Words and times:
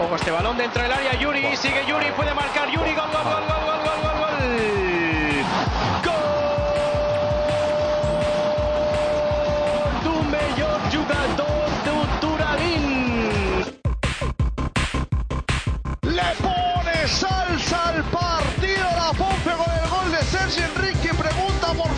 Ojo 0.00 0.14
este 0.14 0.30
balón 0.30 0.56
dentro 0.56 0.80
del 0.80 0.92
área, 0.92 1.14
Yuri, 1.14 1.56
sigue 1.56 1.84
Yuri, 1.86 2.12
puede 2.12 2.32
marcar 2.32 2.70
Yuri, 2.70 2.94
gol, 2.94 3.10
gol, 3.12 3.24
gol, 3.24 3.42
gol, 3.48 3.64
gol, 3.66 3.82
gol, 3.84 4.00
gol, 4.02 4.18
gol. 4.20 4.38
Millor 10.30 10.80
jugador 10.92 11.68
d'Uturalín. 11.84 12.84
Le 16.02 16.30
pone 16.42 17.08
salsa 17.08 17.88
al 17.88 18.04
partido 18.04 18.86
la 18.96 19.12
Ponce 19.18 19.50
con 19.50 19.72
el 19.82 19.88
gol 19.88 20.12
de 20.12 20.22
Sergio 20.22 20.64
Enrique 20.64 21.12
pregunta 21.14 21.72
por 21.74 21.90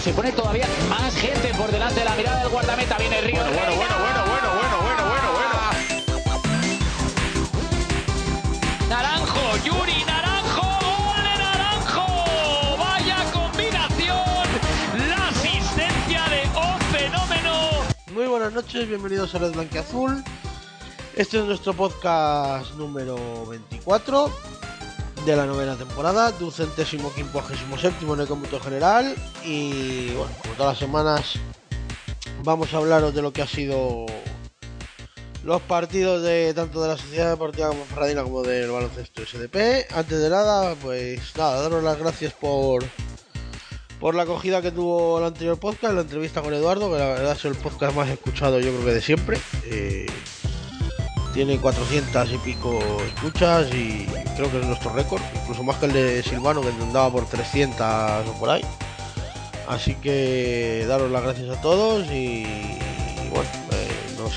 se 0.00 0.14
pone 0.14 0.32
todavía 0.32 0.66
más 0.88 1.14
gente 1.14 1.52
por 1.54 1.70
delante 1.70 2.00
de 2.00 2.06
la 2.06 2.14
mirada 2.14 2.40
del 2.40 2.48
guardameta. 2.48 2.96
Viene 2.96 3.20
Río. 3.20 3.42
Bueno, 3.42 3.52
bueno, 3.52 3.76
bueno, 3.76 3.96
bueno, 3.98 4.24
bueno, 4.24 4.48
bueno, 4.54 4.80
bueno, 4.80 5.02
bueno, 5.08 5.32
bueno. 5.32 5.54
Naranjo, 8.88 9.56
Yuri, 9.62 10.04
Naranjo, 10.06 10.62
gol 10.62 11.22
de 11.22 11.38
Naranjo. 11.38 12.06
Vaya 12.78 13.30
combinación. 13.30 14.48
La 15.06 15.28
asistencia 15.28 16.24
de 16.30 16.48
un 16.58 16.80
fenómeno. 16.92 17.52
Muy 18.14 18.26
buenas 18.26 18.54
noches, 18.54 18.88
bienvenidos 18.88 19.34
a 19.34 19.38
Red 19.38 19.52
Blanquiazul. 19.52 20.24
Este 21.14 21.40
es 21.40 21.44
nuestro 21.44 21.74
podcast 21.74 22.72
número 22.76 23.44
24 23.46 24.32
de 25.24 25.36
la 25.36 25.44
novena 25.44 25.76
temporada, 25.76 26.32
ducentésimo 26.32 27.12
quincuagésimo 27.12 27.76
séptimo 27.76 28.14
en 28.14 28.20
el 28.20 28.26
cómputo 28.26 28.58
general. 28.60 29.14
Y 29.44 30.12
bueno, 30.14 30.32
como 30.42 30.54
todas 30.54 30.72
las 30.72 30.78
semanas, 30.78 31.34
vamos 32.42 32.72
a 32.72 32.78
hablaros 32.78 33.14
de 33.14 33.22
lo 33.22 33.32
que 33.32 33.42
ha 33.42 33.46
sido 33.46 34.06
los 35.44 35.60
partidos 35.62 36.22
de 36.22 36.54
tanto 36.54 36.82
de 36.82 36.88
la 36.88 36.96
Sociedad 36.96 37.30
Deportiva 37.30 37.68
como 37.68 37.84
Ferradina 37.84 38.22
como 38.22 38.42
del 38.42 38.70
baloncesto 38.70 39.22
SDP. 39.24 39.92
Antes 39.94 40.20
de 40.20 40.30
nada, 40.30 40.74
pues 40.76 41.20
nada, 41.36 41.62
daros 41.62 41.82
las 41.82 41.98
gracias 41.98 42.32
por 42.32 42.84
por 44.00 44.14
la 44.14 44.22
acogida 44.22 44.62
que 44.62 44.70
tuvo 44.70 45.18
el 45.18 45.24
anterior 45.24 45.58
podcast, 45.58 45.92
la 45.92 46.00
entrevista 46.00 46.40
con 46.40 46.54
Eduardo, 46.54 46.90
que 46.90 46.98
la 46.98 47.06
verdad 47.06 47.32
es 47.32 47.44
el 47.44 47.54
podcast 47.54 47.94
más 47.94 48.08
escuchado 48.08 48.58
yo 48.58 48.70
creo 48.70 48.84
que 48.86 48.94
de 48.94 49.02
siempre. 49.02 49.38
Eh, 49.66 50.06
tiene 51.32 51.58
400 51.58 52.32
y 52.32 52.38
pico 52.38 52.78
escuchas 53.14 53.68
y 53.72 54.06
creo 54.36 54.50
que 54.50 54.60
es 54.60 54.66
nuestro 54.66 54.92
récord, 54.92 55.22
incluso 55.40 55.62
más 55.62 55.76
que 55.76 55.86
el 55.86 55.92
de 55.92 56.22
Silvano 56.22 56.60
que 56.60 56.68
andaba 56.68 57.10
por 57.10 57.26
300 57.26 58.26
o 58.28 58.32
por 58.38 58.50
ahí. 58.50 58.64
Así 59.68 59.94
que 59.94 60.84
daros 60.88 61.10
las 61.10 61.22
gracias 61.22 61.56
a 61.56 61.60
todos 61.60 62.06
y, 62.10 62.44
bueno, 63.30 63.48
eh, 63.70 64.16
nos, 64.18 64.32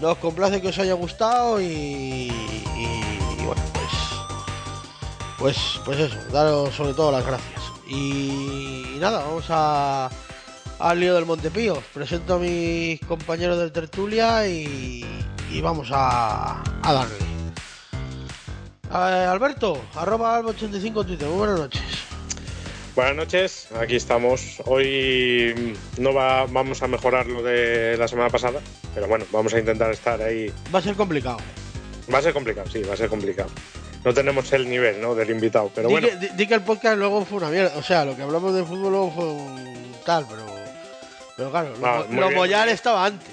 nos 0.00 0.18
complace 0.18 0.60
que 0.60 0.68
os 0.68 0.78
haya 0.78 0.94
gustado 0.94 1.60
y, 1.60 1.64
y 1.66 3.44
bueno, 3.44 3.62
pues, 3.72 3.92
pues, 5.38 5.80
pues 5.84 5.98
eso, 5.98 6.16
daros 6.32 6.74
sobre 6.74 6.94
todo 6.94 7.10
las 7.10 7.26
gracias. 7.26 7.60
Y, 7.88 8.96
nada, 9.00 9.24
vamos 9.24 9.46
a, 9.48 10.10
al 10.78 11.00
lío 11.00 11.14
del 11.14 11.26
Montepío. 11.26 11.82
Presento 11.92 12.34
a 12.34 12.38
mis 12.38 13.00
compañeros 13.00 13.58
del 13.58 13.72
Tertulia 13.72 14.46
y, 14.46 15.04
y 15.50 15.60
vamos 15.60 15.88
a, 15.92 16.62
a 16.82 16.92
darle. 16.92 17.14
Eh, 18.88 19.26
Alberto, 19.28 19.80
arroba 19.94 20.40
albo85 20.40 21.00
en 21.00 21.06
Twitter. 21.06 21.28
Muy 21.28 21.38
buenas 21.38 21.58
noches. 21.58 21.82
Buenas 22.94 23.16
noches, 23.16 23.68
aquí 23.78 23.96
estamos. 23.96 24.62
Hoy 24.64 25.76
no 25.98 26.14
va, 26.14 26.46
vamos 26.46 26.82
a 26.82 26.86
mejorar 26.88 27.26
lo 27.26 27.42
de 27.42 27.96
la 27.98 28.08
semana 28.08 28.30
pasada, 28.30 28.60
pero 28.94 29.06
bueno, 29.06 29.26
vamos 29.32 29.52
a 29.52 29.58
intentar 29.58 29.90
estar 29.90 30.20
ahí. 30.22 30.50
Va 30.74 30.78
a 30.78 30.82
ser 30.82 30.94
complicado. 30.94 31.36
Va 32.12 32.18
a 32.18 32.22
ser 32.22 32.32
complicado, 32.32 32.70
sí, 32.70 32.82
va 32.82 32.94
a 32.94 32.96
ser 32.96 33.08
complicado. 33.10 33.50
No 34.04 34.14
tenemos 34.14 34.50
el 34.52 34.70
nivel 34.70 35.02
¿no? 35.02 35.14
del 35.14 35.28
invitado, 35.30 35.70
pero 35.74 35.88
di, 35.88 35.94
bueno. 35.94 36.08
que, 36.08 36.16
di- 36.16 36.28
di 36.36 36.46
que 36.46 36.54
el 36.54 36.62
podcast 36.62 36.96
luego 36.96 37.24
fue 37.24 37.38
una 37.38 37.48
mierda. 37.50 37.76
O 37.76 37.82
sea, 37.82 38.04
lo 38.04 38.16
que 38.16 38.22
hablamos 38.22 38.54
de 38.54 38.64
fútbol 38.64 38.92
luego 38.92 39.10
fue 39.12 39.24
un 39.24 39.92
tal, 40.06 40.24
pero. 40.28 40.46
Pero 41.36 41.50
claro, 41.50 41.74
lo, 41.78 41.86
Ah, 41.86 42.04
lo. 42.08 42.30
Mollar 42.30 42.68
estaba 42.68 43.04
antes. 43.04 43.28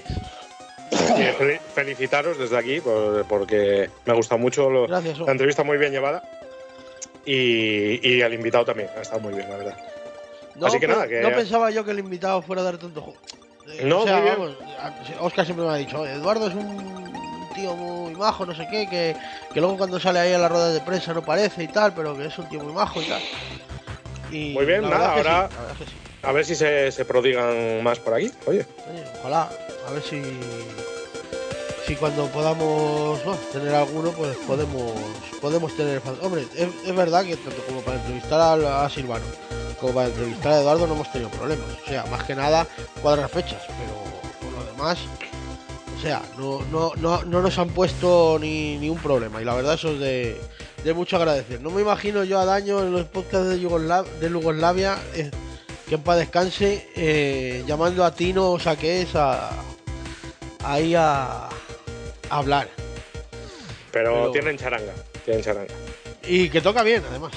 Fel- 0.92 1.60
felicitaros 1.74 2.38
desde 2.38 2.58
aquí 2.58 2.80
por- 2.82 3.26
porque 3.26 3.90
me 4.06 4.14
ha 4.14 4.16
gustado 4.16 4.40
mucho 4.40 4.70
lo- 4.70 4.88
Gracias, 4.88 5.18
Hugo. 5.18 5.26
la 5.26 5.32
entrevista 5.32 5.64
muy 5.64 5.78
bien 5.78 5.92
llevada 5.92 6.24
y, 7.26 8.08
y 8.08 8.22
el 8.22 8.34
invitado 8.34 8.66
también 8.66 8.90
ha 8.98 9.02
estado 9.02 9.22
muy 9.22 9.34
bien, 9.34 9.50
la 9.50 9.58
verdad. 9.58 9.78
No, 10.56 10.68
Así 10.68 10.80
que 10.80 10.88
nada, 10.88 11.08
que- 11.08 11.22
no 11.22 11.32
pensaba 11.32 11.72
yo 11.72 11.84
que 11.84 11.92
el 11.92 12.00
invitado 12.00 12.42
fuera 12.42 12.62
a 12.62 12.66
dar 12.66 12.78
tanto 12.78 13.02
juego. 13.02 13.20
Eh, 13.72 13.86
No, 13.86 14.02
o 14.02 14.04
sea, 14.04 14.20
vamos, 14.20 14.52
Oscar 15.22 15.46
siempre 15.46 15.66
me 15.66 15.72
ha 15.72 15.76
dicho, 15.78 16.06
Eduardo 16.06 16.48
es 16.48 16.54
un 16.54 17.48
tío 17.56 17.76
muy 17.76 18.14
majo, 18.16 18.46
no 18.46 18.54
sé 18.54 18.68
qué, 18.70 18.88
que, 18.90 19.16
que 19.54 19.60
luego 19.62 19.78
cuando 19.78 20.00
sale 20.00 20.20
ahí 20.20 20.34
a 20.34 20.38
las 20.38 20.52
ruedas 20.52 20.74
de 20.74 20.82
prensa 20.82 21.14
no 21.14 21.24
parece 21.24 21.64
y 21.64 21.68
tal, 21.68 21.94
pero 21.94 22.16
que 22.18 22.26
es 22.26 22.38
un 22.38 22.50
tío 22.50 22.60
muy 22.62 22.74
majo 22.74 23.02
y 23.02 23.06
tal. 23.06 23.22
Y 24.32 24.54
Muy 24.54 24.66
bien, 24.66 24.82
nada, 24.82 25.14
ahora- 25.14 25.48
sí, 25.50 25.56
la 25.56 25.62
verdad 25.62 25.72
es 25.72 25.78
que 25.78 25.86
sí. 25.86 25.98
A 26.24 26.32
ver 26.32 26.46
si 26.46 26.56
se, 26.56 26.92
se 26.92 27.06
prodigan 27.06 27.84
más 27.84 28.00
por 28.00 28.14
aquí. 28.14 28.32
Oye, 28.46 28.66
ojalá, 29.20 29.50
a 29.88 29.92
ver 29.92 30.02
si 30.04 30.22
si 31.86 31.98
cuando 31.98 32.28
podamos 32.28 33.22
bueno, 33.26 33.40
tener 33.52 33.76
alguno, 33.76 34.12
pues 34.12 34.38
podemos 34.48 34.94
podemos 35.42 35.76
tener. 35.76 36.02
Hombre, 36.22 36.46
es, 36.56 36.70
es 36.86 36.96
verdad 36.96 37.26
que 37.26 37.36
tanto 37.36 37.62
como 37.66 37.82
para 37.82 37.98
entrevistar 37.98 38.40
a, 38.66 38.90
Silvano 38.90 39.26
como 39.82 39.94
para 39.96 40.08
entrevistar 40.08 40.54
a 40.54 40.62
Eduardo 40.62 40.88
no 40.88 40.94
hemos 40.94 41.12
tenido 41.12 41.30
problemas. 41.32 41.68
O 41.86 41.90
sea, 41.90 42.06
más 42.06 42.24
que 42.24 42.36
nada 42.36 42.66
cuadrar 43.02 43.28
fechas, 43.30 43.62
pero 43.68 44.50
por 44.50 44.60
lo 44.66 44.72
demás, 44.72 44.98
o 45.98 46.02
sea, 46.02 46.22
no, 46.38 46.62
no, 46.72 46.94
no, 46.96 47.24
no 47.26 47.42
nos 47.42 47.58
han 47.58 47.68
puesto 47.70 48.38
ni, 48.40 48.78
ni 48.78 48.90
un 48.90 48.98
problema. 49.00 49.42
Y 49.42 49.46
la 49.46 49.56
verdad 49.56 49.74
eso 49.74 49.90
es 49.92 50.00
de, 50.00 50.40
de 50.86 50.94
mucho 50.94 51.18
agradecer. 51.18 51.60
No 51.60 51.70
me 51.70 51.82
imagino 51.82 52.24
yo 52.24 52.40
a 52.40 52.46
daño 52.46 52.80
en 52.80 52.94
los 52.94 53.04
podcasts 53.08 53.50
de, 53.50 53.60
Yugoslav- 53.62 54.08
de 54.22 54.30
Yugoslavia. 54.30 54.98
eh, 55.16 55.30
que 55.94 55.98
en 55.98 56.02
paz 56.04 56.18
descanse, 56.18 56.90
eh, 56.96 57.64
llamando 57.68 58.04
a 58.04 58.12
Tino 58.16 58.50
o 58.54 58.60
Saqués 58.60 59.14
a, 59.14 59.52
ahí 60.64 60.96
a, 60.96 61.44
a 61.48 61.50
hablar. 62.32 62.68
pero, 63.92 64.12
Pero- 64.14 64.32
tienen 64.32 64.58
charanga, 64.58 64.92
tienen 65.24 65.44
charanga. 65.44 65.72
Y 66.24 66.50
que 66.50 66.62
toca 66.62 66.82
bien, 66.82 67.04
además. 67.08 67.34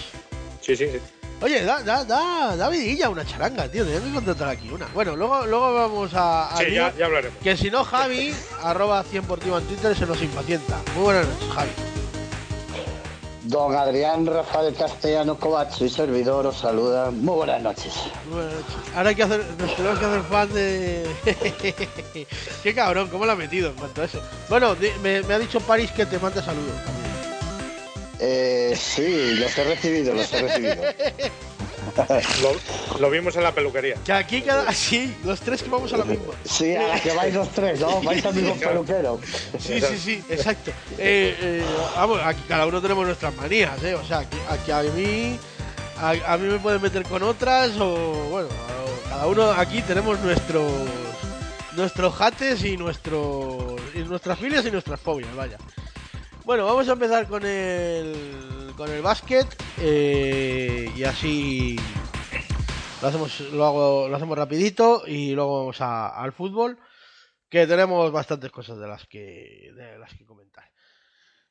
Sí, 0.62 0.74
sí, 0.74 0.86
sí. 0.90 0.98
Oye, 1.42 1.64
da, 1.64 1.82
da, 1.82 2.02
da, 2.04 2.56
da 2.56 2.68
vidilla 2.70 3.10
una 3.10 3.26
charanga, 3.26 3.68
tío. 3.70 3.84
Tenía 3.84 4.00
que 4.00 4.10
contratar 4.14 4.48
aquí 4.48 4.70
una. 4.70 4.86
Bueno, 4.94 5.14
luego, 5.16 5.44
luego 5.44 5.74
vamos 5.74 6.14
a. 6.14 6.54
a 6.54 6.56
Sí, 6.56 6.64
lío, 6.64 6.76
ya, 6.76 6.94
ya 6.96 7.04
hablaremos. 7.04 7.36
Que 7.42 7.58
si 7.58 7.70
no, 7.70 7.84
Javi, 7.84 8.34
arroba 8.62 9.02
100 9.02 9.24
por 9.24 9.38
ti 9.38 9.50
en 9.50 9.62
Twitter, 9.66 9.94
se 9.94 10.06
nos 10.06 10.22
impacienta. 10.22 10.80
Muy 10.94 11.04
buenas 11.04 11.26
noches, 11.28 11.48
Javi. 11.52 11.70
Don 13.48 13.76
Adrián 13.76 14.26
Rafael 14.26 14.74
Castellano 14.74 15.38
Covacho 15.38 15.84
y 15.84 15.88
servidor 15.88 16.46
os 16.46 16.58
saluda. 16.58 17.10
Muy 17.10 17.34
buenas 17.36 17.62
noches. 17.62 17.92
Muy 18.26 18.36
buenas 18.42 18.54
noches. 18.54 18.94
Ahora 18.96 19.08
hay 19.10 19.14
que 19.14 19.22
hacer, 19.22 19.44
nos 19.58 19.76
tenemos 19.76 19.98
que 19.98 20.04
hacer 20.04 20.22
fan 20.22 20.52
de. 20.52 22.26
Qué 22.62 22.74
cabrón, 22.74 23.08
cómo 23.08 23.24
lo 23.24 23.32
ha 23.32 23.36
metido 23.36 23.70
en 23.70 23.76
cuanto 23.76 24.02
a 24.02 24.04
eso. 24.06 24.20
Bueno, 24.48 24.76
me 25.02 25.18
ha 25.32 25.38
dicho 25.38 25.60
París 25.60 25.90
que 25.92 26.06
te 26.06 26.18
manda 26.18 26.42
saludos 26.42 26.74
también. 26.84 27.06
Eh, 28.18 28.74
sí, 28.76 29.34
los 29.34 29.56
he 29.56 29.64
recibido, 29.64 30.14
los 30.14 30.32
he 30.32 30.42
recibido. 30.42 30.82
Lo, 32.42 32.98
lo 33.00 33.10
vimos 33.10 33.36
en 33.36 33.42
la 33.42 33.52
peluquería. 33.52 33.96
Que 34.04 34.12
aquí 34.12 34.42
cada. 34.42 34.72
Sí, 34.72 35.14
los 35.24 35.40
tres 35.40 35.62
que 35.62 35.70
vamos 35.70 35.92
a 35.92 35.96
lo 35.98 36.04
mismo. 36.04 36.32
Sí, 36.44 36.74
a 36.74 36.88
la 36.88 37.00
que 37.00 37.12
vais 37.12 37.34
los 37.34 37.48
tres, 37.50 37.80
¿no? 37.80 38.00
Vais 38.02 38.24
al 38.24 38.34
mismo 38.34 38.54
peluquero. 38.56 39.20
Sí, 39.58 39.80
sí, 39.80 39.98
sí, 39.98 40.24
exacto. 40.28 40.70
Eh, 40.98 41.36
eh, 41.40 41.64
vamos, 41.94 42.20
aquí 42.24 42.42
cada 42.48 42.66
uno 42.66 42.80
tenemos 42.80 43.06
nuestras 43.06 43.34
manías, 43.36 43.82
¿eh? 43.82 43.94
O 43.94 44.04
sea, 44.04 44.18
aquí, 44.18 44.36
aquí 44.48 44.70
a 44.70 44.82
mí. 44.82 45.38
A, 45.98 46.10
a 46.34 46.36
mí 46.38 46.48
me 46.48 46.58
pueden 46.58 46.82
meter 46.82 47.02
con 47.04 47.22
otras 47.22 47.70
o. 47.78 47.94
Bueno, 48.30 48.48
cada 49.08 49.26
uno 49.26 49.50
aquí 49.52 49.82
tenemos 49.82 50.18
nuestros. 50.20 50.70
Nuestros 51.74 52.14
jates 52.14 52.64
y 52.64 52.76
nuestros. 52.76 53.80
Y 53.94 54.00
nuestras 54.00 54.38
filias 54.38 54.64
y 54.66 54.70
nuestras 54.70 55.00
fobias, 55.00 55.34
vaya. 55.34 55.56
Bueno, 56.44 56.64
vamos 56.66 56.88
a 56.88 56.92
empezar 56.92 57.26
con 57.26 57.44
el. 57.44 58.72
Con 58.76 58.90
el 58.90 59.02
básquet. 59.02 59.46
Eh, 59.78 60.90
y 60.96 61.04
así. 61.04 61.76
Lo 63.02 63.08
hacemos, 63.08 63.40
lo, 63.52 63.64
hago, 63.66 64.08
lo 64.08 64.16
hacemos 64.16 64.38
rapidito 64.38 65.02
y 65.06 65.32
luego 65.32 65.58
vamos 65.60 65.80
a- 65.80 66.08
al 66.08 66.32
fútbol 66.32 66.78
que 67.50 67.66
tenemos 67.66 68.10
bastantes 68.10 68.50
cosas 68.50 68.78
de 68.78 68.88
las 68.88 69.06
que 69.06 69.70
de 69.76 69.98
las 69.98 70.14
que 70.14 70.24
comentar. 70.24 70.64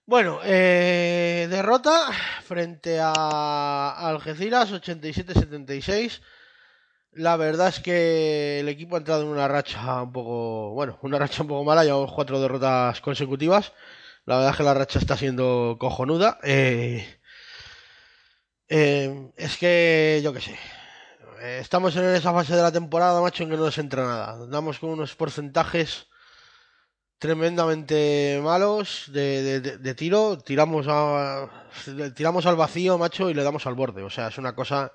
Bueno, 0.08 0.40
eh, 0.44 1.48
derrota 1.50 2.12
frente 2.44 3.00
a 3.02 3.92
Algeciras 4.10 4.72
87-76. 4.72 6.22
La 7.12 7.38
verdad 7.38 7.70
es 7.70 7.80
que 7.80 8.60
el 8.60 8.68
equipo 8.70 8.96
ha 8.96 9.00
entrado 9.00 9.22
en 9.22 9.30
una 9.30 9.48
racha 9.48 10.02
un 10.04 10.12
poco, 10.12 10.72
bueno, 10.72 11.00
una 11.02 11.18
racha 11.18 11.42
un 11.44 11.48
poco 11.48 11.64
mala, 11.64 11.84
llevamos 11.84 12.12
cuatro 12.12 12.40
derrotas 12.42 13.00
consecutivas. 13.02 13.72
La 14.26 14.36
verdad 14.38 14.52
es 14.52 14.58
que 14.58 14.64
la 14.64 14.74
racha 14.74 15.00
está 15.00 15.16
siendo 15.16 15.78
cojonuda. 15.80 16.40
Eh, 16.44 17.15
eh, 18.70 19.32
es 19.38 19.58
que, 19.58 20.22
yo 20.24 20.34
qué 20.34 20.42
sé. 20.42 20.58
Estamos 21.42 21.96
en 21.96 22.06
esa 22.16 22.34
fase 22.34 22.56
de 22.56 22.62
la 22.62 22.72
temporada, 22.72 23.22
macho, 23.22 23.44
en 23.44 23.50
que 23.50 23.58
no 23.58 23.66
nos 23.66 23.78
entra 23.78 24.04
nada. 24.04 24.48
Damos 24.48 24.80
con 24.80 24.92
unos 24.92 25.16
porcentajes 25.16 26.08
tremendamente 27.20 28.40
malos 28.44 29.06
de, 29.12 29.96
tiro. 29.96 30.38
Tiramos, 30.40 30.88
a, 30.90 31.50
tiramos 32.16 32.46
al 32.46 32.56
vacío, 32.56 32.98
macho, 32.98 33.30
y 33.30 33.34
le 33.34 33.44
damos 33.44 33.66
al 33.68 33.76
borde. 33.76 34.04
O 34.04 34.10
sea, 34.10 34.28
es 34.30 34.38
una 34.38 34.56
cosa. 34.56 34.94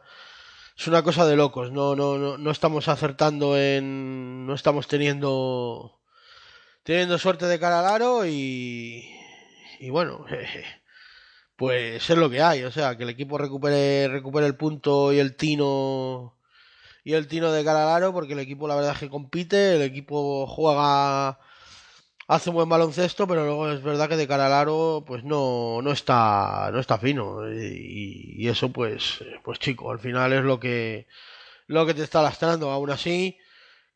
Es 0.77 0.87
una 0.89 1.03
cosa 1.03 1.27
de 1.27 1.37
locos. 1.37 1.71
No, 1.73 1.95
no, 1.95 2.19
no, 2.19 2.39
no 2.39 2.51
estamos 2.51 2.89
acertando 2.89 3.59
en. 3.59 4.47
No 4.47 4.55
estamos 4.55 4.89
teniendo. 4.89 6.01
Teniendo 6.83 7.19
suerte 7.19 7.47
de 7.47 7.61
cara 7.61 7.81
al 7.81 7.87
aro 7.87 8.27
y. 8.27 9.09
Y 9.79 9.91
bueno. 9.91 10.25
Pues 11.61 12.09
es 12.09 12.17
lo 12.17 12.31
que 12.31 12.41
hay, 12.41 12.63
o 12.63 12.73
sea, 12.73 12.97
que 12.97 13.03
el 13.03 13.11
equipo 13.11 13.37
recupere, 13.37 14.09
recupere 14.09 14.47
el 14.47 14.57
punto 14.57 15.13
y 15.13 15.19
el 15.19 15.37
tino 15.37 16.35
y 17.05 17.13
el 17.13 17.29
tino 17.29 17.53
de 17.53 17.63
cara 17.63 17.83
al 17.83 17.97
aro, 17.97 18.15
porque 18.15 18.33
el 18.33 18.39
equipo 18.39 18.67
la 18.67 18.77
verdad 18.77 18.93
es 18.95 18.99
que 18.99 19.11
compite, 19.11 19.77
el 19.77 19.83
equipo 19.83 20.47
juega, 20.47 21.39
hace 22.29 22.49
un 22.49 22.57
buen 22.57 22.69
baloncesto, 22.71 23.27
pero 23.29 23.45
luego 23.45 23.71
es 23.71 23.83
verdad 23.83 24.09
que 24.09 24.17
de 24.17 24.27
cara 24.27 24.47
al 24.47 24.55
aro, 24.55 25.05
pues 25.07 25.23
no, 25.23 25.83
no 25.83 25.93
está, 25.93 26.71
no 26.73 26.81
está 26.81 26.97
fino, 26.97 27.43
y, 27.53 28.49
eso 28.49 28.71
pues, 28.73 29.23
pues 29.45 29.59
chico, 29.59 29.91
al 29.91 29.99
final 29.99 30.33
es 30.33 30.43
lo 30.43 30.59
que, 30.59 31.09
lo 31.67 31.85
que 31.85 31.93
te 31.93 32.05
está 32.05 32.23
lastrando, 32.23 32.71
aún 32.71 32.89
así, 32.89 33.37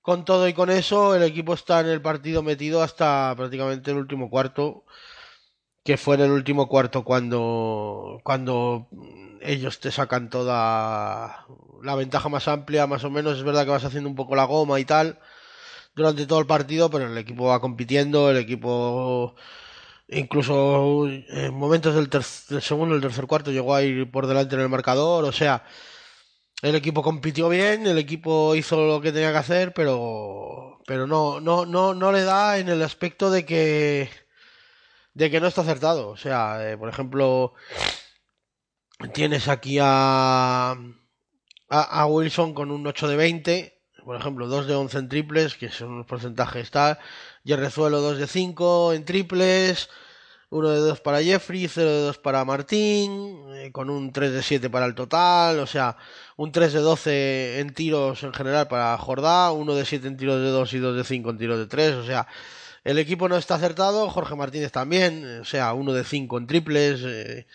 con 0.03 0.27
todo 0.27 0.47
y 0.49 0.53
con 0.53 0.69
eso, 0.69 1.15
el 1.15 1.23
equipo 1.23 1.55
está 1.55 1.81
en 1.81 1.87
el 1.87 2.03
partido 2.03 2.43
metido 2.43 2.83
hasta 2.83 3.35
prácticamente 3.35 3.91
el 3.91 3.97
último 3.97 4.29
cuarto, 4.29 4.85
que 5.85 5.97
fue 5.99 6.17
en 6.17 6.23
el 6.23 6.31
último 6.33 6.69
cuarto 6.69 7.05
cuando, 7.05 8.21
cuando 8.25 8.89
ellos 9.43 9.81
te 9.81 9.91
sacan 9.93 10.31
toda 10.31 11.47
la 11.83 11.95
ventaja 11.95 12.29
más 12.29 12.49
amplia, 12.49 12.87
más 12.87 13.05
o 13.05 13.11
menos. 13.11 13.39
Es 13.39 13.45
verdad 13.45 13.65
que 13.65 13.71
vas 13.71 13.85
haciendo 13.85 14.09
un 14.09 14.17
poco 14.17 14.35
la 14.37 14.45
goma 14.45 14.81
y 14.81 14.85
tal 14.87 15.21
durante 15.95 16.27
todo 16.27 16.41
el 16.41 16.47
partido, 16.47 16.91
pero 16.91 17.07
el 17.07 17.19
equipo 17.19 17.47
va 17.47 17.61
compitiendo, 17.61 18.31
el 18.31 18.39
equipo 18.39 19.35
incluso 20.09 21.07
en 21.09 21.55
momentos 21.55 21.95
del, 21.95 22.09
del 22.11 22.63
segundo, 22.63 22.95
el 22.95 23.01
tercer 23.01 23.27
cuarto 23.27 23.51
llegó 23.53 23.75
a 23.75 23.83
ir 23.83 24.11
por 24.11 24.27
delante 24.27 24.55
en 24.55 24.63
el 24.63 24.69
marcador, 24.69 25.25
o 25.25 25.33
sea, 25.33 25.65
el 26.63 26.75
equipo 26.77 27.03
compitió 27.03 27.49
bien, 27.49 27.87
el 27.87 27.99
equipo 27.99 28.55
hizo 28.55 28.87
lo 28.87 29.01
que 29.01 29.13
tenía 29.13 29.33
que 29.33 29.39
hacer, 29.39 29.75
pero 29.75 30.81
pero 30.87 31.07
no 31.07 31.41
no 31.41 31.67
no 31.67 31.95
no 31.95 32.13
le 32.13 32.23
da 32.25 32.59
en 32.59 32.69
el 32.69 32.83
aspecto 32.83 33.31
de 33.31 33.45
que 33.47 34.11
de 35.15 35.31
que 35.31 35.41
no 35.41 35.47
está 35.47 35.63
acertado. 35.63 36.09
O 36.09 36.17
sea, 36.17 36.71
eh, 36.71 36.77
por 36.77 36.89
ejemplo, 36.89 37.55
tienes 39.13 39.49
aquí 39.49 39.79
a, 39.81 40.73
a, 40.73 41.83
a 42.01 42.07
Wilson 42.07 42.55
con 42.55 42.71
un 42.71 42.87
8 42.87 43.09
de 43.09 43.17
20, 43.17 43.75
por 44.05 44.17
ejemplo, 44.17 44.47
2 44.47 44.67
de 44.67 44.75
11 44.75 44.99
en 44.99 45.09
triples, 45.09 45.57
que 45.57 45.71
son 45.71 45.99
los 45.99 46.07
porcentajes 46.07 46.71
tal. 46.71 46.99
Yerrezuelo 47.43 48.01
2 48.01 48.19
de 48.19 48.27
5 48.27 48.93
en 48.93 49.05
triples, 49.05 49.89
1 50.51 50.71
de 50.71 50.79
2 50.79 51.01
para 51.01 51.23
Jeffrey, 51.23 51.69
0 51.69 51.91
de 51.91 52.01
2 52.03 52.19
para 52.19 52.45
Martín, 52.45 53.45
eh, 53.55 53.73
con 53.73 53.91
un 53.91 54.13
3 54.13 54.33
de 54.33 54.43
7 54.43 54.71
para 54.71 54.87
el 54.87 54.95
total, 54.95 55.59
o 55.59 55.67
sea, 55.67 55.97
un 56.37 56.53
3 56.53 56.73
de 56.73 56.81
12 56.81 57.61
en 57.61 57.75
tiros 57.75 58.23
en 58.23 58.33
general 58.35 58.69
para 58.69 58.97
Jordá, 58.99 59.53
1 59.53 59.75
de 59.75 59.85
7 59.85 60.07
en 60.07 60.17
tiros 60.17 60.41
de 60.41 60.49
2 60.49 60.73
y 60.75 60.79
2 60.79 60.97
de 60.97 61.05
5 61.05 61.31
en 61.31 61.39
tiros 61.39 61.59
de 61.59 61.67
3, 61.67 61.95
o 61.95 62.05
sea, 62.05 62.27
el 62.85 62.99
equipo 62.99 63.29
no 63.29 63.37
está 63.37 63.57
acertado, 63.57 64.11
Jorge 64.11 64.37
Martínez 64.37 64.73
también, 64.73 65.41
o 65.41 65.45
sea, 65.45 65.73
1 65.73 65.93
de 65.93 66.05
5 66.05 66.39
en 66.39 66.47
triples 66.47 67.01
eh, 67.05 67.47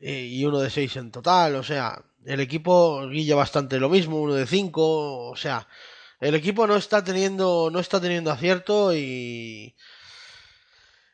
eh, 0.00 0.20
y 0.22 0.44
1 0.44 0.58
de 0.60 0.70
6 0.70 0.96
en 0.96 1.10
total, 1.12 1.56
o 1.56 1.62
sea, 1.62 2.02
el 2.24 2.40
equipo 2.40 3.06
guilla 3.08 3.36
bastante 3.36 3.78
lo 3.78 3.88
mismo, 3.88 4.20
1 4.22 4.34
de 4.34 4.46
5, 4.46 5.30
o 5.30 5.36
sea, 5.36 5.68
el 6.20 6.34
equipo 6.34 6.66
no 6.66 6.76
está 6.76 7.04
teniendo 7.04 7.70
no 7.70 7.78
está 7.78 8.00
teniendo 8.00 8.30
acierto 8.32 8.94
y 8.94 9.76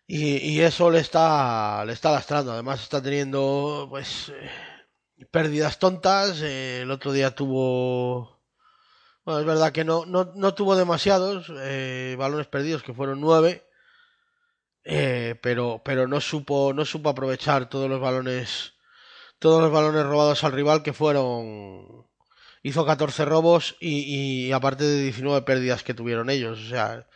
y, 0.06 0.60
eso 0.60 0.90
le 0.90 1.00
está 1.00 1.84
le 1.86 1.92
está 1.94 2.10
lastrando, 2.12 2.52
además 2.52 2.82
está 2.82 3.02
teniendo 3.02 3.86
pues 3.90 4.28
eh, 4.30 5.26
pérdidas 5.30 5.78
tontas, 5.78 6.40
eh, 6.42 6.82
el 6.82 6.90
otro 6.90 7.12
día 7.12 7.34
tuvo 7.34 8.41
bueno, 9.24 9.40
es 9.40 9.46
verdad 9.46 9.72
que 9.72 9.84
no, 9.84 10.06
no, 10.06 10.32
no 10.34 10.54
tuvo 10.54 10.76
demasiados 10.76 11.52
eh, 11.60 12.16
balones 12.18 12.46
perdidos, 12.46 12.82
que 12.82 12.94
fueron 12.94 13.20
nueve, 13.20 13.64
eh, 14.84 15.36
pero, 15.42 15.82
pero 15.84 16.08
no 16.08 16.20
supo, 16.20 16.72
no 16.74 16.84
supo 16.84 17.10
aprovechar 17.10 17.68
todos 17.68 17.88
los 17.88 18.00
balones, 18.00 18.74
todos 19.38 19.62
los 19.62 19.72
balones 19.72 20.04
robados 20.04 20.44
al 20.44 20.52
rival, 20.52 20.82
que 20.82 20.92
fueron, 20.92 22.06
hizo 22.62 22.84
14 22.86 23.24
robos 23.24 23.76
y, 23.80 24.46
y 24.48 24.52
aparte 24.52 24.84
de 24.84 25.02
19 25.02 25.42
pérdidas 25.42 25.82
que 25.82 25.94
tuvieron 25.94 26.30
ellos, 26.30 26.60
o 26.60 26.68
sea, 26.68 27.06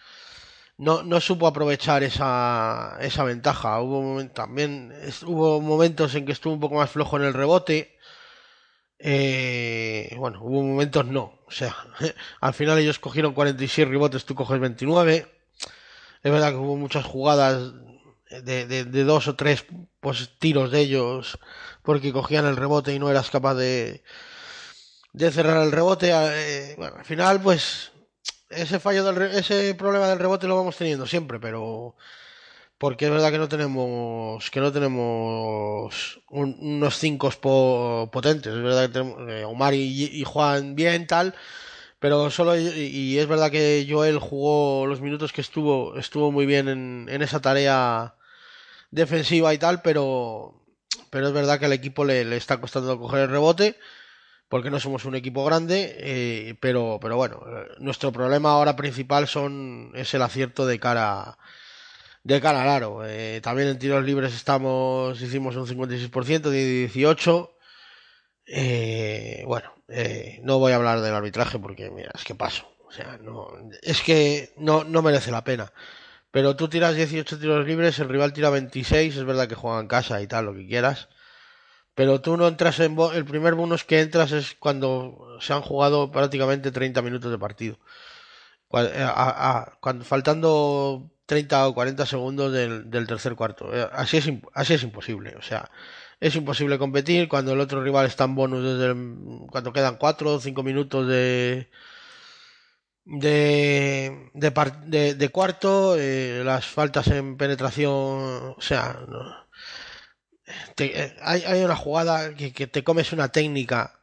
no, 0.79 1.02
no 1.02 1.20
supo 1.20 1.47
aprovechar 1.47 2.02
esa, 2.02 2.99
esa 3.00 3.25
ventaja. 3.25 3.81
Hubo 3.81 4.25
también 4.29 4.93
hubo 5.26 5.61
momentos 5.61 6.14
en 6.14 6.26
que 6.26 6.32
estuvo 6.32 6.52
un 6.52 6.61
poco 6.61 6.76
más 6.76 6.91
flojo 6.91 7.17
en 7.17 7.25
el 7.25 7.35
rebote. 7.35 7.95
Eh, 8.98 10.14
bueno, 10.19 10.40
hubo 10.43 10.62
momentos 10.62 11.04
no. 11.06 11.38
O 11.46 11.50
sea, 11.50 11.76
al 12.40 12.54
final 12.54 12.78
ellos 12.78 12.98
cogieron 12.98 13.34
46 13.34 13.88
rebotes, 13.88 14.25
tú 14.25 14.34
coges 14.34 14.60
29. 14.60 15.26
Es 16.22 16.32
verdad 16.32 16.50
que 16.50 16.56
hubo 16.56 16.76
muchas 16.76 17.04
jugadas 17.04 17.72
de, 18.43 18.66
de- 18.66 18.84
de 18.84 19.04
dos 19.04 19.28
o 19.28 19.37
tres 19.37 19.64
pues, 20.00 20.31
tiros 20.38 20.70
de 20.72 20.81
ellos 20.81 21.38
porque 21.82 22.12
cogían 22.12 22.46
el 22.46 22.56
rebote 22.56 22.93
y 22.94 22.98
no 22.98 23.10
eras 23.10 23.31
capaz 23.31 23.54
de, 23.54 24.02
de 25.12 25.31
cerrar 25.32 25.62
el 25.62 25.72
rebote. 25.72 26.10
Eh, 26.12 26.75
bueno, 26.76 26.96
al 26.99 27.04
final, 27.04 27.40
pues 27.40 27.92
ese 28.50 28.78
fallo 28.81 29.04
del 29.04 29.22
ese 29.37 29.75
problema 29.75 30.08
del 30.08 30.19
rebote 30.19 30.46
lo 30.46 30.56
vamos 30.56 30.76
teniendo 30.76 31.06
siempre, 31.06 31.38
pero 31.40 31.96
porque 32.78 33.06
es 33.06 33.11
verdad 33.11 33.31
que 33.32 33.38
no 33.38 33.49
tenemos 33.49 34.50
que 34.50 34.61
no 34.61 34.73
tenemos 34.73 36.20
un- 36.31 36.56
unos 36.61 36.99
cinco 36.99 37.31
potentes. 38.12 38.52
Es 38.55 38.62
verdad 38.62 38.87
que 38.87 38.93
tenemos 38.93 39.28
eh, 39.31 39.44
Omar 39.44 39.75
y, 39.75 40.23
Juan 40.25 40.75
bien 40.75 41.06
tal 41.06 41.34
pero 42.00 42.31
solo 42.31 42.56
y, 42.58 42.69
y 42.69 43.19
es 43.19 43.26
verdad 43.28 43.50
que 43.50 43.87
Joel 43.90 44.19
jugó 44.19 44.87
los 44.87 45.00
minutos 45.00 45.32
que 45.32 45.40
estuvo 45.43 45.96
estuvo 45.99 46.32
muy 46.32 46.46
bien 46.46 46.69
en, 46.69 47.08
en 47.11 47.23
esa 47.23 47.40
tarea 47.40 48.14
defensiva 48.90 49.54
y 49.54 49.59
tal 49.59 49.83
pero 49.83 50.62
pero 51.11 51.28
es 51.28 51.33
verdad 51.35 51.59
que 51.59 51.66
al 51.66 51.73
equipo 51.73 52.04
le, 52.04 52.25
le 52.25 52.37
está 52.37 52.61
costando 52.61 52.99
coger 52.99 53.23
el 53.23 53.30
rebote 53.30 53.76
porque 54.49 54.71
no 54.71 54.80
somos 54.80 55.04
un 55.04 55.16
equipo 55.16 55.45
grande, 55.45 55.97
eh, 55.99 56.54
pero, 56.61 56.99
pero 57.00 57.16
bueno, 57.16 57.40
eh, 57.49 57.66
nuestro 57.80 58.12
problema 58.12 58.52
ahora 58.52 58.76
principal 58.76 59.26
son 59.26 59.90
es 59.95 60.14
el 60.14 60.23
acierto 60.23 60.66
de 60.66 60.78
cara 60.78 61.38
de 62.26 62.40
cara 62.40 62.62
al 62.62 62.68
aro. 62.68 63.06
Eh, 63.06 63.40
también 63.40 63.68
en 63.68 63.78
tiros 63.78 64.04
libres 64.04 64.35
estamos 64.35 65.21
hicimos 65.21 65.54
un 65.54 65.66
56% 65.66 66.50
de 66.50 66.64
18. 66.64 67.56
Eh, 68.47 69.45
bueno, 69.47 69.73
eh, 69.88 70.40
no 70.42 70.59
voy 70.59 70.73
a 70.73 70.76
hablar 70.76 71.00
del 71.00 71.14
arbitraje 71.14 71.59
porque 71.61 71.90
mira, 71.90 72.11
es 72.14 72.25
que 72.25 72.35
paso. 72.35 72.66
O 72.88 72.90
sea, 72.90 73.18
no, 73.23 73.49
es 73.83 74.02
que 74.02 74.52
no, 74.56 74.83
no 74.83 75.02
merece 75.02 75.30
la 75.30 75.45
pena. 75.45 75.73
Pero 76.33 76.56
tú 76.56 76.68
tiras 76.68 76.97
18 76.97 77.38
tiros 77.38 77.66
libres, 77.66 77.99
el 78.00 78.09
rival 78.09 78.33
tira 78.33 78.50
26, 78.50 79.16
es 79.16 79.25
verdad 79.25 79.49
que 79.49 79.54
juega 79.54 79.80
en 79.80 79.87
casa 79.88 80.21
y 80.21 80.26
tal, 80.26 80.47
lo 80.47 80.54
que 80.54 80.66
quieras. 80.66 81.09
Pero 81.95 82.21
tú 82.21 82.37
no 82.37 82.49
entras 82.49 82.80
en... 82.80 82.97
El 83.14 83.25
primer 83.25 83.54
bonus 83.54 83.85
que 83.85 84.00
entras 84.00 84.33
es 84.33 84.54
cuando 84.59 85.38
se 85.40 85.52
han 85.52 85.62
jugado 85.62 86.11
prácticamente 86.11 86.73
30 86.73 87.02
minutos 87.02 87.30
de 87.30 87.38
partido. 87.38 87.78
Eh, 88.73 89.09
cuando, 89.80 90.04
faltando 90.04 91.11
30 91.26 91.66
o 91.68 91.75
40 91.75 92.06
segundos 92.06 92.52
del, 92.52 92.90
tercer 93.06 93.35
cuarto. 93.37 93.75
Eh, 93.75 93.88
Así 93.92 94.16
es, 94.18 94.30
así 94.54 94.75
es 94.75 94.83
imposible. 94.83 95.35
O 95.37 95.42
sea, 95.42 95.71
es 96.21 96.35
imposible 96.37 96.78
competir 96.78 97.28
cuando 97.28 97.52
el 97.52 97.61
otro 97.61 97.83
rival 97.83 98.06
está 98.06 98.25
en 98.25 98.35
bonus 98.37 98.62
desde 98.64 98.87
el- 98.92 99.47
cuando 99.50 99.73
quedan 99.73 99.97
4 99.97 100.35
o 100.35 100.40
5 100.40 100.62
minutos 100.62 101.06
de... 101.09 101.68
De, 103.04 104.30
de, 104.35 105.28
cuarto, 105.30 105.97
eh, 105.97 106.42
las 106.45 106.66
faltas 106.66 107.06
en 107.09 107.37
penetración, 107.37 107.92
o 107.92 108.61
sea, 108.61 108.99
eh, 110.78 111.16
hay, 111.23 111.64
una 111.64 111.76
jugada 111.76 112.35
que, 112.35 112.52
que 112.52 112.66
te 112.66 112.85
comes 112.85 113.12
una 113.12 113.28
técnica 113.30 114.00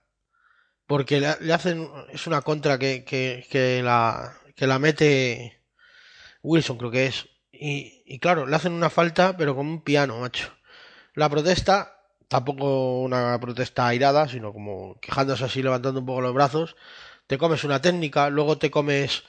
porque 0.88 1.20
le, 1.22 1.36
le 1.42 1.53
hacen 1.53 1.89
es 2.12 2.27
una 2.27 2.42
contra 2.44 2.80
que, 2.80 3.06
que, 3.06 3.46
que 3.51 3.82
la 3.84 4.34
que 4.56 4.68
la 4.68 4.80
mete 4.80 5.62
Wilson 6.44 6.78
creo 6.78 6.92
que 6.92 7.08
es. 7.08 7.28
Y, 7.52 8.04
y 8.06 8.20
claro 8.20 8.46
le 8.46 8.56
hacen 8.56 8.74
una 8.74 8.90
falta 8.90 9.36
pero 9.38 9.56
con 9.56 9.68
un 9.68 9.82
piano 9.82 10.20
macho. 10.20 10.52
La 11.16 11.30
protesta 11.30 12.00
tampoco 12.28 13.02
una 13.02 13.40
protesta 13.40 13.88
airada 13.88 14.28
sino 14.28 14.54
como 14.54 15.00
quejándose 15.00 15.46
así 15.46 15.64
levantando 15.64 16.00
un 16.02 16.06
poco 16.06 16.22
los 16.22 16.34
brazos. 16.34 16.76
Te 17.28 17.38
comes 17.38 17.64
una 17.64 17.82
técnica 17.82 18.30
luego 18.30 18.58
te 18.58 18.70
comes 18.70 19.24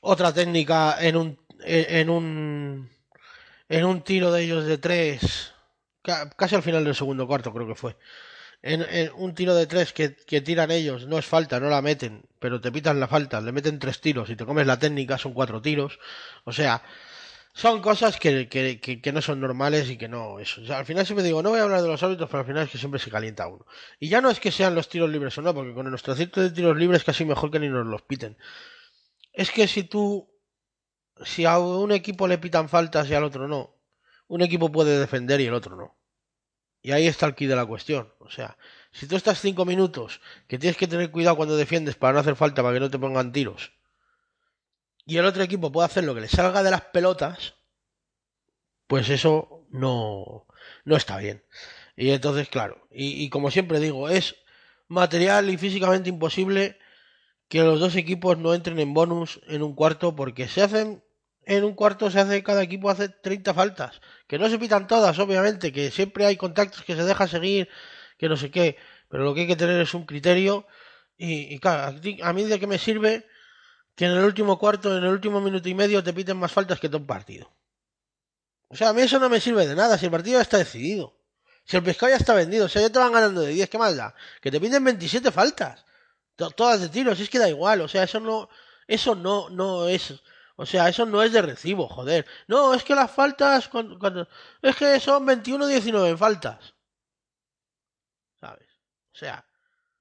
otra 0.00 0.32
técnica 0.32 0.96
en 1.00 1.16
un 1.16 1.38
en 1.64 2.10
un 2.10 2.88
en 3.68 3.84
un 3.84 4.02
tiro 4.02 4.32
de 4.32 4.44
ellos 4.44 4.64
de 4.64 4.78
tres, 4.78 5.52
casi 6.36 6.54
al 6.54 6.62
final 6.62 6.84
del 6.84 6.94
segundo 6.94 7.26
cuarto 7.26 7.52
creo 7.52 7.66
que 7.66 7.74
fue, 7.74 7.96
en, 8.62 9.10
un 9.16 9.34
tiro 9.34 9.54
de 9.54 9.66
tres 9.66 9.92
que, 9.92 10.16
que, 10.16 10.40
tiran 10.40 10.70
ellos, 10.70 11.06
no 11.06 11.18
es 11.18 11.26
falta, 11.26 11.60
no 11.60 11.68
la 11.68 11.82
meten, 11.82 12.22
pero 12.38 12.60
te 12.60 12.72
pitan 12.72 13.00
la 13.00 13.08
falta, 13.08 13.40
le 13.40 13.52
meten 13.52 13.78
tres 13.78 14.00
tiros 14.00 14.30
y 14.30 14.36
te 14.36 14.44
comes 14.44 14.66
la 14.66 14.78
técnica, 14.78 15.18
son 15.18 15.32
cuatro 15.32 15.62
tiros, 15.62 15.98
o 16.44 16.52
sea, 16.52 16.82
son 17.58 17.82
cosas 17.82 18.18
que, 18.18 19.10
no 19.12 19.20
son 19.20 19.40
normales 19.40 19.90
y 19.90 19.98
que 19.98 20.06
no 20.06 20.38
eso. 20.38 20.60
al 20.72 20.86
final 20.86 21.04
siempre 21.04 21.24
digo, 21.24 21.42
no 21.42 21.50
voy 21.50 21.58
a 21.58 21.64
hablar 21.64 21.82
de 21.82 21.88
los 21.88 22.00
árbitros, 22.04 22.30
pero 22.30 22.38
al 22.40 22.46
final 22.46 22.62
es 22.62 22.70
que 22.70 22.78
siempre 22.78 23.00
se 23.00 23.10
calienta 23.10 23.48
uno. 23.48 23.66
Y 23.98 24.08
ya 24.08 24.20
no 24.20 24.30
es 24.30 24.38
que 24.38 24.52
sean 24.52 24.76
los 24.76 24.88
tiros 24.88 25.10
libres 25.10 25.36
o 25.38 25.42
no, 25.42 25.52
porque 25.52 25.74
con 25.74 25.90
nuestro 25.90 26.14
de 26.14 26.50
tiros 26.50 26.76
libres 26.76 27.02
casi 27.02 27.24
mejor 27.24 27.50
que 27.50 27.58
ni 27.58 27.68
nos 27.68 27.84
los 27.84 28.02
piten. 28.02 28.36
Es 29.32 29.50
que 29.50 29.66
si 29.66 29.82
tú, 29.82 30.30
si 31.24 31.46
a 31.46 31.58
un 31.58 31.90
equipo 31.90 32.28
le 32.28 32.38
pitan 32.38 32.68
faltas 32.68 33.10
y 33.10 33.14
al 33.14 33.24
otro 33.24 33.48
no, 33.48 33.74
un 34.28 34.42
equipo 34.42 34.70
puede 34.70 34.96
defender 34.96 35.40
y 35.40 35.46
el 35.46 35.54
otro 35.54 35.74
no. 35.74 35.97
Y 36.88 36.92
ahí 36.92 37.06
está 37.06 37.26
el 37.26 37.34
key 37.34 37.46
de 37.46 37.54
la 37.54 37.66
cuestión. 37.66 38.10
O 38.18 38.30
sea, 38.30 38.56
si 38.92 39.06
tú 39.06 39.14
estás 39.14 39.38
cinco 39.42 39.66
minutos, 39.66 40.22
que 40.46 40.58
tienes 40.58 40.78
que 40.78 40.86
tener 40.86 41.10
cuidado 41.10 41.36
cuando 41.36 41.54
defiendes 41.54 41.96
para 41.96 42.14
no 42.14 42.20
hacer 42.20 42.34
falta, 42.34 42.62
para 42.62 42.72
que 42.72 42.80
no 42.80 42.90
te 42.90 42.98
pongan 42.98 43.30
tiros, 43.30 43.72
y 45.04 45.18
el 45.18 45.26
otro 45.26 45.42
equipo 45.42 45.70
puede 45.70 45.84
hacer 45.84 46.04
lo 46.04 46.14
que 46.14 46.22
le 46.22 46.28
salga 46.28 46.62
de 46.62 46.70
las 46.70 46.80
pelotas, 46.80 47.56
pues 48.86 49.10
eso 49.10 49.66
no, 49.68 50.46
no 50.86 50.96
está 50.96 51.18
bien. 51.18 51.44
Y 51.94 52.08
entonces, 52.08 52.48
claro, 52.48 52.88
y, 52.90 53.28
como 53.28 53.50
siempre 53.50 53.80
digo, 53.80 54.08
es 54.08 54.36
material 54.86 55.50
y 55.50 55.58
físicamente 55.58 56.08
imposible 56.08 56.78
que 57.48 57.64
los 57.64 57.80
dos 57.80 57.96
equipos 57.96 58.38
no 58.38 58.54
entren 58.54 58.78
en 58.78 58.94
bonus 58.94 59.42
en 59.46 59.62
un 59.62 59.74
cuarto 59.74 60.16
porque 60.16 60.48
se 60.48 60.62
hacen 60.62 61.04
en 61.48 61.64
un 61.64 61.74
cuarto 61.74 62.10
se 62.10 62.20
hace 62.20 62.42
cada 62.42 62.62
equipo 62.62 62.90
hace 62.90 63.08
30 63.08 63.52
faltas 63.54 64.00
que 64.26 64.38
no 64.38 64.48
se 64.48 64.58
pitan 64.58 64.86
todas 64.86 65.18
obviamente 65.18 65.72
que 65.72 65.90
siempre 65.90 66.26
hay 66.26 66.36
contactos 66.36 66.84
que 66.84 66.94
se 66.94 67.04
deja 67.04 67.26
seguir 67.26 67.68
que 68.16 68.28
no 68.28 68.36
sé 68.36 68.50
qué 68.50 68.76
pero 69.08 69.24
lo 69.24 69.34
que 69.34 69.40
hay 69.42 69.46
que 69.48 69.56
tener 69.56 69.80
es 69.80 69.94
un 69.94 70.04
criterio 70.06 70.66
y, 71.16 71.58
claro 71.58 71.98
a 72.22 72.32
mí 72.32 72.44
de 72.44 72.60
qué 72.60 72.66
me 72.66 72.78
sirve 72.78 73.26
que 73.98 74.04
en 74.04 74.12
el 74.12 74.22
último 74.22 74.60
cuarto, 74.60 74.96
en 74.96 75.02
el 75.02 75.10
último 75.10 75.40
minuto 75.40 75.68
y 75.68 75.74
medio 75.74 76.04
te 76.04 76.12
piten 76.12 76.36
más 76.36 76.52
faltas 76.52 76.78
que 76.78 76.88
todo 76.88 76.98
un 76.98 77.06
partido. 77.08 77.52
O 78.68 78.76
sea, 78.76 78.90
a 78.90 78.92
mí 78.92 79.02
eso 79.02 79.18
no 79.18 79.28
me 79.28 79.40
sirve 79.40 79.66
de 79.66 79.74
nada 79.74 79.98
si 79.98 80.04
el 80.04 80.12
partido 80.12 80.38
ya 80.38 80.42
está 80.42 80.56
decidido. 80.58 81.18
Si 81.64 81.76
el 81.76 81.82
pescado 81.82 82.10
ya 82.10 82.16
está 82.16 82.32
vendido, 82.32 82.66
o 82.66 82.68
sea, 82.68 82.80
ya 82.80 82.90
te 82.90 82.98
van 83.00 83.12
ganando 83.12 83.40
de 83.40 83.52
10, 83.52 83.68
¿qué 83.68 83.76
más 83.76 83.96
da? 83.96 84.14
Que 84.40 84.52
te 84.52 84.60
piden 84.60 84.84
27 84.84 85.32
faltas. 85.32 85.84
Todas 86.36 86.80
de 86.80 86.88
tiros, 86.88 87.18
es 87.18 87.28
que 87.28 87.40
da 87.40 87.48
igual, 87.48 87.80
o 87.80 87.88
sea, 87.88 88.04
eso 88.04 88.20
no, 88.20 88.48
eso 88.86 89.16
no, 89.16 89.50
no 89.50 89.88
es, 89.88 90.14
o 90.60 90.66
sea, 90.66 90.88
eso 90.88 91.06
no 91.06 91.22
es 91.22 91.32
de 91.32 91.40
recibo, 91.40 91.88
joder. 91.88 92.26
No, 92.48 92.74
es 92.74 92.82
que 92.82 92.96
las 92.96 93.12
faltas, 93.12 93.68
cuando, 93.68 94.26
es 94.60 94.74
que 94.74 94.98
son 94.98 95.24
21-19 95.24 96.16
faltas. 96.16 96.74
¿Sabes? 98.40 98.66
O 99.14 99.16
sea, 99.16 99.46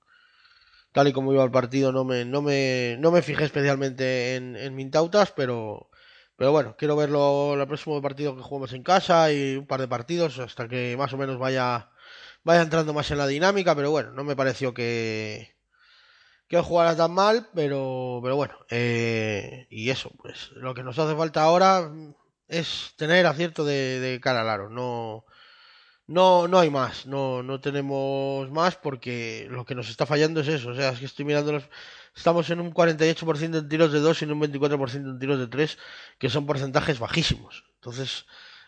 tal 0.92 1.08
y 1.08 1.12
como 1.12 1.32
iba 1.32 1.44
el 1.44 1.50
partido 1.50 1.92
no 1.92 2.04
me, 2.04 2.24
no 2.24 2.42
me, 2.42 2.96
no 3.00 3.10
me 3.10 3.22
fijé 3.22 3.44
especialmente 3.44 4.36
en, 4.36 4.74
Mintautas, 4.76 5.32
pero, 5.32 5.90
pero 6.36 6.52
bueno, 6.52 6.76
quiero 6.78 6.96
verlo 6.96 7.54
el 7.60 7.66
próximo 7.66 8.00
partido 8.02 8.36
que 8.36 8.42
juguemos 8.42 8.72
en 8.72 8.82
casa 8.82 9.32
y 9.32 9.56
un 9.56 9.66
par 9.66 9.80
de 9.80 9.88
partidos 9.88 10.38
hasta 10.38 10.68
que 10.68 10.96
más 10.96 11.12
o 11.12 11.18
menos 11.18 11.38
vaya, 11.38 11.90
vaya 12.44 12.62
entrando 12.62 12.94
más 12.94 13.10
en 13.10 13.18
la 13.18 13.26
dinámica, 13.26 13.74
pero 13.74 13.90
bueno, 13.90 14.12
no 14.12 14.24
me 14.24 14.36
pareció 14.36 14.74
que, 14.74 15.55
que 16.48 16.60
jugara 16.60 16.96
tan 16.96 17.12
mal, 17.12 17.48
pero, 17.54 18.20
pero 18.22 18.36
bueno, 18.36 18.54
eh, 18.70 19.66
y 19.70 19.90
eso, 19.90 20.10
pues 20.18 20.50
lo 20.52 20.74
que 20.74 20.82
nos 20.82 20.98
hace 20.98 21.16
falta 21.16 21.42
ahora 21.42 21.90
es 22.48 22.94
tener 22.96 23.26
acierto 23.26 23.64
de, 23.64 24.20
cara 24.22 24.42
al 24.42 24.48
aro, 24.48 24.70
no, 24.70 25.24
no, 26.06 26.46
no 26.46 26.58
hay 26.58 26.70
más, 26.70 27.06
no, 27.06 27.42
no 27.42 27.60
tenemos 27.60 28.50
más 28.50 28.76
porque 28.76 29.48
lo 29.50 29.64
que 29.64 29.74
nos 29.74 29.88
está 29.88 30.06
fallando 30.06 30.40
es 30.40 30.48
eso. 30.48 30.70
O 30.70 30.74
sea, 30.74 30.90
es 30.90 31.00
que 31.00 31.06
estoy 31.06 31.24
mirando 31.24 31.52
los... 31.52 31.64
Estamos 32.14 32.48
en 32.50 32.60
un 32.60 32.72
48% 32.72 33.58
en 33.58 33.68
tiros 33.68 33.92
de 33.92 34.00
2 34.00 34.22
y 34.22 34.24
en 34.24 34.32
un 34.32 34.40
24% 34.40 34.94
en 34.94 35.18
tiros 35.18 35.38
de 35.38 35.48
3, 35.48 35.78
que 36.18 36.30
son 36.30 36.46
porcentajes 36.46 36.98
bajísimos. 36.98 37.64
Entonces, 37.74 38.26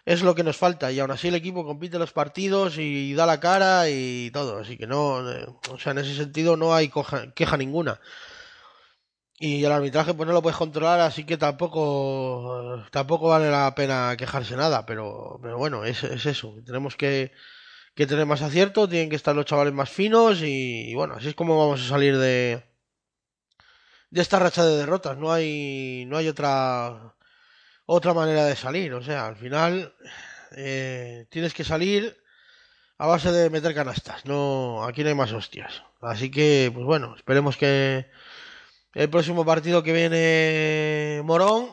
es 0.08 0.22
lo 0.22 0.34
que 0.34 0.42
nos 0.42 0.56
falta. 0.56 0.90
Y 0.90 1.00
aún 1.00 1.10
así 1.10 1.28
el 1.28 1.34
equipo 1.34 1.66
compite 1.66 1.98
los 1.98 2.12
partidos 2.12 2.78
y 2.78 3.12
da 3.14 3.26
la 3.26 3.40
cara 3.40 3.90
y 3.90 4.30
todo. 4.32 4.58
Así 4.58 4.78
que 4.78 4.86
no, 4.86 5.30
eh, 5.30 5.46
o 5.70 5.78
sea, 5.78 5.92
en 5.92 5.98
ese 5.98 6.14
sentido 6.16 6.56
no 6.56 6.74
hay 6.74 6.90
queja 7.34 7.56
ninguna. 7.58 8.00
Y 9.40 9.64
el 9.64 9.72
arbitraje 9.72 10.14
pues 10.14 10.26
no 10.26 10.32
lo 10.32 10.42
puedes 10.42 10.56
controlar, 10.56 11.00
así 11.00 11.24
que 11.24 11.36
tampoco 11.36 12.84
tampoco 12.90 13.28
vale 13.28 13.50
la 13.50 13.72
pena 13.74 14.16
quejarse 14.18 14.56
nada, 14.56 14.84
pero, 14.86 15.38
pero 15.42 15.58
bueno, 15.58 15.84
es, 15.84 16.02
es 16.04 16.26
eso, 16.26 16.56
tenemos 16.66 16.96
que, 16.96 17.32
que 17.94 18.06
tener 18.06 18.26
más 18.26 18.42
acierto, 18.42 18.88
tienen 18.88 19.10
que 19.10 19.16
estar 19.16 19.36
los 19.36 19.46
chavales 19.46 19.74
más 19.74 19.90
finos 19.90 20.42
y, 20.42 20.94
bueno, 20.94 21.14
así 21.14 21.28
es 21.28 21.34
como 21.36 21.58
vamos 21.58 21.82
a 21.84 21.88
salir 21.88 22.18
de 22.18 22.64
de 24.10 24.20
esta 24.22 24.38
racha 24.38 24.64
de 24.64 24.76
derrotas, 24.76 25.16
no 25.18 25.32
hay 25.32 26.04
no 26.06 26.16
hay 26.16 26.28
otra 26.28 27.14
otra 27.90 28.12
manera 28.12 28.44
de 28.44 28.54
salir, 28.54 28.92
o 28.92 29.02
sea, 29.02 29.26
al 29.26 29.36
final 29.36 29.94
eh, 30.54 31.26
tienes 31.30 31.54
que 31.54 31.64
salir 31.64 32.22
a 32.98 33.06
base 33.06 33.32
de 33.32 33.48
meter 33.48 33.74
canastas, 33.74 34.26
no 34.26 34.84
aquí 34.84 35.02
no 35.02 35.08
hay 35.08 35.14
más 35.14 35.32
hostias, 35.32 35.84
así 36.02 36.30
que 36.30 36.70
pues 36.74 36.84
bueno, 36.84 37.16
esperemos 37.16 37.56
que 37.56 38.10
el 38.92 39.08
próximo 39.08 39.46
partido 39.46 39.82
que 39.82 39.94
viene 39.94 41.22
Morón, 41.24 41.70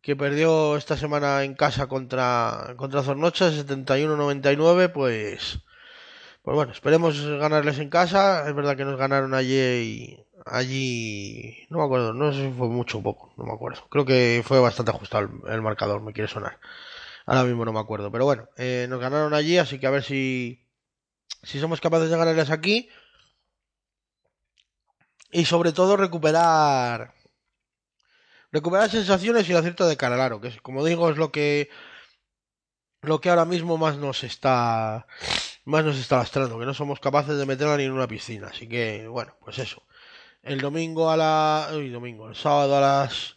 que 0.00 0.16
perdió 0.16 0.76
esta 0.76 0.96
semana 0.96 1.44
en 1.44 1.54
casa 1.54 1.86
contra, 1.86 2.74
contra 2.78 3.02
Zornocha 3.02 3.50
71-99, 3.50 4.92
pues, 4.92 5.58
pues 6.42 6.54
bueno, 6.54 6.72
esperemos 6.72 7.20
ganarles 7.26 7.78
en 7.78 7.90
casa. 7.90 8.48
Es 8.48 8.54
verdad 8.54 8.76
que 8.76 8.84
nos 8.84 8.98
ganaron 8.98 9.34
allí 9.34 10.23
allí, 10.44 11.66
no 11.70 11.78
me 11.78 11.84
acuerdo, 11.84 12.12
no 12.12 12.32
sé 12.32 12.46
si 12.48 12.52
fue 12.52 12.68
mucho 12.68 12.98
o 12.98 13.02
poco, 13.02 13.32
no 13.36 13.44
me 13.44 13.52
acuerdo. 13.52 13.86
Creo 13.90 14.04
que 14.04 14.42
fue 14.44 14.60
bastante 14.60 14.90
ajustado 14.90 15.28
el, 15.48 15.62
marcador, 15.62 16.02
me 16.02 16.12
quiere 16.12 16.28
sonar. 16.28 16.58
Ahora 17.26 17.44
mismo 17.44 17.64
no 17.64 17.72
me 17.72 17.80
acuerdo, 17.80 18.10
pero 18.12 18.24
bueno, 18.24 18.48
eh, 18.56 18.86
nos 18.88 19.00
ganaron 19.00 19.34
allí, 19.34 19.58
así 19.58 19.78
que 19.78 19.86
a 19.86 19.90
ver 19.90 20.02
si, 20.02 20.66
si 21.42 21.60
somos 21.60 21.80
capaces 21.80 22.10
de 22.10 22.18
ganarles 22.18 22.50
aquí 22.50 22.88
y 25.32 25.44
sobre 25.46 25.72
todo 25.72 25.96
recuperar 25.96 27.14
recuperar 28.52 28.88
sensaciones 28.88 29.48
y 29.48 29.52
el 29.52 29.58
acierto 29.58 29.86
de 29.86 29.96
Caralaro, 29.96 30.40
que 30.40 30.56
como 30.60 30.84
digo 30.84 31.10
es 31.10 31.16
lo 31.16 31.32
que 31.32 31.70
lo 33.02 33.20
que 33.20 33.30
ahora 33.30 33.44
mismo 33.44 33.76
más 33.76 33.96
nos 33.98 34.22
está 34.22 35.06
más 35.64 35.84
nos 35.84 35.98
está 35.98 36.18
lastrando, 36.18 36.58
que 36.58 36.66
no 36.66 36.74
somos 36.74 37.00
capaces 37.00 37.36
de 37.36 37.46
meterla 37.46 37.76
ni 37.76 37.84
en 37.84 37.92
una 37.92 38.06
piscina, 38.06 38.48
así 38.48 38.68
que 38.68 39.08
bueno, 39.08 39.36
pues 39.40 39.58
eso. 39.58 39.82
El 40.44 40.60
domingo 40.60 41.10
a 41.10 41.16
la 41.16 41.70
uy, 41.74 41.88
domingo, 41.88 42.28
el 42.28 42.36
sábado 42.36 42.76
a 42.76 42.80
las 42.80 43.34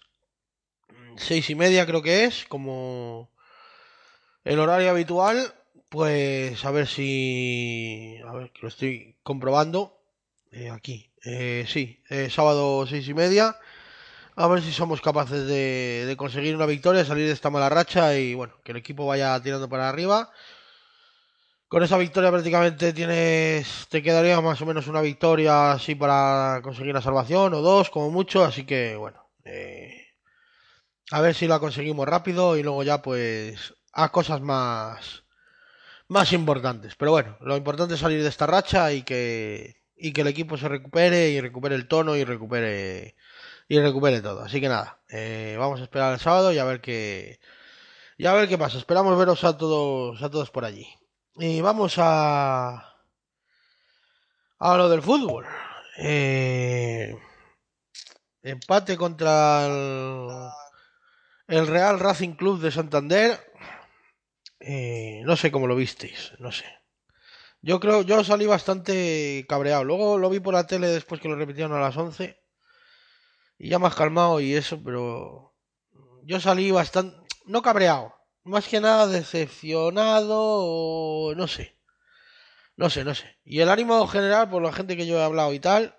seis 1.16 1.50
y 1.50 1.56
media 1.56 1.86
creo 1.86 2.02
que 2.02 2.26
es, 2.26 2.44
como 2.44 3.32
el 4.44 4.60
horario 4.60 4.90
habitual, 4.90 5.54
pues 5.88 6.66
a 6.66 6.72
ver 6.72 6.86
si 6.86 8.18
a 8.28 8.34
ver 8.34 8.52
que 8.52 8.60
lo 8.62 8.68
estoy 8.68 9.16
comprobando 9.24 10.02
eh, 10.52 10.70
aquí 10.70 11.10
eh, 11.24 11.64
sí, 11.66 12.04
eh, 12.10 12.30
sábado 12.30 12.86
seis 12.86 13.08
y 13.08 13.14
media 13.14 13.56
A 14.36 14.48
ver 14.48 14.62
si 14.62 14.74
somos 14.74 15.00
capaces 15.00 15.48
de, 15.48 16.04
de 16.06 16.18
conseguir 16.18 16.56
una 16.58 16.66
victoria, 16.66 17.06
salir 17.06 17.26
de 17.28 17.34
esta 17.34 17.50
mala 17.50 17.70
racha 17.70 18.18
y 18.18 18.34
bueno, 18.34 18.56
que 18.66 18.72
el 18.74 18.78
equipo 18.80 19.06
vaya 19.06 19.42
tirando 19.42 19.70
para 19.70 19.88
arriba. 19.88 20.30
Con 21.70 21.84
esa 21.84 21.98
victoria 21.98 22.32
prácticamente 22.32 22.94
tienes, 22.94 23.88
te 23.90 24.02
quedaría 24.02 24.40
más 24.40 24.62
o 24.62 24.66
menos 24.66 24.88
una 24.88 25.02
victoria 25.02 25.74
así 25.74 25.96
para 25.96 26.62
conseguir 26.64 26.94
la 26.94 27.02
salvación 27.02 27.54
o 27.54 27.62
dos 27.62 27.90
como 27.90 28.10
mucho, 28.10 28.46
así 28.46 28.66
que 28.66 28.96
bueno, 28.96 29.30
eh, 29.44 30.08
a 31.12 31.22
ver 31.22 31.36
si 31.36 31.46
la 31.48 31.60
conseguimos 31.60 32.08
rápido 32.08 32.56
y 32.58 32.64
luego 32.64 32.84
ya 32.84 33.02
pues 33.02 33.74
a 33.94 34.12
cosas 34.14 34.42
más 34.42 35.24
más 36.08 36.34
importantes. 36.34 36.96
Pero 36.96 37.12
bueno, 37.12 37.38
lo 37.42 37.58
importante 37.58 37.96
es 37.96 38.00
salir 38.00 38.24
de 38.24 38.30
esta 38.30 38.48
racha 38.48 38.94
y 38.94 39.04
que 39.04 39.82
y 39.98 40.14
que 40.14 40.22
el 40.22 40.28
equipo 40.28 40.58
se 40.58 40.70
recupere 40.70 41.30
y 41.32 41.42
recupere 41.42 41.76
el 41.76 41.88
tono 41.88 42.16
y 42.16 42.24
recupere 42.24 43.16
y 43.68 43.80
recupere 43.80 44.22
todo. 44.22 44.42
Así 44.44 44.62
que 44.62 44.70
nada, 44.70 45.02
eh, 45.10 45.58
vamos 45.60 45.82
a 45.82 45.84
esperar 45.84 46.14
el 46.14 46.20
sábado 46.20 46.54
y 46.54 46.60
a 46.60 46.66
ver 46.66 46.82
qué 46.82 47.40
y 48.18 48.26
a 48.28 48.34
ver 48.34 48.48
qué 48.50 48.58
pasa. 48.58 48.78
Esperamos 48.78 49.18
veros 49.20 49.44
a 49.44 49.58
todos 49.58 50.22
a 50.24 50.30
todos 50.30 50.52
por 50.52 50.66
allí. 50.66 50.88
Y 51.40 51.62
vamos 51.62 51.96
a 52.00 52.96
a 54.60 54.78
lo 54.78 54.90
del 54.90 55.04
fútbol. 55.04 55.46
Eh, 56.00 57.16
empate 58.42 58.98
contra 58.98 59.68
el, 61.48 61.68
Real 61.68 62.00
Racing 62.00 62.34
Club 62.34 62.60
de 62.60 62.72
Santander. 62.72 63.40
Eh, 64.60 65.22
no 65.26 65.36
sé 65.36 65.52
cómo 65.52 65.68
lo 65.68 65.76
visteis, 65.76 66.34
no 66.40 66.52
sé. 66.52 66.66
Yo 67.62 67.80
creo, 67.80 68.02
yo 68.02 68.24
salí 68.24 68.48
bastante 68.48 69.46
cabreado. 69.48 69.84
Luego 69.84 70.18
lo 70.18 70.32
vi 70.32 70.40
por 70.40 70.56
la 70.56 70.66
tele 70.66 70.88
después 70.88 71.22
que 71.22 71.30
lo 71.30 71.36
repitieron 71.36 71.74
a 71.74 71.80
las 71.80 71.96
11. 71.98 72.40
Y 73.60 73.70
ya 73.70 73.78
más 73.78 73.96
calmado 73.96 74.40
y 74.40 74.56
eso, 74.56 74.82
pero 74.84 75.56
yo 76.24 76.40
salí 76.40 76.72
bastante, 76.72 77.16
no 77.46 77.62
cabreado, 77.62 78.17
más 78.48 78.68
que 78.68 78.80
nada 78.80 79.08
decepcionado 79.08 81.34
no 81.36 81.48
sé. 81.48 81.78
No 82.76 82.90
sé, 82.90 83.04
no 83.04 83.16
sé. 83.16 83.38
Y 83.44 83.60
el 83.62 83.70
ánimo 83.70 84.06
general, 84.08 84.50
por 84.50 84.62
la 84.62 84.72
gente 84.72 84.96
que 84.96 85.08
yo 85.08 85.18
he 85.18 85.24
hablado 85.24 85.54
y 85.54 85.60
tal, 85.60 85.96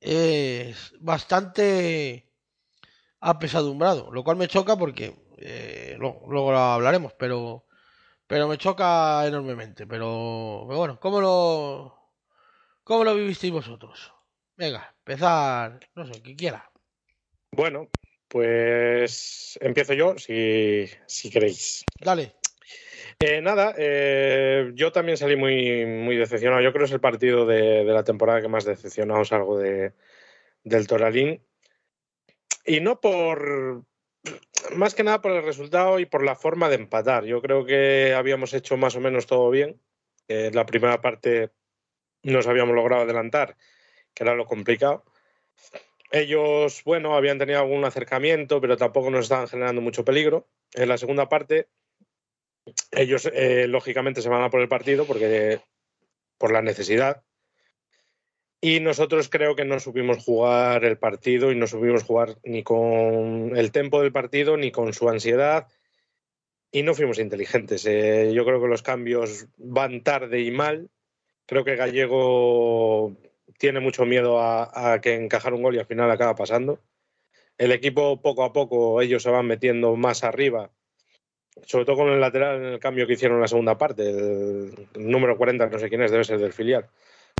es 0.00 0.92
bastante 1.00 2.28
apesadumbrado, 3.20 4.10
lo 4.10 4.24
cual 4.24 4.36
me 4.36 4.48
choca 4.48 4.76
porque 4.76 5.14
eh, 5.38 5.96
luego, 5.98 6.52
lo 6.52 6.58
hablaremos, 6.58 7.12
pero 7.14 7.66
pero 8.26 8.48
me 8.48 8.58
choca 8.58 9.26
enormemente. 9.26 9.86
Pero, 9.86 10.64
bueno, 10.64 10.98
¿cómo 10.98 11.20
lo 11.20 12.10
cómo 12.82 13.04
lo 13.04 13.14
vivisteis 13.14 13.52
vosotros? 13.52 14.12
Venga, 14.56 14.94
empezar, 14.98 15.78
no 15.94 16.06
sé, 16.06 16.22
que 16.22 16.34
quiera. 16.34 16.70
Bueno, 17.52 17.88
pues 18.32 19.58
empiezo 19.60 19.92
yo, 19.92 20.16
si, 20.16 20.88
si 21.04 21.28
queréis. 21.28 21.84
Dale. 22.00 22.32
Eh, 23.20 23.42
nada, 23.42 23.74
eh, 23.76 24.70
yo 24.72 24.90
también 24.90 25.18
salí 25.18 25.36
muy, 25.36 25.84
muy 25.84 26.16
decepcionado. 26.16 26.62
Yo 26.62 26.72
creo 26.72 26.84
que 26.84 26.86
es 26.86 26.92
el 26.92 27.00
partido 27.00 27.44
de, 27.44 27.84
de 27.84 27.92
la 27.92 28.04
temporada 28.04 28.40
que 28.40 28.48
más 28.48 28.64
decepcionado 28.64 29.22
salgo 29.26 29.58
de, 29.58 29.92
del 30.64 30.86
Toralín. 30.86 31.44
Y 32.64 32.80
no 32.80 33.02
por. 33.02 33.84
Más 34.76 34.94
que 34.94 35.02
nada 35.02 35.20
por 35.20 35.32
el 35.32 35.44
resultado 35.44 35.98
y 35.98 36.06
por 36.06 36.24
la 36.24 36.34
forma 36.34 36.70
de 36.70 36.76
empatar. 36.76 37.26
Yo 37.26 37.42
creo 37.42 37.66
que 37.66 38.14
habíamos 38.16 38.54
hecho 38.54 38.78
más 38.78 38.96
o 38.96 39.00
menos 39.00 39.26
todo 39.26 39.50
bien. 39.50 39.78
Eh, 40.28 40.50
la 40.54 40.64
primera 40.64 41.02
parte 41.02 41.50
nos 42.22 42.46
habíamos 42.46 42.74
logrado 42.74 43.02
adelantar, 43.02 43.58
que 44.14 44.24
era 44.24 44.34
lo 44.34 44.46
complicado. 44.46 45.04
Ellos, 46.12 46.82
bueno, 46.84 47.16
habían 47.16 47.38
tenido 47.38 47.58
algún 47.58 47.84
acercamiento, 47.84 48.60
pero 48.60 48.76
tampoco 48.76 49.10
nos 49.10 49.24
estaban 49.24 49.48
generando 49.48 49.80
mucho 49.80 50.04
peligro. 50.04 50.46
En 50.74 50.90
la 50.90 50.98
segunda 50.98 51.28
parte, 51.30 51.68
ellos 52.90 53.30
eh, 53.32 53.66
lógicamente 53.66 54.20
se 54.20 54.28
van 54.28 54.42
a 54.42 54.50
por 54.50 54.60
el 54.60 54.68
partido 54.68 55.06
porque 55.06 55.60
por 56.36 56.52
la 56.52 56.60
necesidad. 56.60 57.22
Y 58.60 58.80
nosotros 58.80 59.28
creo 59.28 59.56
que 59.56 59.64
no 59.64 59.80
supimos 59.80 60.22
jugar 60.22 60.84
el 60.84 60.98
partido 60.98 61.50
y 61.50 61.56
no 61.56 61.66
supimos 61.66 62.04
jugar 62.04 62.36
ni 62.44 62.62
con 62.62 63.56
el 63.56 63.72
tempo 63.72 64.02
del 64.02 64.12
partido 64.12 64.56
ni 64.56 64.70
con 64.70 64.92
su 64.92 65.08
ansiedad 65.08 65.66
y 66.70 66.82
no 66.82 66.94
fuimos 66.94 67.18
inteligentes. 67.18 67.86
Eh, 67.86 68.32
yo 68.34 68.44
creo 68.44 68.60
que 68.60 68.68
los 68.68 68.82
cambios 68.82 69.46
van 69.56 70.02
tarde 70.02 70.40
y 70.40 70.50
mal. 70.50 70.90
Creo 71.46 71.64
que 71.64 71.76
Gallego 71.76 73.16
tiene 73.58 73.80
mucho 73.80 74.04
miedo 74.04 74.40
a, 74.40 74.94
a 74.94 75.00
que 75.00 75.14
encajar 75.14 75.54
un 75.54 75.62
gol 75.62 75.76
y 75.76 75.78
al 75.78 75.86
final 75.86 76.10
acaba 76.10 76.34
pasando. 76.34 76.80
El 77.58 77.72
equipo 77.72 78.20
poco 78.20 78.44
a 78.44 78.52
poco 78.52 79.00
ellos 79.00 79.22
se 79.22 79.30
van 79.30 79.46
metiendo 79.46 79.94
más 79.96 80.24
arriba 80.24 80.70
sobre 81.66 81.84
todo 81.84 81.96
con 81.96 82.08
el 82.08 82.20
lateral 82.20 82.56
en 82.56 82.64
el 82.64 82.80
cambio 82.80 83.06
que 83.06 83.14
hicieron 83.14 83.36
en 83.36 83.42
la 83.42 83.48
segunda 83.48 83.76
parte, 83.76 84.08
el, 84.08 84.88
el 84.94 85.10
número 85.10 85.36
40, 85.36 85.66
no 85.66 85.78
sé 85.78 85.88
quién 85.88 86.02
es, 86.02 86.10
debe 86.10 86.24
ser 86.24 86.38
del 86.38 86.52
filial. 86.52 86.86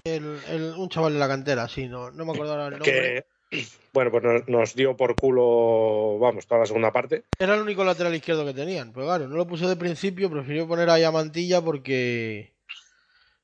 El, 0.04 0.38
el, 0.48 0.74
un 0.76 0.88
chaval 0.88 1.14
de 1.14 1.18
la 1.18 1.28
cantera, 1.28 1.68
sí, 1.68 1.88
no, 1.88 2.10
no 2.10 2.24
me 2.24 2.32
acuerdo 2.32 2.52
ahora 2.52 2.66
el 2.66 2.72
nombre. 2.72 3.24
Que, 3.50 3.62
bueno, 3.92 4.10
pues 4.10 4.22
nos, 4.22 4.48
nos, 4.48 4.74
dio 4.74 4.96
por 4.96 5.16
culo, 5.16 6.18
vamos, 6.18 6.46
toda 6.46 6.60
la 6.60 6.66
segunda 6.66 6.92
parte. 6.92 7.24
Era 7.38 7.54
el 7.54 7.62
único 7.62 7.84
lateral 7.84 8.14
izquierdo 8.14 8.44
que 8.44 8.54
tenían, 8.54 8.92
pero 8.92 9.06
claro, 9.06 9.28
no 9.28 9.36
lo 9.36 9.46
puse 9.46 9.66
de 9.66 9.76
principio, 9.76 10.30
prefirió 10.30 10.66
poner 10.66 10.90
ahí 10.90 11.04
a 11.04 11.10
Mantilla 11.10 11.60
porque. 11.62 12.51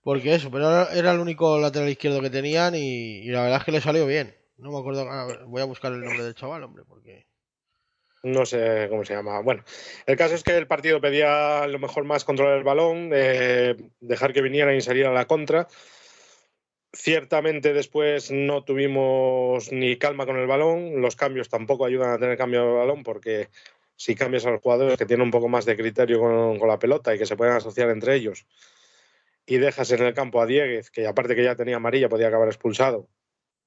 Porque 0.09 0.35
eso, 0.35 0.51
pero 0.51 0.89
era, 0.89 1.13
el 1.13 1.21
único 1.21 1.59
lateral 1.59 1.91
izquierdo 1.91 2.23
que 2.23 2.31
tenían 2.31 2.75
y, 2.75 3.19
y, 3.19 3.29
la 3.29 3.43
verdad 3.43 3.59
es 3.59 3.65
que 3.65 3.73
le 3.73 3.83
salió 3.83 4.07
bien. 4.07 4.35
No 4.57 4.73
me 4.73 4.79
acuerdo, 4.79 5.07
voy 5.49 5.61
a 5.61 5.67
buscar 5.67 5.93
el 5.93 6.01
nombre 6.01 6.25
del 6.25 6.35
chaval, 6.35 6.63
hombre, 6.63 6.83
porque. 6.89 7.27
No 8.23 8.47
sé 8.47 8.87
cómo 8.89 9.05
se 9.05 9.13
llama. 9.13 9.41
Bueno, 9.41 9.65
el 10.07 10.17
caso 10.17 10.35
es 10.35 10.43
que 10.43 10.57
el 10.57 10.67
partido 10.67 10.99
pedía 11.03 11.63
a 11.63 11.67
lo 11.67 11.79
mejor 11.79 12.05
más 12.05 12.25
controlar 12.25 12.57
el 12.57 12.65
balón, 12.65 13.11
eh, 13.13 13.77
dejar 14.01 14.33
que 14.33 14.41
vinieran 14.41 14.77
y 14.77 14.81
salir 14.81 15.05
a 15.05 15.13
la 15.13 15.27
contra. 15.27 15.69
Ciertamente 16.95 17.75
después 17.75 18.31
no 18.31 18.65
tuvimos 18.65 19.71
ni 19.73 19.99
calma 19.99 20.25
con 20.25 20.39
el 20.39 20.47
balón, 20.47 21.03
los 21.03 21.17
cambios 21.17 21.51
tampoco 21.51 21.85
ayudan 21.85 22.13
a 22.13 22.19
tener 22.19 22.39
cambio 22.39 22.63
de 22.63 22.73
balón 22.73 23.03
porque 23.03 23.51
si 23.95 24.15
cambias 24.15 24.47
a 24.47 24.53
los 24.53 24.63
jugadores 24.63 24.97
que 24.97 25.05
tienen 25.05 25.27
un 25.27 25.31
poco 25.31 25.51
más 25.51 25.67
de 25.67 25.77
criterio 25.77 26.19
con 26.19 26.67
la 26.67 26.79
pelota 26.79 27.15
y 27.15 27.19
que 27.19 27.27
se 27.27 27.37
pueden 27.37 27.53
asociar 27.53 27.91
entre 27.91 28.15
ellos 28.15 28.47
y 29.49 29.57
dejas 29.57 29.91
en 29.93 30.03
el 30.03 30.13
campo 30.13 30.43
a 30.43 30.47
Dieguez, 30.47 30.91
que 30.91 31.07
aparte 31.07 31.35
que 31.35 31.43
ya 31.43 31.57
tenía 31.57 31.77
amarilla 31.77 32.11
podía 32.11 32.29
acabar 32.29 32.49
expulsado, 32.49 33.09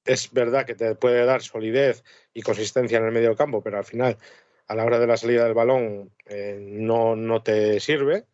es 0.04 0.32
verdad 0.32 0.64
que 0.64 0.76
te 0.76 0.94
puede 0.94 1.24
dar 1.24 1.42
solidez 1.42 2.04
y 2.32 2.42
consistencia 2.42 2.98
en 2.98 3.04
el 3.04 3.10
medio 3.10 3.34
campo, 3.34 3.62
pero 3.64 3.78
al 3.78 3.84
final, 3.84 4.16
a 4.68 4.76
la 4.76 4.84
hora 4.84 5.00
de 5.00 5.08
la 5.08 5.16
salida 5.16 5.44
del 5.44 5.54
balón, 5.54 6.12
eh, 6.26 6.56
no, 6.60 7.16
no 7.16 7.42
te 7.42 7.80
sirve. 7.80 8.26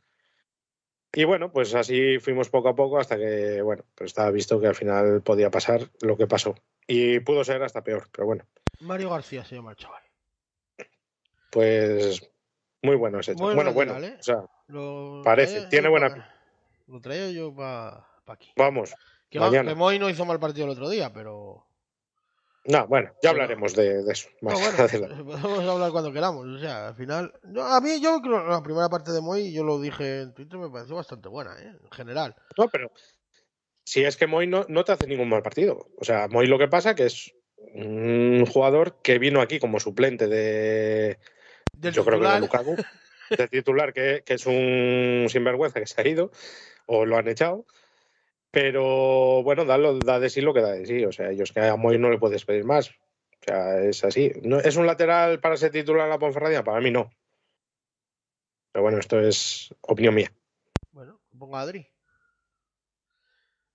Y 1.10 1.24
bueno, 1.24 1.50
pues 1.50 1.74
así 1.74 2.18
fuimos 2.18 2.50
poco 2.50 2.68
a 2.68 2.76
poco 2.76 2.98
hasta 2.98 3.16
que, 3.16 3.62
bueno, 3.62 3.82
pues 3.94 4.08
estaba 4.08 4.30
visto 4.30 4.60
que 4.60 4.66
al 4.66 4.74
final 4.74 5.22
podía 5.22 5.50
pasar 5.50 5.88
lo 6.02 6.18
que 6.18 6.26
pasó. 6.26 6.54
Y 6.86 7.20
pudo 7.20 7.44
ser 7.44 7.62
hasta 7.62 7.82
peor, 7.82 8.08
pero 8.12 8.26
bueno. 8.26 8.44
Mario 8.80 9.08
García 9.08 9.42
se 9.42 9.54
llama 9.54 9.70
el 9.70 9.76
chaval. 9.78 10.02
Pues 11.50 12.30
muy 12.82 12.96
bueno 12.96 13.20
ese 13.20 13.34
chaval. 13.34 13.54
Bueno, 13.54 13.72
bueno, 13.72 13.98
¿eh? 13.98 14.16
o 14.20 14.22
sea, 14.22 14.44
lo 14.66 15.22
parece, 15.24 15.66
tiene 15.68 15.88
buena. 15.88 16.34
Lo 16.88 17.00
traía 17.00 17.30
yo 17.30 17.54
para 17.54 18.06
pa 18.24 18.32
aquí. 18.32 18.50
Vamos. 18.56 18.94
Que, 19.30 19.38
mañana. 19.38 19.74
Moy 19.74 19.98
no 19.98 20.08
hizo 20.08 20.24
mal 20.24 20.40
partido 20.40 20.66
el 20.66 20.72
otro 20.72 20.88
día, 20.88 21.12
pero. 21.12 21.66
No, 22.64 22.86
bueno, 22.86 23.10
ya 23.22 23.30
hablaremos 23.30 23.74
de, 23.74 24.02
de 24.02 24.12
eso. 24.12 24.28
Más 24.40 24.54
no, 24.54 24.86
bueno, 24.88 25.24
podemos 25.42 25.68
hablar 25.68 25.92
cuando 25.92 26.12
queramos. 26.12 26.46
O 26.46 26.58
sea, 26.58 26.88
al 26.88 26.94
final. 26.94 27.32
No, 27.44 27.62
a 27.62 27.80
mí, 27.80 28.00
yo 28.00 28.20
creo 28.20 28.46
la 28.46 28.62
primera 28.62 28.88
parte 28.88 29.12
de 29.12 29.20
Moy, 29.20 29.52
yo 29.52 29.64
lo 29.64 29.80
dije 29.80 30.22
en 30.22 30.34
Twitter, 30.34 30.58
me 30.58 30.70
pareció 30.70 30.96
bastante 30.96 31.28
buena, 31.28 31.54
¿eh? 31.60 31.76
en 31.82 31.90
general. 31.90 32.34
No, 32.56 32.68
pero. 32.68 32.90
Si 33.84 34.04
es 34.04 34.16
que 34.16 34.26
Moy 34.26 34.46
no, 34.46 34.66
no 34.68 34.84
te 34.84 34.92
hace 34.92 35.06
ningún 35.06 35.28
mal 35.28 35.42
partido. 35.42 35.88
O 35.98 36.04
sea, 36.04 36.28
Moy 36.28 36.46
lo 36.46 36.58
que 36.58 36.68
pasa 36.68 36.94
que 36.94 37.06
es 37.06 37.32
un 37.74 38.44
jugador 38.46 39.00
que 39.02 39.18
vino 39.18 39.40
aquí 39.40 39.58
como 39.58 39.78
suplente 39.78 40.26
de. 40.26 41.18
Del 41.72 41.92
yo 41.92 42.02
titular. 42.02 42.18
creo 42.18 42.20
que 42.20 42.34
de 42.34 42.40
Lukaku. 42.40 42.76
De 43.30 43.48
titular, 43.48 43.92
que, 43.92 44.22
que 44.24 44.34
es 44.34 44.46
un 44.46 45.26
sinvergüenza 45.28 45.80
que 45.80 45.86
se 45.86 46.00
ha 46.00 46.08
ido, 46.08 46.30
o 46.86 47.04
lo 47.04 47.16
han 47.16 47.28
echado 47.28 47.66
pero 48.50 49.42
bueno, 49.42 49.64
da, 49.64 49.76
lo, 49.76 49.98
da, 49.98 50.18
de 50.18 50.30
sí 50.30 50.40
lo 50.40 50.54
que 50.54 50.62
da 50.62 50.72
de 50.72 50.86
sí. 50.86 51.04
O 51.04 51.12
sea, 51.12 51.30
ellos 51.30 51.52
que 51.52 51.60
a 51.60 51.76
Moy 51.76 51.98
no 51.98 52.10
le 52.10 52.18
puedes 52.18 52.44
pedir 52.44 52.64
más. 52.64 52.88
O 52.88 53.44
sea, 53.46 53.80
es 53.80 54.02
así. 54.04 54.32
¿No, 54.42 54.58
¿Es 54.58 54.76
un 54.76 54.86
lateral 54.86 55.40
para 55.40 55.56
ser 55.56 55.70
titular 55.70 56.08
la 56.08 56.18
Ponferradina? 56.18 56.64
Para 56.64 56.80
mí 56.80 56.90
no. 56.90 57.10
Pero 58.72 58.82
bueno, 58.82 58.98
esto 58.98 59.20
es 59.20 59.74
opinión 59.82 60.14
mía. 60.14 60.32
Bueno, 60.92 61.20
ponga 61.38 61.60
Adri. 61.60 61.86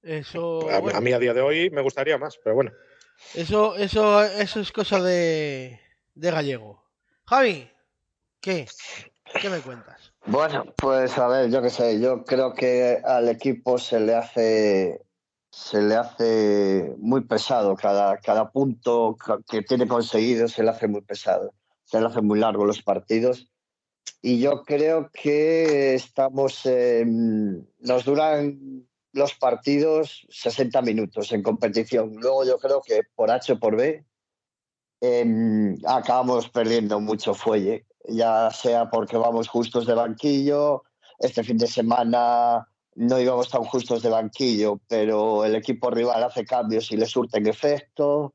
Eso. 0.01 0.69
A, 0.69 0.79
bueno, 0.79 0.97
a, 0.97 1.01
mí 1.01 1.13
a 1.13 1.19
día 1.19 1.33
de 1.33 1.41
hoy 1.41 1.69
me 1.69 1.81
gustaría 1.81 2.17
más, 2.17 2.37
pero 2.37 2.55
bueno. 2.55 2.71
Eso, 3.35 3.75
eso, 3.77 4.21
eso 4.23 4.59
es 4.59 4.71
cosa 4.71 5.01
de, 5.01 5.79
de 6.13 6.31
gallego. 6.31 6.83
Javi, 7.25 7.69
¿qué? 8.41 8.67
¿Qué 9.41 9.49
me 9.49 9.59
cuentas? 9.59 10.13
Bueno, 10.25 10.65
pues 10.77 11.17
a 11.17 11.27
ver, 11.27 11.49
yo 11.49 11.61
qué 11.61 11.69
sé, 11.69 11.99
yo 11.99 12.23
creo 12.23 12.53
que 12.53 13.01
al 13.03 13.29
equipo 13.29 13.77
se 13.77 13.99
le 13.99 14.15
hace 14.15 15.05
se 15.53 15.83
le 15.83 15.95
hace 15.95 16.95
muy 16.97 17.21
pesado. 17.21 17.75
Cada, 17.75 18.17
cada 18.17 18.51
punto 18.51 19.15
que 19.47 19.61
tiene 19.61 19.87
conseguido 19.87 20.47
se 20.47 20.63
le 20.63 20.71
hace 20.71 20.87
muy 20.87 21.01
pesado. 21.01 21.53
Se 21.85 21.99
le 22.01 22.07
hace 22.07 22.21
muy 22.21 22.39
largo 22.39 22.65
los 22.65 22.81
partidos. 22.81 23.51
Y 24.21 24.39
yo 24.39 24.63
creo 24.63 25.11
que 25.13 25.93
estamos. 25.93 26.63
nos 27.05 28.05
duran 28.05 28.87
los 29.11 29.35
partidos 29.35 30.25
60 30.29 30.81
minutos 30.81 31.31
en 31.31 31.43
competición. 31.43 32.15
Luego 32.15 32.45
yo 32.45 32.57
creo 32.57 32.81
que 32.81 33.01
por 33.13 33.29
H 33.29 33.53
o 33.53 33.59
por 33.59 33.75
B 33.75 34.03
em, 35.01 35.77
acabamos 35.85 36.49
perdiendo 36.49 36.99
mucho 36.99 37.35
fuelle, 37.35 37.85
ya 38.05 38.51
sea 38.51 38.89
porque 38.89 39.17
vamos 39.17 39.47
justos 39.47 39.85
de 39.85 39.93
banquillo, 39.93 40.83
este 41.19 41.43
fin 41.43 41.57
de 41.57 41.67
semana 41.67 42.67
no 42.95 43.19
íbamos 43.19 43.49
tan 43.49 43.63
justos 43.63 44.03
de 44.03 44.09
banquillo, 44.09 44.79
pero 44.87 45.45
el 45.45 45.55
equipo 45.55 45.89
rival 45.89 46.23
hace 46.23 46.45
cambios 46.45 46.91
y 46.91 46.97
le 46.97 47.05
surten 47.05 47.47
efecto. 47.47 48.33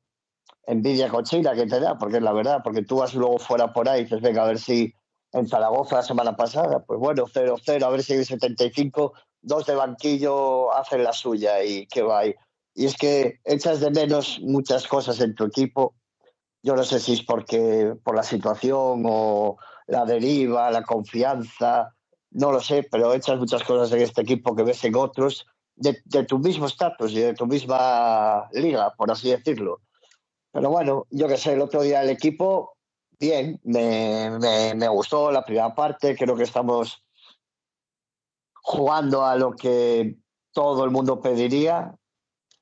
Envidia 0.67 1.09
cochina 1.09 1.55
que 1.55 1.67
te 1.67 1.81
da, 1.81 1.97
porque 1.97 2.17
es 2.17 2.23
la 2.23 2.33
verdad, 2.33 2.61
porque 2.63 2.83
tú 2.83 2.97
vas 2.97 3.15
luego 3.15 3.39
fuera 3.39 3.73
por 3.73 3.89
ahí 3.89 4.01
y 4.01 4.05
dices, 4.05 4.21
venga, 4.21 4.43
a 4.43 4.49
ver 4.49 4.59
si 4.59 4.93
en 5.33 5.47
Zaragoza 5.47 5.97
la 5.97 6.03
semana 6.03 6.37
pasada, 6.37 6.85
pues 6.85 6.99
bueno, 6.99 7.27
0-0, 7.27 7.83
a 7.83 7.91
ver 7.91 8.03
si 8.03 8.15
en 8.15 8.21
el 8.21 8.27
75 8.27 9.13
dos 9.41 9.67
de 9.67 9.75
banquillo 9.75 10.73
hacen 10.75 11.05
la 11.05 11.13
suya 11.13 11.63
y 11.63 11.87
que 11.87 12.03
va 12.03 12.21
ahí. 12.21 12.35
Y 12.75 12.87
es 12.87 12.97
que 12.97 13.41
echas 13.45 13.81
de 13.81 13.91
menos 13.91 14.41
muchas 14.43 14.87
cosas 14.87 15.21
en 15.21 15.35
tu 15.35 15.45
equipo. 15.45 15.95
Yo 16.63 16.75
no 16.75 16.85
sé 16.85 17.01
si 17.01 17.13
es 17.13 17.23
porque 17.23 17.95
por 18.03 18.17
la 18.17 18.23
situación 18.23 19.03
o 19.07 19.57
la 19.87 20.05
deriva, 20.05 20.71
la 20.71 20.83
confianza, 20.83 21.95
no 22.31 22.53
lo 22.53 22.61
sé, 22.61 22.87
pero 22.91 23.15
echas 23.15 23.39
muchas 23.39 23.63
cosas 23.65 23.93
en 23.93 24.03
este 24.03 24.23
equipo 24.23 24.55
que 24.55 24.65
ves 24.65 24.85
en 24.85 24.97
otros 24.97 25.47
de, 25.77 26.25
tu 26.25 26.39
mismo 26.39 26.67
estatus 26.67 27.13
y 27.13 27.21
de 27.21 27.35
tu 27.35 27.47
misma 27.47 28.49
liga, 28.53 28.93
por 28.97 29.11
así 29.11 29.31
decirlo. 29.31 29.81
Pero 30.51 30.71
bueno, 30.71 31.07
yo 31.11 31.29
qué 31.29 31.37
sé, 31.37 31.53
el 31.53 31.63
otro 31.63 31.83
día 31.83 32.03
el 32.03 32.11
equipo, 32.11 32.77
bien, 33.19 33.61
me, 33.65 34.31
me, 34.39 34.75
me 34.75 34.89
gustó 34.89 35.31
la 35.31 35.45
primera 35.45 35.75
parte, 35.75 36.17
creo 36.17 36.37
que 36.37 36.43
estamos 36.43 37.03
jugando 38.55 39.25
a 39.25 39.37
lo 39.37 39.53
que 39.53 40.17
todo 40.53 40.85
el 40.85 40.91
mundo 40.91 41.21
pediría, 41.21 41.95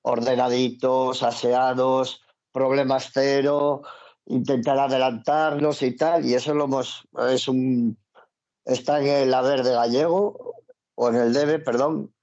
ordenaditos, 0.02 1.22
aseados, 1.22 2.20
problemas 2.56 3.10
cero, 3.12 3.82
intentar 4.24 4.78
adelantarlos 4.78 5.82
y 5.82 5.94
tal, 5.94 6.24
y 6.24 6.32
eso 6.32 6.54
lo 6.54 6.64
hemos, 6.64 7.06
es 7.28 7.48
un, 7.48 7.98
está 8.64 8.98
en 8.98 9.08
el 9.08 9.34
haber 9.34 9.62
de 9.62 9.74
gallego, 9.74 10.54
o 10.94 11.08
en 11.10 11.16
el 11.16 11.34
debe, 11.34 11.58
perdón, 11.58 12.14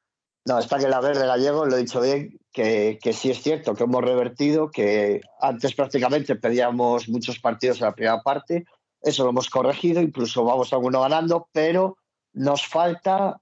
no, 0.46 0.58
está 0.58 0.78
en 0.78 0.86
el 0.86 0.94
haber 0.94 1.20
de 1.20 1.28
gallego, 1.28 1.68
lo 1.68 1.76
he 1.76 1.82
dicho 1.82 2.02
bien, 2.02 2.40
que, 2.52 2.98
que 3.00 3.14
sí 3.14 3.30
es 3.30 3.44
cierto 3.44 3.76
que 3.76 3.84
hemos 3.84 4.04
revertido, 4.04 4.72
que 4.72 5.22
antes 5.40 5.76
prácticamente 5.76 6.36
pedíamos 6.36 7.08
muchos 7.10 7.38
partidos 7.38 7.78
en 7.80 7.86
la 7.86 7.94
primera 7.94 8.24
parte, 8.24 8.66
eso 9.04 9.26
lo 9.26 9.30
hemos 9.30 9.52
corregido, 9.52 10.02
incluso 10.02 10.44
vamos 10.44 10.74
alguno 10.74 11.02
ganando, 11.02 11.48
pero 11.52 11.98
nos 12.34 12.66
falta 12.66 13.40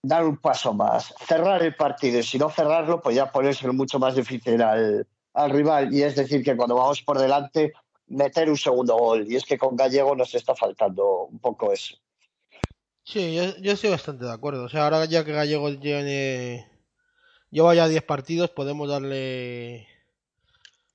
dar 0.00 0.24
un 0.24 0.36
paso 0.36 0.74
más, 0.74 1.12
cerrar 1.26 1.60
el 1.64 1.74
partido 1.74 2.20
y 2.20 2.22
si 2.22 2.38
no 2.38 2.50
cerrarlo, 2.50 3.00
pues 3.00 3.16
ya 3.16 3.32
ponérselo 3.32 3.72
mucho 3.72 3.98
más 3.98 4.14
difícil 4.14 4.62
al, 4.62 5.08
al 5.34 5.50
rival. 5.50 5.92
Y 5.92 6.02
es 6.02 6.16
decir, 6.16 6.42
que 6.42 6.56
cuando 6.56 6.76
vamos 6.76 7.02
por 7.02 7.18
delante, 7.18 7.74
meter 8.06 8.48
un 8.48 8.56
segundo 8.56 8.96
gol. 8.96 9.30
Y 9.30 9.36
es 9.36 9.44
que 9.44 9.58
con 9.58 9.76
Gallego 9.76 10.16
nos 10.16 10.34
está 10.34 10.54
faltando 10.54 11.24
un 11.24 11.38
poco 11.38 11.72
eso. 11.72 11.96
Sí, 13.02 13.34
yo, 13.60 13.72
estoy 13.72 13.90
bastante 13.90 14.24
de 14.24 14.32
acuerdo. 14.32 14.64
O 14.64 14.68
sea, 14.68 14.84
ahora 14.84 15.04
ya 15.04 15.24
que 15.24 15.32
Gallego 15.32 15.76
tiene. 15.78 16.70
Lleva 17.50 17.74
ya 17.74 17.86
10 17.86 18.02
partidos, 18.04 18.50
podemos 18.50 18.88
darle. 18.88 19.86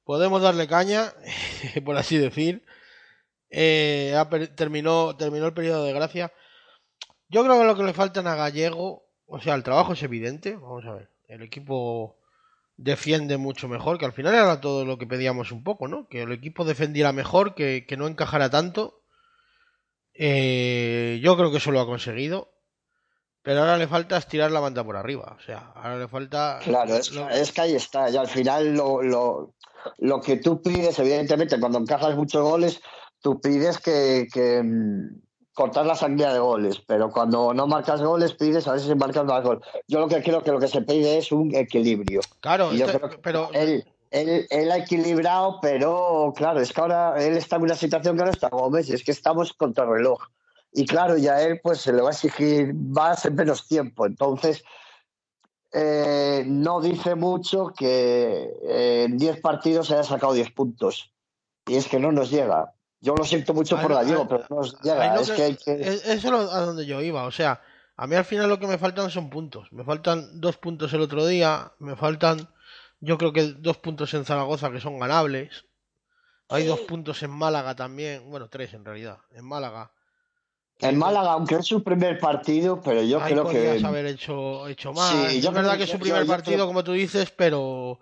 Podemos 0.04 0.42
darle 0.42 0.68
caña, 0.68 1.14
por 1.86 1.96
así 1.98 2.18
decir. 2.18 2.66
Eh, 3.52 4.16
terminó, 4.56 5.16
terminó 5.16 5.46
el 5.48 5.54
periodo 5.54 5.86
de 5.86 5.94
gracia. 5.94 6.34
Yo 7.28 7.44
creo 7.44 7.60
que 7.60 7.66
lo 7.66 7.76
que 7.76 7.84
le 7.84 7.94
faltan 7.94 8.26
a 8.26 8.36
Gallego, 8.36 9.06
o 9.28 9.40
sea, 9.40 9.54
el 9.54 9.64
trabajo 9.64 9.94
es 9.94 10.02
evidente. 10.02 10.56
Vamos 10.56 10.84
a 10.86 10.94
ver, 10.94 11.10
el 11.28 11.44
equipo 11.44 12.19
defiende 12.82 13.38
mucho 13.38 13.68
mejor, 13.68 13.98
que 13.98 14.06
al 14.06 14.14
final 14.14 14.34
era 14.34 14.62
todo 14.62 14.86
lo 14.86 14.98
que 14.98 15.06
pedíamos 15.06 15.52
un 15.52 15.64
poco, 15.64 15.90
¿no? 15.90 16.08
Que 16.08 16.22
el 16.22 16.32
equipo 16.32 16.64
defendiera 16.64 17.12
mejor, 17.12 17.54
que, 17.54 17.86
no 17.98 18.08
encajara 18.08 18.50
tanto. 18.50 19.02
Eh, 20.14 21.20
yo 21.22 21.36
creo 21.36 21.52
que 21.52 21.58
eso 21.58 21.72
lo 21.72 21.82
ha 21.82 21.86
conseguido. 21.86 22.54
Pero 23.42 23.62
ahora 23.62 23.78
le 23.78 23.88
falta 23.88 24.18
estirar 24.18 24.52
la 24.52 24.60
banda 24.60 24.84
por 24.84 24.96
arriba. 24.96 25.36
O 25.38 25.42
sea, 25.42 25.72
ahora 25.76 25.98
le 25.98 26.08
falta. 26.08 26.60
Claro, 26.64 26.96
es, 26.96 27.52
que 27.52 27.62
ahí 27.62 27.76
está. 27.76 28.10
Y 28.10 28.16
al 28.16 28.28
final 28.28 28.74
lo, 28.74 29.02
lo, 29.02 29.56
lo, 29.98 30.22
que 30.22 30.38
tú 30.38 30.62
pides, 30.62 31.00
evidentemente, 31.00 31.60
cuando 31.60 31.80
encajas 31.80 32.16
muchos 32.16 32.44
goles, 32.44 32.82
tú 33.22 33.40
pides 33.42 33.78
que, 33.80 34.28
que, 34.32 34.62
mm, 34.64 35.22
cortar 35.60 35.86
la 35.86 35.94
sangría 35.94 36.32
de 36.32 36.40
goles, 36.40 36.82
pero 36.88 37.12
cuando 37.12 37.54
no 37.54 37.68
marcas 37.68 38.02
goles 38.02 38.32
pides 38.32 38.66
a 38.66 38.80
si 38.80 38.96
marcas 38.96 39.26
más 39.26 39.44
goles. 39.44 39.62
Yo 39.90 40.00
lo 40.00 40.08
que 40.08 40.24
creo 40.24 40.42
que 40.42 40.54
lo 40.54 40.60
que 40.60 40.70
se 40.70 40.82
pide 40.84 41.18
es 41.18 41.34
un 41.34 41.54
equilibrio. 41.54 42.22
Claro, 42.40 42.70
pero 43.22 43.50
él, 43.52 43.84
él, 44.10 44.72
ha 44.72 44.78
equilibrado, 44.78 45.60
pero 45.62 46.34
claro, 46.34 46.62
es 46.62 46.72
que 46.72 46.80
ahora 46.80 47.22
él 47.22 47.36
está 47.36 47.58
en 47.58 47.64
una 47.64 47.76
situación 47.76 48.16
que 48.16 48.24
no 48.24 48.30
está 48.30 48.48
Gómez, 48.48 48.90
es 48.90 49.04
que 49.04 49.12
estamos 49.12 49.52
contra 49.52 49.84
el 49.84 49.90
reloj. 49.90 50.30
Y 50.72 50.86
claro, 50.86 51.18
ya 51.18 51.42
él 51.42 51.60
pues 51.62 51.82
se 51.82 51.92
le 51.92 52.02
va 52.04 52.08
a 52.08 52.14
exigir 52.14 52.74
más 52.74 53.26
en 53.26 53.36
menos 53.36 53.68
tiempo. 53.68 54.06
Entonces, 54.06 54.64
eh, 55.74 56.46
no 56.48 56.80
dice 56.80 57.16
mucho 57.16 57.74
que 57.78 58.50
en 59.04 59.18
10 59.18 59.42
partidos 59.42 59.88
se 59.88 59.96
haya 59.96 60.04
sacado 60.04 60.32
10 60.32 60.52
puntos. 60.52 61.12
Y 61.68 61.76
es 61.76 61.90
que 61.90 62.00
no 62.00 62.14
nos 62.14 62.32
llega. 62.32 62.74
Yo 63.02 63.16
lo 63.16 63.24
siento 63.24 63.54
mucho 63.54 63.80
por 63.80 63.94
Gallego, 63.94 64.28
pero 64.28 64.46
no 64.50 64.62
llega. 64.62 65.16
Es 65.16 65.32
que, 65.32 65.58
Eso 65.78 66.04
es 66.06 66.26
a 66.26 66.62
donde 66.62 66.86
yo 66.86 67.02
iba. 67.02 67.24
O 67.24 67.32
sea, 67.32 67.62
a 67.96 68.08
mí 68.08 68.16
al 68.16 68.26
final 68.26 68.50
lo 68.50 68.60
que 68.60 68.68
me 68.68 68.78
faltan 68.78 69.10
son 69.10 69.30
puntos. 69.30 69.72
Me 69.72 69.84
faltan 69.84 70.42
dos 70.42 70.58
puntos 70.58 70.92
el 70.94 71.02
otro 71.02 71.26
día. 71.26 71.72
Me 71.80 71.96
faltan, 71.96 72.50
yo 73.00 73.18
creo 73.18 73.32
que 73.32 73.54
dos 73.54 73.78
puntos 73.78 74.14
en 74.14 74.26
Zaragoza 74.26 74.72
que 74.72 74.82
son 74.82 75.00
ganables. 75.00 75.66
Hay 76.50 76.66
dos 76.66 76.82
puntos 76.82 77.24
en 77.24 77.30
Málaga 77.30 77.76
también. 77.76 78.30
Bueno, 78.30 78.50
tres 78.50 78.74
en 78.74 78.84
realidad. 78.84 79.20
En 79.32 79.46
Málaga. 79.46 79.92
En 80.80 80.98
Málaga, 80.98 81.34
aunque 81.34 81.56
es 81.56 81.66
su 81.66 81.84
primer 81.84 82.20
partido, 82.20 82.82
pero 82.82 83.02
yo 83.04 83.20
creo 83.20 83.48
que. 83.48 83.82
haber 83.84 84.08
hecho, 84.08 84.68
hecho 84.68 84.92
más. 84.92 85.12
Sí, 85.12 85.38
es 85.38 85.52
verdad 85.52 85.78
que 85.78 85.84
es 85.84 85.90
su 85.90 86.00
primer 86.00 86.26
partido, 86.26 86.68
como 86.68 86.84
tú 86.84 86.94
dices, 86.94 87.32
pero. 87.32 88.00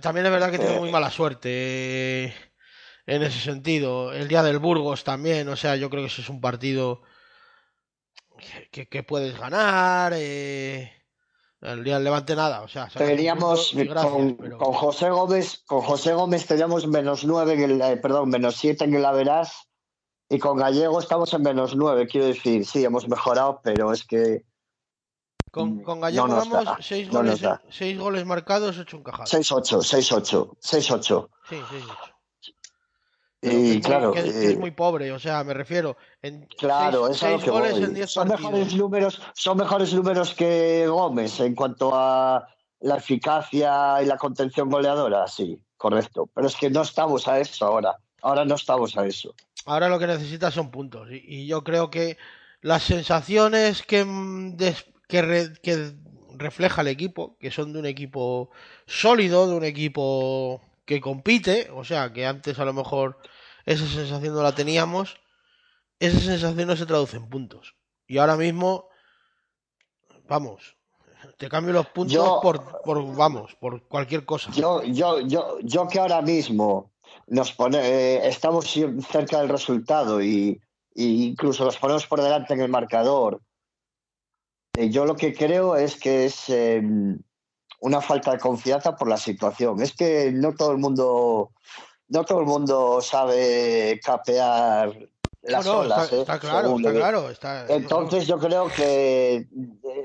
También 0.00 0.26
es 0.26 0.32
verdad 0.32 0.50
que 0.50 0.58
tiene 0.58 0.78
muy 0.78 0.90
mala 0.90 1.10
suerte 1.10 2.32
en 3.06 3.22
ese 3.22 3.40
sentido. 3.40 4.12
El 4.12 4.28
día 4.28 4.42
del 4.42 4.58
Burgos 4.58 5.04
también, 5.04 5.48
o 5.48 5.56
sea, 5.56 5.76
yo 5.76 5.90
creo 5.90 6.02
que 6.02 6.08
ese 6.08 6.22
es 6.22 6.28
un 6.28 6.40
partido 6.40 7.02
que, 8.70 9.02
puedes 9.02 9.38
ganar. 9.38 10.12
Eh, 10.14 10.90
el 11.60 11.82
día 11.82 11.94
del 11.94 12.04
Levante 12.04 12.36
nada, 12.36 12.62
o 12.62 12.68
sea, 12.68 12.88
teníamos 12.88 13.74
con, 14.58 14.74
José 14.74 15.08
Gómez, 15.08 15.62
con 15.66 15.80
José 15.80 16.12
Gómez 16.12 16.46
teníamos 16.46 16.86
menos 16.86 17.24
nueve, 17.24 17.54
en 17.54 17.62
el, 17.62 17.80
eh, 17.80 17.96
perdón, 17.96 18.28
menos 18.28 18.56
siete 18.56 18.84
en 18.84 18.94
el 18.94 19.04
Averas 19.04 19.70
y 20.28 20.38
con 20.38 20.58
Gallego 20.58 21.00
estamos 21.00 21.32
en 21.32 21.42
menos 21.42 21.74
nueve, 21.74 22.06
quiero 22.06 22.26
decir, 22.26 22.66
sí, 22.66 22.84
hemos 22.84 23.08
mejorado, 23.08 23.62
pero 23.64 23.94
es 23.94 24.04
que 24.04 24.44
con, 25.50 25.82
con 25.82 26.02
Gallego 26.02 26.26
vamos 26.28 26.68
seis, 26.80 27.08
goles, 27.08 27.40
seis 27.70 27.98
goles 27.98 28.26
marcados, 28.26 28.76
ocho 28.76 28.98
encajados. 28.98 29.30
Seis 29.30 29.50
ocho, 29.50 29.80
seis 29.80 30.12
ocho, 30.12 30.56
seis 30.60 30.90
ocho. 30.90 31.30
Sí, 31.48 31.56
seis 31.70 31.84
ocho. 31.84 32.13
Y 33.46 33.80
claro, 33.80 34.14
es, 34.14 34.34
eh, 34.36 34.56
muy 34.56 34.70
pobre, 34.70 35.12
o 35.12 35.18
sea, 35.18 35.44
me 35.44 35.52
refiero. 35.52 35.96
En 36.22 36.46
claro, 36.58 37.12
seis, 37.12 37.44
goles 37.44 37.76
en 37.76 37.92
diez 37.92 38.10
son 38.10 38.28
mejores 38.28 38.74
números, 38.74 39.20
son 39.34 39.58
mejores 39.58 39.92
números 39.92 40.34
que 40.34 40.86
Gómez 40.86 41.38
en 41.40 41.54
cuanto 41.54 41.94
a 41.94 42.48
la 42.80 42.96
eficacia 42.96 44.02
y 44.02 44.06
la 44.06 44.16
contención 44.16 44.70
goleadora, 44.70 45.26
sí, 45.26 45.60
correcto. 45.76 46.28
Pero 46.34 46.46
es 46.46 46.56
que 46.56 46.70
no 46.70 46.82
estamos 46.82 47.28
a 47.28 47.38
eso 47.38 47.66
ahora. 47.66 47.96
Ahora 48.22 48.46
no 48.46 48.54
estamos 48.54 48.96
a 48.96 49.06
eso. 49.06 49.34
Ahora 49.66 49.88
lo 49.88 49.98
que 49.98 50.06
necesitas 50.06 50.54
son 50.54 50.70
puntos. 50.70 51.08
Y, 51.10 51.46
yo 51.46 51.62
creo 51.62 51.90
que 51.90 52.16
las 52.62 52.82
sensaciones 52.82 53.82
que, 53.82 54.04
mm, 54.04 54.56
que, 55.08 55.52
que 55.62 55.92
refleja 56.38 56.80
el 56.80 56.88
equipo, 56.88 57.36
que 57.38 57.50
son 57.50 57.74
de 57.74 57.80
un 57.80 57.86
equipo 57.86 58.50
sólido, 58.86 59.46
de 59.46 59.54
un 59.54 59.64
equipo 59.64 60.62
que 60.84 61.00
compite, 61.00 61.70
o 61.74 61.84
sea, 61.84 62.12
que 62.12 62.26
antes 62.26 62.58
a 62.58 62.64
lo 62.64 62.72
mejor 62.72 63.18
esa 63.66 63.86
sensación 63.86 64.34
no 64.34 64.42
la 64.42 64.54
teníamos, 64.54 65.16
esa 65.98 66.20
sensación 66.20 66.68
no 66.68 66.76
se 66.76 66.86
traduce 66.86 67.16
en 67.16 67.28
puntos. 67.28 67.74
Y 68.06 68.18
ahora 68.18 68.36
mismo, 68.36 68.88
vamos, 70.28 70.76
te 71.38 71.48
cambio 71.48 71.72
los 71.72 71.86
puntos 71.88 72.40
por, 72.42 72.82
por, 72.82 73.14
vamos, 73.14 73.54
por 73.56 73.86
cualquier 73.88 74.24
cosa. 74.24 74.50
Yo, 74.52 74.82
yo, 74.82 75.20
yo, 75.20 75.58
yo 75.62 75.88
que 75.88 75.98
ahora 75.98 76.22
mismo 76.22 76.92
nos 77.26 77.52
pone, 77.52 77.78
eh, 77.78 78.28
estamos 78.28 78.66
cerca 79.10 79.40
del 79.40 79.48
resultado 79.48 80.22
y, 80.22 80.60
y, 80.94 81.26
incluso 81.26 81.64
los 81.64 81.76
ponemos 81.76 82.06
por 82.06 82.22
delante 82.22 82.54
en 82.54 82.60
el 82.60 82.68
marcador. 82.68 83.40
Eh, 84.76 84.90
yo 84.90 85.06
lo 85.06 85.16
que 85.16 85.32
creo 85.32 85.76
es 85.76 85.96
que 85.96 86.26
es 86.26 86.48
eh, 86.48 86.82
una 87.80 88.00
falta 88.00 88.32
de 88.32 88.38
confianza 88.38 88.96
por 88.96 89.08
la 89.08 89.16
situación. 89.16 89.80
Es 89.80 89.94
que 89.94 90.32
no 90.32 90.54
todo 90.54 90.72
el 90.72 90.78
mundo, 90.78 91.52
no 92.14 92.24
todo 92.24 92.40
el 92.40 92.46
mundo 92.46 93.00
sabe 93.02 94.00
capear 94.02 94.96
las 95.42 95.66
No, 95.66 95.72
no, 95.74 95.78
olas. 95.80 96.04
está, 96.04 96.16
¿eh? 96.16 96.20
está 96.20 96.38
claro, 96.38 97.30
está 97.30 97.66
Entonces 97.68 98.26
yo 98.26 98.38
creo 98.38 98.68
que 98.68 99.46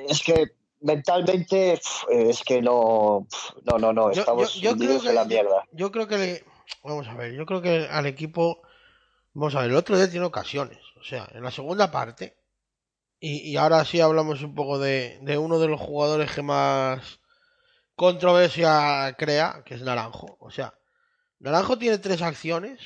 es 0.10 0.22
que 0.24 0.52
mentalmente 0.82 1.80
es 2.10 2.44
que 2.44 2.62
no, 2.62 3.28
no, 3.64 3.78
no, 3.78 3.94
no, 3.94 4.10
estamos 4.12 4.54
yo- 4.56 4.60
yo 4.62 4.62
creo 4.62 4.74
hundidos 4.74 5.04
que- 5.04 5.10
en 5.10 5.16
la 5.16 5.26
mierda. 5.26 5.64
yo 5.72 5.92
creo 5.92 6.08
que 6.08 6.18
le- 6.18 6.44
vamos 6.84 7.08
a 7.08 7.14
ver, 7.14 7.34
yo 7.34 7.46
creo 7.46 7.62
que 7.62 7.88
al 7.90 8.06
equipo, 8.06 8.62
vamos 9.34 9.56
a 9.56 9.62
ver, 9.62 9.70
el 9.70 9.76
otro 9.76 9.96
día 9.98 10.10
tiene 10.10 10.26
ocasiones, 10.26 10.80
o 11.00 11.04
sea, 11.04 11.28
en 11.34 11.44
la 11.44 11.52
segunda 11.52 11.92
parte, 11.92 12.38
y, 13.20 13.50
y 13.52 13.58
ahora 13.58 13.86
sí 13.86 14.00
hablamos 14.02 14.42
un 14.42 14.56
poco 14.56 14.80
de, 14.80 15.20
de 15.22 15.38
uno 15.38 15.60
de 15.60 15.68
los 15.68 15.80
jugadores 15.80 16.32
que 16.32 16.42
más 16.42 17.20
controversia 17.96 19.14
crea, 19.18 19.62
que 19.66 19.76
es 19.76 19.82
Naranjo, 19.82 20.38
o 20.40 20.50
sea, 20.50 20.74
Naranjo 21.40 21.78
tiene 21.78 21.98
tres 21.98 22.22
acciones. 22.22 22.80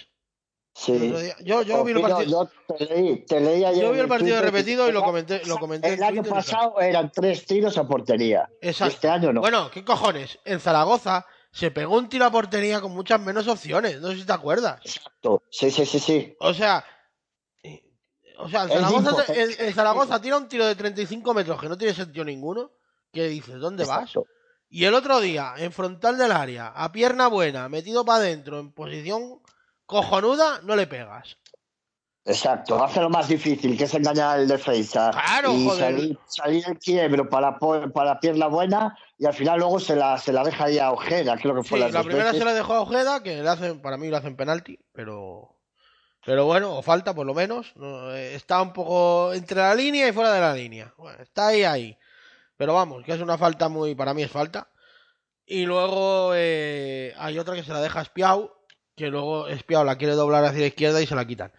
Sí. 0.75 0.91
el 0.93 1.45
yo, 1.45 1.61
yo 1.61 1.83
vi 1.83 1.91
el 1.91 2.01
partido, 2.01 2.49
yo 2.67 2.75
te 2.75 2.85
leí, 2.85 3.25
te 3.25 3.39
leí 3.39 3.63
ayer 3.63 3.83
yo 3.83 3.91
vi 3.91 3.97
en 3.97 4.03
el 4.03 4.07
partido 4.07 4.37
Twitter 4.37 4.51
repetido 4.51 4.89
y 4.89 4.91
lo 4.91 5.03
comenté, 5.03 5.45
lo 5.45 5.59
comenté 5.59 5.89
en 5.89 5.93
El 5.93 6.03
año 6.03 6.23
pasado 6.23 6.81
eran 6.81 7.11
tres 7.11 7.45
tiros 7.45 7.77
a 7.77 7.87
portería. 7.87 8.49
Exacto. 8.59 8.95
Este 8.95 9.07
año 9.07 9.31
no. 9.31 9.41
Bueno, 9.41 9.69
¿qué 9.69 9.85
cojones? 9.85 10.39
En 10.45 10.59
Zaragoza 10.59 11.27
se 11.51 11.69
pegó 11.69 11.95
un 11.95 12.09
tiro 12.09 12.25
a 12.25 12.31
portería 12.31 12.81
con 12.81 12.91
muchas 12.91 13.21
menos 13.21 13.47
opciones, 13.47 14.01
no 14.01 14.09
sé 14.09 14.17
si 14.17 14.25
te 14.25 14.33
acuerdas. 14.33 14.81
Exacto. 14.83 15.43
Sí, 15.51 15.69
sí, 15.69 15.85
sí, 15.85 15.99
sí. 15.99 16.35
O 16.39 16.55
sea, 16.55 16.83
o 18.37 18.49
sea, 18.49 18.63
en 18.63 18.71
Es 18.71 18.75
Zaragoza, 18.77 19.73
Zaragoza 19.73 20.21
tira 20.21 20.37
un 20.37 20.47
tiro 20.47 20.65
de 20.65 20.75
35 20.75 21.33
metros 21.33 21.61
que 21.61 21.69
no 21.69 21.77
tiene 21.77 21.93
sentido 21.93 22.25
ninguno. 22.25 22.71
¿Qué 23.11 23.27
dices? 23.27 23.59
¿Dónde 23.59 23.85
vas? 23.85 24.13
Y 24.75 24.85
el 24.85 24.95
otro 24.95 25.19
día, 25.19 25.53
en 25.57 25.71
frontal 25.71 26.17
del 26.17 26.31
área, 26.31 26.65
a 26.69 26.91
pierna 26.91 27.27
buena, 27.27 27.69
metido 27.69 28.03
para 28.03 28.17
adentro, 28.23 28.59
en 28.59 28.71
posición 28.71 29.39
cojonuda, 29.85 30.61
no 30.63 30.75
le 30.75 30.87
pegas. 30.87 31.37
Exacto. 32.25 32.83
Hace 32.83 32.99
lo 33.01 33.11
más 33.11 33.27
difícil, 33.27 33.77
que 33.77 33.83
es 33.83 33.93
engañar 33.93 34.39
al 34.39 34.47
defensa. 34.47 35.11
Claro, 35.11 35.53
y 35.53 35.65
joder. 35.65 35.79
salir, 35.79 36.19
salir 36.25 36.63
el 36.67 36.79
quiebro 36.79 37.29
para, 37.29 37.59
para 37.59 38.19
pierna 38.19 38.47
buena 38.47 38.97
y 39.19 39.27
al 39.27 39.35
final 39.35 39.59
luego 39.59 39.79
se 39.79 39.95
la, 39.95 40.17
se 40.17 40.33
la 40.33 40.43
deja 40.43 40.63
ahí 40.63 40.79
a 40.79 40.91
Ojeda, 40.91 41.37
creo 41.37 41.53
que 41.53 41.61
Sí, 41.61 41.69
fue 41.69 41.79
las 41.79 41.91
la 41.91 42.01
primera 42.01 42.31
veces. 42.31 42.39
se 42.39 42.45
la 42.45 42.53
dejó 42.55 42.73
a 42.73 42.81
Ojeda, 42.81 43.21
que 43.21 43.43
le 43.43 43.49
hacen, 43.49 43.79
para 43.79 43.97
mí 43.97 44.09
le 44.09 44.17
hacen 44.17 44.35
penalti, 44.35 44.79
pero. 44.91 45.55
Pero 46.25 46.45
bueno, 46.45 46.77
o 46.77 46.81
falta 46.81 47.13
por 47.13 47.27
lo 47.27 47.35
menos. 47.35 47.73
no, 47.75 48.11
eh, 48.11 48.33
está 48.33 48.59
un 48.59 48.73
poco 48.73 49.33
entre 49.33 49.57
la 49.57 49.75
línea 49.75 50.07
y 50.07 50.13
fuera 50.13 50.33
de 50.33 50.41
la 50.41 50.55
línea. 50.55 50.91
Bueno, 50.97 51.21
está 51.21 51.49
ahí, 51.49 51.63
ahí. 51.63 51.95
Pero 52.57 52.73
vamos, 52.73 53.03
que 53.03 53.13
es 53.13 53.21
una 53.21 53.37
falta 53.37 53.69
muy. 53.69 53.95
Para 53.95 54.13
mí 54.13 54.23
es 54.23 54.31
falta. 54.31 54.69
Y 55.45 55.65
luego 55.65 56.31
eh, 56.35 57.13
hay 57.17 57.37
otra 57.39 57.55
que 57.55 57.63
se 57.63 57.73
la 57.73 57.81
deja 57.81 58.01
Espiau, 58.01 58.51
que 58.95 59.07
luego 59.07 59.47
Espiau 59.47 59.83
la 59.83 59.97
quiere 59.97 60.13
doblar 60.13 60.45
hacia 60.45 60.61
la 60.61 60.67
izquierda 60.67 61.01
y 61.01 61.07
se 61.07 61.15
la 61.15 61.25
quitan. 61.25 61.51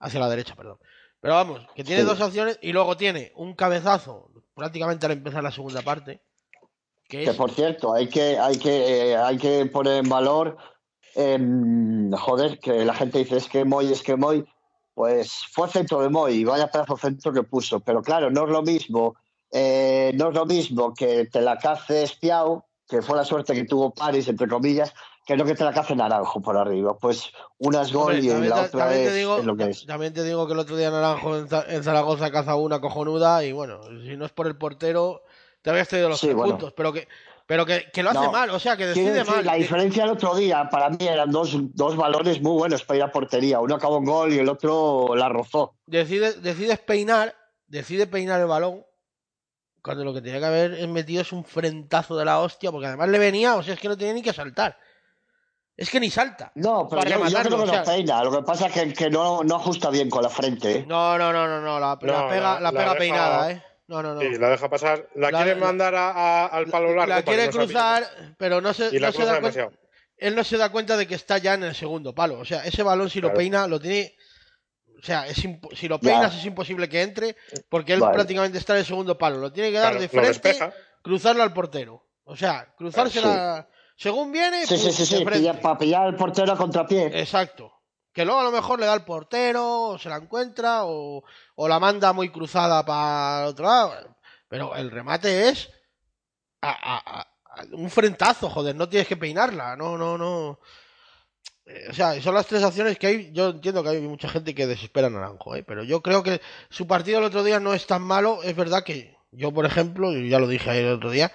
Hacia 0.00 0.18
la 0.20 0.28
derecha, 0.28 0.56
perdón. 0.56 0.78
Pero 1.20 1.34
vamos, 1.34 1.60
que 1.74 1.84
tiene 1.84 2.00
Sí. 2.02 2.08
dos 2.08 2.20
opciones 2.20 2.58
y 2.62 2.72
luego 2.72 2.96
tiene 2.96 3.32
un 3.36 3.54
cabezazo 3.54 4.30
prácticamente 4.54 5.06
al 5.06 5.12
empezar 5.12 5.42
la 5.42 5.52
segunda 5.52 5.82
parte. 5.82 6.22
Que 7.08 7.24
Que 7.24 7.30
es 7.30 7.36
por 7.36 7.50
cierto, 7.50 7.92
hay 7.92 8.08
que, 8.08 8.38
hay 8.38 8.58
que, 8.58 9.10
eh, 9.12 9.16
hay 9.16 9.36
que 9.36 9.66
poner 9.66 9.98
en 10.02 10.08
valor, 10.08 10.56
em, 11.14 12.10
joder, 12.12 12.58
que 12.58 12.84
la 12.84 12.94
gente 12.94 13.18
dice 13.18 13.36
es 13.36 13.48
que 13.48 13.64
Moy, 13.64 13.92
es 13.92 14.02
que 14.02 14.16
Moy, 14.16 14.44
pues 14.94 15.44
fue 15.52 15.68
centro 15.68 16.00
de 16.00 16.08
Moy, 16.08 16.34
y 16.34 16.44
vaya 16.44 16.70
pedazo 16.70 16.96
centro 16.96 17.32
que 17.32 17.42
puso, 17.42 17.80
pero 17.80 18.00
claro, 18.02 18.30
no 18.30 18.44
es 18.44 18.50
lo 18.50 18.62
mismo, 18.62 19.16
eh, 19.52 20.12
no 20.14 20.28
es 20.28 20.34
lo 20.34 20.46
mismo 20.46 20.94
que 20.94 21.26
te 21.26 21.40
la 21.40 21.58
cace 21.58 22.02
Espiau, 22.04 22.64
que 22.88 23.02
fue 23.02 23.16
la 23.16 23.24
suerte 23.24 23.54
que 23.54 23.64
tuvo 23.64 23.92
París, 23.92 24.28
entre 24.28 24.48
comillas, 24.48 24.92
que 25.26 25.36
no 25.36 25.44
que 25.44 25.54
te 25.54 25.64
la 25.64 25.72
cace 25.72 25.94
Naranjo 25.94 26.40
por 26.40 26.56
arriba. 26.56 26.96
Pues 26.98 27.30
una 27.58 27.82
es 27.82 27.92
gol 27.92 28.18
y 28.18 28.28
la 28.28 28.62
otra 28.62 28.68
también 28.70 29.02
es, 29.02 29.08
te 29.08 29.14
digo, 29.14 29.38
es 29.38 29.44
lo 29.44 29.56
que 29.56 29.70
es. 29.70 29.86
también 29.86 30.12
te 30.12 30.24
digo 30.24 30.46
que 30.46 30.54
el 30.54 30.58
otro 30.58 30.76
día 30.76 30.90
Naranjo 30.90 31.36
en, 31.36 31.48
Za- 31.48 31.66
en 31.68 31.84
Zaragoza 31.84 32.30
caza 32.32 32.56
una 32.56 32.80
cojonuda 32.80 33.44
y 33.44 33.52
bueno, 33.52 33.80
si 33.84 34.16
no 34.16 34.24
es 34.24 34.32
por 34.32 34.46
el 34.48 34.56
portero, 34.56 35.22
te 35.62 35.70
habías 35.70 35.88
traído 35.88 36.08
los 36.08 36.18
Sí, 36.20 36.26
tres 36.28 36.36
bueno. 36.36 36.52
puntos, 36.54 36.72
pero 36.72 36.92
que 36.92 37.06
pero 37.46 37.66
que, 37.66 37.86
que 37.92 38.04
lo 38.04 38.10
hace 38.10 38.20
No, 38.20 38.30
mal, 38.30 38.50
o 38.50 38.60
sea, 38.60 38.76
que 38.76 38.86
decide 38.86 39.10
decir, 39.12 39.26
mal. 39.34 39.44
la 39.44 39.54
diferencia 39.54 40.04
del 40.04 40.12
otro 40.12 40.36
día, 40.36 40.68
para 40.70 40.88
mí 40.88 40.98
eran 41.00 41.32
dos, 41.32 41.56
dos 41.74 41.96
balones 41.96 42.40
muy 42.40 42.52
buenos 42.52 42.84
para 42.84 42.98
ir 42.98 43.02
a 43.02 43.10
portería. 43.10 43.58
Uno 43.58 43.74
acabó 43.74 43.98
en 43.98 44.04
gol 44.04 44.32
y 44.32 44.38
el 44.38 44.48
otro 44.48 45.16
la 45.16 45.28
rozó. 45.28 45.74
decide, 45.86 46.34
decides 46.34 46.78
peinar, 46.78 47.34
decide 47.66 48.06
peinar 48.06 48.40
el 48.40 48.46
balón, 48.46 48.84
cuando 49.82 50.04
lo 50.04 50.12
que 50.14 50.20
tenía 50.22 50.38
que 50.40 50.46
haber 50.46 50.88
metido 50.88 51.22
es 51.22 51.32
un 51.32 51.44
frentazo 51.44 52.16
de 52.16 52.24
la 52.24 52.38
hostia, 52.40 52.70
porque 52.70 52.86
además 52.88 53.08
le 53.08 53.18
venía, 53.18 53.54
o 53.56 53.62
sea, 53.62 53.74
es 53.74 53.80
que 53.80 53.88
no 53.88 53.96
tenía 53.96 54.14
ni 54.14 54.22
que 54.22 54.32
saltar. 54.32 54.78
Es 55.76 55.88
que 55.88 55.98
ni 56.00 56.10
salta. 56.10 56.52
No, 56.56 56.86
pero 56.88 57.00
Para 57.00 57.10
yo, 57.10 57.26
yo 57.26 57.38
creo 57.38 57.48
que 57.56 57.62
o 57.62 57.66
no 57.66 57.72
sea- 57.72 57.84
peina. 57.84 58.22
Lo 58.22 58.30
que 58.32 58.42
pasa 58.42 58.66
es 58.66 58.72
que, 58.74 58.92
que 58.92 59.08
no, 59.08 59.42
no 59.42 59.56
ajusta 59.56 59.88
bien 59.88 60.10
con 60.10 60.22
la 60.22 60.28
frente. 60.28 60.72
¿eh? 60.80 60.84
No, 60.86 61.16
no, 61.16 61.32
no, 61.32 61.48
no, 61.48 61.60
no, 61.62 61.80
la, 61.80 61.98
la 62.00 62.12
No, 62.12 62.28
pega, 62.28 62.40
la- 62.40 62.54
la 62.54 62.60
la 62.60 62.70
pega 62.72 62.84
deja- 62.84 62.98
peinada, 62.98 63.50
eh. 63.52 63.64
No, 63.88 64.02
no, 64.02 64.14
no. 64.14 64.20
Sí, 64.20 64.28
la 64.38 64.50
deja 64.50 64.68
pasar. 64.68 65.08
La, 65.16 65.30
La- 65.30 65.42
quiere 65.42 65.58
mandar 65.58 65.94
a- 65.94 66.10
a- 66.10 66.46
al 66.46 66.66
palo 66.66 66.94
largo. 66.94 67.06
la 67.14 67.22
quiere 67.22 67.48
cruzar, 67.50 68.04
pero 68.36 68.60
no 68.60 68.72
se, 68.74 68.94
Y 68.94 68.98
la 68.98 69.08
no 69.08 69.12
se 69.14 69.24
da 69.24 69.40
cuenta. 69.40 69.70
Él 70.18 70.36
no 70.36 70.44
se 70.44 70.58
da 70.58 70.68
cuenta 70.68 70.96
de 70.98 71.06
que 71.06 71.14
está 71.14 71.38
ya 71.38 71.54
en 71.54 71.64
el 71.64 71.74
segundo 71.74 72.14
palo. 72.14 72.38
O 72.38 72.44
sea, 72.44 72.62
ese 72.64 72.82
balón, 72.82 73.08
si 73.08 73.20
lo 73.22 73.32
peina, 73.32 73.66
lo 73.66 73.80
tiene. 73.80 74.14
O 75.00 75.04
sea, 75.04 75.26
es 75.26 75.38
impo- 75.44 75.74
si 75.74 75.88
lo 75.88 75.96
Ya. 75.96 76.00
peinas 76.10 76.34
es 76.36 76.44
imposible 76.44 76.88
que 76.88 77.02
entre, 77.02 77.36
porque 77.68 77.94
él 77.94 78.00
Vale. 78.00 78.14
prácticamente 78.14 78.58
está 78.58 78.74
en 78.74 78.80
el 78.80 78.84
segundo 78.86 79.16
palo. 79.16 79.38
Lo 79.38 79.52
tiene 79.52 79.70
que 79.70 79.78
dar 79.78 79.92
Claro, 79.92 80.00
de 80.02 80.08
frente, 80.08 80.72
cruzarlo 81.02 81.42
al 81.42 81.52
portero. 81.54 82.06
O 82.24 82.36
sea, 82.36 82.74
cruzársela. 82.76 83.68
Según 83.96 84.30
viene, 84.32 84.66
Sí, 84.66 84.76
sí, 84.78 84.86
pum, 84.86 84.92
sí, 84.94 85.06
sí. 85.06 85.24
para 85.60 85.78
pillar 85.78 86.06
el 86.08 86.16
portero 86.16 86.52
a 86.52 86.56
contrapié. 86.56 87.06
Exacto. 87.20 87.72
Que 88.12 88.24
luego 88.24 88.40
a 88.40 88.44
lo 88.44 88.50
mejor 88.50 88.80
le 88.80 88.86
da 88.86 88.94
el 88.94 89.04
portero, 89.04 89.82
o 89.90 89.98
se 89.98 90.08
la 90.08 90.16
encuentra, 90.16 90.84
o, 90.84 91.22
o 91.54 91.68
la 91.68 91.78
manda 91.78 92.12
muy 92.12 92.30
cruzada 92.30 92.84
para 92.84 93.42
el 93.44 93.48
otro 93.50 93.66
lado. 93.66 94.16
Pero 94.48 94.74
el 94.74 94.90
remate 94.90 95.48
es 95.48 95.70
a- 96.62 97.20
a 97.20 97.26
un 97.72 97.88
frentazo, 97.90 98.48
joder, 98.50 98.74
no 98.74 98.88
tienes 98.88 99.06
que 99.08 99.16
peinarla, 99.16 99.76
no, 99.76 99.96
no, 99.96 100.16
no. 100.18 100.60
Eh, 101.66 101.86
O 101.90 101.94
sea, 101.94 102.20
son 102.20 102.34
las 102.34 102.46
tres 102.46 102.62
acciones 102.62 102.98
que 102.98 103.06
hay. 103.06 103.32
Yo 103.32 103.50
entiendo 103.50 103.82
que 103.82 103.90
hay 103.90 104.00
mucha 104.00 104.28
gente 104.28 104.54
que 104.54 104.66
desespera 104.66 105.08
a 105.08 105.10
Naranjo, 105.10 105.54
¿eh? 105.56 105.62
pero 105.62 105.82
yo 105.84 106.02
creo 106.02 106.22
que 106.22 106.40
su 106.68 106.86
partido 106.86 107.18
el 107.18 107.24
otro 107.24 107.44
día 107.44 107.60
no 107.60 107.74
es 107.74 107.86
tan 107.86 108.02
malo. 108.02 108.42
Es 108.42 108.56
verdad 108.56 108.84
que 108.84 109.16
yo, 109.30 109.52
por 109.52 109.66
ejemplo, 109.66 110.12
ya 110.12 110.38
lo 110.38 110.48
dije 110.48 110.70
ahí 110.70 110.78
el 110.78 110.92
otro 110.92 111.10
día, 111.10 111.32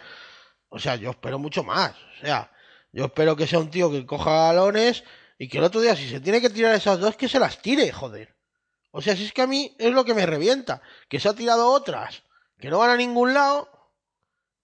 o 0.70 0.80
sea, 0.80 0.96
yo 0.96 1.12
espero 1.12 1.40
mucho 1.40 1.64
más. 1.64 1.92
O 1.92 2.26
sea, 2.26 2.52
yo 2.92 3.06
espero 3.06 3.36
que 3.36 3.48
sea 3.48 3.60
un 3.60 3.70
tío 3.70 3.92
que 3.92 4.06
coja 4.06 4.48
galones 4.48 5.04
y 5.38 5.48
que 5.48 5.58
el 5.60 5.64
otro 5.64 5.82
día, 5.82 5.96
si 5.96 6.10
se 6.10 6.20
tiene 6.20 6.42
que 6.42 6.50
tirar 6.50 6.76
esas 6.76 7.00
dos, 7.00 7.16
que 7.16 7.30
se 7.30 7.40
las 7.40 7.62
tire, 7.62 7.92
joder. 7.92 8.36
O 8.92 9.02
sea, 9.02 9.16
si 9.16 9.26
es 9.26 9.34
que 9.34 9.42
a 9.42 9.48
mí 9.48 9.76
es 9.80 9.92
lo 9.94 10.06
que 10.06 10.14
me 10.14 10.26
revienta, 10.26 10.82
que 11.10 11.20
se 11.20 11.28
ha 11.28 11.34
tirado 11.34 11.70
otras 11.70 12.24
que 12.58 12.70
no 12.70 12.80
van 12.80 12.92
a 12.92 12.98
ningún 12.98 13.34
lado 13.34 13.70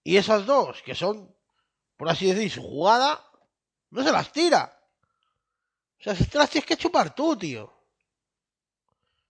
y 0.02 0.16
esas 0.16 0.46
dos, 0.46 0.82
que 0.82 0.94
son, 0.94 1.34
por 1.96 2.08
así 2.08 2.26
decir, 2.26 2.50
su 2.50 2.62
jugada, 2.62 3.24
no 3.90 4.02
se 4.02 4.12
las 4.12 4.32
tira. 4.32 4.81
O 6.02 6.04
sea, 6.04 6.16
si 6.16 6.24
te 6.24 6.36
las 6.36 6.50
tienes 6.50 6.66
que 6.66 6.76
chupar 6.76 7.14
tú, 7.14 7.36
tío. 7.36 7.72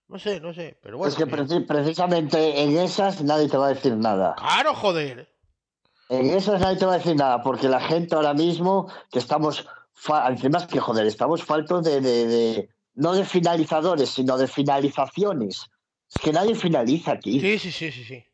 No 0.07 0.17
sé, 0.17 0.39
no 0.39 0.53
sé, 0.53 0.75
pero 0.81 0.97
bueno. 0.97 1.11
es 1.11 1.15
que 1.15 1.25
que- 1.25 1.31
preci- 1.31 1.65
precisamente 1.67 2.61
en 2.63 2.77
esas 2.77 3.21
nadie 3.23 3.47
te 3.47 3.57
va 3.57 3.67
a 3.67 3.73
decir 3.73 3.95
nada. 3.95 4.33
Claro, 4.35 4.73
joder. 4.73 5.31
En 6.09 6.31
esas 6.31 6.59
nadie 6.59 6.77
te 6.77 6.85
va 6.85 6.95
a 6.95 6.97
decir 6.97 7.15
nada, 7.15 7.41
porque 7.43 7.69
la 7.69 7.79
gente 7.79 8.15
ahora 8.15 8.33
mismo 8.33 8.91
que 9.11 9.19
estamos, 9.19 9.65
encima 10.27 10.65
que 10.67 10.79
joder, 10.79 11.05
estamos 11.05 11.43
faltos 11.43 11.83
de, 11.83 12.01
de- 12.01 12.27
de- 12.27 12.69
no 12.95 13.13
de 13.13 13.23
finalizadores, 13.23 14.09
sino 14.09 14.37
de 14.37 14.47
finalizaciones. 14.47 15.67
Es 16.09 16.21
que 16.21 16.31
nadie 16.33 16.55
finaliza 16.55 17.11
aquí. 17.13 17.39
Sí, 17.39 17.59
sí, 17.59 17.71
sí, 17.71 17.91
sí, 17.91 18.03
sí. 18.03 18.25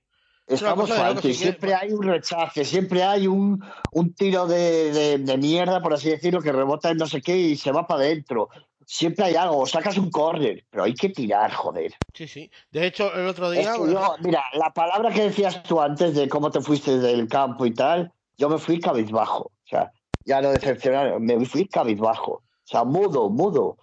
Estamos 0.56 0.90
si 0.90 0.96
quieres- 1.22 1.38
siempre 1.38 1.74
hay 1.76 1.92
un 1.92 2.04
rechace, 2.04 2.66
siempre 2.66 3.04
hay 3.04 3.28
un, 3.28 3.64
un 3.92 4.14
tiro 4.14 4.48
de, 4.48 4.92
de- 4.92 5.18
de 5.20 5.38
mierda, 5.38 5.82
por 5.82 5.94
así 5.94 6.10
decirlo, 6.10 6.42
que 6.42 6.52
rebota 6.52 6.90
en 6.90 6.98
no 6.98 7.06
sé 7.08 7.22
qué 7.22 7.38
y 7.38 7.56
se 7.56 7.72
va 7.72 7.86
para 7.88 8.02
adentro. 8.02 8.50
Siempre 8.86 9.26
hay 9.26 9.36
algo, 9.36 9.60
o 9.60 9.66
sacas 9.68 9.98
un 10.00 10.10
córner, 10.10 10.66
pero 10.72 10.84
hay 10.84 10.96
que 10.96 11.10
tirar, 11.10 11.52
joder. 11.54 11.94
Sí, 12.14 12.28
sí. 12.28 12.50
De 12.72 12.88
hecho, 12.88 13.14
el 13.14 13.28
otro 13.28 13.52
día. 13.52 13.74
que 13.74 13.78
bueno, 13.78 13.94
yo, 13.94 14.16
mira, 14.24 14.44
la 14.54 14.74
palabra 14.74 15.12
que 15.14 15.24
decías 15.26 15.62
tú 15.62 15.80
antes 15.80 16.16
de 16.16 16.28
cómo 16.28 16.50
te 16.50 16.60
fuiste 16.62 16.98
del 16.98 17.28
campo 17.28 17.68
y 17.68 17.74
tal, 17.74 18.12
yo 18.38 18.50
me 18.50 18.58
fui 18.58 18.80
cabizbajo. 18.80 19.52
O 19.64 19.68
sea, 19.70 19.92
ya 20.26 20.42
no 20.42 20.52
decepcionar, 20.52 21.20
me 21.20 21.46
fui 21.46 21.68
cabizbajo. 21.68 22.32
O 22.32 22.44
sea, 22.64 22.84
mudo, 22.84 23.30
mudo. 23.30 23.78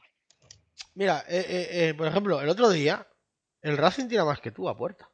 Mira, 0.95 1.25
eh, 1.29 1.45
eh, 1.49 1.69
eh, 1.89 1.95
por 1.95 2.07
ejemplo, 2.09 2.41
el 2.41 2.49
otro 2.49 2.71
día, 2.71 3.07
el 3.63 3.77
Racing 3.77 4.09
tira 4.09 4.25
más 4.25 4.41
que 4.41 4.51
tú 4.51 4.69
a 4.69 4.77
puerta. 4.77 5.09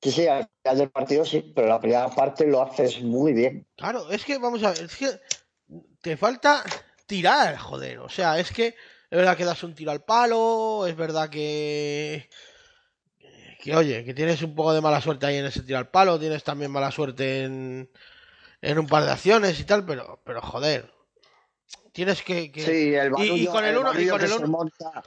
Sí, 0.00 0.12
sí, 0.12 0.26
al 0.28 0.48
final 0.62 0.78
del 0.78 0.90
partido 0.90 1.24
sí, 1.24 1.52
pero 1.54 1.66
la 1.66 1.80
primera 1.80 2.08
parte 2.08 2.46
lo 2.46 2.62
haces 2.62 3.02
muy 3.02 3.32
bien. 3.32 3.66
Claro, 3.76 4.10
es 4.10 4.24
que, 4.24 4.38
vamos 4.38 4.62
a 4.62 4.70
ver, 4.70 4.82
es 4.84 4.96
que 4.96 5.08
te 6.00 6.16
falta 6.16 6.62
tirar, 7.06 7.56
joder. 7.56 7.98
O 7.98 8.08
sea, 8.08 8.38
es 8.38 8.52
que 8.52 8.68
es 8.68 8.76
verdad 9.10 9.36
que 9.36 9.44
das 9.44 9.62
un 9.64 9.74
tiro 9.74 9.90
al 9.90 10.04
palo, 10.04 10.86
es 10.86 10.94
verdad 10.94 11.28
que. 11.28 12.28
que, 13.60 13.74
oye, 13.74 14.04
que 14.04 14.14
tienes 14.14 14.40
un 14.42 14.54
poco 14.54 14.72
de 14.72 14.80
mala 14.80 15.00
suerte 15.00 15.26
ahí 15.26 15.36
en 15.38 15.46
ese 15.46 15.62
tiro 15.62 15.78
al 15.78 15.88
palo, 15.90 16.18
tienes 16.18 16.44
también 16.44 16.70
mala 16.70 16.92
suerte 16.92 17.42
en, 17.44 17.90
en 18.62 18.78
un 18.78 18.86
par 18.86 19.04
de 19.04 19.10
acciones 19.10 19.58
y 19.58 19.64
tal, 19.64 19.84
pero, 19.84 20.20
pero 20.24 20.40
joder, 20.42 20.92
tienes 21.92 22.22
que... 22.22 22.52
que- 22.52 22.64
Sí, 22.64 22.94
el 22.94 23.08
y, 23.08 23.10
barullo, 23.10 23.34
y 23.34 23.46
con 23.46 23.64
el 23.64 23.78
uno, 23.78 24.00
y 24.00 24.08
con 24.08 24.20
el 24.20 24.28
se 24.28 24.36
uno, 24.36 24.46
monta, 24.46 25.02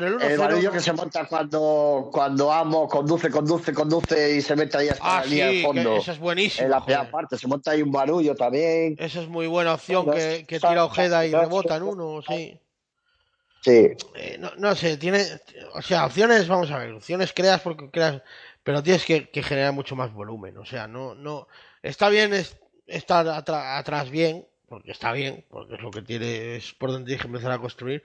con 0.00 0.22
el 0.22 0.38
barullo 0.38 0.72
que 0.72 0.80
se 0.80 0.92
monta 0.92 1.26
cuando, 1.26 2.08
cuando 2.12 2.52
Amo 2.52 2.88
conduce, 2.88 3.30
conduce, 3.30 3.72
conduce 3.72 4.36
y 4.36 4.40
se 4.42 4.56
mete 4.56 4.76
ahí 4.78 4.88
hasta 4.88 5.04
Ah, 5.18 5.20
la 5.20 5.26
sí, 5.26 5.36
de 5.36 5.62
fondo. 5.62 5.96
esa 5.96 6.12
es 6.12 6.18
buenísima. 6.18 6.64
En 6.64 6.70
la 6.70 6.84
primera 6.84 7.10
parte 7.10 7.38
se 7.38 7.46
monta 7.46 7.70
ahí 7.72 7.82
un 7.82 7.90
barullo 7.92 8.34
también. 8.34 8.96
Esa 8.98 9.20
es 9.22 9.28
muy 9.28 9.46
buena 9.46 9.74
opción 9.74 10.10
que, 10.10 10.44
tira 10.48 10.84
Ojeda 10.84 11.26
y 11.26 11.32
rebota 11.32 11.76
en 11.76 11.82
uno, 11.82 12.20
sí. 12.22 12.60
Sí, 13.60 13.88
Eh, 14.14 14.36
no, 14.38 14.50
no 14.58 14.74
sé, 14.74 14.98
tiene. 14.98 15.24
O 15.72 15.80
sea, 15.80 16.04
opciones, 16.04 16.46
vamos 16.48 16.70
a 16.70 16.76
ver, 16.78 16.92
opciones 16.92 17.32
creas 17.32 17.62
porque 17.62 17.90
creas, 17.90 18.20
pero 18.62 18.82
tienes 18.82 19.06
que, 19.06 19.30
que 19.30 19.42
generar 19.42 19.72
mucho 19.72 19.96
más 19.96 20.12
volumen. 20.12 20.58
O 20.58 20.66
sea, 20.66 20.86
no, 20.86 21.14
no. 21.14 21.48
Está 21.82 22.10
bien 22.10 22.34
es- 22.34 22.58
estar 22.86 23.26
atrás 23.26 24.10
bien, 24.10 24.46
porque 24.68 24.90
está 24.90 25.12
bien, 25.12 25.46
porque 25.48 25.76
es 25.76 25.80
lo 25.80 25.90
que 25.90 26.02
tiene, 26.02 26.56
es 26.56 26.74
por 26.74 26.90
donde 26.92 27.06
tienes 27.06 27.22
que 27.22 27.28
empezar 27.28 27.52
a 27.52 27.58
construir, 27.58 28.02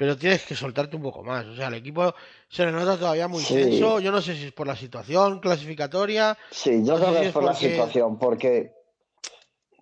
pero 0.00 0.16
tienes 0.16 0.46
que 0.46 0.54
soltarte 0.56 0.96
un 0.96 1.02
poco 1.02 1.22
más. 1.22 1.44
O 1.44 1.54
sea, 1.54 1.68
el 1.68 1.74
equipo 1.74 2.14
se 2.48 2.64
le 2.64 2.72
nota 2.72 2.96
todavía 2.96 3.28
muy 3.28 3.42
Sí. 3.42 3.52
tenso. 3.52 4.00
Yo 4.00 4.10
no 4.10 4.22
sé 4.22 4.34
si 4.34 4.46
es 4.46 4.52
por 4.52 4.66
la 4.66 4.74
situación 4.74 5.40
clasificatoria, 5.40 6.38
sí, 6.50 6.82
yo 6.82 6.94
No 6.94 6.96
sé 6.96 7.02
creo 7.02 7.08
si 7.08 7.14
que 7.16 7.20
es 7.20 7.26
es 7.26 7.32
por 7.34 7.44
la 7.44 7.52
porque- 7.52 7.68
situación, 7.68 8.18
porque, 8.18 8.72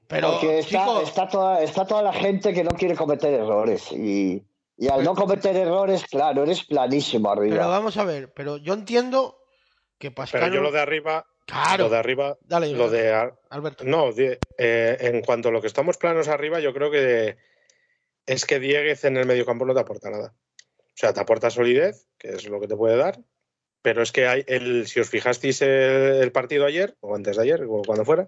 pero 0.09 0.33
porque 0.33 0.59
está, 0.59 0.71
chico, 0.81 1.01
está, 1.03 1.29
toda, 1.29 1.63
está 1.63 1.87
toda 1.87 2.03
la 2.03 2.13
gente 2.13 2.53
que 2.53 2.65
no 2.65 2.71
quiere 2.71 2.97
cometer 2.97 3.33
errores. 3.33 3.93
Y, 3.93 4.43
y 4.77 4.89
al 4.89 5.05
no 5.05 5.15
cometer 5.15 5.55
errores, 5.55 6.05
claro, 6.11 6.43
eres 6.43 6.65
planísimo 6.65 7.31
arriba. 7.31 7.55
pero 7.57 7.69
vamos 7.69 7.97
a 7.97 8.03
ver, 8.05 8.33
pero 8.33 8.57
yo 8.57 8.75
entiendo 8.75 9.39
que 9.99 10.11
Pascal. 10.11 10.41
Pero 10.41 10.55
yo 10.57 10.61
lo 10.63 10.73
de 10.73 10.81
arriba, 10.81 11.27
Claro, 11.47 11.85
lo 11.85 11.91
de 11.91 11.97
arriba, 11.99 12.37
dale, 12.41 12.73
lo 12.73 12.91
de 12.91 13.15
Alberto. 13.51 13.85
no, 13.85 14.11
de- 14.13 14.41
eh, 14.59 14.97
en 15.01 15.21
cuanto 15.23 15.51
a 15.51 15.53
lo 15.53 15.61
que 15.61 15.69
estamos 15.69 15.97
planos 15.97 16.27
arriba, 16.27 16.59
yo 16.59 16.75
creo 16.75 16.91
que 16.91 17.37
es 18.29 18.45
que 18.45 18.61
Dieguez 18.61 19.05
en 19.05 19.17
el 19.17 19.27
mediocampo 19.27 19.64
no 19.64 19.75
te 19.75 19.81
aporta 19.81 20.11
nada. 20.11 20.35
O 20.79 20.95
sea, 20.95 21.14
te 21.14 21.21
aporta 21.21 21.49
solidez, 21.49 22.07
que 22.19 22.29
es 22.29 22.47
lo 22.47 22.61
que 22.61 22.69
te 22.69 22.77
puede 22.77 22.97
dar, 22.97 23.19
pero 23.83 24.03
es 24.03 24.12
que 24.12 24.27
hay 24.27 24.45
el, 24.47 24.87
si 24.87 25.01
os 25.01 25.09
fijasteis 25.09 25.62
el, 25.62 26.21
el 26.21 26.31
partido 26.31 26.67
ayer, 26.67 26.97
o 27.01 27.17
antes 27.17 27.37
de 27.37 27.43
ayer, 27.43 27.64
o 27.64 27.83
cuando 27.83 28.05
fuera, 28.05 28.27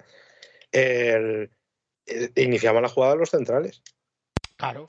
el, 0.72 1.50
la 2.06 2.88
jugada 2.88 3.14
los 3.14 3.30
centrales. 3.30 3.82
Claro. 4.56 4.86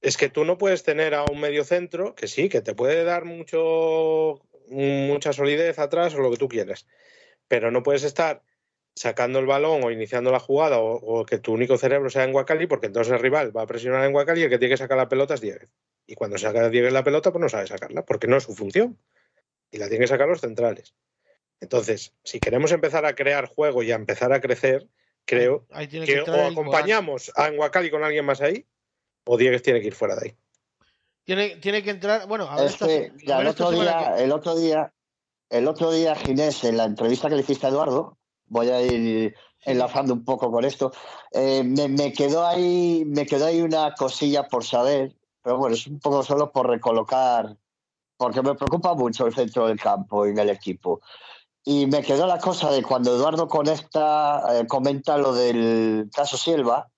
Es 0.00 0.16
que 0.16 0.30
tú 0.30 0.44
no 0.44 0.56
puedes 0.56 0.84
tener 0.84 1.14
a 1.14 1.24
un 1.24 1.40
medio 1.40 1.64
centro 1.64 2.14
que 2.14 2.26
sí, 2.26 2.48
que 2.48 2.62
te 2.62 2.74
puede 2.74 3.04
dar 3.04 3.26
mucho, 3.26 4.40
mucha 4.68 5.34
solidez 5.34 5.78
atrás 5.78 6.14
o 6.14 6.20
lo 6.20 6.30
que 6.30 6.38
tú 6.38 6.48
quieras, 6.48 6.86
pero 7.46 7.70
no 7.70 7.82
puedes 7.82 8.04
estar 8.04 8.42
sacando 8.94 9.38
el 9.40 9.46
balón 9.46 9.82
o 9.82 9.90
iniciando 9.90 10.30
la 10.30 10.38
jugada 10.40 10.78
o, 10.78 10.94
o 10.94 11.26
que 11.26 11.38
tu 11.38 11.52
único 11.52 11.76
cerebro 11.76 12.10
sea 12.10 12.24
en 12.24 12.32
Guacali, 12.32 12.66
porque 12.66 12.86
entonces 12.86 13.12
el 13.12 13.18
rival 13.20 13.56
va 13.56 13.62
a 13.62 13.66
presionar 13.66 14.04
en 14.04 14.12
Guacali 14.12 14.40
y 14.40 14.44
el 14.44 14.50
que 14.50 14.58
tiene 14.58 14.74
que 14.74 14.78
sacar 14.78 14.96
la 14.96 15.08
pelota 15.08 15.34
es 15.34 15.40
Dieguez. 15.40 15.68
Y 16.06 16.14
cuando 16.14 16.38
saca 16.38 16.68
Dieguez 16.68 16.92
la 16.92 17.02
pelota, 17.02 17.32
pues 17.32 17.40
no 17.42 17.48
sabe 17.48 17.66
sacarla, 17.66 18.04
porque 18.04 18.26
no 18.28 18.36
es 18.36 18.44
su 18.44 18.54
función. 18.54 18.98
Y 19.70 19.78
la 19.78 19.86
tienen 19.88 20.02
que 20.02 20.08
sacar 20.08 20.28
los 20.28 20.40
centrales. 20.40 20.94
Entonces, 21.60 22.12
si 22.22 22.40
queremos 22.40 22.70
empezar 22.72 23.04
a 23.06 23.14
crear 23.14 23.46
juego 23.46 23.82
y 23.82 23.90
a 23.90 23.96
empezar 23.96 24.32
a 24.32 24.40
crecer, 24.40 24.86
creo 25.24 25.66
Ahí 25.70 25.88
que 25.88 26.20
o 26.20 26.46
acompañamos 26.46 27.32
a 27.36 27.48
Enguacali 27.48 27.90
con 27.90 28.04
alguien 28.04 28.24
más 28.24 28.40
ahí, 28.40 28.66
o 29.24 29.36
Dieguez 29.36 29.62
tiene 29.62 29.80
que 29.80 29.88
ir 29.88 29.94
fuera 29.94 30.14
de 30.14 30.28
ahí. 30.28 30.36
Tiene, 31.24 31.56
tiene 31.56 31.82
que 31.82 31.90
entrar. 31.90 32.28
Bueno, 32.28 32.44
a 32.48 32.56
ver, 32.56 32.66
Es 32.66 32.72
esta, 32.72 32.86
que, 32.86 32.92
se- 32.92 33.06
a 33.08 33.12
mira, 33.14 33.36
ver 33.38 33.46
el 33.46 33.50
otro 33.50 33.70
día, 33.70 34.12
que- 34.16 34.24
el 34.24 34.32
otro 34.32 34.54
día, 34.56 34.92
el 35.48 35.68
otro 35.68 35.90
día, 35.90 36.14
Ginés, 36.14 36.64
en 36.64 36.76
la 36.76 36.84
entrevista 36.84 37.28
que 37.30 37.34
le 37.36 37.40
hiciste 37.40 37.66
a 37.66 37.70
Eduardo, 37.70 38.18
voy 38.46 38.68
a 38.70 38.80
ir 38.82 39.34
enlazando 39.64 40.12
un 40.14 40.24
poco 40.24 40.50
con 40.50 40.64
esto, 40.64 40.92
eh, 41.32 41.62
me, 41.64 41.88
me 41.88 42.12
quedó 42.12 42.46
ahí, 42.46 43.04
me 43.06 43.24
quedó 43.26 43.46
ahí 43.46 43.62
una 43.62 43.94
cosilla 43.94 44.46
por 44.48 44.64
saber, 44.64 45.14
pero 45.42 45.56
bueno, 45.58 45.74
es 45.74 45.86
un 45.86 45.98
poco 46.00 46.22
solo 46.22 46.52
por 46.52 46.68
recolocar, 46.68 47.56
porque 48.16 48.42
me 48.42 48.54
preocupa 48.54 48.94
mucho 48.94 49.26
el 49.26 49.34
centro 49.34 49.66
del 49.66 49.80
campo 49.80 50.26
en 50.26 50.38
el 50.38 50.50
equipo. 50.50 51.00
Y 51.64 51.86
me 51.86 52.02
quedó 52.02 52.26
la 52.26 52.38
cosa 52.38 52.70
de 52.70 52.82
cuando 52.82 53.16
Eduardo 53.16 53.48
conecta, 53.48 54.42
eh, 54.60 54.66
comenta 54.66 55.16
lo 55.16 55.32
del 55.32 56.10
caso 56.14 56.36
Silva, 56.36 56.90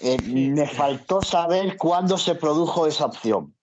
eh, 0.00 0.18
me 0.22 0.66
faltó 0.66 1.22
saber 1.22 1.76
cuándo 1.78 2.18
se 2.18 2.34
produjo 2.34 2.86
esa 2.86 3.06
opción 3.06 3.54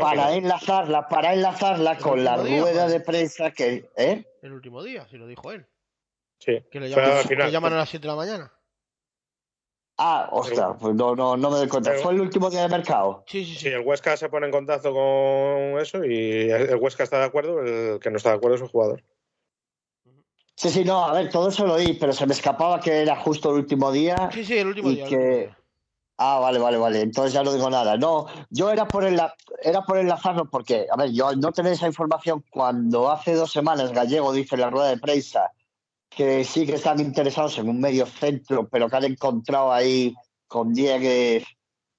para 0.00 0.34
enlazarla, 0.34 1.08
para 1.08 1.32
enlazarla 1.32 1.92
El 1.92 1.98
con 1.98 2.24
la 2.24 2.42
día, 2.42 2.60
rueda 2.60 2.82
joder. 2.84 2.98
de 2.98 3.00
prensa 3.04 3.50
que, 3.52 3.88
¿eh? 3.96 4.24
el 4.42 4.52
último 4.52 4.82
día, 4.82 5.06
si 5.08 5.16
lo 5.16 5.26
dijo 5.26 5.52
él. 5.52 5.64
Sí. 6.40 6.58
Que 6.70 6.80
le 6.80 6.88
Pero 6.92 7.02
llaman, 7.02 7.18
al 7.18 7.24
final- 7.24 7.46
que 7.46 7.52
llaman 7.52 7.72
a 7.74 7.76
las 7.76 7.88
7 7.88 8.02
de 8.02 8.08
la 8.08 8.16
mañana. 8.16 8.52
Ah, 10.02 10.30
ostras, 10.32 10.76
pues 10.80 10.94
no, 10.94 11.14
no, 11.14 11.36
no 11.36 11.50
me 11.50 11.58
doy 11.58 11.68
cuenta. 11.68 11.92
Fue 12.02 12.14
el 12.14 12.22
último 12.22 12.48
día 12.48 12.62
de 12.62 12.68
mercado. 12.70 13.22
Sí, 13.26 13.44
sí, 13.44 13.52
sí. 13.52 13.58
Sí, 13.60 13.68
el 13.68 13.80
Huesca 13.80 14.16
se 14.16 14.30
pone 14.30 14.46
en 14.46 14.52
contacto 14.52 14.92
con 14.94 15.78
eso 15.78 16.02
y 16.04 16.50
el 16.50 16.74
Huesca 16.76 17.02
está 17.04 17.18
de 17.18 17.26
acuerdo, 17.26 17.60
el 17.60 18.00
que 18.00 18.10
no 18.10 18.16
está 18.16 18.30
de 18.30 18.36
acuerdo 18.36 18.56
es 18.56 18.62
el 18.62 18.68
jugador. 18.68 19.04
Sí, 20.56 20.70
sí, 20.70 20.84
no, 20.84 21.04
a 21.04 21.12
ver, 21.12 21.30
todo 21.30 21.50
eso 21.50 21.66
lo 21.66 21.74
oí, 21.74 21.94
pero 22.00 22.12
se 22.14 22.26
me 22.26 22.32
escapaba 22.32 22.80
que 22.80 23.02
era 23.02 23.16
justo 23.16 23.50
el 23.50 23.56
último 23.56 23.92
día. 23.92 24.30
Sí, 24.32 24.42
sí, 24.44 24.56
el 24.58 24.68
último 24.68 24.90
y 24.90 24.96
día. 24.96 25.06
que-. 25.06 25.54
Ah, 26.16 26.38
vale, 26.38 26.58
vale, 26.58 26.76
vale. 26.78 27.00
Entonces 27.02 27.32
ya 27.34 27.42
no 27.42 27.52
digo 27.52 27.68
nada. 27.70 27.96
No, 27.98 28.26
yo 28.50 28.70
era 28.70 28.86
por, 28.86 29.04
enla- 29.04 29.34
era 29.62 29.82
por 29.82 29.96
enlazarlo 29.98 30.46
porque, 30.50 30.86
a 30.90 30.96
ver, 30.96 31.10
yo 31.12 31.28
al 31.28 31.40
no 31.40 31.52
tener 31.52 31.72
esa 31.74 31.86
información, 31.86 32.44
cuando 32.50 33.10
hace 33.10 33.34
dos 33.34 33.50
semanas 33.52 33.92
Gallego 33.92 34.32
dice 34.32 34.54
en 34.54 34.60
la 34.62 34.70
rueda 34.70 34.88
de 34.88 34.98
prensa 34.98 35.50
que 36.10 36.44
sí 36.44 36.66
que 36.66 36.74
están 36.74 37.00
interesados 37.00 37.56
en 37.58 37.68
un 37.68 37.80
medio 37.80 38.04
centro, 38.04 38.68
pero 38.68 38.88
que 38.88 38.96
han 38.96 39.04
encontrado 39.04 39.72
ahí 39.72 40.14
con 40.48 40.74
Dieguez 40.74 41.44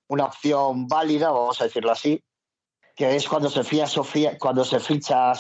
una 0.08 0.26
opción 0.26 0.88
válida, 0.88 1.32
vamos 1.32 1.62
a 1.62 1.64
decirlo 1.64 1.92
así, 1.92 2.22
que 2.96 3.16
es 3.16 3.28
cuando 3.28 3.50
se, 3.50 3.64
fía 3.64 3.88
Sofía, 3.88 4.38
cuando 4.38 4.66
se 4.66 4.82
ficha 4.82 5.32
a 5.32 5.36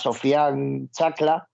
Chacla, 0.91 1.49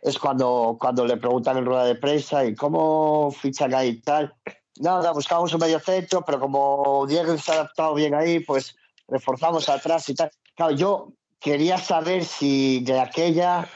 es 0.00 0.18
cuando, 0.18 0.78
cuando 0.80 1.04
le 1.04 1.16
preguntan 1.16 1.58
en 1.58 1.66
rueda 1.66 1.84
de 1.84 1.96
prensa 1.96 2.44
y 2.44 2.54
cómo 2.54 3.32
fichan 3.32 3.74
ahí 3.74 3.88
y 3.88 4.00
tal. 4.00 4.32
Nada, 4.78 5.12
buscamos 5.12 5.52
un 5.52 5.60
medio 5.60 5.80
centro, 5.80 6.24
pero 6.24 6.38
como 6.38 7.04
Diego 7.06 7.36
se 7.36 7.50
ha 7.50 7.54
adaptado 7.54 7.94
bien 7.94 8.14
ahí, 8.14 8.40
pues 8.40 8.76
reforzamos 9.08 9.68
atrás 9.68 10.08
y 10.08 10.14
tal. 10.14 10.30
Claro, 10.54 10.72
yo 10.72 11.12
quería 11.40 11.76
saber 11.76 12.24
si 12.24 12.80
de 12.80 13.00
aquella 13.00 13.68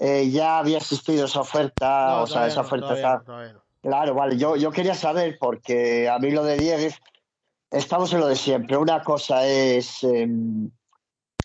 eh, 0.00 0.30
ya 0.30 0.58
había 0.58 0.78
existido 0.78 1.26
esa 1.26 1.40
oferta, 1.40 2.06
No, 2.08 2.22
o 2.22 2.26
sea, 2.26 2.46
esa 2.46 2.62
no, 2.62 2.66
oferta 2.66 2.86
todavía 2.88 3.02
está- 3.06 3.18
no, 3.18 3.24
todavía 3.24 3.52
no. 3.52 3.62
Claro, 3.82 4.14
vale, 4.14 4.36
yo, 4.36 4.56
yo 4.56 4.70
quería 4.70 4.94
saber, 4.94 5.38
porque 5.38 6.08
a 6.08 6.18
mí 6.18 6.30
lo 6.30 6.42
de 6.44 6.56
Dieguez, 6.56 6.98
estamos 7.70 8.12
en 8.12 8.20
lo 8.20 8.26
de 8.26 8.36
siempre. 8.36 8.76
Una 8.76 9.02
cosa 9.02 9.46
es 9.46 10.02
em, 10.04 10.70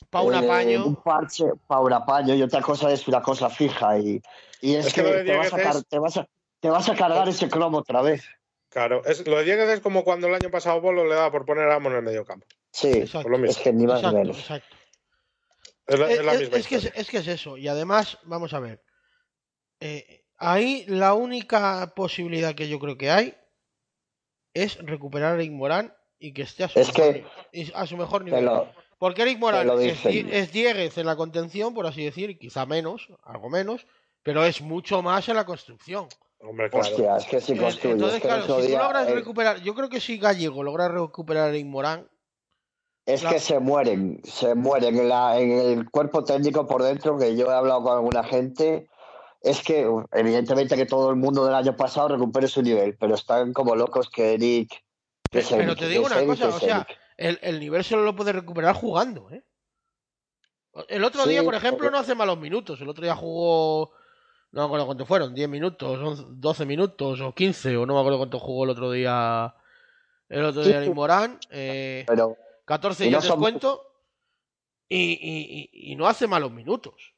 Pa' 0.10 0.22
un 0.22 0.34
eh, 0.34 0.38
apaño. 0.38 0.86
un 0.86 0.96
parche 0.96 1.46
para 1.68 1.82
un 1.82 1.94
apaño 1.94 2.34
y 2.36 2.41
otra 2.41 2.62
cosa 2.62 2.91
es 2.91 3.08
una 3.08 3.22
cosa 3.22 3.50
fija. 3.50 3.98
Y, 4.00 4.22
y 4.62 4.76
es, 4.76 4.88
Es 4.88 4.94
que 4.94 5.02
que, 5.04 5.08
lo 5.10 5.13
de 5.15 5.24
te, 5.24 5.38
vas 5.38 5.54
a 5.54 5.62
es- 5.62 5.88
te, 5.88 6.00
vas 6.00 6.18
a, 6.18 6.28
te 6.60 6.70
vas 6.70 6.89
a 6.89 6.96
cargar 6.96 7.28
ese 7.30 7.50
cromo 7.50 7.78
otra 7.80 8.02
vez. 8.02 8.26
Claro, 8.70 9.02
es, 9.06 9.26
lo 9.26 9.38
de 9.38 9.46
Dieguez 9.46 9.70
es 9.70 9.80
como 9.80 10.04
cuando 10.04 10.28
el 10.28 10.36
año 10.36 10.50
pasado 10.50 10.82
Bolo 10.82 11.06
le 11.06 11.15
daba 11.15 11.32
por 11.32 11.46
poner 11.46 11.70
a 11.70 11.76
Amo 11.76 11.89
en 11.89 11.96
el 11.98 12.02
medio 12.02 12.26
campo. 12.26 12.46
Sí, 12.72 12.98
Exacto. 12.98 13.24
por 13.24 13.32
lo 13.32 13.38
mismo. 13.38 13.52
es 13.52 13.58
que 13.60 13.72
ni 13.72 13.86
más 13.88 14.02
ni 14.02 14.08
Exacto, 14.08 14.18
menos. 14.18 14.39
exacto. 14.39 14.75
Es 15.88 16.00
la, 16.00 16.10
Es, 16.12 16.19
es 16.19 16.26
la 16.26 16.34
es- 16.34 16.39
misma 16.41 16.58
es 16.58 16.67
que 16.67 16.76
es, 16.76 16.84
historia. 16.84 17.02
es 17.02 17.10
que 17.10 17.17
es 17.17 17.28
eso. 17.28 17.58
Y 17.58 17.67
además, 17.67 18.17
vamos 18.24 18.54
a 18.54 18.60
ver. 18.60 18.84
Eh, 19.80 20.26
ahí 20.38 20.86
la 20.88 21.13
única 21.13 21.93
posibilidad 21.95 22.56
que 22.56 22.67
yo 22.67 22.80
creo 22.80 22.98
que 22.98 23.12
hay 23.12 23.36
es 24.54 24.78
recuperar 24.86 25.34
a 25.34 25.36
Eric 25.36 25.52
Morán 25.52 25.93
y 26.17 26.34
que 26.34 26.43
esté 26.43 26.63
a 26.63 26.69
su, 26.69 26.80
Es 26.80 26.88
mejor, 26.88 27.13
que- 27.13 27.26
ni- 27.54 27.62
y 27.62 27.71
a 27.76 27.86
su 27.86 27.98
mejor 27.98 28.19
Te 28.24 28.26
nivel. 28.32 28.45
lo, 28.45 28.74
Porque 28.98 29.24
Eric 29.24 29.39
Morán 29.39 29.69
es, 29.82 30.52
Dieguez 30.54 30.98
en 30.98 31.06
la 31.06 31.15
contención, 31.17 31.74
por 31.74 31.86
así 31.86 32.04
decir, 32.06 32.30
y 32.30 32.38
quizá 32.38 32.65
menos, 32.65 33.10
algo 33.24 33.50
menos, 33.50 33.86
pero 34.24 34.45
es 34.45 34.62
mucho 34.62 35.02
más 35.02 35.28
en 35.28 35.36
la 35.36 35.45
construcción. 35.45 36.08
Hombre, 36.40 36.69
claro. 36.69 36.86
hostia, 36.88 37.17
es 37.17 37.25
que 37.25 37.42
si 37.42 37.58
construyes. 37.58 37.96
Entonces, 37.96 38.21
claro, 38.21 38.44
si 38.62 38.71
tú 38.71 38.77
logras 38.77 39.08
eh, 39.10 39.13
recuperar, 39.13 39.62
yo 39.62 39.75
creo 39.75 39.90
que 39.90 40.00
si 40.00 40.17
Gallego 40.17 40.63
logra 40.63 40.88
recuperar 40.88 41.48
a 41.48 41.50
Eric 41.50 41.65
Morán, 41.65 42.10
Es 43.06 43.23
que 43.23 43.39
se 43.39 43.60
mueren, 43.60 44.19
se 44.23 44.56
mueren 44.56 44.97
en, 44.97 45.10
la, 45.10 45.39
en 45.39 45.51
el 45.51 45.89
cuerpo 45.89 46.23
técnico 46.23 46.65
por 46.65 46.81
dentro, 46.81 47.17
que 47.17 47.35
yo 47.35 47.51
he 47.51 47.53
hablado 47.53 47.83
con 47.83 47.93
alguna 47.93 48.23
gente, 48.23 48.89
es 49.41 49.62
que 49.62 49.87
evidentemente 50.12 50.75
que 50.75 50.87
todo 50.87 51.12
el 51.12 51.15
mundo 51.15 51.45
del 51.45 51.53
año 51.53 51.75
pasado 51.75 52.08
recupere 52.08 52.47
su 52.47 52.63
nivel, 52.63 52.97
pero 52.97 53.13
están 53.13 53.53
como 53.53 53.75
locos 53.75 54.10
que 54.10 54.33
Eric... 54.33 54.83
que 55.29 55.45
Pero 55.47 55.62
Eric, 55.62 55.79
te 55.79 55.87
digo 55.87 56.03
que 56.03 56.08
una 56.08 56.17
Eric, 56.17 56.29
cosa, 56.29 56.47
o 56.47 56.60
sea, 56.60 56.87
el, 57.17 57.37
el 57.43 57.60
nivel 57.60 57.83
solo 57.83 58.03
lo 58.03 58.15
puede 58.15 58.33
recuperar 58.33 58.73
jugando, 58.73 59.29
¿eh? 59.29 59.43
El 60.89 61.03
otro 61.03 61.23
Sí, 61.23 61.29
día, 61.29 61.43
por 61.43 61.56
ejemplo, 61.56 61.89
no 61.89 61.99
hace 61.99 62.15
malos 62.15 62.37
minutos. 62.37 62.81
El 62.81 62.89
otro 62.89 63.03
día 63.03 63.15
jugó, 63.15 63.91
no 64.51 64.62
me 64.62 64.65
acuerdo 64.65 64.85
cuánto 64.87 65.06
fueron, 65.06 65.33
10 65.33 65.47
minutos, 65.47 65.99
11, 66.01 66.23
12 66.31 66.65
minutos 66.65 67.21
o 67.21 67.33
15, 67.33 67.77
o 67.77 67.85
no 67.85 67.93
me 67.93 67.99
acuerdo 67.99 68.17
cuánto 68.17 68.39
jugó 68.39 68.65
el 68.65 68.71
otro 68.71 68.91
día. 68.91 69.56
El 70.27 70.43
otro 70.43 70.63
día 70.63 70.81
Eric 70.81 70.93
Morán, 70.93 71.39
eh, 71.51 72.03
Pero 72.08 72.35
14 72.66 73.06
y 73.08 73.10
no 73.12 73.18
el 73.18 73.24
son- 73.24 73.40
descuento, 73.40 73.82
y, 74.90 75.70
y- 75.72 75.96
no 75.96 76.08
hace 76.08 76.28
malos 76.28 76.52
minutos. 76.52 77.13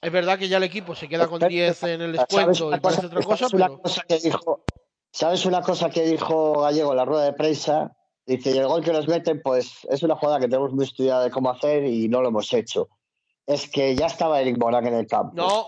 Es 0.00 0.10
verdad 0.12 0.38
que 0.38 0.48
ya 0.48 0.56
el 0.56 0.64
equipo 0.64 0.94
se 0.94 1.08
queda 1.08 1.28
con 1.28 1.38
Pero, 1.38 1.48
10 1.50 1.82
en 1.84 2.02
el 2.02 2.16
¿sabes 2.16 2.28
descuento 2.28 2.66
una 2.68 2.76
y 2.76 2.80
parece 2.80 3.06
otra 3.06 3.22
cosa, 3.22 3.36
¿sabes 3.36 3.52
una 3.54 3.66
pero. 3.68 3.82
cosa 3.82 4.02
que 4.08 4.18
dijo, 4.18 4.64
¿Sabes 5.14 5.44
una 5.46 5.60
cosa 5.62 5.90
que 5.90 6.02
dijo 6.06 6.60
Gallego 6.62 6.90
en 6.92 6.96
la 6.96 7.04
rueda 7.04 7.24
de 7.24 7.32
prensa? 7.34 7.94
Dice, 8.24 8.56
el 8.58 8.66
gol 8.66 8.82
que 8.82 8.92
nos 8.92 9.06
meten, 9.08 9.42
pues 9.42 9.86
es 9.90 10.02
una 10.02 10.16
jugada 10.16 10.40
que 10.40 10.48
tenemos 10.48 10.72
muy 10.72 10.84
estudiada 10.84 11.22
de 11.24 11.30
cómo 11.30 11.50
hacer 11.50 11.84
y 11.84 12.08
no 12.08 12.22
lo 12.22 12.28
hemos 12.28 12.50
hecho. 12.52 12.88
Es 13.46 13.68
que 13.70 13.94
ya 13.94 14.06
estaba 14.06 14.40
Eric 14.40 14.56
Morán 14.58 14.86
en 14.86 14.94
el 14.94 15.06
campo. 15.06 15.32
No, 15.34 15.66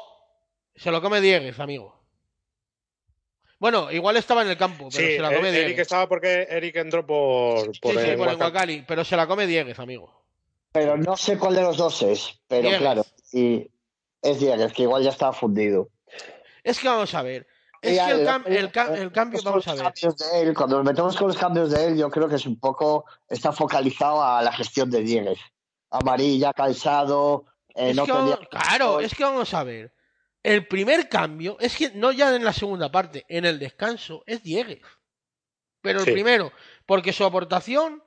se 0.74 0.90
lo 0.90 1.02
come 1.02 1.20
Diegues, 1.20 1.60
amigo. 1.60 1.93
Bueno, 3.64 3.90
igual 3.90 4.14
estaba 4.18 4.42
en 4.42 4.50
el 4.50 4.58
campo, 4.58 4.90
pero 4.92 5.06
Sí, 5.06 5.14
se 5.14 5.20
la 5.22 5.28
come 5.34 5.48
Eric 5.48 5.64
Diegues. 5.68 5.78
estaba 5.80 6.06
porque 6.06 6.46
Eric 6.50 6.76
entró 6.76 7.06
por, 7.06 7.64
por 7.80 7.92
sí, 7.94 7.98
sí, 7.98 8.10
el 8.10 8.18
por 8.18 8.28
el. 8.28 8.36
Guacali, 8.36 8.84
pero 8.86 9.06
se 9.06 9.16
la 9.16 9.26
come 9.26 9.46
Diegues, 9.46 9.78
amigo. 9.78 10.12
Pero 10.70 10.98
no 10.98 11.16
sé 11.16 11.38
cuál 11.38 11.54
de 11.54 11.62
los 11.62 11.78
dos 11.78 12.02
es. 12.02 12.38
Pero 12.46 12.60
Diegues. 12.60 12.80
claro, 12.80 13.06
y 13.32 13.70
es 14.20 14.38
Diegues, 14.38 14.70
que 14.74 14.82
igual 14.82 15.02
ya 15.02 15.08
estaba 15.08 15.32
fundido. 15.32 15.88
Es 16.62 16.78
que 16.78 16.88
vamos 16.88 17.14
a 17.14 17.22
ver. 17.22 17.46
Es 17.80 17.92
Y 17.92 18.04
que 18.04 18.10
el, 18.10 18.28
al- 18.28 18.42
cam- 18.44 18.46
el, 18.48 18.70
ca- 18.70 18.94
el 18.94 19.10
cambio, 19.10 19.38
con 19.42 19.52
vamos 19.52 19.66
a 19.66 19.70
los 19.70 19.78
ver. 19.82 19.92
cambios 19.94 20.16
de 20.18 20.42
él, 20.42 20.54
cuando 20.54 20.76
nos 20.76 20.84
metemos 20.84 21.16
con 21.16 21.28
los 21.28 21.36
cambios 21.38 21.70
de 21.70 21.86
él, 21.86 21.96
yo 21.96 22.10
creo 22.10 22.28
que 22.28 22.34
es 22.34 22.44
un 22.44 22.60
poco, 22.60 23.06
está 23.30 23.50
focalizado 23.50 24.22
a 24.22 24.42
la 24.42 24.52
gestión 24.52 24.90
de 24.90 25.00
Diegues. 25.00 25.38
Amarilla, 25.88 26.52
calzado, 26.52 27.46
eh, 27.74 27.88
Es 27.90 27.96
no 27.96 28.04
que 28.04 28.12
tenía- 28.12 28.36
claro, 28.50 29.00
es 29.00 29.14
que 29.14 29.24
vamos 29.24 29.54
a 29.54 29.64
ver. 29.64 29.90
El 30.44 30.66
primer 30.68 31.08
cambio 31.08 31.56
es 31.58 31.76
que 31.76 31.90
no 31.94 32.12
ya 32.12 32.36
en 32.36 32.44
la 32.44 32.52
segunda 32.52 32.92
parte, 32.92 33.24
en 33.28 33.44
el 33.46 33.58
descanso, 33.58 34.22
es 34.26 34.42
Diegues. 34.42 34.82
Pero 35.80 36.00
el 36.00 36.04
Sí. 36.04 36.12
primero, 36.12 36.52
porque 36.86 37.12
su 37.12 37.24
aportación 37.24 38.02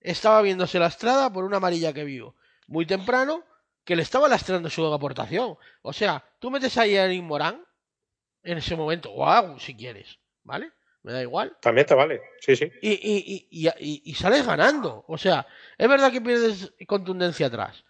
estaba 0.00 0.42
viéndose 0.42 0.78
lastrada 0.78 1.32
por 1.32 1.44
una 1.44 1.56
amarilla 1.56 1.92
que 1.92 2.04
vio 2.04 2.36
muy 2.66 2.86
temprano 2.86 3.42
que 3.84 3.96
le 3.96 4.02
estaba 4.02 4.28
lastrando 4.28 4.70
su 4.70 4.86
aportación. 4.92 5.56
O 5.82 5.92
sea, 5.92 6.24
tú 6.38 6.50
metes 6.50 6.76
ahí 6.78 6.96
a 6.96 7.06
Eric 7.06 7.22
Morán 7.22 7.64
en 8.44 8.58
ese 8.58 8.76
momento, 8.76 9.10
o 9.10 9.26
a 9.26 9.58
si 9.58 9.74
quieres, 9.74 10.18
¿vale? 10.42 10.70
Me 11.02 11.12
da 11.12 11.22
igual. 11.22 11.56
También 11.60 11.86
te 11.86 11.94
vale, 11.94 12.20
sí, 12.40 12.54
sí. 12.54 12.70
y, 12.80 12.90
y, 12.92 13.48
y, 13.50 13.68
y- 13.80 14.02
y 14.04 14.14
sales 14.14 14.46
ganando. 14.46 15.04
O 15.08 15.16
sea, 15.18 15.46
es 15.78 15.88
verdad 15.88 16.12
que 16.12 16.20
pierdes 16.20 16.72
contundencia 16.86 17.46
atrás, 17.48 17.82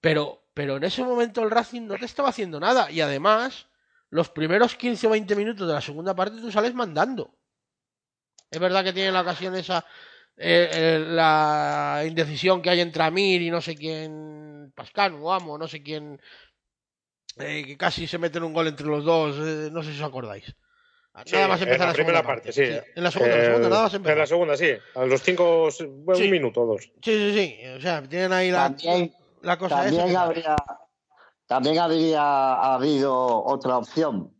pero, 0.00 0.47
pero 0.58 0.76
en 0.76 0.82
ese 0.82 1.04
momento 1.04 1.44
el 1.44 1.52
Racing 1.52 1.82
no 1.82 1.94
te 1.94 2.04
estaba 2.04 2.30
haciendo 2.30 2.58
nada. 2.58 2.90
Y 2.90 3.00
además, 3.00 3.68
los 4.10 4.28
primeros 4.28 4.74
15 4.74 5.06
o 5.06 5.10
20 5.10 5.36
minutos 5.36 5.68
de 5.68 5.72
la 5.72 5.80
segunda 5.80 6.16
parte 6.16 6.40
tú 6.40 6.50
sales 6.50 6.74
mandando. 6.74 7.32
Es 8.50 8.58
verdad 8.58 8.82
que 8.82 8.92
tiene 8.92 9.12
la 9.12 9.20
ocasión 9.20 9.54
esa, 9.54 9.86
eh, 10.36 10.68
eh, 10.72 11.04
la 11.06 12.02
indecisión 12.04 12.60
que 12.60 12.70
hay 12.70 12.80
entre 12.80 13.04
Amir 13.04 13.40
y 13.40 13.50
no 13.52 13.60
sé 13.60 13.76
quién, 13.76 14.72
Pascal 14.74 15.14
o 15.20 15.32
Amo, 15.32 15.56
no 15.56 15.68
sé 15.68 15.80
quién, 15.80 16.20
eh, 17.38 17.62
que 17.64 17.76
casi 17.76 18.08
se 18.08 18.18
meten 18.18 18.42
un 18.42 18.52
gol 18.52 18.66
entre 18.66 18.88
los 18.88 19.04
dos, 19.04 19.36
eh, 19.38 19.70
no 19.70 19.84
sé 19.84 19.92
si 19.92 19.98
os 19.98 20.08
acordáis. 20.08 20.56
Sí, 21.24 21.36
Nada 21.36 21.46
más 21.46 21.62
en 21.62 21.68
empezar 21.68 21.86
la 21.86 21.94
primera 21.94 22.18
segunda 22.18 22.34
parte, 22.34 22.52
sí. 22.52 22.62
En 22.96 23.04
la 23.04 23.12
segunda, 23.12 23.34
en 23.34 23.38
la 23.38 23.46
segunda, 23.46 23.68
nada 23.68 23.82
más 23.84 23.94
empezar. 23.94 24.12
En 24.12 24.18
la 24.18 24.26
segunda, 24.26 24.56
sí. 24.56 24.70
A 24.96 25.04
los 25.04 25.22
cinco, 25.22 25.68
bueno, 26.04 26.18
Sí. 26.18 26.24
un 26.24 26.30
minuto 26.32 26.62
o 26.62 26.66
dos. 26.66 26.82
Sí, 27.00 27.12
sí, 27.12 27.32
sí. 27.32 27.66
O 27.76 27.80
sea, 27.80 28.02
tienen 28.02 28.32
ahí 28.32 28.50
la, 28.50 28.64
También, 28.74 29.12
la 29.42 29.58
cosa 29.58 29.86
esa 29.86 29.96
también 29.96 30.16
habría, 30.16 30.56
también 31.46 31.78
habría 31.78 32.74
habido 32.74 33.44
otra 33.44 33.78
opción. 33.78 34.34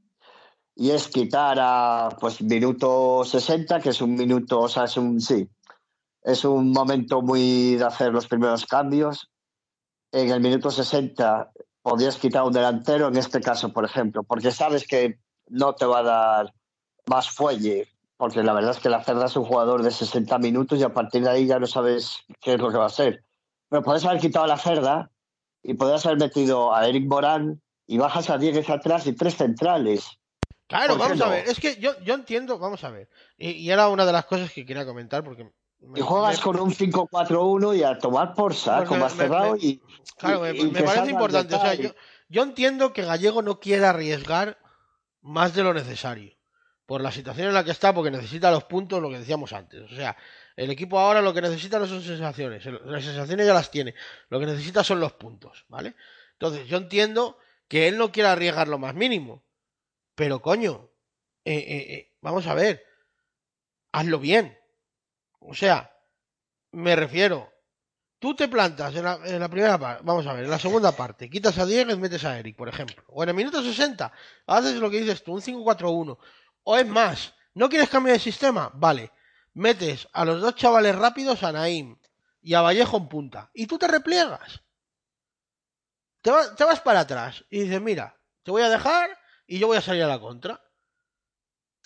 Y 0.75 0.91
es 0.91 1.09
quitar 1.09 1.59
a 1.61 2.09
pues 2.21 2.41
minuto 2.41 3.25
60, 3.25 3.81
que 3.81 3.91
es 3.91 4.01
un 4.01 4.15
minuto, 4.15 4.61
o 4.61 4.69
sea, 4.69 4.85
es 4.85 4.97
un 4.97 5.21
sí, 5.21 5.49
es 6.23 6.45
un 6.45 6.71
momento 6.73 7.21
muy 7.23 7.77
de 7.77 7.85
hacer 7.85 8.13
los 8.13 8.29
primeros 8.29 8.65
cambios. 8.67 9.31
En 10.13 10.31
el 10.31 10.41
minuto 10.41 10.71
60 10.71 11.51
podrías 11.83 12.17
quitar 12.17 12.45
un 12.45 12.53
delantero, 12.53 13.09
en 13.09 13.17
este 13.17 13.41
caso, 13.41 13.73
por 13.73 13.85
ejemplo, 13.85 14.23
porque 14.23 14.51
sabes 14.51 14.87
que 14.87 15.19
no 15.49 15.75
te 15.75 15.87
va 15.87 16.01
a 16.01 16.03
dar 16.03 16.55
más 17.07 17.31
fuelle, 17.31 17.89
porque 18.17 18.43
la 18.43 18.53
verdad 18.53 18.73
es 18.73 18.79
que 18.79 18.91
la 18.91 19.03
Cerda 19.03 19.27
es 19.27 19.37
un 19.37 19.45
jugador 19.45 19.83
de 19.83 19.91
60 19.91 20.39
minutos 20.39 20.79
y 20.79 20.83
a 20.83 20.93
partir 20.93 21.23
de 21.23 21.31
ahí 21.31 21.47
ya 21.47 21.59
no 21.59 21.67
sabes 21.67 22.25
qué 22.41 22.55
es 22.55 22.61
lo 22.61 22.71
que 22.71 22.77
va 22.77 22.85
a 22.85 22.89
hacer. 22.89 23.25
Pero 23.69 23.83
puedes 23.83 24.05
haber 24.05 24.21
quitado 24.21 24.45
a 24.45 24.49
la 24.49 24.59
Cerda 24.59 25.11
y 25.63 25.75
podrías 25.75 26.05
haber 26.07 26.19
metido 26.19 26.75
a 26.75 26.87
Eric 26.89 27.07
Morán 27.07 27.61
y 27.87 27.99
bajas 27.99 28.31
a 28.31 28.39
Dieguez 28.39 28.69
atrás 28.71 29.07
y 29.07 29.13
tres 29.15 29.37
centrales. 29.37 30.19
Claro, 30.67 30.97
¿Por 30.99 31.07
qué 31.07 31.13
vamos 31.15 31.21
a 31.23 31.29
ver. 31.31 31.49
Es 31.49 31.61
que 31.61 31.77
yo, 31.77 31.99
yo 32.01 32.15
entiendo, 32.15 32.59
vamos 32.59 32.85
a 32.85 32.91
ver. 32.91 33.09
Y, 33.37 33.51
y 33.53 33.71
era 33.71 33.89
una 33.89 34.05
de 34.05 34.13
las 34.13 34.27
cosas 34.27 34.53
que 34.53 34.67
quería 34.67 34.85
comentar 34.85 35.25
porque. 35.25 35.45
me- 35.81 35.99
Y 35.99 36.03
juegas 36.03 36.37
me- 36.39 36.43
con 36.43 36.61
un 36.61 36.71
5-4-1 36.75 37.77
y 37.77 37.83
a 37.83 37.99
tomar 37.99 38.35
por 38.35 38.55
saco 38.55 38.85
Porque 38.85 38.99
más 39.01 39.15
cerrado 39.15 39.53
me- 39.55 39.59
y. 39.61 39.83
Claro, 40.19 40.47
y- 40.49 40.53
me, 40.53 40.59
y 40.59 40.65
me 40.67 40.73
que 40.81 40.83
parece 40.85 41.11
importante. 41.11 41.55
O 41.55 41.61
sea, 41.61 41.75
yo, 41.75 41.91
yo 42.29 42.43
entiendo 42.43 42.93
que 42.93 43.03
Gallego 43.05 43.41
no 43.43 43.61
quiere 43.61 43.87
arriesgar 43.87 44.59
más 45.23 45.55
de 45.55 45.63
lo 45.63 45.73
necesario. 45.75 46.35
Por 46.85 47.03
la 47.03 47.13
situación 47.13 47.49
en 47.49 47.55
la 47.55 47.65
que 47.65 47.71
está, 47.71 47.93
porque 47.95 48.11
necesita 48.11 48.51
los 48.51 48.65
puntos, 48.65 49.01
lo 49.03 49.11
que 49.11 49.19
decíamos 49.19 49.53
antes. 49.53 49.83
O 49.91 49.95
sea, 49.95 50.17
el 50.59 50.73
equipo 50.73 50.99
ahora 50.99 51.23
lo 51.23 51.33
que 51.33 51.41
necesita 51.41 51.79
no 51.79 51.87
son 51.87 52.03
sensaciones. 52.03 52.65
Las 52.67 53.05
sensaciones 53.05 53.47
ya 53.47 53.55
las 53.55 53.71
tiene. 53.71 53.95
Lo 54.29 54.41
que 54.41 54.47
necesita 54.47 54.83
son 54.83 54.99
los 54.99 55.13
puntos, 55.13 55.65
¿vale? 55.69 55.95
Entonces, 56.33 56.67
yo 56.67 56.79
entiendo 56.79 57.39
que 57.69 57.87
él 57.87 57.97
no 57.97 58.11
quiere 58.11 58.29
arriesgar 58.29 58.67
lo 58.67 58.77
más 58.77 58.93
mínimo. 58.93 59.45
Pero, 60.17 60.43
coño, 60.43 60.91
eh, 61.45 61.55
eh, 61.55 61.95
eh, 61.95 62.13
vamos 62.23 62.49
a 62.49 62.55
ver. 62.55 62.85
Hazlo 63.93 64.19
bien. 64.19 64.59
O 65.39 65.55
sea, 65.55 65.97
me 66.73 66.97
refiero. 66.97 67.53
Tú 68.19 68.35
te 68.35 68.49
plantas 68.49 68.97
en 68.97 69.05
la, 69.05 69.21
en 69.27 69.39
la 69.39 69.49
primera 69.49 69.79
parte, 69.79 70.03
vamos 70.05 70.27
a 70.27 70.33
ver, 70.33 70.43
en 70.43 70.51
la 70.51 70.59
segunda 70.59 70.91
parte, 70.91 71.31
quitas 71.31 71.57
a 71.59 71.67
Diego 71.67 71.93
y 71.93 71.97
metes 71.99 72.25
a 72.25 72.37
Eric, 72.37 72.57
por 72.57 72.69
ejemplo. 72.69 73.05
O 73.07 73.23
en 73.23 73.29
el 73.29 73.35
minuto 73.37 73.63
60, 73.63 74.13
haces 74.45 74.75
lo 74.75 74.91
que 74.91 75.03
dices 75.03 75.23
tú, 75.23 75.35
un 75.35 75.41
5-4-1. 75.41 76.19
O 76.65 76.77
es 76.77 76.87
más, 76.89 77.33
¿no 77.55 77.69
quieres 77.69 77.89
cambiar 77.89 78.17
de 78.17 78.21
sistema? 78.21 78.73
Vale, 78.75 79.13
metes 79.55 80.09
a 80.13 80.25
los 80.25 80.41
dos 80.41 80.55
chavales 80.55 80.95
rápidos, 80.97 81.43
a 81.43 81.53
Naim 81.53 81.99
y 82.41 82.55
a 82.55 82.61
Vallejo 82.63 82.97
en 82.97 83.09
punta. 83.09 83.51
Y 83.55 83.67
tú 83.67 83.79
te 83.79 83.89
repliegas. 83.89 84.61
Te, 86.23 86.31
va- 86.31 86.55
te 86.55 86.65
vas 86.65 86.81
para 86.81 87.01
atrás 87.01 87.45
y 87.51 87.61
dices, 87.63 87.81
mira, 87.81 88.17
te 88.43 88.51
voy 88.51 88.63
a 88.63 88.69
dejar 88.69 89.11
y 89.47 89.59
yo 89.59 89.67
voy 89.67 89.77
a 89.79 89.83
salir 89.83 90.03
a 90.03 90.09
la 90.09 90.21
contra. 90.21 90.61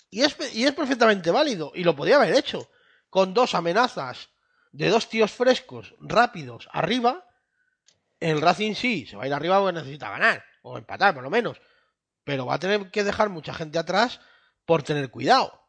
Y 0.09 0.21
es, 0.21 0.35
y 0.53 0.65
es 0.65 0.73
perfectamente 0.73 1.31
válido. 1.31 1.71
Y 1.73 1.83
lo 1.83 1.95
podía 1.95 2.17
haber 2.17 2.35
hecho. 2.35 2.69
Con 3.09 3.33
dos 3.33 3.55
amenazas 3.55 4.29
de 4.71 4.89
dos 4.89 5.07
tíos 5.09 5.31
frescos, 5.31 5.95
rápidos, 5.99 6.67
arriba. 6.71 7.25
El 8.19 8.41
Racing 8.41 8.73
sí, 8.75 9.05
se 9.05 9.15
va 9.15 9.23
a 9.23 9.27
ir 9.27 9.33
arriba 9.33 9.59
porque 9.59 9.73
necesita 9.79 10.09
ganar. 10.09 10.43
O 10.61 10.77
empatar, 10.77 11.13
por 11.13 11.23
lo 11.23 11.29
menos. 11.29 11.59
Pero 12.23 12.45
va 12.45 12.55
a 12.55 12.59
tener 12.59 12.89
que 12.91 13.03
dejar 13.03 13.29
mucha 13.29 13.53
gente 13.53 13.77
atrás 13.79 14.19
por 14.65 14.83
tener 14.83 15.09
cuidado. 15.11 15.62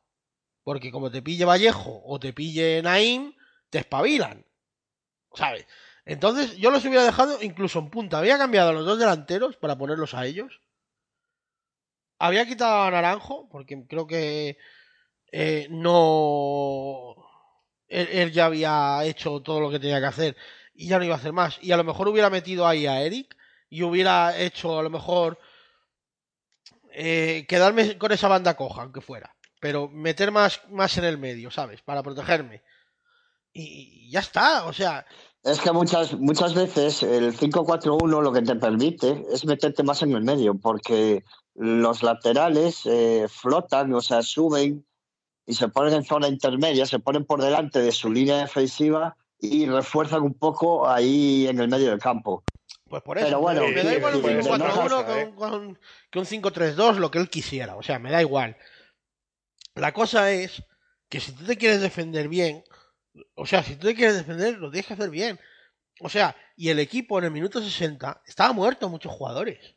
Porque 0.65 0.91
como 0.91 1.11
te 1.11 1.23
pille 1.23 1.45
Vallejo 1.45 2.03
o 2.05 2.19
te 2.19 2.33
pille 2.33 2.83
Naim, 2.83 3.35
te 3.71 3.79
espabilan. 3.79 4.45
¿Sabes? 5.35 5.67
Entonces 6.07 6.57
yo 6.57 6.71
los 6.71 6.85
hubiera 6.85 7.05
dejado 7.05 7.43
incluso 7.43 7.79
en 7.79 7.91
punta. 7.91 8.19
Había 8.19 8.39
cambiado 8.39 8.71
a 8.71 8.73
los 8.73 8.85
dos 8.85 8.99
delanteros 8.99 9.57
para 9.57 9.77
ponerlos 9.77 10.15
a 10.15 10.27
ellos. 10.27 10.61
Había 12.19 12.47
quitado 12.47 12.83
a 12.83 12.91
Naranjo, 12.91 13.49
porque 13.51 13.87
creo 13.87 14.07
que 14.07 14.59
eh, 15.33 15.67
no. 15.71 17.17
Él, 17.89 18.33
ya 18.33 18.47
había 18.47 19.05
hecho 19.05 19.41
todo 19.43 19.61
lo 19.61 19.71
que 19.71 19.79
tenía 19.79 20.01
que 20.01 20.07
hacer 20.07 20.37
y 20.75 20.89
ya 20.89 20.99
no 20.99 21.05
iba 21.05 21.15
a 21.15 21.19
hacer 21.19 21.33
más. 21.33 21.59
Y 21.63 21.73
a 21.73 21.77
lo 21.77 21.85
mejor 21.85 22.09
hubiera 22.09 22.31
metido 22.31 22.67
ahí 22.67 22.87
a 22.87 23.03
Eric 23.03 23.37
y 23.69 23.83
hubiera 23.83 24.39
hecho 24.39 24.79
a 24.79 24.83
lo 24.83 24.91
mejor 24.91 25.39
eh, 26.93 27.45
quedarme 27.49 27.99
con 27.99 28.13
esa 28.13 28.29
banda 28.29 28.57
coja, 28.57 28.83
aunque 28.83 29.01
fuera. 29.01 29.35
Pero 29.65 29.89
meter 29.89 30.31
más, 30.31 30.61
más 30.69 30.99
en 30.99 31.05
el 31.05 31.17
medio, 31.17 31.51
¿sabes? 31.51 31.81
Para 31.81 32.03
protegerme. 32.03 32.63
Y, 33.51 33.63
y 33.63 34.11
ya 34.11 34.21
está, 34.21 34.67
o 34.67 34.75
sea, 34.75 35.07
Es 35.43 35.59
que 35.59 35.73
muchas, 35.73 36.13
muchas 36.19 36.53
veces 36.53 37.03
el 37.03 37.35
5-4-1 37.35 38.23
lo 38.23 38.31
que 38.31 38.43
te 38.43 38.57
permite 38.57 39.25
es 39.33 39.47
meterte 39.47 39.83
más 39.83 40.03
en 40.03 40.13
el 40.13 40.23
medio, 40.23 40.55
porque 40.55 41.25
los 41.55 42.03
laterales 42.03 42.83
eh, 42.85 43.25
flotan, 43.31 43.95
o 43.95 44.03
sea, 44.03 44.21
suben 44.21 44.87
y 45.47 45.55
se 45.55 45.69
ponen 45.69 45.95
en 45.95 46.05
zona 46.05 46.29
intermedia, 46.29 46.85
se 46.85 46.99
ponen 46.99 47.25
por 47.25 47.41
delante 47.41 47.81
de 47.81 47.93
su 47.93 48.13
línea 48.13 48.37
defensiva 48.37 49.17
y 49.41 49.65
refuerzan 49.65 50.25
un 50.25 50.35
poco 50.35 50.87
ahí 50.87 51.47
en 51.49 51.59
el 51.59 51.69
medio 51.69 51.89
del 51.89 52.01
campo. 52.01 52.45
Pues 52.87 53.03
por 53.03 53.17
eso. 53.17 53.29
Pero 53.29 53.41
bueno, 53.41 53.67
me, 53.69 53.83
da 53.83 53.95
igual 53.95 54.17
un 54.17 54.21
pues, 54.21 54.47
5-4-1 54.47 54.59
no 54.59 54.67
pasa, 54.67 55.21
¿eh? 55.23 55.33
que 56.11 56.19
un 56.19 56.27
5-3-2, 56.27 56.97
lo 56.97 57.11
que 57.11 57.19
él 57.19 57.31
quisiera. 57.31 57.77
O 57.77 57.83
sea, 57.83 57.99
me 57.99 58.11
da 58.11 58.21
igual. 58.21 58.59
La 59.75 59.93
cosa 59.93 60.31
es 60.31 60.63
que 61.09 61.21
si 61.21 61.33
tú 61.33 61.45
te 61.45 61.57
quieres 61.57 61.81
defender 61.81 62.29
bien, 62.29 62.65
o 63.35 63.47
sea, 63.47 63.63
si 63.63 63.77
tú 63.77 63.87
te 63.89 63.95
quieres 63.95 64.17
defender, 64.17 64.59
lo 64.59 64.71
tienes 64.71 64.87
que 64.87 64.95
hacer 64.95 65.11
bien. 65.11 65.39
O 66.01 66.09
sea, 66.09 66.37
y 66.57 66.71
el 66.71 66.79
equipo 66.79 67.19
en 67.19 67.25
el 67.27 67.31
minuto 67.31 67.61
60 67.61 68.23
estaba 68.27 68.53
muerto 68.53 68.89
muchos 68.89 69.13
jugadores. 69.13 69.77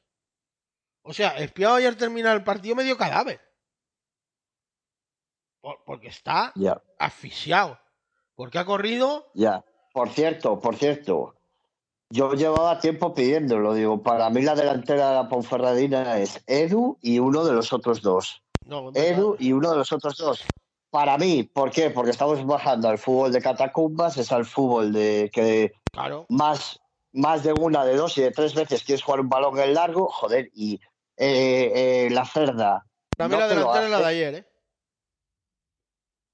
O 1.04 1.14
sea, 1.14 1.38
Espiado 1.38 1.76
ayer 1.76 1.96
termina 1.96 2.34
el 2.34 2.44
partido 2.44 2.76
medio 2.76 2.98
cadáver. 2.98 3.40
Por- 5.62 5.84
porque 5.86 6.08
está 6.08 6.52
Ya, 6.56 6.82
asfixiado. 7.00 7.80
Porque 8.36 8.60
ha 8.60 8.66
corrido 8.66 9.32
ya. 9.34 9.64
Por 9.94 10.10
cierto, 10.10 10.60
por 10.60 10.76
cierto, 10.76 11.34
Yo 12.10 12.34
llevaba 12.36 12.80
tiempo 12.80 13.14
pidiéndolo, 13.14 13.74
digo, 13.74 14.02
para 14.02 14.30
mí 14.30 14.42
la 14.42 14.56
delantera 14.56 15.10
de 15.10 15.16
la 15.16 15.28
Ponferradina 15.28 16.18
es 16.20 16.42
Edu 16.48 16.98
y 17.02 17.20
uno 17.20 17.44
de 17.44 17.52
los 17.52 17.74
otros 17.74 18.02
dos. 18.02 18.44
No, 18.68 18.92
Edu 18.94 19.36
y 19.40 19.54
uno 19.54 19.72
de 19.72 19.78
los 19.78 19.92
otros 19.92 20.18
dos. 20.18 20.44
Para 20.90 21.18
mí, 21.18 21.44
¿por 21.44 21.72
qué? 21.72 21.90
Porque 21.90 22.12
estamos 22.12 22.46
bajando 22.46 22.90
al 22.90 22.98
fútbol 22.98 23.32
de 23.32 23.42
catacumbas, 23.42 24.18
es 24.18 24.32
al 24.32 24.46
fútbol 24.46 24.92
de 24.94 25.30
que 25.34 25.72
Claro. 25.92 26.26
más, 26.30 26.80
más 27.14 27.44
de 27.44 27.54
una, 27.54 27.86
de 27.86 27.96
dos 27.96 28.18
y 28.18 28.22
de 28.22 28.32
tres 28.32 28.54
veces 28.54 28.84
quieres 28.84 29.04
jugar 29.04 29.20
un 29.22 29.30
balón 29.30 29.58
en 29.60 29.74
largo, 29.74 30.08
joder, 30.08 30.50
y 30.54 30.80
eh, 31.18 31.72
eh, 31.76 32.10
la 32.12 32.26
cerda. 32.26 32.86
Mí 33.18 33.28
no 33.28 33.40
la 33.40 33.48
delantera 33.48 33.86
es 33.86 33.92
la 33.92 34.00
de 34.00 34.06
ayer, 34.06 34.36
¿eh? 34.36 34.48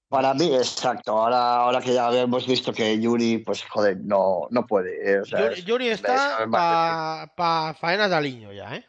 Para 0.10 0.34
mí, 0.36 0.54
exacto. 0.54 1.18
Ahora, 1.18 1.56
ahora 1.56 1.82
que 1.82 1.94
ya 1.94 2.12
hemos 2.12 2.46
visto 2.46 2.72
que 2.72 3.00
Yuri, 3.00 3.40
pues 3.40 3.64
joder, 3.64 3.98
no, 4.02 4.48
no 4.52 4.66
puede. 4.68 5.12
eh, 5.12 5.22
o 5.22 5.26
sea, 5.26 5.40
Yuri, 5.40 5.54
es- 5.60 5.66
Yuri 5.66 5.88
es 5.88 5.94
está 5.96 6.46
para 6.52 7.74
faenas 7.74 8.10
de 8.12 8.16
aliño 8.16 8.54
ya, 8.54 8.76
¿eh? 8.76 8.86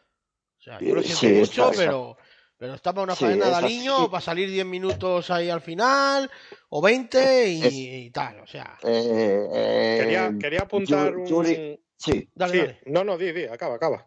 O 0.58 0.62
sea, 0.62 0.78
yo 0.80 0.94
lo 0.94 1.00
Sí, 1.02 1.08
siento 1.14 1.26
sí, 1.26 1.32
mucho, 1.40 1.70
está- 1.70 1.76
pero, 1.84 2.16
pero 2.64 2.76
está 2.76 2.94
para 2.94 3.04
una 3.04 3.14
Sí, 3.14 3.26
faena 3.26 3.50
de 3.50 3.54
aliño 3.56 4.10
para 4.10 4.22
salir 4.22 4.48
10 4.48 4.64
minutos 4.64 5.30
ahí 5.30 5.50
al 5.50 5.60
final 5.60 6.30
o 6.70 6.80
20 6.80 7.48
y, 7.50 7.62
Es- 7.62 7.74
y 7.74 8.10
tal, 8.10 8.40
o 8.40 8.46
sea. 8.46 8.78
eh, 8.82 9.48
eh, 9.52 9.98
Quería, 10.00 10.32
quería 10.40 10.62
apuntar 10.62 11.12
Yuri- 11.12 11.20
un. 11.20 11.26
Yuri- 11.26 11.80
sí. 11.98 12.30
Dale, 12.34 12.52
sí, 12.52 12.58
dale. 12.60 12.80
no, 12.86 13.04
no, 13.04 13.18
di, 13.18 13.32
di, 13.32 13.44
acaba, 13.44 13.74
acaba. 13.74 14.06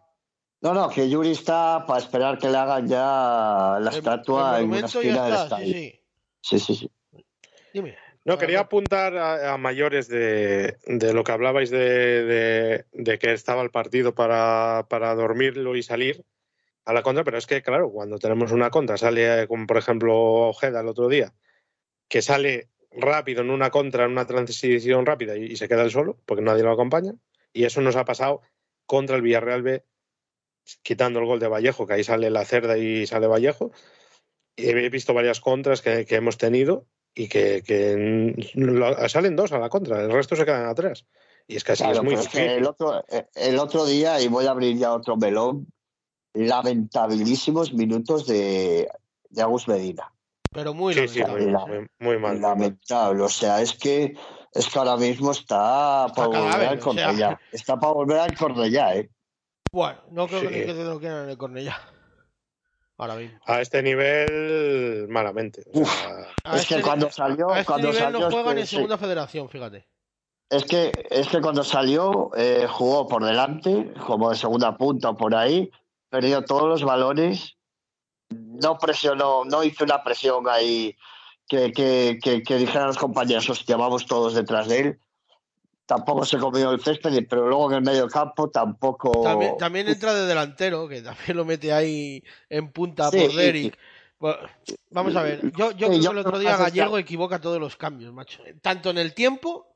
No, 0.60 0.74
no, 0.74 0.88
que 0.90 1.08
Yuri 1.08 1.30
está 1.30 1.84
para 1.86 2.00
esperar 2.00 2.36
que 2.36 2.48
le 2.48 2.56
hagan 2.56 2.88
ya 2.88 3.78
la 3.80 3.90
El- 3.92 3.96
estatua 3.96 4.58
el 4.58 4.64
en 4.64 4.70
una 4.72 4.86
esquina 4.86 5.24
del 5.26 5.34
estadio. 5.34 5.66
sí, 5.66 5.72
sí. 5.72 6.00
Sí, 6.40 6.58
sí, 6.58 6.74
sí. 6.74 7.22
Dime. 7.72 7.96
No, 8.24 8.38
quería 8.38 8.58
apuntar 8.58 9.16
a, 9.16 9.54
a 9.54 9.56
mayores 9.56 10.08
de, 10.08 10.78
de 10.84 11.12
lo 11.14 11.22
que 11.22 11.30
hablabais 11.30 11.70
de, 11.70 12.24
de- 12.24 12.84
de 12.90 13.18
que 13.20 13.32
estaba 13.34 13.62
el 13.62 13.70
partido 13.70 14.16
para, 14.16 14.84
para 14.90 15.14
dormirlo 15.14 15.76
y 15.76 15.84
salir 15.84 16.24
a 16.88 16.94
la 16.94 17.02
contra, 17.02 17.22
pero 17.22 17.36
es 17.36 17.46
que, 17.46 17.60
claro, 17.62 17.90
cuando 17.90 18.18
tenemos 18.18 18.50
una 18.50 18.70
contra, 18.70 18.96
sale, 18.96 19.42
eh, 19.42 19.46
como 19.46 19.66
por 19.66 19.76
ejemplo 19.76 20.16
Ojeda 20.48 20.80
el 20.80 20.88
otro 20.88 21.06
día, 21.08 21.34
que 22.08 22.22
sale 22.22 22.70
rápido 22.90 23.42
en 23.42 23.50
una 23.50 23.70
contra, 23.70 24.06
en 24.06 24.12
una 24.12 24.26
transición 24.26 25.04
rápida 25.04 25.36
y, 25.36 25.44
y 25.44 25.56
se 25.56 25.68
queda 25.68 25.82
él 25.82 25.90
solo, 25.90 26.18
porque 26.24 26.42
nadie 26.42 26.62
lo 26.62 26.72
acompaña, 26.72 27.12
y 27.52 27.64
eso 27.64 27.82
nos 27.82 27.94
ha 27.96 28.06
pasado 28.06 28.40
contra 28.86 29.16
el 29.16 29.22
Villarreal 29.22 29.62
B, 29.62 29.84
quitando 30.82 31.20
el 31.20 31.26
gol 31.26 31.40
de 31.40 31.48
Vallejo, 31.48 31.86
que 31.86 31.92
ahí 31.92 32.04
sale 32.04 32.30
la 32.30 32.46
cerda 32.46 32.78
y 32.78 33.06
sale 33.06 33.26
Vallejo. 33.26 33.70
Y 34.56 34.70
he 34.70 34.88
visto 34.88 35.12
varias 35.12 35.40
contras 35.40 35.82
que, 35.82 36.06
que 36.06 36.16
hemos 36.16 36.38
tenido 36.38 36.86
y 37.14 37.28
que, 37.28 37.62
que 37.62 37.92
n- 37.92 38.34
lo- 38.54 39.08
salen 39.10 39.36
dos 39.36 39.52
a 39.52 39.58
la 39.58 39.68
contra, 39.68 40.00
el 40.00 40.10
resto 40.10 40.36
se 40.36 40.46
quedan 40.46 40.66
atrás. 40.66 41.06
Y 41.46 41.56
es 41.56 41.64
que 41.64 41.72
así 41.72 41.82
Claro, 41.84 41.98
es 41.98 42.02
muy 42.02 42.14
pero 42.14 42.22
es 42.22 42.28
que 42.28 42.38
difícil. 42.38 42.58
el 42.58 42.66
otro, 42.66 43.04
eh, 43.08 43.26
el 43.34 43.58
otro 43.58 43.84
día, 43.84 44.20
y 44.22 44.28
voy 44.28 44.46
a 44.46 44.52
abrir 44.52 44.76
ya 44.78 44.94
otro 44.94 45.16
melón, 45.16 45.66
lamentabilísimos 46.34 47.72
minutos 47.72 48.26
de, 48.26 48.88
de 49.30 49.42
Agus 49.42 49.68
Medina. 49.68 50.12
Pero 50.52 50.72
muy 50.74 50.94
Sí, 50.94 51.08
sí, 51.08 51.20
muy, 51.24 51.40
lamentable. 51.46 51.78
muy- 51.80 51.88
muy 52.00 52.18
mal. 52.18 52.32
muy 52.32 52.40
mal. 52.40 52.40
Lamentable. 52.40 53.22
O 53.22 53.28
sea, 53.28 53.60
es 53.60 53.74
que 53.74 54.14
es 54.52 54.66
que 54.68 54.78
ahora 54.78 54.96
mismo 54.96 55.30
está 55.32 56.06
Está 56.06 56.14
para 56.14 56.28
volver 56.28 56.42
cadáver, 56.50 56.68
al 56.68 56.78
o 56.78 56.80
sea. 56.80 56.82
Cornellá. 57.06 57.40
Está 57.52 57.76
para 57.78 57.92
volver 57.92 58.18
al 58.18 58.36
Cornellá, 58.36 58.96
¿eh? 58.96 59.10
Bueno, 59.70 59.98
no 60.10 60.26
creo 60.26 60.40
que 60.40 60.48
Sí. 60.48 60.54
que 60.66 60.74
te 60.74 60.84
lo 60.84 60.98
quieran 60.98 61.24
en 61.24 61.30
el 61.30 61.36
Cornellá. 61.38 61.78
Ahora 62.96 63.14
mismo. 63.16 63.38
A 63.46 63.60
este 63.60 63.82
nivel, 63.82 65.06
malamente. 65.08 65.62
O 65.72 65.84
sea, 65.84 66.08
A 66.44 66.56
Es 66.56 66.66
que 66.66 66.74
este- 66.76 66.82
cuando 66.86 67.10
salió- 67.10 67.50
a 67.50 67.60
este 67.60 67.66
cuando 67.66 67.88
nivel 67.88 68.02
salió 68.02 68.18
no 68.20 68.30
juegan 68.30 68.48
este- 68.52 68.60
en 68.62 68.66
sí. 68.66 68.76
segunda 68.76 68.98
federación, 68.98 69.48
fíjate. 69.50 69.86
Es 70.50 70.64
que, 70.64 70.90
es 71.10 71.28
que 71.28 71.40
cuando 71.42 71.62
salió, 71.62 72.30
eh, 72.36 72.66
jugó 72.68 73.06
por 73.06 73.22
delante, 73.22 73.92
como 74.06 74.30
de 74.30 74.36
segunda 74.36 74.76
punta 74.78 75.10
o 75.10 75.16
por 75.16 75.34
ahí, 75.34 75.70
perdió 76.08 76.42
todos 76.42 76.68
los 76.68 76.82
balones, 76.84 77.56
no 78.30 78.78
presionó, 78.78 79.44
no 79.44 79.62
hizo 79.64 79.84
una 79.84 80.02
presión 80.02 80.48
ahí 80.48 80.96
que, 81.48 81.72
que, 81.72 82.18
que, 82.22 82.42
que 82.42 82.56
dijeran 82.56 82.88
los 82.88 82.98
compañeros, 82.98 83.48
hostia, 83.48 83.76
vamos 83.76 84.06
todos 84.06 84.34
detrás 84.34 84.68
de 84.68 84.78
él. 84.80 84.98
Tampoco 85.86 86.26
se 86.26 86.36
comió 86.36 86.70
el 86.70 86.82
césped, 86.82 87.26
pero 87.30 87.48
luego 87.48 87.70
en 87.70 87.78
el 87.78 87.82
medio 87.82 88.08
campo 88.08 88.50
tampoco. 88.50 89.22
También, 89.22 89.56
también 89.56 89.88
entra 89.88 90.12
de 90.12 90.26
delantero, 90.26 90.86
que 90.86 91.00
también 91.00 91.36
lo 91.36 91.46
mete 91.46 91.72
ahí 91.72 92.22
en 92.50 92.70
punta 92.70 93.10
Sí, 93.10 93.20
por. 93.20 93.32
Bueno, 94.18 94.48
vamos 94.90 95.16
a 95.16 95.22
ver, 95.22 95.40
yo, 95.56 95.70
yo 95.70 95.86
Sí, 95.86 96.00
creo 96.00 96.02
yo 96.02 96.10
que 96.10 96.20
el 96.20 96.26
otro 96.26 96.38
día 96.40 96.56
Gallego 96.56 96.98
equivoca 96.98 97.40
todos 97.40 97.60
los 97.60 97.76
cambios, 97.76 98.12
macho. 98.12 98.42
Tanto 98.60 98.90
en 98.90 98.98
el 98.98 99.14
tiempo, 99.14 99.72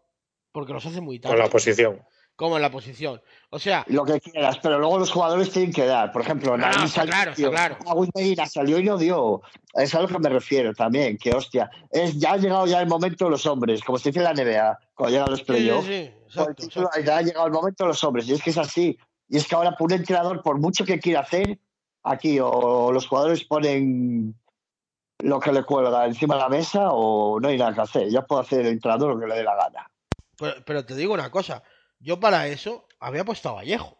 porque 0.51 0.73
los 0.73 0.85
hace 0.85 1.01
muy 1.01 1.21
con 1.21 1.31
la 1.31 1.37
tarde, 1.37 1.51
posición. 1.51 2.03
Como 2.43 2.57
en 2.57 2.63
la 2.63 2.73
posición. 2.73 3.23
O 3.51 3.59
sea, 3.61 3.85
Lo 3.87 4.05
que 4.05 4.21
quieras, 4.21 4.59
pero 4.61 4.77
luego 4.81 4.99
los 4.99 5.13
jugadores 5.13 5.53
tienen 5.53 5.73
que 5.73 5.87
dar. 5.87 6.11
Por 6.11 6.23
ejemplo, 6.23 6.57
No, 6.57 6.67
está 6.67 6.89
salió, 6.89 7.13
claro, 7.13 7.35
tío, 7.35 7.51
claro. 7.53 7.77
Agüe 7.87 8.09
Medina 8.17 8.47
salió 8.47 8.81
y 8.81 8.83
no 8.83 8.99
dio. 8.99 9.43
Es 9.75 9.95
a 9.95 10.03
lo 10.03 10.09
que 10.09 10.19
me 10.19 10.29
refiero 10.29 10.75
también, 10.75 11.17
que 11.19 11.33
hostia, 11.33 11.71
es, 11.89 12.19
ya 12.19 12.33
ha 12.33 12.37
llegado 12.39 12.67
ya 12.67 12.81
el 12.81 12.89
momento 12.89 13.27
de 13.27 13.31
los 13.31 13.47
hombres, 13.47 13.81
como 13.85 13.97
se 13.97 14.09
dice 14.09 14.19
en 14.19 14.25
la 14.25 14.35
NBA, 14.35 14.79
cuando 14.93 15.13
llegan 15.13 15.31
los 15.31 15.39
sí, 15.39 15.45
sí, 15.45 15.53
playoffs. 15.53 15.87
sí, 15.87 15.93
el 15.93 16.15
exacto, 16.27 16.55
título, 16.55 16.87
exacto. 16.87 17.07
ya 17.07 17.17
ha 17.17 17.23
llegado 17.23 17.47
el 17.47 17.53
momento 17.53 17.85
de 17.85 17.89
los 17.89 18.03
hombres, 18.03 18.27
y 18.27 18.33
es 18.33 18.43
que 18.43 18.51
es 18.51 18.59
así. 18.59 18.99
Y 19.29 19.37
es 19.37 19.47
que 19.47 19.55
ahora 19.55 19.77
por 19.77 19.93
un 19.93 19.99
entrenador, 19.99 20.43
por 20.43 20.59
mucho 20.59 20.85
que 20.85 20.99
quiera 20.99 21.21
hacer, 21.21 21.61
aquí 22.03 22.41
o 22.41 22.91
los 22.91 23.07
jugadores 23.07 23.45
ponen 23.45 24.35
lo 25.21 25.39
que 25.39 25.53
le 25.53 25.63
cuelga 25.63 26.07
encima 26.07 26.35
de 26.35 26.41
la 26.41 26.49
mesa 26.49 26.89
o 26.91 27.39
no 27.39 27.47
hay 27.47 27.57
nada 27.57 27.73
que 27.73 27.83
hacer. 27.83 28.09
Ya 28.11 28.23
puede 28.23 28.43
hacer 28.43 28.61
el 28.63 28.73
entrenador 28.73 29.15
lo 29.15 29.21
que 29.21 29.29
le 29.29 29.37
dé 29.37 29.45
la 29.45 29.55
gana. 29.55 29.89
Pero, 30.37 30.55
pero 30.67 30.85
te 30.85 30.97
digo 30.97 31.15
una 31.15 31.31
cosa, 31.31 31.63
yo 32.03 32.21
para 32.21 32.47
eso 32.49 32.87
había 33.01 33.25
puesto 33.25 33.49
a 33.49 33.53
Vallejo. 33.53 33.99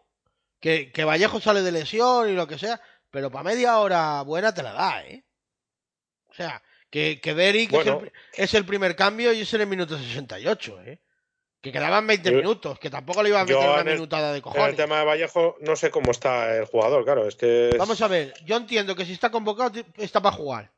Que, 0.59 0.91
que 0.91 1.03
Vallejo 1.03 1.39
sale 1.41 1.61
de 1.61 1.71
lesión 1.71 2.29
y 2.29 2.33
lo 2.33 2.47
que 2.47 2.57
sea, 2.57 2.79
pero 3.09 3.29
para 3.31 3.43
media 3.43 3.79
hora 3.79 4.21
buena 4.21 4.53
te 4.53 4.63
la 4.63 4.71
da, 4.73 5.03
¿eh? 5.05 5.23
O 6.29 6.33
sea, 6.33 6.61
que, 6.89 7.19
que 7.21 7.33
Derrick 7.33 7.69
es, 7.71 7.75
Bueno. 7.75 7.93
el, 7.93 7.99
pri- 7.99 8.11
es 8.33 8.53
el 8.53 8.65
primer 8.65 8.95
cambio 8.95 9.33
y 9.33 9.41
es 9.41 9.53
en 9.53 9.61
el 9.61 9.67
minuto 9.67 9.97
68, 9.97 10.81
¿eh? 10.85 10.99
Que 11.61 11.71
quedaban 11.71 12.05
20 12.07 12.29
Yo- 12.31 12.37
minutos, 12.37 12.79
que 12.79 12.89
tampoco 12.89 13.23
le 13.23 13.29
iba 13.29 13.39
a 13.41 13.45
meter 13.45 13.57
una 13.57 13.79
el- 13.81 13.85
minutada 13.97 14.27
de 14.27 14.29
En 14.31 14.35
el 14.37 14.41
cojones. 14.41 14.75
tema 14.75 14.99
de 14.99 15.05
Vallejo, 15.05 15.57
no 15.61 15.75
sé 15.75 15.91
cómo 15.91 16.11
está 16.11 16.55
el 16.55 16.65
jugador, 16.65 17.03
claro. 17.03 17.27
Es 17.27 17.35
que. 17.35 17.71
es- 17.71 17.77
Vamos 17.77 18.01
a 18.01 18.07
ver, 18.07 18.33
yo 18.45 18.55
entiendo 18.57 18.95
que 18.95 19.05
si 19.05 19.13
está 19.13 19.29
convocado 19.31 19.81
está 19.97 20.21
para 20.21 20.35
jugar. 20.35 20.71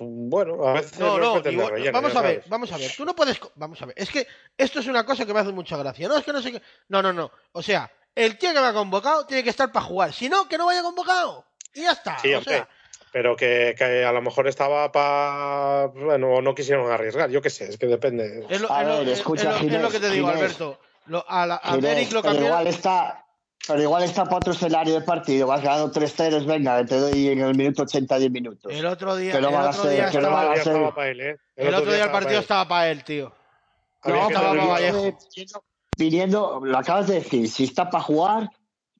Bueno, 0.00 0.66
a 0.66 0.72
veces. 0.74 0.98
No, 0.98 1.18
no, 1.18 1.34
meten 1.36 1.42
de 1.50 1.56
igual- 1.58 1.70
relleno, 1.72 1.92
vamos 1.92 2.16
a 2.16 2.20
ver, 2.22 2.34
sabes. 2.36 2.48
vamos 2.48 2.72
a 2.72 2.76
ver. 2.78 2.90
Tú 2.96 3.04
no 3.04 3.14
puedes. 3.14 3.38
Vamos 3.56 3.80
a 3.82 3.86
ver. 3.86 3.94
Es 3.98 4.10
que 4.10 4.26
esto 4.56 4.80
es 4.80 4.86
una 4.86 5.04
cosa 5.04 5.26
que 5.26 5.34
me 5.34 5.40
hace 5.40 5.52
mucha 5.52 5.76
gracia. 5.76 6.08
No, 6.08 6.16
es 6.16 6.24
que 6.24 6.32
no 6.32 6.40
sé 6.42 6.52
qué. 6.52 6.62
No, 6.88 7.02
no, 7.02 7.12
no. 7.12 7.30
O 7.52 7.62
sea, 7.62 7.90
el 8.14 8.38
tío 8.38 8.52
que 8.52 8.60
me 8.60 8.66
ha 8.66 8.72
convocado 8.72 9.26
tiene 9.26 9.42
que 9.44 9.50
estar 9.50 9.70
para 9.72 9.84
jugar. 9.86 10.12
Si 10.12 10.28
no, 10.28 10.48
que 10.48 10.58
no 10.58 10.66
vaya 10.66 10.82
convocado. 10.82 11.44
Y 11.74 11.82
ya 11.82 11.92
está. 11.92 12.18
Sí, 12.18 12.32
o 12.34 12.38
hombre, 12.38 12.54
sea, 12.54 12.68
pero 13.12 13.36
que, 13.36 13.74
que 13.76 14.04
a 14.04 14.12
lo 14.12 14.22
mejor 14.22 14.48
estaba 14.48 14.90
para. 14.92 15.86
Bueno, 15.88 16.40
no 16.42 16.54
quisieron 16.54 16.90
arriesgar, 16.90 17.30
yo 17.30 17.42
qué 17.42 17.50
sé, 17.50 17.68
es 17.68 17.76
que 17.78 17.86
depende. 17.86 18.46
es 18.48 18.60
lo, 18.60 18.72
A 18.72 18.82
es 18.82 18.88
lo- 18.88 18.98
ver, 18.98 19.08
es- 19.08 19.18
escucha, 19.18 19.42
es 19.42 19.48
lo- 19.48 19.54
es 19.56 19.62
lo 19.62 19.68
Ginés, 19.78 19.92
que 19.92 20.00
te 20.00 20.10
digo, 20.10 20.26
Ginés. 20.28 20.42
Alberto. 20.42 20.80
Lo- 21.06 21.24
a 21.28 21.46
la- 21.46 21.56
a 21.56 21.68
Ginés, 21.74 21.82
Derrick 21.82 22.12
lo 22.12 22.18
igual 22.20 22.34
cambiaron. 22.36 22.66
está, 22.68 23.24
pero 23.66 23.82
igual 23.82 24.02
está 24.02 24.24
para 24.24 24.38
otro 24.38 24.52
escenario 24.52 24.94
de 24.94 25.00
partido. 25.02 25.46
Vas 25.46 25.62
ganando 25.62 25.90
3-0, 25.92 26.44
venga, 26.46 26.84
te 26.84 26.96
doy 26.98 27.28
en 27.28 27.40
el 27.40 27.54
minuto 27.54 27.82
80, 27.82 28.18
10 28.18 28.30
minutos. 28.30 28.72
El 28.72 28.86
otro 28.86 29.16
día, 29.16 29.32
que 29.32 29.40
no 29.40 29.48
el 29.48 29.54
van 29.54 29.66
a 29.66 29.70
otro 29.70 29.82
ser- 29.82 29.92
día 29.92 30.10
que 30.10 30.18
no 30.20 30.26
El 30.28 30.32
van 30.32 30.42
estaba, 30.42 30.42
a 30.42 30.50
otro 30.50 30.54
día 30.54 30.64
ser- 30.64 30.72
estaba 30.74 30.94
para 30.94 31.08
él, 31.10 31.20
¿eh? 31.20 31.36
el 31.56 31.74
otro 31.74 31.92
día 31.92 32.04
el 32.04 32.10
partido 32.10 32.40
estaba 32.40 32.68
para 32.68 32.90
él, 32.90 33.04
tío. 33.04 33.32
Había 34.02 34.20
No, 34.22 34.26
que 34.28 34.34
estaba 34.34 34.48
salir- 34.48 34.60
para 34.62 34.72
Vallejo. 34.72 35.18
viniendo, 35.96 36.60
lo 36.64 36.78
acabas 36.78 37.06
de 37.08 37.14
decir, 37.14 37.48
si 37.48 37.64
está 37.64 37.90
para 37.90 38.02
jugar, 38.02 38.50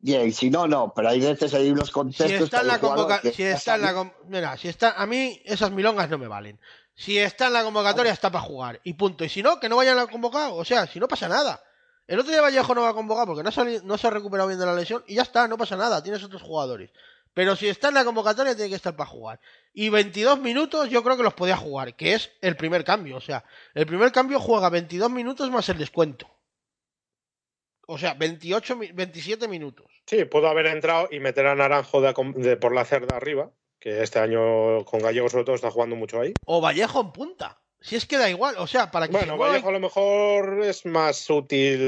bien, 0.00 0.32
si 0.32 0.50
no, 0.50 0.66
no, 0.68 0.92
pero 0.94 1.08
hay 1.08 1.20
veces 1.20 1.54
hay 1.54 1.70
unos 1.70 1.86
Si 1.88 1.92
contextos 1.92 2.42
está 2.42 2.61
en 2.61 2.66
la 2.68 2.78
convocatoria, 2.78 3.32
si 3.32 3.42
está 3.44 3.74
en 3.76 3.82
la 3.82 4.12
mira, 4.28 4.56
si 4.56 4.68
está 4.68 4.92
a 4.92 5.06
mí 5.06 5.40
esas 5.44 5.70
milongas 5.70 6.11
no 6.11 6.18
me 6.18 6.28
valen. 6.28 6.61
Si 6.94 7.18
está 7.18 7.46
en 7.46 7.54
la 7.54 7.62
convocatoria 7.62 8.12
está 8.12 8.30
para 8.30 8.44
jugar 8.44 8.80
y 8.84 8.92
punto. 8.92 9.24
Y 9.24 9.30
si 9.30 9.42
no, 9.42 9.58
que 9.58 9.70
no 9.70 9.76
vayan 9.76 9.98
a 9.98 10.06
convocado, 10.06 10.54
o 10.56 10.64
sea, 10.66 10.86
si 10.86 11.00
no 11.00 11.08
pasa 11.08 11.28
nada. 11.28 11.62
El 12.11 12.18
otro 12.18 12.32
día 12.32 12.42
Vallejo 12.42 12.74
no 12.74 12.82
va 12.82 12.88
a 12.88 12.94
convocar 12.94 13.24
porque 13.24 13.44
no, 13.44 13.52
se 13.98 14.06
ha 14.06 14.11
recuperado 14.11 14.48
bien 14.48 14.58
de 14.58 14.66
la 14.66 14.74
lesión 14.74 15.04
y 15.06 15.14
ya 15.14 15.22
está, 15.22 15.46
no 15.46 15.56
pasa 15.56 15.76
nada, 15.76 16.02
tienes 16.02 16.24
otros 16.24 16.42
jugadores. 16.42 16.90
Pero 17.34 17.54
si 17.54 17.68
está 17.68 17.86
en 17.86 17.94
la 17.94 18.04
convocatoria 18.04 18.56
tiene 18.56 18.68
que 18.68 18.74
estar 18.74 18.96
para 18.96 19.08
jugar. 19.08 19.38
Y 19.72 19.90
22 19.90 20.40
minutos 20.40 20.90
yo 20.90 21.04
creo 21.04 21.16
que 21.16 21.22
los 21.22 21.34
podía 21.34 21.56
jugar, 21.56 21.94
que 21.94 22.14
es 22.14 22.32
el 22.40 22.56
primer 22.56 22.82
cambio, 22.82 23.16
o 23.16 23.20
sea, 23.20 23.44
el 23.74 23.86
primer 23.86 24.11
cambio 24.11 24.40
juega 24.40 24.68
22 24.70 25.08
minutos 25.08 25.48
más 25.52 25.68
el 25.68 25.78
descuento. 25.78 26.26
O 27.86 27.96
sea, 27.96 28.14
28 28.14 28.74
mi- 28.74 28.90
27 28.90 29.46
minutos. 29.46 29.86
Sí, 30.06 30.24
pudo 30.24 30.48
haber 30.48 30.66
entrado 30.66 31.06
y 31.12 31.20
meter 31.20 31.46
a 31.46 31.54
Naranjo 31.54 32.00
de 32.00 32.56
por 32.56 32.74
la 32.74 32.84
cerda 32.84 33.16
arriba, 33.16 33.52
que 33.78 34.02
este 34.02 34.18
año 34.18 34.84
con 34.84 34.98
Gallego 34.98 35.28
sobre 35.28 35.44
todo 35.44 35.54
está 35.54 35.70
jugando 35.70 35.94
mucho 35.94 36.20
ahí. 36.20 36.34
O 36.44 36.61
Vallejo 36.61 37.00
en 37.02 37.12
punta. 37.12 37.61
Si 37.83 37.97
es 37.97 38.05
que 38.05 38.18
da 38.18 38.28
igual, 38.28 38.57
o 38.59 38.66
sea, 38.66 38.91
para 38.91 39.07
que 39.09 39.12
Bueno, 39.12 39.39
Vallejo 39.39 39.70
a 39.70 39.72
lo 39.72 39.81
mejor 39.81 40.62
es 40.64 40.85
más 40.85 41.31
útil 41.31 41.78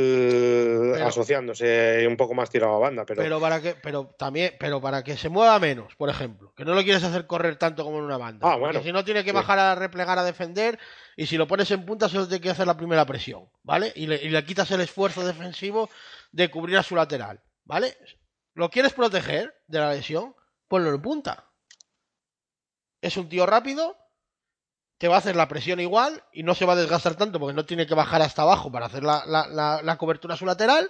Pero- 0.94 1.06
asociándose 1.06 2.00
y 2.02 2.06
un 2.06 2.16
poco 2.16 2.32
más 2.32 2.48
tirado 2.48 2.74
a 2.76 2.78
banda, 2.78 3.04
pero, 3.04 3.20
pero 3.20 3.38
para 3.38 3.60
que, 3.60 3.74
pero 3.74 4.06
también, 4.18 4.54
pero 4.58 4.80
para 4.80 5.04
que 5.04 5.18
se 5.18 5.28
mueva 5.28 5.58
menos, 5.58 5.94
por 5.96 6.08
ejemplo, 6.08 6.54
que 6.56 6.64
no 6.64 6.74
lo 6.74 6.82
quieres 6.82 7.04
hacer 7.04 7.26
correr 7.26 7.56
tanto 7.56 7.84
como 7.84 7.98
en 7.98 8.04
una 8.04 8.16
banda. 8.16 8.46
Ah, 8.46 8.52
porque 8.52 8.60
bueno, 8.60 8.82
si 8.82 8.90
no 8.90 9.04
tiene 9.04 9.22
que 9.22 9.32
bajar 9.32 9.58
a 9.58 9.74
replegar 9.74 10.18
a 10.18 10.24
defender 10.24 10.78
y 11.14 11.26
si 11.26 11.36
lo 11.36 11.46
pones 11.46 11.70
en 11.70 11.84
punta 11.84 12.08
solo 12.08 12.26
tiene 12.26 12.40
que 12.40 12.48
hacer 12.50 12.66
la 12.66 12.76
primera 12.78 13.04
presión, 13.04 13.50
¿vale? 13.62 13.92
Y 13.94 14.06
le, 14.06 14.16
y 14.16 14.30
le 14.30 14.44
quitas 14.46 14.70
el 14.70 14.80
esfuerzo 14.80 15.26
defensivo 15.26 15.90
de 16.30 16.50
cubrir 16.50 16.78
a 16.78 16.82
su 16.82 16.96
lateral, 16.96 17.42
¿vale? 17.64 17.98
¿Lo 18.54 18.70
quieres 18.70 18.94
proteger 18.94 19.54
de 19.66 19.78
la 19.78 19.92
lesión? 19.92 20.34
Ponlo 20.68 20.88
en 20.94 21.02
punta. 21.02 21.44
Es 23.02 23.16
un 23.18 23.28
tío 23.28 23.44
rápido, 23.44 23.96
te 25.02 25.08
va 25.08 25.16
a 25.16 25.18
hacer 25.18 25.34
la 25.34 25.48
presión 25.48 25.80
igual 25.80 26.22
y 26.32 26.44
no 26.44 26.54
se 26.54 26.64
va 26.64 26.74
a 26.74 26.76
desgastar 26.76 27.16
tanto 27.16 27.40
porque 27.40 27.54
no 27.56 27.66
tiene 27.66 27.88
que 27.88 27.94
bajar 27.96 28.22
hasta 28.22 28.42
abajo 28.42 28.70
para 28.70 28.86
hacer 28.86 29.02
la, 29.02 29.24
la- 29.26 29.48
la- 29.48 29.82
la 29.82 29.98
cobertura 29.98 30.34
a 30.34 30.36
su 30.36 30.46
lateral 30.46 30.88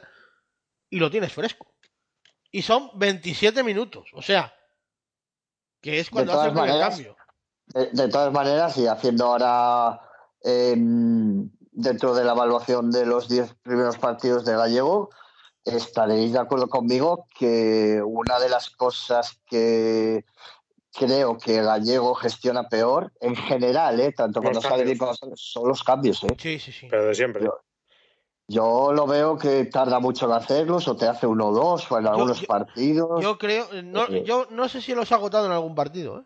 y 0.90 0.98
lo 0.98 1.10
tienes 1.10 1.32
fresco. 1.32 1.72
Y 2.50 2.60
son 2.60 2.90
27 2.96 3.62
minutos, 3.62 4.10
o 4.12 4.20
sea, 4.20 4.52
que 5.80 5.98
es 5.98 6.10
cuando 6.10 6.32
hace 6.38 6.48
el 6.48 6.54
cambio. 6.90 7.16
De, 7.68 7.88
de 7.90 8.08
todas 8.10 8.30
maneras, 8.34 8.76
y 8.76 8.86
haciendo 8.86 9.24
ahora 9.28 9.98
em, 10.42 11.48
dentro 11.70 12.14
de 12.14 12.24
la 12.24 12.32
evaluación 12.32 12.90
de 12.90 13.06
los 13.06 13.30
10 13.30 13.54
primeros 13.62 13.96
partidos 13.96 14.44
de 14.44 14.54
Gallego, 14.54 15.08
estaréis 15.64 16.34
de 16.34 16.38
acuerdo 16.38 16.68
conmigo 16.68 17.26
que 17.34 18.02
una 18.04 18.38
de 18.38 18.50
las 18.50 18.68
cosas 18.68 19.40
que 19.46 20.26
creo 20.92 21.38
que 21.38 21.62
Gallego 21.62 22.14
gestiona 22.14 22.68
peor, 22.68 23.12
en 23.20 23.34
general, 23.36 23.98
¿eh? 24.00 24.12
tanto 24.12 24.40
Los 24.40 24.50
cuando 24.50 24.60
sale 24.60 24.84
bien 24.84 24.98
como 24.98 25.14
son 25.34 25.68
los 25.68 25.82
cambios. 25.82 26.22
¿eh? 26.24 26.36
Sí, 26.38 26.58
sí, 26.58 26.72
sí. 26.72 26.86
pero 26.90 27.06
de 27.06 27.14
siempre. 27.14 27.44
Yo- 27.44 27.58
Yo 28.48 28.92
lo 28.92 29.06
veo 29.06 29.38
que 29.38 29.64
tarda 29.66 29.98
mucho 30.00 30.26
en 30.26 30.32
hacerlos, 30.32 30.86
o 30.88 30.96
te 30.96 31.06
hace 31.06 31.26
uno 31.26 31.48
o 31.48 31.52
dos, 31.52 31.90
o 31.90 31.98
en 31.98 32.06
algunos 32.06 32.40
yo- 32.40 32.46
partidos. 32.46 33.22
Yo 33.22 33.38
creo, 33.38 33.66
no, 33.84 34.08
yo 34.08 34.46
no 34.50 34.68
sé 34.68 34.82
si 34.82 34.94
los 34.94 35.10
ha 35.12 35.14
agotado 35.14 35.46
en 35.46 35.52
algún 35.52 35.74
partido, 35.74 36.18
¿eh? 36.18 36.24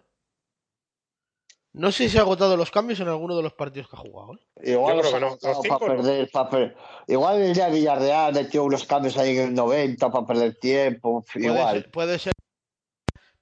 No 1.74 1.92
sé 1.92 2.08
si 2.08 2.16
ha 2.16 2.22
agotado 2.22 2.56
los 2.56 2.70
cambios 2.70 3.00
en 3.00 3.08
alguno 3.08 3.36
de 3.36 3.42
los 3.42 3.52
partidos 3.52 3.88
que 3.90 3.96
ha 3.96 3.98
jugado. 3.98 4.32
¿eh? 4.62 4.72
Igual 4.72 4.96
los 4.96 5.10
no. 5.20 5.26
agotado 5.26 5.52
Los 5.52 5.62
cinco 5.62 5.78
para 5.78 5.94
no. 5.94 6.02
perder, 6.02 6.30
para 6.32 6.48
per- 6.50 6.76
Igual 7.06 7.42
el 7.42 7.54
día 7.54 7.66
de 7.66 7.72
Villarreal 7.72 8.32
metió 8.32 8.64
unos 8.64 8.84
cambios 8.86 9.16
ahí 9.18 9.36
en 9.36 9.48
el 9.48 9.54
90 9.54 10.10
para 10.10 10.26
perder 10.26 10.58
tiempo. 10.58 11.22
Puede 11.30 11.46
Igual. 11.46 11.76
ser, 11.82 11.90
puede 11.90 12.18
ser, 12.18 12.32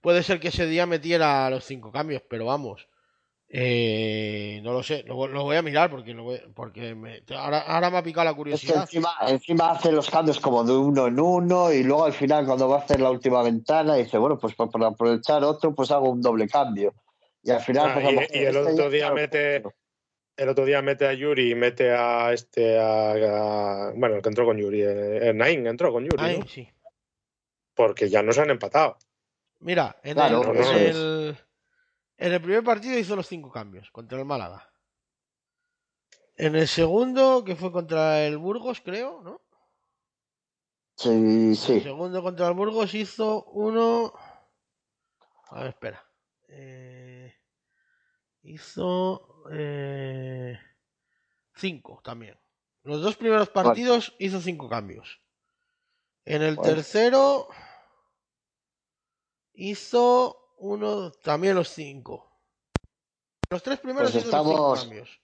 puede 0.04 0.22
ser 0.22 0.38
que 0.38 0.48
ese 0.48 0.66
día 0.66 0.84
metiera 0.86 1.48
los 1.50 1.64
cinco 1.64 1.90
cambios, 1.90 2.22
pero 2.28 2.44
vamos. 2.44 2.86
eh, 3.56 4.60
no 4.64 4.72
lo 4.72 4.82
sé, 4.82 5.04
lo, 5.04 5.26
lo 5.28 5.44
voy 5.44 5.56
a 5.56 5.62
mirar 5.62 5.88
porque, 5.88 6.12
lo 6.12 6.24
voy- 6.24 6.42
porque 6.54 6.94
me- 6.94 7.22
ahora, 7.36 7.60
ahora 7.60 7.88
me 7.90 7.98
ha 7.98 8.02
picado 8.02 8.24
la 8.24 8.30
Es 8.30 8.34
que 8.34 8.38
curiosidad. 8.38 8.80
encima, 8.82 9.10
encima 9.28 9.70
hace 9.70 9.92
los 9.92 10.10
cambios 10.10 10.40
como 10.40 10.64
de 10.64 10.72
uno 10.76 11.06
en 11.06 11.20
uno 11.20 11.72
y 11.72 11.84
luego 11.84 12.04
al 12.04 12.12
final 12.14 12.46
cuando 12.46 12.68
va 12.68 12.76
a 12.76 12.80
hacer 12.80 13.00
la 13.00 13.10
última 13.10 13.42
ventana 13.42 13.94
dice, 13.94 14.18
bueno, 14.18 14.38
pues 14.38 14.54
para, 14.56 14.70
para 14.70 14.86
aprovechar 14.88 15.44
otro 15.44 15.72
pues 15.74 15.90
hago 15.92 16.10
un 16.10 16.20
doble 16.20 16.48
cambio. 16.48 16.94
Y 17.42 17.50
al 17.52 17.60
final... 17.60 17.90
Ah, 17.90 18.00
pues, 18.02 18.28
y- 18.32 18.38
y 18.38 18.42
el 18.44 18.56
este 18.56 18.72
otro 18.72 18.90
día 18.90 19.10
mete-. 19.12 19.62
El 20.36 20.48
otro 20.48 20.64
día 20.64 20.82
mete 20.82 21.06
a 21.06 21.12
Yuri 21.12 21.52
y 21.52 21.54
mete 21.54 21.92
a 21.92 22.32
este, 22.32 22.76
a, 22.78 23.12
a- 23.12 23.92
bueno, 23.94 24.16
el 24.16 24.22
que 24.22 24.28
entró 24.30 24.44
con 24.46 24.58
Yuri, 24.58 24.82
eh, 24.82 25.32
Nain 25.34 25.64
entró 25.68 25.92
con 25.92 26.02
Yuri, 26.02 26.16
Ay, 26.18 26.38
¿no? 26.40 26.46
sí. 26.48 26.68
porque 27.74 28.08
ya 28.08 28.20
no 28.22 28.32
se 28.32 28.40
han 28.40 28.50
empatado. 28.50 28.96
Mira, 29.64 29.98
en, 30.02 30.12
Claro, 30.12 30.52
el, 30.52 30.58
en, 30.58 30.76
el, 30.76 31.38
en 32.18 32.32
el 32.34 32.40
primer 32.42 32.62
partido 32.62 32.98
hizo 32.98 33.16
los 33.16 33.26
cinco 33.26 33.50
cambios 33.50 33.90
contra 33.90 34.18
el 34.18 34.26
Málaga. 34.26 34.70
En 36.36 36.54
el 36.54 36.68
segundo, 36.68 37.42
que 37.44 37.56
fue 37.56 37.72
contra 37.72 38.26
el 38.26 38.36
Burgos, 38.36 38.82
creo, 38.82 39.22
¿no? 39.22 39.40
Sí, 40.96 41.08
El 41.08 41.56
sí. 41.56 41.80
segundo 41.80 42.22
contra 42.22 42.48
el 42.48 42.52
Burgos 42.52 42.92
hizo 42.92 43.44
uno. 43.44 44.12
A 45.48 45.60
ver, 45.60 45.68
espera. 45.68 46.04
Eh, 46.48 47.34
hizo 48.42 49.44
eh, 49.50 50.58
cinco 51.54 52.02
también. 52.04 52.38
Los 52.82 53.00
dos 53.00 53.16
primeros 53.16 53.48
partidos 53.48 54.14
hizo 54.18 54.42
cinco 54.42 54.68
cambios. 54.68 55.22
En 56.26 56.42
el 56.42 56.56
Vale. 56.56 56.74
tercero 56.74 57.48
hizo 59.54 60.54
uno 60.58 61.10
también 61.10 61.54
los 61.54 61.68
cinco. 61.68 62.30
Los 63.50 63.62
tres 63.62 63.78
primeros 63.80 64.10
Pues 64.12 64.24
hizo 64.24 64.36
los 64.36 64.44
cinco 64.46 64.52
estamos 64.54 64.80
cambios. 64.80 65.20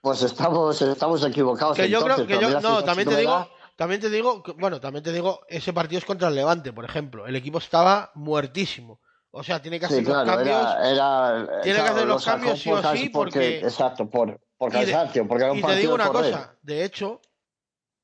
Pues 0.00 0.22
estamos, 0.22 0.82
estamos 0.82 1.24
equivocados. 1.24 1.76
Que 1.76 1.88
yo 1.88 2.00
creo 2.02 2.16
entonces, 2.16 2.26
que 2.26 2.34
pero 2.46 2.50
yo 2.52 2.60
no, 2.60 2.84
también 2.84 3.08
te 3.08 3.16
digo, 3.16 3.48
también 3.76 4.00
te 4.00 4.10
digo, 4.10 4.42
que- 4.42 4.52
bueno, 4.52 4.80
también 4.80 5.02
te 5.02 5.12
digo, 5.12 5.40
ese 5.48 5.72
partido 5.72 5.98
es 5.98 6.04
contra 6.04 6.28
el 6.28 6.34
Levante, 6.36 6.72
por 6.72 6.84
ejemplo. 6.84 7.26
El 7.26 7.34
equipo 7.36 7.58
estaba 7.58 8.10
muertísimo. 8.14 9.00
O 9.30 9.42
sea, 9.42 9.60
tiene 9.60 9.78
que 9.78 9.86
hacer 9.86 9.98
Sí, 9.98 10.04
los 10.04 10.22
claro, 10.22 10.36
cambios. 10.38 10.56
era, 10.56 10.90
era- 10.90 11.60
Tiene 11.62 11.78
que 11.82 11.88
hacer 11.88 12.06
los 12.06 12.24
cambios 12.24 12.58
sí 12.60 12.70
o 12.72 12.82
sí, 12.96 13.08
porque- 13.10 13.58
Exacto, 13.58 14.08
por, 14.08 14.40
por 14.56 14.72
cansancio, 14.72 15.26
porque 15.28 15.44
era 15.44 15.52
un 15.52 15.58
Y 15.58 15.60
te 15.60 15.66
partido 15.66 15.80
digo 15.82 15.94
una 15.94 16.06
correr. 16.08 16.32
cosa, 16.32 16.56
de 16.62 16.84
hecho, 16.84 17.20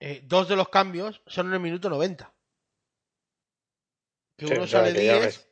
eh, 0.00 0.20
dos 0.24 0.48
de 0.48 0.56
los 0.56 0.68
cambios 0.68 1.22
son 1.26 1.46
en 1.46 1.54
el 1.54 1.60
minuto 1.60 1.88
90. 1.88 2.33
Que 4.36 4.46
Sí, 4.46 4.54
uno 4.54 4.66
sea, 4.66 4.80
sale 4.80 4.92
que 4.94 5.04
ya 5.06 5.14
10. 5.14 5.24
ves. 5.26 5.48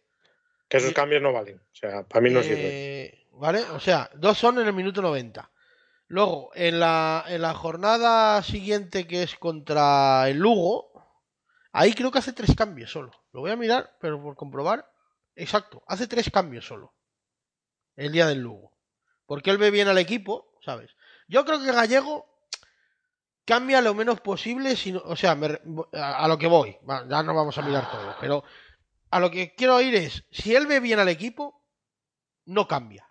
Que 0.68 0.76
esos 0.78 0.90
y- 0.90 0.94
cambios 0.94 1.22
no 1.22 1.32
valen. 1.32 1.58
O 1.58 1.74
sea, 1.74 2.02
para 2.04 2.20
mí 2.20 2.30
no 2.30 2.42
sirven. 2.42 2.58
eh, 2.62 3.26
¿Vale? 3.32 3.62
O 3.72 3.80
sea, 3.80 4.10
dos 4.14 4.38
son 4.38 4.58
en 4.60 4.66
el 4.66 4.72
minuto 4.72 5.00
90. 5.02 5.50
Luego, 6.08 6.50
en 6.54 6.78
la, 6.80 7.24
en 7.28 7.40
la 7.42 7.54
jornada 7.54 8.42
siguiente 8.42 9.06
que 9.06 9.22
es 9.22 9.34
contra 9.36 10.28
el 10.28 10.38
Lugo, 10.38 10.92
ahí 11.72 11.94
creo 11.94 12.10
que 12.10 12.18
hace 12.18 12.32
tres 12.34 12.54
cambios 12.54 12.90
solo. 12.92 13.10
Lo 13.32 13.40
voy 13.40 13.50
a 13.50 13.56
mirar, 13.56 13.96
pero 14.00 14.22
por 14.22 14.36
comprobar. 14.36 14.90
Exacto, 15.34 15.82
hace 15.86 16.06
tres 16.06 16.30
cambios 16.30 16.66
solo. 16.66 16.92
El 17.96 18.12
día 18.12 18.26
del 18.26 18.40
Lugo. 18.40 18.72
Porque 19.24 19.50
él 19.50 19.56
ve 19.58 19.70
bien 19.70 19.88
al 19.88 19.96
equipo, 19.98 20.52
¿sabes? 20.62 20.90
Yo 21.28 21.44
creo 21.46 21.58
que 21.62 21.72
Gallego 21.72 22.26
cambia 23.46 23.80
lo 23.80 23.94
menos 23.94 24.20
posible, 24.20 24.76
sino, 24.76 25.00
o 25.04 25.16
sea, 25.16 25.34
me 25.34 25.58
a, 25.94 26.24
a 26.24 26.28
lo 26.28 26.36
que 26.36 26.46
voy. 26.46 26.76
Ya 27.08 27.22
no 27.22 27.34
vamos 27.34 27.56
a 27.56 27.62
mirar 27.62 27.90
todo, 27.90 28.14
pero 28.20 28.44
a 29.12 29.20
lo 29.20 29.30
que 29.30 29.54
quiero 29.54 29.78
ir 29.82 29.94
es, 29.94 30.24
si 30.30 30.54
él 30.56 30.66
ve 30.66 30.80
bien 30.80 30.98
al 30.98 31.08
equipo, 31.10 31.62
no 32.46 32.66
cambia. 32.66 33.06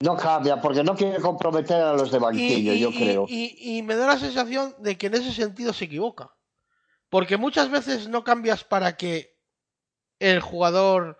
No 0.00 0.16
cambia, 0.16 0.60
porque 0.60 0.82
no 0.82 0.96
quiere 0.96 1.20
comprometer 1.20 1.80
a 1.82 1.92
los 1.92 2.10
de 2.10 2.18
banquillo, 2.18 2.72
y, 2.72 2.78
yo 2.80 2.90
creo. 2.90 3.26
y- 3.28 3.76
y 3.78 3.82
me 3.82 3.94
da 3.94 4.06
la 4.06 4.18
sensación 4.18 4.74
de 4.78 4.96
que 4.96 5.08
en 5.08 5.14
ese 5.14 5.32
sentido 5.32 5.72
se 5.74 5.84
equivoca. 5.84 6.34
Porque 7.10 7.36
muchas 7.36 7.70
veces 7.70 8.08
no 8.08 8.24
cambias 8.24 8.64
para 8.64 8.96
que 8.96 9.38
el 10.18 10.40
jugador, 10.40 11.18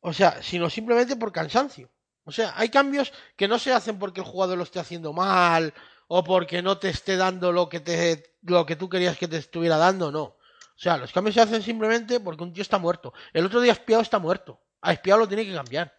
o 0.00 0.14
sea, 0.14 0.42
sino 0.42 0.70
simplemente 0.70 1.14
por 1.14 1.30
cansancio. 1.30 1.90
O 2.24 2.32
sea, 2.32 2.54
hay 2.56 2.70
cambios 2.70 3.12
que 3.36 3.46
no 3.48 3.58
se 3.58 3.70
hacen 3.72 3.98
porque 3.98 4.20
el 4.22 4.26
jugador 4.26 4.56
lo 4.56 4.64
esté 4.64 4.80
haciendo 4.80 5.12
mal 5.12 5.74
o 6.08 6.24
porque 6.24 6.62
no 6.62 6.78
te 6.78 6.88
esté 6.88 7.18
dando 7.18 7.52
lo 7.52 7.68
que 7.68 7.80
te 7.80 8.38
lo 8.42 8.64
que 8.64 8.76
tú 8.76 8.88
querías 8.88 9.18
que 9.18 9.28
te 9.28 9.36
estuviera 9.36 9.76
dando, 9.76 10.10
no. 10.10 10.36
O 10.76 10.78
sea, 10.78 10.96
los 10.96 11.12
cambios 11.12 11.34
se 11.34 11.40
hacen 11.40 11.62
simplemente 11.62 12.18
porque 12.18 12.42
un 12.42 12.52
tío 12.52 12.62
está 12.62 12.78
muerto. 12.78 13.12
El 13.32 13.46
otro 13.46 13.60
día 13.60 13.72
Espiado 13.72 14.02
está 14.02 14.18
muerto. 14.18 14.60
A 14.82 14.92
Espiado 14.92 15.20
lo 15.20 15.28
tiene 15.28 15.46
que 15.46 15.54
cambiar. 15.54 15.94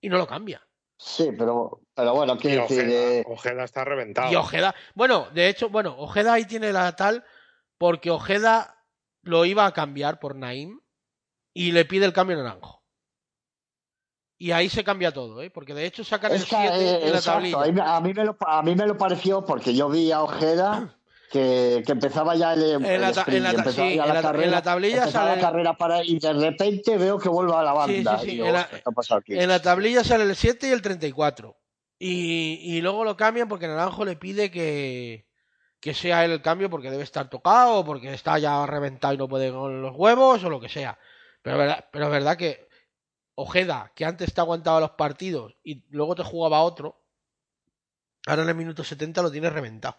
Y 0.00 0.08
no 0.08 0.16
lo 0.16 0.26
cambia. 0.26 0.66
Sí, 0.98 1.30
pero, 1.36 1.82
pero 1.94 2.14
bueno, 2.14 2.38
quiero 2.38 2.62
decir, 2.62 2.84
Ojeda, 2.84 2.92
eh, 2.92 3.24
Ojeda 3.26 3.64
está 3.64 3.84
reventado. 3.84 4.32
Y 4.32 4.36
Ojeda, 4.36 4.74
bueno, 4.94 5.28
de 5.32 5.48
hecho, 5.48 5.68
bueno, 5.68 5.94
Ojeda 5.98 6.32
ahí 6.32 6.46
tiene 6.46 6.72
la 6.72 6.96
tal, 6.96 7.24
porque 7.76 8.10
Ojeda 8.10 8.82
lo 9.22 9.44
iba 9.44 9.66
a 9.66 9.72
cambiar 9.72 10.18
por 10.20 10.36
Naim 10.36 10.80
y 11.52 11.72
le 11.72 11.84
pide 11.84 12.06
el 12.06 12.14
cambio 12.14 12.38
a 12.38 12.42
Naranjo. 12.42 12.82
Y 14.38 14.52
ahí 14.52 14.68
se 14.68 14.84
cambia 14.84 15.12
todo, 15.12 15.42
¿eh? 15.42 15.50
Porque 15.50 15.74
de 15.74 15.86
hecho 15.86 16.04
sacan 16.04 16.32
el 16.32 16.38
es 16.38 16.44
que, 16.44 16.56
7 16.56 16.66
eh, 16.66 17.06
en 17.06 17.12
la 17.12 17.18
exacto, 17.18 17.32
tablilla. 17.32 17.62
a 17.62 17.72
mí, 17.72 17.80
a 17.82 18.00
mí 18.00 18.14
me 18.14 18.24
lo, 18.24 18.36
a 18.40 18.62
mí 18.62 18.74
me 18.74 18.86
lo 18.86 18.96
pareció 18.96 19.44
porque 19.44 19.74
yo 19.74 19.88
vi 19.88 20.12
a 20.12 20.22
Ojeda 20.22 20.94
que, 21.30 21.82
que 21.84 21.92
empezaba 21.92 22.34
ya 22.36 22.54
el, 22.54 22.84
el 22.84 23.00
la 23.00 23.10
sprint, 23.10 23.36
en 23.38 23.42
la 23.42 23.50
empezaba 23.50 23.88
sí, 23.88 23.96
ya 23.96 24.02
en 24.04 24.08
la 24.08 24.18
en 24.44 24.50
la 24.50 24.62
tablilla 24.62 25.06
sale- 25.08 25.36
la 25.36 25.40
carrera 25.40 25.76
para 25.76 26.04
y 26.04 26.18
de 26.18 26.32
repente 26.32 26.96
veo 26.96 27.18
que 27.18 27.28
vuelve 27.28 27.54
a 27.54 27.62
la 27.62 27.86
Sí, 27.86 27.96
sí, 27.98 28.04
banda. 28.04 28.18
sí, 28.20 28.26
y 28.28 28.30
digo, 28.32 28.46
en 28.46 28.52
la-. 28.54 28.68
En 29.28 29.48
la 29.48 29.60
tablilla 29.62 30.04
sale 30.04 30.24
el 30.24 30.36
7 30.36 30.68
y 30.68 30.72
el 30.72 30.82
34. 30.82 31.56
Y, 31.98 32.60
y 32.62 32.80
luego 32.82 33.04
lo 33.04 33.16
cambian 33.16 33.48
porque 33.48 33.66
Naranjo 33.66 34.04
le 34.04 34.16
pide 34.16 34.50
que, 34.50 35.26
que 35.80 35.94
sea 35.94 36.24
él 36.24 36.30
el 36.32 36.42
cambio 36.42 36.68
porque 36.70 36.90
debe 36.90 37.02
estar 37.02 37.28
tocado, 37.30 37.76
o 37.80 37.84
porque 37.84 38.12
está 38.12 38.38
ya 38.38 38.66
reventado 38.66 39.14
y 39.14 39.18
no 39.18 39.28
puede 39.28 39.50
con 39.50 39.80
los 39.82 39.96
huevos, 39.96 40.44
o 40.44 40.50
lo 40.50 40.60
que 40.60 40.68
sea. 40.68 40.98
Pero 41.42 41.56
verdad, 41.58 41.86
pero 41.90 42.04
es 42.06 42.10
verdad 42.10 42.36
que 42.36 42.68
Ojeda, 43.34 43.92
que 43.94 44.04
antes 44.04 44.32
te 44.32 44.40
aguantaba 44.40 44.80
los 44.80 44.90
partidos 44.92 45.56
y 45.62 45.84
luego 45.90 46.14
te 46.14 46.22
jugaba 46.22 46.60
otro, 46.62 47.02
ahora 48.26 48.42
en 48.42 48.48
el 48.50 48.54
minuto 48.54 48.82
70 48.84 49.22
lo 49.22 49.30
tienes 49.30 49.52
reventado. 49.52 49.96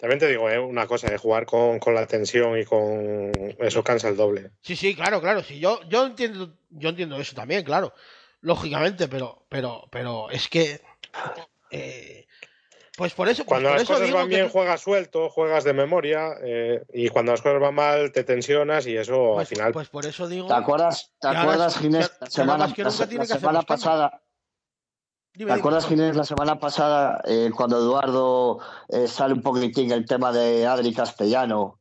También 0.00 0.18
te 0.18 0.28
digo, 0.28 0.48
eh, 0.48 0.58
una 0.58 0.86
cosa, 0.86 1.10
de 1.10 1.18
jugar 1.18 1.44
con, 1.44 1.78
con 1.78 1.94
la 1.94 2.06
tensión 2.06 2.58
y 2.58 2.64
con 2.64 3.32
eso 3.58 3.84
cansa 3.84 4.08
el 4.08 4.16
doble. 4.16 4.50
Sí, 4.62 4.74
sí, 4.74 4.94
claro, 4.94 5.20
claro. 5.20 5.42
Sí, 5.42 5.58
yo, 5.60 5.80
yo 5.88 6.06
entiendo, 6.06 6.54
yo 6.70 6.88
entiendo 6.88 7.16
eso 7.20 7.34
también, 7.36 7.62
claro. 7.64 7.92
Lógicamente, 8.40 9.08
pero, 9.08 9.44
pero, 9.50 9.86
pero 9.90 10.30
es 10.30 10.48
que 10.48 10.80
Eh, 11.70 12.26
pues 12.96 13.12
por 13.14 13.28
eso. 13.28 13.44
pues 13.44 13.48
Cuando 13.48 13.68
por 13.68 13.76
las 13.76 13.82
eso 13.82 13.92
cosas 13.92 14.06
digo 14.06 14.18
van 14.18 14.28
bien, 14.28 14.46
tú- 14.46 14.52
juegas 14.52 14.80
suelto, 14.80 15.28
juegas 15.30 15.64
de 15.64 15.72
memoria, 15.72 16.34
eh, 16.42 16.82
y 16.92 17.08
cuando 17.08 17.32
las 17.32 17.42
cosas 17.42 17.60
van 17.60 17.74
mal, 17.74 18.10
te 18.12 18.24
tensionas 18.24 18.86
y 18.86 18.96
eso 18.96 19.32
pues, 19.34 19.50
al 19.50 19.56
final. 19.56 19.72
pues 19.72 19.88
por 19.88 20.06
eso 20.06 20.26
digo. 20.28 20.48
¿Te 20.48 20.54
acuerdas, 20.54 21.12
te 21.20 21.28
acuerdas 21.28 21.78
Ginés, 21.78 22.10
la 22.20 22.30
semana, 22.30 22.66
la, 22.66 23.52
la 23.52 23.62
pasada? 23.62 24.22
¿Te 25.46 25.52
acuerdas, 25.52 25.86
Ginés, 25.86 26.16
la 26.16 26.24
semana 26.24 26.58
pasada, 26.58 27.22
eh, 27.24 27.50
cuando 27.56 27.78
Eduardo 27.78 28.58
eh, 28.88 29.08
sale 29.08 29.32
un 29.32 29.40
poquitín 29.40 29.90
el 29.90 30.04
tema 30.04 30.32
de 30.32 30.66
Adri 30.66 30.92
Castellano, 30.92 31.78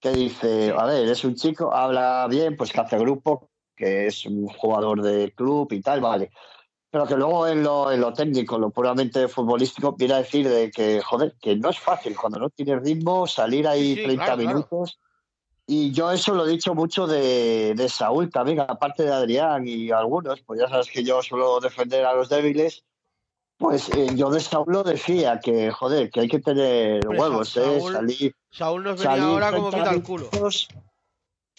que 0.00 0.12
dice, 0.12 0.72
a 0.74 0.86
ver, 0.86 1.06
es 1.06 1.22
un 1.22 1.34
chico, 1.34 1.74
habla 1.74 2.26
bien, 2.30 2.56
pues 2.56 2.72
que 2.72 2.80
hace 2.80 2.96
grupo, 2.96 3.50
que 3.76 4.06
es 4.06 4.24
un 4.24 4.46
jugador 4.48 5.02
de 5.02 5.30
club 5.32 5.70
y 5.72 5.82
tal, 5.82 6.00
vale. 6.00 6.30
Pero 6.90 7.06
que 7.06 7.16
luego 7.16 7.46
en 7.46 7.62
lo, 7.62 7.92
en 7.92 8.00
lo 8.00 8.14
técnico, 8.14 8.58
lo 8.58 8.70
puramente 8.70 9.28
futbolístico, 9.28 9.92
viene 9.92 10.14
a 10.14 10.18
decir 10.18 10.48
de 10.48 10.70
que, 10.70 11.02
joder, 11.02 11.34
que 11.38 11.54
no 11.56 11.68
es 11.68 11.78
fácil 11.78 12.16
cuando 12.16 12.38
no 12.38 12.48
tienes 12.48 12.82
ritmo 12.82 13.26
salir 13.26 13.68
ahí 13.68 13.94
Sí, 13.94 13.96
sí, 13.96 14.02
30 14.04 14.24
claro, 14.24 14.40
claro. 14.40 14.56
minutos. 14.56 14.98
Y 15.66 15.92
yo 15.92 16.10
eso 16.10 16.32
lo 16.32 16.46
he 16.46 16.50
dicho 16.50 16.74
mucho 16.74 17.06
de, 17.06 17.74
de 17.76 17.88
Saúl 17.90 18.30
también, 18.30 18.60
aparte 18.60 19.02
de 19.02 19.12
Adrián 19.12 19.68
y 19.68 19.90
algunos, 19.90 20.40
pues 20.40 20.60
ya 20.60 20.68
sabes 20.68 20.88
que 20.90 21.04
yo 21.04 21.22
suelo 21.22 21.60
defender 21.60 22.06
a 22.06 22.14
los 22.14 22.30
débiles. 22.30 22.86
Pues 23.62 23.88
eh, 23.90 24.08
yo 24.16 24.28
de 24.28 24.40
Saúl 24.40 24.72
lo 24.72 24.82
decía, 24.82 25.38
que 25.38 25.70
joder, 25.70 26.10
que 26.10 26.18
hay 26.18 26.28
que 26.28 26.40
tener 26.40 27.06
Hombre, 27.06 27.20
huevos, 27.20 27.56
¿eh? 27.56 27.62
Saúl 27.62 27.92
Salir, 27.92 28.36
Saúl 28.50 28.82
nos 28.82 29.00
venía 29.00 29.22
ahora 29.22 29.52
como 29.52 29.70
30 29.70 29.78
pita 29.78 29.94
el 29.94 30.02
culo. 30.02 30.30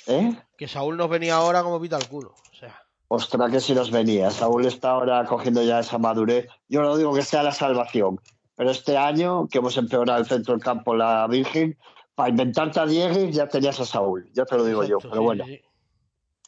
¿Eh? 0.08 0.36
Que 0.58 0.68
Saúl 0.68 0.98
nos 0.98 1.10
venía 1.10 1.36
ahora 1.36 1.64
como 1.64 1.80
pita 1.80 1.98
el 1.98 2.10
culo. 2.10 2.36
O 2.52 2.56
sea. 2.56 2.78
Ostras, 3.08 3.50
que 3.50 3.62
si 3.62 3.74
nos 3.74 3.90
venía. 3.90 4.32
Saúl 4.32 4.66
está 4.66 4.92
ahora 4.92 5.24
cogiendo 5.24 5.64
ya 5.64 5.80
esa 5.80 5.98
madurez. 5.98 6.50
Yo 6.68 6.82
no 6.82 6.98
digo 6.98 7.14
que 7.14 7.22
sea 7.22 7.42
la 7.42 7.54
salvación, 7.54 8.20
pero 8.58 8.70
este 8.70 8.98
año 8.98 9.48
que 9.48 9.60
hemos 9.60 9.78
empeorado 9.78 10.20
el 10.20 10.26
centro 10.26 10.56
del 10.56 10.62
campo, 10.62 10.94
la 10.94 11.26
Virgen, 11.28 11.78
para 12.16 12.28
inventarte 12.28 12.82
a 12.82 12.86
Diegues 12.86 13.34
ya 13.34 13.48
tenías 13.48 13.80
a 13.80 13.86
Saúl, 13.86 14.30
ya 14.34 14.44
te 14.44 14.58
lo 14.58 14.66
digo 14.66 14.84
yo, 14.84 14.98
pero 14.98 15.14
sí, 15.14 15.20
bueno. 15.20 15.46
sí. 15.46 15.62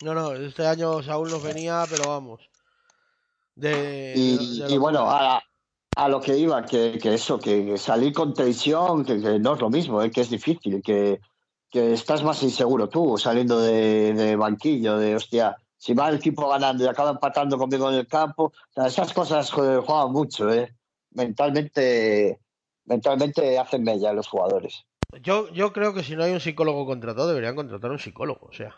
No, 0.02 0.14
no, 0.14 0.34
este 0.34 0.68
año 0.68 1.02
Saúl 1.02 1.30
nos 1.30 1.42
venía, 1.42 1.86
pero 1.90 2.10
vamos. 2.10 2.42
De, 3.56 4.14
Y, 4.16 4.60
de- 4.60 4.66
de 4.68 4.74
y 4.74 4.78
bueno, 4.78 5.10
a, 5.10 5.42
a 5.96 6.10
lo 6.10 6.20
que 6.22 6.38
iba, 6.38 6.66
que, 6.66 6.98
que 7.00 7.14
eso, 7.14 7.40
que 7.40 7.78
salir 7.78 8.14
con 8.14 8.34
tensión, 8.34 9.06
que, 9.06 9.22
que 9.22 9.40
no 9.40 9.54
es 9.56 9.62
lo 9.62 9.70
mismo, 9.70 10.02
¿eh? 10.02 10.12
que 10.12 10.22
es 10.22 10.30
difícil, 10.30 10.82
que, 10.84 11.20
que 11.70 11.94
estás 11.94 12.24
más 12.24 12.44
inseguro 12.44 12.90
tú 12.90 13.18
saliendo 13.18 13.60
de, 13.62 14.14
de 14.14 14.36
banquillo, 14.36 14.98
de 14.98 15.16
hostia, 15.16 15.56
si 15.78 15.94
va 15.94 16.10
el 16.10 16.16
equipo 16.18 16.48
ganando 16.50 16.84
y 16.84 16.88
acaba 16.88 17.12
empatando 17.12 17.58
conmigo 17.58 17.90
en 17.90 17.96
el 17.96 18.08
campo, 18.08 18.46
o 18.46 18.74
sea, 18.74 18.88
esas 18.88 19.14
cosas 19.14 19.52
joder, 19.52 19.80
juegan 19.82 20.12
mucho, 20.12 20.52
¿eh? 20.52 20.76
mentalmente, 21.12 22.40
mentalmente 22.86 23.58
hacen 23.58 23.84
mella 23.84 24.14
los 24.14 24.28
jugadores. 24.28 24.86
Yo, 25.22 25.48
yo 25.54 25.72
creo 25.72 25.94
que 25.94 26.04
si 26.04 26.16
no 26.16 26.24
hay 26.24 26.34
un 26.34 26.42
psicólogo 26.42 26.86
contratado, 26.86 27.28
deberían 27.30 27.56
contratar 27.56 27.92
un 27.92 28.00
psicólogo. 28.00 28.48
O 28.48 28.54
sea. 28.54 28.76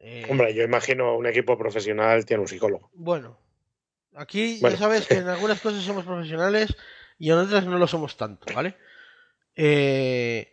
Eh, 0.00 0.26
Hombre, 0.30 0.54
yo 0.54 0.62
imagino 0.62 1.16
un 1.16 1.26
equipo 1.26 1.58
profesional 1.58 2.24
tiene 2.24 2.40
un 2.40 2.48
psicólogo. 2.48 2.90
Bueno, 2.94 3.38
aquí 4.14 4.58
Bueno. 4.60 4.76
ya 4.76 4.82
sabes 4.82 5.06
que 5.06 5.14
en 5.14 5.28
algunas 5.28 5.60
cosas 5.60 5.82
somos 5.82 6.04
profesionales 6.04 6.74
y 7.18 7.30
en 7.30 7.38
otras 7.38 7.66
no 7.66 7.78
lo 7.78 7.86
somos 7.86 8.16
tanto, 8.16 8.46
¿vale? 8.54 8.76
Eh, 9.54 10.50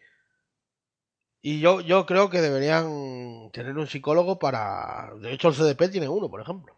y 1.41 1.62
yo, 1.62 1.80
yo 1.80 2.06
creo 2.06 2.30
que 2.30 2.41
deberían 2.41 3.50
tener 3.54 3.78
un 3.78 3.88
psicólogo 3.88 4.38
para... 4.38 5.14
De 5.22 5.32
hecho, 5.32 5.48
el 5.48 5.54
CDP 5.56 5.89
tiene 5.89 6.10
uno, 6.10 6.30
por 6.30 6.41
ejemplo. 6.41 6.76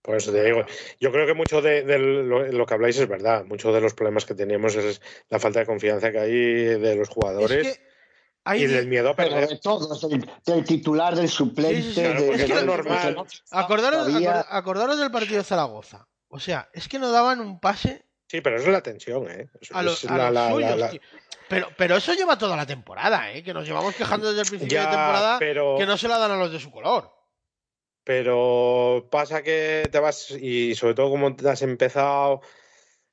Por 0.00 0.16
eso 0.16 0.32
te 0.32 0.44
digo, 0.44 0.64
yo 1.00 1.12
creo 1.12 1.26
que 1.26 1.34
mucho 1.34 1.60
de, 1.60 1.82
de 1.82 1.98
lo, 1.98 2.46
lo 2.52 2.66
que 2.66 2.74
habláis 2.74 2.98
es 2.98 3.08
verdad. 3.08 3.44
Muchos 3.44 3.74
de 3.74 3.80
los 3.80 3.94
problemas 3.94 4.24
que 4.24 4.34
teníamos 4.34 4.76
es 4.76 5.00
la 5.28 5.38
falta 5.38 5.60
de 5.60 5.66
confianza 5.66 6.12
que 6.12 6.18
hay 6.18 6.32
de 6.32 6.94
los 6.96 7.08
jugadores 7.08 7.66
Es 7.66 7.78
que 7.78 7.93
hay 8.44 8.62
y 8.64 8.66
del 8.66 8.86
miedo 8.86 9.10
a 9.10 9.16
Pero 9.16 9.30
perder. 9.30 9.48
de 9.48 9.58
todos, 9.58 10.00
del, 10.08 10.30
del 10.44 10.64
titular, 10.64 11.14
del 11.14 11.28
suplente, 11.28 11.82
Sí, 11.82 11.88
sí, 11.88 11.94
sí, 11.94 12.00
de- 12.02 12.06
claro, 12.08 12.20
de- 12.20 12.26
porque 12.26 12.42
de- 12.42 12.48
no 12.48 12.54
es 12.54 12.60
de- 12.60 12.66
normal. 12.66 13.14
de- 13.14 13.24
Acordaros, 13.50 14.06
todavía- 14.06 14.46
acordaros 14.48 14.98
del 14.98 15.10
partido 15.10 15.38
de 15.38 15.44
Zaragoza. 15.44 16.06
O 16.28 16.38
sea, 16.40 16.68
es 16.72 16.88
que 16.88 16.98
no 16.98 17.10
daban 17.10 17.40
un 17.40 17.60
pase 17.60 18.04
Sí, 18.26 18.40
pero 18.40 18.56
eso 18.56 18.66
es 18.66 18.72
la 18.72 18.82
tensión, 18.82 19.30
¿eh? 19.30 19.48
Eso 19.60 19.76
a, 19.76 19.82
los 19.82 20.04
a 20.06 20.16
la- 20.16 20.24
los 20.26 20.34
la- 20.34 20.40
la- 20.48 20.50
suyos, 20.54 20.78
la- 20.78 20.90
tío. 20.90 21.00
Pero, 21.48 21.68
pero 21.76 21.96
eso 21.96 22.14
lleva 22.14 22.36
toda 22.38 22.56
la 22.56 22.66
temporada, 22.66 23.30
¿eh? 23.32 23.44
Que 23.44 23.52
nos 23.54 23.66
llevamos 23.66 23.94
quejando 23.94 24.28
desde 24.28 24.40
el 24.42 24.48
principio 24.48 24.74
Ya, 24.76 24.80
de 24.86 24.96
temporada 24.96 25.38
pero, 25.38 25.76
que 25.78 25.86
no 25.86 25.96
se 25.96 26.08
la 26.08 26.18
dan 26.18 26.32
a 26.32 26.36
los 26.36 26.50
de 26.50 26.58
su 26.58 26.70
color. 26.70 27.12
pero 28.02 29.08
pasa 29.10 29.42
que 29.42 29.88
te 29.90 29.98
vas 29.98 30.30
y 30.30 30.74
sobre 30.74 30.94
todo 30.94 31.10
como 31.10 31.34
te 31.36 31.48
has 31.48 31.62
empezado. 31.62 32.40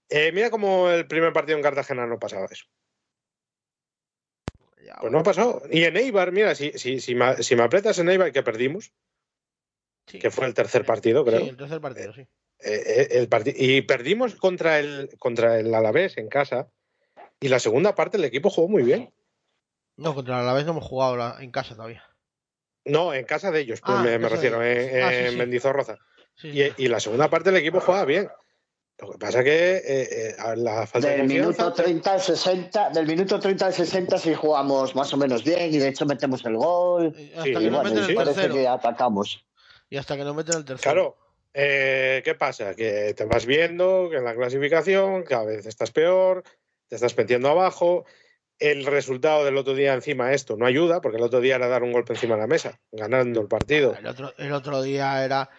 Eh, 0.10 0.32
mira 0.34 0.50
como 0.50 0.90
el 0.90 1.08
primer 1.08 1.32
partido 1.34 1.58
en 1.58 1.64
Cartagena 1.64 2.06
no 2.06 2.20
pasaba 2.20 2.48
eso. 2.52 2.66
Pues 5.00 5.12
no 5.12 5.24
pasó. 5.24 5.62
Y 5.72 5.84
en 5.84 5.96
Eibar, 5.98 6.32
mira, 6.32 6.54
si, 6.56 6.72
si, 6.78 7.00
si, 7.00 7.16
me, 7.16 7.42
si 7.44 7.56
me 7.56 7.64
aprietas 7.64 7.98
en 8.00 8.10
Eibar 8.10 8.32
que 8.32 8.44
perdimos, 8.44 8.92
sí. 10.08 10.20
que 10.20 10.32
fue 10.32 10.46
el 10.48 10.54
tercer 10.54 10.86
partido, 10.86 11.24
creo. 11.24 11.40
Sí, 11.42 11.50
el 11.50 11.58
tercer 11.58 11.80
partido, 11.82 12.14
sí. 12.14 12.22
eh, 12.22 12.28
eh, 12.60 13.08
el 13.12 13.30
parti- 13.30 13.56
y 13.56 13.82
perdimos 13.84 14.36
contra 14.36 14.80
el, 14.80 15.10
contra 15.20 15.60
el 15.60 15.74
Alavés 15.74 16.18
en 16.18 16.28
casa. 16.28 16.70
Y 17.40 17.48
la 17.48 17.60
segunda 17.60 17.96
parte 17.96 18.18
el 18.18 18.26
equipo 18.26 18.50
jugó 18.50 18.68
muy 18.68 18.84
bien. 18.84 19.14
No, 19.98 20.14
contra 20.14 20.36
la 20.36 20.42
Alavés 20.42 20.66
no 20.66 20.72
hemos 20.72 20.86
jugado 20.86 21.16
la- 21.18 21.38
en 21.40 21.52
casa 21.52 21.76
todavía. 21.76 22.04
No, 22.86 23.14
en 23.14 23.26
casa 23.26 23.52
de 23.52 23.60
ellos, 23.62 23.82
pues 23.82 23.98
Ah, 23.98 24.02
me, 24.04 24.18
refiero, 24.18 24.64
en. 24.64 25.04
Ah, 25.04 25.10
sí, 25.12 25.16
en 25.18 25.32
sí. 25.32 25.38
Mendizorroza. 25.38 25.98
Sí, 26.36 26.52
sí. 26.52 26.62
Y, 26.78 26.86
y 26.86 26.88
la 26.88 27.00
segunda 27.00 27.30
parte 27.30 27.50
el 27.50 27.56
equipo 27.58 27.80
jugaba 27.80 28.06
bien. 28.06 28.28
Lo 29.02 29.12
que 29.12 29.18
pasa 29.18 29.44
que 29.44 29.78
eh, 29.78 29.82
eh, 30.30 30.36
la 30.58 30.86
falta 30.86 31.08
de 31.10 31.18
Del 31.18 31.28
minuto 31.28 31.74
30 31.74 32.14
al 32.14 32.22
60, 32.22 32.90
del 32.92 33.08
minuto 33.08 33.40
30 33.40 33.66
al 33.66 33.74
60 33.74 34.18
sí 34.20 34.34
jugamos 34.36 34.96
más 34.96 35.12
o 35.14 35.18
menos 35.18 35.44
bien 35.44 35.74
y 35.74 35.80
de 35.80 35.88
hecho 35.88 36.06
metemos 36.06 36.46
el 36.46 36.56
gol. 36.56 37.14
Eh, 37.18 37.32
Hasta 37.36 37.44
Sí, 37.44 37.54
que 37.54 37.62
Y 37.62 37.70
nos 37.70 37.82
bueno, 37.82 37.90
meten 37.90 38.06
y 38.06 38.10
el 38.10 38.16
parece 38.16 38.34
tercero. 38.36 38.54
que 38.54 38.68
atacamos. 38.68 39.46
Y 39.90 39.98
hasta 39.98 40.16
que 40.16 40.24
nos 40.24 40.36
meten 40.36 40.56
el 40.58 40.66
tercero. 40.66 40.94
Claro, 40.94 41.18
eh, 41.54 42.22
¿qué 42.24 42.36
pasa? 42.36 42.76
Que 42.76 43.14
te 43.16 43.26
vas 43.26 43.46
viendo 43.48 44.08
que 44.12 44.18
en 44.18 44.24
la 44.24 44.36
clasificación 44.36 45.24
cada 45.24 45.46
vez 45.46 45.66
estás 45.66 45.90
peor, 45.92 46.44
te 46.88 46.96
estás 46.96 47.18
metiendo 47.18 47.50
abajo. 47.50 48.06
El 48.60 48.86
resultado 48.86 49.44
del 49.44 49.58
otro 49.58 49.74
día 49.74 49.96
encima 49.96 50.32
esto 50.34 50.56
no 50.56 50.68
ayuda, 50.68 51.02
porque 51.02 51.18
el 51.18 51.24
otro 51.24 51.42
día 51.42 51.56
era 51.56 51.68
dar 51.68 51.82
un 51.82 51.92
golpe 51.92 52.14
encima 52.14 52.36
de 52.36 52.42
la 52.42 52.48
mesa, 52.48 52.80
ganando 52.92 53.42
el 53.42 53.48
partido. 53.48 53.96
El 53.98 54.06
otro, 54.06 54.32
el 54.38 54.54
otro 54.54 54.84
día 54.84 55.26
era. 55.26 55.50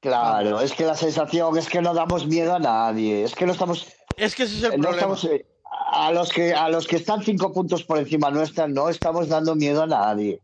Claro, 0.00 0.60
es 0.60 0.72
que 0.72 0.84
la 0.84 0.94
sensación 0.94 1.56
es 1.58 1.68
que 1.68 1.80
no 1.80 1.94
damos 1.94 2.26
miedo 2.26 2.54
a 2.54 2.58
nadie. 2.58 3.24
Es 3.24 3.34
que 3.34 3.46
no 3.46 3.52
estamos, 3.52 3.86
Es 4.16 4.34
que 4.34 4.44
ese 4.44 4.56
es 4.58 4.62
el 4.64 4.70
no 4.80 4.88
problema. 4.88 4.96
estamos 5.14 5.24
eh, 5.24 5.46
a 5.92 6.12
los 6.12 6.30
que 6.32 6.54
a 6.54 6.68
los 6.68 6.86
que 6.86 6.96
están 6.96 7.22
cinco 7.22 7.52
puntos 7.52 7.82
por 7.84 7.98
encima 7.98 8.30
nuestra, 8.30 8.68
no 8.68 8.88
estamos 8.88 9.28
dando 9.28 9.54
miedo 9.56 9.82
a 9.82 9.86
nadie. 9.86 10.40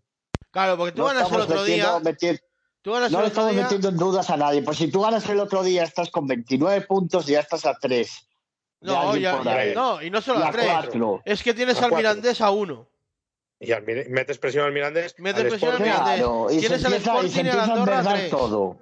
Claro, 0.51 0.77
porque 0.77 0.93
tú 0.93 0.99
No 1.03 1.07
ganas 1.09 1.23
el 1.23 1.27
estamos 1.27 1.47
otro 1.47 1.65
día. 1.65 2.01
metiendo- 2.01 2.11
meti- 2.39 2.41
Tú 2.83 2.93
ganas 2.93 3.13
no 3.13 3.19
el 3.19 3.25
le 3.25 3.29
otro 3.29 3.43
estamos 3.43 3.53
día. 3.53 3.63
metiendo 3.63 3.89
en 3.91 3.97
dudas 3.97 4.31
a 4.31 4.37
nadie. 4.37 4.63
Pues 4.63 4.79
si 4.79 4.91
tú 4.91 5.01
ganas 5.03 5.29
el 5.29 5.39
otro 5.39 5.63
día, 5.63 5.85
estás 5.85 6.11
con 6.11 6.27
29 6.27 6.81
puntos 6.83 7.29
y 7.29 7.33
ya 7.33 7.41
estás 7.41 7.65
a 7.65 7.75
3. 7.81 8.11
No, 8.81 9.17
ya, 9.17 9.41
ya- 9.45 9.75
no, 9.75 10.03
y 10.03 10.11
no 10.11 10.21
solo 10.21 10.41
y 10.41 10.43
a 10.43 10.49
a 10.49 10.51
tres. 10.51 10.67
4. 10.69 11.23
Es 11.25 11.43
que 11.45 11.55
tienes 11.55 11.77
A 11.81 11.85
al 11.85 11.91
cuatro. 11.91 11.97
Mirandés 11.99 12.41
a 12.41 12.51
uno. 12.51 12.89
Y 13.61 13.71
al 13.71 13.85
Mir- 13.85 14.09
metes 14.09 14.39
presión 14.39 14.65
al 14.65 14.73
Mirandés. 14.73 15.15
Metes 15.19 15.45
al 15.45 15.49
presión 15.51 15.75
al 15.77 15.81
Mirandés. 15.81 16.17
Claro, 16.17 16.47
y 16.51 16.55
se 16.55 16.61
Tienes 16.61 16.85
al 16.85 16.93
empieza, 16.95 17.13
y 17.13 17.21
se 17.21 17.29
Sporting 17.29 17.37
y 17.37 17.41
a 17.41 17.43
la 17.45 17.51
empieza 17.53 17.61
a 17.61 17.77
Andorra 17.77 17.95
a 17.97 17.99
enredar 18.01 18.19
tres. 18.19 18.31
todo. 18.31 18.77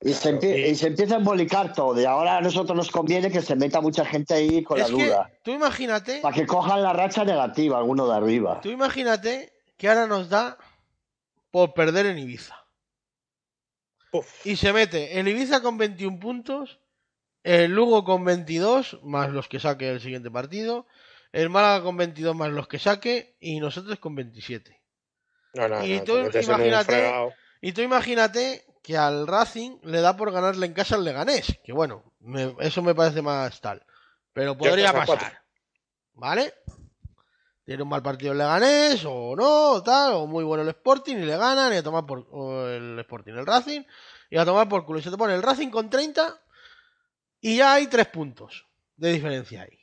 Y 0.00 0.12
se, 0.12 0.32
empie- 0.32 0.56
Y- 0.66 0.70
y 0.70 0.74
se 0.76 0.86
empieza 0.88 1.14
a 1.14 1.18
embolicar 1.18 1.72
todo. 1.72 2.00
Y 2.00 2.04
ahora 2.04 2.36
a 2.36 2.40
nosotros 2.40 2.76
nos 2.76 2.90
conviene 2.90 3.30
que 3.30 3.42
se 3.42 3.56
meta 3.56 3.80
mucha 3.80 4.04
gente 4.04 4.34
ahí 4.34 4.62
con 4.62 4.78
Es 4.80 4.90
la 4.90 4.96
que 4.96 5.04
duda. 5.06 5.30
tú 5.42 5.50
imagínate, 5.50 6.20
Para 6.20 6.34
que 6.34 6.46
cojan 6.46 6.82
la 6.82 6.92
racha 6.92 7.24
negativa, 7.24 7.78
alguno 7.78 8.06
de 8.08 8.16
arriba. 8.16 8.60
tú 8.60 8.70
imagínate 8.70 9.52
que 9.76 9.88
ahora 9.88 10.06
nos 10.06 10.28
da 10.28 10.56
por 11.50 11.74
perder 11.74 12.06
en 12.06 12.18
Ibiza. 12.18 12.54
puf, 14.10 14.46
Y 14.46 14.56
se 14.56 14.72
mete 14.72 15.18
el 15.18 15.28
Ibiza 15.28 15.60
con 15.62 15.76
21 15.78 16.18
puntos, 16.20 16.78
el 17.42 17.72
Lugo 17.72 18.04
con 18.04 18.24
22, 18.24 19.00
más 19.02 19.30
los 19.30 19.48
que 19.48 19.60
saque 19.60 19.90
el 19.90 20.00
siguiente 20.00 20.30
partido, 20.30 20.86
el 21.32 21.50
Málaga 21.50 21.82
con 21.82 21.96
22 21.96 22.34
más 22.36 22.50
los 22.50 22.68
que 22.68 22.78
saque, 22.78 23.36
y 23.40 23.60
nosotros 23.60 23.98
con 23.98 24.14
27. 24.14 24.80
no, 25.54 25.68
no, 25.68 25.84
Y 25.84 25.98
no, 25.98 26.04
tú 26.04 26.14
te 26.14 26.22
metes 26.22 26.48
en 26.48 26.54
un 26.54 26.60
imagínate- 26.60 26.84
fregado. 26.92 27.32
Y 27.60 27.72
tú 27.72 27.80
imagínate 27.82 28.64
que 28.88 28.96
al 28.96 29.26
Racing 29.26 29.80
le 29.82 30.00
da 30.00 30.16
por 30.16 30.32
ganarle 30.32 30.64
en 30.64 30.72
casa 30.72 30.94
al 30.94 31.04
Leganés, 31.04 31.58
que 31.62 31.74
bueno, 31.74 32.10
me- 32.20 32.56
eso 32.60 32.80
me 32.80 32.94
parece 32.94 33.20
más 33.20 33.60
tal. 33.60 33.84
Pero 34.32 34.56
podría 34.56 34.94
cuatro. 34.94 35.14
pasar. 35.14 35.42
¿Vale? 36.14 36.54
Tiene 37.66 37.82
un 37.82 37.90
mal 37.90 38.02
partido 38.02 38.32
el 38.32 38.38
Leganés, 38.38 39.04
o 39.06 39.36
no, 39.36 39.82
tal, 39.82 40.14
o 40.14 40.26
muy 40.26 40.42
bueno 40.42 40.62
el 40.62 40.70
Sporting, 40.70 41.16
y 41.16 41.26
le 41.26 41.36
ganan, 41.36 41.70
y 41.74 41.76
a 41.76 41.82
tomar 41.82 42.06
por 42.06 42.26
o 42.30 42.66
el 42.66 42.98
Sporting, 43.00 43.34
el 43.34 43.44
Racing, 43.44 43.82
y 44.30 44.38
a 44.38 44.46
tomar 44.46 44.66
por 44.70 44.86
culo. 44.86 45.00
Y 45.00 45.02
se 45.02 45.10
te 45.10 45.18
pone 45.18 45.34
el 45.34 45.42
Racing 45.42 45.68
con 45.68 45.90
30, 45.90 46.40
y 47.42 47.58
ya 47.58 47.74
hay 47.74 47.88
3 47.88 48.06
puntos 48.06 48.64
de 48.96 49.12
diferencia 49.12 49.64
ahí. 49.64 49.78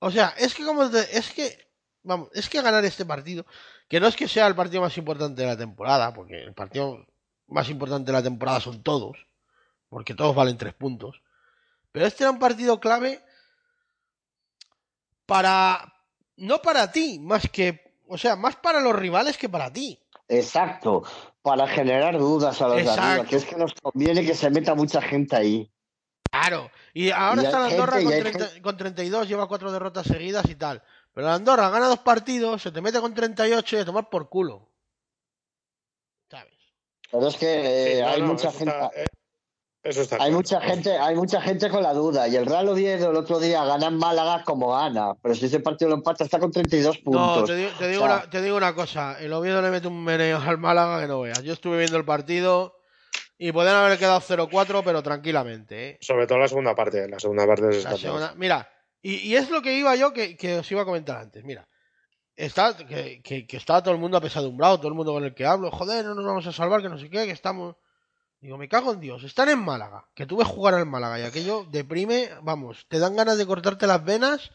O 0.00 0.10
sea, 0.10 0.34
es 0.36 0.54
que 0.54 0.66
como 0.66 0.90
te- 0.90 1.16
es 1.16 1.30
que, 1.32 1.66
vamos, 2.02 2.28
es 2.34 2.50
que 2.50 2.60
ganar 2.60 2.84
este 2.84 3.06
partido, 3.06 3.46
que 3.88 4.00
no 4.00 4.06
es 4.06 4.16
que 4.16 4.28
sea 4.28 4.46
el 4.48 4.54
partido 4.54 4.82
más 4.82 4.98
importante 4.98 5.40
de 5.40 5.48
la 5.48 5.56
temporada, 5.56 6.12
porque 6.12 6.42
el 6.42 6.52
partido 6.52 7.06
más 7.52 7.68
importante 7.68 8.10
de 8.10 8.18
la 8.18 8.22
temporada 8.22 8.60
son 8.60 8.82
todos, 8.82 9.26
porque 9.88 10.14
todos 10.14 10.34
valen 10.34 10.56
3 10.56 10.74
puntos. 10.74 11.22
Pero 11.92 12.06
este 12.06 12.24
era 12.24 12.30
un 12.30 12.38
partido 12.38 12.80
clave 12.80 13.22
para. 15.26 15.94
No 16.36 16.60
para 16.62 16.90
ti, 16.90 17.18
más 17.20 17.48
que. 17.50 17.92
O 18.08 18.18
sea, 18.18 18.36
más 18.36 18.56
para 18.56 18.80
los 18.80 18.94
rivales 18.94 19.36
que 19.36 19.48
para 19.48 19.72
ti. 19.72 19.98
Exacto, 20.28 21.02
para 21.42 21.66
generar 21.68 22.18
dudas 22.18 22.60
a 22.62 22.68
los 22.68 22.76
de 22.76 22.82
arriba, 22.82 22.94
Exacto. 22.94 23.28
que 23.28 23.36
es 23.36 23.44
que 23.44 23.56
nos 23.56 23.74
conviene 23.74 24.24
que 24.24 24.34
se 24.34 24.50
meta 24.50 24.74
mucha 24.74 25.02
gente 25.02 25.36
ahí. 25.36 25.70
Claro. 26.30 26.70
Y 26.94 27.10
ahora 27.10 27.42
Y 27.42 27.44
está 27.44 27.58
la 27.58 27.66
Andorra 27.66 27.98
gente, 27.98 28.04
con, 28.04 28.12
y 28.12 28.14
hay 28.14 28.32
30 28.32 28.62
con 28.62 28.76
32, 28.76 29.28
lleva 29.28 29.48
cuatro 29.48 29.70
derrotas 29.70 30.06
seguidas 30.06 30.48
y 30.48 30.54
tal. 30.54 30.82
Pero 31.12 31.26
la 31.26 31.34
Andorra 31.34 31.68
gana 31.68 31.88
dos 31.88 31.98
partidos, 31.98 32.62
se 32.62 32.72
te 32.72 32.80
mete 32.80 33.00
con 33.00 33.12
38 33.12 33.76
y 33.76 33.80
a 33.80 33.84
tomar 33.84 34.08
por 34.08 34.30
culo. 34.30 34.71
Pero 37.12 37.28
es 37.28 37.36
que 37.36 37.46
Sí, 37.46 37.98
eh, 37.98 38.00
no, 38.02 38.08
hay 38.08 38.20
no, 38.22 38.26
mucha 38.28 38.48
eso 38.48 38.58
gente, 38.58 38.74
está- 38.74 38.90
eh, 39.00 39.04
eso 39.84 40.02
está 40.02 40.14
hay 40.16 40.20
claro. 40.20 40.34
mucha 40.36 40.60
gente, 40.60 40.96
hay 40.98 41.14
mucha 41.16 41.40
gente 41.42 41.68
con 41.68 41.82
la 41.82 41.92
duda. 41.92 42.26
Y 42.28 42.36
el 42.36 42.46
Real 42.46 42.68
Oviedo 42.68 43.10
el 43.10 43.16
otro 43.16 43.38
día 43.38 43.64
gana 43.64 43.86
en 43.88 43.96
Málaga 43.98 44.42
como 44.44 44.76
Ana, 44.76 45.14
pero 45.22 45.34
si 45.34 45.46
ese 45.46 45.60
partido 45.60 45.90
lo 45.90 45.96
empata 45.96 46.24
está 46.24 46.38
con 46.38 46.50
32 46.52 46.98
puntos. 46.98 47.40
No, 47.40 47.44
te 47.44 47.54
digo, 47.56 47.70
te, 47.78 47.88
digo 47.88 48.04
O 48.04 48.06
sea, 48.06 48.16
una, 48.16 48.30
te 48.30 48.42
digo 48.42 48.56
una 48.56 48.74
cosa. 48.74 49.16
El 49.20 49.32
Oviedo 49.32 49.60
le 49.60 49.70
mete 49.70 49.88
un 49.88 50.02
meneo 50.02 50.38
al 50.38 50.58
Málaga 50.58 51.00
que 51.00 51.06
no 51.08 51.20
veas. 51.20 51.42
Yo 51.42 51.52
estuve 51.52 51.78
viendo 51.78 51.96
el 51.98 52.04
partido 52.04 52.76
y 53.38 53.50
podían 53.52 53.74
haber 53.76 53.98
quedado 53.98 54.20
0-4, 54.20 54.82
pero 54.84 55.02
tranquilamente. 55.02 55.90
¿eh? 55.90 55.98
Sobre 56.00 56.26
todo 56.28 56.38
la 56.38 56.48
segunda 56.48 56.74
parte. 56.76 57.08
La 57.08 57.18
segunda 57.18 57.44
parte 57.46 57.68
es 57.70 57.84
La 57.84 57.96
segunda- 57.96 58.34
Mira, 58.36 58.70
y, 59.02 59.16
y 59.16 59.34
es 59.36 59.50
lo 59.50 59.62
que 59.62 59.76
iba 59.76 59.96
yo 59.96 60.12
que, 60.12 60.36
que 60.36 60.58
os 60.58 60.70
iba 60.70 60.82
a 60.82 60.86
comentar 60.86 61.16
antes. 61.16 61.42
Mira, 61.44 61.66
está, 62.36 62.76
que, 62.76 63.20
que, 63.22 63.46
que 63.46 63.56
estaba 63.56 63.82
todo 63.82 63.94
el 63.94 64.00
mundo 64.00 64.16
apesadumbrado, 64.16 64.78
todo 64.78 64.88
el 64.88 64.94
mundo 64.94 65.12
con 65.12 65.24
el 65.24 65.34
que 65.34 65.46
hablo. 65.46 65.70
Joder, 65.70 66.04
no 66.04 66.14
nos 66.14 66.24
vamos 66.24 66.46
a 66.46 66.52
salvar, 66.52 66.82
que 66.82 66.88
no 66.88 66.98
sé 66.98 67.10
qué, 67.10 67.26
que 67.26 67.32
estamos. 67.32 67.76
Digo, 68.40 68.58
me 68.58 68.68
cago 68.68 68.92
en 68.92 69.00
Dios. 69.00 69.22
Están 69.22 69.48
en 69.50 69.60
Málaga, 69.60 70.06
que 70.14 70.26
tú 70.26 70.36
ves 70.36 70.48
jugar 70.48 70.74
al 70.74 70.86
Málaga 70.86 71.20
y 71.20 71.22
aquello 71.22 71.64
deprime, 71.70 72.30
vamos, 72.42 72.86
te 72.88 72.98
dan 72.98 73.14
ganas 73.14 73.38
de 73.38 73.46
cortarte 73.46 73.86
las 73.86 74.04
venas 74.04 74.50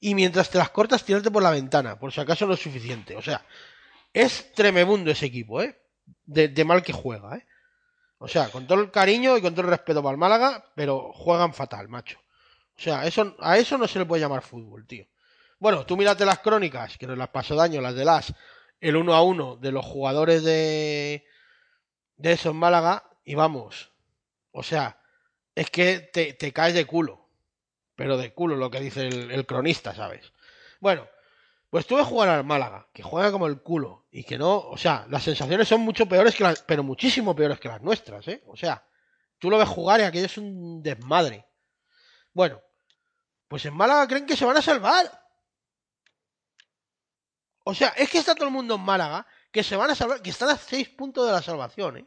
y 0.00 0.14
mientras 0.14 0.48
te 0.48 0.56
las 0.56 0.70
cortas 0.70 1.04
tirarte 1.04 1.30
por 1.30 1.42
la 1.42 1.50
ventana, 1.50 1.98
por 1.98 2.12
si 2.12 2.20
acaso 2.20 2.46
no 2.46 2.54
es 2.54 2.60
suficiente. 2.60 3.16
O 3.16 3.22
sea, 3.22 3.44
es 4.12 4.52
tremebundo 4.52 5.10
ese 5.10 5.26
equipo, 5.26 5.60
¿eh? 5.60 5.78
De, 6.24 6.48
de 6.48 6.64
mal 6.64 6.82
que 6.82 6.92
juega, 6.92 7.36
¿eh? 7.36 7.46
O 8.18 8.28
sea, 8.28 8.48
con 8.50 8.66
todo 8.66 8.80
el 8.80 8.90
cariño 8.90 9.36
y 9.36 9.42
con 9.42 9.54
todo 9.54 9.66
el 9.66 9.70
respeto 9.70 10.02
para 10.02 10.12
el 10.12 10.18
Málaga, 10.18 10.64
pero 10.74 11.12
juegan 11.12 11.54
fatal, 11.54 11.88
macho. 11.88 12.18
O 12.76 12.82
sea, 12.82 13.06
eso, 13.06 13.36
a 13.40 13.58
eso 13.58 13.76
no 13.76 13.86
se 13.86 13.98
le 13.98 14.06
puede 14.06 14.22
llamar 14.22 14.42
fútbol, 14.42 14.86
tío. 14.86 15.06
Bueno, 15.60 15.84
tú 15.84 15.96
mírate 15.96 16.24
las 16.24 16.38
crónicas, 16.38 16.96
que 16.96 17.06
nos 17.06 17.18
las 17.18 17.28
pasó 17.28 17.54
daño, 17.54 17.82
las 17.82 17.94
de 17.94 18.06
las, 18.06 18.34
el 18.80 18.96
uno 18.96 19.14
a 19.14 19.22
uno 19.22 19.56
de 19.56 19.70
los 19.70 19.84
jugadores 19.84 20.42
de, 20.42 21.26
de 22.16 22.32
eso 22.32 22.50
en 22.50 22.56
Málaga, 22.56 23.10
y 23.24 23.34
vamos. 23.34 23.92
O 24.52 24.62
sea, 24.62 24.98
es 25.54 25.70
que 25.70 26.00
te, 26.00 26.32
te 26.32 26.52
caes 26.54 26.72
de 26.72 26.86
culo. 26.86 27.28
Pero 27.94 28.16
de 28.16 28.32
culo 28.32 28.56
lo 28.56 28.70
que 28.70 28.80
dice 28.80 29.06
el, 29.06 29.44
cronista, 29.44 29.94
¿sabes? 29.94 30.32
Bueno, 30.80 31.06
pues 31.68 31.86
tú 31.86 31.96
ves 31.96 32.06
jugar 32.06 32.30
al 32.30 32.44
Málaga, 32.44 32.88
que 32.94 33.02
juega 33.02 33.30
como 33.30 33.46
el 33.46 33.60
culo, 33.60 34.06
y 34.10 34.24
que 34.24 34.38
no, 34.38 34.56
o 34.56 34.78
sea, 34.78 35.06
las 35.10 35.24
sensaciones 35.24 35.68
son 35.68 35.82
mucho 35.82 36.06
peores 36.06 36.34
que 36.34 36.44
las, 36.44 36.62
pero 36.62 36.82
muchísimo 36.82 37.36
peores 37.36 37.60
que 37.60 37.68
las 37.68 37.82
nuestras, 37.82 38.26
¿eh? 38.28 38.42
O 38.46 38.56
sea, 38.56 38.82
tú 39.38 39.50
lo 39.50 39.58
ves 39.58 39.68
jugar 39.68 40.00
y 40.00 40.04
aquello 40.04 40.24
es 40.24 40.38
un 40.38 40.82
desmadre. 40.82 41.46
Bueno, 42.32 42.62
pues 43.46 43.66
en 43.66 43.74
Málaga 43.74 44.08
creen 44.08 44.24
que 44.24 44.36
se 44.36 44.46
van 44.46 44.56
a 44.56 44.62
salvar. 44.62 45.19
O 47.64 47.74
sea, 47.74 47.88
es 47.90 48.08
que 48.10 48.18
está 48.18 48.34
todo 48.34 48.46
el 48.46 48.52
mundo 48.52 48.74
en 48.76 48.80
Málaga 48.80 49.26
que 49.52 49.62
se 49.62 49.76
van 49.76 49.90
a 49.90 49.94
salvar, 49.94 50.22
que 50.22 50.30
están 50.30 50.48
a 50.50 50.56
seis 50.56 50.88
puntos 50.88 51.26
de 51.26 51.32
la 51.32 51.42
salvación, 51.42 51.98
¿eh? 51.98 52.06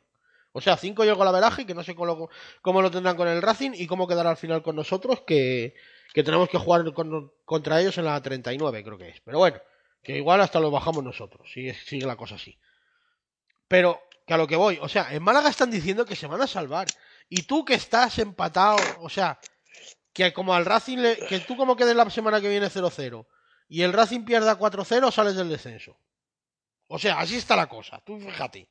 O 0.51 0.62
sea, 0.62 0.78
cinco 0.78 1.04
yo 1.04 1.18
con 1.18 1.26
la 1.26 1.32
veraje, 1.32 1.66
que 1.66 1.74
no 1.74 1.84
sé 1.84 1.95
cómo 1.95 2.30
lo, 2.82 2.91
tendrán 2.91 3.18
con 3.18 3.28
el 3.28 3.41
Racing 3.41 3.72
y 3.74 3.88
cómo 3.88 4.08
quedará 4.08 4.30
al 4.30 4.38
final 4.38 4.62
con 4.62 4.76
nosotros, 4.76 5.22
que, 5.26 5.74
que 6.14 6.24
tenemos 6.24 6.47
que 6.47 6.60
jugar 6.60 6.93
con- 6.93 7.32
contra 7.43 7.82
ellos 7.82 7.97
en 7.97 8.06
la 8.06 8.22
39, 8.22 8.84
creo 8.84 8.97
que 8.97 9.10
es. 9.10 9.20
Pero 9.22 9.39
bueno, 9.39 9.60
que 10.04 10.16
igual 10.16 10.41
hasta 10.41 10.60
lo 10.60 10.70
bajamos 10.70 11.04
nosotros, 11.04 11.49
si 11.51 11.74
sigue 11.74 12.06
la 12.06 12.16
cosa 12.18 12.36
así. 12.36 12.58
Pero, 13.68 13.99
que 14.28 14.34
a 14.34 14.38
lo 14.38 14.45
que 14.47 14.56
voy, 14.56 14.78
o 14.82 14.88
sea, 14.88 15.12
en 15.14 15.24
Málaga 15.24 15.49
están 15.49 15.72
diciendo 15.72 16.06
que 16.06 16.16
se 16.16 16.28
van 16.28 16.41
a 16.41 16.47
salvar. 16.47 16.88
Y 17.30 17.43
tú 17.43 17.66
que 17.66 17.74
estás 17.74 18.20
empatado, 18.20 18.78
o 18.99 19.10
sea, 19.10 19.39
que 20.14 20.32
como 20.34 20.54
al 20.54 20.66
Racing, 20.66 20.99
le- 20.99 21.18
que 21.18 21.39
tú 21.39 21.58
como 21.58 21.76
quedes 21.76 21.95
la 21.95 22.08
semana 22.10 22.39
que 22.39 22.49
viene 22.49 22.70
0-0 22.70 23.26
y 23.70 23.82
el 23.82 23.93
Racing 23.93 24.26
pierda 24.26 24.57
4-0, 24.57 25.11
sales 25.11 25.36
del 25.36 25.49
descenso. 25.49 25.97
O 26.88 26.99
sea, 26.99 27.20
así 27.20 27.38
está 27.38 27.55
la 27.55 27.68
cosa, 27.68 28.01
tú 28.05 28.20
fíjate. 28.20 28.68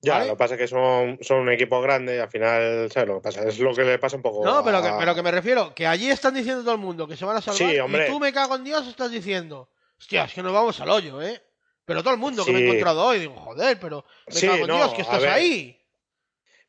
Ya, 0.00 0.14
¿Vale? 0.14 0.26
lo 0.26 0.32
que 0.34 0.38
pasa 0.38 0.54
es 0.54 0.60
que 0.60 0.68
son, 0.68 1.18
son 1.22 1.38
un 1.40 1.50
equipo 1.50 1.80
grande 1.80 2.16
y 2.16 2.18
al 2.18 2.28
final, 2.28 2.90
¿sabes 2.92 3.08
lo 3.08 3.14
que 3.16 3.20
pasa? 3.22 3.42
Es 3.48 3.58
lo 3.58 3.74
que 3.74 3.84
le 3.84 3.98
pasa 3.98 4.16
un 4.16 4.22
poco. 4.22 4.44
No, 4.44 4.62
pero 4.62 4.82
que, 4.82 4.88
a- 4.88 4.98
pero 4.98 5.14
que 5.14 5.22
me 5.22 5.30
refiero, 5.30 5.74
que 5.74 5.86
allí 5.86 6.10
están 6.10 6.34
diciendo 6.34 6.62
todo 6.62 6.74
el 6.74 6.80
mundo 6.80 7.08
que 7.08 7.16
se 7.16 7.24
van 7.24 7.38
a 7.38 7.40
salvar. 7.40 7.70
Sí, 7.72 7.78
hombre. 7.78 8.06
Y 8.06 8.10
tú 8.10 8.20
me 8.20 8.30
cago 8.32 8.54
en 8.56 8.64
Dios, 8.64 8.86
estás 8.86 9.10
diciendo, 9.10 9.70
hostia, 9.98 10.24
es 10.24 10.34
que 10.34 10.42
nos 10.42 10.52
vamos 10.52 10.78
al 10.80 10.90
hoyo, 10.90 11.22
¿eh? 11.22 11.42
Pero 11.86 12.02
todo 12.02 12.12
el 12.14 12.20
mundo 12.20 12.44
que 12.44 12.52
me 12.52 12.58
he 12.60 12.64
encontrado 12.64 13.02
hoy, 13.04 13.18
digo, 13.18 13.34
joder, 13.36 13.78
pero 13.80 14.04
me 14.26 14.34
Sí, 14.34 14.46
cago 14.46 14.60
en 14.62 14.66
no, 14.68 14.76
Dios, 14.76 14.92
que 14.94 15.02
estás 15.02 15.22
ahí. 15.24 15.80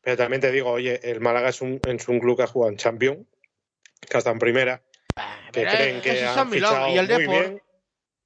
Pero 0.02 0.16
también 0.18 0.40
te 0.42 0.52
digo, 0.52 0.72
oye, 0.72 1.00
el 1.04 1.20
Málaga 1.20 1.50
es 1.50 1.62
un, 1.62 1.82
es 1.86 2.08
un 2.08 2.20
club 2.20 2.38
que 2.38 2.44
ha 2.44 2.48
jugado 2.48 2.72
en 2.72 2.78
Champions, 2.78 3.26
que 4.10 4.18
está 4.18 4.32
en 4.32 4.40
primera, 4.40 4.82
que 5.56 5.62
Pero 5.66 5.78
creen 5.78 6.02
que 6.02 6.24
han 6.26 6.36
San 6.36 6.50
Milán, 6.50 6.72
fichado 6.72 6.88
y 6.90 6.98
el 6.98 7.08
muy 7.08 7.18
Depor, 7.18 7.40
bien, 7.40 7.62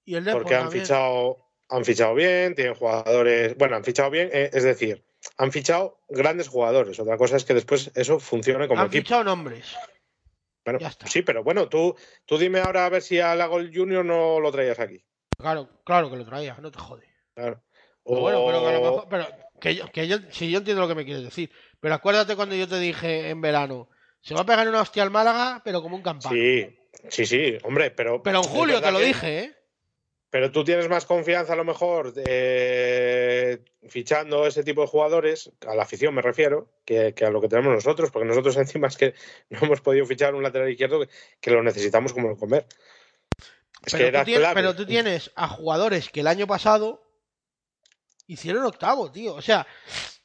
y 0.06 0.16
el 0.16 0.26
Depor 0.26 0.42
porque 0.42 0.56
han 0.56 0.62
también. 0.64 0.84
fichado, 0.84 1.38
han 1.70 1.86
fichado 1.86 2.14
bien, 2.16 2.56
tienen 2.56 2.76
jugadores, 2.76 3.56
bueno, 3.58 3.76
han 3.78 3.84
fichado 3.84 4.10
bien, 4.10 4.30
eh, 4.34 4.50
es 4.52 4.64
decir, 4.64 5.06
han 5.38 5.52
fichado 5.52 6.00
grandes 6.10 6.48
jugadores. 6.48 7.00
Otra 7.00 7.18
cosa 7.18 7.38
es 7.38 7.46
que 7.46 7.54
después 7.54 7.92
eso 7.96 8.20
funcione 8.20 8.68
como 8.68 8.82
Han 8.82 8.88
equipo. 8.88 9.04
fichado 9.04 9.24
nombres. 9.24 9.76
Bueno, 10.66 10.80
ya 10.80 10.88
está. 10.90 11.08
sí, 11.08 11.22
pero 11.22 11.44
bueno, 11.44 11.68
tú, 11.70 11.96
tú 12.26 12.38
dime 12.38 12.60
ahora 12.60 12.86
a 12.86 12.90
ver 12.90 13.02
si 13.02 13.20
a 13.20 13.34
Lagol 13.36 13.72
Junior 13.74 14.04
no 14.06 14.40
lo 14.40 14.52
traías 14.52 14.80
aquí. 14.80 15.04
Claro, 15.38 15.70
claro 15.86 16.10
que 16.10 16.18
lo 16.18 16.26
traía, 16.26 16.56
no 16.60 16.70
te 16.72 16.80
jode. 16.80 17.08
Claro. 17.34 17.64
Pero 18.04 18.22
bueno, 18.22 18.44
pero 18.46 18.62
que 18.62 18.68
a 18.68 18.72
lo 18.74 18.82
mejor, 18.82 19.08
pero 19.10 19.28
que 19.62 19.76
yo, 19.76 19.92
que 19.92 20.08
yo, 20.08 20.18
sí, 20.32 20.50
yo 20.52 20.60
entiendo 20.60 20.82
lo 20.82 20.88
que 20.88 20.96
me 20.96 21.06
quieres 21.06 21.24
decir. 21.24 21.52
Pero 21.80 21.94
acuérdate 21.96 22.36
cuando 22.36 22.56
yo 22.56 22.68
te 22.68 22.80
dije 22.80 23.30
en 23.30 23.40
verano, 23.42 23.90
se 24.22 24.34
va 24.34 24.42
a 24.42 24.46
pegar 24.46 24.68
una 24.68 24.82
hostia 24.82 25.04
al 25.04 25.12
Málaga, 25.12 25.62
pero 25.64 25.82
como 25.82 25.96
un 25.96 26.02
campano. 26.02 26.36
Sí, 26.36 26.79
sí, 27.08 27.26
sí, 27.26 27.58
hombre, 27.64 27.92
pero. 27.92 28.22
Pero 28.24 28.38
en 28.40 28.44
julio 28.44 28.82
te 28.82 28.92
lo 28.92 29.00
que- 29.00 29.06
dije, 29.06 29.40
¿eh? 29.40 29.56
Pero 30.32 30.52
tú 30.52 30.64
tienes 30.64 30.88
más 30.90 31.06
confianza 31.08 31.54
a 31.54 31.56
lo 31.56 31.64
mejor 31.66 32.14
eh, 32.18 33.58
fichando 33.88 34.46
ese 34.46 34.64
tipo 34.64 34.82
de 34.82 34.88
jugadores, 34.88 35.52
a 35.66 35.74
la 35.74 35.82
afición 35.82 36.14
me 36.14 36.22
refiero, 36.22 36.70
que, 36.86 37.16
que 37.16 37.26
a 37.26 37.32
lo 37.32 37.42
que 37.42 37.48
tenemos 37.48 37.74
nosotros, 37.74 38.12
porque 38.12 38.28
nosotros 38.28 38.56
encima 38.58 38.88
es 38.90 38.98
que 38.98 39.16
no 39.50 39.60
hemos 39.64 39.82
podido 39.82 40.06
fichar 40.06 40.36
un 40.36 40.44
lateral 40.44 40.70
izquierdo 40.70 41.00
que, 41.00 41.10
que 41.42 41.50
lo 41.52 41.64
necesitamos 41.64 42.14
como 42.14 42.30
el 42.30 42.38
comer. 42.38 42.68
Es 43.84 43.94
que 43.94 43.98
Pero 43.98 44.08
era 44.10 44.20
tú, 44.20 44.26
tienes, 44.26 44.42
clave. 44.42 44.56
pero 44.62 44.76
tú 44.76 44.86
tienes 44.86 45.32
a 45.36 45.48
jugadores 45.48 46.10
que 46.10 46.20
el 46.20 46.28
año 46.28 46.46
pasado 46.46 47.02
hicieron 48.28 48.64
octavo, 48.66 49.12
tío. 49.12 49.34
O 49.34 49.42
sea, 49.42 49.66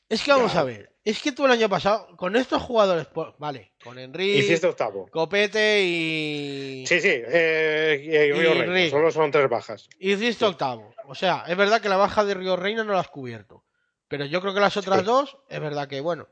es 0.09 0.23
que 0.23 0.33
vamos 0.33 0.53
Ya. 0.53 0.61
a 0.61 0.65
ver. 0.65 0.94
Es 1.05 1.21
que 1.21 1.33
tú 1.33 1.45
el 1.45 1.53
año 1.53 1.69
pasado, 1.69 2.17
con 2.17 2.35
estos 2.35 2.63
jugadores, 2.63 3.07
vale, 3.39 3.73
con 3.85 3.99
Enrique, 3.99 4.39
Hiciste 4.39 4.67
octavo. 4.67 5.07
Copete 5.11 5.83
y. 5.85 6.85
Sí, 6.87 6.99
sí, 7.01 7.11
eh, 7.13 8.01
y, 8.03 8.33
Río 8.33 8.53
Y 8.55 8.59
Reina, 8.59 8.73
Rick. 8.75 8.91
solo 8.91 9.11
son 9.11 9.31
tres 9.31 9.49
bajas. 9.51 9.89
Hiciste 9.99 10.47
octavo. 10.47 10.95
O 11.07 11.15
sea, 11.15 11.45
es 11.47 11.57
verdad 11.59 11.83
que 11.83 11.91
la 11.91 11.99
baja 11.99 12.25
de 12.25 12.33
Río 12.33 12.57
Reina 12.57 12.85
no 12.85 12.95
la 12.95 13.01
has 13.01 13.09
cubierto. 13.09 13.65
Pero 14.09 14.25
yo 14.25 14.41
creo 14.41 14.55
que 14.55 14.61
las 14.61 14.77
otras 14.79 15.01
Sí. 15.01 15.05
dos, 15.05 15.37
es 15.51 15.61
verdad 15.61 15.89
que, 15.89 16.01
bueno. 16.01 16.27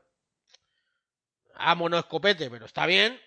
Amo 1.55 1.87
no 1.87 1.99
es 1.99 2.05
copete, 2.05 2.49
pero 2.49 2.65
está 2.65 2.85
bien. 2.87 3.19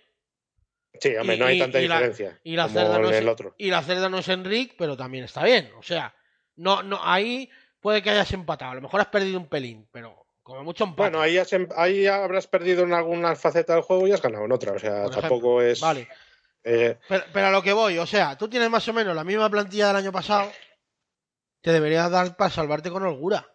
Sí, 1.00 1.14
hombre, 1.14 1.36
Y- 1.36 1.38
no 1.38 1.46
hay 1.46 1.58
tanta 1.60 1.78
la- 1.78 1.82
diferencia 1.96 2.40
Y 2.42 2.56
la 2.56 2.68
cerda 2.68 2.98
no 2.98 3.08
es 3.10 3.16
el 3.16 3.28
otro. 3.28 3.54
Y 3.58 3.70
la 3.70 3.82
cerda 3.82 4.08
no 4.08 4.18
es 4.18 4.28
Enrique, 4.28 4.74
pero 4.76 4.96
también 4.96 5.24
está 5.24 5.44
bien. 5.44 5.70
O 5.78 5.82
sea, 5.82 6.14
no, 6.56 6.82
no, 6.82 6.98
ahí 7.04 7.48
puede 7.80 8.02
que 8.02 8.10
hayas 8.10 8.32
empatado. 8.32 8.72
A 8.72 8.74
lo 8.74 8.80
mejor 8.80 9.00
has 9.00 9.06
perdido 9.08 9.38
un 9.38 9.48
pelín, 9.48 9.86
pero 9.92 10.25
como 10.46 10.62
mucho 10.62 10.84
empate. 10.84 11.02
Bueno, 11.02 11.20
ahí, 11.20 11.36
em- 11.50 11.68
ahí 11.76 12.06
habrás 12.06 12.46
perdido 12.46 12.84
en 12.84 12.92
alguna 12.92 13.34
faceta 13.34 13.74
del 13.74 13.82
juego 13.82 14.06
y 14.06 14.12
has 14.12 14.22
ganado 14.22 14.44
en 14.44 14.52
otra. 14.52 14.72
O 14.74 14.78
sea, 14.78 14.90
por 15.02 15.10
ejemplo. 15.10 15.20
tampoco 15.20 15.60
es. 15.60 15.80
Vale. 15.80 16.08
eh, 16.62 16.96
Pero, 17.08 17.24
pero 17.32 17.46
a 17.48 17.50
lo 17.50 17.62
que 17.62 17.72
voy, 17.72 17.98
o 17.98 18.06
sea, 18.06 18.38
tú 18.38 18.48
tienes 18.48 18.70
más 18.70 18.86
o 18.86 18.92
menos 18.92 19.16
la 19.16 19.24
misma 19.24 19.50
plantilla 19.50 19.88
del 19.88 19.96
año 19.96 20.12
pasado. 20.12 20.52
Te 21.62 21.72
debería 21.72 22.08
dar 22.08 22.36
para 22.36 22.48
salvarte 22.50 22.90
con 22.90 23.02
holgura. 23.02 23.50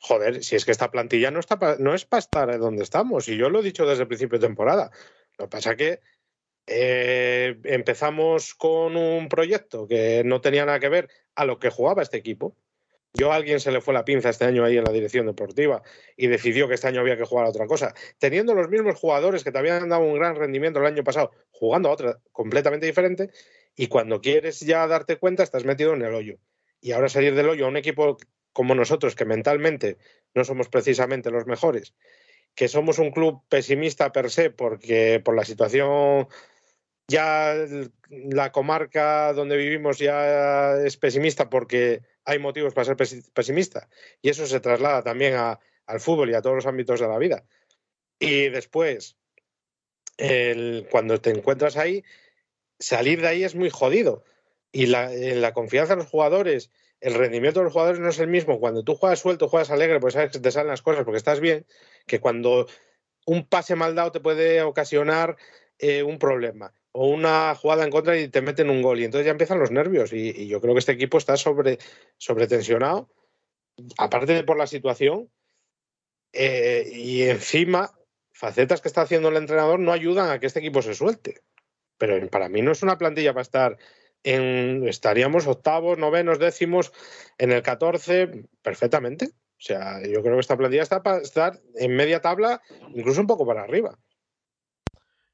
Joder, 0.00 0.42
si 0.42 0.56
es 0.56 0.64
que 0.64 0.72
esta 0.72 0.90
plantilla 0.90 1.30
no, 1.30 1.40
está 1.40 1.58
pa- 1.58 1.76
no 1.78 1.92
es 1.94 2.06
para 2.06 2.20
estar 2.20 2.58
donde 2.58 2.82
estamos, 2.82 3.28
y 3.28 3.36
yo 3.36 3.50
lo 3.50 3.60
he 3.60 3.62
dicho 3.62 3.84
desde 3.84 4.02
el 4.04 4.08
principio 4.08 4.38
de 4.38 4.46
temporada. 4.46 4.90
Lo 5.36 5.44
que 5.44 5.50
pasa 5.50 5.76
que 5.76 6.00
eh, 6.66 7.60
empezamos 7.64 8.54
con 8.54 8.96
un 8.96 9.28
proyecto 9.28 9.86
que 9.86 10.22
no 10.24 10.40
tenía 10.40 10.64
nada 10.64 10.80
que 10.80 10.88
ver 10.88 11.10
a 11.34 11.44
lo 11.44 11.58
que 11.58 11.68
jugaba 11.70 12.02
este 12.02 12.16
equipo. 12.16 12.56
Yo 13.14 13.30
a 13.30 13.36
alguien 13.36 13.60
se 13.60 13.70
le 13.70 13.80
fue 13.80 13.92
la 13.92 14.04
pinza 14.04 14.30
este 14.30 14.46
año 14.46 14.64
ahí 14.64 14.78
en 14.78 14.84
la 14.84 14.92
dirección 14.92 15.26
deportiva 15.26 15.82
y 16.16 16.28
decidió 16.28 16.66
que 16.66 16.74
este 16.74 16.88
año 16.88 17.00
había 17.00 17.16
que 17.16 17.24
jugar 17.24 17.44
a 17.46 17.50
otra 17.50 17.66
cosa, 17.66 17.94
teniendo 18.18 18.54
los 18.54 18.70
mismos 18.70 18.98
jugadores 18.98 19.44
que 19.44 19.52
te 19.52 19.58
habían 19.58 19.88
dado 19.88 20.02
un 20.02 20.14
gran 20.14 20.34
rendimiento 20.34 20.80
el 20.80 20.86
año 20.86 21.04
pasado, 21.04 21.30
jugando 21.50 21.90
a 21.90 21.92
otra 21.92 22.18
completamente 22.32 22.86
diferente, 22.86 23.30
y 23.76 23.88
cuando 23.88 24.20
quieres 24.20 24.60
ya 24.60 24.86
darte 24.86 25.16
cuenta 25.16 25.42
estás 25.42 25.64
metido 25.64 25.92
en 25.92 26.02
el 26.02 26.14
hoyo. 26.14 26.38
Y 26.80 26.92
ahora 26.92 27.08
salir 27.08 27.34
del 27.34 27.48
hoyo 27.48 27.66
a 27.66 27.68
un 27.68 27.76
equipo 27.76 28.16
como 28.52 28.74
nosotros, 28.74 29.14
que 29.14 29.24
mentalmente 29.24 29.98
no 30.34 30.44
somos 30.44 30.68
precisamente 30.68 31.30
los 31.30 31.46
mejores, 31.46 31.94
que 32.54 32.68
somos 32.68 32.98
un 32.98 33.10
club 33.10 33.42
pesimista 33.48 34.12
per 34.12 34.30
se, 34.30 34.50
porque 34.50 35.20
por 35.22 35.36
la 35.36 35.44
situación 35.44 36.28
ya 37.08 37.54
la 38.08 38.52
comarca 38.52 39.32
donde 39.32 39.56
vivimos 39.56 39.98
ya 39.98 40.76
es 40.76 40.96
pesimista 40.96 41.50
porque 41.50 42.02
hay 42.24 42.38
motivos 42.38 42.74
para 42.74 42.84
ser 42.84 42.96
pesimista. 43.32 43.88
Y 44.20 44.30
eso 44.30 44.46
se 44.46 44.60
traslada 44.60 45.02
también 45.02 45.34
a, 45.34 45.60
al 45.86 46.00
fútbol 46.00 46.30
y 46.30 46.34
a 46.34 46.42
todos 46.42 46.56
los 46.56 46.66
ámbitos 46.66 47.00
de 47.00 47.08
la 47.08 47.18
vida. 47.18 47.44
Y 48.18 48.48
después, 48.48 49.16
cuando 50.90 51.20
te 51.20 51.30
encuentras 51.30 51.76
ahí, 51.76 52.04
salir 52.78 53.20
de 53.20 53.28
ahí 53.28 53.44
es 53.44 53.54
muy 53.54 53.70
jodido. 53.70 54.24
Y 54.70 54.86
la, 54.86 55.10
la, 55.10 55.52
confianza 55.52 55.94
de 55.94 56.02
los 56.02 56.10
jugadores, 56.10 56.70
el 57.00 57.14
rendimiento 57.14 57.60
de 57.60 57.64
los 57.64 57.72
jugadores 57.72 58.00
no 58.00 58.08
es 58.08 58.18
el 58.20 58.28
mismo 58.28 58.58
cuando 58.58 58.84
tú 58.84 58.94
juegas 58.94 59.18
suelto, 59.18 59.48
juegas 59.48 59.70
alegre, 59.70 60.00
pues 60.00 60.14
sabes 60.14 60.30
que 60.30 60.38
te 60.38 60.50
salen 60.50 60.68
las 60.68 60.82
cosas 60.82 61.04
porque 61.04 61.18
estás 61.18 61.40
bien, 61.40 61.66
que 62.06 62.20
cuando 62.20 62.66
un 63.26 63.46
pase 63.46 63.74
mal 63.74 63.94
dado 63.94 64.12
te 64.12 64.20
puede 64.20 64.62
ocasionar 64.62 65.36
eh, 65.78 66.02
un 66.02 66.18
problema 66.18 66.72
o 66.92 67.08
una 67.08 67.54
jugada 67.54 67.84
en 67.84 67.90
contra 67.90 68.18
y 68.18 68.28
te 68.28 68.42
meten 68.42 68.70
un 68.70 68.82
gol. 68.82 69.00
Y 69.00 69.04
entonces 69.04 69.26
ya 69.26 69.32
empiezan 69.32 69.58
los 69.58 69.70
nervios. 69.70 70.12
Y, 70.12 70.46
yo 70.46 70.60
creo 70.60 70.74
que 70.74 70.80
este 70.80 70.92
equipo 70.92 71.18
está 71.18 71.36
sobre, 71.36 71.78
sobretensionado, 72.18 73.10
aparte 73.98 74.34
de 74.34 74.44
por 74.44 74.58
la 74.58 74.66
situación. 74.66 75.30
Eh, 76.34 76.90
y 76.94 77.22
encima, 77.22 77.92
facetas 78.32 78.80
que 78.80 78.88
está 78.88 79.02
haciendo 79.02 79.28
el 79.28 79.36
entrenador 79.36 79.80
no 79.80 79.92
ayudan 79.92 80.30
a 80.30 80.38
que 80.38 80.46
este 80.46 80.60
equipo 80.60 80.82
se 80.82 80.94
suelte. 80.94 81.40
Pero 81.98 82.28
para 82.28 82.48
mí 82.48 82.62
no 82.62 82.72
es 82.72 82.82
una 82.82 82.98
plantilla 82.98 83.32
para 83.32 83.42
estar 83.42 83.78
en. 84.22 84.86
Estaríamos 84.86 85.46
octavos, 85.46 85.98
novenos, 85.98 86.38
décimos, 86.38 86.92
en 87.38 87.52
el 87.52 87.62
14, 87.62 88.46
perfectamente. 88.62 89.26
O 89.26 89.64
sea, 89.64 90.02
yo 90.02 90.22
creo 90.22 90.34
que 90.34 90.40
esta 90.40 90.56
plantilla 90.56 90.82
está 90.82 91.02
para 91.02 91.18
estar 91.18 91.60
en 91.76 91.94
media 91.94 92.20
tabla, 92.20 92.60
incluso 92.94 93.20
un 93.20 93.28
poco 93.28 93.46
para 93.46 93.62
arriba. 93.62 93.96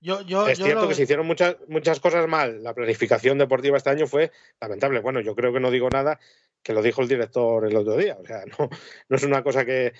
Yo, 0.00 0.20
yo, 0.22 0.46
es 0.46 0.58
yo 0.58 0.64
cierto 0.66 0.82
lo- 0.82 0.88
que 0.88 0.94
se 0.94 1.02
hicieron 1.02 1.26
muchas, 1.26 1.56
muchas 1.68 1.98
cosas 2.00 2.28
mal. 2.28 2.62
La 2.62 2.74
planificación 2.74 3.36
deportiva 3.38 3.76
este 3.76 3.90
año 3.90 4.06
fue 4.06 4.30
lamentable. 4.60 5.00
Bueno, 5.00 5.20
yo 5.20 5.34
creo 5.34 5.52
que 5.52 5.60
no 5.60 5.70
digo 5.70 5.88
nada 5.90 6.18
que 6.62 6.72
lo 6.72 6.82
dijo 6.82 7.02
el 7.02 7.08
director 7.08 7.66
el 7.66 7.76
otro 7.76 7.96
día. 7.96 8.16
O 8.20 8.26
sea, 8.26 8.44
no, 8.58 8.68
no 9.08 9.16
es 9.16 9.22
una 9.22 9.42
cosa 9.42 9.64
que. 9.64 9.92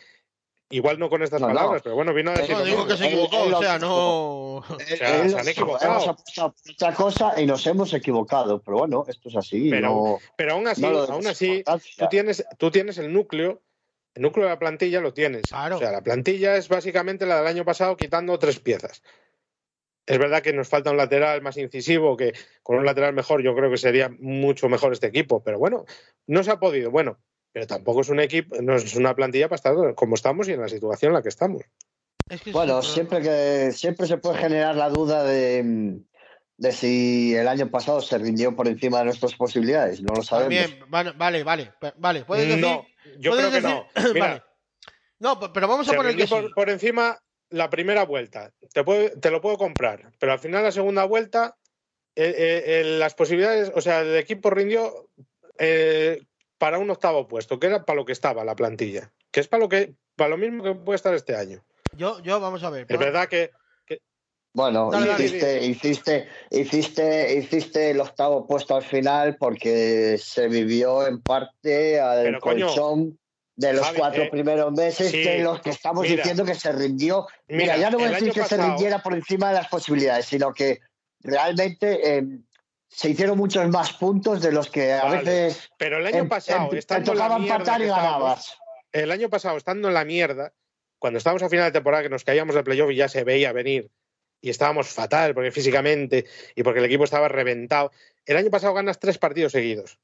Igual 0.71 0.99
no 0.99 1.09
con 1.09 1.23
estas 1.23 1.41
No, 1.41 1.49
no. 1.49 1.55
palabras, 1.55 1.81
pero 1.83 1.95
bueno, 1.95 2.13
vino 2.13 2.31
a 2.31 2.35
decir. 2.35 2.55
No, 2.55 2.63
digo 2.63 2.87
que 2.87 2.95
se 2.99 3.07
equivocó, 3.07 3.43
o 3.45 3.63
sea, 3.63 3.79
no. 3.79 4.63
sea, 4.87 5.23
Él 5.23 5.31
se 5.31 5.39
han 5.39 5.49
equivocado. 5.49 6.15
otra 6.69 6.95
cosa 6.95 7.41
y 7.41 7.47
nos 7.47 7.67
hemos 7.67 7.95
equivocado, 7.95 8.61
pero 8.61 8.77
bueno, 8.77 9.05
esto 9.09 9.31
es 9.31 9.37
así. 9.37 9.71
Pero- 9.71 9.89
no, 9.89 10.19
Pero 10.37 10.53
aún 10.53 10.69
así, 10.69 10.85
aún 10.85 11.27
así, 11.27 11.65
tú 11.97 12.07
tienes, 12.11 12.45
tú 12.59 12.71
tienes 12.71 12.99
el 12.99 13.11
núcleo, 13.11 13.63
el 14.15 14.21
núcleo 14.23 14.45
de 14.45 14.51
la 14.51 14.59
plantilla 14.59 15.01
lo 15.01 15.15
tienes. 15.15 15.49
Claro. 15.49 15.77
O 15.77 15.79
sea, 15.79 15.91
la 15.91 16.03
plantilla 16.03 16.55
es 16.57 16.69
básicamente 16.69 17.25
la 17.25 17.39
del 17.39 17.47
año 17.47 17.65
pasado 17.65 17.97
quitando 17.97 18.39
tres 18.39 18.61
piezas. 18.61 19.03
Es 20.09 20.19
verdad 20.19 20.43
que 20.43 20.53
nos 20.53 20.69
falta 20.69 20.91
un 20.91 20.97
lateral 20.97 21.43
más 21.43 21.57
incisivo, 21.57 22.17
que 22.17 22.33
con 22.63 22.79
un 22.79 22.85
lateral 22.87 23.13
mejor 23.15 23.43
yo 23.43 23.55
creo 23.55 23.71
que 23.71 23.77
sería 23.77 24.09
mucho 24.19 24.69
mejor 24.69 24.93
este 24.93 25.09
equipo, 25.09 25.43
pero 25.43 25.59
bueno, 25.59 25.85
no 26.27 26.43
se 26.43 26.51
ha 26.51 26.59
podido. 26.59 26.91
Bueno, 26.91 27.19
pero 27.53 27.67
tampoco 27.67 28.01
es 28.01 28.09
un 28.09 28.21
equipo, 28.21 28.57
no 28.63 28.77
es 28.77 28.95
una 28.97 29.15
plantilla 29.15 29.49
para 29.49 29.57
estar 29.57 29.95
como 29.95 30.15
estamos 30.15 30.49
y 30.49 30.53
en 30.53 30.61
la 30.61 30.69
situación 30.69 31.11
en 31.11 31.15
la 31.15 31.23
que 31.23 31.29
estamos. 31.29 31.63
Es 32.29 32.43
que 32.43 32.53
Bueno, 32.53 32.83
siempre 32.83 33.21
que 33.23 33.73
siempre 33.73 34.07
se 34.07 34.19
puede 34.19 34.39
generar 34.39 34.77
la 34.77 34.89
duda 34.91 35.25
de, 35.25 35.99
de 36.59 36.73
si 36.73 37.35
el 37.35 37.49
año 37.49 37.71
pasado 37.71 38.01
se 38.01 38.19
rindió 38.19 38.55
por 38.55 38.69
encima 38.69 38.99
de 38.99 39.07
nuestras 39.07 39.35
posibilidades. 39.35 40.03
No 40.03 40.15
lo 40.15 40.23
sabemos. 40.23 40.55
También, 40.71 40.91
vale, 40.91 41.13
vale, 41.45 41.45
vale, 41.97 42.25
puedes 42.25 42.49
decir. 42.49 42.61
no, 42.63 42.87
yo 43.19 43.31
puedes 43.31 43.49
creo 43.49 43.61
que 43.63 43.67
no. 43.67 43.87
Mira, 44.13 44.27
vale. 44.29 44.43
No, 45.21 45.41
pe- 45.41 45.49
pero 45.53 45.69
vamos 45.69 45.89
a 45.89 45.91
se 45.91 45.97
poner 45.97 46.17
que 46.17 46.27
sí. 46.27 46.35
por, 46.35 46.55
por 46.55 46.71
encima 46.71 47.19
la 47.51 47.71
primera 47.71 48.05
vuelta. 48.05 48.53
Te, 48.73 48.85
puedo- 48.85 49.11
te 49.19 49.31
lo 49.31 49.41
puedo 49.41 49.57
comprar, 49.59 50.13
pero 50.19 50.33
al 50.33 50.39
final 50.39 50.63
la 50.65 50.73
segunda 50.73 51.05
vuelta, 51.05 51.57
eh, 52.15 52.35
eh, 52.37 52.63
eh, 52.67 52.85
las 52.99 53.15
posibilidades, 53.15 53.71
o 53.75 53.81
sea, 53.81 54.01
el 54.01 54.17
equipo 54.17 54.51
rindió 54.51 55.09
eh, 55.59 56.21
para 56.59 56.79
un 56.79 56.91
octavo 56.91 57.29
puesto, 57.29 57.59
que 57.59 57.69
era 57.69 57.85
para 57.85 57.97
lo 57.97 58.05
que 58.05 58.13
estaba 58.13 58.45
la 58.45 58.57
plantilla, 58.57 59.13
que 59.31 59.41
es 59.41 59.49
para 59.49 59.63
lo 59.63 59.69
que 59.69 59.95
para 60.17 60.31
lo 60.31 60.37
mismo 60.37 60.65
que 60.65 60.75
puede 60.75 60.97
estar 60.97 61.15
este 61.15 61.37
año. 61.37 61.65
Yo, 61.97 62.21
yo, 62.23 62.41
vamos 62.41 62.63
a 62.65 62.71
ver. 62.71 62.87
Es 62.89 62.99
verdad 62.99 63.29
que 63.29 63.51
Bueno, 64.55 64.91
Dale, 64.91 65.07
dale. 65.09 65.25
hiciste, 65.25 65.65
hiciste, 65.65 66.29
hiciste, 66.51 67.35
hiciste 67.35 67.91
el 67.91 68.01
octavo 68.01 68.47
puesto 68.47 68.75
al 68.75 68.83
final 68.83 69.37
porque 69.37 70.17
se 70.19 70.49
vivió 70.49 71.07
en 71.07 71.23
parte 71.23 72.01
al 72.01 72.25
Pero, 72.25 72.41
coño, 72.41 72.67
colchón 72.67 73.19
de 73.59 73.73
los 73.73 73.85
Javi, 73.85 73.99
cuatro 73.99 74.23
eh, 74.23 74.31
primeros 74.31 74.73
meses 74.73 75.11
sí, 75.11 75.25
de 75.25 75.41
los 75.41 75.61
que 75.61 75.71
estamos 75.71 76.03
mira. 76.03 76.15
diciendo 76.17 76.45
que 76.45 76.55
se 76.55 76.71
rindió. 76.71 77.27
Mira, 77.49 77.75
Mira, 77.75 77.77
ya 77.77 77.91
no 77.91 77.99
voy 77.99 78.07
a 78.07 78.11
decir 78.13 78.33
que 78.33 78.45
se 78.45 78.57
rindiera 78.57 79.03
por 79.03 79.15
encima 79.15 79.49
de 79.49 79.55
las 79.55 79.69
posibilidades, 79.69 80.27
sino 80.27 80.55
que 80.55 80.79
realmente 81.21 82.19
eh, 82.19 82.25
se 82.87 83.11
hicieron 83.11 83.37
muchos 83.37 83.69
más 83.69 83.93
puntos 83.95 84.41
de 84.41 84.53
los 84.53 84.71
que 84.71 84.93
a 84.93 85.03
Vale. 85.05 85.19
veces 85.19 85.71
pero 85.77 85.99
el 85.99 86.07
año 86.07 86.29
pasado, 86.29 86.73
estando 86.73 87.07
te 87.07 87.11
en 87.11 87.19
la 87.19 87.25
tocaba 87.25 87.43
empatar 87.45 87.83
y 87.83 87.87
ganabas. 87.87 88.57
el 88.93 89.11
año 89.11 89.29
pasado 89.29 89.57
estando 89.57 89.89
en 89.89 89.95
la 89.95 90.05
mierda, 90.05 90.53
cuando 91.01 91.19
estábamos 91.19 91.43
a 91.43 91.49
final 91.49 91.65
de 91.67 91.73
temporada 91.73 92.05
que 92.05 92.11
nos 92.11 92.23
caíamos 92.23 92.55
de 92.55 92.63
playoff 92.63 92.93
y 92.93 92.97
ya 92.97 93.09
se 93.09 93.25
veía 93.25 93.53
venir 93.53 93.91
y 94.41 94.51
estábamos 94.51 94.87
fatal 94.87 95.35
porque 95.35 95.51
físicamente 95.51 96.27
y 96.55 96.63
porque 96.63 96.79
el 96.79 96.85
equipo 96.85 97.03
estaba 97.03 97.27
reventado. 97.27 97.91
El 98.25 98.37
año 98.37 98.51
pasado 98.51 98.73
ganas 98.73 99.01
tres 99.01 99.19
partidos 99.19 99.51
seguidos. 99.51 99.99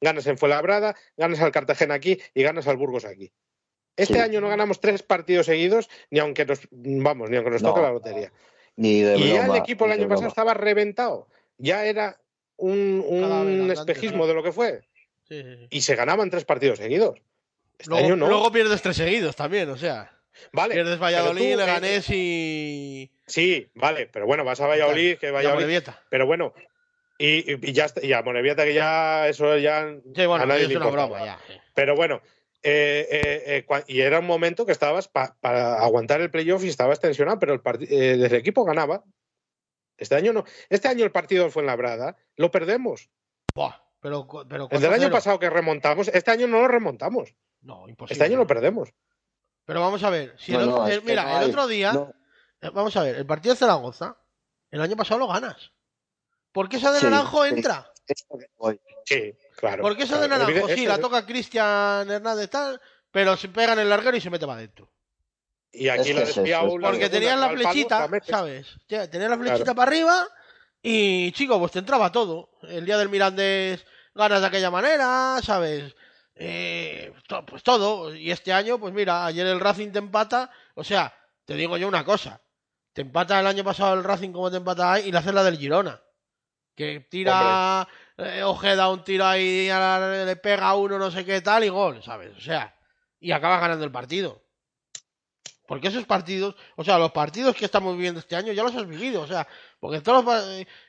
Ganas 0.00 0.26
en 0.26 0.38
Fuenlabrada, 0.38 0.96
ganas 1.16 1.40
al 1.40 1.52
Cartagena 1.52 1.94
aquí 1.94 2.20
y 2.34 2.42
ganas 2.42 2.66
al 2.66 2.76
Burgos 2.76 3.04
aquí. 3.04 3.32
Este 3.96 4.14
Sí. 4.14 4.20
año 4.20 4.40
no 4.40 4.48
ganamos 4.48 4.80
tres 4.80 5.02
partidos 5.02 5.46
seguidos 5.46 5.90
ni 6.10 6.20
aunque 6.20 6.46
nos 6.46 6.60
vamos, 6.70 7.28
ni 7.28 7.36
aunque 7.36 7.50
nos 7.50 7.62
No. 7.62 7.70
toque 7.70 7.82
la 7.82 7.92
lotería. 7.92 8.32
Ni 8.76 9.02
de 9.02 9.16
y 9.18 9.32
ya 9.34 9.46
el 9.46 9.56
equipo 9.56 9.84
el 9.84 9.92
año 9.92 10.08
pasado 10.08 10.28
estaba 10.28 10.54
reventado. 10.54 11.28
Ya 11.58 11.84
era 11.84 12.18
un, 12.56 13.70
espejismo 13.70 14.26
de 14.26 14.34
lo 14.34 14.42
que 14.42 14.52
fue. 14.52 14.80
Sí, 15.28 15.42
sí, 15.42 15.56
sí. 15.56 15.66
Y 15.70 15.80
se 15.82 15.96
ganaban 15.96 16.30
tres 16.30 16.44
partidos 16.44 16.78
seguidos. 16.78 17.20
Este 17.78 17.90
Luego, 17.90 18.06
año 18.06 18.16
no. 18.16 18.28
luego 18.28 18.52
pierdes 18.52 18.82
tres 18.82 18.96
seguidos 18.96 19.36
también, 19.36 19.68
o 19.70 19.76
sea. 19.76 20.10
vale, 20.52 20.74
pierdes 20.74 20.98
Valladolid, 20.98 21.40
tú, 21.40 21.52
eh, 21.52 21.56
Leganés 21.56 22.10
y. 22.10 23.10
Sí, 23.26 23.70
vale, 23.74 24.06
pero 24.06 24.26
bueno, 24.26 24.44
vas 24.44 24.60
a 24.60 24.66
Valladolid, 24.66 25.18
que 25.18 25.30
Valladolid. 25.30 25.82
Pero 26.08 26.26
bueno, 26.26 26.54
y, 27.26 27.72
ya 27.72 27.84
está, 27.86 28.04
y 28.04 28.12
a 28.12 28.22
Morevieta 28.22 28.64
que 28.64 28.74
ya 28.74 29.28
eso 29.28 29.56
ya 29.58 29.86
Sí, 30.14 30.26
bueno, 30.26 30.44
a 30.44 30.46
nadie 30.46 30.62
es 30.62 30.68
le 30.68 30.76
una 30.76 30.86
importaba. 30.86 31.08
broma 31.18 31.24
ya. 31.26 31.38
Pero 31.74 31.94
bueno, 31.96 32.20
eh, 32.62 33.06
eh, 33.10 33.64
eh, 33.68 33.84
y 33.88 34.00
era 34.00 34.18
un 34.20 34.26
momento 34.26 34.64
que 34.66 34.72
estabas 34.72 35.08
pa- 35.08 35.36
para 35.40 35.80
aguantar 35.82 36.20
el 36.20 36.30
playoff 36.30 36.64
y 36.64 36.68
estabas 36.68 37.00
tensionado, 37.00 37.38
pero 37.38 37.54
el, 37.54 37.60
eh, 37.90 38.12
el 38.14 38.34
equipo 38.34 38.64
ganaba. 38.64 39.04
Este 39.96 40.14
año 40.14 40.32
no. 40.32 40.44
Este 40.70 40.88
año 40.88 41.04
el 41.04 41.12
partido 41.12 41.50
fue 41.50 41.62
en 41.62 41.66
Labrada, 41.66 42.16
lo 42.36 42.50
perdemos. 42.50 43.10
Buah, 43.54 43.74
pero, 44.00 44.26
pero 44.48 44.68
El 44.70 44.80
del 44.80 44.92
año 44.94 45.08
4-0. 45.08 45.10
pasado 45.10 45.38
que 45.38 45.50
remontamos, 45.50 46.08
este 46.08 46.30
año 46.30 46.46
no 46.46 46.60
lo 46.60 46.68
remontamos. 46.68 47.34
No, 47.62 47.86
imposible. 47.88 48.14
Este 48.14 48.24
año 48.24 48.38
lo 48.38 48.46
perdemos. 48.46 48.94
Pero 49.66 49.80
vamos 49.82 50.02
a 50.02 50.10
ver. 50.10 50.34
Si 50.38 50.52
No, 50.52 50.60
el 50.62 50.68
otro- 50.70 50.86
el- 50.88 51.02
mira, 51.02 51.24
no 51.24 51.42
el 51.42 51.50
otro 51.50 51.66
día. 51.66 51.92
no. 51.92 52.14
Vamos 52.72 52.96
a 52.96 53.02
ver, 53.04 53.16
el 53.16 53.26
partido 53.26 53.54
de 53.54 53.58
Zaragoza, 53.58 54.16
el 54.70 54.80
año 54.82 54.96
pasado 54.96 55.18
lo 55.20 55.28
ganas. 55.28 55.72
¿Por 56.52 56.68
qué 56.68 56.76
esa 56.78 56.92
de 56.92 57.00
Sí, 57.00 57.04
Naranjo 57.06 57.44
entra? 57.44 57.90
Sí, 59.04 59.34
claro. 59.56 59.82
¿Por 59.82 59.96
qué 59.96 60.02
esa 60.04 60.20
de. 60.20 60.28
Naranjo? 60.28 60.68
Sí, 60.68 60.86
la 60.86 60.98
toca 60.98 61.24
Cristian 61.26 62.10
Hernández 62.10 62.50
tal, 62.50 62.80
pero 63.10 63.36
se 63.36 63.48
pega 63.48 63.72
en 63.74 63.80
el 63.80 63.88
larguero 63.88 64.16
y 64.16 64.20
se 64.20 64.30
mete 64.30 64.46
para 64.46 64.58
adentro. 64.58 64.90
Y 65.72 65.88
aquí 65.88 66.10
Es 66.10 66.16
la 66.16 66.22
es 66.22 66.36
la 66.36 66.68
Porque 66.80 67.08
tenías 67.08 67.38
la 67.38 67.46
palo, 67.46 67.58
flechita, 67.58 68.08
la. 68.08 68.20
¿sabes? 68.24 68.66
Ya, 68.88 69.08
Tenías 69.08 69.30
la 69.30 69.38
flechita 69.38 69.74
para 69.74 69.88
arriba 69.88 70.26
y, 70.82 71.30
chico, 71.32 71.58
pues 71.60 71.72
te 71.72 71.78
entraba 71.78 72.10
todo. 72.10 72.50
El 72.62 72.84
día 72.84 72.98
del 72.98 73.08
Mirandés 73.08 73.84
ganas 74.14 74.40
de 74.40 74.46
aquella 74.48 74.70
manera, 74.70 75.38
¿sabes? 75.42 75.94
Eh, 76.34 77.12
to- 77.28 77.46
pues 77.46 77.62
todo. 77.62 78.12
Y 78.14 78.32
este 78.32 78.52
año, 78.52 78.78
pues 78.80 78.92
mira, 78.92 79.26
ayer 79.26 79.46
el 79.46 79.60
Racing 79.60 79.92
te 79.92 79.98
empata. 80.00 80.50
O 80.74 80.82
sea, 80.82 81.14
te 81.44 81.54
digo 81.54 81.76
yo 81.76 81.86
una 81.86 82.04
cosa. 82.04 82.40
Te 82.92 83.02
empata 83.02 83.38
el 83.38 83.46
año 83.46 83.62
pasado 83.62 83.94
el 83.94 84.02
Racing 84.02 84.32
como 84.32 84.50
te 84.50 84.56
empata 84.56 84.92
ahí 84.92 85.08
y 85.08 85.12
le 85.12 85.18
haces 85.18 85.34
la 85.34 85.44
del 85.44 85.58
Girona. 85.58 86.02
Que 86.80 87.00
tira 87.10 87.86
eh, 88.16 88.42
Ojeda 88.42 88.88
un 88.88 89.04
tiro 89.04 89.26
ahí, 89.26 89.68
le 89.68 90.36
pega 90.36 90.68
a 90.68 90.76
uno, 90.76 90.98
no 90.98 91.10
sé 91.10 91.26
qué 91.26 91.42
tal, 91.42 91.62
y 91.62 91.68
gol, 91.68 92.02
¿sabes? 92.02 92.34
O 92.38 92.40
sea, 92.40 92.74
y 93.20 93.32
acabas 93.32 93.60
ganando 93.60 93.84
el 93.84 93.92
partido. 93.92 94.42
Porque 95.66 95.88
esos 95.88 96.06
partidos, 96.06 96.56
o 96.76 96.82
sea, 96.82 96.98
los 96.98 97.12
partidos 97.12 97.54
que 97.54 97.66
estamos 97.66 97.94
viviendo 97.94 98.18
este 98.20 98.34
año 98.34 98.52
ya 98.54 98.62
los 98.62 98.74
has 98.74 98.86
vivido, 98.86 99.20
o 99.20 99.26
sea, 99.26 99.46
porque 99.78 100.00
todos 100.00 100.24
los, 100.24 100.34
pa- 100.34 100.42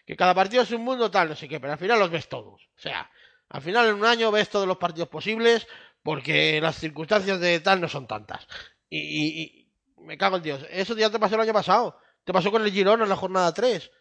que 0.06 0.16
cada 0.16 0.34
partido 0.34 0.64
es 0.64 0.72
un 0.72 0.82
mundo 0.84 1.12
tal, 1.12 1.28
no 1.28 1.36
sé 1.36 1.50
qué, 1.50 1.60
pero 1.60 1.74
al 1.74 1.80
final 1.80 2.00
los 2.00 2.10
ves 2.10 2.30
todos. 2.30 2.62
O 2.78 2.80
sea, 2.80 3.12
al 3.50 3.62
final 3.62 3.90
en 3.90 3.96
un 3.96 4.06
año 4.06 4.32
ves 4.32 4.50
todos 4.50 4.66
los 4.66 4.78
partidos 4.78 5.10
posibles 5.10 5.68
porque 6.02 6.62
las 6.62 6.78
circunstancias 6.78 7.40
de 7.42 7.60
tal 7.60 7.82
no 7.82 7.90
son 7.90 8.08
tantas. 8.08 8.48
Y, 8.90 8.98
y- 8.98 9.42
y 9.44 9.72
me 10.04 10.18
cago 10.18 10.38
en 10.38 10.44
Dios. 10.44 10.66
Eso 10.70 10.96
ya 10.96 11.10
te 11.10 11.20
pasó 11.20 11.36
el 11.36 11.42
año 11.42 11.54
pasado. 11.54 11.98
Te 12.24 12.32
pasó 12.32 12.50
con 12.50 12.64
el 12.64 12.72
Girona 12.72 13.04
en 13.04 13.10
la 13.10 13.18
jornada 13.18 13.54
3. 13.54 13.92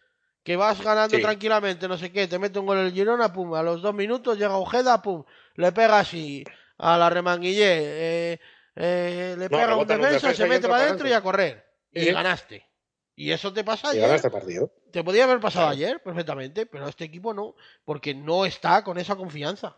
Que 0.43 0.55
vas 0.55 0.81
ganando 0.81 1.15
Sí. 1.17 1.21
tranquilamente, 1.21 1.87
no 1.87 1.97
sé 1.97 2.11
qué, 2.11 2.27
te 2.27 2.39
mete 2.39 2.57
un 2.59 2.65
gol 2.65 2.77
el 2.79 2.91
Girona, 2.91 3.31
pum, 3.31 3.53
a 3.53 3.61
los 3.61 3.81
dos 3.81 3.93
minutos 3.93 4.37
llega 4.37 4.57
Ojeda, 4.57 5.01
pum, 5.01 5.23
le 5.55 5.71
pega 5.71 5.99
así 5.99 6.43
a 6.79 6.97
la 6.97 7.09
remanguillé, 7.11 8.33
eh, 8.33 8.39
eh, 8.75 9.35
le 9.37 9.43
No, 9.45 9.49
pega 9.49 9.65
un 9.67 9.71
en 9.73 9.79
un 9.79 9.87
defensa, 9.87 10.09
defensa 10.29 10.33
se 10.35 10.49
mete 10.49 10.67
para 10.67 10.83
adentro 10.85 11.07
y 11.07 11.11
a 11.13 11.21
correr. 11.21 11.63
y 11.91 12.05
ganaste. 12.11 12.67
Y 13.15 13.31
eso 13.31 13.53
te 13.53 13.63
pasa 13.63 13.89
Y 13.89 13.91
ayer. 13.91 14.01
gana 14.03 14.15
este 14.15 14.31
partido. 14.31 14.71
Te 14.91 15.03
podía 15.03 15.25
haber 15.25 15.39
pasado 15.39 15.65
Claro. 15.67 15.73
ayer 15.77 16.01
perfectamente, 16.01 16.65
pero 16.65 16.87
este 16.87 17.03
equipo 17.03 17.33
no, 17.33 17.55
porque 17.85 18.15
no 18.15 18.45
está 18.45 18.83
con 18.83 18.97
esa 18.97 19.15
confianza. 19.15 19.77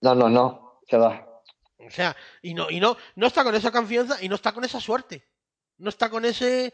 No, 0.00 0.14
no, 0.14 0.28
no. 0.28 0.80
Que 0.86 0.96
va. 0.96 1.26
O 1.78 1.90
sea, 1.90 2.14
y 2.40 2.54
no, 2.54 2.70
y 2.70 2.78
no, 2.78 2.96
no 3.16 3.26
está 3.26 3.42
con 3.42 3.54
esa 3.54 3.72
confianza 3.72 4.18
y 4.22 4.28
no 4.28 4.36
está 4.36 4.52
con 4.52 4.64
esa 4.64 4.78
suerte. 4.80 5.26
No 5.78 5.88
está 5.88 6.08
con 6.08 6.24
ese 6.24 6.72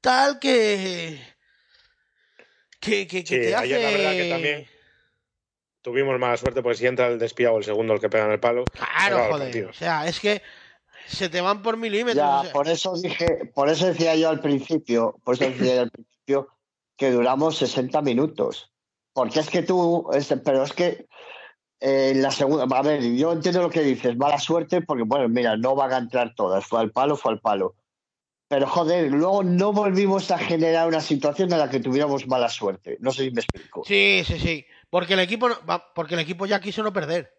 tal 0.00 0.38
que. 0.38 1.20
Que, 2.86 3.06
que, 3.06 3.24
que 3.24 3.26
Sí, 3.26 3.36
te 3.40 3.54
hace. 3.54 3.64
ayer 3.74 3.80
la 3.82 3.90
verdad 3.90 4.12
que 4.16 4.30
también 4.30 4.66
Tuvimos 5.82 6.18
mala 6.18 6.36
suerte 6.36 6.62
porque 6.62 6.78
si 6.78 6.86
entra 6.86 7.06
el 7.06 7.18
despiado 7.18 7.58
el 7.58 7.64
segundo 7.64 7.94
el 7.94 8.00
que 8.00 8.08
pega 8.08 8.24
en 8.24 8.32
el 8.32 8.40
palo. 8.40 8.68
Claro, 8.70 9.22
joder. 9.30 9.66
O 9.66 9.72
sea, 9.72 10.06
es 10.08 10.18
que 10.18 10.42
se 11.06 11.28
te 11.28 11.40
van 11.40 11.62
por 11.62 11.76
milímetros. 11.76 12.16
Ya, 12.16 12.40
o 12.40 12.42
sea. 12.42 12.52
por 12.52 12.66
eso 12.68 12.94
dije, 13.00 13.52
por 13.54 13.68
eso 13.68 13.86
decía 13.86 14.16
yo 14.16 14.28
al 14.28 14.40
principio, 14.40 15.20
por 15.22 15.34
eso 15.36 15.44
decía 15.48 15.76
yo 15.76 15.80
al 15.82 15.90
principio 15.92 16.48
que 16.96 17.12
duramos 17.12 17.56
60 17.58 18.02
minutos. 18.02 18.72
Porque 19.12 19.38
es 19.38 19.48
que 19.48 19.62
tú, 19.62 20.08
es- 20.12 20.34
pero 20.44 20.64
es 20.64 20.72
que 20.72 21.06
eh, 21.78 22.10
en 22.14 22.22
la 22.22 22.32
segunda, 22.32 22.64
a 22.76 22.82
ver, 22.82 23.02
yo 23.14 23.32
entiendo 23.32 23.62
lo 23.62 23.70
que 23.70 23.82
dices, 23.82 24.16
mala 24.16 24.38
suerte, 24.40 24.80
porque 24.82 25.04
bueno, 25.04 25.28
mira, 25.28 25.56
no 25.56 25.76
van 25.76 25.92
a 25.92 25.98
entrar 25.98 26.34
todas, 26.34 26.66
fue 26.66 26.80
al 26.80 26.90
palo, 26.90 27.16
fue 27.16 27.30
al 27.32 27.40
palo. 27.40 27.76
Pero 28.48 28.66
joder, 28.68 29.10
luego 29.10 29.42
no 29.42 29.72
volvimos 29.72 30.30
a 30.30 30.38
generar 30.38 30.86
una 30.86 31.00
situación 31.00 31.52
en 31.52 31.58
la 31.58 31.68
que 31.68 31.80
tuviéramos 31.80 32.26
mala 32.28 32.48
suerte. 32.48 32.96
No 33.00 33.10
sé 33.12 33.24
si 33.24 33.30
me 33.32 33.40
explico. 33.40 33.82
Sí, 33.84 34.22
sí, 34.24 34.38
sí. 34.38 34.66
Porque 34.88 35.14
el 35.14 35.20
equipo 35.20 35.48
no- 35.48 35.56
va- 35.68 35.92
porque 35.94 36.14
el 36.14 36.20
equipo 36.20 36.46
ya 36.46 36.60
quiso 36.60 36.82
no 36.84 36.92
perder. 36.92 37.32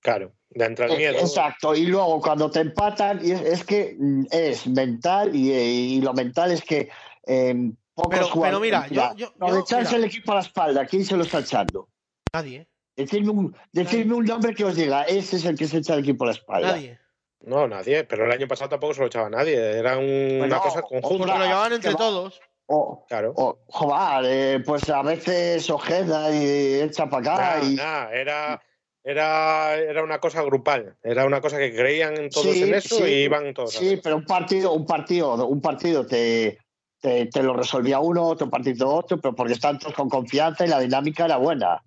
Claro, 0.00 0.34
de 0.50 0.64
entrar 0.66 0.90
Eh, 0.90 0.96
miedo. 0.98 1.18
Exacto, 1.18 1.74
y 1.74 1.86
luego 1.86 2.20
cuando 2.20 2.50
te 2.50 2.60
empatan, 2.60 3.20
y 3.24 3.30
es, 3.30 3.40
es 3.40 3.64
que 3.64 3.96
mm, 3.98 4.24
es 4.30 4.66
mental 4.66 5.34
y, 5.34 5.50
y 5.52 6.00
lo 6.02 6.12
mental 6.12 6.52
es 6.52 6.62
que 6.62 6.90
eh, 7.26 7.54
pocos 7.94 8.10
Pero- 8.10 8.28
jugadores- 8.28 8.70
pero 8.70 8.86
mira, 8.90 9.14
yo- 9.16 9.32
yo- 9.40 9.58
echarse 9.58 9.94
mira. 9.94 9.96
el 9.96 10.04
equipo 10.04 10.32
a 10.32 10.34
la 10.36 10.40
espalda, 10.42 10.84
¿quién 10.86 11.04
se 11.04 11.16
lo 11.16 11.22
está 11.24 11.38
echando? 11.40 11.88
Nadie, 12.34 12.58
¿eh? 12.58 12.68
Decidme 12.94 13.30
un, 13.30 13.56
decidme 13.72 14.14
un 14.14 14.24
nombre 14.26 14.54
que 14.54 14.64
os 14.64 14.76
diga, 14.76 15.02
ese 15.04 15.36
es 15.36 15.44
el 15.46 15.56
que 15.58 15.66
se 15.66 15.78
echa 15.78 15.94
el 15.94 16.00
equipo 16.00 16.24
a 16.24 16.28
la 16.28 16.32
espalda. 16.34 16.72
Nadie. 16.72 16.98
No, 17.46 17.66
nadie. 17.68 18.04
Pero 18.04 18.24
el 18.26 18.32
año 18.32 18.46
pasado 18.48 18.70
tampoco 18.70 18.92
se 18.94 19.00
lo 19.00 19.06
echaba 19.06 19.28
a 19.28 19.30
nadie. 19.30 19.56
Era 19.56 19.96
un- 19.96 20.38
Bueno, 20.38 20.44
una 20.46 20.58
cosa 20.60 20.82
conjunta. 20.82 21.38
Lo 21.38 21.44
llevaban 21.44 21.72
entre 21.72 21.92
va- 21.92 21.96
todos. 21.98 22.40
O, 22.68 23.04
Claro. 23.08 23.32
o 23.36 23.58
joder, 23.68 24.24
eh, 24.26 24.60
pues 24.66 24.90
a 24.90 25.00
veces 25.02 25.70
Ojeda 25.70 26.34
y 26.34 26.80
echa 26.80 27.08
para 27.08 27.34
acá. 27.34 27.58
Nah, 27.60 27.64
y, 27.64 27.74
nah, 27.76 28.08
era, 28.10 28.60
era, 29.04 29.76
era 29.76 30.02
una 30.02 30.18
cosa 30.18 30.42
grupal. 30.42 30.96
Era 31.04 31.24
una 31.24 31.40
cosa 31.40 31.58
que 31.58 31.72
creían 31.72 32.28
todos 32.30 32.52
Sí, 32.52 32.64
en 32.64 32.74
eso 32.74 32.96
sí, 32.96 33.04
y 33.04 33.22
iban 33.22 33.54
todos. 33.54 33.72
Sí, 33.72 34.00
pero 34.02 34.16
un 34.16 34.24
partido, 34.24 34.72
un 34.72 34.84
partido, 34.84 35.46
un 35.46 35.60
partido 35.60 36.04
te, 36.04 36.58
te, 37.00 37.26
te 37.26 37.42
lo 37.44 37.54
resolvía 37.54 38.00
uno, 38.00 38.26
otro 38.26 38.50
partido 38.50 38.92
otro, 38.92 39.20
pero 39.20 39.32
porque 39.36 39.52
están 39.52 39.78
todos 39.78 39.94
con 39.94 40.08
confianza 40.08 40.64
y 40.64 40.68
la 40.68 40.80
dinámica 40.80 41.24
era 41.26 41.36
buena. 41.36 41.80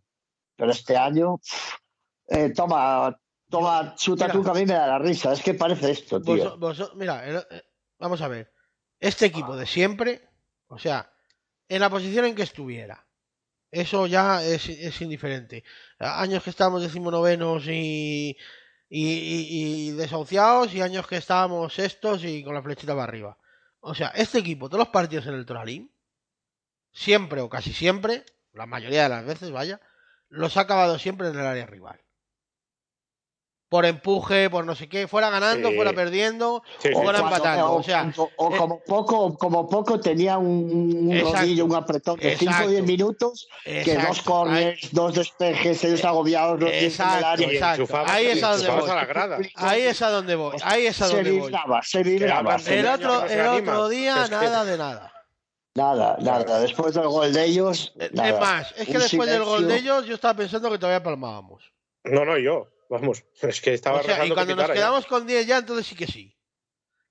Pero 0.55 0.71
este 0.71 0.95
año, 0.95 1.39
pff, 1.39 1.73
eh, 2.29 2.53
toma, 2.55 3.19
toma, 3.49 3.95
chuta 3.95 4.25
Mira. 4.25 4.33
tú 4.33 4.43
que 4.43 4.49
a 4.49 4.53
mí 4.53 4.65
me 4.65 4.73
da 4.73 4.87
la 4.87 4.99
risa. 4.99 5.33
Es 5.33 5.41
que 5.41 5.53
parece 5.53 5.91
esto, 5.91 6.21
tío. 6.21 6.57
Vos- 6.57 6.77
vos- 6.77 6.95
mira, 6.95 7.23
eh, 7.27 7.63
vamos 7.97 8.21
a 8.21 8.27
ver. 8.27 8.53
Este 8.99 9.25
equipo 9.25 9.55
de 9.55 9.65
siempre, 9.65 10.27
o 10.67 10.77
sea, 10.77 11.11
en 11.67 11.79
la 11.81 11.89
posición 11.89 12.25
en 12.25 12.35
que 12.35 12.43
estuviera, 12.43 13.07
eso 13.71 14.07
ya 14.07 14.43
es, 14.43 14.67
es 14.67 14.99
indiferente. 15.01 15.63
Años 15.99 16.43
que 16.43 16.49
estábamos 16.49 16.81
decimonovenos 16.81 17.65
y, 17.67 18.35
y, 18.89 19.07
y, 19.07 19.87
y 19.89 19.91
desahuciados, 19.91 20.73
y 20.73 20.81
años 20.81 21.07
que 21.07 21.17
estábamos 21.17 21.73
sextos 21.73 22.23
y 22.23 22.43
con 22.43 22.53
la 22.55 22.63
flechita 22.63 22.93
para 22.93 23.03
arriba. 23.03 23.37
O 23.79 23.95
sea, 23.95 24.09
este 24.09 24.39
equipo, 24.39 24.67
todos 24.67 24.79
los 24.79 24.89
partidos 24.89 25.27
en 25.27 25.35
el 25.35 25.45
Toralín, 25.45 25.93
siempre 26.91 27.41
o 27.41 27.49
casi 27.49 27.71
siempre, 27.73 28.25
la 28.51 28.65
mayoría 28.65 29.03
de 29.03 29.09
las 29.09 29.25
veces, 29.25 29.51
vaya, 29.51 29.79
los 30.27 30.57
ha 30.57 30.61
acabado 30.61 30.99
siempre 30.99 31.29
en 31.29 31.39
el 31.39 31.45
área 31.45 31.65
rival. 31.65 32.01
Por 33.69 33.85
empuje, 33.85 34.49
por 34.49 34.65
no 34.65 34.73
sé 34.73 34.89
qué, 34.89 35.07
fuera 35.07 35.29
ganando, 35.29 35.69
Sí. 35.69 35.75
fuera 35.75 35.93
perdiendo, 35.93 36.63
Sí, 36.79 36.87
sí, 36.87 36.93
o 36.95 37.03
fuera 37.03 37.19
sí. 37.19 37.23
empatando. 37.25 37.71
o- 37.71 37.75
O 37.77 37.83
sea, 37.83 38.11
o- 38.17 38.29
o 38.37 38.53
eh, 38.53 38.57
como 38.57 38.79
poco, 38.83 39.37
como 39.37 39.69
poco 39.69 39.99
tenía 39.99 40.39
un, 40.39 41.05
un 41.07 41.11
Exacto. 41.13 41.37
rodillo, 41.37 41.65
un 41.65 41.75
apretón 41.75 42.19
de 42.19 42.35
5 42.35 42.49
o 42.49 42.53
Exacto. 42.53 42.71
10 42.71 42.83
minutos, 42.83 43.47
que 43.63 43.95
dos 44.07 44.21
corners, 44.23 44.89
dos 44.91 45.13
despejes, 45.13 45.83
ellos 45.83 46.03
agobiados, 46.03 46.59
los 46.59 46.71
diez 46.71 46.99
en 46.99 47.05
el 47.09 47.13
Exacto, 47.15 47.43
exacto. 47.83 48.11
Ahí 48.11 48.25
es 48.25 48.43
a 48.43 48.51
donde 48.57 48.69
voy. 48.71 48.89
grada. 49.07 49.37
Ahí 49.55 49.81
es 49.83 50.01
a 50.01 50.09
donde 50.09 50.35
voy. 50.35 50.57
Ahí 50.63 50.85
es 50.87 51.01
a 51.01 51.07
se 51.07 51.15
donde 51.15 51.31
voy. 51.39 51.51
se 51.51 51.57
hablan 51.57 52.59
se 52.59 52.79
El 52.79 52.87
otro, 52.87 53.25
el 53.27 53.45
otro 53.47 53.87
día, 53.89 54.23
Es 54.23 54.29
que- 54.29 54.35
nada 54.35 54.65
de 54.65 54.77
nada. 54.79 55.13
Nada, 55.75 56.17
nada. 56.19 56.59
Después 56.59 56.95
del 56.95 57.07
gol 57.07 57.31
de 57.31 57.45
ellos. 57.45 57.93
Es 57.99 58.39
más, 58.39 58.73
es 58.75 58.87
que 58.87 58.93
Un 58.93 58.99
después 59.03 59.29
del 59.29 59.43
gol 59.43 59.67
de 59.67 59.77
ellos, 59.77 60.05
yo 60.07 60.15
estaba 60.15 60.33
pensando 60.33 60.71
que 60.71 60.79
todavía 60.79 61.03
palmábamos. 61.03 61.71
No, 62.05 62.25
no, 62.25 62.37
yo. 62.39 62.67
Vamos. 62.89 63.23
Es 63.41 63.61
que 63.61 63.73
estaba 63.73 63.99
O 63.99 64.03
sea, 64.03 64.25
y 64.25 64.29
que 64.29 64.33
cuando 64.35 64.55
nos 64.55 64.63
pitara 64.63 64.67
ya. 64.67 64.79
quedamos 64.81 65.05
con 65.05 65.25
10 65.27 65.45
ya, 65.47 65.57
entonces 65.59 65.85
sí 65.87 65.95
que 65.95 66.07
sí. 66.07 66.35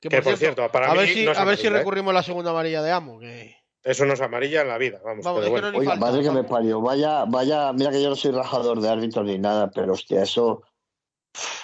Que 0.00 0.08
Que 0.08 0.22
por 0.22 0.36
cierto, 0.36 0.70
para 0.70 0.90
a 0.90 0.92
mí 0.92 0.98
ver 1.00 1.08
si, 1.08 1.24
no 1.24 1.30
a 1.30 1.44
ver 1.44 1.56
si 1.56 1.66
amarilla, 1.66 1.68
¿eh? 1.68 1.78
recurrimos 1.78 2.10
a 2.10 2.14
la 2.14 2.22
segunda 2.22 2.50
amarilla 2.50 2.82
de 2.82 2.90
Amo. 2.92 3.18
Que... 3.20 3.56
Eso 3.82 4.04
no 4.04 4.12
es 4.14 4.20
amarilla 4.20 4.60
en 4.62 4.68
la 4.68 4.76
vida. 4.78 5.00
Vamos, 5.04 5.24
Vamos, 5.24 5.40
pero 5.40 5.46
es 5.46 5.46
que 5.46 5.50
bueno. 5.60 5.72
no 5.72 5.78
Oiga, 5.78 5.90
falta, 5.92 6.06
madre 6.06 6.22
que 6.22 6.30
me 6.30 6.44
parió. 6.44 6.80
Vaya, 6.80 7.24
vaya, 7.26 7.72
mira 7.72 7.90
que 7.90 8.02
yo 8.02 8.10
no 8.10 8.16
soy 8.16 8.32
rajador 8.32 8.80
de 8.80 8.88
árbitros 8.88 9.24
ni 9.24 9.38
nada, 9.38 9.70
pero 9.70 9.92
hostia, 9.92 10.22
eso. 10.22 10.62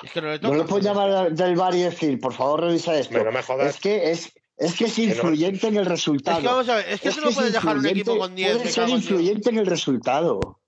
Es 0.02 0.10
que 0.12 0.20
no 0.22 0.28
le 0.30 0.38
No 0.38 0.54
le 0.54 0.64
puedo 0.64 0.80
llamar 0.82 1.32
del 1.32 1.56
bar 1.56 1.74
y 1.74 1.82
decir, 1.82 2.18
por 2.20 2.32
favor, 2.32 2.60
revisa 2.62 2.96
esto. 2.96 3.16
Hombre, 3.16 3.32
no 3.32 3.36
me 3.38 3.42
jodas. 3.42 3.74
Es 3.74 3.80
que 3.80 4.10
es, 4.10 4.32
es 4.56 4.74
que 4.74 4.84
es 4.84 4.98
no- 4.98 5.04
influyente 5.04 5.66
en 5.68 5.76
el 5.76 5.86
resultado. 5.86 6.38
Es 6.38 6.42
que 6.42 6.48
vamos 6.48 6.68
a 6.68 6.76
ver, 6.76 6.88
es 6.88 7.00
que 7.00 7.08
Es 7.08 7.14
tú 7.14 7.20
que 7.20 7.24
no 7.24 7.30
es 7.30 7.36
puedes 7.36 7.52
dejar 7.52 7.76
un 7.78 7.86
equipo 7.86 8.16
con 8.16 8.34
10. 8.34 8.56
Puede 8.56 8.70
ser 8.70 8.88
influyente 8.88 9.50
en 9.50 9.58
el 9.58 9.66
resultado. 9.66 10.60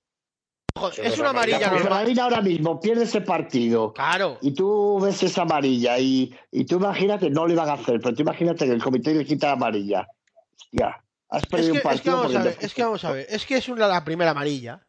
Es 1.03 1.18
una 1.18 1.31
amarilla, 1.31 1.68
amarilla 1.70 2.24
ahora 2.24 2.41
mismo 2.41 2.81
pierde 2.81 3.05
ese 3.05 3.20
partido 3.20 3.93
Claro. 3.93 4.39
y 4.43 4.53
tú 4.53 5.01
ves 5.01 5.22
esa 5.22 5.43
amarilla 5.43 5.99
y, 5.99 6.35
y 6.51 6.64
tú 6.64 6.77
imagínate, 6.77 7.31
no 7.31 7.47
lo 7.47 7.53
iban 7.53 7.68
a 7.68 7.74
hacer, 7.74 8.01
pero 8.01 8.14
tú 8.14 8.22
imagínate 8.22 8.66
que 8.66 8.72
el 8.72 8.83
comité 8.83 9.14
le 9.14 9.24
quita 9.24 9.49
la 9.49 9.53
amarilla. 9.55 10.07
Hostia, 10.55 11.03
has 11.29 11.43
Es 11.43 11.49
perdido 11.49 11.66
que, 11.66 11.70
un 11.72 11.77
es 11.77 11.83
que 11.83 11.89
partido 11.89 12.16
vamos 12.16 12.35
a 12.37 12.43
ver, 12.43 12.57
es 12.61 12.74
que 12.74 12.83
vamos 12.85 13.05
a 13.05 13.12
ver, 13.12 13.27
es 13.29 13.47
que 13.47 13.57
es 13.57 13.68
una, 13.68 13.87
la 13.89 14.05
primera 14.05 14.31
amarilla. 14.33 14.87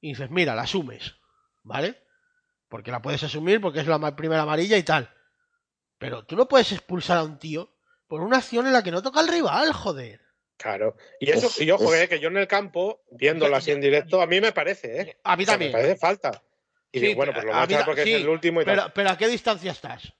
Y 0.00 0.10
dices, 0.10 0.30
mira, 0.30 0.54
la 0.54 0.62
asumes, 0.62 1.16
¿vale? 1.64 1.98
Porque 2.68 2.90
la 2.90 3.02
puedes 3.02 3.22
asumir 3.24 3.60
porque 3.60 3.80
es 3.80 3.86
la 3.86 4.14
primera 4.14 4.42
amarilla 4.42 4.76
y 4.76 4.82
tal. 4.82 5.10
Pero 5.98 6.24
tú 6.24 6.36
no 6.36 6.46
puedes 6.46 6.70
expulsar 6.70 7.18
a 7.18 7.24
un 7.24 7.38
tío 7.38 7.74
por 8.06 8.20
una 8.20 8.36
acción 8.38 8.66
en 8.66 8.72
la 8.72 8.82
que 8.82 8.92
no 8.92 9.02
toca 9.02 9.20
al 9.20 9.28
rival, 9.28 9.72
joder. 9.72 10.20
Claro. 10.58 10.96
Y 11.20 11.30
eso, 11.30 11.46
Es- 11.46 11.60
y 11.60 11.70
ojo, 11.70 11.94
eh, 11.94 12.08
que 12.08 12.18
yo 12.20 12.28
en 12.28 12.36
el 12.36 12.46
campo, 12.48 13.00
viéndolo 13.12 13.56
así 13.56 13.70
en 13.70 13.80
directo, 13.80 14.20
a 14.20 14.26
mí 14.26 14.40
me 14.40 14.52
parece, 14.52 15.00
¿eh? 15.00 15.18
A 15.24 15.36
mí 15.36 15.44
O 15.44 15.46
sea, 15.46 15.54
también. 15.54 15.72
me 15.72 15.78
parece 15.78 15.96
falta. 15.96 16.42
Y 16.92 16.98
Sí, 17.00 17.06
digo, 17.06 17.16
bueno, 17.18 17.32
pues 17.32 17.44
lo 17.44 17.52
voy 17.52 17.60
a 17.60 17.64
echar 17.64 17.84
porque 17.84 18.02
sí, 18.04 18.12
es 18.14 18.20
el 18.22 18.28
último 18.28 18.60
y 18.60 18.64
Pero, 18.64 18.82
tal. 18.82 18.92
pero 18.92 19.10
¿a 19.10 19.16
qué 19.18 19.28
distancia 19.28 19.70
estás? 19.72 20.12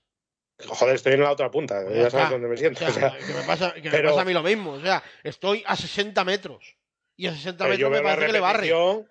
Joder, 0.67 0.95
estoy 0.95 1.13
en 1.13 1.21
la 1.21 1.31
otra 1.31 1.49
punta. 1.51 1.81
Pues 1.83 1.95
ya 1.95 2.01
ya 2.03 2.09
sabes 2.09 2.23
está. 2.25 2.33
dónde 2.33 2.47
me 2.49 2.57
siento. 2.57 2.85
O 2.85 2.89
sea, 2.91 3.07
o 3.07 3.11
sea, 3.11 3.17
que 3.27 3.33
me 3.33 3.41
pasa, 3.43 3.73
que 3.73 3.89
me 3.89 3.99
pasa 4.03 4.21
a 4.21 4.25
mí 4.25 4.33
lo 4.33 4.43
mismo. 4.43 4.71
O 4.73 4.81
sea, 4.81 5.03
estoy 5.23 5.63
a 5.65 5.75
60 5.75 6.23
metros. 6.25 6.75
Y 7.15 7.27
a 7.27 7.31
60 7.33 7.65
pero 7.65 7.69
metros 7.71 7.91
me 7.91 8.01
parece 8.01 8.27
que 8.27 8.33
le 8.33 8.39
barre. 8.39 8.53
repetición. 8.67 9.09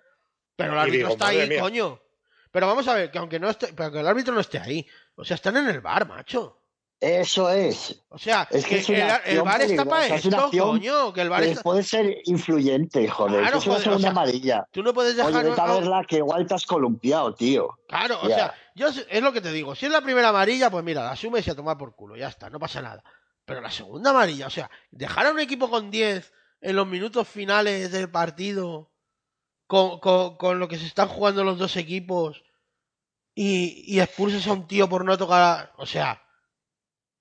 Pero 0.55 0.73
el 0.73 0.79
árbitro 0.79 0.97
digo, 0.97 1.09
está 1.09 1.27
ahí, 1.27 1.47
mía. 1.49 1.59
coño. 1.61 2.01
Pero 2.51 2.67
vamos 2.67 2.87
a 2.87 2.93
ver, 2.95 3.11
que 3.11 3.17
aunque 3.19 3.39
no 3.39 3.49
esté, 3.49 3.73
pero 3.73 3.91
que 3.91 3.99
el 3.99 4.07
árbitro 4.07 4.33
no 4.33 4.39
esté 4.41 4.57
ahí. 4.59 4.87
O 5.15 5.23
sea, 5.25 5.35
están 5.35 5.57
en 5.57 5.67
el 5.67 5.81
bar, 5.81 6.07
macho. 6.07 6.58
Eso 7.01 7.49
es. 7.49 8.03
O 8.09 8.17
sea, 8.17 8.45
Es 8.51 8.65
que 8.65 8.75
que 8.75 8.77
es 8.81 8.89
una 8.89 9.15
el, 9.17 9.37
el 9.37 9.41
bar 9.43 9.61
está 9.61 9.85
para 9.85 10.05
es 10.07 10.25
una 10.25 10.35
esto, 10.35 10.45
acción 10.47 10.69
coño. 10.69 11.13
Que 11.13 11.21
el 11.21 11.29
bar 11.29 11.43
está... 11.43 11.61
puede 11.61 11.81
ser 11.83 12.17
influyente, 12.25 13.07
joder. 13.07 13.39
Claro, 13.39 13.53
que 13.53 13.57
es 13.59 13.65
una 13.67 13.73
joder, 13.75 13.83
segunda 13.83 13.97
o 13.97 14.01
sea, 14.01 14.09
amarilla. 14.21 14.67
Tú 14.71 14.83
no 14.83 14.93
puedes 14.93 15.13
Oye, 15.17 15.25
dejar. 15.27 15.45
vete 15.45 15.61
a 15.61 15.63
a- 15.63 15.73
verla 15.75 16.03
que 16.05 16.17
igual 16.17 16.45
te 16.45 16.55
has 16.55 16.65
columpiado, 16.65 17.33
tío. 17.33 17.79
Claro, 17.87 18.19
o 18.21 18.27
sea, 18.27 18.53
yo 18.75 18.87
es 18.89 19.21
lo 19.23 19.31
que 19.31 19.39
te 19.39 19.51
digo. 19.53 19.75
Si 19.75 19.85
es 19.85 19.91
la 19.93 20.01
primera 20.01 20.27
amarilla, 20.29 20.69
pues 20.69 20.83
mira, 20.83 21.03
la 21.03 21.11
asumes 21.11 21.47
y 21.47 21.51
a 21.51 21.55
tomar 21.55 21.77
por 21.77 21.95
culo, 21.95 22.17
ya 22.17 22.27
está, 22.27 22.49
no 22.49 22.59
pasa 22.59 22.81
nada. 22.81 23.01
Pero 23.45 23.61
la 23.61 23.71
segunda 23.71 24.09
amarilla, 24.09 24.47
o 24.47 24.51
sea, 24.51 24.69
dejar 24.91 25.25
a 25.27 25.31
un 25.31 25.39
equipo 25.39 25.69
con 25.69 25.89
10 25.91 26.33
en 26.61 26.75
los 26.75 26.85
minutos 26.85 27.27
finales 27.29 27.93
del 27.93 28.11
partido, 28.11 28.91
con, 29.67 29.99
con- 30.01 30.35
con 30.35 30.59
lo 30.59 30.67
que 30.67 30.77
se 30.77 30.85
están 30.85 31.07
jugando 31.07 31.45
los 31.45 31.57
dos 31.57 31.77
equipos, 31.77 32.43
y, 33.33 33.85
y 33.87 34.01
expulses 34.01 34.45
a 34.47 34.51
un 34.53 34.67
tío 34.67 34.89
por 34.89 35.05
no 35.05 35.17
tocar. 35.17 35.71
O 35.77 35.85
sea, 35.85 36.21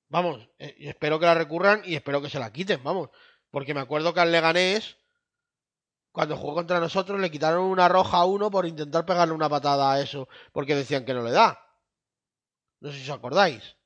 vamos, 0.08 0.48
eh, 0.58 0.74
espero 0.80 1.18
que 1.18 1.26
la 1.26 1.34
recurran 1.34 1.82
y 1.84 1.94
espero 1.94 2.20
que 2.22 2.30
se 2.30 2.38
la 2.38 2.52
quiten, 2.52 2.82
vamos. 2.82 3.10
Porque 3.50 3.74
me 3.74 3.80
acuerdo 3.80 4.12
que 4.12 4.20
al 4.20 4.30
Leganés, 4.32 4.96
cuando 6.12 6.36
jugó 6.36 6.54
contra 6.54 6.80
nosotros, 6.80 7.18
le 7.20 7.30
quitaron 7.30 7.62
una 7.64 7.88
roja 7.88 8.18
a 8.18 8.24
uno 8.24 8.50
por 8.50 8.66
intentar 8.66 9.06
pegarle 9.06 9.34
una 9.34 9.48
patada 9.48 9.92
a 9.92 10.00
eso, 10.00 10.28
porque 10.52 10.74
decían 10.74 11.04
que 11.04 11.14
no 11.14 11.22
le 11.22 11.30
da. 11.30 11.64
No 12.80 12.90
sé 12.92 12.98
si 12.98 13.10
os 13.10 13.16
acordáis. 13.16 13.76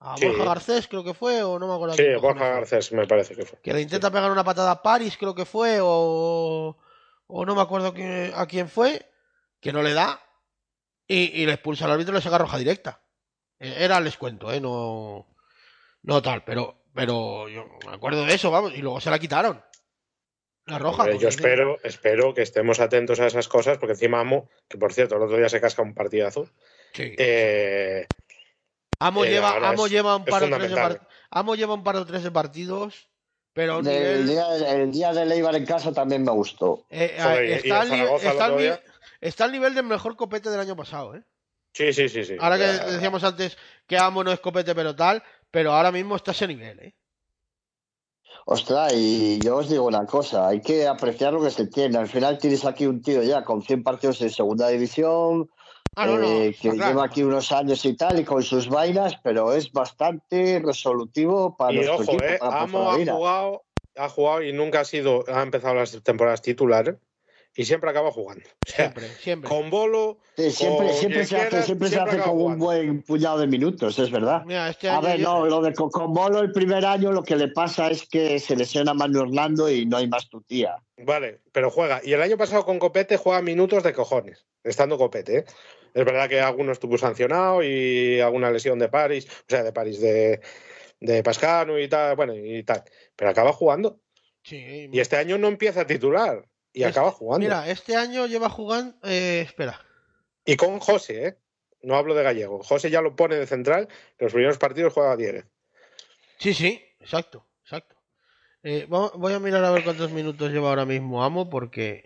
A 0.00 0.16
Sí. 0.16 0.26
Borja 0.26 0.44
Garcés 0.44 0.86
creo 0.86 1.02
que 1.02 1.14
fue, 1.14 1.42
o 1.42 1.58
no 1.58 1.66
me 1.66 1.74
acuerdo. 1.74 1.94
Sí, 1.94 2.04
Borja. 2.20 2.48
Garcés 2.50 2.92
me 2.92 3.06
parece 3.06 3.34
que 3.34 3.44
fue. 3.44 3.60
Que 3.60 3.72
le 3.72 3.80
intenta 3.80 4.10
pegar 4.10 4.30
una 4.30 4.44
patada 4.44 4.70
a 4.70 4.82
Paris, 4.82 5.16
creo 5.18 5.34
que 5.34 5.44
fue, 5.44 5.78
o, 5.82 6.76
o 7.26 7.44
no 7.46 7.54
me 7.56 7.62
acuerdo 7.62 7.92
a 8.34 8.46
quién 8.46 8.68
fue, 8.68 9.10
que 9.60 9.72
no 9.72 9.82
le 9.82 9.94
da, 9.94 10.20
y, 11.06 11.42
y 11.42 11.46
le 11.46 11.52
expulsa 11.54 11.86
al 11.86 11.92
árbitro 11.92 12.12
y 12.12 12.16
le 12.18 12.22
saca 12.22 12.38
roja 12.38 12.58
directa. 12.58 13.00
Eh, 13.58 13.74
Era 13.78 13.98
el 13.98 14.04
descuento, 14.04 14.52
¿eh? 14.52 14.60
No, 14.60 15.26
no 16.08 16.22
tal, 16.22 16.42
pero, 16.44 16.74
Pero 16.94 17.48
yo 17.48 17.66
me 17.86 17.94
acuerdo 17.94 18.24
de 18.24 18.34
eso, 18.34 18.50
vamos, 18.50 18.72
y 18.74 18.78
luego 18.78 19.00
se 19.00 19.10
la 19.10 19.18
quitaron. 19.18 19.62
La 20.66 20.78
roja. 20.78 21.02
Hombre, 21.04 21.18
yo 21.18 21.28
espero, 21.28 21.78
espero 21.84 22.34
que 22.34 22.42
estemos 22.42 22.80
atentos 22.80 23.20
a 23.20 23.26
esas 23.26 23.46
cosas, 23.46 23.78
porque 23.78 23.92
encima 23.92 24.20
Amo, 24.20 24.48
que 24.68 24.76
por 24.78 24.92
cierto, 24.92 25.16
el 25.16 25.22
otro 25.22 25.36
día 25.36 25.48
se 25.48 25.60
casca 25.60 25.82
un 25.82 25.94
partidazo. 25.94 26.50
Sí. 26.92 27.14
Eh, 27.16 28.06
Amo, 28.98 29.24
eh, 29.24 29.30
lleva, 29.30 29.56
Amo, 29.68 29.86
es- 29.86 29.92
lleva 29.92 30.16
un 30.16 30.24
par 30.24 30.42
o 30.42 30.46
tres 30.46 30.50
de 30.62 30.68
fundamental. 30.68 30.98
par- 30.98 31.08
Amo 31.30 31.54
lleva 31.54 31.74
un 31.74 31.84
par 31.84 31.96
o 31.96 32.04
tres 32.06 32.22
de 32.22 32.30
partidos, 32.30 33.08
pero 33.52 33.78
El 33.78 34.26
día, 34.26 34.46
el 34.56 34.90
día 34.90 35.12
de 35.12 35.24
Leibar 35.26 35.54
en 35.54 35.64
casa 35.66 35.92
también 35.92 36.24
me 36.24 36.32
gustó. 36.32 36.86
eh, 36.90 37.14
eh, 37.16 37.22
Joder, 37.22 37.44
está, 37.44 37.82
el 37.82 37.92
al 37.92 38.60
el 38.60 38.80
está 39.20 39.48
nivel 39.48 39.74
del 39.74 39.84
mejor 39.84 40.16
copete 40.16 40.50
del 40.50 40.60
año 40.60 40.74
pasado, 40.76 41.14
¿eh? 41.14 41.22
sí, 41.72 41.92
sí, 41.92 42.08
sí, 42.08 42.24
sí. 42.24 42.36
Ahora 42.40 42.58
que 42.58 42.64
decíamos 42.92 43.22
antes 43.24 43.56
que 43.86 43.96
Amo 43.98 44.24
no 44.24 44.32
es 44.32 44.40
copete 44.40 44.74
pero 44.74 44.94
tal, 44.96 45.22
pero 45.50 45.72
ahora 45.72 45.92
mismo 45.92 46.16
está 46.16 46.30
a 46.30 46.34
ese 46.34 46.46
nivel, 46.48 46.78
¿eh? 46.80 46.94
Ostras, 48.46 48.92
y 48.94 49.38
yo 49.40 49.56
os 49.58 49.68
digo 49.68 49.86
una 49.86 50.06
cosa, 50.06 50.48
hay 50.48 50.60
que 50.62 50.86
apreciar 50.86 51.34
lo 51.34 51.42
que 51.42 51.50
se 51.50 51.66
tiene. 51.66 51.98
Al 51.98 52.08
final 52.08 52.38
tienes 52.38 52.64
aquí 52.64 52.86
un 52.86 53.02
tío 53.02 53.22
ya 53.22 53.44
con 53.44 53.62
100 53.62 53.82
partidos 53.82 54.22
en 54.22 54.30
segunda 54.30 54.68
división, 54.68 55.50
Ah, 55.96 56.06
no, 56.06 56.18
no, 56.18 56.28
eh, 56.28 56.54
que 56.54 56.70
claro. 56.70 56.90
lleva 56.90 57.04
aquí 57.06 57.24
unos 57.24 57.50
años 57.50 57.84
y 57.84 57.96
tal, 57.96 58.20
y 58.20 58.24
con 58.24 58.42
sus 58.44 58.68
vainas, 58.68 59.18
pero 59.20 59.52
es 59.52 59.72
bastante 59.72 60.62
resolutivo 60.64 61.56
para 61.56 61.72
Y 61.72 61.76
nuestro 61.76 61.96
ojo, 61.96 62.12
equipo, 62.12 62.24
eh, 62.24 62.38
para 62.38 62.62
Amo 62.62 62.92
ha 62.92 63.04
jugado, 63.04 63.64
ha 63.96 64.08
jugado 64.08 64.42
y 64.42 64.52
nunca 64.52 64.80
ha 64.80 64.84
sido, 64.84 65.24
ha 65.26 65.42
empezado 65.42 65.74
las 65.74 66.00
temporadas 66.04 66.40
titulares 66.40 66.96
y 67.58 67.64
siempre 67.64 67.90
acaba 67.90 68.12
jugando. 68.12 68.44
O 68.48 68.70
sea, 68.70 68.76
Siempre, 68.76 69.08
siempre. 69.16 69.48
con 69.50 69.68
bolo, 69.68 70.18
Sí, 70.36 70.52
siempre 70.52 70.86
con 70.86 70.94
siempre 70.96 71.24
se 71.26 71.36
hace, 71.38 71.62
siempre 71.64 71.88
se 71.88 71.98
hace 71.98 72.18
con 72.18 72.40
un 72.40 72.56
buen 72.56 73.02
puñado 73.02 73.40
de 73.40 73.48
minutos, 73.48 73.98
es 73.98 74.12
verdad. 74.12 74.44
Mira, 74.46 74.68
este 74.68 74.88
A 74.88 75.00
ver, 75.00 75.18
yo- 75.18 75.24
no, 75.28 75.46
lo 75.46 75.60
de 75.60 75.74
Cocomolo 75.74 76.38
el 76.38 76.52
primer 76.52 76.84
año 76.86 77.10
lo 77.10 77.24
que 77.24 77.34
le 77.34 77.48
pasa 77.48 77.90
es 77.90 78.08
que 78.08 78.38
se 78.38 78.54
lesiona 78.54 78.94
Manu 78.94 79.22
Hernando 79.22 79.68
y 79.68 79.84
no 79.86 79.96
hay 79.96 80.06
más 80.06 80.28
tu 80.28 80.40
tía. 80.42 80.76
Vale, 80.98 81.40
pero 81.50 81.68
juega. 81.72 82.00
Y 82.04 82.12
el 82.12 82.22
año 82.22 82.36
pasado 82.38 82.64
con 82.64 82.78
Copete 82.78 83.16
juega 83.16 83.42
minutos 83.42 83.82
de 83.82 83.92
cojones, 83.92 84.46
estando 84.62 84.96
Copete. 84.96 85.38
¿eh? 85.38 85.44
Es 85.94 86.04
verdad 86.04 86.28
que 86.28 86.40
alguno 86.40 86.70
estuvo 86.70 86.96
sancionado 86.96 87.64
y 87.64 88.20
alguna 88.20 88.52
lesión 88.52 88.78
de 88.78 88.88
París, 88.88 89.26
o 89.28 89.44
sea, 89.48 89.64
de 89.64 89.72
París, 89.72 90.00
de, 90.00 90.40
de 91.00 91.22
Pascano 91.24 91.76
y 91.76 91.88
tal, 91.88 92.14
bueno, 92.14 92.36
y 92.36 92.62
tal. 92.62 92.84
Pero 93.16 93.30
acaba 93.32 93.52
jugando. 93.52 93.98
Sí, 94.44 94.88
Y 94.92 95.00
este 95.00 95.16
año 95.16 95.36
no 95.38 95.48
empieza 95.48 95.80
a 95.80 95.86
titular 95.88 96.44
y 96.78 96.84
Este- 96.84 96.90
acaba 97.00 97.10
jugando. 97.10 97.44
Mira, 97.44 97.68
este 97.68 97.96
año 97.96 98.26
lleva 98.26 98.48
jugando. 98.48 98.96
Eh, 99.02 99.42
espera. 99.44 99.80
Y 100.44 100.56
con 100.56 100.78
José, 100.78 101.26
¿eh? 101.26 101.38
No 101.82 101.96
hablo 101.96 102.14
de 102.14 102.22
Gallego. 102.22 102.62
José 102.62 102.88
ya 102.90 103.00
lo 103.02 103.16
pone 103.16 103.34
de 103.36 103.46
central, 103.48 103.88
en 104.18 104.24
los 104.24 104.32
primeros 104.32 104.58
partidos 104.58 104.92
juega 104.92 105.16
Dieguez. 105.16 105.46
Sí, 106.38 106.54
sí, 106.54 106.80
exacto, 107.00 107.46
exacto. 107.64 107.96
Eh, 108.62 108.86
vamos- 108.88 109.12
voy 109.16 109.32
a 109.32 109.40
mirar 109.40 109.64
a 109.64 109.70
ver 109.72 109.82
cuántos 109.82 110.10
minutos 110.12 110.50
lleva 110.52 110.68
ahora 110.68 110.84
mismo 110.84 111.22
Amo 111.24 111.48
porque 111.50 112.04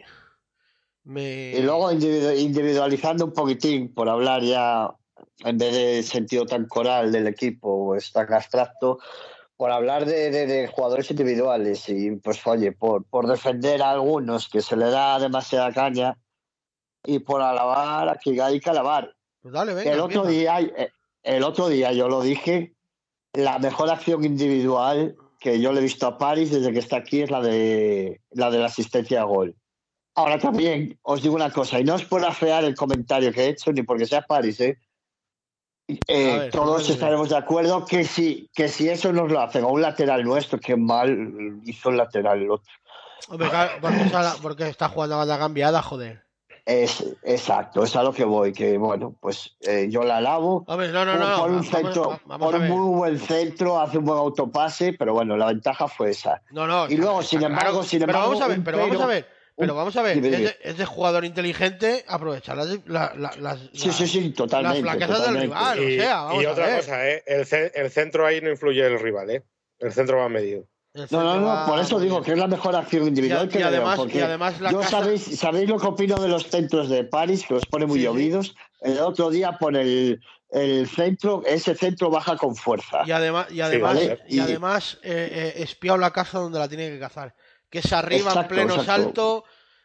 me... 1.05 1.51
Y 1.53 1.63
luego 1.63 1.91
individu- 1.93 2.39
individualizando 2.39 3.25
un 3.27 3.33
poquitín, 3.33 3.93
por 3.93 4.09
hablar 4.09 4.43
ya, 4.43 4.91
en 5.41 5.59
vez 5.59 5.75
de 5.75 6.03
sentido 6.03 6.47
tan 6.47 6.67
coral 6.67 7.13
del 7.13 7.27
equipo 7.27 7.69
o 7.69 7.95
es 7.95 8.11
tan 8.13 8.33
abstracto, 8.33 8.99
por 9.63 9.71
hablar 9.71 10.07
de, 10.07 10.33
de- 10.33 10.47
de 10.49 10.67
jugadores 10.67 11.09
individuales 11.13 11.89
y 11.89 12.11
pues 12.17 12.45
oye, 12.49 12.73
por, 12.73 13.05
por 13.05 13.29
defender 13.29 13.81
a 13.81 13.93
algunos 13.93 14.49
que 14.49 14.61
se 14.61 14.77
le 14.77 14.87
da 14.91 15.21
demasiada 15.21 15.71
caña 15.73 16.19
y 17.05 17.21
por 17.21 17.41
alabar 17.43 18.09
a 18.09 18.17
quien 18.17 18.41
hay 18.41 18.59
que 18.59 18.71
alabar. 18.71 19.15
Pues 19.41 19.55
dale, 19.55 19.73
venga. 19.73 19.93
el 19.93 20.01
otro 20.01 20.25
día, 20.27 20.61
eh, 20.61 20.91
el 21.23 21.45
otro 21.45 21.69
día 21.69 21.93
yo 21.93 22.09
lo 22.09 22.23
dije, 22.23 22.75
la 23.35 23.61
mejor 23.61 23.89
acción 23.89 24.25
individual 24.25 25.15
que 25.39 25.61
yo 25.61 25.73
le 25.73 25.79
he 25.79 25.85
visto 25.85 26.09
a 26.09 26.19
París 26.19 26.51
desde 26.51 26.73
que 26.73 26.81
está 26.81 26.97
aquí 26.97 27.23
es 27.23 27.31
la 27.31 27.41
de 27.41 28.21
la 28.33 28.51
de 28.51 28.59
la 28.59 28.67
asistencia 28.67 29.21
a 29.21 29.25
gol. 29.27 29.55
Ahora 30.17 30.41
también 30.41 30.99
os 31.03 31.23
digo 31.23 31.37
una 31.37 31.53
cosa, 31.53 31.79
y 31.79 31.85
no 31.85 31.95
es 31.95 32.05
por 32.05 32.25
afear 32.25 32.65
el 32.65 32.75
comentario 32.75 33.33
que 33.33 33.43
he 33.45 33.49
hecho, 33.51 33.73
ni 33.73 33.85
porque 33.85 34.07
sea 34.07 34.23
París, 34.23 34.59
¿eh? 34.61 34.77
Eh, 36.07 36.39
ver, 36.39 36.51
todos 36.51 36.89
estaremos 36.89 37.29
de 37.31 37.37
acuerdo 37.37 37.85
que 37.85 38.05
si, 38.05 38.49
que 38.55 38.69
si 38.69 38.89
eso 38.89 39.13
nos 39.13 39.31
lo 39.31 39.41
hacen 39.41 39.65
a 39.65 39.69
un 39.69 39.83
lateral 39.83 40.25
nuestro, 40.25 40.59
que 40.59 40.77
mal 40.77 41.61
hizo 41.65 41.91
el 41.91 41.97
lateral 41.97 42.41
el 42.43 42.51
otro. 42.51 42.73
Hombre, 43.29 43.49
claro, 43.49 43.73
porque, 43.81 44.03
está- 44.03 44.37
porque 44.43 44.69
está 44.69 44.89
jugando 44.89 45.15
a 45.17 45.19
banda 45.19 45.39
cambiada, 45.39 45.83
joder. 45.83 46.23
Es, 46.65 47.05
exacto, 47.25 47.83
es 47.83 47.97
a 47.97 48.05
lo 48.05 48.13
que 48.13 48.25
voy, 48.25 48.53
que 48.53 48.79
bueno, 48.79 49.17
pues 49.21 49.57
eh, 49.63 49.89
yo 49.91 50.05
la 50.05 50.19
alabo, 50.19 50.63
Hombre, 50.69 50.93
no, 50.93 51.05
no, 51.05 51.13
por, 51.13 51.21
no. 51.29 51.37
por 51.39 51.51
un 51.51 51.65
centro, 51.65 52.21
vamos, 52.25 52.51
por 52.53 52.61
muy 52.61 52.95
buen 52.97 53.19
centro, 53.19 53.81
hace 53.81 53.99
un 53.99 54.05
buen 54.05 54.19
autopase, 54.19 54.93
pero 54.93 55.13
bueno, 55.13 55.37
la 55.37 55.47
ventaja 55.47 55.89
fue 55.89 56.11
esa. 56.11 56.41
No, 56.53 56.69
no. 56.69 56.89
Y 56.89 56.97
luego, 56.97 57.21
sin 57.23 57.41
claro. 57.41 57.55
embargo, 57.55 57.83
sin 57.83 57.99
pero 57.99 58.13
embargo, 58.13 58.29
vamos 58.31 58.45
a 58.45 58.49
ver, 58.49 58.63
pero 58.63 58.79
vamos 58.79 59.01
a 59.01 59.07
ver. 59.07 59.27
Pero 59.57 59.75
vamos 59.75 59.97
a 59.97 60.03
ver, 60.03 60.17
es 60.17 60.23
de, 60.23 60.57
es 60.63 60.79
de 60.79 60.85
jugador 60.87 61.25
inteligente 61.25 62.05
aprovechar 62.09 62.57
las, 62.57 62.69
la- 62.87 63.13
la- 63.17 63.35
las, 63.39 63.59
Sí, 63.75 63.93
sí, 63.93 64.07
sí, 64.07 64.31
totalmente. 64.31 64.83
las 64.83 64.95
flaquezas 64.97 65.33
del 65.33 65.49
totalmente. 65.49 65.55
rival. 65.55 65.79
o 65.79 65.83
y, 65.89 65.99
sea, 65.99 66.21
vamos 66.23 66.43
y 66.43 66.47
a 66.47 66.53
otra 66.53 66.67
ver. 66.67 66.77
cosa, 66.81 67.09
¿eh? 67.09 67.23
El, 67.27 67.47
el 67.75 67.91
centro 67.91 68.27
ahí 68.27 68.41
no 68.41 68.51
influye 68.51 68.85
el 68.87 68.99
rival, 68.99 69.31
¿eh? 69.31 69.43
El 69.79 69.93
centro 69.93 70.19
va 70.19 70.29
medido. 70.29 70.65
No, 70.95 71.23
no, 71.23 71.41
no, 71.41 71.47
va 71.47 71.67
por 71.67 71.79
eso 71.79 71.99
digo 71.99 72.21
que 72.23 72.33
es 72.33 72.39
la 72.39 72.47
mejor 72.47 72.77
acción 72.77 73.07
individual 73.09 73.47
Y- 73.47 73.49
que 73.49 73.59
y 73.59 73.63
veo, 73.63 73.69
además- 73.69 73.97
porque 73.99 74.19
y 74.19 74.21
además 74.23 74.61
la 74.61 74.71
yo 74.73 74.81
casa- 74.81 75.01
sabéis, 75.01 75.39
sabéis 75.39 75.69
lo 75.69 75.79
que 75.79 75.87
opino 75.87 76.17
de 76.17 76.29
los 76.29 76.47
centros 76.49 76.89
de 76.91 77.05
París, 77.05 77.45
que 77.47 77.55
los 77.55 77.65
pone 77.67 77.87
muy 77.87 78.01
llovidos. 78.03 78.55
El 78.81 78.99
otro 78.99 79.31
día 79.31 79.53
pone 79.59 79.81
el, 79.81 80.21
el 80.51 80.87
centro, 80.89 81.43
ese 81.47 81.75
centro 81.75 82.11
baja 82.11 82.37
con 82.37 82.55
fuerza. 82.57 83.03
Y 83.07 83.11
además, 83.11 83.47
y 83.51 83.61
además, 83.63 83.95
vale, 83.95 84.19
y 84.29 84.37
y- 84.37 84.41
además 84.41 84.99
eh, 85.03 85.53
eh, 85.57 85.63
espiado 85.63 85.97
la 85.97 86.11
caza 86.11 86.39
donde 86.39 86.59
la 86.59 86.69
tiene 86.69 86.91
que 86.91 86.99
cazar. 86.99 87.35
Que 87.73 87.79
es 87.81 87.93
arriba 87.93 88.21
en 88.21 88.27
Exacto, 88.29 88.55
pleno 88.55 88.75
exacto. 88.75 88.93
salto. 89.03 89.45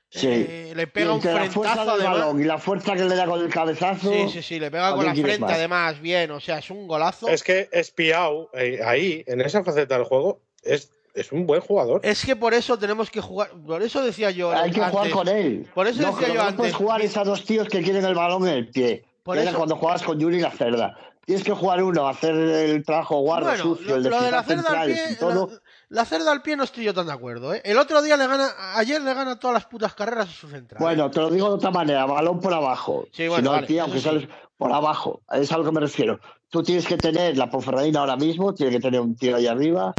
Sí. 0.09 0.27
eh, 0.29 0.73
le 0.75 0.83
Y 0.83 0.85
pega 0.85 1.09
un 1.11 1.15
entre 1.17 1.33
la 1.33 1.39
fuerza 1.49 1.73
frentazo 1.73 1.97
del 1.97 2.05
además. 2.07 2.19
balón 2.19 2.41
y 2.41 2.43
la 2.45 2.57
fuerza 2.59 2.95
que 2.95 3.03
le 3.05 3.15
da 3.15 3.25
con 3.25 3.41
el 3.41 3.49
cabezazo. 3.49 4.11
Sí, 4.13 4.29
sí, 4.29 4.41
sí, 4.41 4.59
le 4.59 4.69
pega 4.71 4.89
¿a 4.89 4.93
con 4.95 5.05
la 5.05 5.13
frente 5.13 5.39
más? 5.39 5.51
además, 5.53 5.99
bien. 6.01 6.31
O 6.31 6.39
sea, 6.39 6.59
es 6.59 6.69
un 6.69 6.87
golazo. 6.87 7.27
Es 7.27 7.43
que 7.43 7.67
Espiau, 7.71 8.49
eh, 8.53 8.79
ahí, 8.85 9.23
en 9.25 9.41
esa 9.41 9.63
faceta 9.63 9.95
del 9.97 10.05
juego, 10.05 10.41
es, 10.63 10.91
es 11.13 11.31
un 11.31 11.45
buen 11.47 11.59
jugador. 11.61 12.01
Es 12.03 12.25
que 12.25 12.35
por 12.37 12.53
eso 12.53 12.77
tenemos 12.77 13.09
que 13.09 13.19
jugar. 13.21 13.49
Por 13.65 13.81
eso 13.81 14.01
decía 14.03 14.31
yo. 14.31 14.51
Hay 14.51 14.71
que 14.71 14.79
jugar 14.81 14.95
antes, 14.97 15.13
con 15.13 15.27
él. 15.29 15.67
Por 15.73 15.87
eso 15.87 16.01
no, 16.01 16.11
decía 16.11 16.27
yo 16.29 16.33
no 16.35 16.41
antes. 16.41 16.55
puedes 16.57 16.75
jugar 16.75 17.01
es 17.01 17.17
a 17.17 17.23
dos 17.23 17.43
tíos 17.45 17.67
que 17.67 17.81
quieren 17.81 18.05
el 18.05 18.15
balón 18.15 18.47
en 18.47 18.53
el 18.53 18.69
pie. 18.69 19.03
Por 19.23 19.37
era 19.37 19.49
eso- 19.49 19.57
cuando 19.57 19.75
jugabas 19.75 20.03
con 20.03 20.19
Yuri 20.19 20.37
y 20.37 20.41
la 20.41 20.51
cerda. 20.51 20.97
Tienes 21.25 21.43
que 21.43 21.51
jugar 21.51 21.83
uno, 21.83 22.07
hacer 22.07 22.33
el 22.33 22.85
trabajo 22.85 23.19
guarda, 23.19 23.49
Bueno, 23.49 23.63
sucio, 23.63 23.87
lo, 23.89 23.95
el 23.97 24.03
de 24.03 24.09
lo 24.09 24.21
de 24.21 24.31
la 24.31 24.43
cerda 24.43 24.81
al 24.81 24.87
pie. 24.93 25.03
y 25.11 25.15
todo. 25.17 25.47
La, 25.51 25.59
la 25.89 26.05
cerda 26.05 26.31
al 26.31 26.41
pie 26.41 26.55
no 26.57 26.63
estoy 26.63 26.83
yo 26.83 26.93
tan 26.93 27.07
de 27.07 27.13
acuerdo, 27.13 27.53
¿eh? 27.53 27.61
El 27.63 27.77
otro 27.77 28.01
día 28.01 28.17
le 28.17 28.27
gana. 28.27 28.49
Ayer 28.75 29.01
le 29.01 29.13
gana 29.13 29.39
todas 29.39 29.53
las 29.53 29.65
putas 29.65 29.93
carreras 29.93 30.27
a 30.29 30.31
su 30.31 30.49
central. 30.49 30.79
Bueno, 30.81 31.09
te 31.09 31.19
lo 31.21 31.29
digo 31.29 31.47
de 31.49 31.55
otra 31.55 31.71
manera, 31.71 32.05
balón 32.05 32.39
por 32.39 32.53
abajo. 32.53 33.05
Sí, 33.11 33.23
si 33.23 33.27
bueno, 33.29 33.43
no 33.43 33.49
vale, 33.51 33.61
al 33.61 33.67
pie, 33.67 33.75
eso 33.77 33.83
aunque 33.85 33.99
sí. 33.99 34.03
sales 34.05 34.27
por 34.57 34.71
abajo. 34.73 35.21
Es 35.31 35.51
a 35.51 35.57
lo 35.57 35.63
que 35.63 35.71
me 35.71 35.79
refiero. 35.81 36.19
Tú 36.49 36.63
tienes 36.63 36.85
que 36.87 36.97
tener 36.97 37.37
la 37.37 37.49
Ponferradina 37.49 37.99
ahora 38.01 38.15
mismo, 38.17 38.53
tiene 38.53 38.71
que 38.73 38.79
tener 38.79 38.99
un 39.01 39.15
tío 39.15 39.35
ahí 39.35 39.47
arriba, 39.47 39.93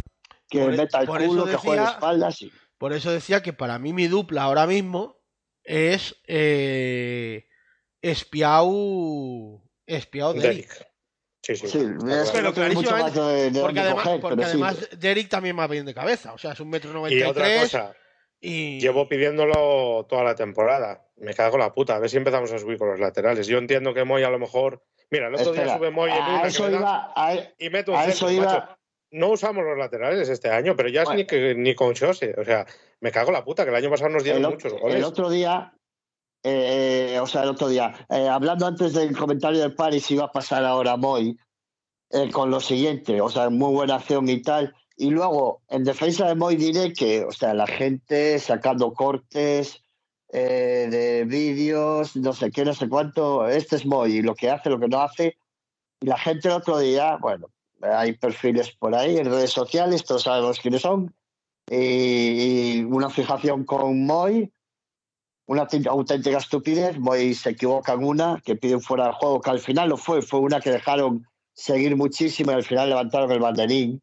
que 0.47 0.61
Por 0.63 0.73
e- 0.73 0.77
meta 0.77 1.01
el 1.01 1.07
culo, 1.07 1.45
que 1.45 1.55
juegue 1.55 1.81
de 1.81 1.87
espaldas. 1.87 2.41
y- 2.41 2.51
Por 2.77 2.93
eso 2.93 3.11
decía 3.11 3.41
que 3.41 3.53
para 3.53 3.77
mí 3.79 3.93
mi 3.93 4.07
dupla 4.07 4.43
ahora 4.43 4.65
mismo 4.67 5.17
es 5.63 6.15
eh, 6.27 7.47
Espiau. 8.01 9.61
Espiau. 9.85 10.33
Derek. 11.41 11.61
Sí, 11.61 11.67
sí. 11.67 11.67
Sí, 11.67 11.77
es 12.11 12.31
que 12.31 12.41
Pero 12.51 12.73
mucho 12.73 12.91
más 12.91 13.13
de, 13.13 13.51
de 13.51 13.61
Porque 13.61 13.79
además, 13.79 14.03
coger, 14.03 14.21
porque 14.21 14.35
pero 14.37 14.47
sí. 14.47 14.53
además 14.53 14.89
Derek 14.99 15.29
también 15.29 15.57
va 15.57 15.67
bien 15.67 15.85
de 15.85 15.93
cabeza. 15.93 16.33
O 16.33 16.37
sea, 16.37 16.51
es 16.51 16.59
un 16.59 16.69
metro 16.69 16.91
Y 16.91 16.93
noventa 16.93 17.29
otra 17.29 17.47
cosa, 17.61 17.93
y 18.41 18.79
llevo 18.79 19.07
pidiéndolo 19.09 20.05
toda 20.09 20.23
la 20.23 20.35
temporada. 20.35 21.05
Me 21.17 21.33
cago 21.33 21.55
en 21.55 21.61
la 21.61 21.73
puta. 21.73 21.95
A 21.95 21.99
ver 21.99 22.09
si 22.09 22.17
empezamos 22.17 22.51
a 22.51 22.59
subir 22.59 22.77
con 22.77 22.89
los 22.89 22.99
laterales. 22.99 23.47
Yo 23.47 23.57
entiendo 23.57 23.93
que 23.93 24.03
Moy 24.03 24.23
a 24.23 24.29
lo 24.29 24.39
mejor. 24.39 24.83
Mira, 25.11 25.27
el 25.27 25.33
otro 25.35 25.47
Espera, 25.47 25.65
día 25.65 25.77
sube 25.77 25.91
Moy 25.91 26.11
en 26.11 26.17
a 26.21 26.29
una 26.29 26.41
que 26.43 26.47
eso 26.49 26.69
da 26.69 26.77
iba, 26.77 27.13
a- 27.15 27.35
y 27.57 27.69
mete 27.69 27.91
un 27.91 27.97
a 27.97 28.03
centro, 28.03 28.27
eso 28.27 28.31
iba- 28.31 28.45
macho. 28.45 28.75
No 29.11 29.29
usamos 29.29 29.63
los 29.65 29.75
laterales 29.77 30.29
este 30.29 30.51
año, 30.51 30.75
pero 30.75 30.87
ya 30.87 31.01
es 31.01 31.05
Bueno. 31.07 31.17
ni, 31.21 31.25
que, 31.25 31.55
ni 31.55 31.73
con 31.73 31.95
Chose. 31.95 32.35
O 32.37 32.43
sea, 32.45 32.67
me 32.99 33.11
cago 33.11 33.29
en 33.29 33.33
la 33.33 33.43
puta, 33.43 33.63
que 33.63 33.71
el 33.71 33.75
año 33.75 33.89
pasado 33.89 34.11
nos 34.11 34.23
dieron 34.23 34.45
el, 34.45 34.51
muchos 34.51 34.71
el 34.71 34.79
goles. 34.79 35.03
otro 35.03 35.31
día, 35.31 35.73
eh, 36.43 37.19
o 37.21 37.27
sea, 37.27 37.43
el 37.43 37.49
otro 37.49 37.67
día, 37.67 37.93
eh, 38.09 38.27
hablando 38.27 38.65
antes 38.65 38.93
del 38.93 39.15
comentario 39.17 39.59
de 39.61 39.69
Paris, 39.69 40.09
iba 40.11 40.25
a 40.25 40.31
pasar 40.31 40.63
ahora 40.65 40.97
Moy 40.97 41.37
eh, 42.11 42.31
con 42.31 42.49
lo 42.49 42.59
siguiente, 42.59 43.21
o 43.21 43.29
sea, 43.29 43.49
muy 43.49 43.73
buena 43.73 43.95
acción 43.95 44.27
y 44.29 44.41
tal. 44.41 44.73
Y 44.95 45.11
luego, 45.11 45.61
en 45.69 45.83
defensa 45.83 46.27
de 46.27 46.35
Moy 46.35 46.55
diré 46.55 46.93
que, 46.93 47.23
o 47.23 47.31
sea, 47.31 47.53
la 47.53 47.67
gente 47.67 48.39
sacando 48.39 48.93
cortes 48.93 49.81
eh, 50.31 50.87
de 50.89 51.25
vídeos, 51.25 52.15
no 52.15 52.33
sé 52.33 52.51
qué, 52.51 52.65
no 52.65 52.73
sé 52.73 52.89
cuánto, 52.89 53.47
este 53.47 53.75
es 53.77 53.85
Moy, 53.85 54.21
lo 54.21 54.35
que 54.35 54.49
hace, 54.49 54.69
lo 54.69 54.79
que 54.79 54.87
no 54.87 55.01
hace. 55.01 55.37
Y 56.01 56.07
la 56.07 56.17
gente 56.17 56.47
el 56.47 56.55
otro 56.55 56.79
día, 56.79 57.17
bueno, 57.17 57.47
hay 57.81 58.13
perfiles 58.13 58.71
por 58.71 58.95
ahí 58.95 59.17
en 59.17 59.25
redes 59.25 59.51
sociales, 59.51 60.03
todos 60.05 60.23
sabemos 60.23 60.59
quiénes 60.59 60.81
son, 60.81 61.13
y, 61.69 62.79
y 62.79 62.83
una 62.83 63.09
fijación 63.09 63.65
con 63.65 64.05
Moy, 64.05 64.51
una 65.49 65.63
autént- 65.67 65.87
auténtica 65.87 66.37
estupidez. 66.37 66.97
Moy 66.99 67.33
se 67.33 67.49
equivoca 67.51 67.93
en 67.93 68.03
una, 68.03 68.39
que 68.45 68.55
piden 68.55 68.81
fuera 68.81 69.07
de 69.07 69.13
juego, 69.13 69.41
que 69.41 69.49
al 69.49 69.59
final 69.59 69.89
no 69.89 69.97
fue, 69.97 70.21
fue 70.21 70.39
una 70.39 70.59
que 70.61 70.69
dejaron 70.71 71.25
seguir 71.53 71.95
muchísimo 71.95 72.51
y 72.51 72.55
al 72.55 72.63
final 72.63 72.89
levantaron 72.89 73.31
el 73.31 73.39
banderín. 73.39 74.01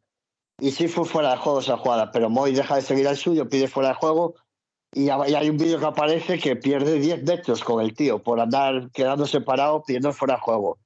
y 0.58 0.70
sí 0.72 0.88
fue 0.88 1.04
fuera 1.04 1.30
de 1.32 1.36
juego 1.36 1.60
esa 1.60 1.76
jugada, 1.76 2.10
pero 2.10 2.30
Moy 2.30 2.52
deja 2.52 2.76
de 2.76 2.82
seguir 2.82 3.06
al 3.06 3.16
suyo, 3.16 3.48
pide 3.48 3.68
fuera 3.68 3.90
de 3.90 3.94
juego 3.96 4.34
y 4.92 5.10
hay 5.10 5.50
un 5.50 5.58
vídeo 5.58 5.78
que 5.78 5.84
aparece 5.84 6.38
que 6.38 6.56
pierde 6.56 6.98
10 6.98 7.22
metros 7.24 7.62
con 7.62 7.82
el 7.84 7.92
tío 7.94 8.22
por 8.22 8.40
andar 8.40 8.90
quedándose 8.92 9.40
parado 9.42 9.82
pidiendo 9.86 10.12
fuera 10.14 10.34
de 10.36 10.40
juego. 10.40 10.78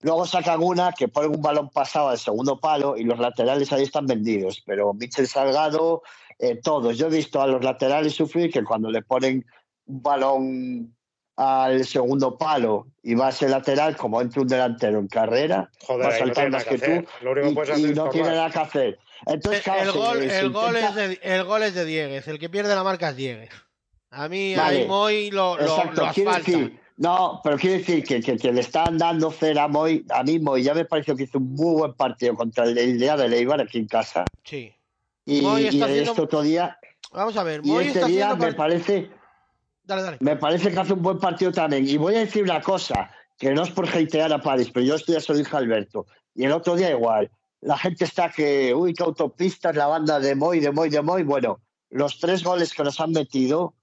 Luego 0.00 0.26
sacan 0.26 0.60
una 0.62 0.92
que 0.92 1.06
pone 1.06 1.28
un 1.28 1.40
balón 1.40 1.70
pasado 1.70 2.08
al 2.08 2.18
segundo 2.18 2.58
palo 2.58 2.96
y 2.96 3.04
los 3.04 3.18
laterales 3.20 3.72
ahí 3.72 3.84
están 3.84 4.06
vendidos, 4.06 4.60
pero 4.66 4.92
Michel 4.92 5.28
Salgado, 5.28 6.02
eh, 6.40 6.56
todos. 6.56 6.98
Yo 6.98 7.06
he 7.06 7.10
visto 7.10 7.40
a 7.40 7.46
los 7.46 7.62
laterales 7.62 8.14
sufrir 8.14 8.50
que 8.52 8.64
cuando 8.64 8.90
le 8.90 9.02
ponen 9.02 9.46
un 9.86 10.02
balón 10.02 10.94
al 11.36 11.84
segundo 11.84 12.36
palo 12.36 12.88
y 13.02 13.14
va 13.14 13.28
a 13.28 13.32
ser 13.32 13.50
lateral, 13.50 13.96
como 13.96 14.20
entre 14.20 14.40
un 14.40 14.48
delantero 14.48 14.98
en 14.98 15.08
carrera, 15.08 15.70
Joder, 15.86 16.06
va 16.06 16.14
a 16.14 16.18
saltar 16.18 16.50
más 16.50 16.64
que, 16.64 16.78
tú 16.78 17.04
y, 17.76 17.92
no 17.94 18.08
tiene 18.10 18.28
nada 18.28 18.50
que 18.50 18.58
hacer. 18.58 18.98
Entonces, 19.26 19.66
el, 19.66 19.92
gol, 19.92 20.22
el, 20.22 20.50
gol 20.50 20.76
es 20.76 20.94
de, 20.94 21.20
el 21.22 21.44
gol 21.44 21.62
es 21.62 21.74
de 21.74 21.84
Dieguez, 21.84 22.28
el 22.28 22.38
que 22.38 22.48
pierde 22.48 22.74
la 22.74 22.84
marca 22.84 23.10
es 23.10 23.16
Dieguez. 23.16 23.50
A 24.10 24.28
mí 24.28 24.54
ahí 24.54 24.86
Moy 24.86 25.30
lo, 25.30 25.56
lo, 25.56 25.64
lo 25.92 26.04
asfalta. 26.06 26.70
no, 26.98 27.40
pero 27.42 27.56
quiere 27.56 27.78
decir 27.78 28.04
que, 28.04 28.20
que, 28.20 28.52
le 28.52 28.60
están 28.60 28.98
dando 28.98 29.30
cera 29.30 29.64
a 29.64 29.68
Moy. 29.68 30.04
A 30.10 30.22
mí 30.22 30.38
Moy 30.38 30.62
ya 30.62 30.74
me 30.74 30.84
pareció 30.84 31.16
que 31.16 31.22
hizo 31.22 31.38
un 31.38 31.54
muy 31.54 31.76
buen 31.76 31.94
partido 31.94 32.34
contra 32.34 32.64
el 32.64 32.76
idea 32.78 33.16
de 33.16 33.28
Leibar 33.28 33.60
aquí 33.60 33.78
en 33.78 33.86
casa. 33.86 34.24
Sí. 34.44 34.74
Y, 35.24 35.40
Moy 35.40 35.64
está 35.64 35.76
y 35.76 35.82
haciendo... 35.82 36.10
este 36.10 36.20
otro 36.20 36.42
día... 36.42 36.78
Vamos 37.12 37.36
a 37.36 37.42
ver, 37.42 37.62
Moy 37.62 37.84
y 37.84 37.88
este 37.88 38.00
está 38.00 38.08
día 38.08 38.26
haciendo... 38.26 38.46
me 38.46 38.52
parece... 38.52 39.21
Dale, 39.92 40.02
dale. 40.02 40.16
Me 40.20 40.36
parece 40.36 40.70
que 40.70 40.80
hace 40.80 40.94
un 40.94 41.02
buen 41.02 41.18
partido 41.18 41.52
también. 41.52 41.86
Y 41.86 41.98
voy 41.98 42.14
a 42.16 42.20
decir 42.20 42.42
una 42.44 42.62
cosa, 42.62 43.10
que 43.38 43.52
no 43.52 43.62
es 43.62 43.70
por 43.70 43.86
hatear 43.86 44.32
a 44.32 44.40
París, 44.40 44.70
pero 44.72 44.86
yo 44.86 44.94
estoy 44.94 45.16
a 45.16 45.20
su 45.20 45.34
hija 45.34 45.58
Alberto. 45.58 46.06
Y 46.34 46.44
el 46.44 46.52
otro 46.52 46.76
día 46.76 46.90
igual. 46.90 47.30
La 47.60 47.76
gente 47.76 48.04
está 48.04 48.30
que, 48.30 48.74
uy, 48.74 48.94
qué 48.94 49.04
autopistas, 49.04 49.76
la 49.76 49.86
banda 49.86 50.18
de 50.18 50.34
Moy, 50.34 50.60
de 50.60 50.72
Moy, 50.72 50.88
de 50.88 51.02
Moy. 51.02 51.22
Bueno, 51.22 51.60
los 51.90 52.18
tres 52.18 52.42
goles 52.42 52.72
que 52.72 52.82
nos 52.82 52.98
han 53.00 53.12
metido 53.12 53.74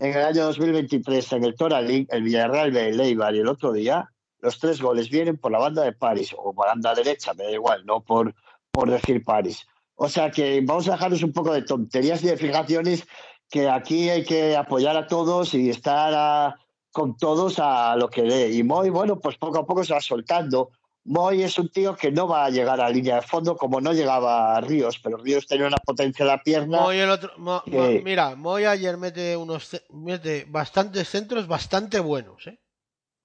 en 0.00 0.16
el 0.16 0.24
año 0.24 0.44
2023 0.46 1.32
en 1.32 1.44
el 1.44 1.54
Tora 1.54 1.80
League, 1.80 2.06
el 2.10 2.22
Villarreal 2.22 2.72
de 2.72 2.92
Leibar 2.92 3.34
y 3.34 3.40
el 3.40 3.48
otro 3.48 3.72
día, 3.72 4.10
los 4.40 4.58
tres 4.58 4.80
goles 4.80 5.10
vienen 5.10 5.36
por 5.36 5.52
la 5.52 5.58
banda 5.58 5.82
de 5.82 5.92
París 5.92 6.34
o 6.36 6.54
por 6.54 6.66
la 6.66 6.72
banda 6.72 6.94
derecha, 6.94 7.34
me 7.34 7.44
da 7.44 7.50
igual, 7.50 7.84
no 7.84 8.00
por, 8.00 8.34
por 8.70 8.90
decir 8.90 9.24
París. 9.24 9.66
O 9.96 10.08
sea 10.08 10.30
que 10.30 10.60
vamos 10.62 10.88
a 10.88 10.92
dejarnos 10.92 11.22
un 11.24 11.32
poco 11.32 11.52
de 11.52 11.62
tonterías 11.62 12.22
y 12.22 12.28
de 12.28 12.36
fijaciones 12.36 13.04
que 13.48 13.68
aquí 13.68 14.10
hay 14.10 14.24
que 14.24 14.56
apoyar 14.56 14.96
a 14.96 15.06
todos 15.06 15.54
y 15.54 15.70
estar 15.70 16.12
a, 16.14 16.56
con 16.90 17.16
todos 17.16 17.58
a 17.58 17.96
lo 17.96 18.08
que 18.08 18.22
dé. 18.22 18.52
Y 18.52 18.62
Moy, 18.62 18.90
bueno, 18.90 19.18
pues 19.18 19.36
poco 19.36 19.58
a 19.58 19.66
poco 19.66 19.84
se 19.84 19.94
va 19.94 20.00
soltando. 20.00 20.70
Moy 21.04 21.42
es 21.42 21.58
un 21.58 21.70
tío 21.70 21.96
que 21.96 22.10
no 22.10 22.28
va 22.28 22.44
a 22.44 22.50
llegar 22.50 22.80
a 22.82 22.90
línea 22.90 23.16
de 23.16 23.22
fondo 23.22 23.56
como 23.56 23.80
no 23.80 23.94
llegaba 23.94 24.56
a 24.56 24.60
Ríos, 24.60 24.98
pero 25.02 25.16
Ríos 25.16 25.46
tenía 25.46 25.66
una 25.66 25.78
potencia 25.78 26.22
en 26.22 26.28
la 26.28 26.42
pierna. 26.42 26.80
Moy 26.80 26.98
el 26.98 27.08
otro, 27.08 27.30
Mo, 27.38 27.62
que... 27.64 27.70
Mo, 27.78 28.04
mira, 28.04 28.36
Moy 28.36 28.66
ayer 28.66 28.98
mete 28.98 29.34
unos 29.36 29.80
mete 29.90 30.44
bastantes 30.48 31.08
centros 31.08 31.46
bastante 31.46 31.98
buenos, 32.00 32.46
¿eh? 32.46 32.60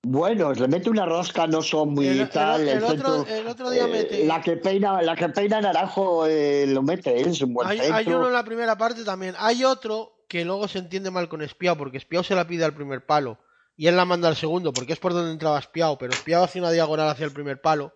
Buenos, 0.05 0.59
le 0.59 0.67
mete 0.67 0.89
una 0.89 1.05
rosca, 1.05 1.47
no 1.47 1.61
son 1.61 1.93
muy 1.93 2.07
el, 2.07 2.29
tal. 2.29 2.61
El, 2.61 2.67
el, 2.69 2.77
el, 2.77 2.83
otro, 2.83 3.25
el 3.25 3.47
otro 3.47 3.69
día 3.69 3.87
mete. 3.87 4.23
Eh, 4.23 4.25
la 4.25 4.41
que 4.41 4.57
peina, 4.57 5.01
la 5.01 5.15
que 5.15 5.29
peina 5.29 5.61
Naranjo 5.61 6.27
eh, 6.27 6.65
lo 6.67 6.81
mete, 6.83 7.21
es 7.21 7.41
un 7.41 7.53
buen 7.53 7.69
hay, 7.69 7.77
centro. 7.79 7.95
hay 7.95 8.07
uno 8.07 8.27
en 8.27 8.33
la 8.33 8.43
primera 8.43 8.77
parte 8.77 9.05
también. 9.05 9.33
Hay 9.37 9.63
otro 9.63 10.12
que 10.27 10.45
luego 10.45 10.67
se 10.67 10.79
entiende 10.79 11.11
mal 11.11 11.29
con 11.29 11.41
Espiao, 11.41 11.77
porque 11.77 11.97
Espiao 11.97 12.23
se 12.23 12.35
la 12.35 12.47
pide 12.47 12.65
al 12.65 12.73
primer 12.73 13.05
palo 13.05 13.39
y 13.75 13.87
él 13.87 13.95
la 13.95 14.05
manda 14.05 14.27
al 14.27 14.35
segundo, 14.35 14.73
porque 14.73 14.93
es 14.93 14.99
por 14.99 15.13
donde 15.13 15.31
entraba 15.31 15.59
Espiao, 15.59 15.97
pero 15.97 16.13
Espiao 16.13 16.43
hace 16.43 16.59
una 16.59 16.71
diagonal 16.71 17.09
hacia 17.09 17.25
el 17.25 17.31
primer 17.31 17.61
palo 17.61 17.93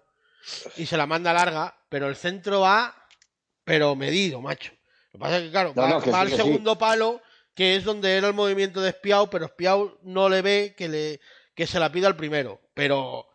y 0.76 0.86
se 0.86 0.98
la 0.98 1.06
manda 1.06 1.34
larga, 1.34 1.78
pero 1.90 2.08
el 2.08 2.16
centro 2.16 2.62
va, 2.62 2.96
pero 3.64 3.96
medido, 3.96 4.42
macho. 4.42 4.72
Lo 5.08 5.12
que 5.12 5.18
pasa 5.20 5.38
es 5.38 5.44
que, 5.44 5.52
claro, 5.52 5.74
No, 5.76 5.82
va, 5.82 5.90
no, 5.90 6.02
que 6.02 6.12
va 6.12 6.26
sí, 6.26 6.32
al 6.32 6.38
segundo 6.38 6.78
palo, 6.78 7.22
que 7.54 7.76
es 7.76 7.84
donde 7.84 8.16
era 8.16 8.28
el 8.28 8.34
movimiento 8.34 8.82
de 8.82 8.90
Espiao, 8.90 9.30
pero 9.30 9.46
Espiao 9.46 9.98
no 10.04 10.30
le 10.30 10.42
ve 10.42 10.76
que, 10.78 10.88
le, 10.88 11.20
que 11.54 11.68
se 11.68 11.80
la 11.80 11.92
pida 11.92 12.08
al 12.08 12.16
primero. 12.16 12.62
Pero, 12.74 13.28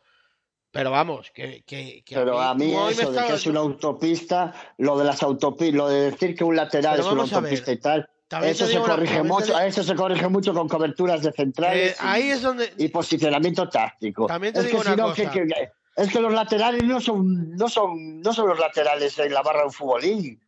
pero 0.70 0.90
vamos, 0.90 1.30
que. 1.34 1.64
que, 1.64 2.02
que 2.04 2.14
Pero 2.14 2.40
a 2.40 2.54
mí, 2.54 2.72
eso 2.72 3.10
de 3.12 3.26
que 3.26 3.34
es 3.34 3.46
una 3.46 3.60
autopista, 3.60 4.54
lo 4.78 4.96
de 4.98 5.04
las 5.04 5.22
autopistas, 5.22 5.76
lo 5.76 5.88
de 5.88 6.10
decir 6.10 6.34
que 6.34 6.44
un 6.44 6.56
lateral 6.56 6.96
Pero 6.96 7.08
es 7.08 7.12
una 7.12 7.22
autopista 7.22 7.72
y 7.72 7.78
tal, 7.78 8.08
eso 8.42 8.66
se 8.66 8.78
una- 8.78 8.88
corrige 8.94 9.22
mucho, 9.22 9.58
eso 9.58 9.82
se 9.82 9.94
corrige 9.94 10.28
mucho 10.28 10.54
con 10.54 10.68
coberturas 10.68 11.22
de 11.22 11.32
centrales 11.32 11.92
Eh, 11.92 11.96
ahí 12.00 12.30
es 12.30 12.42
donde. 12.42 12.72
y 12.78 12.88
posicionamiento 12.88 13.68
táctico. 13.68 14.26
También 14.26 14.54
te 14.54 14.60
es 14.60 14.66
digo 14.66 14.80
que 14.82 14.88
una 14.92 15.02
cosa. 15.04 15.30
que- 15.30 15.46
que- 15.46 15.70
es 15.96 16.10
que 16.10 16.20
los 16.20 16.32
laterales 16.32 16.84
no 16.84 17.00
son, 17.00 17.50
no 17.56 17.68
son, 17.68 18.20
no 18.20 18.32
son 18.32 18.48
los 18.48 18.58
laterales 18.58 19.18
en 19.18 19.32
la 19.34 19.42
barra 19.42 19.60
de 19.60 19.66
un 19.66 19.72
futbolín. 19.72 20.40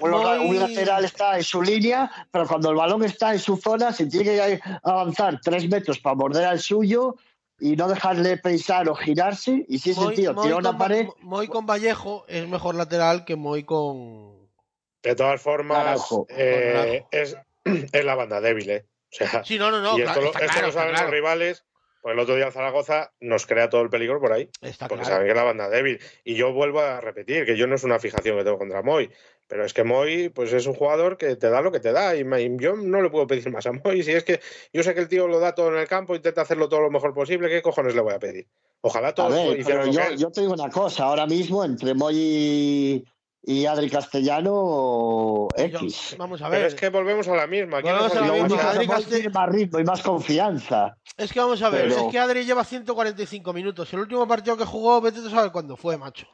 Un, 0.00 0.58
lateral 0.58 1.04
está 1.04 1.36
en 1.36 1.42
su 1.42 1.60
línea, 1.60 2.10
pero 2.30 2.46
cuando 2.46 2.70
el 2.70 2.76
balón 2.76 3.02
está 3.04 3.32
en 3.32 3.40
su 3.40 3.56
zona, 3.56 3.92
se 3.92 4.06
tiene 4.06 4.24
que 4.24 4.60
avanzar 4.84 5.40
tres 5.42 5.68
metros 5.68 5.98
para 5.98 6.14
morder 6.14 6.44
al 6.46 6.60
suyo 6.60 7.16
y 7.58 7.74
no 7.76 7.88
dejarle 7.88 8.36
pensar 8.38 8.88
o 8.88 8.94
girarse. 8.94 9.66
Y 9.68 9.80
si 9.80 9.90
ese 9.90 10.06
tío 10.14 10.34
tira 10.36 10.56
una 10.56 10.78
pared, 10.78 11.08
Moy 11.20 11.48
con 11.48 11.66
Vallejo 11.66 12.24
es 12.28 12.48
mejor 12.48 12.76
lateral 12.76 13.24
que 13.24 13.34
Moy 13.36 13.64
con. 13.64 14.31
De 15.02 15.14
todas 15.16 15.40
formas, 15.40 16.00
eh, 16.28 17.04
es, 17.10 17.36
es 17.64 18.04
la 18.04 18.14
banda 18.14 18.40
débil, 18.40 18.70
¿eh? 18.70 18.86
O 19.12 19.14
sea, 19.16 19.44
Sí, 19.44 19.58
no, 19.58 19.70
no, 19.70 19.80
no. 19.82 19.98
y 19.98 20.02
esto, 20.02 20.12
claro, 20.14 20.20
lo- 20.22 20.26
está 20.28 20.38
esto 20.40 20.52
claro, 20.52 20.66
lo 20.68 20.72
saben 20.72 20.90
claro. 20.90 21.04
los 21.06 21.12
rivales. 21.12 21.64
Pues 22.00 22.14
el 22.14 22.18
otro 22.18 22.34
día 22.34 22.46
el 22.46 22.52
Zaragoza 22.52 23.12
nos 23.20 23.46
crea 23.46 23.70
todo 23.70 23.82
el 23.82 23.88
peligro 23.88 24.20
por 24.20 24.32
ahí, 24.32 24.50
Está 24.60 24.88
porque 24.88 25.02
claro. 25.04 25.14
saben 25.14 25.26
que 25.26 25.30
es 25.30 25.36
la 25.36 25.44
banda 25.44 25.68
débil. 25.68 26.00
Y 26.24 26.34
yo 26.34 26.52
vuelvo 26.52 26.80
a 26.80 27.00
repetir 27.00 27.46
que 27.46 27.56
yo 27.56 27.68
no 27.68 27.76
es 27.76 27.84
una 27.84 28.00
fijación 28.00 28.36
que 28.36 28.42
tengo 28.42 28.58
contra 28.58 28.82
Moy, 28.82 29.08
pero 29.46 29.64
es 29.64 29.72
que 29.72 29.84
Moy 29.84 30.28
pues 30.30 30.52
es 30.52 30.66
un 30.66 30.74
jugador 30.74 31.16
que 31.16 31.36
te 31.36 31.48
da 31.48 31.60
lo 31.60 31.70
que 31.70 31.78
te 31.78 31.92
da. 31.92 32.16
Y, 32.16 32.24
me- 32.24 32.42
y 32.42 32.56
yo 32.58 32.74
no 32.74 33.02
le 33.02 33.08
puedo 33.10 33.28
pedir 33.28 33.48
más 33.52 33.66
a 33.66 33.72
Moy. 33.72 34.02
Si 34.02 34.10
es 34.10 34.24
que 34.24 34.40
yo 34.72 34.82
sé 34.82 34.94
que 34.94 35.00
el 35.00 35.06
tío 35.08 35.28
lo 35.28 35.38
da 35.38 35.54
todo 35.54 35.68
en 35.72 35.78
el 35.78 35.86
campo, 35.86 36.16
intenta 36.16 36.40
hacerlo 36.40 36.68
todo 36.68 36.80
lo 36.80 36.90
mejor 36.90 37.14
posible, 37.14 37.48
¿qué 37.48 37.62
cojones 37.62 37.94
le 37.94 38.00
voy 38.00 38.14
a 38.14 38.18
pedir? 38.18 38.48
Ojalá 38.80 39.08
A 39.08 39.14
todos 39.14 39.34
ver, 39.34 39.60
hicieran 39.60 39.82
pero 39.88 39.92
lo 40.04 40.10
yo, 40.10 40.16
yo 40.16 40.32
te 40.32 40.40
digo 40.40 40.54
una 40.54 40.70
cosa, 40.70 41.04
ahora 41.04 41.26
mismo 41.28 41.64
entre 41.64 41.94
Moy 41.94 42.14
y, 42.18 43.04
y 43.44 43.66
Adri 43.66 43.90
Castellano, 43.90 45.48
X. 45.56 46.14
Vamos 46.18 46.40
a 46.42 46.48
Pero 46.48 46.58
ver. 46.62 46.66
es 46.68 46.74
que 46.74 46.88
volvemos 46.90 47.26
a 47.28 47.34
la 47.36 47.46
misma. 47.46 47.82
¿Quién 47.82 47.94
Volvemos 47.94 48.12
es 48.12 48.18
a 48.18 48.26
la 48.26 48.32
misma. 48.82 48.92
Adri 48.94 49.04
tiene 49.04 49.28
más 49.30 49.48
ritmo 49.48 49.78
y 49.80 49.84
más 49.84 50.02
confianza. 50.02 50.96
Es 51.16 51.32
que 51.32 51.40
vamos 51.40 51.60
a 51.62 51.68
ver, 51.70 51.88
Pero- 51.88 52.06
es 52.06 52.12
que 52.12 52.18
Adri 52.18 52.44
lleva 52.44 52.64
145 52.64 53.52
minutos. 53.52 53.92
El 53.92 54.00
último 54.00 54.26
partido 54.28 54.56
que 54.56 54.64
jugó, 54.64 55.00
vete 55.00 55.20
tú 55.20 55.30
sabes 55.30 55.50
cuándo 55.50 55.76
fue, 55.76 55.96
macho. 55.96 56.26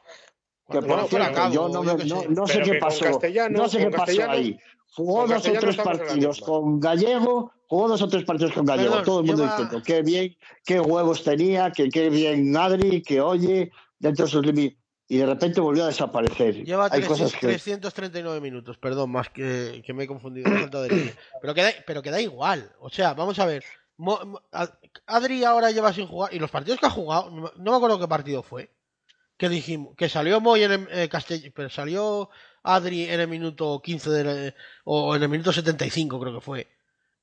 Que 0.69 0.81
por 0.81 0.99
a 0.99 1.05
cierto, 1.05 1.33
cabo, 1.33 1.53
yo 1.53 1.67
no, 1.69 1.83
yo 1.83 1.97
me- 1.97 2.03
qué 2.03 2.09
no, 2.09 2.21
sé. 2.21 2.27
no 2.29 2.47
sé 2.47 2.53
Pero 2.59 2.65
qué 2.65 2.73
pasó. 2.79 3.05
No 3.49 3.67
sé 3.69 3.77
qué 3.79 3.89
pasó 3.89 4.29
ahí. 4.29 4.59
Jugó 4.91 5.27
dos 5.27 5.47
o 5.47 5.51
tres 5.53 5.77
partidos 5.77 6.41
con 6.41 6.79
Gallego, 6.79 7.51
jugó 7.67 7.87
dos 7.87 8.01
o 8.01 8.07
tres 8.07 8.23
partidos 8.23 8.53
con 8.53 8.65
Gallego. 8.65 8.89
Perdón, 8.89 9.05
Todo 9.05 9.19
el 9.21 9.25
mundo 9.27 9.43
lleva- 9.43 9.57
diciendo 9.57 9.83
qué 9.85 10.01
bien, 10.03 10.35
qué 10.65 10.79
huevos 10.79 11.23
tenía, 11.23 11.71
que 11.71 11.89
qué 11.89 12.09
bien 12.09 12.55
Adri, 12.55 13.01
que 13.01 13.19
oye, 13.21 13.71
dentro 13.97 14.25
de 14.25 14.31
sus 14.31 14.45
límites. 14.45 14.78
Y 15.11 15.17
de 15.17 15.25
repente 15.25 15.59
volvió 15.59 15.85
a 15.85 15.87
desaparecer. 15.87 16.63
Lleva 16.63 16.85
Hay 16.85 17.01
300 17.01 17.17
cosas 17.19 17.39
que. 17.39 17.47
339 17.47 18.39
minutos, 18.41 18.77
perdón, 18.77 19.09
más 19.11 19.27
que, 19.29 19.81
que 19.83 19.91
me 19.91 20.03
he 20.03 20.07
confundido. 20.07 20.49
de 20.51 21.13
pero, 21.41 21.53
que 21.55 21.63
da, 21.63 21.71
pero 21.87 22.01
que 22.03 22.11
da 22.11 22.21
igual. 22.21 22.71
O 22.79 22.89
sea, 22.91 23.15
vamos 23.15 23.39
a 23.39 23.45
ver. 23.47 23.63
Mo- 23.97 24.23
Mo- 24.23 24.41
Ad- 24.51 24.69
Adri 25.07 25.43
ahora 25.43 25.71
lleva 25.71 25.91
sin 25.93 26.05
jugar. 26.07 26.31
Y 26.33 26.37
los 26.37 26.51
partidos 26.51 26.79
que 26.79 26.85
ha 26.85 26.91
jugado, 26.91 27.31
no 27.31 27.41
me- 27.41 27.51
no 27.57 27.75
acuerdo 27.75 27.99
qué 27.99 28.07
partido 28.07 28.43
fue. 28.43 28.69
Que 29.35 29.49
dijimos, 29.49 29.95
que 29.97 30.09
salió 30.09 30.39
Moy 30.41 30.63
en 30.63 30.71
el 30.73 30.87
eh, 30.91 31.09
Castell- 31.09 31.51
pero 31.55 31.69
salió 31.71 32.29
Adri 32.61 33.05
en 33.09 33.19
el 33.19 33.27
minuto 33.27 33.81
15 33.83 34.09
de, 34.11 34.53
o 34.83 35.15
en 35.15 35.23
el 35.23 35.29
minuto 35.29 35.51
75, 35.51 36.19
creo 36.19 36.35
que 36.35 36.41
fue. 36.41 36.67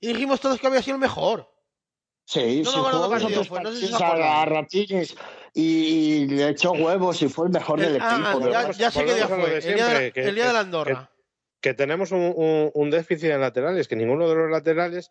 Y 0.01 0.09
dijimos 0.09 0.41
todos 0.41 0.59
que 0.59 0.67
había 0.67 0.83
sido 0.83 0.97
el 0.97 1.01
mejor. 1.01 1.49
Sí, 2.25 2.63
No 2.65 2.71
me 2.71 2.75
sí, 2.75 2.79
acuerdo 2.79 2.83
jugó 2.83 2.91
qué 2.91 2.99
dos 2.99 3.07
o 3.07 3.11
partido 3.11 3.41
tres 3.41 3.49
fue, 3.49 3.63
no 3.63 3.71
y, 5.59 6.27
le 6.27 6.49
echó 6.51 6.73
huevos 6.73 7.23
y 7.23 7.29
fue 7.29 7.47
el 7.47 7.53
mejor 7.53 7.81
El- 7.81 7.95
del 7.95 8.03
ah, 8.03 8.35
equipo. 8.37 8.51
ya, 8.73 8.91
sé 8.91 9.05
qué 9.05 9.15
día 9.15 9.27
fue. 9.29 9.37
de 9.51 9.57
El 9.59 9.63
día, 9.63 9.71
de 9.75 9.77
la, 9.81 9.87
siempre, 9.87 10.13
que- 10.13 10.21
el 10.29 10.35
día 10.35 10.47
de 10.49 10.53
la 10.53 10.59
que- 10.59 10.65
Andorra. 10.65 11.11
que 11.61 11.75
tenemos 11.75 12.13
un, 12.13 12.33
un- 12.37 12.71
un 12.75 12.91
déficit 12.91 13.31
en 13.31 13.41
laterales, 13.41 13.89
que 13.89 13.97
ninguno 13.97 14.29
de 14.29 14.35
los 14.35 14.51
laterales 14.51 15.11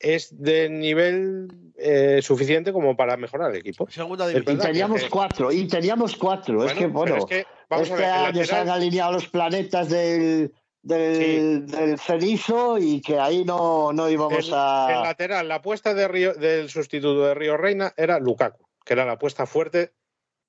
es 0.00 0.28
de 0.40 0.68
nivel 0.70 1.48
eh, 1.76 2.20
suficiente 2.22 2.72
como 2.72 2.96
para 2.96 3.16
mejorar 3.16 3.50
el 3.50 3.58
equipo. 3.58 3.88
Segunda 3.90 4.30
Y 4.32 4.40
teníamos 4.56 5.02
que- 5.02 5.10
cuatro, 5.10 5.50
y 5.52 5.66
teníamos 5.66 6.16
cuatro. 6.16 6.64
es 6.64 6.72
que, 6.72 6.86
bueno, 6.86 7.16
es 7.16 7.24
que, 7.26 7.46
vamos 7.68 7.90
este 7.90 8.04
a 8.04 8.12
ver, 8.12 8.20
el 8.30 8.36
año 8.36 8.44
se 8.46 8.54
han 8.54 8.68
alineado 8.68 9.12
los 9.12 9.28
planetas 9.28 9.88
del, 9.90 10.52
del, 10.82 11.66
del 11.66 11.98
cenizo 11.98 12.78
y 12.78 13.00
que 13.00 13.18
ahí 13.18 13.44
no, 13.44 13.92
no 13.92 14.08
íbamos 14.08 14.46
el, 14.48 14.54
a... 14.54 14.86
el 14.96 15.02
lateral, 15.02 15.48
la 15.48 15.56
apuesta 15.56 15.92
de 15.94 16.06
Río- 16.06 16.34
del 16.34 16.70
sustituto 16.70 17.24
de 17.26 17.34
Río 17.34 17.56
Reina 17.56 17.92
era 17.96 18.20
Lukaku, 18.20 18.67
que 18.88 18.94
era 18.94 19.04
la 19.04 19.12
apuesta 19.12 19.44
fuerte 19.46 19.92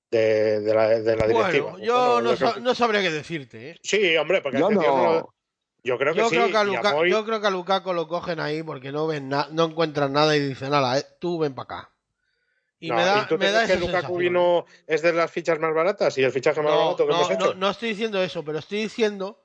de, 0.09 0.61
de 0.61 0.73
la, 0.73 0.87
de 0.87 1.15
la 1.17 1.27
directiva. 1.27 1.71
Bueno, 1.71 1.85
yo 1.85 1.93
Bueno, 2.21 2.21
no, 2.61 2.63
que- 2.69 2.75
sabría 2.75 3.01
qué 3.01 3.11
decirte. 3.11 3.71
¿eh? 3.71 3.79
Sí, 3.83 4.15
hombre, 4.15 4.41
porque 4.41 4.59
Yo 4.59 4.69
este 4.69 4.75
no- 4.75 5.03
lo- 5.03 5.33
yo 5.83 5.97
creo 5.97 6.13
que 6.13 6.19
Yo, 6.19 6.29
sí. 6.29 6.35
creo 6.35 6.49
que 6.49 6.57
a 6.57 6.63
y 6.63 6.75
a 6.75 6.77
Luka- 6.77 6.91
Moy- 6.93 7.11
yo 7.11 7.25
creo 7.25 7.41
que 7.41 7.47
a 7.47 7.49
Lukaku 7.49 7.93
lo 7.93 8.07
cogen 8.07 8.39
ahí 8.39 8.63
porque 8.63 8.93
no 8.93 9.07
ven 9.07 9.27
na- 9.27 9.49
no 9.51 9.65
encuentran 9.65 10.13
nada 10.13 10.35
y 10.37 10.39
dicen, 10.39 10.69
nada, 10.71 10.97
eh, 10.97 11.05
tú 11.19 11.37
ven 11.37 11.53
para 11.53 11.63
acá. 11.79 11.91
Y 12.79 12.87
No, 12.87 12.95
me 12.95 13.03
da, 13.03 13.23
¿y 13.23 13.27
tú 13.27 13.37
me 13.37 13.47
te 13.47 13.51
da 13.51 13.63
crees 13.65 13.67
que 13.67 13.73
esa 13.73 13.79
Lukaku 13.81 13.97
sensación. 14.01 14.19
vino 14.19 14.65
es 14.87 15.01
de 15.01 15.11
las 15.13 15.29
fichas 15.29 15.59
más 15.59 15.73
baratas 15.73 16.17
y 16.17 16.23
el 16.23 16.31
fichaje 16.31 16.61
más 16.61 16.71
No, 16.71 16.77
barato 16.85 17.05
que 17.05 17.11
no, 17.11 17.17
hemos 17.17 17.29
no, 17.29 17.35
hecho? 17.35 17.53
no 17.55 17.69
estoy 17.69 17.89
diciendo 17.89 18.23
eso, 18.23 18.45
pero 18.45 18.59
estoy 18.59 18.83
diciendo 18.83 19.43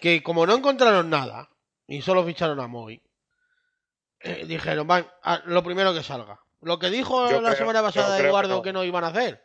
que 0.00 0.22
como 0.22 0.46
no 0.46 0.54
encontraron 0.56 1.10
nada 1.10 1.50
y 1.86 2.00
solo 2.00 2.24
ficharon 2.24 2.58
a 2.60 2.66
Moy, 2.66 3.02
eh, 4.20 4.44
dijeron, 4.46 4.86
van, 4.86 5.06
a 5.22 5.42
lo 5.46 5.62
primero 5.62 5.92
que 5.92 6.02
salga. 6.02 6.40
Lo 6.62 6.78
que 6.78 6.90
dijo 6.90 7.28
Yo 7.30 7.40
la 7.40 7.50
creo- 7.50 7.58
semana 7.58 7.82
pasada 7.82 8.16
que 8.18 8.26
Eduardo 8.28 8.56
no. 8.56 8.62
que 8.62 8.72
no 8.72 8.84
iban 8.84 9.04
a 9.04 9.08
hacer, 9.08 9.42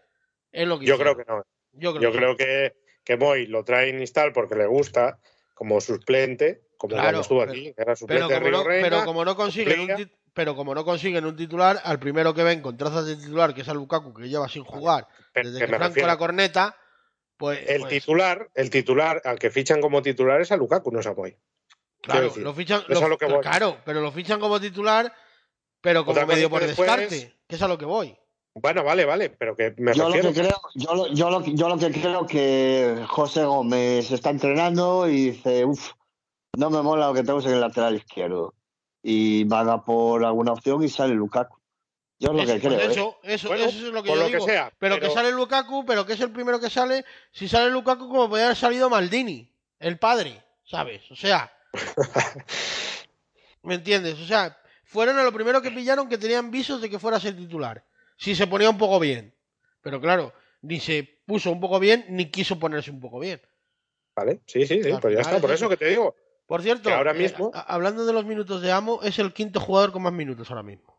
es 0.51 0.67
lo 0.67 0.79
que 0.79 0.85
Yo 0.85 0.97
creo 0.97 1.17
que 1.17 1.25
no. 1.27 1.43
Yo 1.73 1.93
creo 1.93 2.01
Yo 2.03 2.11
que 2.11 2.17
creo 2.17 2.37
que, 2.37 2.75
que 3.03 3.17
Moy 3.17 3.47
lo 3.47 3.63
trae 3.63 3.89
en 3.89 3.99
Instal 3.99 4.31
porque 4.33 4.55
le 4.55 4.65
gusta 4.67 5.19
como 5.53 5.81
suplente, 5.81 6.63
como 6.77 6.91
Claro, 6.93 7.03
cuando 7.05 7.21
estuvo 7.21 7.39
pero- 7.39 7.51
aquí, 7.51 7.73
que 7.73 7.81
era 7.81 7.95
suplente 7.95 8.27
de 8.33 8.39
como, 8.39 8.47
Río 8.49 8.57
no, 8.59 8.63
Reina. 8.63 8.89
pero 8.89 9.05
como 9.05 9.25
no 9.25 9.35
consiguen 9.35 9.79
un 9.79 9.87
cumplía. 9.87 10.05
tit- 10.07 10.11
pero 10.33 10.55
como 10.55 10.75
no 10.75 10.85
consiguen 10.85 11.25
un 11.25 11.35
titular, 11.35 11.81
al 11.83 11.99
primero 11.99 12.33
que 12.35 12.43
ven 12.43 12.61
con 12.61 12.77
trazas 12.77 13.07
de 13.07 13.15
titular, 13.15 13.53
que 13.55 13.61
es 13.61 13.69
a 13.69 13.73
Lukaku, 13.73 14.13
que 14.13 14.29
lleva 14.29 14.47
sin 14.47 14.63
jugar 14.63 15.07
Pero 15.33 15.49
desde 15.49 15.59
que 15.65 15.67
Franco 15.67 15.87
refiero- 15.87 16.07
la 16.07 16.17
corneta, 16.17 16.77
pues, 17.37 17.59
el 17.67 17.81
pues, 17.81 17.93
titular, 17.93 18.47
el 18.53 18.69
titular 18.69 19.21
al 19.25 19.39
que 19.39 19.49
fichan 19.49 19.81
como 19.81 20.03
titular 20.03 20.39
es 20.41 20.51
a 20.51 20.57
Lukaku, 20.57 20.91
no 20.91 20.99
es 20.99 21.07
a 21.07 21.13
Moy. 21.15 21.35
claro, 22.01 22.31
lo 22.37 22.53
fichan, 22.53 22.83
lo- 22.87 23.07
lo 23.09 23.17
que 23.17 23.25
claro, 23.41 23.79
pero 23.83 24.01
lo 24.01 24.11
fichan 24.11 24.39
como 24.39 24.59
titular, 24.59 25.11
pero 25.81 26.01
como 26.05 26.11
Otra 26.13 26.25
medio 26.25 26.47
que 26.47 26.51
por 26.51 26.61
después- 26.65 26.87
descarte, 26.89 27.35
que 27.47 27.55
es 27.55 27.61
a 27.61 27.67
lo 27.67 27.77
que 27.77 27.85
voy. 27.85 28.15
Bueno, 28.55 28.83
vale, 28.83 29.05
vale, 29.05 29.29
pero 29.29 29.55
que 29.55 29.73
me 29.77 29.93
Yo 29.93 30.09
lo, 30.09 30.15
refiero. 30.15 30.33
que 30.33 30.41
creo, 30.41 30.61
yo, 30.73 30.95
lo, 30.95 31.07
yo, 31.13 31.29
lo, 31.29 31.45
yo 31.45 31.69
lo 31.69 31.77
que 31.77 31.91
creo 31.91 32.25
que 32.25 33.05
José 33.07 33.43
Gómez 33.45 34.09
está 34.11 34.31
entrenando 34.31 35.07
y 35.07 35.29
dice, 35.31 35.63
uff, 35.63 35.91
no 36.57 36.71
me 36.71 36.81
mola 36.81 37.07
lo 37.07 37.13
que 37.13 37.21
tenemos 37.21 37.45
en 37.45 37.51
el 37.53 37.61
lateral 37.61 37.95
izquierdo. 37.95 38.55
Y 39.03 39.43
vaga 39.43 39.85
por 39.85 40.25
alguna 40.25 40.53
opción 40.53 40.83
y 40.83 40.89
sale 40.89 41.13
Lukaku. 41.13 41.55
Yo 42.19 42.31
es 42.31 42.35
lo 42.35 42.39
que 42.41 42.59
pues 42.59 42.61
creo. 42.61 42.79
¿eh? 42.79 42.91
eso, 42.91 43.19
eso, 43.21 43.47
Bueno, 43.49 43.65
eso 43.65 43.77
es 43.77 43.93
lo 43.93 44.01
que 44.01 44.09
por 44.09 44.17
yo 44.17 44.23
lo 44.23 44.29
que 44.29 44.33
digo. 44.37 44.45
sea, 44.47 44.73
pero, 44.79 44.95
que 44.95 45.01
pero- 45.01 45.13
sale 45.13 45.31
Lukaku, 45.31 45.85
pero 45.85 46.03
que 46.07 46.13
es 46.13 46.19
el 46.21 46.31
primero 46.31 46.59
que 46.59 46.71
sale. 46.71 47.05
Si 47.31 47.47
sale 47.47 47.69
Lukaku, 47.69 48.07
como 48.09 48.27
podría 48.27 48.45
haber 48.47 48.57
salido 48.57 48.89
Maldini, 48.89 49.53
el 49.77 49.99
padre, 49.99 50.43
¿sabes? 50.63 51.03
O 51.11 51.15
sea. 51.15 51.53
¿Me 53.61 53.75
entiendes? 53.75 54.19
O 54.19 54.25
sea, 54.25 54.57
fueron 54.87 55.19
a 55.19 55.23
lo 55.23 55.31
primero 55.33 55.61
que 55.61 55.69
pillaron 55.71 56.07
que 56.09 56.17
tenían 56.17 56.49
visos 56.49 56.81
de 56.81 56.89
que 56.89 56.97
fuera 56.97 57.17
a 57.17 57.19
ser 57.19 57.35
titular. 57.35 57.85
Si 58.17 58.33
se 58.35 58.47
ponía 58.47 58.69
un 58.69 58.77
poco 58.77 58.99
bien. 58.99 59.35
Pero 59.81 60.01
claro, 60.01 60.33
ni 60.61 60.79
se 60.79 61.03
puso 61.25 61.51
un 61.51 61.59
poco 61.59 61.79
bien, 61.79 62.05
ni 62.09 62.31
quiso 62.31 62.57
ponerse 62.57 62.89
un 62.89 62.99
poco 62.99 63.19
bien. 63.19 63.41
Vale, 64.15 64.41
sí, 64.47 64.65
sí, 64.65 64.81
sí, 64.81 64.89
pues 64.99 65.13
ya 65.13 65.21
está. 65.21 65.39
Por 65.39 65.51
es 65.51 65.55
eso 65.55 65.65
eso. 65.65 65.69
que 65.69 65.77
te 65.77 65.89
digo. 65.89 66.15
Por 66.47 66.61
cierto, 66.63 66.89
ahora 66.89 67.11
eh, 67.11 67.19
mismo- 67.19 67.51
hablando 67.53 68.05
de 68.05 68.13
los 68.13 68.25
minutos 68.25 68.61
de 68.61 68.71
Amo, 68.71 69.01
es 69.03 69.19
el 69.19 69.33
quinto 69.33 69.59
jugador 69.59 69.91
con 69.91 70.01
más 70.03 70.13
minutos 70.13 70.49
ahora 70.49 70.63
mismo. 70.63 70.97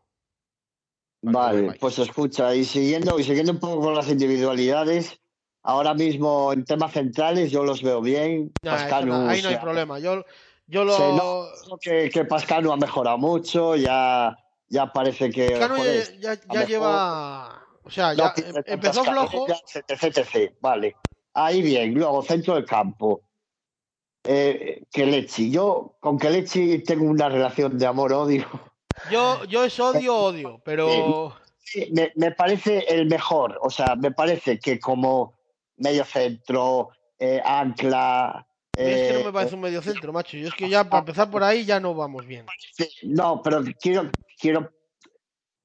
Vale, 1.21 1.73
pues 1.79 1.99
escucha, 1.99 2.55
y 2.55 2.63
siguiendo, 2.63 3.19
y 3.19 3.23
siguiendo 3.23 3.51
un 3.51 3.59
poco 3.59 3.81
con 3.81 3.93
las 3.95 4.07
individualidades, 4.07 5.19
ahora 5.63 5.93
mismo 5.93 6.53
en 6.53 6.63
temas 6.63 6.93
centrales 6.93 7.51
yo 7.51 7.63
los 7.65 7.83
veo 7.83 7.99
bien. 8.01 8.53
Nah, 8.63 8.75
eso 8.75 8.83
Pascanu 8.83 9.07
no- 9.13 9.29
ahí 9.29 9.41
no 9.41 9.49
hay 9.49 9.57
problema. 9.57 9.99
Yo, 9.99 10.23
yo 10.69 10.83
lo. 10.85 10.93
se 10.95 11.03
nota 11.13 11.51
que, 11.81 12.09
que 12.09 12.25
Pascanu 12.25 12.71
ha 12.71 12.77
mejorado 12.77 13.17
mucho, 13.17 13.75
ya, 13.75 14.37
ya 14.67 14.93
parece 14.93 15.29
que. 15.29 15.57
Cano 15.59 15.75
ya, 15.77 15.83
joder, 15.83 16.19
ya- 16.19 16.31
a 16.31 16.35
ya 16.35 16.41
mejor 16.47 16.67
lleva. 16.67 17.65
O 17.83 17.89
sea, 17.89 18.13
no 18.13 18.17
ya 18.17 18.33
em- 18.37 18.63
empezó 18.65 19.03
flojo. 19.03 19.47
etc, 19.47 20.03
etc. 20.03 20.53
Vale, 20.61 20.95
ahí 21.33 21.61
bien. 21.61 21.93
Luego, 21.93 22.21
centro 22.21 22.55
del 22.55 22.65
campo. 22.65 23.21
Eh, 24.23 24.83
Kelechi. 24.91 25.49
Yo 25.49 25.95
con 25.99 26.17
Kelechi 26.19 26.79
tengo 26.83 27.05
una 27.05 27.29
relación 27.29 27.77
de 27.77 27.85
amor-odio. 27.87 28.45
Yo, 29.09 29.45
yo 29.45 29.63
es 29.63 29.79
odio, 29.79 30.15
odio, 30.15 30.61
pero. 30.63 31.35
Sí, 31.57 31.87
me, 31.93 32.11
me 32.15 32.31
parece 32.31 32.79
el 32.89 33.05
mejor. 33.07 33.57
O 33.61 33.69
sea, 33.69 33.95
me 33.95 34.11
parece 34.11 34.59
que 34.59 34.79
como 34.79 35.35
medio 35.77 36.03
centro, 36.03 36.89
eh, 37.17 37.41
ancla. 37.43 38.45
Es 38.79 39.07
que 39.07 39.13
no 39.13 39.19
eh, 39.19 39.23
me 39.25 39.33
parece 39.33 39.55
un 39.55 39.61
medio 39.61 39.81
centro, 39.81 40.13
macho. 40.13 40.37
Yo 40.37 40.47
es 40.47 40.53
que 40.53 40.69
ya, 40.69 40.83
para 40.89 40.99
empezar 40.99 41.29
por 41.29 41.43
ahí, 41.43 41.65
ya 41.65 41.79
no 41.79 41.93
vamos 41.93 42.25
bien. 42.25 42.45
no, 43.03 43.41
pero 43.43 43.61
quiero, 43.79 44.09
quiero, 44.39 44.71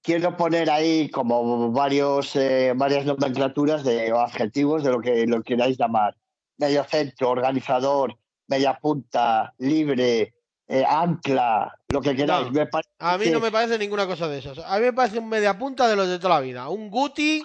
quiero 0.02 0.36
poner 0.36 0.68
ahí 0.70 1.08
como 1.10 1.70
varios, 1.70 2.34
eh, 2.36 2.72
varias 2.74 3.04
nomenclaturas 3.04 3.84
de 3.84 4.12
o 4.12 4.18
adjetivos 4.18 4.82
de 4.82 4.90
lo 4.90 5.00
que 5.00 5.26
lo 5.26 5.42
queráis 5.42 5.78
llamar. 5.78 6.16
Medio 6.56 6.84
centro, 6.84 7.30
organizador, 7.30 8.16
media 8.48 8.78
punta, 8.80 9.54
libre, 9.58 10.34
eh, 10.66 10.84
ancla, 10.86 11.72
lo 11.88 12.00
que 12.00 12.16
queráis. 12.16 12.46
No, 12.46 12.52
Me 12.52 12.66
parece 12.66 12.90
A 12.98 13.18
mí 13.18 13.26
no 13.30 13.40
me 13.40 13.52
parece 13.52 13.78
ninguna 13.78 14.06
cosa 14.06 14.26
de 14.28 14.38
esas. 14.38 14.58
A 14.58 14.78
mí 14.78 14.86
me 14.86 14.92
parece 14.92 15.18
un 15.18 15.28
media 15.28 15.56
punta 15.56 15.86
de 15.88 15.94
los 15.94 16.08
de 16.08 16.18
toda 16.18 16.36
la 16.36 16.40
vida. 16.40 16.68
Un 16.68 16.90
Guti. 16.90 17.42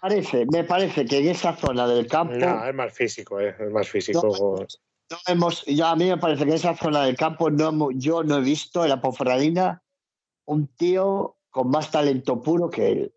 parece, 0.00 0.46
me 0.50 0.64
parece 0.64 1.04
que 1.04 1.18
en 1.18 1.28
esa 1.28 1.54
zona 1.54 1.86
del 1.86 2.06
campo 2.06 2.34
No, 2.34 2.66
es 2.66 2.74
más 2.74 2.92
físico, 2.94 3.40
eh, 3.40 3.54
es 3.58 3.70
más 3.70 3.88
físico. 3.88 4.22
no 4.26 4.66
hemos, 5.26 5.64
yo 5.66 5.86
a 5.86 5.96
mí 5.96 6.06
me 6.08 6.18
parece 6.18 6.44
que 6.44 6.50
en 6.50 6.56
esa 6.56 6.76
zona 6.76 7.04
del 7.04 7.16
campo 7.16 7.50
no 7.50 7.68
hemos- 7.68 7.92
yo 7.96 8.22
no 8.22 8.38
he 8.38 8.40
visto 8.40 8.82
en 8.82 8.90
la 8.90 9.00
Ponferradina 9.00 9.82
un 10.46 10.66
tío 10.68 11.36
con 11.50 11.70
más 11.70 11.90
talento 11.90 12.40
puro 12.42 12.70
que 12.70 12.88
él. 12.90 13.14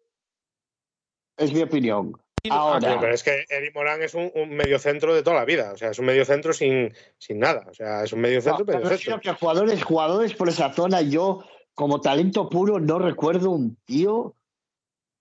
Es 1.38 1.54
mi 1.54 1.62
opinión. 1.62 2.14
Ahora, 2.50 2.94
No, 2.96 3.00
pero 3.02 3.14
es 3.14 3.24
que 3.24 3.44
Eric 3.50 3.74
Morán 3.74 4.04
es 4.04 4.14
un, 4.14 4.32
un 4.36 4.50
mediocentro 4.56 5.16
de 5.16 5.24
toda 5.24 5.38
la 5.38 5.46
vida. 5.46 5.72
O 5.74 5.78
sea, 5.78 5.90
es 5.90 6.00
un 6.00 6.06
mediocentro 6.06 6.54
sin, 6.54 6.94
sin 7.18 7.40
nada. 7.40 7.66
O 7.70 7.74
sea, 7.74 8.04
es 8.04 8.14
un 8.14 8.22
mediocentro, 8.22 8.64
No, 8.66 8.74
mediocentro. 8.80 9.20
que 9.20 9.34
jugadores, 9.34 9.84
jugadores 9.84 10.34
por 10.36 10.50
esa 10.50 10.72
zona, 10.72 11.02
yo 11.02 11.44
como 11.74 12.02
talento 12.02 12.48
puro 12.50 12.80
no 12.80 13.00
recuerdo 13.00 13.50
un 13.50 13.76
tío 13.86 14.36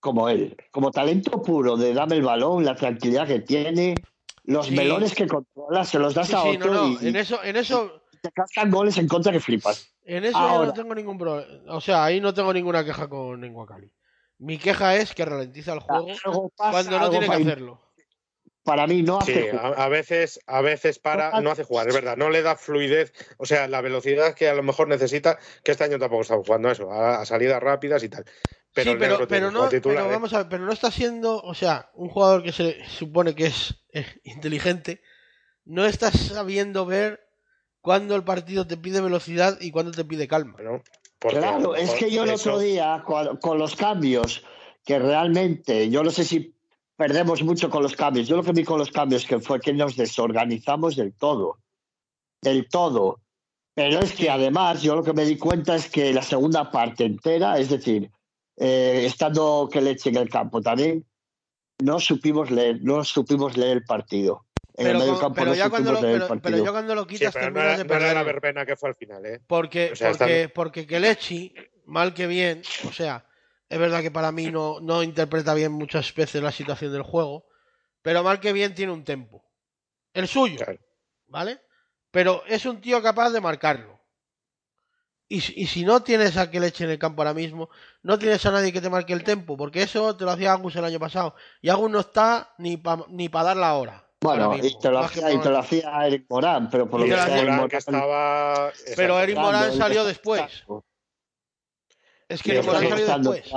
como 0.01 0.29
él. 0.29 0.57
Como 0.71 0.91
talento 0.91 1.41
puro 1.43 1.77
de 1.79 1.95
dame 1.95 2.17
el 2.17 2.23
balón, 2.23 2.65
la 2.65 2.75
tranquilidad 2.75 3.27
que 3.27 3.41
tiene, 3.41 3.95
los 4.45 4.67
Sí. 4.67 4.75
melones 4.77 5.15
que 5.15 5.27
controla, 5.27 5.85
se 5.85 5.99
los 5.99 6.15
das 6.15 6.29
Sí, 6.29 6.35
a 6.35 6.43
sí, 6.43 6.59
no, 6.59 6.67
otro 6.67 6.75
no. 6.75 6.89
y, 7.01 7.09
En 7.09 7.17
eso, 7.17 7.43
en 7.43 7.57
eso, 7.57 8.03
te 8.23 8.31
cascan 8.31 8.71
goles 8.71 8.97
en 8.99 9.09
contra 9.09 9.33
que 9.33 9.41
flipas. 9.41 9.95
en 10.05 10.25
eso 10.25 10.39
yo 10.39 10.45
Ahora. 10.49 10.67
no 10.67 10.73
tengo 10.73 10.95
ningún 10.95 11.19
problema. 11.19 11.75
O 11.75 11.81
sea, 11.81 12.05
ahí 12.05 12.21
no 12.21 12.33
tengo 12.35 12.53
ninguna 12.53 12.85
queja 12.85 13.09
con 13.09 13.41
Nenguacali. 13.41 13.91
Mi 14.39 14.59
queja 14.59 14.97
es 14.97 15.15
que 15.15 15.25
ralentiza 15.25 15.73
el 15.75 15.81
juego 15.81 16.07
Algo 16.25 16.51
pasa, 16.57 16.71
cuando 16.73 16.91
no 16.93 16.97
algo 17.05 17.11
tiene 17.19 17.27
que 17.37 17.43
hacerlo. 17.43 17.81
Para 18.65 18.87
mí 18.87 19.03
no 19.03 19.19
hace 19.19 19.35
Sí, 19.35 19.49
jugar. 19.51 19.75
a, 19.79 19.85
a 19.85 19.89
veces, 19.89 20.41
a 20.47 20.61
veces 20.63 20.99
para, 20.99 21.39
no 21.43 21.51
hace 21.51 21.65
jugar, 21.65 21.87
es 21.89 21.95
verdad, 21.95 22.17
no 22.17 22.31
le 22.31 22.41
da 22.41 22.57
fluidez, 22.57 23.13
o 23.37 23.45
sea, 23.45 23.69
la 23.69 23.83
velocidad 23.83 24.35
que 24.35 24.49
a 24.49 24.55
lo 24.55 24.63
mejor 24.63 24.89
necesita, 24.89 25.39
que 25.63 25.73
este 25.73 25.85
año 25.85 25.99
tampoco 25.99 26.23
está 26.23 26.37
jugando 26.37 26.71
a 26.71 26.73
eso, 26.73 26.91
a, 26.91 27.21
a 27.21 27.27
salidas 27.27 27.63
rápidas 27.63 28.03
y 28.03 28.09
tal. 28.09 28.25
Pero 28.75 28.91
sí, 28.93 28.97
pero, 28.99 29.29
pero 29.29 29.51
no, 29.51 29.69
titular, 29.69 29.97
pero 29.99 30.09
¿eh? 30.11 30.13
vamos 30.13 30.33
a 30.33 30.39
ver, 30.39 30.49
pero 30.49 30.65
no 30.67 30.73
está 30.73 30.91
siendo, 30.91 31.41
o 31.41 31.55
sea, 31.55 31.91
un 31.95 32.09
jugador 32.09 32.43
que 32.43 32.53
se 32.53 32.85
supone 32.87 33.35
que 33.35 33.47
es 33.47 33.75
eh, 33.93 34.05
inteligente, 34.25 35.01
no 35.65 35.87
está 35.87 36.11
sabiendo 36.11 36.85
ver 36.85 37.21
cuándo 37.81 38.17
el 38.17 38.25
partido 38.25 38.67
te 38.67 38.77
pide 38.77 39.01
velocidad 39.01 39.59
y 39.61 39.71
cuándo 39.71 39.93
te 39.93 40.05
pide 40.05 40.27
calma. 40.29 40.55
Bueno, 40.55 40.83
Claro, 41.21 41.75
es 41.75 41.91
que 41.95 42.11
yo 42.11 42.25
el 42.25 42.31
eso- 42.31 42.51
otro 42.51 42.61
día, 42.61 43.03
con, 43.07 43.39
con 43.39 43.59
los 43.59 43.77
cambios, 43.77 44.45
que 44.85 44.99
realmente, 44.99 45.89
yo 45.89 46.03
no 46.03 46.11
sé 46.11 46.23
si 46.25 46.55
perdemos 46.97 47.43
mucho 47.43 47.71
con 47.71 47.83
los 47.83 47.97
cambios. 47.97 48.29
Yo 48.29 48.37
lo 48.37 48.43
que 48.43 48.53
vi 48.53 48.63
con 48.63 48.79
los 48.79 48.91
cambios 48.91 49.25
que 49.25 49.39
fue 49.41 49.59
que 49.61 49.73
nos 49.73 49.97
desorganizamos 49.97 50.97
del 50.97 51.15
todo. 51.15 51.59
Del 52.43 52.69
todo. 52.69 53.21
Pero 53.75 54.01
es 54.01 54.13
que 54.13 54.29
además, 54.29 54.83
yo 54.83 54.95
lo 54.97 55.03
que 55.03 55.15
me 55.15 55.25
di 55.25 55.39
cuenta 55.39 55.75
es 55.77 55.89
que 55.89 56.13
la 56.13 56.23
segunda 56.23 56.71
parte 56.71 57.05
entera, 57.07 57.59
es 57.59 57.71
decir, 57.71 58.11
eh, 58.57 59.05
estando 59.07 59.69
que 59.73 59.81
leche 59.81 60.11
en 60.11 60.17
el 60.17 60.29
campo 60.29 60.61
también, 60.61 61.05
no 61.83 61.99
supimos 62.01 62.51
leer, 62.51 62.79
no 62.83 63.05
supimos 63.05 63.57
leer 63.57 63.79
el 63.79 63.85
partido. 63.85 64.47
En 64.77 64.87
Pero, 64.87 64.91
el 64.91 64.99
medio 64.99 65.19
campo 65.21 65.35
pero 65.37 65.51
no 65.51 65.55
ya 65.57 65.71
cuando 65.71 65.91
supimos 65.91 66.03
lo, 66.03 66.09
leer 66.09 66.33
el 66.33 66.41
pero, 66.41 66.59
ya 66.65 66.71
cuando 66.73 66.95
lo 66.95 67.03
Sí, 67.03 67.09
quitas 67.09 67.33
pero 67.35 67.47
no 67.51 67.55
terminas 67.55 67.75
era, 67.75 67.83
de 67.83 67.85
no 67.89 67.95
era 67.95 68.07
la 68.07 68.15
perder. 68.25 68.35
verbena 68.35 68.67
que 68.67 68.77
fue 68.77 68.89
al 68.89 68.95
final, 68.97 69.25
¿eh? 69.27 69.41
Porque, 69.47 69.91
O 69.93 69.97
sea, 69.97 70.11
porque, 70.13 70.49
porque 70.49 70.87
Kelechi, 70.87 71.55
mal 71.87 72.13
que 72.15 72.27
bien, 72.27 72.63
o 72.89 72.93
sea, 72.93 73.25
es 73.69 73.79
verdad 73.79 74.03
que 74.03 74.11
para 74.11 74.33
mí 74.33 74.51
no, 74.51 74.81
no 74.81 75.03
interpreta 75.03 75.55
bien 75.55 75.73
muchas 75.73 76.13
veces 76.15 76.43
la 76.43 76.51
situación 76.53 76.93
del 76.93 77.03
juego, 77.03 77.47
pero 78.03 78.23
mal 78.25 78.41
que 78.41 78.53
bien 78.53 78.75
tiene 78.75 78.93
un 78.93 79.05
tempo. 79.05 79.45
El 80.13 80.27
suyo, 80.29 80.57
Claro. 80.57 80.79
¿vale? 81.29 81.61
Pero 82.11 82.43
es 82.47 82.67
un 82.67 82.81
tío 82.81 83.01
capaz 83.03 83.31
de 83.31 83.41
marcarlo. 83.41 84.01
Y, 85.29 85.41
si- 85.41 85.55
y 85.57 85.67
si 85.67 85.85
no 85.85 86.03
tienes 86.03 86.37
a 86.37 86.51
Kelechi 86.51 86.85
en 86.85 86.91
el 86.91 86.99
campo 86.99 87.23
ahora 87.23 87.35
mismo, 87.35 87.71
no 88.03 88.19
tienes 88.19 88.45
a 88.45 88.51
nadie 88.51 88.73
que 88.73 88.81
te 88.81 88.91
marque 88.91 89.13
el 89.15 89.25
tempo, 89.25 89.57
porque 89.57 89.83
eso 89.83 90.17
te 90.17 90.25
lo 90.25 90.31
hacía 90.31 90.53
Agus 90.53 90.77
el 90.77 90.85
año 90.85 91.01
pasado. 91.01 91.35
Y 91.63 91.71
Agus 91.71 91.91
no 91.91 92.01
está 92.01 92.55
ni 92.59 92.77
para 92.77 93.05
ni 93.09 93.29
pa 93.29 93.43
dar 93.43 93.57
la 93.57 93.75
hora. 93.75 94.07
Bueno, 94.21 94.57
y 94.57 94.79
te, 94.79 94.91
lo 94.91 95.01
que 95.01 95.07
hacía, 95.07 95.33
y 95.33 95.41
te 95.41 95.51
lo 95.51 95.59
hacía 95.59 96.07
Eric 96.07 96.27
Morán, 96.31 96.71
pero 96.71 96.89
por 96.89 97.01
lo 97.01 97.07
que 97.07 97.13
sea, 97.13 97.37
Morán 97.37 97.69
que 97.69 97.77
estaba... 97.77 98.73
Pero 98.97 99.21
Eric. 99.21 99.37
Morán 99.37 99.73
salió 99.73 100.05
después. 100.05 100.65
Es 102.29 102.43
que 102.43 102.53
Eric 102.53 102.65
Morán 102.67 102.89
salió 102.89 103.07
después. 103.07 103.53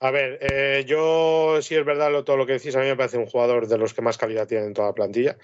A 0.00 0.10
ver, 0.10 0.38
eh, 0.42 0.84
yo, 0.86 1.60
si 1.62 1.74
es 1.76 1.84
verdad 1.84 2.10
lo, 2.10 2.24
todo 2.24 2.36
lo 2.36 2.44
que 2.44 2.54
decís, 2.54 2.76
a 2.76 2.80
mí 2.80 2.86
me 2.86 2.96
parece 2.96 3.16
un 3.16 3.26
jugador 3.26 3.66
de 3.68 3.78
los 3.78 3.94
que 3.94 4.02
más 4.02 4.18
calidad 4.18 4.46
tiene 4.46 4.66
en 4.66 4.74
toda 4.74 4.88
la 4.88 4.94
plantilla. 4.94 5.38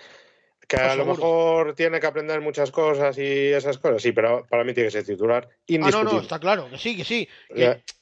Que 0.70 0.76
a 0.76 0.94
lo 0.94 1.04
mejor 1.04 1.74
tiene 1.74 1.98
que 1.98 2.06
aprender 2.06 2.40
muchas 2.40 2.70
cosas 2.70 3.18
y 3.18 3.48
esas 3.48 3.76
cosas, 3.78 4.00
sí, 4.00 4.12
pero 4.12 4.46
para 4.48 4.62
mí 4.62 4.72
tiene 4.72 4.86
que 4.86 4.92
ser 4.92 5.04
titular 5.04 5.48
Ah, 5.50 5.54
no, 5.68 5.74
indiscutible. 5.74 6.12
no, 6.14 6.20
está 6.20 6.38
claro, 6.38 6.70
que 6.70 6.78
sí, 6.78 6.96
que 6.96 7.02
sí. 7.04 7.28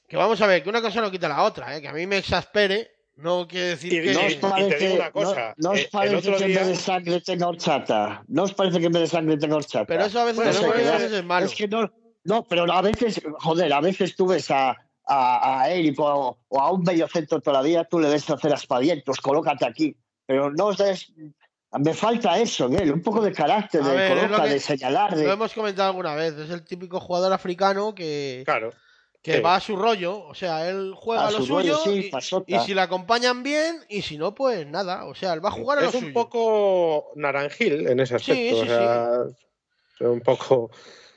Que, 0.07 0.17
vamos 0.17 0.39
a 0.43 0.47
ver, 0.47 0.63
que 0.63 0.69
una 0.69 0.83
cosa 0.83 1.01
no 1.01 1.11
quita 1.11 1.29
la 1.29 1.45
otra, 1.45 1.75
¿eh? 1.75 1.81
que 1.81 1.89
a 1.89 1.95
mí 1.95 2.07
me 2.07 2.19
exaspere, 2.19 2.91
No 3.17 3.49
quiere 3.49 3.69
decir 3.71 3.93
Y 3.93 4.03
que. 4.03 4.13
¿No 4.13 4.21
os 4.21 4.33
y 4.33 4.35
te 4.37 4.41
parece, 4.49 4.79
digo 4.79 4.95
una 4.97 5.11
cosa, 5.11 5.55
no 5.57 5.71
os 5.71 5.81
eh, 5.81 5.89
parece 5.91 6.21
que 6.31 6.37
en 6.45 6.47
día- 6.49 6.59
vez 6.59 6.69
de 6.69 6.77
sangre 6.77 7.21
tenga 7.23 7.49
horchata? 7.49 8.23
¿No 8.29 8.43
os 8.43 8.53
parece 8.55 8.79
que 8.81 8.87
en 8.87 8.93
vez 8.93 9.03
de 9.03 9.09
sangre 9.09 9.37
tenga 9.39 9.57
horchata? 9.57 9.87
Pero 9.87 10.05
eso 10.05 10.21
a 10.21 10.25
veces, 10.27 10.63
a 10.63 10.97
es 11.07 11.25
malo. 11.25 11.47
Es 11.47 11.55
que 11.55 11.67
no, 11.69 11.91
no, 12.25 12.45
pero 12.45 12.71
a 12.71 12.83
veces, 12.83 13.21
joder, 13.41 13.73
a 13.73 13.81
veces 13.81 14.15
tú 14.15 14.27
ves 14.29 14.51
a, 14.51 14.77
a, 15.07 15.63
a 15.63 15.71
Eric 15.71 15.99
o, 16.01 16.39
o 16.49 16.61
a 16.61 16.71
un 16.71 16.83
medio 16.83 17.09
centro 17.09 17.41
todavía, 17.41 17.85
tú 17.85 17.99
le 17.99 18.11
ves 18.11 18.29
hacer 18.29 18.53
aspavientos, 18.53 19.19
colócate 19.23 19.65
aquí. 19.67 19.97
Pero 20.27 20.51
no 20.53 20.67
os 20.67 20.77
des. 20.77 21.11
Me 21.73 21.93
falta 21.93 22.39
eso 22.39 22.67
en 22.67 22.77
él, 22.77 22.93
un 22.93 23.03
poco 23.03 23.21
de 23.21 23.33
carácter, 23.33 23.83
A 23.83 23.89
de 23.89 23.97
ver, 23.97 24.19
coloca, 24.21 24.45
que- 24.45 24.51
de 24.51 24.61
señalar, 24.61 25.15
de. 25.15 25.25
Lo 25.25 25.33
hemos 25.33 25.53
comentado 25.53 25.89
alguna 25.91 26.15
vez. 26.15 26.33
Es 26.35 26.49
el 26.51 26.65
típico 26.65 26.99
jugador 26.99 27.31
africano 27.33 27.95
que, 27.95 28.43
Claro. 28.47 28.71
que 29.23 29.35
sí. 29.37 29.41
va 29.41 29.57
a 29.57 29.61
su 29.61 29.77
rollo. 29.77 30.25
O 30.27 30.35
sea, 30.35 30.67
él 30.71 30.95
juega 30.97 31.27
A 31.27 31.31
lo 31.31 31.39
su 31.39 31.45
suyo 31.47 31.75
rollo, 31.75 31.79
sí, 31.85 32.11
y, 32.47 32.59
si 32.61 32.73
le 32.73 32.81
acompañan 32.81 33.43
bien 33.43 33.77
y 33.91 34.01
si 34.01 34.17
no, 34.17 34.35
pues 34.35 34.67
nada. 34.67 35.05
O 35.05 35.15
sea, 35.15 35.35
él 35.35 35.45
va 35.45 35.51
a 35.51 35.53
jugar 35.53 35.79
a 35.79 35.83
lo 35.83 35.89
Es 35.91 35.95
un 35.97 36.13
poco 36.15 37.11
naranjil 37.17 37.87
en 37.87 38.01
ese 38.01 38.19
Sí, 38.19 38.33
aspecto. 38.33 38.57
sí, 38.57 38.63
o 38.63 38.67
sea, 38.67 39.09
es 40.01 40.07
un 40.07 40.21
poco. 40.21 40.71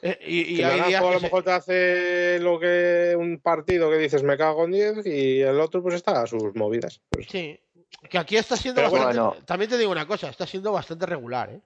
Eh, 0.04 0.18
y 0.28 0.40
y 0.40 0.56
que 0.58 0.66
hay 0.66 0.82
días 0.82 1.02
Naranjo 1.02 1.06
a 1.06 1.10
que 1.10 1.14
lo 1.14 1.20
se- 1.20 1.26
mejor 1.28 1.44
te 1.44 1.52
hace 1.52 2.40
lo 2.40 2.60
que 2.60 3.16
un 3.18 3.40
partido 3.40 3.90
que 3.90 3.98
dices 4.00 4.24
me 4.24 4.36
cago 4.36 4.66
en 4.66 4.72
10 4.72 5.06
y 5.06 5.42
el 5.42 5.62
otro 5.62 5.82
pues 5.84 5.94
está 5.96 6.24
a 6.24 6.28
sus 6.28 6.54
movidas. 6.56 7.00
Pues, 7.10 7.28
Sí. 7.30 7.58
Que 8.10 8.18
aquí 8.18 8.38
está 8.38 8.56
siendo 8.56 8.82
Pero 8.82 8.92
bastante. 8.92 9.20
bueno. 9.20 9.46
También 9.46 9.70
te 9.70 9.78
digo 9.78 9.92
una 9.92 10.08
cosa, 10.08 10.30
está 10.30 10.46
siendo 10.48 10.72
bastante 10.72 11.06
regular, 11.06 11.50
¿eh? 11.52 11.62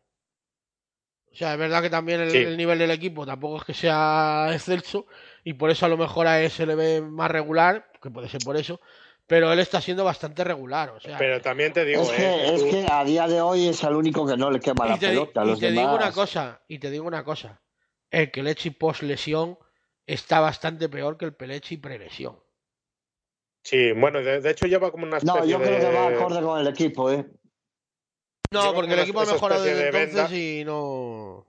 O 1.32 1.36
sea, 1.38 1.54
es 1.54 1.60
verdad 1.60 1.82
que 1.82 1.90
también 1.90 2.22
el, 2.22 2.32
Sí. 2.32 2.38
el 2.38 2.56
nivel 2.56 2.80
del 2.80 2.92
equipo 2.92 3.26
tampoco 3.26 3.58
es 3.58 3.64
que 3.66 3.74
sea 3.74 4.48
excelso 4.54 5.06
y 5.44 5.54
por 5.54 5.70
eso 5.70 5.86
a 5.86 5.90
lo 5.90 5.98
mejor 5.98 6.28
a 6.28 6.42
él 6.42 6.50
se 6.50 6.66
le 6.66 6.76
ve 6.76 7.02
más 7.02 7.30
regular, 7.30 7.90
que 8.02 8.10
puede 8.10 8.30
ser 8.30 8.42
por 8.44 8.56
eso, 8.56 8.80
pero 9.28 9.52
él 9.52 9.60
está 9.60 9.82
siendo 9.82 10.04
bastante 10.06 10.44
regular, 10.44 10.92
o 10.92 11.00
sea. 11.00 11.18
pero 11.18 11.42
también 11.42 11.74
te 11.74 11.84
digo, 11.84 12.02
Es 12.04 12.10
que, 12.12 12.24
eh, 12.26 12.56
es 12.56 12.62
tú- 12.64 12.70
que 12.70 12.88
a 12.90 13.04
día 13.04 13.28
de 13.28 13.42
hoy 13.42 13.68
es 13.68 13.84
el 13.84 13.96
único 13.96 14.26
que 14.26 14.38
no 14.38 14.50
le 14.50 14.60
quema 14.60 14.86
la 14.86 14.96
y 14.96 15.00
te, 15.00 15.08
pelota. 15.10 15.44
y 15.44 15.48
Los 15.48 15.60
te 15.60 15.72
digo 15.72 15.82
demás- 15.82 16.04
una 16.04 16.12
cosa, 16.14 16.62
y 16.68 16.80
te 16.80 16.90
digo 16.92 17.06
una 17.06 17.24
cosa, 17.26 17.62
el 18.12 18.32
Kelechi 18.32 18.70
post 18.70 19.02
lesión 19.04 19.58
está 20.06 20.40
bastante 20.40 20.88
peor 20.88 21.18
que 21.18 21.26
el 21.26 21.34
Pelechi 21.34 21.78
pre-lesión. 21.78 22.40
Sí, 23.66 23.92
bueno, 23.92 24.22
de, 24.22 24.40
de 24.40 24.50
hecho 24.52 24.68
lleva 24.68 24.92
como 24.92 25.06
una 25.06 25.18
especie 25.18 25.42
No, 25.42 25.46
yo 25.46 25.58
creo 25.58 25.72
de... 25.74 25.80
que 25.80 25.92
va 25.94 26.08
acorde 26.08 26.42
con 26.42 26.60
el 26.60 26.68
equipo, 26.68 27.12
¿eh? 27.12 27.26
No, 28.52 28.62
Lleva 28.62 28.74
porque 28.76 28.94
el 28.94 29.00
equipo 29.00 29.20
ha 29.20 29.26
mejorado 29.26 29.64
desde 29.64 29.78
de 29.78 29.86
entonces 29.88 30.32
venda. 30.32 30.38
y 30.38 30.64
no... 30.64 31.46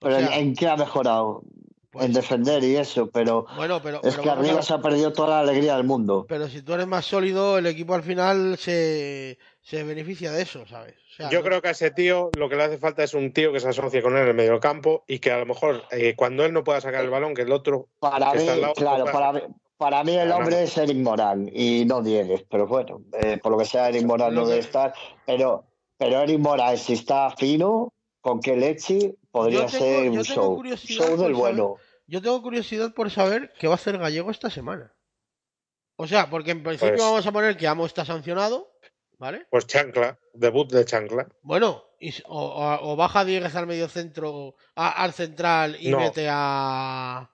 Pero 0.00 0.18
en- 0.18 0.28
sea, 0.28 0.38
¿en 0.38 0.54
qué 0.54 0.68
ha 0.68 0.76
mejorado? 0.76 1.42
pues, 1.90 2.06
en 2.06 2.12
defender 2.12 2.62
y 2.64 2.76
eso, 2.76 3.08
pero 3.08 3.46
bueno, 3.56 3.80
pero, 3.80 3.98
es 4.02 4.16
pero 4.16 4.22
que 4.24 4.30
arriba 4.30 4.62
se 4.62 4.74
ha 4.74 4.82
perdido 4.82 5.12
toda 5.12 5.28
la 5.28 5.40
alegría 5.40 5.76
del 5.76 5.84
mundo. 5.84 6.26
Pero 6.28 6.48
si 6.48 6.60
tú 6.60 6.74
eres 6.74 6.88
más 6.88 7.06
sólido, 7.06 7.56
el 7.56 7.66
equipo 7.66 7.94
al 7.94 8.02
final 8.02 8.58
se, 8.58 9.38
se 9.62 9.84
beneficia 9.84 10.32
de 10.32 10.42
eso, 10.42 10.66
¿sabes? 10.66 10.96
O 11.12 11.14
sea, 11.16 11.30
Yo 11.30 11.38
no- 11.38 11.44
creo 11.44 11.62
que 11.62 11.68
a 11.68 11.70
ese 11.70 11.92
tío 11.92 12.32
lo 12.34 12.48
que 12.48 12.56
le 12.56 12.64
hace 12.64 12.78
falta 12.78 13.04
es 13.04 13.14
un 13.14 13.32
tío 13.32 13.52
que 13.52 13.60
se 13.60 13.68
asocie 13.68 14.02
con 14.02 14.14
él 14.16 14.22
en 14.22 14.28
el 14.30 14.34
medio 14.34 14.58
campo 14.58 15.04
y 15.06 15.20
que 15.20 15.30
a 15.30 15.38
lo 15.38 15.46
mejor 15.46 15.84
eh, 15.92 16.16
cuando 16.16 16.44
él 16.44 16.52
no 16.52 16.64
pueda 16.64 16.80
sacar 16.80 17.04
el 17.04 17.10
balón, 17.10 17.32
que 17.32 17.42
el 17.42 17.52
otro 17.52 17.88
Para 18.00 18.32
que 18.32 18.38
mí, 18.38 18.42
está 18.42 18.54
al 18.54 18.60
lado, 18.60 18.74
claro, 18.74 19.04
para 19.04 19.32
mí, 19.32 19.40
para 19.76 20.04
mí 20.04 20.14
el 20.16 20.30
hombre 20.32 20.62
es 20.64 20.76
Eric 20.78 20.96
Morán 20.98 21.50
y 21.52 21.84
no 21.84 22.02
Diegues, 22.02 22.44
pero 22.50 22.66
bueno, 22.66 23.02
eh, 23.12 23.38
por 23.42 23.52
lo 23.52 23.58
que 23.58 23.64
sea 23.64 23.88
Eric 23.88 24.04
Morán 24.04 24.34
no 24.34 24.46
debe 24.46 24.60
estar, 24.60 24.94
pero, 25.26 25.66
pero 25.98 26.20
Eric 26.20 26.38
Morán 26.38 26.78
si 26.78 26.92
está 26.94 27.30
fino, 27.36 27.92
con 28.20 28.40
que 28.40 28.56
leche 28.56 29.14
podría 29.30 29.66
tengo- 29.66 29.84
ser 29.84 30.10
un 30.10 30.24
show, 30.24 30.62
show 30.76 31.06
del 31.08 31.18
saber- 31.18 31.34
bueno. 31.34 31.76
Yo 32.06 32.20
tengo 32.22 32.40
curiosidad 32.42 32.92
por 32.94 33.10
saber 33.10 33.52
qué 33.58 33.66
va 33.66 33.74
a 33.74 33.76
hacer 33.76 33.96
Gallego 33.98 34.30
esta 34.30 34.50
semana. 34.50 34.94
O 35.96 36.06
sea, 36.06 36.28
porque 36.28 36.50
en 36.50 36.62
principio 36.62 36.94
Pues- 36.94 37.02
vamos 37.02 37.26
a 37.26 37.32
poner 37.32 37.56
que 37.56 37.66
Amo 37.66 37.86
está 37.86 38.04
sancionado, 38.04 38.72
¿vale? 39.18 39.46
pues 39.50 39.66
chancla, 39.66 40.18
debut 40.34 40.70
de 40.70 40.84
chancla. 40.84 41.28
Bueno, 41.42 41.82
y 42.00 42.12
o, 42.26 42.44
o- 42.44 42.92
o 42.92 42.96
baja 42.96 43.24
Dieguez 43.24 43.54
al 43.56 43.66
medio 43.66 43.88
centro, 43.88 44.54
a- 44.74 45.02
al 45.02 45.12
central 45.12 45.76
y 45.80 45.88
No. 45.90 45.98
mete 45.98 46.26
a... 46.30 47.30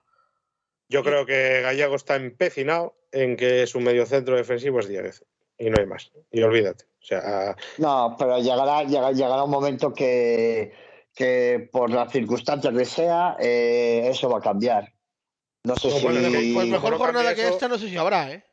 Yo 0.91 1.03
creo 1.03 1.25
que 1.25 1.61
Gallego 1.61 1.95
está 1.95 2.17
empecinado 2.17 2.95
en 3.13 3.37
que 3.37 3.65
su 3.65 3.79
medio 3.79 4.05
centro 4.05 4.35
defensivo 4.35 4.81
es 4.81 4.89
Dieguez 4.89 5.23
y 5.57 5.69
no 5.69 5.79
hay 5.79 5.85
más. 5.85 6.11
Y 6.31 6.41
olvídate. 6.41 6.83
O 6.83 7.05
sea, 7.05 7.55
No, 7.77 8.13
pero 8.19 8.39
llegará, 8.39 8.83
llegará, 8.83 9.13
llegará 9.13 9.43
un 9.45 9.51
momento 9.51 9.93
que, 9.93 10.73
que 11.15 11.69
por 11.71 11.89
las 11.91 12.11
circunstancias 12.11 12.73
que 12.77 12.83
sea, 12.85 13.37
eh, 13.39 14.09
eso 14.11 14.29
va 14.29 14.39
a 14.39 14.41
cambiar. 14.41 14.93
No 15.63 15.77
sé 15.77 15.87
No, 15.87 15.95
si... 15.95 16.03
bueno, 16.03 16.29
Pues 16.53 16.67
mejor 16.67 16.91
no 16.91 16.97
jornada 16.97 17.35
que 17.35 17.41
eso- 17.41 17.51
esta 17.53 17.69
no 17.69 17.77
sé 17.77 17.87
si 17.87 17.95
habrá, 17.95 18.29
¿eh? 18.33 18.43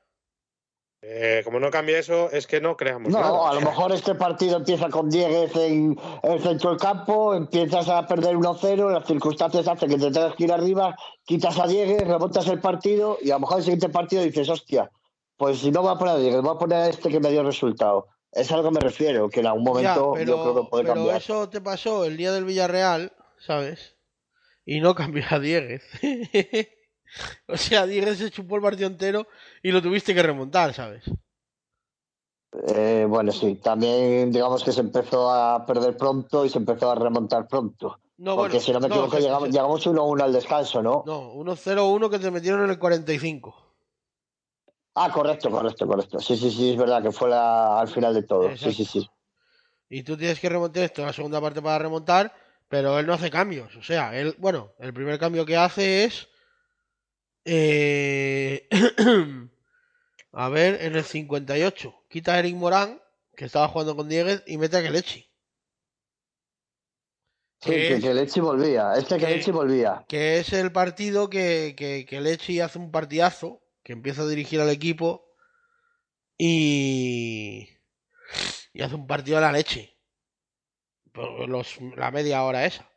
Eh, 1.01 1.43
como 1.45 1.61
no 1.61 1.71
cambie 1.71 1.99
eso, 1.99 2.31
es 2.33 2.47
que 2.47 2.61
no 2.61 2.77
creamos 2.77 3.13
No, 3.13 3.21
nada. 3.21 3.51
a 3.51 3.55
lo 3.55 3.61
mejor 3.61 3.93
este 3.93 4.15
partido 4.17 4.57
empieza 4.57 4.89
con 4.89 5.09
Dieguez 5.09 5.55
en 5.57 5.97
el 6.25 6.43
centro 6.43 6.71
del 6.71 6.79
campo, 6.81 7.35
empiezas 7.35 7.89
a 7.89 8.07
perder 8.07 8.37
1-0, 8.37 8.91
las 8.93 9.07
circunstancias 9.07 9.69
hacen 9.69 9.89
que 9.91 9.97
te 9.99 10.11
tengas 10.11 10.35
que 10.35 10.45
ir 10.45 10.53
arriba, 10.53 10.97
quitas 11.25 11.59
a 11.59 11.67
Dieguez, 11.69 12.07
remontas 12.07 12.49
el 12.49 12.61
partido 12.61 13.17
y 13.23 13.31
a 13.31 13.35
lo 13.35 13.41
mejor 13.41 13.59
el 13.59 13.65
siguiente 13.65 13.89
partido 13.91 14.23
dices, 14.25 14.49
hostia, 14.49 14.91
pues 15.37 15.61
si 15.61 15.71
no 15.71 15.85
va 15.85 15.93
a 15.93 15.99
poner 15.99 16.15
a 16.15 16.19
Dieguez, 16.19 16.41
va 16.45 16.53
a 16.53 16.59
poner 16.59 16.79
a 16.79 16.89
este 16.89 17.09
que 17.11 17.21
me 17.21 17.31
dio 17.31 17.45
resultado. 17.45 18.09
Es 18.33 18.51
a 18.53 18.57
lo 18.57 18.65
que 18.65 18.71
me 18.73 18.81
refiero, 18.81 19.29
que 19.31 19.41
en 19.41 19.47
algún 19.47 19.65
Ya, 19.65 19.95
momento 19.95 20.13
pero, 20.15 20.37
yo 20.37 20.43
creo 20.43 20.65
que 20.65 20.69
puede 20.71 20.83
pero 20.85 20.95
cambiar. 20.95 21.17
eso 21.17 21.49
te 21.49 21.61
pasó 21.61 22.05
el 22.05 22.17
día 22.17 22.33
del 22.33 22.45
Villarreal, 22.45 23.13
¿sabes? 23.39 23.95
Y 24.67 24.81
no 24.81 24.95
cambió 24.97 25.23
a 25.31 25.39
Dieguez. 25.39 25.83
o 27.47 27.57
sea, 27.57 27.87
Dieguez 27.87 28.19
se 28.19 28.31
chupó 28.31 28.57
el 28.57 28.63
partido 28.63 28.89
entero 28.89 29.27
y 29.63 29.73
lo 29.73 29.83
tuviste 29.83 30.15
que 30.15 30.23
remontar, 30.23 30.75
¿sabes? 30.75 31.05
Eh, 32.67 33.05
bueno, 33.09 33.31
sí, 33.31 33.57
también 33.57 34.33
digamos 34.33 34.65
que 34.65 34.73
se 34.73 34.81
empezó 34.81 35.31
a 35.31 35.67
perder 35.67 35.97
pronto 35.97 36.45
y 36.45 36.49
se 36.49 36.59
empezó 36.59 36.91
a 36.91 36.95
remontar 36.95 37.47
pronto. 37.47 38.01
No, 38.17 38.35
Porque 38.37 38.57
bueno, 38.57 38.65
si 38.65 38.73
no 38.73 38.81
me 38.81 38.89
no, 38.89 38.95
equivoco, 38.95 39.19
llegamos, 39.19 39.49
se- 39.49 39.53
llegamos 39.53 39.87
1-1 39.87 40.25
al 40.25 40.33
descanso, 40.33 40.83
¿no? 40.83 41.05
No, 41.07 41.33
1-0-1 41.35 42.11
que 42.11 42.19
te 42.19 42.31
metieron 42.31 42.65
en 42.65 42.71
el 42.71 42.79
45. 42.79 43.55
Ah, 44.95 45.13
correcto, 45.13 45.51
correcto, 45.51 45.87
correcto. 45.87 46.19
Sí, 46.21 46.37
sí, 46.37 46.51
sí, 46.51 46.71
es 46.73 46.77
verdad 46.77 47.03
que 47.03 47.13
fue 47.13 47.29
la- 47.29 47.79
al 47.79 47.89
final 47.89 48.15
de 48.15 48.23
todo. 48.25 48.57
Sí, 48.57 48.73
sí, 48.73 48.85
sí. 48.85 49.09
Y 49.91 50.03
tú 50.03 50.17
tienes 50.17 50.41
que 50.41 50.49
remontar 50.49 50.83
esto 50.85 51.05
la 51.05 51.13
segunda 51.13 51.41
parte 51.41 51.63
para 51.63 51.79
remontar, 51.79 52.35
pero 52.69 52.99
él 52.99 53.07
no 53.07 53.13
hace 53.15 53.31
cambios. 53.31 53.77
O 53.77 53.83
sea, 53.83 54.19
él, 54.19 54.35
bueno, 54.39 54.73
el 54.81 54.93
primer 54.93 55.19
cambio 55.19 55.47
que 55.47 55.57
hace 55.57 56.05
es. 56.05 56.29
Eh, 57.45 58.69
a 60.33 60.49
ver, 60.49 60.83
en 60.83 60.97
el 60.97 61.05
58. 61.05 62.05
Quita 62.09 62.35
a 62.35 62.39
Eric 62.41 62.55
Morán, 62.57 63.01
que 63.37 63.45
estaba 63.47 63.69
jugando 63.69 63.97
con 63.97 64.09
Dieguez, 64.09 64.43
y 64.47 64.59
mete 64.59 64.77
a 64.77 64.83
Kelechi. 64.83 65.29
Sí, 67.61 67.71
Que 67.71 67.99
que, 68.01 68.15
Lechi 68.15 68.41
volvía. 68.41 68.93
Este 68.97 69.19
que 69.19 69.27
que- 69.27 69.35
Lechi 69.37 69.51
volvía. 69.51 70.05
que 70.09 70.39
es 70.39 70.53
el 70.53 70.71
partido 70.71 71.29
que, 71.29 71.75
que, 71.77 72.21
Lechi 72.21 72.61
hace 72.61 72.79
un 72.79 72.91
partidazo, 72.93 73.63
que 73.83 73.93
empieza 73.95 74.23
a 74.23 74.27
dirigir 74.29 74.61
al 74.61 74.71
equipo 74.71 75.27
y, 76.37 77.69
y 78.73 78.83
hace 78.83 78.95
un 78.95 79.07
partido 79.09 79.39
a 79.39 79.41
la 79.41 79.53
leche. 79.53 79.97
Los, 81.49 81.79
la 81.97 82.13
media 82.13 82.45
hora 82.45 82.65
esa. 82.65 82.89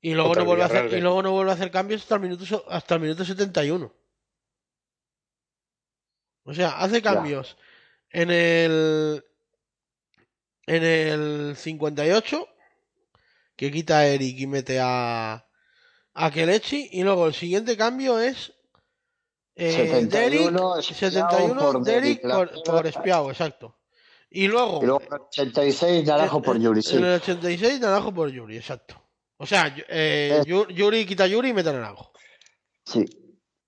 Y 0.00 0.14
luego, 0.14 0.34
no 0.34 0.40
el 0.40 0.46
vuelve 0.46 0.62
a 0.62 0.66
hacer, 0.66 0.92
y 0.92 1.00
luego 1.00 1.22
no 1.22 1.32
vuelve 1.32 1.50
a 1.50 1.54
hacer 1.54 1.70
cambios 1.70 2.02
hasta 2.02 2.14
el 2.14 2.20
minuto, 2.20 2.64
hasta 2.68 2.94
el 2.94 3.00
minuto 3.00 3.24
71. 3.24 3.92
O 6.44 6.54
sea, 6.54 6.78
hace 6.78 7.02
cambios 7.02 7.56
en 8.10 8.30
el 8.30 9.24
en 10.66 10.84
el 10.84 11.56
58 11.56 12.48
que 13.56 13.70
quita 13.72 13.98
a 13.98 14.06
Eric 14.06 14.38
y 14.38 14.46
mete 14.46 14.78
a 14.80 15.46
a 16.14 16.30
Kelechi 16.30 16.88
y 16.92 17.02
luego 17.02 17.26
el 17.26 17.34
siguiente 17.34 17.76
cambio 17.76 18.18
es 18.18 18.52
eh, 19.54 19.72
71, 19.72 20.04
Derrick, 20.08 20.78
Espiao 20.78 20.82
71 20.82 21.60
por 21.60 21.74
la 21.74 22.36
por, 22.36 22.46
izquierda. 22.46 22.62
por 22.64 22.86
Espiao, 22.86 23.30
exacto. 23.30 23.78
Y 24.30 24.46
luego, 24.46 24.80
Y 24.82 24.86
luego 24.86 25.00
en 25.02 25.12
el 25.14 25.20
86, 25.20 26.06
Naranjo 26.06 26.42
por 26.42 26.58
Yuri, 26.58 26.82
sí. 26.82 26.96
en 26.96 27.04
el 27.04 27.14
86 27.14 27.80
Naranjo 27.80 28.14
por 28.14 28.30
Yuri, 28.30 28.56
exacto. 28.56 29.07
O 29.38 29.46
sea, 29.46 29.74
eh, 29.88 30.38
Es- 30.40 30.46
Yu- 30.46 30.68
Yuri 30.68 31.06
quita 31.06 31.26
Yuri 31.26 31.50
y 31.50 31.52
mete 31.54 31.72
Naranjo. 31.72 32.12
Sí. 32.84 33.04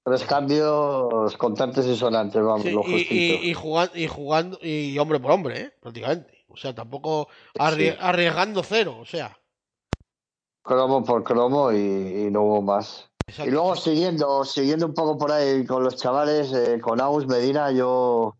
Tres 0.03 0.25
cambios 0.25 1.37
contantes 1.37 1.87
y 1.87 1.95
sonantes, 1.97 2.43
vamos, 2.43 2.63
Sí, 2.63 2.71
lo 2.73 2.81
y, 2.81 2.93
justito. 2.93 3.15
y, 3.15 3.51
y 3.51 3.55
jugando, 3.55 3.97
y 3.99 4.07
jugando, 4.07 4.59
y 4.63 4.99
hombre 4.99 5.21
por 5.21 5.31
hombre, 5.33 5.61
¿eh? 5.61 5.73
prácticamente. 5.81 6.45
O 6.49 6.57
sea, 6.57 6.75
tampoco 6.75 7.29
arriesgando 7.59 8.63
cero, 8.63 8.99
o 9.01 9.05
sea. 9.05 9.37
Cromo 10.63 11.05
por 11.05 11.23
cromo 11.23 11.71
y, 11.73 11.77
y 11.77 12.31
no 12.31 12.43
hubo 12.43 12.63
más. 12.63 13.09
exacto. 13.27 13.49
Y 13.49 13.53
luego 13.53 13.77
siguiendo, 13.77 14.45
siguiendo 14.45 14.87
un 14.87 14.95
poco 14.95 15.17
por 15.19 15.31
ahí 15.33 15.65
con 15.65 15.85
los 15.85 15.97
chavales, 15.97 16.53
eh, 16.53 16.81
con 16.81 17.01
Agus 17.01 17.27
Medina, 17.27 17.71
yo 17.71 18.37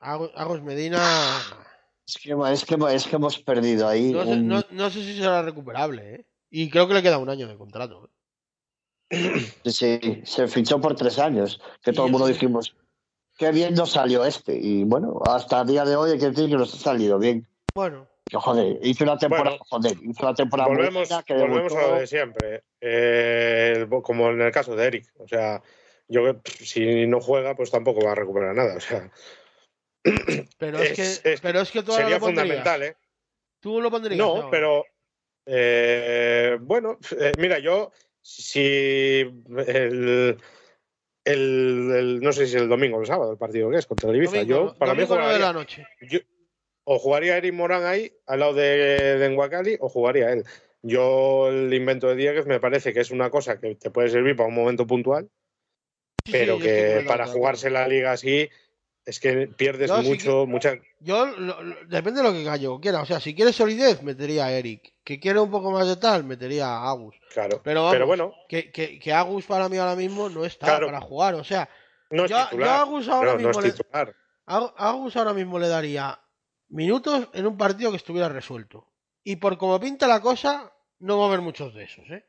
Agos 0.00 0.62
Medina. 0.62 1.00
es 2.06 2.16
que, 2.22 2.32
es 2.52 2.64
que, 2.64 2.76
es 2.94 3.06
que 3.06 3.16
hemos 3.16 3.38
perdido 3.38 3.88
ahí. 3.88 4.12
No 4.12 4.24
sé, 4.24 4.30
un- 4.32 4.48
no, 4.48 4.62
no 4.70 4.90
sé 4.90 5.02
si 5.02 5.16
será 5.16 5.42
recuperable, 5.42 6.14
¿eh? 6.16 6.26
Y 6.56 6.70
creo 6.70 6.86
que 6.86 6.94
le 6.94 7.02
queda 7.02 7.18
un 7.18 7.28
año 7.28 7.48
de 7.48 7.56
contrato. 7.56 8.08
¿eh? 9.10 9.44
Sí, 9.64 10.22
se 10.24 10.46
fichó 10.46 10.80
por 10.80 10.94
tres 10.94 11.18
años, 11.18 11.60
que 11.82 11.92
todo 11.92 12.06
el 12.06 12.12
mundo 12.12 12.28
dijimos, 12.28 12.76
qué 13.36 13.50
bien 13.50 13.74
nos 13.74 13.90
salió 13.90 14.24
este. 14.24 14.56
Y 14.56 14.84
bueno, 14.84 15.18
hasta 15.24 15.62
el 15.62 15.66
día 15.66 15.84
de 15.84 15.96
hoy 15.96 16.12
hay 16.12 16.18
que 16.20 16.30
decir 16.30 16.48
que 16.48 16.54
nos 16.54 16.72
ha 16.72 16.76
salido 16.78 17.18
bien. 17.18 17.44
Bueno, 17.74 18.06
Que 18.28 18.36
joder, 18.36 18.78
hizo 18.82 19.02
una 19.02 19.18
temporada, 19.18 19.50
Bueno, 19.50 19.64
joder, 19.68 19.98
hizo 20.04 20.22
una 20.24 20.34
temporada 20.34 20.68
Volvemos, 20.68 21.08
buena, 21.08 21.22
que 21.24 21.34
volvemos 21.34 21.74
a 21.74 21.86
lo 21.88 21.94
de 21.96 22.06
siempre. 22.06 22.62
Eh, 22.80 23.88
como 24.04 24.30
en 24.30 24.40
el 24.40 24.52
caso 24.52 24.76
de 24.76 24.86
Eric. 24.86 25.12
O 25.18 25.26
sea, 25.26 25.60
yo 26.06 26.40
si 26.44 27.08
no 27.08 27.20
juega, 27.20 27.56
pues 27.56 27.72
tampoco 27.72 28.04
va 28.04 28.12
a 28.12 28.14
recuperar 28.14 28.54
nada. 28.54 28.76
O 28.76 28.80
sea, 28.80 29.10
pero 30.56 30.78
es, 30.78 30.96
Es- 30.96 31.20
que, 31.20 31.32
es- 31.32 31.40
pero 31.40 31.62
es 31.62 31.72
que 31.72 31.82
tú 31.82 31.90
sería 31.90 32.20
lo 32.20 32.26
fundamental, 32.26 32.80
¿eh? 32.84 32.96
Tú 33.58 33.80
lo 33.80 33.90
pondrías. 33.90 34.18
No, 34.18 34.50
pero 34.50 34.84
eh, 35.46 36.58
bueno, 36.60 36.98
eh, 37.18 37.34
mira, 37.38 37.58
yo 37.58 37.92
si 38.20 38.60
el, 39.20 40.38
el, 41.24 41.94
el- 41.94 42.20
no 42.20 42.32
sé 42.32 42.46
si 42.46 42.56
el 42.56 42.68
domingo 42.68 42.98
o 42.98 43.00
el 43.00 43.06
sábado 43.06 43.32
el 43.32 43.38
partido 43.38 43.70
que 43.70 43.78
es 43.78 43.86
contra 43.86 44.10
el 44.10 44.16
Ibiza, 44.16 44.38
Domingo, 44.38 44.68
yo 44.68 44.78
para 44.78 44.94
mí 44.94 45.04
nueve 45.08 45.14
de 45.14 45.28
jugaría, 45.28 45.46
la 45.46 45.52
noche. 45.52 45.86
yo- 46.08 46.20
o 46.84 46.98
jugaría 46.98 47.36
Eric 47.38 47.54
Morán 47.54 47.84
ahí 47.84 48.12
al 48.26 48.40
lado 48.40 48.54
de, 48.54 49.18
de 49.18 49.30
Nwakali 49.30 49.78
o 49.80 49.88
jugaría 49.88 50.32
él. 50.32 50.44
Yo 50.82 51.48
el 51.48 51.72
invento 51.72 52.08
de 52.08 52.16
Dieguez 52.16 52.46
me 52.46 52.60
parece 52.60 52.92
que 52.92 53.00
es 53.00 53.10
una 53.10 53.30
cosa 53.30 53.58
que 53.58 53.74
te 53.74 53.90
puede 53.90 54.10
servir 54.10 54.36
para 54.36 54.50
un 54.50 54.54
momento 54.54 54.86
puntual, 54.86 55.30
Sí, 56.26 56.32
sí, 56.32 56.38
pero 56.38 56.58
que 56.58 57.04
para 57.06 57.26
jugarse 57.26 57.70
la 57.70 57.88
liga 57.88 58.12
así 58.12 58.50
es 59.06 59.20
que 59.20 59.46
pierdes 59.48 59.90
Yo 59.90 60.02
mucho, 60.02 60.46
mucha 60.46 60.74
Yo, 61.00 61.26
lo- 61.26 61.62
lo- 61.62 61.84
depende 61.86 62.22
de 62.22 62.26
lo 62.28 62.32
que 62.32 62.42
Gallego 62.44 62.80
quiera. 62.80 63.02
O 63.02 63.06
sea, 63.06 63.20
si 63.20 63.34
quiere 63.34 63.52
solidez, 63.52 64.02
metería 64.02 64.46
a 64.46 64.52
Eric. 64.52 64.94
Que 65.04 65.20
quiere 65.20 65.38
un 65.40 65.50
poco 65.50 65.70
más 65.70 65.86
de 65.86 65.96
tal, 65.96 66.24
metería 66.24 66.66
a 66.68 66.90
Agus. 66.90 67.14
claro. 67.32 67.60
Pero 67.62 67.84
vamos, 67.84 68.06
bueno, 68.06 68.32
que, 68.48 68.72
que, 68.72 68.98
que 68.98 69.12
Agus 69.12 69.44
para 69.46 69.68
mí 69.68 69.76
ahora 69.76 69.94
mismo 69.96 70.28
no 70.30 70.44
está 70.44 70.66
Claro. 70.66 70.86
para 70.86 71.00
jugar. 71.02 71.34
O 71.34 71.44
sea, 71.44 71.68
no 72.10 72.24
es 72.24 72.30
yo. 72.30 72.36
Agus 72.38 73.08
ahora 73.08 73.32
No, 73.34 73.38
no 73.40 73.48
mismo 73.48 73.60
es 73.60 73.66
le, 73.66 73.72
titular. 73.72 74.14
a 74.46 74.56
a 74.56 74.88
Agus 74.90 75.16
ahora 75.16 75.34
mismo 75.34 75.58
le 75.58 75.68
daría 75.68 76.18
minutos 76.68 77.28
en 77.34 77.46
un 77.46 77.56
partido 77.58 77.90
que 77.90 77.98
estuviera 77.98 78.28
resuelto. 78.30 78.88
Y 79.22 79.36
por 79.36 79.58
como 79.58 79.78
pinta 79.80 80.06
la 80.08 80.20
cosa, 80.20 80.72
no 80.98 81.18
va 81.18 81.24
a 81.24 81.28
haber 81.28 81.40
muchos 81.42 81.74
de 81.74 81.84
esos, 81.84 82.04
¿eh? 82.10 82.24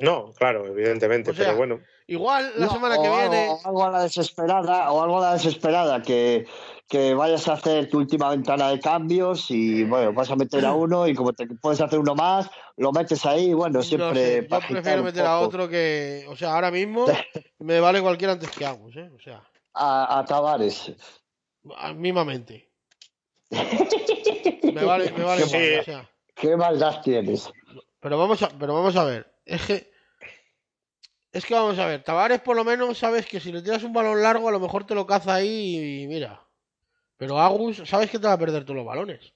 No, 0.00 0.32
claro, 0.32 0.64
evidentemente, 0.66 1.32
O 1.32 1.34
sea, 1.34 1.46
pero 1.46 1.56
bueno. 1.58 1.80
Igual 2.06 2.52
la 2.56 2.66
No, 2.66 2.72
semana 2.72 2.96
que 3.00 3.06
algo- 3.08 3.18
viene. 3.18 3.48
o 3.50 3.60
algo 3.66 3.84
a 3.84 3.90
la 3.90 4.02
desesperada, 4.04 4.92
o 4.92 5.02
algo 5.02 5.18
a 5.18 5.20
la 5.22 5.32
desesperada, 5.34 6.00
que, 6.02 6.46
que 6.88 7.14
vayas 7.14 7.48
a 7.48 7.54
hacer 7.54 7.90
tu 7.90 7.98
última 7.98 8.30
ventana 8.30 8.70
de 8.70 8.78
cambios 8.80 9.50
y 9.50 9.82
bueno, 9.84 10.12
vas 10.12 10.30
a 10.30 10.36
meter 10.36 10.64
a 10.64 10.72
uno 10.72 11.06
y 11.08 11.14
como 11.14 11.32
te 11.32 11.46
puedes 11.46 11.80
hacer 11.80 11.98
uno 11.98 12.14
más, 12.14 12.48
lo 12.76 12.92
metes 12.92 13.26
ahí, 13.26 13.52
bueno, 13.52 13.78
no 13.80 13.82
siempre 13.82 14.14
sé, 14.24 14.42
yo 14.42 14.48
para 14.48 14.64
agitar 14.64 14.82
prefiero 14.82 15.02
meter 15.02 15.26
a 15.26 15.40
otro 15.40 15.68
que. 15.68 16.24
O 16.28 16.36
sea, 16.36 16.54
ahora 16.54 16.70
mismo 16.70 17.04
me 17.58 17.80
vale 17.80 18.00
cualquiera 18.00 18.34
antes 18.34 18.50
que 18.50 18.64
Agus, 18.64 18.96
¿eh? 18.96 19.10
O 19.14 19.18
sea, 19.20 19.42
A, 19.74 20.18
a 20.20 20.24
Tavares. 20.24 20.92
mismamente. 21.96 22.70
Me 23.50 24.84
vale, 24.84 25.10
me 25.12 25.24
vale 25.24 25.42
Sí. 25.44 25.56
igual, 25.56 25.80
o 25.80 25.84
sea. 25.84 26.10
¿Qué 26.34 26.56
maldad 26.56 27.00
tienes? 27.02 27.50
Pero 28.00 28.16
vamos 28.18 28.40
a, 28.42 28.48
pero 28.50 28.74
vamos 28.74 28.94
a 28.96 29.04
ver. 29.04 29.26
Es 29.48 29.62
que. 29.66 29.90
Es 31.32 31.44
que 31.44 31.54
vamos 31.54 31.78
a 31.78 31.86
ver. 31.86 32.02
Tavares, 32.02 32.40
por 32.40 32.56
lo 32.56 32.64
menos, 32.64 32.98
sabes 32.98 33.26
que 33.26 33.40
si 33.40 33.52
le 33.52 33.62
tiras 33.62 33.82
un 33.82 33.92
balón 33.92 34.22
largo, 34.22 34.48
a 34.48 34.52
lo 34.52 34.60
mejor 34.60 34.86
te 34.86 34.94
lo 34.94 35.06
caza 35.06 35.34
ahí 35.34 36.02
y 36.02 36.06
mira. 36.06 36.42
Pero 37.16 37.38
Agus, 37.40 37.82
sabes 37.84 38.10
que 38.10 38.18
te 38.18 38.26
va 38.26 38.34
a 38.34 38.38
perder 38.38 38.64
todos 38.64 38.76
los 38.76 38.86
balones. 38.86 39.32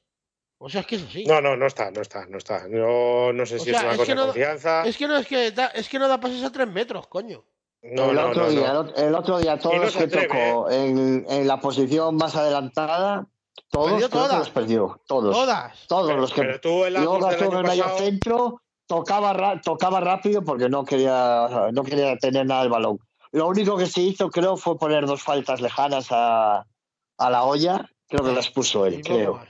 O 0.59 0.69
sea, 0.69 0.83
es 0.83 0.87
que 0.87 0.95
es 0.97 1.03
así. 1.03 1.25
No, 1.25 1.41
no, 1.41 1.57
no 1.57 1.67
está, 1.67 1.91
no 1.91 2.01
está, 2.01 2.25
no 2.27 2.39
está. 2.39 2.69
Yo 2.69 3.33
no 3.35 3.45
sé 3.45 3.57
O 3.57 3.59
si 3.59 3.71
sea, 3.71 3.79
es 3.79 3.83
una 3.85 3.93
es 3.93 3.99
cosa 3.99 4.07
que 4.07 4.13
de 4.13 4.15
no- 4.17 4.25
confianza. 4.27 4.83
Es 4.87 4.97
que 4.97 5.09
no 5.09 5.17
es 5.17 5.27
que 5.27 5.51
da, 5.51 5.67
es 5.69 5.89
que 5.89 5.99
no 5.99 6.09
da 6.09 6.21
pases 6.21 6.43
a 6.45 6.53
tres 6.53 6.69
metros, 6.69 7.07
coño. 7.09 7.45
No, 7.83 8.11
el, 8.11 8.17
no, 8.17 8.29
otro 8.29 8.45
no, 8.45 8.49
día, 8.51 8.73
no. 8.73 8.81
el 8.83 8.87
ot- 8.87 8.99
el 8.99 9.15
otro 9.17 9.39
día, 9.41 9.59
todos 9.59 9.75
no 9.77 9.83
los 9.83 9.97
que 9.97 10.05
atreve, 10.05 10.29
tocó 10.29 10.71
en, 10.71 11.27
en 11.29 11.49
la 11.49 11.59
posición 11.59 12.15
más 12.17 12.37
adelantada, 12.37 13.27
todos 13.69 13.91
Perdió 13.91 14.09
todas. 14.09 14.39
los 14.39 14.51
perdió. 14.51 15.01
Todos. 15.07 15.35
Todas. 15.35 15.87
Todos 15.89 16.07
Pero, 16.07 16.21
los 16.21 16.33
que. 16.33 16.41
pero 16.43 16.61
tú 16.61 16.85
el 16.85 16.97
Agus 16.97 17.29
del 17.29 17.43
año 17.43 17.63
pasado, 17.63 17.99
centro, 17.99 18.63
tocaba, 18.97 19.61
tocaba 19.63 20.01
rápido 20.01 20.43
porque 20.43 20.69
no 20.69 20.85
quería, 20.85 21.71
no 21.73 21.83
quería 21.83 22.17
tener 22.19 22.45
nada 22.45 22.61
del 22.63 22.71
balón. 22.71 22.99
Lo 23.31 23.49
único 23.49 23.79
que 23.79 23.87
sí 23.87 24.09
hizo, 24.09 24.29
creo, 24.31 24.59
fue 24.59 24.79
poner 24.79 25.07
dos 25.07 25.23
faltas 25.23 25.63
lejanas 25.63 26.09
a, 26.11 26.67
a 27.17 27.31
la 27.31 27.45
olla. 27.45 27.89
Creo 28.09 28.23
que 28.25 28.33
las 28.33 28.51
puso 28.51 28.85
él, 28.85 29.01
creo. 29.03 29.41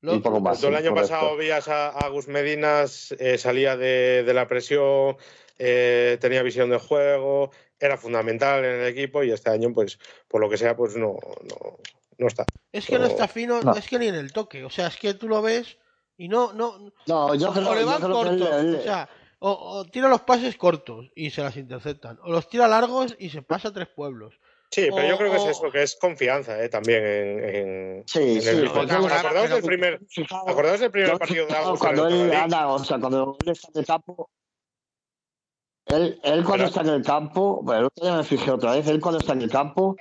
Lo 0.00 0.14
Y 0.14 0.20
poco 0.20 0.40
más. 0.40 0.62
el 0.64 0.74
año 0.74 0.90
correcto. 0.90 1.10
pasado 1.12 1.36
vías 1.36 1.68
a, 1.68 1.88
a 1.88 2.06
Agus 2.06 2.28
Medinas, 2.28 3.14
eh, 3.18 3.36
salía 3.36 3.76
de, 3.76 4.22
de 4.24 4.34
la 4.34 4.48
presión, 4.48 5.16
eh, 5.58 6.16
tenía 6.20 6.42
visión 6.42 6.70
de 6.70 6.78
juego, 6.78 7.50
era 7.78 7.98
fundamental 7.98 8.64
en 8.64 8.80
el 8.80 8.86
equipo 8.86 9.22
y 9.22 9.30
este 9.30 9.50
año, 9.50 9.70
pues, 9.74 9.98
por 10.28 10.40
lo 10.40 10.48
que 10.48 10.56
sea, 10.56 10.74
pues 10.74 10.96
no, 10.96 11.18
no, 11.42 11.78
no 12.16 12.26
está. 12.26 12.46
Es 12.72 12.86
que 12.86 12.98
no 12.98 13.04
está 13.04 13.28
fino, 13.28 13.60
No. 13.60 13.74
es 13.74 13.86
que 13.86 13.98
ni 13.98 14.06
en 14.06 14.14
el 14.14 14.32
toque. 14.32 14.64
O 14.64 14.70
sea, 14.70 14.86
es 14.86 14.96
que 14.96 15.12
tú 15.12 15.28
lo 15.28 15.42
ves 15.42 15.76
y 16.16 16.28
no, 16.28 16.52
no, 16.52 16.78
No, 17.06 17.34
yo 17.34 17.52
creo, 17.52 17.70
o 17.70 17.74
le 17.74 17.80
yo 17.82 17.86
van 17.86 18.00
creo 18.00 18.08
que 18.22 18.28
cortos, 18.28 18.48
él- 18.60 18.68
él- 18.68 18.76
o 18.76 18.82
sea, 18.82 19.08
o, 19.40 19.50
o 19.50 19.84
tira 19.86 20.08
los 20.08 20.20
pases 20.20 20.56
cortos 20.56 21.10
y 21.16 21.30
se 21.30 21.42
las 21.42 21.56
interceptan, 21.56 22.18
o 22.22 22.30
los 22.30 22.48
tira 22.48 22.68
largos 22.68 23.16
y 23.18 23.30
se 23.30 23.42
pasa 23.42 23.68
a 23.68 23.72
tres 23.72 23.88
pueblos. 23.88 24.34
Sí, 24.70 24.88
pero 24.94 25.06
yo 25.06 25.18
creo 25.18 25.30
que 25.32 25.36
es 25.36 25.44
eso, 25.44 25.70
que 25.70 25.82
es 25.82 25.96
confianza 25.96 26.62
eh, 26.62 26.68
también 26.70 27.04
en, 27.04 27.44
en, 27.44 28.04
Sí, 28.06 28.36
en 28.36 28.40
sí, 28.42 28.48
el 28.48 28.70
porque 28.70 28.94
¿Os 28.94 29.04
él- 29.04 29.12
acordaos 29.12 29.50
del 29.50 29.62
primer, 29.62 30.00
acordaos 30.46 30.80
del 30.80 30.90
primer 30.90 31.10
yo- 31.10 31.18
partido 31.18 31.46
de 31.46 31.52
en 31.52 31.76
cuando 31.76 32.08
él 32.08 32.30
o 32.32 32.78
sea, 32.84 32.98
cuando 32.98 33.38
él 33.44 33.48
está 33.50 33.68
en 33.74 33.80
el 33.80 33.86
campo, 33.86 34.30
él, 35.86 36.20
él 36.22 36.44
cuando 36.44 36.66
está 36.66 36.80
en 36.82 36.88
el 36.88 37.02
campo, 37.04 37.60
bueno, 37.62 37.88
día 38.00 38.16
me 38.16 38.24
fijé 38.24 38.50
otra 38.50 38.72
vez, 38.72 38.86
él 38.86 39.00
cuando 39.00 39.18
está 39.20 39.32
en 39.34 39.42
el 39.42 39.50
campo, 39.50 39.96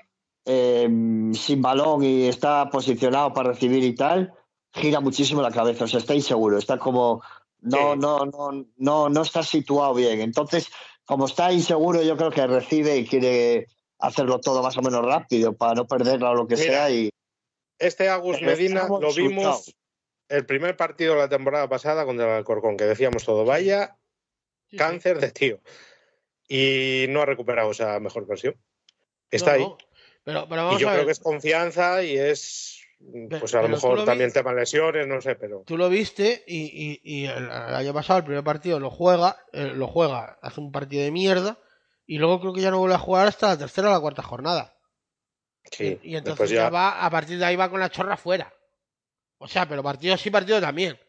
eh, 0.46 0.88
sin 1.34 1.62
balón 1.62 2.04
y 2.04 2.28
está 2.28 2.70
posicionado 2.70 3.34
para 3.34 3.50
recibir 3.50 3.84
y 3.84 3.94
tal, 3.96 4.34
gira 4.74 5.00
muchísimo 5.00 5.42
la 5.42 5.52
cabeza, 5.52 5.86
o 5.86 5.88
sea, 5.88 6.00
está 6.00 6.14
inseguro, 6.16 6.58
está 6.58 6.78
como, 6.78 7.22
no, 7.60 7.94
Sí. 7.94 8.00
no, 8.00 8.26
no, 8.26 8.66
no, 8.78 9.10
no 9.10 9.22
está 9.22 9.44
situado 9.44 9.94
bien. 9.94 10.22
Entonces, 10.22 10.70
como 11.06 11.26
está 11.26 11.52
inseguro, 11.52 12.02
yo 12.02 12.16
creo 12.18 12.32
que 12.32 12.46
recibe 12.48 12.98
y 12.98 13.06
quiere 13.08 13.68
hacerlo 14.00 14.40
todo 14.40 14.64
más 14.64 14.78
o 14.78 14.82
menos 14.82 15.06
rápido 15.06 15.54
para 15.54 15.74
no 15.76 15.86
perderla 15.86 16.32
o 16.32 16.36
lo 16.36 16.48
que 16.48 16.56
Mira, 16.56 16.68
sea 16.68 16.90
y 16.92 17.10
Este 17.78 18.10
Agus 18.10 18.38
Pero 18.40 18.52
Medina 18.52 18.88
lo 18.88 19.14
vimos 19.14 19.76
el 20.30 20.46
primer 20.46 20.78
partido 20.78 21.14
de 21.16 21.20
la 21.20 21.30
temporada 21.30 21.68
pasada 21.68 22.06
contra 22.06 22.26
el 22.26 22.32
Alcorcón, 22.38 22.78
que 22.78 22.86
decíamos 22.86 23.26
todo, 23.26 23.44
vaya 23.46 23.98
cáncer 24.78 25.20
de 25.20 25.32
tío. 25.32 25.60
Y 26.48 27.06
no 27.10 27.22
ha 27.22 27.26
recuperado 27.26 27.72
esa 27.72 28.00
mejor 28.00 28.26
versión. 28.26 28.56
Está 29.30 29.52
No, 29.52 29.56
ahí. 29.58 29.64
no. 29.64 29.78
Pero, 30.24 30.48
pero 30.50 30.74
Y 30.74 30.80
yo 30.80 30.90
a 30.90 30.94
creo 30.94 31.06
que 31.06 31.12
es 31.12 31.20
confianza 31.20 32.04
y 32.04 32.16
es, 32.18 32.81
pues 33.30 33.54
a 33.54 33.58
lo 33.58 33.64
pero 33.64 33.76
mejor 33.76 33.98
lo 33.98 34.06
también 34.06 34.32
tema 34.32 34.54
lesiones, 34.54 35.08
no 35.08 35.22
sé, 35.22 35.36
pero 35.36 35.64
tú 35.66 35.78
lo 35.78 35.90
viste 35.90 36.44
y, 36.48 36.60
y- 36.64 37.02
y 37.04 37.26
el, 37.26 37.46
el 37.46 37.52
año 37.52 37.94
pasado 37.94 38.20
el 38.20 38.26
primer 38.26 38.44
partido 38.44 38.80
lo 38.80 38.90
juega, 38.90 39.38
eh, 39.54 39.72
lo 39.76 39.88
juega, 39.88 40.38
hace 40.42 40.60
un 40.62 40.72
partido 40.72 41.04
de 41.04 41.12
mierda 41.12 41.58
y 42.06 42.18
luego 42.18 42.40
creo 42.40 42.54
que 42.54 42.62
ya 42.62 42.72
no 42.72 42.80
vuelve 42.80 42.96
a 42.96 43.00
jugar 43.00 43.28
hasta 43.28 43.48
la 43.48 43.58
tercera 43.58 43.90
o 43.90 43.92
la 43.92 44.00
cuarta 44.00 44.22
jornada. 44.24 44.78
sí. 45.72 46.00
y, 46.04 46.12
y 46.12 46.16
entonces 46.18 46.50
ya... 46.50 46.64
ya, 46.64 46.70
va, 46.70 47.06
a 47.06 47.10
partir 47.10 47.38
de 47.38 47.46
ahí 47.46 47.56
va 47.56 47.70
con 47.70 47.80
la 47.80 47.90
chorra 47.90 48.18
fuera. 48.18 48.54
O 49.38 49.48
sea, 49.48 49.68
pero 49.68 49.82
partido 49.82 50.16
sí, 50.18 50.30
partido 50.30 50.62
también. 50.62 51.00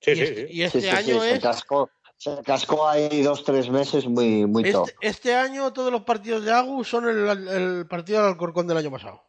sí, 0.00 0.10
y, 0.12 0.16
sí, 0.16 0.22
este, 0.22 0.46
sí. 0.48 0.52
y 0.52 0.62
este 0.62 0.80
Sí, 0.80 0.86
sí, 0.86 0.96
sí, 1.04 1.10
año 1.10 1.22
se 1.22 1.32
es. 1.34 1.40
cascó, 1.40 1.90
se 2.16 2.42
cascó 2.44 2.86
ahí 2.88 3.22
dos, 3.22 3.42
tres 3.44 3.70
meses 3.70 4.06
muy, 4.06 4.44
muy 4.46 4.70
top. 4.70 4.88
Este, 4.88 5.06
este 5.08 5.34
año 5.34 5.72
todos 5.72 5.90
los 5.90 6.02
partidos 6.02 6.44
de 6.44 6.52
Agus 6.52 6.88
son 6.88 7.08
el, 7.08 7.48
el 7.48 7.86
partido 7.88 8.20
del 8.20 8.32
Alcorcón 8.32 8.66
del 8.66 8.76
año 8.76 8.90
pasado. 8.90 9.22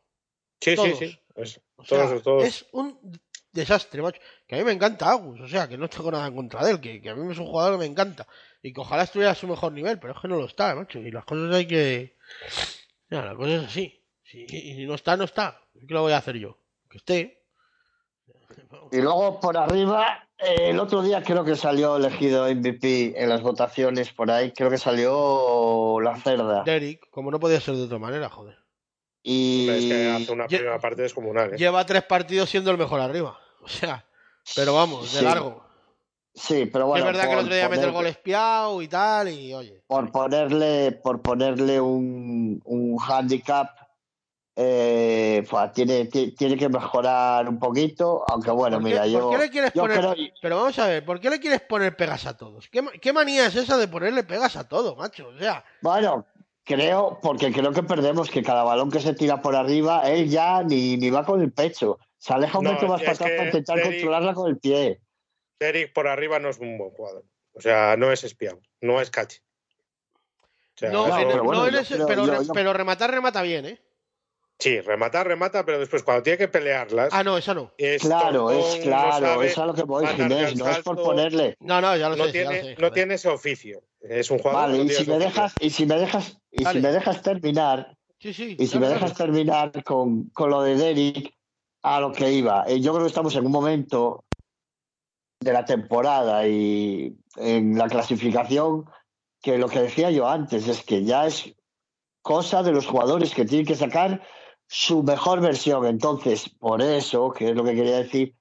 Sí, 0.60 0.76
sí, 0.76 0.94
sí. 0.98 1.20
O 1.38 1.46
sea, 1.84 2.08
todos, 2.08 2.24
todos. 2.24 2.44
es 2.44 2.66
un 2.72 3.00
desastre, 3.52 4.02
macho. 4.02 4.20
Que 4.48 4.56
a 4.56 4.58
mí 4.58 4.64
me 4.64 4.72
encanta 4.72 5.10
Agus, 5.10 5.40
o 5.40 5.48
sea, 5.48 5.68
que 5.68 5.78
no 5.78 5.88
tengo 5.88 6.12
nada 6.12 6.28
en 6.28 6.36
contra 6.36 6.66
de 6.66 6.72
él, 6.72 6.82
que, 6.82 7.02
que 7.02 7.10
a 7.10 7.16
mí 7.16 7.32
es 7.32 7.38
un 7.38 7.46
jugador 7.46 7.74
que 7.74 7.80
me 7.80 7.86
encanta. 7.86 8.28
Y 8.62 8.74
que 8.74 8.82
ojalá 8.82 9.04
estuviera 9.04 9.32
a 9.32 9.36
su 9.36 9.48
mejor 9.48 9.72
nivel, 9.72 10.00
pero 10.00 10.14
es 10.14 10.20
que 10.20 10.28
no 10.28 10.38
lo 10.38 10.46
está, 10.46 10.74
macho. 10.76 11.00
Y 11.00 11.12
las 11.12 11.26
cosas 11.26 11.54
hay 11.54 11.68
que. 11.68 12.18
Ya, 13.10 13.24
la 13.24 13.36
cosa 13.36 13.56
es 13.56 13.64
así. 13.66 14.04
Si, 14.24 14.46
y 14.50 14.76
si 14.76 14.86
no 14.86 14.96
está, 14.96 15.16
no 15.16 15.24
está. 15.24 15.62
¿Qué 15.74 15.94
lo 15.94 16.02
voy 16.02 16.14
a 16.14 16.18
hacer 16.18 16.38
yo? 16.38 16.58
Que 16.90 16.98
esté. 16.98 17.44
Y 18.92 19.02
luego 19.02 19.40
por 19.40 19.58
arriba, 19.58 20.28
eh, 20.38 20.70
el 20.70 20.80
otro 20.80 21.02
día 21.02 21.22
creo 21.24 21.44
que 21.44 21.56
salió 21.56 21.98
elegido 21.98 22.46
MVP 22.54 23.22
en 23.22 23.30
las 23.30 23.42
votaciones 23.42 24.12
por 24.14 24.32
ahí, 24.32 24.52
creo 24.52 24.70
que 24.70 24.78
salió 24.78 26.00
la 26.02 26.16
cerda. 26.18 26.64
Derek, 26.64 27.10
como 27.10 27.32
no 27.32 27.40
podía 27.40 27.60
ser 27.60 27.76
de 27.76 27.84
otra 27.84 28.00
manera, 28.00 28.30
joder. 28.30 28.58
Y 29.30 29.68
Es 29.70 29.86
que 29.86 30.10
hace 30.10 30.32
una 30.32 30.48
primera 30.48 30.80
parte 30.80 31.02
descomunal. 31.02 31.54
¿eh? 31.54 31.58
Lleva 31.58 31.86
tres 31.86 32.04
partidos 32.04 32.50
siendo 32.50 32.72
el 32.72 32.78
mejor 32.78 33.02
arriba. 33.02 33.38
O 33.62 33.68
sea, 33.68 34.06
pero 34.56 34.74
vamos, 34.74 35.12
de 35.12 35.20
Sí, 35.20 35.26
largo. 35.26 35.62
Sí, 36.34 36.70
pero 36.72 36.88
bueno, 36.88 37.04
es 37.06 37.12
verdad 37.12 37.28
que 37.28 37.34
el 37.34 37.40
otro 37.40 37.54
día 37.54 37.68
mete 37.68 37.82
el 37.82 37.90
poner- 37.90 37.94
gol 37.96 38.06
espiado 38.08 38.82
y 38.82 38.88
tal, 38.88 39.28
y 39.28 39.54
oye. 39.54 39.84
por 39.88 40.10
ponerle, 40.12 40.92
por 40.94 41.22
ponerle 41.22 41.82
un, 41.82 42.62
un 42.64 42.98
handicap, 43.06 43.68
eh, 44.56 45.44
fua, 45.46 45.72
tiene, 45.74 46.06
ti- 46.06 46.32
tiene 46.32 46.56
que 46.56 46.70
mejorar 46.70 47.50
un 47.50 47.60
poquito, 47.60 48.24
aunque 48.28 48.52
bueno, 48.52 48.78
¿Por 48.78 48.86
qué, 48.86 48.90
mira, 48.92 49.02
por 49.04 49.12
yo, 49.12 49.30
qué 49.32 49.38
le 49.38 49.50
quieres 49.50 49.74
yo 49.74 49.82
poner.? 49.82 50.00
creo, 50.00 50.16
Pero 50.42 50.56
vamos 50.58 50.80
a 50.80 50.88
ver, 50.88 51.04
¿por 51.06 51.20
qué 51.20 51.30
le 51.30 51.40
quieres 51.42 51.62
poner 51.62 51.96
pegas 51.98 52.26
a 52.26 52.38
todos? 52.38 52.70
¿Qué, 52.70 52.84
qué 53.02 53.12
manía 53.12 53.48
es 53.48 53.56
esa 53.56 53.76
de 53.78 53.88
ponerle 53.90 54.24
pegas 54.24 54.56
a 54.56 54.68
todo, 54.68 54.96
macho? 54.96 55.28
O 55.28 55.38
sea, 55.38 55.66
bueno, 55.82 56.26
Creo, 56.68 57.20
porque 57.22 57.52
creo 57.54 57.72
que 57.72 57.82
perdemos 57.82 58.30
que 58.30 58.44
cada 58.44 58.64
balón 58.64 58.92
que 58.92 59.00
se 59.00 59.14
tira 59.14 59.42
por 59.42 59.56
arriba, 59.56 60.02
él 60.10 60.30
ya 60.30 60.64
ni, 60.64 60.98
ni 60.98 61.10
va 61.10 61.26
con 61.26 61.42
el 61.42 61.52
pecho. 61.54 61.98
Se 62.18 62.34
aleja 62.34 62.58
un 62.60 62.66
No, 62.66 62.74
metro 62.74 62.90
más 62.90 63.00
para 63.02 63.14
atrás 63.14 63.32
para 63.32 63.46
intentar 63.46 63.82
controlarla 63.82 64.34
con 64.34 64.50
el 64.50 64.58
pie. 64.58 65.00
Eric 65.60 65.94
por 65.94 66.08
arriba 66.10 66.40
no 66.40 66.50
es 66.50 66.60
un 66.60 66.78
buen 66.78 66.92
jugador. 66.92 67.24
O 67.54 67.62
sea, 67.62 67.96
no 67.98 68.12
es 68.12 68.24
espiado, 68.26 68.60
no 68.82 69.00
es. 69.00 69.10
O 69.10 69.14
sea, 70.76 70.92
no, 70.92 71.06
pero 71.06 71.44
bueno, 71.44 71.62
no 71.62 71.68
en 71.68 71.74
yo 71.74 71.80
ese- 71.80 71.96
creo- 71.96 72.06
pero, 72.08 72.26
yo- 72.28 72.34
re- 72.40 72.46
yo- 72.46 72.54
pero 72.54 72.74
rematar, 72.74 73.12
remata 73.12 73.42
bien, 73.42 73.66
¿eh? 73.66 73.82
sí, 74.60 74.80
remata, 74.82 75.24
remata, 75.24 75.66
pero 75.66 75.80
después 75.80 76.04
cuando 76.04 76.22
tiene 76.24 76.38
que 76.38 76.48
pelearlas. 76.50 77.10
Ah, 77.14 77.24
no, 77.24 77.38
esa 77.38 77.54
no. 77.54 77.72
es 77.78 78.02
Claro, 78.02 78.52
es 78.52 78.78
no 78.78 78.84
claro, 78.84 79.26
sabe 79.26 79.48
es 79.48 79.58
a 79.58 79.66
lo 79.66 79.74
que 79.74 79.84
voy, 79.84 80.06
Ginés, 80.06 80.56
no 80.58 80.70
es 80.70 80.80
por 80.80 81.02
ponerle. 81.02 81.56
No, 81.62 81.80
no, 81.82 81.96
ya 81.96 82.10
lo 82.10 82.16
No 82.18 82.26
sé, 82.26 82.44
ya 82.44 82.52
lo 82.52 82.52
sé. 82.52 82.76
no 82.78 82.92
tiene 82.92 83.14
ese 83.16 83.30
oficio. 83.30 83.82
Es 84.10 84.32
un 84.32 84.40
jugador 84.40 84.72
Vale, 84.72 84.84
y 84.84 84.90
si 84.90 85.10
me 85.10 85.20
dejas, 85.20 85.56
y 85.60 85.70
si 85.70 85.86
me 85.86 85.96
dejas, 85.98 86.40
y 86.52 86.66
si 86.66 86.80
me 86.80 86.92
dejas 86.92 87.22
terminar, 87.22 87.98
Sí, 88.20 88.34
sí. 88.34 88.56
y 88.58 88.68
si 88.68 88.80
me 88.80 88.88
dejas 88.88 89.14
terminar 89.14 89.84
con, 89.84 90.30
con 90.30 90.50
lo 90.50 90.62
de 90.62 90.76
Derek, 90.76 91.34
a 91.84 92.00
lo 92.00 92.12
que 92.12 92.32
iba. 92.32 92.64
Eh, 92.68 92.80
Yo 92.82 92.92
creo 92.94 93.04
que 93.04 93.10
estamos 93.10 93.36
en 93.36 93.46
un 93.46 93.52
momento 93.52 94.26
de 95.40 95.54
la 95.54 95.66
temporada 95.66 96.48
y 96.48 97.16
en 97.36 97.78
la 97.78 97.88
clasificación 97.88 98.86
que 99.42 99.58
lo 99.58 99.70
que 99.70 99.82
decía 99.82 100.10
yo 100.10 100.28
antes 100.28 100.68
es 100.68 100.84
que 100.84 101.04
ya 101.04 101.28
es 101.28 101.54
cosa 102.22 102.64
de 102.64 102.72
los 102.72 102.88
jugadores 102.88 103.34
que 103.34 103.46
tienen 103.46 103.68
que 103.68 103.76
sacar 103.76 104.24
su 104.68 105.04
mejor 105.04 105.40
versión. 105.42 105.86
Entonces, 105.86 106.50
por 106.50 106.82
eso, 106.82 107.32
que 107.32 107.50
es 107.50 107.56
lo 107.56 107.64
que 107.64 107.76
quería 107.76 107.98
decir, 107.98 108.36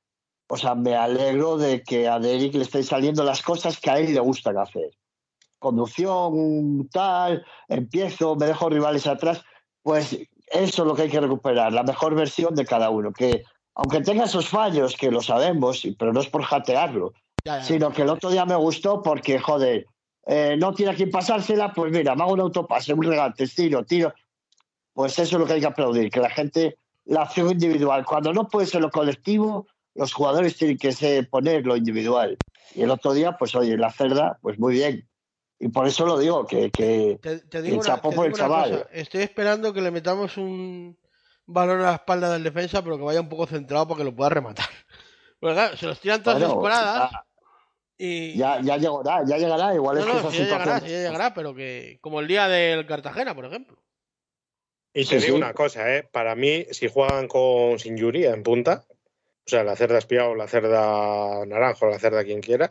o 0.49 0.57
sea, 0.57 0.75
me 0.75 0.95
alegro 0.97 1.57
de 1.59 1.83
que 1.83 2.09
a 2.09 2.19
Derek 2.19 2.55
le 2.55 2.63
estén 2.63 2.85
saliendo 2.85 3.25
las 3.25 3.43
cosas 3.43 3.79
que 3.79 3.91
a 3.91 3.99
él 3.99 4.15
le 4.15 4.21
gustan 4.21 4.59
hacer. 4.59 4.91
Conducción, 5.59 6.89
tal, 6.91 7.45
empiezo, 7.69 8.37
me 8.37 8.47
dejo 8.47 8.69
rivales 8.69 9.07
atrás, 9.07 9.43
pues 9.83 10.13
eso 10.49 10.83
es 10.83 10.87
lo 10.89 10.95
que 10.95 11.03
hay 11.03 11.11
que 11.11 11.21
recuperar, 11.21 11.73
la 11.73 11.83
mejor 11.83 12.15
versión 12.15 12.55
de 12.55 12.65
cada 12.65 12.91
uno, 12.91 13.13
que 13.13 13.45
aunque 13.75 14.01
tenga 14.01 14.25
esos 14.25 14.49
fallos, 14.49 14.97
que 14.97 15.11
lo 15.11 15.21
sabemos, 15.21 15.87
pero 15.99 16.13
no 16.13 16.21
es 16.21 16.29
por 16.29 16.43
jatearlo, 16.43 17.13
Ya, 17.45 17.59
ya. 17.59 17.65
sino 17.65 17.93
que 17.93 18.03
el 18.03 18.09
otro 18.09 18.31
día 18.31 18.47
me 18.47 18.57
gustó 18.57 19.03
porque, 19.03 19.39
joder, 19.39 19.87
eh, 20.27 20.57
no 20.59 20.73
tiene 20.75 20.93
a 20.93 20.95
quien 20.95 21.11
pasársela, 21.11 21.73
pues 21.73 21.93
mira, 21.93 22.15
me 22.15 22.23
hago 22.23 22.33
un 22.33 22.41
autopase, 22.41 22.95
un 22.95 23.03
regate, 23.03 23.47
tiro, 23.47 23.85
tiro. 23.85 24.13
Pues 24.93 25.19
eso 25.19 25.37
es 25.37 25.41
lo 25.41 25.47
que 25.47 25.53
hay 25.55 25.61
que 25.61 25.67
aplaudir, 25.67 26.11
que 26.11 26.21
la 26.21 26.31
gente, 26.31 26.79
la 27.05 27.23
acción 27.23 27.51
individual, 27.51 28.05
cuando 28.05 28.33
no 28.33 28.49
puede 28.49 28.67
ser 28.67 28.81
lo 28.81 28.91
colectivo, 28.91 29.67
los 29.95 30.13
jugadores 30.13 30.57
tienen 30.57 30.79
que 30.79 31.27
poner 31.31 31.67
lo 31.67 31.77
individual. 31.77 32.37
Y 32.75 32.83
el 32.83 32.91
otro 32.91 33.13
día, 33.13 33.37
pues 33.37 33.55
oye, 33.55 33.77
la 33.77 33.93
cerda, 33.93 34.39
pues 34.41 34.59
muy 34.59 34.75
bien. 34.75 35.07
Y 35.59 35.69
por 35.69 35.87
eso 35.87 36.05
lo 36.05 36.19
digo, 36.19 36.47
que, 36.47 36.71
que 36.71 37.19
Te, 37.21 37.39
te 37.41 37.63
digo 37.63 37.77
el 37.77 37.81
una, 37.81 37.87
chapó 37.87 38.11
te 38.11 38.17
por 38.17 38.25
digo 38.27 38.37
el 38.37 38.41
chaval. 38.43 38.71
cosa. 38.71 38.89
Estoy 38.93 39.23
esperando 39.23 39.73
que 39.73 39.81
le 39.81 39.91
metamos 39.91 40.37
un 40.37 40.99
balón 41.47 41.81
a 41.81 41.85
la 41.91 41.95
espalda 41.95 42.33
del 42.33 42.43
defensa, 42.43 42.83
pero 42.83 42.99
que 42.99 43.05
vaya 43.05 43.21
un 43.21 43.29
poco 43.29 43.47
centrado 43.47 43.89
para 43.89 43.99
que 43.99 44.05
lo 44.05 44.15
pueda 44.15 44.31
rematar. 44.31 44.67
Porque 45.41 45.55
claro, 45.55 45.77
se 45.77 45.87
los 45.87 46.01
tiran 46.01 46.23
todas 46.23 46.39
bueno, 46.41 46.55
escoradas 46.55 47.11
ya, 47.13 47.25
y. 47.99 48.37
ya, 48.37 48.61
ya 48.61 48.77
llegará, 48.77 49.23
ya 49.27 49.37
llegará, 49.39 49.75
igual 49.75 49.97
no, 49.97 50.01
es 50.03 50.07
que 50.07 50.13
no, 50.13 50.19
esa 50.21 50.31
ya 50.31 50.45
llegará, 50.45 50.65
situación- 50.65 50.91
ya 50.91 50.97
llegará, 51.09 51.35
pero 51.35 51.55
que. 51.55 51.99
Como 52.01 52.21
el 52.21 52.27
día 52.29 52.49
del 52.49 52.87
Cartagena, 52.87 53.35
por 53.35 53.45
ejemplo. 53.47 53.77
Y 54.93 55.05
te 55.05 55.21
Sí, 55.21 55.27
digo 55.27 55.37
sí. 55.37 55.43
una 55.43 55.53
cosa, 55.53 55.95
¿eh? 55.95 56.09
para 56.11 56.35
mí, 56.35 56.65
si 56.71 56.89
juegan 56.89 57.29
con 57.29 57.79
sin 57.79 57.97
Yuri 57.99 58.25
en 58.25 58.43
punta, 58.43 58.87
o 58.89 58.95
sea, 59.49 59.63
la 59.63 59.77
cerda 59.77 59.99
espiado, 59.99 60.35
la 60.35 60.49
cerda 60.49 61.45
naranjo, 61.47 61.87
la 61.87 61.99
cerda 61.99 62.25
quien 62.25 62.41
quiera, 62.41 62.71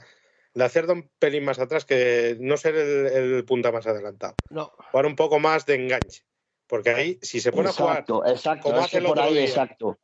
la 0.56 0.70
cerda 0.70 0.94
un 0.94 1.12
pelín 1.20 1.46
más 1.46 1.60
atrás 1.60 1.86
que 1.86 2.36
no 2.40 2.58
ser 2.58 2.76
el, 2.76 3.06
el 3.08 3.46
punta 3.46 3.72
más 3.72 3.86
adelantado. 3.86 4.36
No. 4.50 4.72
Jugar 4.92 5.06
un 5.06 5.16
poco 5.16 5.38
más 5.40 5.66
de 5.68 5.76
enganche. 5.76 6.24
Porque 6.68 6.90
ahí, 6.90 7.20
si 7.22 7.40
se 7.40 7.52
pone 7.52 7.70
a 7.70 7.74
jugar, 7.74 8.00
Exacto, 8.00 8.26
exacto, 8.26 8.64
como 8.64 8.80
es 8.80 8.86
hace 8.86 8.92
que 8.94 8.98
el 8.98 9.04
por 9.04 9.12
otro 9.20 9.24
ahí, 9.26 9.34
día. 9.36 9.44
exacto. 9.44 10.00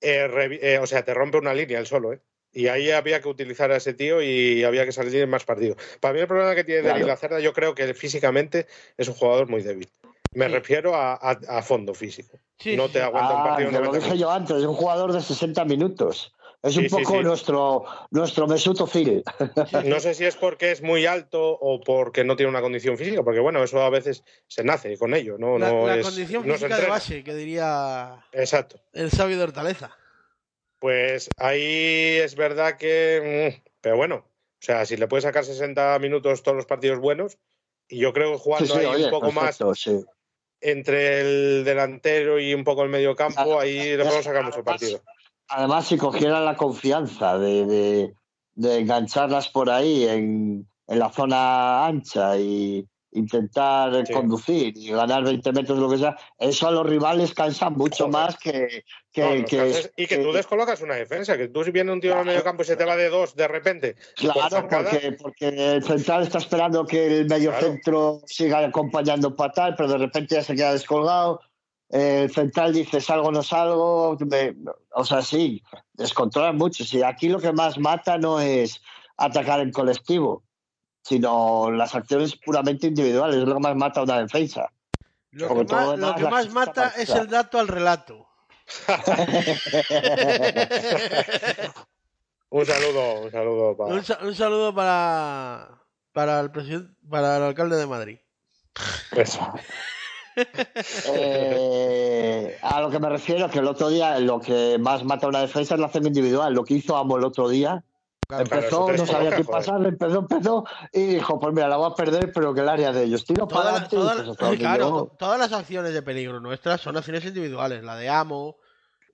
eh, 0.00 0.58
eh, 0.62 0.78
o 0.78 0.86
sea, 0.86 1.04
te 1.04 1.12
rompe 1.12 1.36
una 1.36 1.52
línea 1.52 1.78
el 1.78 1.86
solo, 1.86 2.14
¿eh? 2.14 2.22
Y 2.52 2.66
ahí 2.68 2.90
había 2.90 3.20
que 3.20 3.28
utilizar 3.28 3.70
a 3.70 3.76
ese 3.76 3.92
tío 3.94 4.22
y 4.22 4.64
había 4.64 4.84
que 4.86 4.92
salir 4.92 5.14
en 5.16 5.28
más 5.30 5.44
partidos. 5.44 5.76
Para 6.00 6.14
mí 6.14 6.20
el 6.20 6.26
problema 6.26 6.54
que 6.54 6.64
tiene 6.64 6.80
Claro. 6.80 6.94
Denis 6.94 7.06
Lacerda, 7.06 7.38
yo 7.40 7.52
creo 7.52 7.74
que 7.74 7.92
físicamente 7.94 8.66
es 8.96 9.06
un 9.08 9.14
jugador 9.14 9.48
muy 9.48 9.62
débil. 9.62 9.88
Me 10.32 10.46
Sí. 10.46 10.52
refiero 10.52 10.94
a, 10.96 11.14
a- 11.14 11.38
a 11.48 11.62
fondo 11.62 11.92
físico. 11.94 12.38
Sí, 12.58 12.76
no 12.76 12.86
te 12.86 12.94
sí. 12.94 12.98
aguanta 13.00 13.34
un 13.34 13.40
Ah, 13.40 13.44
partido 13.44 13.68
que 13.70 13.76
lo 13.76 13.84
90 13.84 14.06
dije 14.06 14.18
yo 14.18 14.30
antes, 14.30 14.56
es 14.56 14.64
un 14.64 14.74
jugador 14.74 15.12
de 15.12 15.20
60 15.20 15.64
minutos. 15.64 16.32
Es 16.62 16.74
Sí, 16.74 16.80
un 16.80 16.84
sí, 16.84 16.90
poco 16.90 17.16
sí. 17.18 17.22
nuestro 17.24 17.84
nuestro 18.10 18.46
Mesut 18.46 18.80
Özil. 18.80 19.22
No 19.86 19.98
sé 20.00 20.14
si 20.14 20.24
es 20.26 20.36
porque 20.36 20.70
es 20.72 20.82
muy 20.82 21.06
alto 21.06 21.52
o 21.58 21.80
porque 21.80 22.22
no 22.24 22.36
tiene 22.36 22.50
una 22.50 22.60
condición 22.60 22.98
física, 22.98 23.22
porque 23.22 23.40
bueno, 23.40 23.62
eso 23.64 23.80
a 23.80 23.88
veces 23.90 24.24
se 24.46 24.62
nace 24.62 24.98
con 24.98 25.14
ello, 25.14 25.38
no, 25.38 25.58
La, 25.58 25.70
no 25.70 25.86
la 25.86 25.96
es, 25.96 26.06
condición 26.06 26.46
no 26.46 26.54
física 26.54 26.76
de 26.78 26.86
base, 26.86 27.24
que 27.24 27.34
diría 27.34 28.24
Exacto. 28.32 28.80
el 28.92 29.10
sabio 29.10 29.38
de 29.38 29.44
Hortaleza. 29.44 29.96
Pues 30.78 31.30
ahí 31.36 32.18
es 32.22 32.34
verdad 32.34 32.76
que. 32.76 33.60
mm, 33.62 33.70
Pero 33.80 33.96
bueno, 33.96 34.16
o 34.16 34.62
sea, 34.62 34.84
si 34.86 34.96
le 34.96 35.08
puedes 35.08 35.24
sacar 35.24 35.44
60 35.44 35.98
minutos 35.98 36.42
todos 36.42 36.56
los 36.56 36.66
partidos 36.66 36.98
buenos, 36.98 37.38
y 37.88 37.98
yo 37.98 38.12
creo 38.12 38.32
que 38.32 38.38
jugando 38.38 38.66
sí, 38.74 38.80
ahí 38.80 38.86
oye, 38.86 39.04
un 39.06 39.10
poco 39.10 39.30
perfecto, 39.32 39.74
sí. 39.74 39.90
más 39.94 40.04
entre 40.62 41.20
el 41.22 41.64
delantero 41.64 42.38
y 42.38 42.52
un 42.52 42.64
poco 42.64 42.82
el 42.82 42.90
medio 42.90 43.16
campo, 43.16 43.58
ahí 43.58 43.96
le 43.96 44.04
podemos 44.04 44.24
sacar 44.24 44.44
mucho 44.44 44.62
partido. 44.62 45.02
Además, 45.50 45.86
si 45.86 45.96
cogieran 45.96 46.44
la 46.44 46.56
confianza 46.56 47.38
de, 47.38 47.66
de, 47.66 48.14
de 48.54 48.78
engancharlas 48.78 49.48
por 49.48 49.68
ahí 49.70 50.04
en, 50.04 50.66
en 50.86 50.98
la 50.98 51.10
zona 51.10 51.86
ancha 51.86 52.38
y 52.38 52.86
intentar 53.12 54.06
Sí. 54.06 54.12
conducir 54.12 54.72
y 54.76 54.90
ganar 54.92 55.24
20 55.24 55.52
metros, 55.52 55.78
lo 55.80 55.90
que 55.90 55.98
sea, 55.98 56.16
eso 56.38 56.68
a 56.68 56.70
los 56.70 56.86
rivales 56.88 57.34
cansa 57.34 57.68
mucho 57.68 58.04
Joder. 58.04 58.12
más 58.12 58.38
que... 58.38 58.84
que, 59.12 59.22
No, 59.40 59.44
que- 59.44 59.56
canses- 59.58 59.90
y 59.96 60.06
que 60.06 60.18
tú 60.18 60.30
descolocas 60.32 60.80
una 60.82 60.94
defensa, 60.94 61.36
que 61.36 61.48
tú 61.48 61.64
si 61.64 61.72
viene 61.72 61.90
un 61.92 62.00
tío 62.00 62.12
en 62.12 62.18
el 62.20 62.24
medio 62.26 62.44
campo 62.44 62.62
y 62.62 62.66
se 62.66 62.76
te 62.76 62.84
va 62.84 62.94
de 62.94 63.08
dos 63.08 63.34
de 63.34 63.48
repente. 63.48 63.96
Claro, 64.14 64.68
porque, 64.70 65.16
porque 65.20 65.48
el 65.74 65.82
central 65.82 66.22
está 66.22 66.38
esperando 66.38 66.86
que 66.86 67.18
el 67.18 67.26
medio 67.28 67.50
Claro. 67.50 67.66
centro 67.66 68.20
siga 68.26 68.64
acompañando 68.64 69.34
para 69.34 69.52
tal, 69.52 69.74
pero 69.74 69.88
de 69.88 69.98
repente 69.98 70.36
ya 70.36 70.44
se 70.44 70.54
queda 70.54 70.72
descolgado. 70.72 71.40
El 71.90 72.32
central 72.32 72.72
dice 72.72 73.00
salgo 73.00 73.30
no 73.32 73.42
salgo. 73.42 74.16
me- 74.20 74.54
o 74.94 75.04
sea, 75.04 75.22
sí, 75.22 75.62
descontrolan 75.94 76.56
mucho. 76.56 76.84
Sí, 76.84 77.02
aquí 77.02 77.28
lo 77.28 77.40
que 77.40 77.52
más 77.52 77.78
mata 77.78 78.16
no 78.16 78.38
es 78.40 78.80
atacar 79.16 79.60
en 79.60 79.72
colectivo, 79.72 80.44
sino 81.02 81.70
las 81.72 81.94
acciones 81.94 82.36
puramente 82.36 82.86
individuales. 82.86 83.38
Es 83.38 83.44
lo 83.48 83.54
que 83.54 83.60
más 83.60 83.74
mata 83.76 84.02
una 84.02 84.20
defensa. 84.20 84.70
Lo 85.32 85.48
que 85.48 85.64
más, 85.64 85.98
lo 85.98 86.14
que 86.14 86.22
mata 86.52 86.92
es 86.96 87.08
el 87.10 87.28
dato 87.28 87.58
al 87.58 87.68
relato. 87.68 88.28
Un 92.52 92.66
saludo, 92.66 93.20
un 93.22 93.30
saludo 93.30 93.76
para. 93.76 93.94
un, 93.94 94.04
sa- 94.04 94.18
un 94.22 94.34
saludo 94.34 94.74
para, 94.74 95.82
para 96.12 96.40
el 96.40 96.50
presidente, 96.50 96.92
para 97.08 97.36
el 97.36 97.42
alcalde 97.44 97.76
de 97.76 97.86
Madrid. 97.86 98.18
Eso. 99.12 99.40
Eh, 101.06 102.58
a 102.62 102.80
lo 102.80 102.90
que 102.90 102.98
me 102.98 103.08
refiero, 103.08 103.48
que 103.48 103.58
el 103.58 103.66
otro 103.66 103.88
día 103.88 104.18
lo 104.20 104.40
que 104.40 104.78
más 104.78 105.04
mata 105.04 105.26
a 105.26 105.28
una 105.28 105.40
defensa 105.40 105.74
es 105.74 105.80
la 105.80 105.86
acción 105.86 106.06
individual. 106.06 106.52
Lo 106.52 106.64
que 106.64 106.74
hizo 106.74 106.96
Amo 106.96 107.16
el 107.16 107.24
otro 107.24 107.48
día, 107.48 107.82
Claro, 108.26 108.44
empezó, 108.44 108.92
no 108.92 109.06
sabía 109.06 109.34
qué 109.34 109.44
pasar, 109.44 109.84
empezó, 109.84 110.18
empezó 110.18 110.64
y 110.92 111.02
dijo, 111.14 111.40
pues 111.40 111.52
mira, 111.52 111.68
la 111.68 111.76
voy 111.76 111.90
a 111.90 111.94
perder, 111.94 112.32
pero 112.32 112.54
que 112.54 112.60
el 112.60 112.68
área 112.68 112.92
de 112.92 113.04
ellos. 113.04 113.24
Tiro 113.24 113.48
para 113.48 113.70
adelante 113.70 113.96
toda 113.96 114.14
pues 114.36 114.38
claro, 114.58 115.12
todas 115.18 115.38
las 115.38 115.52
acciones 115.52 115.92
de 115.92 116.02
peligro 116.02 116.38
nuestras 116.40 116.80
son 116.80 116.96
acciones 116.96 117.24
individuales. 117.24 117.82
La 117.82 117.96
de 117.96 118.08
Amo, 118.08 118.56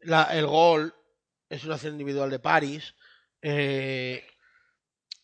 la, 0.02 0.24
el 0.36 0.46
gol 0.46 0.94
es 1.48 1.64
una 1.64 1.74
acción 1.76 1.92
individual 1.92 2.30
de 2.30 2.38
París. 2.40 2.94
eh, 3.40 4.22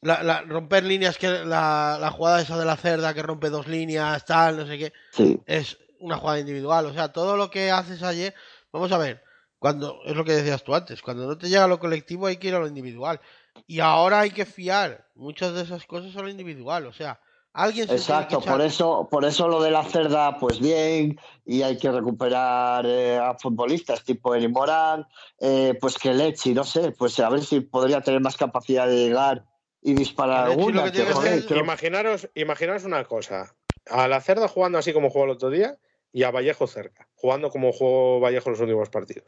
la, 0.00 0.22
la- 0.22 0.42
romper 0.42 0.84
líneas, 0.84 1.16
que 1.18 1.28
la, 1.28 1.96
la 2.00 2.10
jugada 2.10 2.40
esa 2.40 2.58
de 2.58 2.64
la 2.64 2.76
cerda 2.76 3.14
que 3.14 3.22
rompe 3.22 3.50
dos 3.50 3.68
líneas, 3.68 4.24
tal, 4.24 4.56
no 4.56 4.66
sé 4.66 4.78
qué, 4.78 4.92
Sí, 5.12 5.38
es 5.46 5.78
una 6.02 6.16
jugada 6.16 6.40
individual. 6.40 6.86
O 6.86 6.92
sea, 6.92 7.12
todo 7.12 7.36
lo 7.36 7.50
que 7.50 7.70
haces 7.70 8.02
ayer, 8.02 8.34
vamos 8.72 8.92
a 8.92 8.98
ver, 8.98 9.22
cuando 9.62 10.00
es 10.04 10.16
lo 10.16 10.24
que 10.24 10.32
decías 10.32 10.64
tú 10.64 10.74
antes, 10.74 11.02
cuando 11.02 11.24
no 11.24 11.38
te 11.38 11.48
llega 11.48 11.68
lo 11.68 11.78
colectivo 11.78 12.26
hay 12.26 12.36
que 12.36 12.48
ir 12.48 12.54
a 12.56 12.58
lo 12.58 12.66
individual. 12.66 13.20
Y 13.68 13.78
ahora 13.78 14.20
hay 14.20 14.32
que 14.32 14.44
fiar 14.44 15.06
muchas 15.14 15.54
de 15.54 15.62
esas 15.62 15.86
cosas 15.86 16.16
a 16.16 16.22
lo 16.22 16.28
individual. 16.28 16.86
O 16.86 16.92
sea, 16.92 17.20
alguien 17.52 17.86
se 17.86 17.94
tiene 17.94 18.26
que 18.26 18.34
exacto. 18.34 18.40
Por 18.40 18.60
eso, 18.60 19.08
por 19.08 19.24
eso 19.24 19.46
lo 19.46 19.62
de 19.62 19.70
la 19.70 19.84
cerda, 19.84 20.36
pues 20.40 20.58
bien, 20.58 21.16
y 21.44 21.62
hay 21.62 21.78
que 21.78 21.92
recuperar 21.92 22.84
eh, 22.86 23.18
a 23.18 23.38
futbolistas 23.38 24.02
tipo 24.02 24.34
Eri 24.34 24.48
Morán, 24.48 25.06
eh, 25.38 25.78
pues 25.80 25.96
que 25.96 26.12
Lechi, 26.12 26.54
no 26.54 26.64
sé, 26.64 26.90
pues 26.90 27.20
a 27.20 27.28
ver 27.28 27.44
si 27.44 27.60
podría 27.60 28.00
tener 28.00 28.20
más 28.20 28.36
capacidad 28.36 28.88
de 28.88 28.96
llegar 28.96 29.44
y 29.80 29.94
disparar 29.94 30.48
Lechi 30.48 30.60
alguna. 30.60 30.90
que 30.90 31.56
Imaginaros, 31.56 32.28
imaginaros 32.34 32.82
una 32.82 33.04
cosa. 33.04 33.54
A 33.88 34.08
la 34.08 34.20
cerda 34.20 34.48
jugando 34.48 34.78
así 34.78 34.92
como 34.92 35.08
jugó 35.08 35.26
el 35.26 35.30
otro 35.30 35.50
día 35.50 35.78
y 36.12 36.22
a 36.24 36.30
Vallejo 36.30 36.66
cerca, 36.66 37.09
jugando 37.14 37.51
como 37.51 37.72
jugó 37.72 38.20
Vallejo 38.20 38.51
los 38.51 38.60
últimos 38.60 38.89
partidos. 38.90 39.26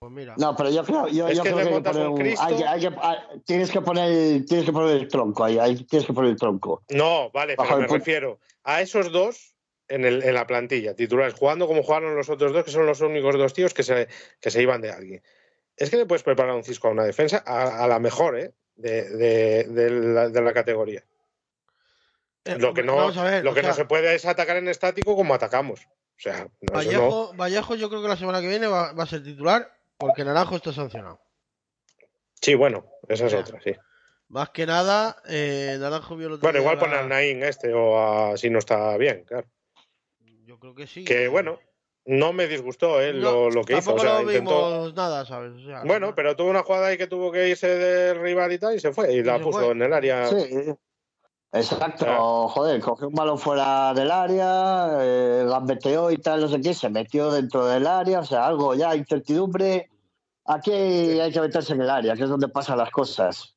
Pues 0.00 0.10
mira. 0.10 0.34
No, 0.36 0.56
pero 0.56 0.70
yo 0.70 0.82
creo, 0.82 1.06
yo, 1.08 1.28
Es 1.28 1.36
yo 1.36 1.42
que 1.44 1.52
creo 1.52 1.82
poner 1.82 2.06
un 2.06 2.12
un- 2.12 2.16
Cristo. 2.18 2.42
hay 2.44 2.56
que- 2.56 2.64
hay 2.66 2.80
que- 2.80 2.90
tienes 3.44 3.70
que 3.70 3.80
poner, 3.82 4.44
tienes 4.46 4.66
que 4.66 4.72
poner 4.72 4.96
el 4.96 5.08
tronco 5.08 5.44
ahí, 5.44 5.84
tienes 5.84 6.06
que 6.06 6.12
poner 6.12 6.30
el 6.32 6.36
tronco. 6.36 6.82
No, 6.88 7.30
vale, 7.30 7.54
Bajo 7.54 7.68
pero 7.68 7.80
me 7.82 7.86
punto. 7.86 7.98
refiero 7.98 8.40
a 8.64 8.80
esos 8.80 9.12
dos 9.12 9.54
en, 9.88 10.04
el, 10.04 10.22
en 10.24 10.34
la 10.34 10.46
plantilla, 10.46 10.96
titulares, 10.96 11.34
jugando 11.34 11.68
como 11.68 11.82
jugaron 11.84 12.16
los 12.16 12.28
otros 12.30 12.52
dos, 12.52 12.64
que 12.64 12.70
son 12.72 12.86
los 12.86 13.00
únicos 13.00 13.36
dos 13.36 13.52
tíos 13.52 13.74
que 13.74 13.82
se, 13.84 14.08
que 14.40 14.50
se 14.50 14.60
iban 14.62 14.80
de 14.80 14.90
alguien. 14.90 15.22
Es 15.76 15.90
que 15.90 15.96
le 15.98 16.06
puedes 16.06 16.22
preparar 16.24 16.54
un 16.56 16.64
Cisco 16.64 16.88
a 16.88 16.90
una 16.90 17.04
defensa 17.04 17.42
a, 17.46 17.84
a 17.84 17.86
la 17.86 17.98
mejor, 18.00 18.38
¿eh? 18.38 18.52
De, 18.74 19.08
de, 19.10 19.64
de, 19.64 19.90
la, 19.90 20.28
de 20.30 20.40
la 20.40 20.52
categoría. 20.52 21.04
Eh, 22.44 22.56
Lo 22.58 22.74
que 22.74 22.82
no, 22.82 23.12
ver, 23.22 23.44
lo 23.44 23.54
que 23.54 23.60
sea, 23.60 23.68
no 23.70 23.74
se 23.76 23.84
puede 23.84 24.14
es 24.14 24.24
atacar 24.26 24.56
en 24.56 24.66
estático 24.68 25.14
como 25.14 25.34
atacamos. 25.34 25.86
O 26.16 26.20
sea, 26.22 26.46
no, 26.60 26.80
eso 26.80 26.92
no. 26.92 26.98
Vallejo, 27.00 27.34
Vallejo 27.34 27.74
yo 27.74 27.88
creo 27.88 28.02
que 28.02 28.08
la 28.08 28.16
semana 28.16 28.40
que 28.40 28.48
viene 28.48 28.66
va, 28.66 28.92
va 28.92 29.02
a 29.04 29.06
ser 29.06 29.22
titular 29.22 29.70
porque 29.96 30.24
Naranjo 30.24 30.56
está 30.56 30.72
sancionado. 30.72 31.20
Sí, 32.40 32.54
bueno, 32.54 32.86
esa 33.08 33.26
es 33.26 33.34
otra, 33.34 33.60
sí. 33.62 33.72
Más 34.28 34.50
que 34.50 34.66
nada, 34.66 35.16
eh, 35.28 35.76
Naranjo 35.78 36.16
vio 36.16 36.28
el 36.28 36.32
otro 36.34 36.46
Bueno, 36.46 36.58
igual 36.60 36.76
la- 36.76 36.80
pone 36.80 36.94
al 36.96 37.08
Naín 37.08 37.42
este 37.42 37.72
o 37.74 37.98
a, 37.98 38.36
si 38.36 38.50
no 38.50 38.58
está 38.58 38.96
bien, 38.96 39.24
claro. 39.24 39.46
Yo 40.44 40.58
creo 40.58 40.74
que 40.74 40.86
sí. 40.86 41.04
Que 41.04 41.28
bueno, 41.28 41.58
no 42.04 42.32
me 42.32 42.46
disgustó 42.48 43.00
eh, 43.00 43.12
No, 43.12 43.20
lo, 43.20 43.50
lo 43.50 43.64
que 43.64 43.74
hizo. 43.74 43.90
O 43.92 43.94
tampoco 43.94 44.00
sea, 44.00 44.14
lo 44.22 44.22
intentó. 44.30 44.70
vimos 44.70 44.94
nada, 44.94 45.24
¿sabes? 45.24 45.52
O 45.52 45.66
sea, 45.66 45.82
Bueno, 45.84 46.08
no- 46.08 46.14
pero 46.14 46.34
tuvo 46.36 46.50
una 46.50 46.62
jugada 46.62 46.88
ahí 46.88 46.96
que 46.98 47.06
tuvo 47.06 47.30
que 47.30 47.48
irse 47.48 47.68
del 47.68 48.20
rival 48.20 48.52
y 48.52 48.58
tal 48.58 48.74
y 48.74 48.80
se 48.80 48.92
fue 48.92 49.12
y 49.12 49.22
la 49.22 49.38
puso 49.40 49.58
fue. 49.60 49.70
en 49.70 49.82
el 49.82 49.92
área. 49.92 50.26
Sí, 50.26 50.36
exacto. 51.52 52.04
Claro. 52.04 52.48
Joder, 52.48 52.80
cogió 52.80 53.08
un 53.08 53.14
balón 53.14 53.38
fuera 53.38 53.92
del 53.94 54.10
área, 54.10 54.88
eh, 55.00 55.44
gambeteó 55.48 56.10
y 56.10 56.16
tal, 56.18 56.40
no 56.40 56.48
sé 56.48 56.60
qué, 56.60 56.74
se 56.74 56.88
metió 56.88 57.30
dentro 57.30 57.66
del 57.66 57.86
área, 57.86 58.20
o 58.20 58.24
sea, 58.24 58.46
algo 58.46 58.74
ya, 58.74 58.94
incertidumbre. 58.96 59.88
Aquí 60.44 60.72
hay 60.72 61.30
que 61.32 61.40
meterse 61.40 61.72
en 61.74 61.82
el 61.82 61.90
área, 61.90 62.16
que 62.16 62.24
es 62.24 62.28
donde 62.28 62.48
pasan 62.48 62.78
las 62.78 62.90
cosas. 62.90 63.54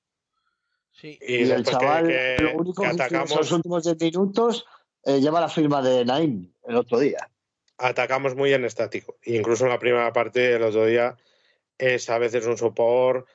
Sí. 0.92 1.18
Y, 1.22 1.38
Y, 1.46 1.52
el 1.52 1.64
que- 1.64 1.72
chaval, 1.72 2.08
que, 2.08 2.38
lo 2.40 2.54
único 2.58 2.84
que 2.84 2.90
que, 2.90 2.94
hizo 2.94 2.96
en 2.96 3.02
atacamos, 3.02 3.36
los 3.36 3.52
últimos 3.52 3.84
10 3.84 4.00
minutos 4.00 4.66
eh, 5.04 5.20
lleva 5.20 5.42
la 5.42 5.50
firma 5.50 5.82
de 5.82 6.06
Naim 6.06 6.52
el 6.68 6.76
otro 6.78 7.00
día. 7.00 7.30
atacamos 7.78 8.36
muy 8.36 8.54
en 8.54 8.64
estático. 8.66 9.16
Incluso 9.26 9.66
en 9.66 9.72
la 9.72 9.80
primera 9.80 10.14
parte, 10.14 10.54
el 10.56 10.64
otro 10.64 10.86
día, 10.86 11.18
es 11.78 12.10
a 12.10 12.18
veces 12.18 12.46
un 12.46 12.58
sopor 12.58 13.26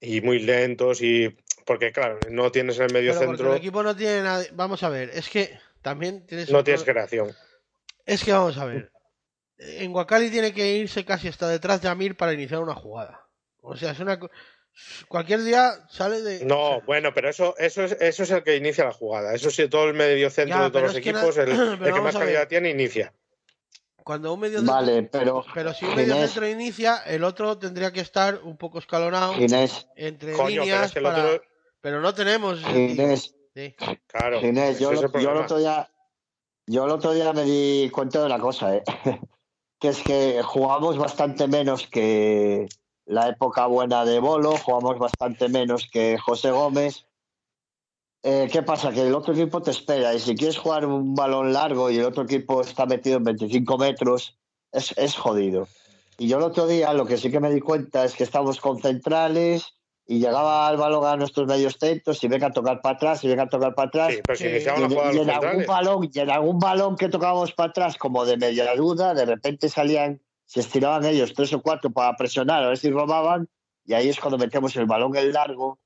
y 0.00 0.20
muy 0.22 0.38
lentos 0.38 1.02
y 1.02 1.36
porque 1.64 1.92
claro, 1.92 2.18
no 2.30 2.50
tienes 2.52 2.78
el 2.78 2.92
medio 2.92 3.12
Pero 3.14 3.26
centro, 3.30 3.50
el 3.52 3.58
equipo 3.58 3.82
no 3.82 3.94
tiene 3.96 4.22
nada. 4.22 4.44
Vamos 4.52 4.82
a 4.82 4.88
ver, 4.88 5.10
es 5.14 5.28
que 5.28 5.58
también 5.82 6.26
tienes. 6.26 6.50
no 6.50 6.62
tienes 6.64 6.84
creación. 6.84 7.34
Es 8.06 8.24
que 8.24 8.32
vamos 8.32 8.58
a 8.58 8.64
ver. 8.64 8.90
En 9.58 9.94
Wakali 9.94 10.30
tiene 10.30 10.52
que 10.52 10.74
irse 10.76 11.04
casi 11.04 11.28
hasta 11.28 11.48
detrás 11.48 11.80
de 11.82 11.88
Amir 11.88 12.16
para 12.16 12.32
iniciar 12.32 12.60
una 12.60 12.74
jugada. 12.74 13.26
O 13.60 13.76
sea, 13.76 13.92
es 13.92 14.00
una. 14.00 14.18
co- 14.18 14.30
Cualquier 15.06 15.42
día 15.42 15.72
sale 15.90 16.22
de. 16.22 16.44
No, 16.44 16.80
bueno, 16.82 17.12
pero 17.14 17.28
eso, 17.28 17.54
eso, 17.58 17.84
es, 17.84 17.92
eso 18.00 18.22
es 18.22 18.30
el 18.30 18.42
que 18.42 18.56
inicia 18.56 18.84
la 18.84 18.92
jugada. 18.92 19.34
Eso 19.34 19.50
sí, 19.50 19.68
todo 19.68 19.84
el 19.84 19.94
medio 19.94 20.30
centro 20.30 20.56
Ya, 20.58 20.64
de 20.64 20.70
todos 20.70 20.84
los 20.86 20.96
equipos, 20.96 21.36
na- 21.36 21.42
el, 21.44 21.78
que 21.94 22.00
más 22.00 22.16
calidad 22.16 22.48
tiene, 22.48 22.70
inicia. 22.70 23.12
Cuando 24.02 24.32
un 24.34 24.40
medio 24.40 24.58
centro. 24.58 24.74
Vale, 24.74 25.02
pero 25.12 25.44
Pero 25.54 25.74
si 25.74 25.84
un 25.84 25.94
medio 25.94 26.14
Ginés, 26.14 26.30
centro 26.32 26.48
inicia, 26.48 26.96
el 27.06 27.22
otro 27.22 27.56
tendría 27.58 27.92
que 27.92 28.00
estar 28.00 28.40
un 28.42 28.56
poco 28.56 28.80
escalonado 28.80 29.34
Ginés, 29.34 29.86
entre 29.94 30.32
Coño, 30.32 30.48
pero 30.48 30.64
líneas 30.64 30.86
es 30.86 30.92
que 30.92 30.98
el 30.98 31.04
para. 31.04 31.24
otro, 31.26 31.44
Pero 31.82 32.00
no 32.00 32.14
tenemos. 32.14 32.60
Ginés, 32.64 33.34
Sí. 33.54 33.74
claro, 34.06 34.40
Ginés, 34.40 34.78
yo, 34.78 34.92
es 34.92 35.02
lo- 35.02 35.06
el 35.12 35.22
yo 35.22 35.30
el 35.32 35.36
otro 35.38 35.58
día, 35.58 35.90
yo 36.66 36.84
el 36.86 36.90
otro 36.90 37.12
día 37.12 37.32
me 37.34 37.42
di 37.42 37.90
cuenta 37.90 38.20
de 38.20 38.26
una 38.26 38.38
cosa, 38.38 38.76
¿eh? 38.76 38.82
que 39.78 39.88
es 39.88 39.98
que 40.02 40.42
jugamos 40.42 40.96
bastante 40.96 41.48
menos 41.48 41.86
que 41.88 42.68
la 43.04 43.28
época 43.28 43.66
buena 43.66 44.04
de 44.04 44.20
Bolo, 44.20 44.56
jugamos 44.56 44.98
bastante 44.98 45.48
menos 45.48 45.88
que 45.92 46.16
José 46.18 46.52
Gómez. 46.52 47.04
Eh, 48.22 48.48
¿Qué 48.50 48.62
pasa? 48.62 48.92
Que 48.92 49.02
el 49.02 49.14
otro 49.16 49.34
equipo 49.34 49.60
te 49.60 49.72
espera 49.72 50.14
y 50.14 50.20
si 50.20 50.36
quieres 50.36 50.56
jugar 50.56 50.86
un 50.86 51.16
balón 51.16 51.52
largo 51.52 51.90
y 51.90 51.98
el 51.98 52.04
otro 52.04 52.22
equipo 52.22 52.60
está 52.60 52.86
metido 52.86 53.16
en 53.16 53.24
25 53.24 53.76
metros, 53.78 54.38
es, 54.70 54.96
es 54.96 55.16
jodido. 55.16 55.66
Y 56.18 56.28
yo 56.28 56.36
el 56.36 56.44
otro 56.44 56.68
día 56.68 56.92
lo 56.94 57.04
que 57.04 57.16
sí 57.16 57.32
que 57.32 57.40
me 57.40 57.52
di 57.52 57.60
cuenta 57.60 58.04
es 58.04 58.14
que 58.14 58.22
estábamos 58.22 58.60
con 58.60 58.80
centrales 58.80 59.74
y 60.06 60.18
llegaba 60.18 60.70
el 60.70 60.76
balón 60.76 61.06
a 61.06 61.16
nuestros 61.16 61.46
medios 61.46 61.76
centros 61.78 62.22
y 62.24 62.28
venga 62.28 62.48
a 62.48 62.52
tocar 62.52 62.80
para 62.80 62.96
atrás 62.96 63.22
y 63.24 63.28
venga 63.28 63.44
a 63.44 63.48
tocar 63.48 63.74
para 63.74 63.88
atrás. 63.88 64.14
Sí, 64.14 64.20
pero 64.26 64.36
si 64.36 64.44
Sí. 64.44 64.50
iniciaban 64.50 64.90
Y 64.90 65.18
en, 65.18 65.28
y 65.28 65.30
algún 65.30 65.66
balón, 65.66 66.10
y 66.12 66.18
en 66.18 66.30
algún 66.30 66.58
balón 66.58 66.96
que 66.96 67.08
tocábamos 67.08 67.52
para 67.52 67.70
atrás, 67.70 67.96
como 67.96 68.24
de 68.24 68.36
media 68.36 68.74
duda, 68.74 69.14
de 69.14 69.24
repente 69.24 69.68
salían, 69.68 70.20
se 70.44 70.60
estiraban 70.60 71.04
ellos 71.04 71.32
tres 71.34 71.52
o 71.52 71.62
cuatro 71.62 71.90
para 71.90 72.16
presionar, 72.16 72.64
a 72.64 72.68
ver 72.68 72.78
si 72.78 72.90
robaban, 72.90 73.48
y 73.84 73.94
ahí 73.94 74.08
es 74.08 74.18
cuando 74.18 74.38
metíamos 74.38 74.74
el 74.76 74.86
balón 74.86 75.16
en 75.16 75.32
largo. 75.32 75.78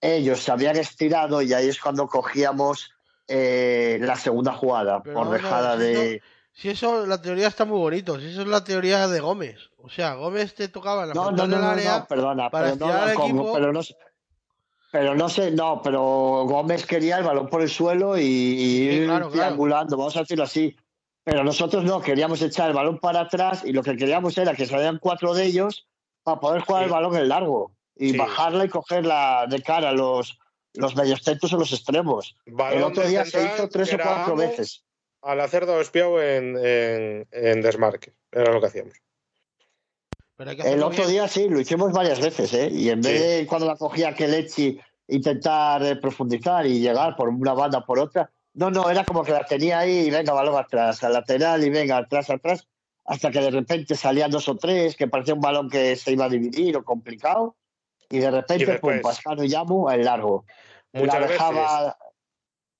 Ellos 0.00 0.40
se 0.40 0.50
habían 0.50 0.76
estirado 0.76 1.42
y 1.42 1.52
ahí 1.52 1.68
es 1.68 1.78
cuando 1.78 2.06
cogíamos 2.08 2.90
eh, 3.28 3.98
la 4.00 4.16
segunda 4.16 4.52
jugada 4.52 5.02
Pero 5.02 5.14
por 5.14 5.30
ver, 5.30 5.42
dejada 5.42 5.76
si 5.76 5.82
de. 5.82 6.22
Si 6.60 6.68
eso, 6.68 7.06
la 7.06 7.22
teoría 7.22 7.48
está 7.48 7.64
muy 7.64 7.78
bonito. 7.78 8.20
Si 8.20 8.26
eso 8.26 8.42
es 8.42 8.46
la 8.46 8.62
teoría 8.62 9.08
de 9.08 9.20
Gómez. 9.20 9.56
O 9.78 9.88
sea, 9.88 10.14
Gómez 10.14 10.54
te 10.54 10.68
tocaba 10.68 11.02
en 11.04 11.08
la 11.08 11.14
No, 11.14 11.30
no, 11.30 11.46
no, 11.46 11.48
del 11.48 11.60
no, 11.60 11.66
área. 11.68 11.98
no, 12.00 12.06
perdona, 12.06 12.50
para 12.50 12.72
pero 12.72 12.76
no, 12.76 12.86
estirar 12.86 13.08
al 13.08 13.14
equipo. 13.14 13.52
pero 13.54 13.72
no 13.72 13.82
sé. 13.82 13.96
Pero 14.92 15.14
no 15.14 15.28
sé, 15.28 15.50
no, 15.52 15.80
pero 15.82 16.00
Gómez 16.46 16.84
quería 16.84 17.18
el 17.18 17.24
balón 17.24 17.48
por 17.48 17.62
el 17.62 17.70
suelo 17.70 18.18
y, 18.18 18.22
y 18.22 18.88
ir 18.90 19.04
claro, 19.06 19.30
claro. 19.30 19.30
triangulando, 19.46 19.96
vamos 19.96 20.16
a 20.16 20.20
decirlo 20.20 20.44
así. 20.44 20.76
Pero 21.24 21.44
nosotros 21.44 21.84
no, 21.84 22.00
queríamos 22.02 22.42
echar 22.42 22.68
el 22.68 22.74
balón 22.74 22.98
para 22.98 23.20
atrás 23.20 23.62
y 23.64 23.72
lo 23.72 23.82
que 23.82 23.96
queríamos 23.96 24.36
era 24.36 24.54
que 24.54 24.66
salieran 24.66 24.98
cuatro 25.00 25.32
de 25.32 25.44
ellos 25.46 25.86
para 26.24 26.40
poder 26.40 26.60
jugar 26.62 26.82
Sí. 26.82 26.86
el 26.86 26.92
balón 26.92 27.16
en 27.16 27.28
largo 27.28 27.72
y 27.96 28.10
Sí. 28.10 28.16
bajarla 28.18 28.64
y 28.64 28.68
cogerla 28.68 29.46
de 29.48 29.62
cara 29.62 29.90
a 29.90 29.92
los, 29.92 30.38
los 30.74 30.94
mediocentros 30.96 31.52
o 31.52 31.56
los 31.56 31.72
extremos. 31.72 32.34
Balón 32.46 32.78
el 32.78 32.84
otro 32.84 33.06
día 33.06 33.24
se 33.24 33.44
hizo 33.46 33.68
tres 33.68 33.94
o 33.94 33.96
cuatro 33.96 34.36
veces. 34.36 34.82
Al 35.22 35.40
hacer 35.40 35.66
dos 35.66 35.82
espiado 35.82 36.22
en, 36.22 36.56
en, 36.56 37.28
en 37.30 37.60
desmarque. 37.62 38.12
Era 38.32 38.52
lo 38.52 38.60
que 38.60 38.66
hacíamos. 38.68 38.94
Pero 40.36 40.56
que 40.56 40.62
El 40.72 40.82
otro 40.82 40.98
bien. 41.04 41.10
día 41.10 41.28
sí, 41.28 41.48
lo 41.48 41.60
hicimos 41.60 41.92
varias 41.92 42.20
veces, 42.20 42.52
¿eh? 42.54 42.68
Y 42.72 42.88
en 42.88 43.02
vez 43.02 43.20
Sí. 43.20 43.26
de 43.26 43.46
cuando 43.46 43.66
la 43.66 43.76
cogía 43.76 44.14
Kelechi 44.14 44.80
intentar 45.08 45.82
eh, 45.84 45.96
profundizar 45.96 46.64
y 46.66 46.80
llegar 46.80 47.16
por 47.16 47.28
una 47.28 47.52
banda 47.52 47.84
por 47.84 47.98
otra, 47.98 48.30
no, 48.54 48.70
no, 48.70 48.88
era 48.88 49.04
como 49.04 49.22
que 49.22 49.32
la 49.32 49.44
tenía 49.44 49.80
ahí 49.80 50.06
y 50.06 50.10
venga, 50.10 50.32
balón 50.32 50.56
atrás, 50.56 51.04
al 51.04 51.12
lateral 51.12 51.62
y 51.64 51.68
venga, 51.70 51.98
atrás, 51.98 52.30
atrás, 52.30 52.66
hasta 53.04 53.30
que 53.30 53.40
de 53.40 53.50
repente 53.50 53.94
salían 53.96 54.30
dos 54.30 54.48
o 54.48 54.56
tres, 54.56 54.96
que 54.96 55.08
parecía 55.08 55.34
un 55.34 55.40
balón 55.40 55.68
que 55.68 55.94
se 55.96 56.12
iba 56.12 56.24
a 56.24 56.28
dividir 56.28 56.76
o 56.76 56.84
complicado, 56.84 57.56
y 58.08 58.18
de 58.20 58.30
repente, 58.30 58.62
Y 58.64 58.66
después- 58.66 58.96
pum, 58.96 59.02
Pascano 59.02 59.44
y 59.44 59.48
Yamu 59.48 59.88
al 59.88 60.04
largo. 60.04 60.44
Muchas 60.92 61.20
la 61.20 61.26
dejaba, 61.28 61.98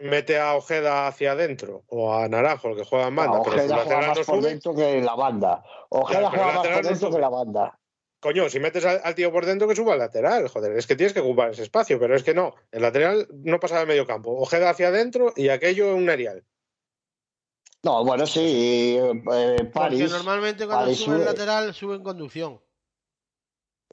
Mete 0.00 0.38
a 0.38 0.54
Ojeda 0.54 1.06
hacia 1.06 1.32
adentro 1.32 1.84
o 1.88 2.14
a 2.14 2.26
Naranjo, 2.28 2.68
el 2.70 2.76
que 2.76 2.84
juega 2.84 3.08
en 3.08 3.16
banda. 3.16 3.36
no, 3.38 3.42
pero 3.44 3.56
su 3.56 3.62
Ojeda 3.64 3.76
juega 3.84 4.00
lateral 4.00 4.08
más 4.08 4.18
no 4.18 4.24
por 4.34 4.42
dentro 4.42 4.74
que 4.74 5.00
la 5.02 5.14
banda. 5.14 5.64
Ojeda 5.90 6.18
Claro, 6.18 6.30
juega 6.30 6.46
más 6.46 6.68
por 6.68 6.84
dentro 6.86 7.10
que 7.10 7.18
la 7.18 7.28
banda. 7.28 7.78
Coño, 8.20 8.48
si 8.50 8.60
metes 8.60 8.84
al, 8.84 9.00
al 9.02 9.14
tío 9.14 9.32
por 9.32 9.46
dentro, 9.46 9.66
que 9.66 9.74
suba 9.76 9.94
al 9.94 9.98
lateral. 9.98 10.48
Joder, 10.48 10.76
es 10.76 10.86
que 10.86 10.96
tienes 10.96 11.12
que 11.14 11.20
ocupar 11.20 11.50
ese 11.50 11.62
espacio, 11.62 11.98
pero 11.98 12.14
es 12.14 12.22
que 12.22 12.34
no. 12.34 12.54
El 12.70 12.82
lateral 12.82 13.26
no 13.30 13.58
pasa 13.60 13.78
del 13.78 13.86
medio 13.88 14.06
campo. 14.06 14.32
Ojeda 14.38 14.70
hacia 14.70 14.88
adentro 14.88 15.32
y 15.36 15.48
aquello 15.48 15.94
un 15.94 16.08
erial. 16.10 16.44
No, 17.82 18.04
bueno, 18.04 18.26
sí, 18.26 18.98
eh, 18.98 19.22
Porque 19.24 19.64
París. 19.72 20.10
normalmente 20.10 20.66
cuando 20.66 20.84
París 20.84 20.98
sube 20.98 21.14
el 21.14 21.20
sube. 21.22 21.30
lateral, 21.32 21.72
sube 21.74 21.94
en 21.96 22.02
conducción. 22.02 22.60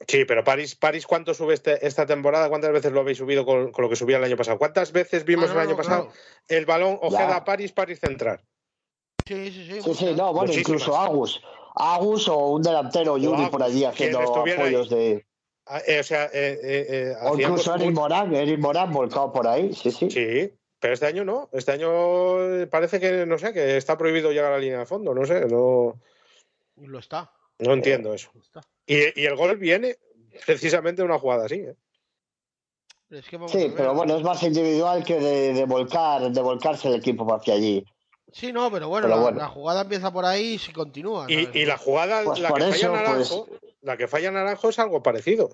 Sí, 0.06 0.24
pero 0.24 0.44
París, 0.44 0.76
París 0.76 1.06
¿cuánto 1.06 1.34
sube 1.34 1.54
este- 1.54 1.84
esta 1.86 2.06
temporada? 2.06 2.48
¿Cuántas 2.48 2.72
veces 2.72 2.92
lo 2.92 3.00
habéis 3.00 3.18
subido 3.18 3.44
con, 3.44 3.72
con 3.72 3.82
lo 3.82 3.88
que 3.88 3.96
subía 3.96 4.18
el 4.18 4.24
año 4.24 4.36
pasado? 4.36 4.56
¿Cuántas 4.58 4.92
veces 4.92 5.24
vimos 5.24 5.50
Ah, 5.50 5.54
no, 5.54 5.60
el 5.60 5.66
año 5.68 5.76
pasado 5.76 6.02
claro. 6.04 6.18
el 6.48 6.66
balón 6.66 6.98
Ojeda 7.02 7.28
Ya. 7.38 7.44
París, 7.44 7.72
París 7.72 7.98
central? 7.98 8.40
Sí, 9.26 9.50
sí, 9.50 9.66
sí. 9.68 9.82
Sí, 9.82 9.94
sí, 9.94 10.04
no, 10.14 10.32
bueno, 10.32 10.48
Muchísimas. 10.52 10.58
incluso 10.82 10.96
Agus. 10.96 11.42
Agus 11.74 12.28
o 12.28 12.48
un 12.52 12.62
delantero 12.62 13.18
Yuri 13.18 13.46
por 13.46 13.62
allí 13.62 13.84
haciendo 13.84 14.20
ahí. 14.44 14.52
apoyos 14.52 14.88
de. 14.88 15.26
Ah, 15.66 15.82
eh, 15.86 16.00
o 16.00 16.02
sea, 16.04 16.26
eh, 16.32 16.58
eh, 16.62 17.14
O 17.22 17.38
incluso 17.38 17.74
Eric 17.74 17.90
Morán, 17.92 18.34
Eric 18.34 18.58
Morán 18.58 18.90
volcado 18.92 19.32
por 19.32 19.46
ahí, 19.46 19.74
sí, 19.74 19.90
sí. 19.90 20.10
Sí, 20.10 20.54
pero 20.80 20.94
este 20.94 21.06
año 21.06 21.24
no. 21.24 21.50
Este 21.52 21.72
año 21.72 22.66
parece 22.70 22.98
que, 23.00 23.26
no 23.26 23.36
sé, 23.36 23.52
que 23.52 23.76
está 23.76 23.98
prohibido 23.98 24.30
llegar 24.32 24.52
a 24.52 24.56
la 24.56 24.60
línea 24.62 24.78
de 24.78 24.86
fondo. 24.86 25.12
No 25.14 25.26
sé, 25.26 25.44
no, 25.46 26.00
Lo 26.76 26.98
está. 26.98 27.30
no 27.58 27.74
entiendo 27.74 28.14
eso. 28.14 28.30
lo 28.34 28.40
está. 28.40 28.62
Y, 28.88 29.20
y 29.20 29.26
el 29.26 29.36
gol 29.36 29.56
viene 29.58 29.96
precisamente 30.46 31.02
de 31.02 31.06
una 31.06 31.18
jugada 31.18 31.44
así. 31.44 31.56
¿eh? 31.56 31.76
Es 33.10 33.26
que 33.28 33.38
Sí, 33.48 33.72
pero 33.76 33.94
bueno, 33.94 34.16
es 34.16 34.22
más 34.22 34.42
individual 34.42 35.04
que 35.04 35.18
de, 35.20 35.52
de 35.54 35.64
volcar, 35.64 36.30
de 36.30 36.40
volcarse 36.42 36.88
el 36.88 36.94
equipo 36.96 37.32
hacia 37.34 37.54
allí. 37.54 37.84
Sí, 38.32 38.52
no, 38.52 38.70
pero 38.70 38.88
bueno, 38.88 39.06
Pero 39.06 39.16
la, 39.16 39.22
bueno. 39.22 39.38
la 39.38 39.48
jugada 39.48 39.82
empieza 39.82 40.12
por 40.12 40.24
ahí 40.26 40.54
y 40.54 40.58
se 40.58 40.72
continúa. 40.72 41.26
Y, 41.28 41.64
la 41.64 41.78
jugada, 41.78 42.22
Pues 42.24 42.40
la 42.40 42.48
por 42.50 42.58
que 42.58 42.64
falla 42.64 42.76
eso, 42.76 42.88
pues- 42.90 43.02
Naranjo, 43.02 43.48
la 43.82 43.96
que 43.96 44.08
falla 44.08 44.30
Naranjo 44.30 44.68
es 44.68 44.78
algo 44.78 45.02
parecido. 45.02 45.50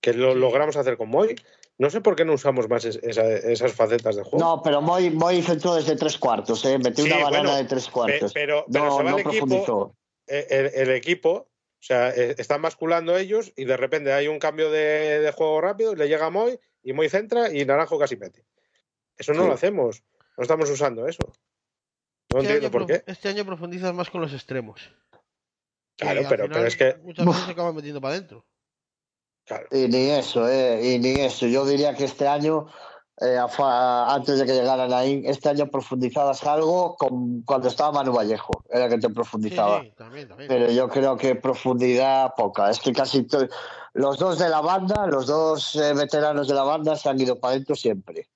Que 0.00 0.12
lo 0.14 0.32
Sí. 0.32 0.38
logramos 0.38 0.76
hacer 0.76 0.96
con 0.96 1.08
Moy. 1.10 1.34
No 1.76 1.90
sé 1.90 2.00
por 2.00 2.14
qué 2.16 2.24
no 2.24 2.34
usamos 2.34 2.68
más 2.68 2.84
es- 2.84 3.00
esa- 3.02 3.26
esas 3.26 3.72
facetas 3.72 4.16
de 4.16 4.22
juego. 4.22 4.38
No, 4.38 4.62
pero 4.62 4.80
Moy, 4.80 5.10
Moy 5.10 5.42
centró 5.42 5.74
desde 5.74 5.96
tres 5.96 6.16
cuartos, 6.18 6.64
¿eh? 6.64 6.78
Metió 6.78 7.04
Sí, 7.04 7.10
una 7.10 7.24
banana 7.24 7.42
bueno, 7.50 7.56
de 7.56 7.64
tres 7.64 7.86
Pe- 7.86 7.92
cuartos. 7.92 8.32
pero, 8.32 8.64
pero 8.72 8.84
no, 8.86 8.96
se 8.96 9.02
va 9.02 9.10
no 9.10 9.16
el 9.18 9.26
equipo, 9.26 9.46
profundizó. 9.46 9.94
el, 10.26 10.70
el 10.74 10.90
equipo, 10.92 11.48
o 11.84 11.86
sea, 11.86 12.08
eh, 12.14 12.34
están 12.38 12.62
basculando 12.62 13.14
ellos 13.14 13.52
y 13.56 13.66
de 13.66 13.76
repente 13.76 14.10
hay 14.10 14.26
un 14.26 14.38
cambio 14.38 14.70
de, 14.70 15.20
de 15.20 15.32
juego 15.32 15.60
rápido, 15.60 15.94
le 15.94 16.08
llega 16.08 16.24
a 16.24 16.30
Moy 16.30 16.58
y 16.82 16.94
Moy 16.94 17.10
centra 17.10 17.52
y 17.54 17.62
Naranjo 17.66 17.98
casi 17.98 18.16
mete. 18.16 18.46
Eso 19.18 19.34
no 19.34 19.42
Sí. 19.42 19.48
lo 19.48 19.52
hacemos, 19.52 20.02
no 20.38 20.42
estamos 20.42 20.70
usando 20.70 21.06
eso. 21.06 21.30
No 22.32 22.40
Este 22.40 22.54
entiendo 22.54 22.70
por 22.70 22.86
qué. 22.86 23.02
este 23.06 23.28
año 23.28 23.44
profundizas 23.44 23.92
más 23.92 24.08
con 24.08 24.22
los 24.22 24.32
extremos. 24.32 24.80
Claro, 25.98 26.22
pero, 26.26 26.44
final 26.44 26.56
pero 26.56 26.66
es 26.68 26.76
que. 26.78 26.96
Muchas 27.02 27.26
veces 27.26 27.44
se 27.44 27.50
acaban 27.50 27.76
metiendo 27.76 28.00
para 28.00 28.14
adentro. 28.14 28.46
Claro. 29.44 29.68
Y 29.70 29.86
ni 29.86 30.08
eso, 30.10 30.48
eh, 30.48 30.80
y 30.94 30.98
ni 30.98 31.20
eso. 31.20 31.46
Yo 31.46 31.66
diría 31.66 31.94
que 31.94 32.04
este 32.04 32.26
año, 32.26 32.66
eh, 33.20 33.38
antes 33.38 34.38
de 34.38 34.44
que 34.46 34.52
llegara 34.54 34.88
Naín, 34.88 35.22
este 35.26 35.48
año 35.48 35.68
profundizabas 35.70 36.42
algo 36.44 36.96
con, 36.96 37.42
cuando 37.42 37.68
estaba 37.68 37.92
Manu 37.92 38.12
Vallejo, 38.12 38.64
era 38.68 38.88
que 38.88 38.98
te 38.98 39.06
Sí, 39.08 39.12
profundizaba. 39.12 39.82
sí, 39.82 39.92
también, 39.96 40.28
también. 40.28 40.48
Pero 40.48 40.70
yo 40.70 40.88
creo 40.88 41.16
que 41.16 41.34
profundidad 41.36 42.34
poca. 42.36 42.70
Es 42.70 42.80
que 42.80 42.92
casi 42.92 43.26
los 43.92 44.18
dos 44.18 44.38
de 44.38 44.48
la 44.48 44.60
banda, 44.60 45.06
los 45.06 45.26
dos 45.26 45.76
eh, 45.76 45.94
veteranos 45.94 46.48
de 46.48 46.54
la 46.54 46.64
banda 46.64 46.96
se 46.96 47.08
han 47.08 47.20
ido 47.20 47.38
para 47.38 47.52
adentro 47.52 47.76
siempre. 47.76 48.28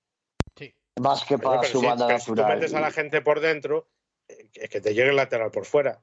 Sí. 0.56 0.72
Más 1.00 1.24
que 1.24 1.38
para 1.38 1.62
su 1.64 1.80
si- 1.80 1.86
banda 1.86 2.06
pero 2.06 2.18
si 2.20 2.26
tú 2.26 2.34
natural. 2.36 2.59
metes 2.59 2.74
a 2.74 2.80
la 2.80 2.90
gente 2.92 3.20
por 3.20 3.40
dentro, 3.40 3.88
eh, 4.28 4.48
que, 4.52 4.68
que 4.68 4.80
te 4.80 4.94
llegue 4.94 5.10
el 5.10 5.16
lateral 5.16 5.50
por 5.50 5.64
fuera. 5.64 6.00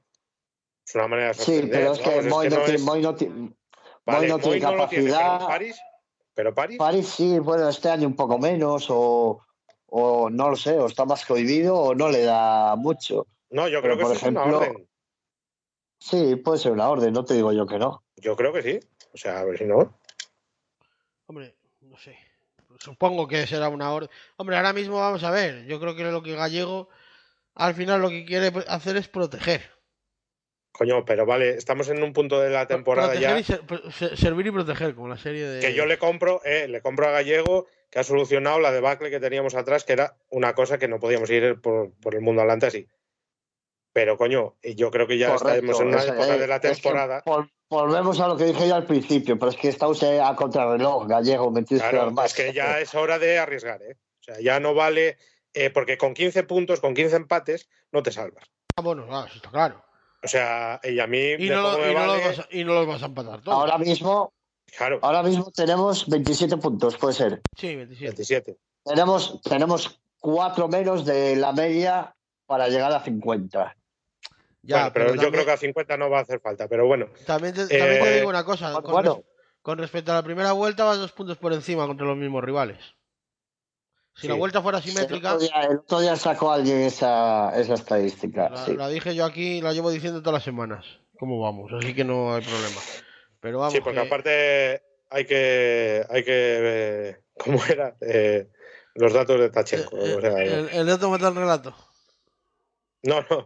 Es 0.86 0.94
una 0.94 1.08
manera 1.08 1.28
de 1.28 1.34
Sí, 1.34 1.68
pero 1.72 1.92
es 1.94 1.98
que 1.98 2.22
Moy 2.22 2.48
no, 2.50 3.10
es- 3.10 3.16
tiene, 3.16 4.60
capacidad. 4.60 5.40
Pero 6.36 6.54
París, 6.54 6.76
París, 6.76 7.08
sí, 7.08 7.38
bueno, 7.38 7.66
este 7.66 7.88
año 7.88 8.06
un 8.06 8.14
poco 8.14 8.38
menos, 8.38 8.88
o, 8.90 9.40
o 9.86 10.28
no 10.28 10.50
lo 10.50 10.56
sé, 10.56 10.78
o 10.78 10.86
está 10.86 11.06
más 11.06 11.24
cohibido 11.24 11.74
o 11.74 11.94
no 11.94 12.10
le 12.10 12.22
da 12.24 12.76
mucho. 12.76 13.26
no, 13.48 13.66
yo 13.68 13.80
pero, 13.80 13.94
creo 13.94 13.96
que 13.96 14.02
por 14.02 14.16
eso 14.16 14.26
es 14.26 14.30
una 14.30 14.40
ejemplo, 14.42 14.58
orden. 14.58 14.88
Sí, 15.98 16.36
puede 16.36 16.58
ser 16.58 16.72
una 16.72 16.90
orden, 16.90 17.14
no 17.14 17.24
te 17.24 17.32
digo 17.32 17.52
yo 17.52 17.66
que 17.66 17.78
no. 17.78 18.04
Yo 18.16 18.36
creo 18.36 18.52
que 18.52 18.62
sí. 18.62 18.80
O 19.14 19.16
sea, 19.16 19.40
a 19.40 19.44
ver 19.44 19.56
si 19.56 19.64
no. 19.64 19.98
Hombre, 21.26 21.56
no 21.80 21.96
sé. 21.96 22.18
Supongo 22.80 23.26
que 23.26 23.46
será 23.46 23.70
una 23.70 23.90
orden. 23.90 24.10
Hombre, 24.36 24.58
ahora 24.58 24.74
mismo 24.74 24.98
vamos 24.98 25.24
a 25.24 25.30
ver. 25.30 25.64
Yo 25.64 25.80
creo 25.80 25.96
que 25.96 26.04
lo 26.04 26.22
que 26.22 26.34
Gallego 26.34 26.90
al 27.54 27.74
final 27.74 28.02
lo 28.02 28.10
que 28.10 28.26
quiere 28.26 28.52
hacer 28.68 28.98
es 28.98 29.08
proteger. 29.08 29.75
Coño, 30.76 31.04
pero 31.04 31.24
vale, 31.24 31.50
estamos 31.56 31.88
en 31.88 32.02
un 32.02 32.12
punto 32.12 32.38
de 32.40 32.50
la 32.50 32.66
temporada 32.66 33.12
proteger 33.12 33.30
ya 33.34 33.38
y 33.40 33.44
ser- 33.92 34.16
servir 34.16 34.46
y 34.48 34.50
proteger, 34.50 34.94
como 34.94 35.08
la 35.08 35.16
serie 35.16 35.46
de. 35.46 35.60
que 35.60 35.72
yo 35.74 35.86
le 35.86 35.96
compro, 35.98 36.42
eh, 36.44 36.68
le 36.68 36.82
compro 36.82 37.08
a 37.08 37.12
Gallego 37.12 37.66
que 37.90 37.98
ha 37.98 38.04
solucionado 38.04 38.60
la 38.60 38.72
debacle 38.72 39.10
que 39.10 39.18
teníamos 39.20 39.54
atrás, 39.54 39.84
que 39.84 39.94
era 39.94 40.16
una 40.28 40.54
cosa 40.54 40.76
que 40.78 40.86
no 40.88 41.00
podíamos 41.00 41.30
ir 41.30 41.60
por, 41.62 41.92
por 41.94 42.14
el 42.14 42.20
mundo 42.20 42.42
adelante 42.42 42.66
así. 42.66 42.88
Pero 43.92 44.18
coño, 44.18 44.56
yo 44.62 44.90
creo 44.90 45.06
que 45.06 45.16
ya 45.16 45.28
Correcto, 45.34 45.52
estamos 45.72 45.80
en 45.80 45.86
una 45.88 45.98
es- 45.98 46.08
época 46.08 46.34
eh, 46.34 46.38
de 46.38 46.46
la 46.46 46.56
es 46.56 46.60
que 46.62 46.68
temporada. 46.68 47.22
vol- 47.24 47.50
volvemos 47.70 48.20
a 48.20 48.28
lo 48.28 48.36
que 48.36 48.44
dije 48.44 48.68
yo 48.68 48.74
al 48.74 48.84
principio, 48.84 49.38
pero 49.38 49.50
es 49.50 49.56
que 49.56 49.68
está 49.68 49.88
usted 49.88 50.18
a 50.18 50.34
contrarreloj, 50.36 51.06
gallego, 51.08 51.50
me 51.50 51.64
Claro, 51.64 52.10
más. 52.10 52.26
es 52.26 52.34
que 52.34 52.52
ya 52.52 52.78
es 52.80 52.94
hora 52.94 53.18
de 53.18 53.38
arriesgar, 53.38 53.82
¿eh? 53.82 53.96
O 54.20 54.22
sea, 54.22 54.40
ya 54.40 54.60
no 54.60 54.74
vale, 54.74 55.16
eh, 55.54 55.70
porque 55.70 55.96
con 55.96 56.12
15 56.12 56.42
puntos, 56.42 56.80
con 56.80 56.92
15 56.92 57.16
empates, 57.16 57.70
no 57.92 58.02
te 58.02 58.12
salvas. 58.12 58.44
Ah, 58.76 58.82
bueno, 58.82 59.06
claro, 59.06 59.26
eso 59.28 59.36
está 59.36 59.48
claro. 59.50 59.82
O 60.26 60.28
sea, 60.28 60.80
y 60.82 60.98
a 60.98 61.06
mí 61.06 61.34
Y 61.38 61.48
no, 61.48 61.62
lo- 61.62 61.88
y, 61.88 61.94
no 61.94 62.00
vale- 62.00 62.06
los 62.18 62.24
vas 62.24 62.38
a, 62.40 62.48
y 62.50 62.64
no 62.64 62.74
los 62.74 62.86
vas 62.88 63.00
a 63.00 63.06
empatar 63.06 63.40
todos. 63.42 63.56
Ahora 63.58 63.78
mismo, 63.78 64.32
Claro, 64.76 64.98
ahora 65.00 65.22
mismo 65.22 65.52
tenemos 65.52 66.04
27 66.08 66.56
puntos, 66.56 66.96
puede 66.96 67.14
ser. 67.14 67.40
Sí, 67.56 67.76
27. 67.76 68.10
27. 68.10 68.56
Tenemos, 68.84 69.40
tenemos 69.42 70.00
cuatro 70.18 70.66
menos 70.66 71.04
de 71.04 71.36
la 71.36 71.52
media 71.52 72.12
para 72.44 72.66
llegar 72.68 72.90
a 72.92 73.00
50. 73.04 73.76
Ya, 74.62 74.76
Bueno, 74.76 74.90
pero, 74.92 75.04
yo 75.06 75.10
también- 75.12 75.32
creo 75.32 75.44
que 75.44 75.52
a 75.52 75.56
50 75.56 75.96
no 75.96 76.10
va 76.10 76.18
a 76.18 76.22
hacer 76.22 76.40
falta, 76.40 76.66
pero 76.66 76.88
bueno. 76.88 77.06
También 77.24 77.54
te, 77.54 77.68
también 77.68 78.02
te 78.02 78.10
Eh, 78.10 78.16
digo 78.18 78.28
una 78.28 78.44
cosa. 78.44 78.72
Con, 78.82 78.90
bueno. 78.90 79.14
res- 79.14 79.24
con 79.62 79.78
respecto 79.78 80.10
a 80.10 80.16
la 80.16 80.22
primera 80.24 80.50
vuelta, 80.50 80.82
vas 80.82 80.98
dos 80.98 81.12
puntos 81.12 81.38
por 81.38 81.52
encima 81.52 81.86
contra 81.86 82.04
los 82.04 82.16
mismos 82.16 82.42
rivales. 82.42 82.78
Si 84.16 84.28
la 84.28 84.34
vuelta 84.34 84.62
fuera 84.62 84.78
El 84.78 84.84
simétrica, 84.84 85.34
otro, 85.34 85.46
día, 85.46 85.60
el 85.70 85.76
otro 85.78 86.00
día 86.00 86.16
sacó 86.16 86.50
alguien 86.50 86.78
esa, 86.78 87.52
esa 87.60 87.74
estadística. 87.74 88.48
la, 88.48 88.64
sí. 88.64 88.74
la 88.74 88.88
dije 88.88 89.14
yo 89.14 89.24
aquí, 89.26 89.60
la 89.60 89.72
llevo 89.74 89.90
diciendo 89.90 90.20
todas 90.20 90.34
las 90.34 90.42
semanas. 90.44 90.86
¿Cómo 91.18 91.38
vamos? 91.40 91.70
Así 91.72 91.94
que 91.94 92.04
no 92.04 92.34
hay 92.34 92.42
problema. 92.42 92.80
Pero 93.40 93.58
vamos. 93.58 93.74
sí, 93.74 93.80
porque 93.80 94.00
que- 94.00 94.06
aparte 94.06 94.82
hay 95.10 95.24
que, 95.26 96.04
hay 96.08 96.24
que, 96.24 96.32
eh, 96.32 97.20
¿cómo 97.36 97.58
era? 97.66 97.94
Eh, 98.00 98.48
los 98.94 99.12
datos 99.12 99.38
de 99.38 99.50
Tachenko. 99.50 99.96
eh, 99.98 100.14
o 100.14 100.20
sea, 100.22 100.42
el, 100.42 100.68
el 100.70 100.86
dato 100.86 101.10
mata 101.10 101.28
el 101.28 101.34
relato. 101.34 101.74
No, 103.02 103.24
no. 103.30 103.44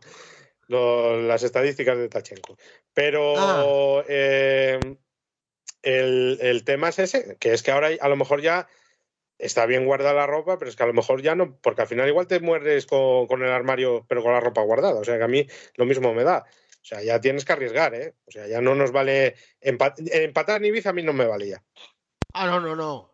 lo- 0.69 1.21
las 1.23 1.43
estadísticas 1.43 1.99
de 1.99 2.09
Tachenko. 2.09 2.57
Pero 2.95 3.35
Ah. 3.37 4.05
eh, 4.09 4.79
el, 5.83 6.39
el 6.41 6.65
tema 6.65 6.89
es 6.91 6.99
ese, 7.01 7.37
que 7.41 7.53
es 7.53 7.63
que 7.65 7.73
ahora 7.73 7.89
a 8.01 8.09
lo 8.09 8.17
mejor 8.17 8.41
ya 8.41 8.69
está 9.41 9.67
bien 9.67 9.85
guardada 9.87 10.15
la 10.15 10.27
ropa, 10.27 10.59
pero 10.59 10.69
es 10.71 10.77
que 10.77 10.83
a 10.83 10.87
lo 10.87 10.93
mejor 10.93 11.23
ya 11.23 11.35
no, 11.35 11.57
porque 11.61 11.83
al 11.83 11.89
final 11.89 12.09
igual 12.09 12.27
te 12.27 12.41
mueres 12.41 12.87
con, 12.87 13.27
con 13.27 13.43
el 13.43 13.51
armario, 13.51 14.05
pero 14.09 14.23
con 14.23 14.33
la 14.33 14.41
ropa 14.41 14.63
guardada. 14.63 15.01
O 15.01 15.05
sea 15.05 15.19
que 15.19 15.25
a 15.25 15.29
mí 15.29 15.47
lo 15.77 15.85
mismo 15.87 16.13
me 16.15 16.25
da. 16.25 16.45
O 16.49 16.85
sea, 16.85 17.03
ya 17.03 17.21
tienes 17.21 17.45
que 17.45 17.53
arriesgar, 17.53 17.95
¿eh? 17.95 18.15
O 18.27 18.31
sea, 18.31 18.47
ya 18.47 18.61
no 18.61 18.75
nos 18.75 18.91
vale. 18.93 19.35
empa- 19.61 19.95
empatar 20.13 20.61
ni 20.61 20.69
Ibiza 20.69 20.91
a 20.91 20.93
mí 20.95 21.03
no 21.03 21.13
me 21.13 21.27
valía. 21.27 21.63
Ah, 22.33 22.47
no, 22.47 22.61
no, 22.61 22.75
no. 22.75 23.11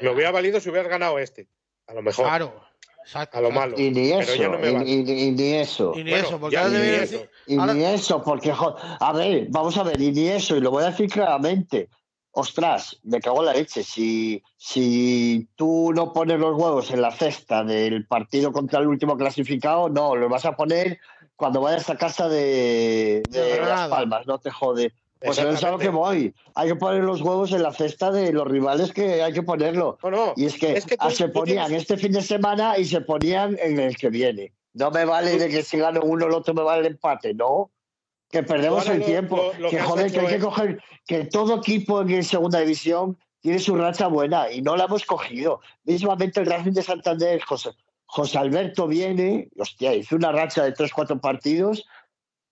Me 0.00 0.10
hubiera 0.10 0.30
valido 0.32 0.58
si 0.60 0.68
hubieras 0.70 0.88
ganado 0.90 1.18
este. 1.18 1.48
A 1.86 1.94
lo 1.94 2.02
mejor. 2.02 2.24
Claro. 2.26 2.64
Exacto, 3.04 3.36
a 3.36 3.40
lo 3.40 3.50
malo. 3.50 3.74
Y 3.78 3.90
ni 3.90 4.10
Pero 4.10 4.20
eso, 4.20 4.34
ya 4.36 4.48
no 4.48 4.58
me 4.60 4.70
y, 4.70 4.74
vale. 4.74 4.84
y- 4.88 5.26
y 5.28 5.30
ni 5.32 5.54
eso. 5.54 5.92
Y 5.96 6.04
ni 6.04 6.10
Bueno, 6.10 6.26
eso, 6.28 6.38
porque 6.40 6.54
ya 6.54 6.62
ahora 6.64 6.78
ni 6.78 6.86
eso. 6.88 7.00
decir- 7.18 7.30
Y 7.48 7.58
ahora- 7.58 7.74
ni 7.74 7.84
eso, 7.84 8.22
porque, 8.22 8.52
a 9.00 9.12
ver, 9.12 9.46
vamos 9.50 9.76
a 9.76 9.82
ver, 9.82 10.00
y 10.00 10.12
ni 10.12 10.28
eso, 10.28 10.56
y 10.56 10.60
lo 10.60 10.70
voy 10.70 10.84
a 10.84 10.90
decir 10.90 11.10
claramente. 11.10 11.88
Ostras, 12.34 12.98
me 13.02 13.20
cago 13.20 13.40
en 13.40 13.46
la 13.46 13.52
leche. 13.52 13.82
Si, 13.84 14.42
si 14.56 15.48
tú 15.54 15.92
no 15.94 16.12
pones 16.14 16.40
los 16.40 16.56
huevos 16.58 16.90
en 16.90 17.02
la 17.02 17.10
cesta 17.10 17.62
del 17.62 18.06
partido 18.06 18.52
contra 18.52 18.80
el 18.80 18.86
último 18.86 19.16
clasificado, 19.18 19.90
no, 19.90 20.16
los 20.16 20.30
vas 20.30 20.46
a 20.46 20.56
poner 20.56 20.98
cuando 21.36 21.60
vayas 21.60 21.90
a 21.90 21.96
casa 21.96 22.28
de, 22.30 23.26
de 23.28 23.42
De 23.42 23.60
Las. 23.60 23.88
Palmas, 23.90 24.26
no 24.26 24.38
te 24.38 24.50
jode. 24.50 24.92
Pues 25.20 25.38
eso 25.38 25.50
es 25.50 25.62
a 25.62 25.70
lo 25.70 25.78
que 25.78 25.90
voy. 25.90 26.34
Hay 26.54 26.68
que 26.70 26.74
poner 26.76 27.04
los 27.04 27.20
huevos 27.20 27.52
en 27.52 27.62
la 27.62 27.72
cesta 27.72 28.10
de 28.10 28.32
los 28.32 28.48
rivales 28.48 28.92
que 28.92 29.22
hay 29.22 29.32
que 29.32 29.42
ponerlo. 29.42 29.98
No, 30.02 30.10
no. 30.10 30.32
Y 30.34 30.46
es 30.46 30.58
que, 30.58 30.72
Es 30.72 30.84
que 30.86 30.96
tú- 30.96 31.04
ah, 31.06 31.10
se 31.10 31.28
ponían 31.28 31.66
tienes- 31.68 31.82
este 31.82 31.96
fin 31.98 32.12
de 32.12 32.22
semana 32.22 32.76
y 32.78 32.86
se 32.86 33.02
ponían 33.02 33.56
en 33.60 33.78
el 33.78 33.96
que 33.96 34.08
viene. 34.08 34.52
No 34.72 34.90
me 34.90 35.04
vale 35.04 35.36
de 35.38 35.48
que 35.50 35.62
si 35.62 35.76
gano 35.78 36.00
uno, 36.02 36.26
el 36.26 36.32
otro 36.32 36.54
me 36.54 36.62
vale 36.62 36.80
el 36.80 36.86
empate, 36.94 37.34
no. 37.34 37.70
Que 38.32 38.42
perdemos 38.42 38.88
el 38.88 39.00
lo- 39.00 39.04
tiempo. 39.06 39.36
lo- 39.36 39.58
lo 39.64 39.70
que 39.70 39.78
joder, 39.78 40.10
que 40.10 40.20
hay 40.20 40.26
que 40.26 40.38
coger. 40.40 40.82
Que 41.06 41.24
todo 41.26 41.56
equipo 41.56 42.00
en 42.00 42.24
segunda 42.24 42.58
división 42.60 43.18
tiene 43.40 43.58
su 43.58 43.76
racha 43.76 44.06
buena 44.06 44.50
y 44.50 44.62
no 44.62 44.74
la 44.74 44.84
hemos 44.86 45.04
cogido. 45.04 45.60
Mismamente 45.84 46.40
el 46.40 46.46
Racing 46.46 46.72
de 46.72 46.82
Santander, 46.82 47.42
José, 47.42 47.70
José 48.06 48.38
Alberto 48.38 48.86
viene, 48.88 49.48
hostia, 49.58 49.94
hizo 49.94 50.16
una 50.16 50.32
racha 50.32 50.64
de 50.64 50.72
tres, 50.72 50.92
cuatro 50.92 51.20
partidos 51.20 51.84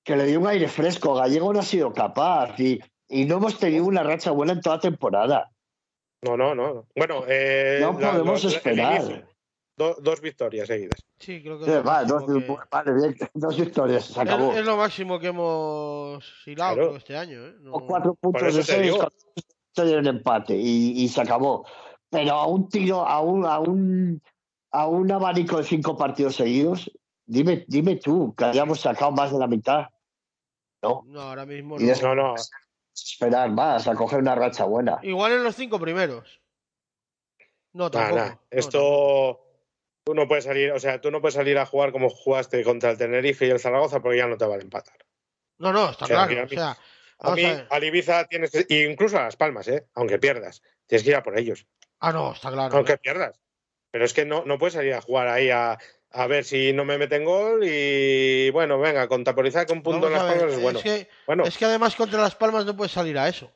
que 0.05 0.17
le 0.17 0.27
dio 0.27 0.39
un 0.41 0.47
aire 0.49 0.69
fresco. 0.69 1.15
Gallego 1.15 1.53
no 1.53 1.61
ha 1.61 1.63
sido 1.63 1.93
capaz 1.95 2.59
y, 2.61 2.79
y 3.09 3.25
no 3.25 3.37
hemos 3.37 3.59
tenido 3.59 3.85
una 3.87 4.03
racha 4.03 4.33
buena 4.33 4.53
en 4.53 4.61
toda 4.61 4.81
temporada. 4.81 5.51
No, 6.23 6.37
no, 6.37 6.55
no. 6.55 6.87
Bueno, 6.95 7.25
eh, 7.27 7.79
No 7.81 7.97
podemos 7.99 8.45
esperar. 8.45 9.27
Do- 9.81 9.97
dos 9.99 10.21
victorias 10.21 10.67
seguidas. 10.69 11.01
Sí, 11.19 11.41
creo 11.43 11.59
que 11.59 11.65
Sí, 11.65 11.71
va, 11.87 12.05
dos, 12.05 12.25
que, 12.27 12.57
vale, 12.71 12.93
bien, 12.93 13.17
dos 13.35 13.57
victorias, 13.57 14.05
se 14.05 14.21
acabó. 14.21 14.53
es, 14.53 14.59
es 14.59 14.67
lo 14.67 14.77
máximo 14.77 15.19
que 15.19 15.29
hemos 15.29 16.23
hilado 16.47 16.75
Claro. 16.77 16.97
este 16.97 17.17
año. 17.17 17.47
¿eh? 17.47 17.55
No- 17.61 17.73
O 17.73 17.87
cuatro 17.87 18.15
puntos 18.15 18.55
de 18.55 18.63
seis, 18.63 18.93
de 19.75 19.97
un 19.99 20.07
empate 20.07 20.55
y, 20.55 21.03
y 21.03 21.09
se 21.09 21.23
acabó. 21.23 21.65
Pero 22.11 22.33
a 22.33 22.47
un 22.47 22.69
tiro, 22.69 23.07
a 23.07 23.21
un, 23.21 23.47
a 23.47 23.59
un, 23.59 24.21
a 24.73 24.87
un 24.87 25.11
abanico 25.11 25.57
de 25.57 25.65
cinco 25.65 25.97
partidos 25.97 26.37
seguidos, 26.37 26.91
dime, 27.25 27.65
dime 27.67 27.97
tú, 27.97 28.35
que 28.37 28.45
hayamos 28.45 28.81
sacado 28.81 29.13
más 29.13 29.33
de 29.33 29.39
la 29.39 29.47
mitad. 29.47 29.87
No, 30.83 31.05
No, 31.07 31.23
ahora 31.23 31.47
mismo 31.47 31.81
Y 31.81 31.85
no. 31.85 31.93
es- 31.93 32.03
No, 32.03 32.15
no. 32.15 32.35
esperar 32.95 33.51
más, 33.51 33.89
a 33.89 33.95
coger 33.95 34.19
una 34.19 34.35
racha 34.35 34.65
buena. 34.65 34.99
Igual 35.03 35.33
en 35.33 35.45
los 35.45 35.57
cinco 35.57 35.79
primeros. 35.81 36.39
No, 37.73 37.91
tampoco. 37.91 38.21
no, 38.21 38.39
tampoco. 38.51 39.50
Tú 40.05 40.15
no 40.15 40.27
puedes 40.27 40.45
salir, 40.45 40.73
o 40.73 40.79
sea, 40.81 41.01
tú 41.01 41.11
no 41.11 41.21
puedes 41.21 41.35
salir 41.35 41.59
a 41.59 41.67
jugar 41.67 41.93
como 41.93 42.09
jugaste 42.09 42.63
contra 42.65 42.91
el 42.91 42.99
Tenerife 42.99 43.47
y 43.47 43.51
el 43.51 43.61
Zaragoza 43.61 44.01
porque 44.01 44.19
ya 44.19 44.27
no 44.27 44.37
te 44.39 44.47
vale 44.47 44.63
empatar. 44.63 44.97
No, 45.59 45.73
no, 45.73 45.91
está 45.91 46.07
O 46.07 46.09
sea, 46.09 46.27
claro. 46.27 46.41
a 46.41 46.45
O 46.45 46.47
mí- 46.47 46.57
sea, 46.57 46.79
A 47.19 47.35
mí, 47.35 47.45
a 47.69 47.79
Ibiza 47.85 48.25
tienes 48.25 48.51
que, 48.51 48.67
incluso 48.87 49.19
a 49.19 49.25
Las 49.25 49.37
Palmas, 49.37 49.69
¿eh? 49.69 49.87
aunque 49.95 50.19
pierdas, 50.19 50.63
tienes 50.87 51.03
que 51.05 51.11
ir 51.11 51.17
a 51.17 51.23
por 51.23 51.39
ellos, 51.39 51.67
Ah, 51.99 52.13
no, 52.13 52.33
está 52.33 52.51
claro. 52.51 52.75
aunque 52.75 52.97
pierdas. 52.97 53.39
Pero 53.91 54.05
es 54.07 54.15
que 54.15 54.25
no, 54.25 54.45
no 54.47 54.57
puedes 54.59 54.73
salir 54.75 54.95
a 54.95 55.03
jugar 55.03 55.29
ahí 55.29 55.51
a, 55.51 55.77
a 56.13 56.27
ver 56.29 56.45
si 56.47 56.73
no 56.73 56.87
me 56.87 56.97
meten 56.97 57.25
gol 57.27 57.61
y 57.63 58.49
bueno, 58.51 58.79
venga, 58.79 59.07
contemporizar 59.07 59.67
que 59.67 59.75
un 59.75 59.83
punto 59.83 60.09
Vamos 60.09 60.13
en 60.13 60.17
a 60.17 60.23
Las 60.25 60.33
ver, 60.33 60.39
Palmas 60.41 60.57
es 60.57 60.63
bueno. 60.63 60.79
Es 60.79 60.85
que, 60.85 61.09
bueno, 61.27 61.45
es 61.45 61.59
que 61.59 61.65
además 61.67 61.95
contra 61.97 62.23
Las 62.23 62.37
Palmas 62.37 62.65
no 62.65 62.75
puedes 62.75 62.93
salir 62.93 63.19
a 63.19 63.29
eso. 63.29 63.53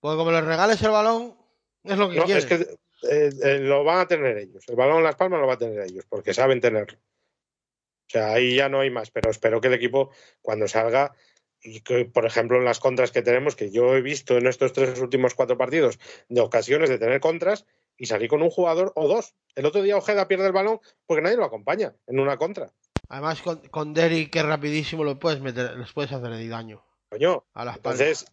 Porque 0.00 0.18
como 0.18 0.30
les 0.32 0.44
regales 0.44 0.82
el 0.82 0.90
balón, 0.90 1.38
es 1.84 1.96
lo 1.96 2.10
que 2.10 2.16
no, 2.18 2.24
quieren. 2.26 2.36
es 2.42 2.46
que 2.46 2.76
eh, 3.02 3.30
eh, 3.42 3.58
lo 3.58 3.84
van 3.84 4.00
a 4.00 4.08
tener 4.08 4.36
ellos. 4.38 4.64
El 4.68 4.76
balón 4.76 4.98
en 4.98 5.04
Las 5.04 5.16
Palmas 5.16 5.40
lo 5.40 5.46
va 5.46 5.54
a 5.54 5.58
tener 5.58 5.80
ellos 5.80 6.04
porque 6.08 6.34
saben 6.34 6.60
tenerlo. 6.60 6.98
O 6.98 8.08
sea, 8.08 8.32
ahí 8.34 8.56
ya 8.56 8.68
no 8.68 8.80
hay 8.80 8.90
más, 8.90 9.10
pero 9.10 9.30
espero 9.30 9.60
que 9.60 9.68
el 9.68 9.74
equipo 9.74 10.10
cuando 10.40 10.68
salga 10.68 11.14
y 11.60 11.80
que, 11.80 12.04
por 12.04 12.24
ejemplo, 12.24 12.58
en 12.58 12.64
las 12.64 12.78
contras 12.78 13.10
que 13.10 13.22
tenemos, 13.22 13.56
que 13.56 13.70
yo 13.70 13.96
he 13.96 14.02
visto 14.02 14.36
en 14.36 14.46
estos 14.46 14.72
tres 14.72 15.00
últimos 15.00 15.34
cuatro 15.34 15.58
partidos 15.58 15.98
de 16.28 16.40
ocasiones 16.40 16.88
de 16.88 16.98
tener 16.98 17.20
contras 17.20 17.66
y 17.96 18.06
salir 18.06 18.28
con 18.28 18.42
un 18.42 18.50
jugador 18.50 18.92
o 18.94 19.08
dos. 19.08 19.34
El 19.54 19.66
otro 19.66 19.82
día 19.82 19.96
Ojeda 19.96 20.28
pierde 20.28 20.46
el 20.46 20.52
balón 20.52 20.80
porque 21.06 21.22
nadie 21.22 21.36
lo 21.36 21.44
acompaña 21.44 21.94
en 22.06 22.20
una 22.20 22.36
contra. 22.36 22.72
Además, 23.08 23.42
con, 23.42 23.58
con 23.68 23.94
Derry, 23.94 24.28
que 24.30 24.42
rapidísimo, 24.42 25.02
lo 25.02 25.18
puedes 25.18 25.40
meter, 25.40 25.76
les 25.76 25.92
puedes 25.92 26.12
hacer 26.12 26.30
ahí 26.30 26.48
daño. 26.48 26.84
Coño, 27.08 27.44
A 27.54 27.64
las 27.64 27.78
palmas. 27.78 28.00
entonces, 28.00 28.32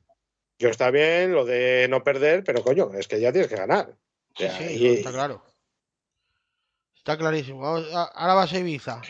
yo 0.60 0.70
está 0.70 0.92
bien 0.92 1.32
lo 1.32 1.46
de 1.46 1.88
no 1.90 2.04
perder, 2.04 2.44
pero 2.44 2.64
coño, 2.64 2.92
es 2.94 3.08
que 3.08 3.20
ya 3.20 3.32
tienes 3.32 3.50
que 3.50 3.56
ganar. 3.56 3.96
Sí, 4.36 4.46
sí, 4.50 4.84
no, 4.88 4.94
está 4.94 5.12
claro. 5.12 5.44
Está 6.96 7.18
clarísimo. 7.18 7.66
Ahora 7.66 8.34
vas 8.34 8.52
a 8.54 8.58
Ibiza. 8.60 9.02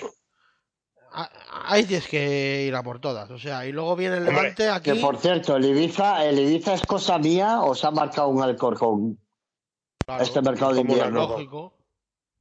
Ahí 1.66 1.86
tienes 1.86 2.08
que 2.08 2.64
ir 2.68 2.76
a 2.76 2.82
por 2.82 3.00
todas. 3.00 3.30
O 3.30 3.38
sea, 3.38 3.66
y 3.68 3.72
luego 3.72 3.96
viene 3.96 4.18
el 4.18 4.26
Levante 4.26 4.68
aquí. 4.70 4.92
Que 4.94 5.00
por 5.00 5.18
cierto, 5.18 5.56
el 5.56 5.66
Ibiza, 5.66 6.26
el 6.26 6.40
Ibiza 6.40 6.74
es 6.74 6.82
cosa 6.86 7.20
mía 7.20 7.62
o 7.62 7.76
se 7.76 7.86
ha 7.86 7.92
marcado 7.92 8.30
un 8.30 8.42
Alcorcón 8.42 9.20
claro, 10.06 10.24
este 10.24 10.42
mercado 10.42 10.74
de 10.74 10.82
invierno. 10.82 11.28
lógico. 11.28 11.74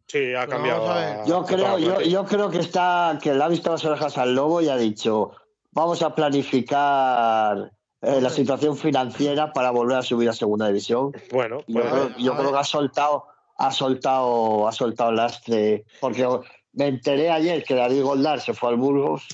Sí, 0.08 0.34
ha 0.34 0.40
Pero 0.40 0.50
cambiado. 0.52 0.80
vamos 0.82 0.96
a 0.96 1.00
ver. 1.00 1.20
a- 1.20 1.24
Yo 1.26 1.44
creo, 1.44 1.78
yo, 1.78 2.00
yo 2.00 2.24
creo 2.24 2.50
que 2.50 2.58
está, 2.58 3.18
que 3.22 3.34
le 3.34 3.44
ha 3.44 3.48
visto 3.48 3.70
las 3.70 3.84
orejas 3.84 4.16
al 4.18 4.34
lobo 4.34 4.60
y 4.62 4.68
ha 4.70 4.76
dicho, 4.76 5.32
vamos 5.70 6.00
a 6.02 6.14
planificar 6.14 7.70
eh, 8.02 8.20
la 8.20 8.30
situación 8.30 8.76
financiera 8.76 9.52
para 9.52 9.70
volver 9.70 9.96
a 9.98 10.02
subir 10.02 10.28
a 10.28 10.32
segunda 10.32 10.66
división. 10.68 11.12
Bueno, 11.30 11.62
Y 11.66 11.74
Yo, 11.74 11.80
pues, 11.80 11.92
creo, 11.92 12.18
yo 12.18 12.36
creo 12.36 12.52
que 12.52 12.58
ha 12.58 12.64
soltado, 12.64 13.26
ha 13.58 13.70
soltado, 13.70 14.66
ha 14.68 14.72
soltado 14.72 15.12
lastre, 15.12 15.84
porque 16.00 16.26
me 16.72 16.86
enteré 16.88 17.30
ayer 17.30 17.62
que 17.64 17.74
David 17.74 18.02
Goldar 18.02 18.40
se 18.40 18.54
fue 18.54 18.70
al 18.70 18.76
Burgos 18.76 19.26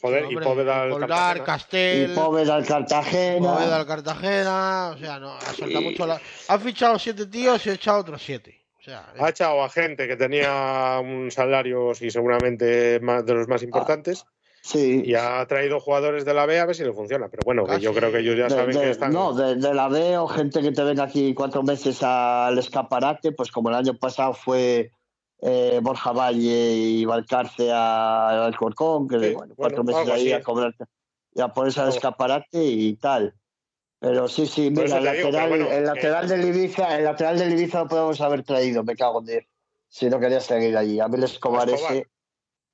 joder, 0.00 0.24
y 0.24 0.26
Hombre, 0.28 0.44
Poveda 0.46 0.82
al 0.82 0.90
Goldar, 0.92 1.08
Cartagena. 1.08 1.42
y 1.42 1.46
Castel, 1.46 2.14
Poveda 2.14 2.54
al 2.56 2.66
Cartagena. 2.66 3.54
Poveda 3.54 3.76
al 3.76 3.86
Cartagena. 3.86 4.90
O 4.94 4.98
sea, 4.98 5.18
no, 5.18 5.34
ha 5.34 5.40
soltado 5.40 5.80
Y- 5.80 5.84
mucho. 5.90 6.06
La... 6.06 6.20
Ha 6.48 6.58
fichado 6.58 6.98
siete 6.98 7.26
tíos 7.26 7.66
y 7.66 7.70
ha 7.70 7.74
echado 7.74 7.98
otros 8.00 8.22
siete. 8.24 8.62
O 8.78 8.82
sea, 8.82 9.12
Ha 9.18 9.28
echado 9.30 9.64
a 9.64 9.68
gente 9.68 10.06
que 10.06 10.16
tenía 10.16 11.00
un 11.02 11.28
salario 11.32 11.90
y 12.00 12.10
seguramente 12.10 13.00
más 13.00 13.26
de 13.26 13.34
los 13.34 13.48
más 13.48 13.62
importantes 13.64 14.24
Sí. 14.66 15.02
y 15.04 15.14
ha 15.14 15.46
traído 15.46 15.78
jugadores 15.78 16.24
de 16.24 16.34
la 16.34 16.44
B 16.44 16.58
a 16.58 16.66
ver 16.66 16.74
si 16.74 16.82
le 16.82 16.92
funciona. 16.92 17.28
Pero 17.28 17.42
bueno, 17.44 17.64
que 17.66 17.78
yo 17.78 17.94
creo 17.94 18.10
que 18.10 18.18
ellos 18.18 18.36
ya 18.36 18.44
De- 18.44 18.50
saben 18.50 18.74
de- 18.74 18.80
que 18.82 18.90
están. 18.90 19.12
No, 19.12 19.32
de, 19.32 19.54
de 19.54 19.72
la 19.74 19.86
B 19.88 20.18
o 20.18 20.26
gente 20.26 20.60
que 20.60 20.72
te 20.72 20.82
venga 20.82 21.04
aquí 21.04 21.34
cuatro 21.34 21.62
meses 21.62 22.02
al 22.02 22.58
escaparate, 22.58 23.30
pues 23.30 23.52
como 23.52 23.68
el 23.68 23.76
año 23.76 23.96
pasado 23.96 24.34
fue 24.34 24.90
eh, 25.40 25.78
Borja 25.82 26.12
Valle 26.12 26.72
y 26.74 27.04
Valcarce 27.04 27.70
a- 27.70 28.46
al 28.46 28.56
Corcón, 28.56 29.06
que 29.06 29.20
Sí, 29.20 29.34
bueno, 29.34 29.54
cuatro 29.56 29.84
bueno, 29.84 29.98
meses 30.00 30.12
ahí 30.14 30.22
así. 30.22 30.32
a 30.32 30.42
cobrar 30.42 30.74
y 31.34 31.40
a 31.40 31.48
ponerse 31.48 31.78
al 31.80 31.86
Algo. 31.86 31.96
escaparate 31.96 32.64
y 32.64 32.94
tal. 32.96 33.34
Pero 34.00 34.26
sí, 34.28 34.46
sí, 34.46 34.70
mira, 34.70 34.82
el 34.84 34.90
te 34.90 34.98
digo, 34.98 35.04
lateral, 35.30 35.48
pero 35.50 35.64
bueno, 35.64 35.70
el 35.78 35.84
lateral 35.86 36.28
del 36.28 36.44
Ibiza, 36.44 36.98
el 36.98 37.04
lateral 37.04 37.38
del 37.38 37.52
Ibiza 37.52 37.80
lo 37.84 37.88
podemos 37.88 38.20
haber 38.20 38.42
traído, 38.42 38.82
me 38.84 38.96
cago 38.96 39.20
en 39.20 39.26
Dios. 39.26 39.44
Si 39.88 40.08
no 40.10 40.18
quería 40.18 40.40
seguir 40.40 40.76
allí. 40.76 40.98
A 41.00 41.06
mí 41.08 41.16
el 41.16 41.24
Escobar, 41.24 41.68
Escobar. 41.70 41.92
ese, 41.96 42.08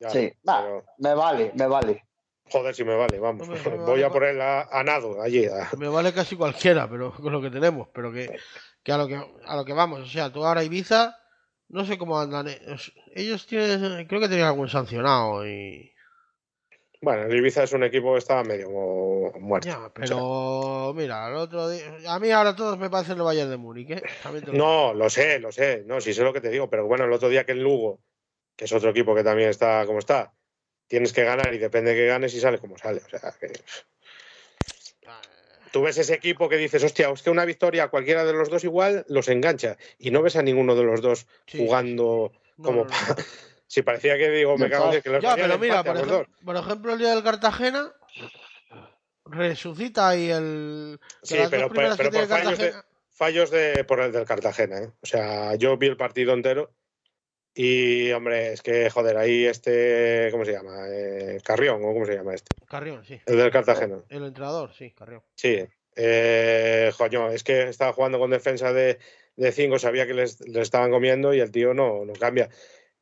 Ya, 0.02 0.10
sí, 0.10 0.32
va, 0.48 0.62
pero, 0.62 0.84
me 0.98 1.14
vale, 1.14 1.52
me 1.54 1.66
vale. 1.68 2.04
joder, 2.50 2.74
si 2.74 2.82
me 2.82 2.96
vale, 2.96 3.20
vamos. 3.20 3.48
Me 3.48 3.54
Voy 3.64 3.78
vale 3.78 4.04
a 4.04 4.10
poner 4.10 4.40
a, 4.40 4.62
a 4.62 4.82
nado 4.82 5.22
allí. 5.22 5.46
a- 5.46 5.70
me 5.78 5.88
vale 5.88 6.12
casi 6.12 6.34
cualquiera, 6.34 6.88
pero 6.90 7.12
con 7.22 7.32
lo 7.32 7.40
que 7.40 7.50
tenemos. 7.50 7.88
Pero 7.94 8.12
que, 8.12 8.36
que 8.82 8.90
a 8.92 8.98
lo 8.98 9.06
que 9.06 9.14
a 9.14 9.56
lo 9.56 9.64
que 9.64 9.72
vamos. 9.72 10.00
O 10.00 10.06
sea, 10.06 10.32
tú 10.32 10.44
ahora 10.44 10.64
Ibiza, 10.64 11.16
no 11.68 11.84
sé 11.84 11.96
cómo 11.98 12.18
andan. 12.18 12.48
eh, 12.48 12.60
os- 12.74 12.92
Ellos 13.14 13.46
tienen, 13.46 14.06
creo 14.08 14.20
que 14.20 14.28
tenían 14.28 14.48
algún 14.48 14.68
sancionado 14.68 15.46
y. 15.46 15.88
Bueno, 17.00 17.22
el 17.24 17.36
Ibiza 17.36 17.62
es 17.64 17.72
un 17.72 17.84
equipo 17.84 18.12
que 18.12 18.18
estaba 18.18 18.42
medio 18.44 18.68
muerto. 19.40 19.68
Ya, 19.68 19.90
pero 19.94 20.92
mira, 20.94 21.28
el 21.28 21.34
otro 21.36 21.68
día, 21.68 21.84
a 22.08 22.18
mí 22.18 22.30
ahora 22.30 22.54
todos 22.56 22.76
me 22.78 22.90
parecen 22.90 23.16
el 23.18 23.22
Bayern 23.24 23.50
de 23.50 23.56
Múnich, 23.56 23.90
¿eh? 23.90 24.02
Digo. 24.40 24.52
No, 24.52 24.94
lo 24.94 25.08
sé, 25.10 25.38
lo 25.38 25.50
sé. 25.52 25.82
No, 25.86 26.00
sí 26.00 26.12
sé 26.12 26.22
lo 26.24 26.32
que 26.32 26.40
te 26.40 26.48
digo. 26.50 26.68
Pero 26.70 26.86
bueno, 26.86 27.04
el 27.04 27.12
otro 27.12 27.28
día 27.28 27.44
que 27.44 27.52
el 27.52 27.62
Lugo, 27.62 28.00
que 28.62 28.66
es 28.66 28.72
otro 28.72 28.90
equipo 28.90 29.12
que 29.12 29.24
también 29.24 29.48
está 29.50 29.84
como 29.86 29.98
está, 29.98 30.32
tienes 30.86 31.12
que 31.12 31.24
ganar 31.24 31.52
y 31.52 31.58
depende 31.58 31.90
de 31.90 31.96
que 31.96 32.06
ganes 32.06 32.32
y 32.32 32.38
sale 32.38 32.60
como 32.60 32.78
sale. 32.78 33.02
O 33.04 33.08
sea, 33.08 33.32
que 33.32 33.60
tú 35.72 35.82
ves 35.82 35.98
ese 35.98 36.14
equipo 36.14 36.48
que 36.48 36.58
dices, 36.58 36.84
hostia, 36.84 37.10
es 37.10 37.22
que 37.22 37.30
una 37.30 37.44
victoria 37.44 37.82
a 37.82 37.88
cualquiera 37.88 38.24
de 38.24 38.32
los 38.32 38.50
dos 38.50 38.62
igual 38.62 39.04
los 39.08 39.26
engancha. 39.26 39.78
Y 39.98 40.12
no 40.12 40.22
ves 40.22 40.36
a 40.36 40.42
ninguno 40.42 40.76
de 40.76 40.84
los 40.84 41.02
dos 41.02 41.26
Sí, 41.44 41.58
jugando 41.58 42.30
No, 42.56 42.64
como. 42.64 42.84
no, 42.84 42.84
no. 42.84 42.90
pa- 42.90 43.16
Si 43.66 43.82
parecía 43.82 44.16
que 44.16 44.30
digo, 44.30 44.56
me 44.56 44.66
De 44.66 44.70
cago 44.70 44.92
en 44.92 45.02
que 45.02 45.10
los 45.10 45.22
Ya, 45.24 45.34
pero 45.34 45.58
mira, 45.58 45.82
por 45.82 45.96
los 45.96 46.06
dos. 46.06 46.20
ejemplo, 46.20 46.36
por 46.44 46.56
ejemplo, 46.56 46.92
el 46.92 46.98
día 47.00 47.10
del 47.16 47.24
Cartagena 47.24 47.92
resucita 49.24 50.08
ahí 50.10 50.30
el. 50.30 51.00
Sí, 51.24 51.38
pero, 51.50 51.68
por 51.68 51.96
fallos 51.96 52.58
de, 52.60 52.74
fallos 53.10 53.50
de 53.50 53.82
por 53.82 53.98
el 53.98 54.12
del 54.12 54.24
Cartagena, 54.24 54.78
¿eh? 54.82 54.92
O 55.00 55.06
sea, 55.06 55.56
yo 55.56 55.76
vi 55.78 55.88
el 55.88 55.96
partido 55.96 56.32
entero 56.32 56.70
y, 57.54 58.10
hombre, 58.12 58.52
es 58.52 58.62
que, 58.62 58.88
joder, 58.90 59.16
ahí 59.16 59.46
este, 59.46 60.28
¿cómo 60.30 60.44
se 60.44 60.52
llama? 60.52 60.86
Eh, 60.88 61.38
Carrión, 61.44 61.84
¿o 61.84 61.92
cómo 61.92 62.06
se 62.06 62.14
llama 62.14 62.34
este? 62.34 62.54
Carrión, 62.66 63.04
sí. 63.04 63.20
El 63.26 63.36
del 63.36 63.50
Cartagena. 63.50 64.02
El 64.08 64.24
entrenador, 64.24 64.72
sí, 64.72 64.92
Carrión. 64.92 65.22
Sí. 65.34 65.64
Eh, 65.94 66.90
coño, 66.96 67.30
es 67.30 67.44
que 67.44 67.68
estaba 67.68 67.92
jugando 67.92 68.18
con 68.18 68.30
defensa 68.30 68.72
de, 68.72 68.98
de 69.36 69.52
cinco, 69.52 69.78
sabía 69.78 70.06
que 70.06 70.14
les, 70.14 70.40
les 70.40 70.62
estaban 70.62 70.90
comiendo 70.90 71.34
y 71.34 71.40
el 71.40 71.50
tío 71.50 71.74
no, 71.74 72.04
no 72.04 72.12
cambia. 72.14 72.48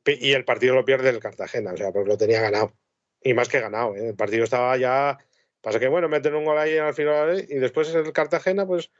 Y 0.04 0.32
el 0.32 0.44
partido 0.44 0.74
lo 0.74 0.84
pierde 0.84 1.10
el 1.10 1.20
Cartagena, 1.20 1.72
o 1.72 1.76
sea, 1.76 1.92
porque 1.92 2.08
lo 2.08 2.16
tenía 2.16 2.40
ganado. 2.40 2.74
Y 3.22 3.34
más 3.34 3.48
que 3.48 3.60
ganado, 3.60 3.94
¿eh? 3.94 4.08
El 4.08 4.16
partido 4.16 4.44
estaba 4.44 4.76
ya. 4.76 5.18
Pasa 5.60 5.78
que, 5.78 5.88
bueno, 5.88 6.08
meten 6.08 6.34
un 6.34 6.44
gol 6.44 6.58
ahí 6.58 6.78
al 6.78 6.94
final 6.94 7.38
¿eh? 7.38 7.46
y 7.48 7.56
después 7.56 7.94
el 7.94 8.12
Cartagena, 8.12 8.66
pues 8.66 8.90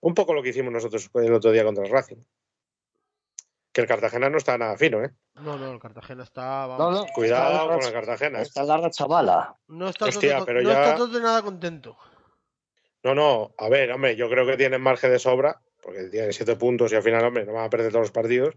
un 0.00 0.14
poco 0.14 0.34
lo 0.34 0.42
que 0.42 0.50
hicimos 0.50 0.72
nosotros 0.72 1.10
el 1.14 1.32
otro 1.32 1.50
día 1.50 1.64
contra 1.64 1.84
el 1.84 1.90
Racing. 1.90 2.18
Que 3.74 3.80
el 3.82 3.86
Cartagena 3.88 4.30
no 4.30 4.38
está 4.38 4.56
nada 4.56 4.76
fino, 4.78 5.04
¿eh? 5.04 5.10
No, 5.34 5.58
no, 5.58 5.72
el 5.72 5.80
Cartagena 5.80 6.22
está. 6.22 6.66
No, 6.68 6.78
Vamos, 6.78 7.00
no, 7.00 7.06
Cuidado 7.12 7.52
está 7.52 7.66
con 7.74 7.84
el 7.84 7.92
Cartagena. 7.92 8.38
¿eh? 8.38 8.42
Está 8.42 8.60
en 8.62 8.68
la 8.68 8.76
racha 8.78 9.06
mala. 9.08 9.56
no 9.68 9.88
está, 9.88 10.06
Hostia, 10.06 10.36
todo, 10.36 10.46
pero 10.46 10.62
no 10.62 10.70
ya- 10.70 10.84
está 10.84 10.96
todo 10.96 11.20
nada 11.20 11.42
contento. 11.42 11.96
No, 13.02 13.14
no, 13.14 13.52
a 13.58 13.68
ver, 13.68 13.90
hombre, 13.92 14.16
yo 14.16 14.30
creo 14.30 14.46
que 14.46 14.56
tienen 14.56 14.80
margen 14.80 15.10
de 15.10 15.18
sobra, 15.18 15.60
porque 15.82 16.04
tienen 16.04 16.32
siete 16.32 16.56
puntos 16.56 16.90
y 16.92 16.96
al 16.96 17.02
final, 17.02 17.24
hombre, 17.24 17.44
no 17.44 17.52
van 17.52 17.64
a 17.64 17.68
perder 17.70 17.90
todos 17.90 18.04
los 18.04 18.10
partidos. 18.12 18.54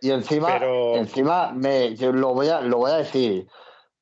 Y 0.00 0.10
encima, 0.10 0.48
Pero- 0.58 0.96
encima 0.96 1.52
me, 1.52 1.94
yo 1.96 2.12
lo 2.12 2.34
voy 2.34 2.48
a, 2.48 2.60
lo 2.60 2.78
voy 2.78 2.90
a 2.90 2.96
decir. 2.98 3.46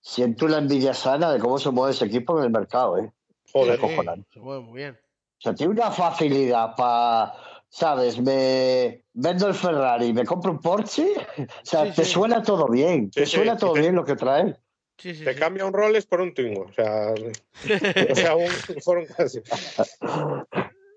Siento 0.00 0.48
la 0.48 0.58
envidia 0.58 0.94
sana 0.94 1.30
de 1.32 1.38
cómo 1.38 1.58
se 1.58 1.70
mueve 1.70 1.92
ese 1.92 2.06
equipo 2.06 2.38
en 2.38 2.44
el 2.44 2.50
mercado, 2.50 2.98
¿eh? 2.98 3.12
Joder, 3.52 3.78
Sí. 3.78 4.24
se 4.32 4.40
mueve 4.40 4.62
muy 4.62 4.76
bien. 4.78 4.98
O 5.38 5.40
sea, 5.40 5.54
tiene 5.54 5.72
una 5.74 5.90
facilidad 5.90 6.74
para, 6.76 7.34
¿sabes? 7.68 8.18
Me 8.20 9.04
vendo 9.18 9.48
el 9.48 9.54
Ferrari, 9.54 10.12
me 10.12 10.24
compro 10.24 10.52
un 10.52 10.60
Porsche. 10.60 11.08
O 11.38 11.46
sea, 11.64 11.86
Sí, 11.86 11.92
te 11.96 12.04
sí. 12.04 12.12
suena 12.12 12.42
todo 12.42 12.68
bien. 12.68 13.06
Sí, 13.06 13.20
te 13.20 13.26
sí, 13.26 13.36
suena 13.36 13.56
todo 13.56 13.72
te- 13.72 13.80
bien 13.80 13.94
lo 13.94 14.04
que 14.04 14.14
trae. 14.14 14.54
Sí, 14.98 15.14
sí, 15.14 15.24
te 15.24 15.34
sí. 15.34 15.38
cambia 15.40 15.64
un 15.66 15.72
Rolex 15.74 16.06
por 16.06 16.20
un 16.22 16.32
Twingo, 16.32 16.62
o 16.62 16.72
sea, 16.72 17.12
o 18.10 18.14
sea, 18.14 18.34
un, 18.36 18.44
un 18.86 19.06
casi. 19.06 19.40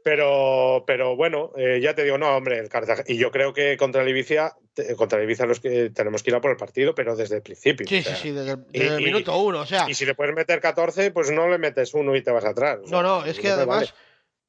Pero, 0.01 0.85
pero 0.87 1.15
bueno, 1.17 1.51
eh, 1.57 1.79
ya 1.83 1.93
te 1.93 2.03
digo, 2.05 2.17
no, 2.17 2.29
hombre, 2.35 2.57
el 2.59 2.69
Cartagena. 2.69 3.03
Y 3.07 3.17
yo 3.17 3.31
creo 3.31 3.53
que 3.53 3.75
contra 3.75 4.01
el 4.01 4.07
Ibiza, 4.09 4.55
te- 4.73 4.95
contra 4.95 5.17
el 5.19 5.25
Ibiza 5.25 5.45
los 5.45 5.59
que 5.59 5.89
tenemos 5.89 6.23
que 6.23 6.29
ir 6.31 6.35
a 6.35 6.41
por 6.41 6.51
el 6.51 6.57
partido, 6.57 6.95
pero 6.95 7.15
desde 7.17 7.35
el 7.35 7.41
principio. 7.41 7.85
Sí, 7.87 7.99
o 7.99 8.03
sea, 8.03 8.15
sí, 8.15 8.21
sí, 8.29 8.31
desde 8.31 8.53
el, 8.53 8.65
y- 8.71 9.01
y- 9.01 9.05
minuto 9.05 9.37
uno. 9.37 9.59
O 9.59 9.65
sea, 9.65 9.89
Y 9.89 9.93
si 9.93 10.05
le 10.05 10.15
puedes 10.15 10.33
meter 10.33 10.61
14, 10.61 11.11
pues 11.11 11.29
no 11.31 11.49
le 11.49 11.57
metes 11.57 11.93
uno 11.93 12.15
y 12.15 12.23
te 12.23 12.31
vas 12.31 12.45
atrás. 12.45 12.79
no, 12.87 13.03
no, 13.03 13.25
es 13.25 13.37
que 13.39 13.49
además 13.49 13.77
vale. 13.79 13.89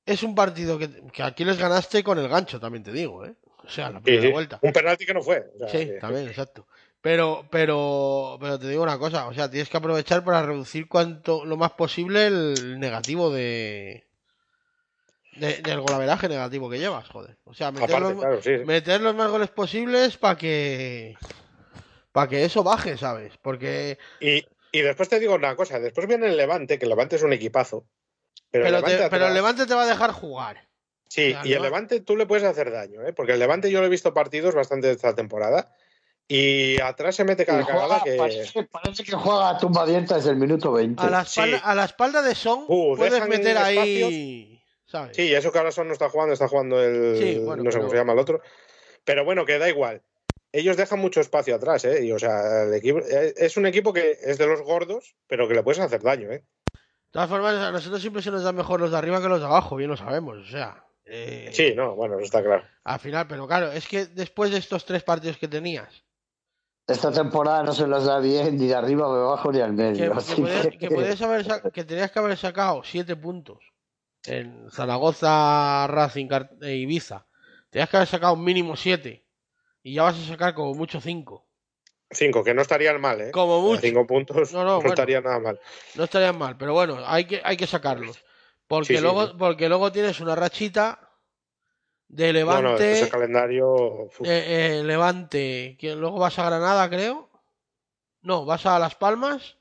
es 0.07 0.23
un 0.23 0.37
partido 0.37 0.79
que, 0.79 0.89
que 1.13 1.23
aquí 1.25 1.45
les 1.45 1.59
ganaste 1.59 2.05
con 2.05 2.19
el 2.19 2.29
gancho, 2.29 2.61
también 2.61 2.85
te 2.85 2.93
digo, 2.93 3.27
¿eh? 3.27 3.35
O 3.65 3.69
sea, 3.69 3.91
la 3.91 4.01
primera 4.01 4.27
sí, 4.27 4.33
vuelta. 4.33 4.59
Un 4.63 4.73
penalti 4.73 5.07
que 5.07 5.15
no 5.15 5.23
fue. 5.23 5.47
o 5.55 5.59
sea, 5.59 5.69
Sí, 5.69 5.87
que- 5.87 5.93
también, 5.95 6.27
exacto. 6.29 6.67
Pero, 7.03 7.47
pero, 7.51 8.37
pero 8.41 8.59
te 8.59 8.69
digo 8.69 8.83
una 8.83 8.99
cosa, 8.99 9.27
o 9.27 9.33
sea, 9.33 9.51
tienes 9.51 9.71
que 9.71 9.77
aprovechar 9.79 10.23
para 10.23 10.43
reducir 10.43 10.87
cuanto 10.87 11.45
lo 11.47 11.57
más 11.57 11.73
posible 11.73 12.27
el 12.27 12.79
negativo 12.79 13.31
de, 13.31 14.05
de- 15.37 15.59
del 15.63 15.81
golaveraje 15.81 16.29
negativo 16.29 16.69
que 16.69 16.79
llevas, 16.79 17.09
joder. 17.09 17.39
O 17.45 17.55
sea, 17.55 17.71
meter, 17.73 17.89
Aparte, 17.97 18.13
los, 18.15 18.21
claro, 18.21 18.43
sí. 18.43 18.59
sí. 18.59 18.65
meter 18.67 19.01
los 19.01 19.15
más 19.15 19.31
goles 19.31 19.49
posibles 19.49 20.17
para 20.19 20.37
que 20.37 21.17
para 22.13 22.29
que 22.29 22.45
eso 22.45 22.63
baje, 22.65 22.99
¿sabes? 22.99 23.33
Porque 23.41 23.97
Y, 24.21 24.45
y 24.73 24.81
después 24.83 25.09
te 25.09 25.21
digo 25.21 25.35
una 25.37 25.55
cosa, 25.57 25.79
después 25.79 26.07
viene 26.07 26.27
el 26.27 26.37
Levante, 26.37 26.79
que 26.79 26.85
el 26.85 26.91
Levante 26.91 27.17
es 27.17 27.23
un 27.23 27.33
equipazo. 27.33 27.87
Pero, 28.51 28.65
pero, 28.65 28.77
el 28.79 28.85
te- 28.85 28.91
Levante 28.91 29.11
pero 29.11 29.27
el 29.29 29.35
Levante 29.35 29.67
te 29.67 29.75
va 29.75 29.83
a 29.85 29.87
dejar 29.87 30.11
jugar. 30.13 30.69
Sí, 31.13 31.35
y 31.43 31.53
el 31.55 31.63
Levante- 31.63 32.01
tú 32.05 32.17
le 32.17 32.25
puedes 32.25 32.45
hacer 32.45 32.71
daño, 32.71 33.03
¿eh? 33.05 33.13
porque 33.13 33.33
el 33.33 33.41
Levante 33.41 33.69
yo 33.69 33.81
lo 33.81 33.87
he 33.87 33.91
visto 33.91 34.15
partidos 34.15 34.55
bastante 34.55 34.87
de 34.87 34.93
esta 34.93 35.13
temporada 35.13 35.75
y 36.29 36.79
atrás 36.79 37.17
se 37.17 37.25
mete 37.25 37.45
cada 37.45 37.65
juega- 37.65 37.81
cagada 37.81 38.05
que... 38.05 38.13
parece, 38.13 38.63
parece 38.71 39.03
que 39.03 39.13
juega 39.17 39.51
a 39.51 39.59
tumba 39.59 39.83
abierta 39.83 40.15
desde 40.15 40.31
el 40.31 40.37
minuto 40.37 40.71
20. 40.71 41.03
A 41.03 41.11
la 41.11 41.25
Sí. 41.25 41.41
espalda, 41.41 41.59
a 41.69 41.75
la 41.75 41.85
espalda 41.85 42.23
de 42.23 42.35
Son 42.37 42.65
Uh, 42.69 42.97
puedes 42.97 43.27
meter 43.29 43.59
ahí, 43.59 44.63
¿sabes? 44.87 45.17
Sí, 45.17 45.35
eso 45.35 45.51
que 45.51 45.59
ahora 45.59 45.73
son 45.73 45.89
no 45.89 45.95
está 45.95 46.09
jugando, 46.09 46.33
está 46.33 46.47
jugando 46.47 46.81
el... 46.81 47.17
Sí, 47.19 47.39
bueno, 47.45 47.65
no 47.65 47.71
sé 47.73 47.79
pero- 47.79 47.81
cómo 47.83 47.91
se 47.91 47.97
llama 47.97 48.13
el 48.13 48.19
otro. 48.21 48.41
Pero 49.05 49.25
bueno, 49.25 49.45
que 49.45 49.59
da 49.59 49.69
igual. 49.69 50.03
Ellos 50.53 50.77
dejan 50.77 51.01
mucho 51.01 51.21
espacio 51.21 51.57
atrás, 51.57 51.85
¿eh? 51.87 52.05
Y, 52.05 52.13
o 52.13 52.19
sea, 52.21 52.63
el 52.65 52.75
equipo, 52.75 53.01
eh, 53.01 53.35
es 53.37 53.57
un 53.57 53.67
equipo 53.67 53.93
que 53.93 54.17
es 54.23 54.39
de 54.39 54.47
los 54.47 54.63
gordos, 54.63 55.17
pero 55.27 55.49
que 55.49 55.55
le 55.55 55.65
puedes 55.65 55.81
hacer 55.81 56.03
daño, 56.03 56.31
¿eh? 56.31 56.45
De 56.73 57.13
todas 57.13 57.29
formas, 57.29 57.57
a 57.57 57.73
nosotros 57.73 58.01
siempre 58.01 58.23
se 58.23 58.31
nos 58.31 58.45
dan 58.45 58.55
mejor 58.55 58.79
los 58.81 58.93
de 58.93 58.99
arriba 58.99 59.21
que 59.21 59.29
los 59.29 59.41
de 59.41 59.47
abajo, 59.47 59.75
bien 59.75 59.91
lo 59.91 59.97
sabemos, 59.97 60.39
o 60.39 60.45
sea. 60.45 60.85
Eh, 61.13 61.51
Sí, 61.53 61.75
no, 61.75 61.95
bueno, 61.97 62.17
eso 62.17 62.25
está 62.27 62.43
claro. 62.43 62.63
Al 62.85 63.01
final, 63.01 63.27
pero 63.27 63.47
claro, 63.47 63.73
es 63.73 63.87
que 63.89 64.07
después 64.07 64.51
de 64.51 64.59
estos 64.59 64.85
tres 64.85 65.03
partidos 65.03 65.37
que 65.39 65.49
tenías, 65.49 66.05
esta 66.87 67.13
temporada 67.13 67.63
no 67.63 67.73
se 67.73 67.87
los 67.87 68.05
da 68.05 68.19
bien 68.19 68.57
ni 68.57 68.67
de 68.67 68.75
arriba, 68.75 69.07
ni 69.09 69.15
de 69.15 69.21
abajo, 69.21 69.53
ni 69.53 69.61
al 69.61 69.73
medio. 69.73 70.13
que 70.13 70.19
así 70.19 70.41
podías- 70.41 70.67
que- 70.69 70.79
que 70.79 70.91
podías 70.91 71.23
haber 71.23 71.47
que 71.73 71.85
tenías 71.85 72.11
que 72.11 72.19
haber 72.19 72.37
sacado 72.37 72.83
7 72.85 73.15
puntos 73.17 73.59
en 74.25 74.71
Zaragoza, 74.71 75.87
Racing, 75.87 76.29
e 76.63 76.75
Ibiza. 76.77 77.27
Tenías 77.71 77.89
que 77.89 77.97
haber 77.97 78.09
sacado 78.09 78.37
mínimo 78.37 78.77
7 78.77 79.25
y 79.83 79.95
ya 79.95 80.03
vas 80.03 80.17
a 80.19 80.27
sacar 80.29 80.55
como 80.55 80.75
mucho 80.75 81.01
5. 81.01 81.47
Cinco, 82.13 82.43
que 82.43 82.53
no 82.55 82.63
estarían 82.63 83.01
mal, 83.01 83.21
¿eh? 83.21 83.31
Como 83.31 83.61
mucho. 83.63 83.83
Cinco 83.83 84.05
puntos 84.05 84.53
No, 84.53 84.59
no, 84.61 84.65
no, 84.65 84.75
bueno. 84.77 84.89
estaría 84.91 85.21
nada 85.21 85.39
mal. 85.39 85.61
No 85.95 86.05
estarían 86.05 86.37
mal, 86.37 86.57
pero 86.57 86.73
bueno, 86.73 86.99
hay 87.07 87.25
que, 87.25 87.41
hay 87.45 87.57
que 87.57 87.69
sacarlos. 87.69 88.21
Porque, 88.71 88.95
Sí, 88.97 89.01
luego, 89.03 89.27
sí. 89.27 89.33
porque 89.37 89.69
luego 89.69 89.91
tienes 89.91 90.21
una 90.21 90.37
rachita 90.37 91.11
de 92.07 92.33
No, 92.33 92.45
no, 92.45 92.53
Levante. 92.63 92.93
ese 92.93 93.09
calendario. 93.11 94.05
eh, 94.23 94.79
eh, 94.79 94.83
Levante. 94.85 95.77
que 95.77 95.97
luego 95.97 96.21
vas 96.21 96.39
a 96.39 96.45
Granada, 96.45 96.89
creo. 96.89 97.29
No, 98.23 98.45
vas 98.45 98.67
a 98.67 98.79
Las 98.79 98.95
Palmas. 98.95 99.57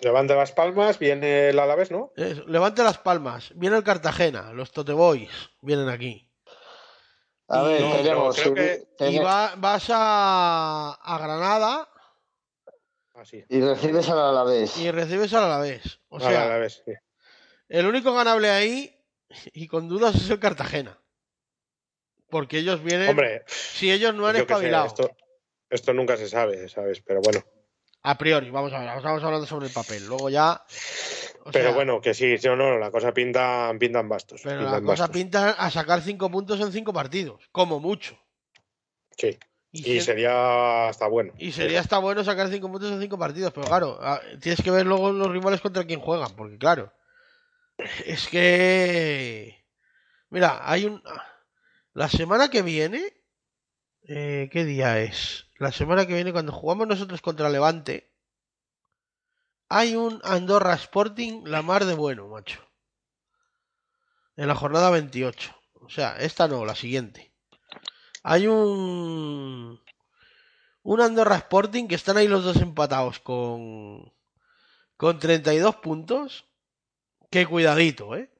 Levante 0.00 0.34
Las 0.34 0.52
Palmas, 0.52 0.98
viene 0.98 1.48
el 1.48 1.58
Alavés, 1.58 1.90
¿no? 1.90 2.12
eh, 2.18 2.44
Levante 2.46 2.82
Las 2.82 2.98
Palmas. 2.98 3.50
Viene 3.54 3.78
el 3.78 3.82
Cartagena. 3.82 4.52
Los 4.52 4.72
Tote 4.72 4.92
Boys 4.92 5.30
vienen 5.62 5.88
aquí. 5.88 6.28
A 7.48 7.62
ver, 7.62 7.80
No, 7.80 7.96
tenemos. 7.96 8.36
pero 8.36 8.52
creo 8.52 8.86
que- 8.98 9.10
Y 9.10 9.18
va- 9.20 9.54
vas 9.56 9.86
a, 9.88 10.98
a 11.02 11.18
Granada 11.18 11.88
Así. 13.14 13.42
y 13.48 13.60
recibes 13.62 14.06
al 14.10 14.18
Alavés. 14.18 14.76
y 14.76 14.90
recibes 14.90 15.32
al 15.32 15.44
Alavés. 15.44 15.98
O 16.10 16.20
sea, 16.20 16.44
Alavés, 16.44 16.82
sí. 16.84 16.92
El 17.68 17.86
único 17.86 18.12
ganable 18.14 18.50
ahí, 18.50 18.94
y 19.52 19.66
con 19.68 19.88
dudas, 19.88 20.14
es 20.14 20.30
el 20.30 20.38
Cartagena. 20.38 20.98
Porque 22.30 22.58
ellos 22.58 22.82
vienen. 22.82 23.10
Hombre, 23.10 23.42
si 23.46 23.90
ellos 23.90 24.14
no 24.14 24.26
han 24.26 24.34
sé, 24.34 24.42
espabilado. 24.42 24.86
esto, 24.86 25.10
esto 25.70 25.94
nunca 25.94 26.16
se 26.16 26.28
sabe, 26.28 26.68
¿sabes? 26.68 27.00
Pero 27.00 27.20
bueno. 27.22 27.42
A 28.02 28.16
priori, 28.16 28.50
vamos 28.50 28.72
a 28.72 28.80
ver, 28.80 28.96
estamos 28.96 29.22
hablando 29.22 29.46
sobre 29.46 29.66
el 29.66 29.72
papel. 29.72 30.06
Luego 30.06 30.28
ya. 30.28 30.62
Pero 31.52 31.68
sea, 31.68 31.74
bueno, 31.74 32.00
que 32.00 32.12
sí, 32.14 32.36
sí 32.36 32.48
o 32.48 32.56
no, 32.56 32.78
la 32.78 32.90
cosa 32.90 33.12
pinta, 33.14 33.72
pintan 33.78 34.08
bastos. 34.08 34.42
Pero 34.44 34.62
la 34.62 34.80
cosa 34.80 35.04
bastos. 35.04 35.10
pinta 35.10 35.50
a 35.52 35.70
sacar 35.70 36.02
cinco 36.02 36.30
puntos 36.30 36.60
en 36.60 36.72
cinco 36.72 36.92
partidos, 36.92 37.48
como 37.50 37.80
mucho. 37.80 38.18
Sí. 39.16 39.38
Y, 39.70 40.00
sería 40.00 40.88
hasta 40.88 41.06
bueno. 41.08 41.34
y 41.36 41.52
sería 41.52 41.80
hasta 41.80 41.98
bueno 41.98 42.24
sacar 42.24 42.48
cinco 42.48 42.72
puntos 42.72 42.90
en 42.90 43.00
cinco 43.00 43.18
partidos, 43.18 43.52
pero 43.52 43.66
claro, 43.66 44.00
tienes 44.40 44.62
que 44.62 44.70
ver 44.70 44.86
luego 44.86 45.12
los 45.12 45.30
rivales 45.30 45.60
contra 45.60 45.84
quién 45.84 46.00
juegan, 46.00 46.34
porque 46.36 46.56
claro, 46.56 46.90
es 48.06 48.28
que. 48.28 49.64
Mira, 50.30 50.60
hay 50.70 50.86
un. 50.86 51.02
La 51.94 52.08
semana 52.08 52.50
que 52.50 52.62
viene. 52.62 53.02
eh, 54.02 54.48
¿Qué 54.52 54.64
día 54.64 55.00
es? 55.00 55.46
La 55.56 55.72
semana 55.72 56.06
que 56.06 56.14
viene, 56.14 56.32
cuando 56.32 56.52
jugamos 56.52 56.86
nosotros 56.88 57.20
contra 57.22 57.48
Levante, 57.50 58.12
hay 59.68 59.96
un 59.96 60.20
Andorra 60.24 60.74
Sporting 60.74 61.42
la 61.44 61.62
mar 61.62 61.84
de 61.84 61.94
bueno, 61.94 62.28
macho. 62.28 62.60
En 64.36 64.48
la 64.48 64.54
jornada 64.54 64.90
28. 64.90 65.54
O 65.74 65.90
sea, 65.90 66.16
esta 66.18 66.48
no, 66.48 66.64
la 66.64 66.74
siguiente. 66.74 67.32
Hay 68.22 68.46
un. 68.46 69.80
Un 70.82 71.00
Andorra 71.00 71.36
Sporting 71.36 71.86
que 71.86 71.94
están 71.96 72.16
ahí 72.16 72.28
los 72.28 72.44
dos 72.44 72.56
empatados 72.56 73.20
con. 73.20 74.12
Con 74.96 75.18
32 75.18 75.76
puntos. 75.76 76.47
Que 77.30 77.46
cuidadito, 77.46 78.16
¿eh? 78.16 78.30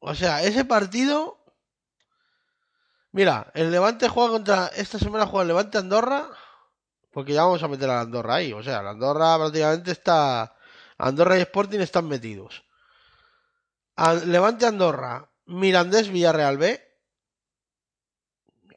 O 0.00 0.14
sea, 0.14 0.42
ese 0.42 0.64
partido. 0.64 1.38
Mira, 3.12 3.50
el 3.54 3.70
Levante 3.70 4.08
juega 4.08 4.30
contra. 4.30 4.66
Esta 4.68 4.98
semana 4.98 5.26
juega 5.26 5.42
el 5.42 5.48
Levante 5.48 5.78
Andorra. 5.78 6.28
Porque 7.10 7.32
ya 7.32 7.42
vamos 7.42 7.62
a 7.62 7.68
meter 7.68 7.88
a 7.90 8.00
Andorra 8.00 8.36
ahí. 8.36 8.52
O 8.52 8.62
sea, 8.62 8.82
la 8.82 8.90
Andorra 8.90 9.36
prácticamente 9.38 9.92
está. 9.92 10.54
Andorra 10.98 11.38
y 11.38 11.42
Sporting 11.42 11.80
están 11.80 12.08
metidos. 12.08 12.64
Levante 14.26 14.66
Andorra. 14.66 15.28
Mirandés 15.46 16.10
Villarreal 16.10 16.58
B. 16.58 16.84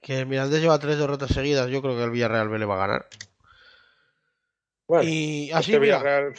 Que 0.02 0.20
el 0.20 0.26
Mirandés 0.26 0.62
lleva 0.62 0.80
tres 0.80 0.98
derrotas 0.98 1.32
seguidas. 1.32 1.70
Yo 1.70 1.82
creo 1.82 1.96
que 1.96 2.04
el 2.04 2.12
Villarreal 2.12 2.50
B 2.50 2.58
le 2.58 2.66
va 2.66 2.76
a 2.76 2.88
ganar. 2.88 3.08
Bueno, 4.88 5.04
y 5.08 5.52
así, 5.52 5.72
este 5.72 5.80
mira, 5.80 6.00
Villarreal, 6.00 6.36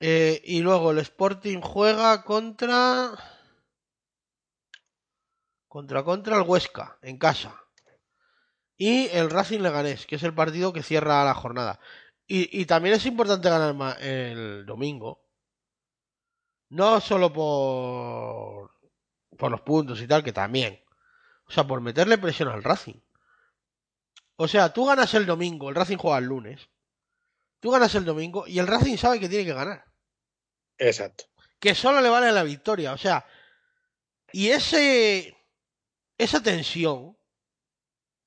eh, 0.00 0.40
y 0.44 0.60
luego 0.60 0.92
el 0.92 0.98
Sporting 0.98 1.60
juega 1.60 2.24
contra. 2.24 3.12
Contra 5.68 6.02
contra 6.02 6.36
el 6.36 6.42
Huesca, 6.42 6.98
en 7.02 7.18
casa. 7.18 7.54
Y 8.76 9.08
el 9.08 9.30
Racing 9.30 9.60
Leganés, 9.60 10.06
que 10.06 10.16
es 10.16 10.22
el 10.22 10.34
partido 10.34 10.72
que 10.72 10.82
cierra 10.82 11.24
la 11.24 11.34
jornada. 11.34 11.78
Y, 12.26 12.60
y 12.60 12.64
también 12.64 12.94
es 12.94 13.04
importante 13.06 13.50
ganar 13.50 14.00
el 14.00 14.64
domingo. 14.64 15.22
No 16.70 17.00
solo 17.00 17.32
por. 17.32 18.70
por 19.36 19.50
los 19.50 19.60
puntos 19.60 20.00
y 20.00 20.08
tal, 20.08 20.24
que 20.24 20.32
también. 20.32 20.82
O 21.46 21.52
sea, 21.52 21.66
por 21.66 21.82
meterle 21.82 22.16
presión 22.16 22.48
al 22.48 22.64
Racing. 22.64 23.00
O 24.36 24.48
sea, 24.48 24.72
tú 24.72 24.86
ganas 24.86 25.12
el 25.14 25.26
domingo, 25.26 25.68
el 25.68 25.74
Racing 25.74 25.98
juega 25.98 26.18
el 26.18 26.24
lunes. 26.24 26.70
Tú 27.60 27.70
ganas 27.70 27.94
el 27.94 28.06
domingo 28.06 28.46
y 28.46 28.58
el 28.58 28.66
Racing 28.66 28.96
sabe 28.96 29.20
que 29.20 29.28
tiene 29.28 29.44
que 29.44 29.52
ganar 29.52 29.89
Exacto. 30.80 31.24
que 31.58 31.74
solo 31.74 32.00
le 32.00 32.08
vale 32.08 32.32
la 32.32 32.42
victoria. 32.42 32.92
O 32.92 32.98
sea, 32.98 33.24
y 34.32 34.48
ese 34.50 35.36
esa 36.18 36.42
tensión 36.42 37.16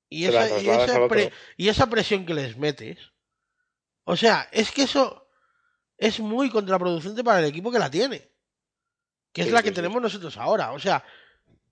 y 0.10 0.26
esa, 0.26 0.46
y, 0.46 0.50
trasladas 0.50 0.84
esa 0.84 0.96
al 0.98 1.04
otro. 1.04 1.08
pre- 1.10 1.32
y 1.58 1.68
esa 1.70 1.88
presión 1.88 2.26
que 2.26 2.34
les 2.34 2.58
metes, 2.58 3.00
o 4.04 4.16
sea, 4.16 4.48
es 4.52 4.72
que 4.72 4.84
eso 4.84 5.28
es 5.98 6.20
muy 6.20 6.50
contraproducente 6.50 7.24
para 7.24 7.40
el 7.40 7.46
equipo 7.46 7.72
que 7.72 7.80
la 7.80 7.90
tiene, 7.90 8.32
que 9.32 9.42
es 9.42 9.48
Sí, 9.48 9.54
la 9.54 9.60
sí, 9.60 9.64
que 9.66 9.70
sí. 9.70 9.76
tenemos 9.76 10.02
nosotros 10.02 10.38
ahora. 10.38 10.72
O 10.74 10.80
sea, 10.80 11.04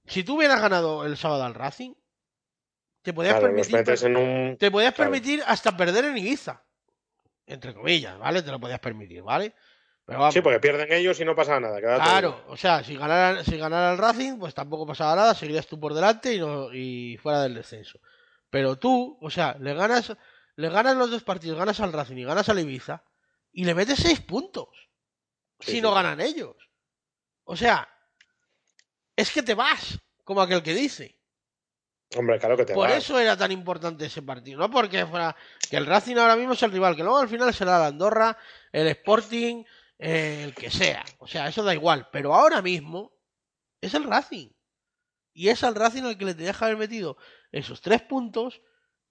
si 0.08 0.24
tú 0.24 0.38
hubieras 0.38 0.62
ganado 0.62 1.06
el 1.06 1.18
sábado 1.18 1.44
al 1.44 1.54
Racing, 1.54 1.94
te 3.04 3.14
podías 3.14 3.34
Claro, 3.34 3.48
permitir 3.48 3.76
metes 3.76 4.04
en 4.04 4.16
un. 4.16 4.58
te 4.58 4.72
podías 4.72 4.94
Claro. 4.94 5.12
permitir 5.12 5.44
hasta 5.46 5.76
perder 5.76 6.06
en 6.06 6.18
Ibiza. 6.18 6.64
Entre 7.48 7.74
comillas, 7.74 8.18
¿vale? 8.18 8.42
Te 8.44 8.52
lo 8.52 8.60
podías 8.60 8.80
permitir, 8.80 9.22
¿vale? 9.24 9.54
Sí, 10.32 10.42
porque 10.42 10.60
pierden 10.60 10.92
ellos 10.92 11.20
y 11.20 11.26
no 11.26 11.36
pasa 11.36 11.60
nada. 11.60 11.80
Claro, 11.80 12.44
o 12.48 12.58
sea, 12.58 12.84
si 12.84 12.96
ganara, 12.96 13.44
si 13.44 13.58
ganara 13.58 13.92
el 13.92 13.98
Racing, 13.98 14.38
pues 14.40 14.54
tampoco 14.54 14.86
pasaba 14.86 15.16
nada, 15.16 15.34
seguirías 15.34 15.68
tú 15.68 15.80
por 15.80 15.94
delante 15.94 16.34
y, 16.34 16.40
no, 16.40 16.74
y 16.74 17.18
fuera 17.18 17.44
del 17.44 17.56
descenso. 17.56 18.00
Pero 18.50 18.78
tú, 18.78 19.18
o 19.22 19.30
sea, 19.30 19.56
le 19.60 19.74
ganas, 19.74 20.14
le 20.56 20.70
ganas 20.70 20.98
los 20.98 21.10
dos 21.10 21.24
partidos, 21.24 21.58
ganas 21.58 21.80
al 21.80 21.94
Racing 21.94 22.18
y 22.18 22.24
ganas 22.24 22.50
al 22.50 22.60
Ibiza, 22.60 23.04
y 23.54 23.66
le 23.66 23.74
metes 23.74 24.00
seis 24.00 24.20
puntos. 24.20 24.70
Sí, 25.60 25.66
si 25.66 25.72
sí, 25.74 25.82
no 25.82 25.94
ganan 25.94 26.20
ellos. 26.20 26.56
O 27.44 27.56
sea, 27.56 27.88
es 29.16 29.32
que 29.32 29.44
te 29.44 29.54
vas, 29.54 30.00
como 30.24 30.42
aquel 30.42 30.64
que 30.64 30.74
dice. 30.74 31.18
Hombre, 32.18 32.40
claro 32.40 32.58
que 32.58 32.66
te 32.66 32.74
Por 32.74 32.90
vas. 32.90 32.98
eso 32.98 33.18
era 33.18 33.38
tan 33.38 33.52
importante 33.52 34.06
ese 34.06 34.22
partido, 34.22 34.60
no 34.60 34.70
porque 34.70 35.06
fuera 35.06 35.36
que 35.70 35.78
el 35.78 35.86
Racing 35.86 36.18
ahora 36.18 36.36
mismo 36.36 36.54
es 36.54 36.64
el 36.64 36.72
rival, 36.72 36.96
que 36.96 37.04
luego 37.04 37.20
al 37.20 37.30
final 37.30 37.54
será 37.54 37.78
el 37.78 37.84
Andorra, 37.84 38.38
el 38.74 38.88
Sporting, 38.88 39.64
eh, 40.02 40.42
el 40.46 40.54
que 40.56 40.70
sea. 40.72 41.06
O 41.20 41.28
sea, 41.28 41.48
eso 41.48 41.64
da 41.64 41.74
igual, 41.74 42.10
pero 42.12 42.34
ahora 42.34 42.62
mismo 42.62 43.14
es 43.80 43.94
el 43.94 44.04
Racing. 44.04 44.50
Y 45.34 45.48
es 45.50 45.64
al 45.64 45.76
Racing 45.76 46.04
al 46.04 46.18
que 46.18 46.26
le 46.26 46.34
tenías 46.36 46.58
que 46.58 46.66
haber 46.66 46.78
metido 46.78 47.18
esos 47.52 47.80
tres 47.82 48.02
puntos 48.02 48.62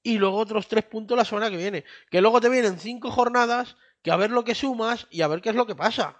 y 0.02 0.18
luego 0.18 0.36
otros 0.38 0.66
tres 0.68 0.84
puntos 0.84 1.16
la 1.16 1.24
semana 1.24 1.48
que 1.50 1.56
viene. 1.56 1.84
Que 2.10 2.20
luego 2.20 2.40
te 2.40 2.48
vienen 2.48 2.78
cinco 2.78 3.10
jornadas, 3.10 3.76
que 4.02 4.10
a 4.10 4.16
ver 4.16 4.30
lo 4.30 4.44
que 4.44 4.54
sumas 4.54 5.06
y 5.10 5.22
a 5.22 5.28
ver 5.28 5.40
qué 5.40 5.50
es 5.50 5.54
lo 5.54 5.66
que 5.66 5.74
pasa. 5.76 6.16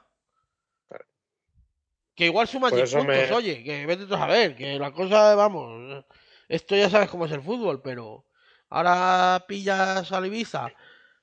Que 2.14 2.26
igual 2.26 2.48
sumas 2.48 2.70
Por 2.70 2.78
10 2.78 2.88
eso 2.90 2.98
puntos, 2.98 3.16
me- 3.16 3.32
oye, 3.32 3.62
que 3.64 3.86
vete 3.86 4.06
tú 4.06 4.14
a 4.14 4.18
saber, 4.18 4.54
que 4.54 4.78
la 4.78 4.92
cosa, 4.92 5.34
vamos, 5.34 6.04
esto 6.48 6.76
ya 6.76 6.90
sabes 6.90 7.08
cómo 7.08 7.24
es 7.26 7.32
el 7.32 7.40
fútbol, 7.40 7.80
pero 7.82 8.26
ahora 8.68 9.44
pillas 9.48 10.10
al 10.12 10.26
Ibiza, 10.26 10.68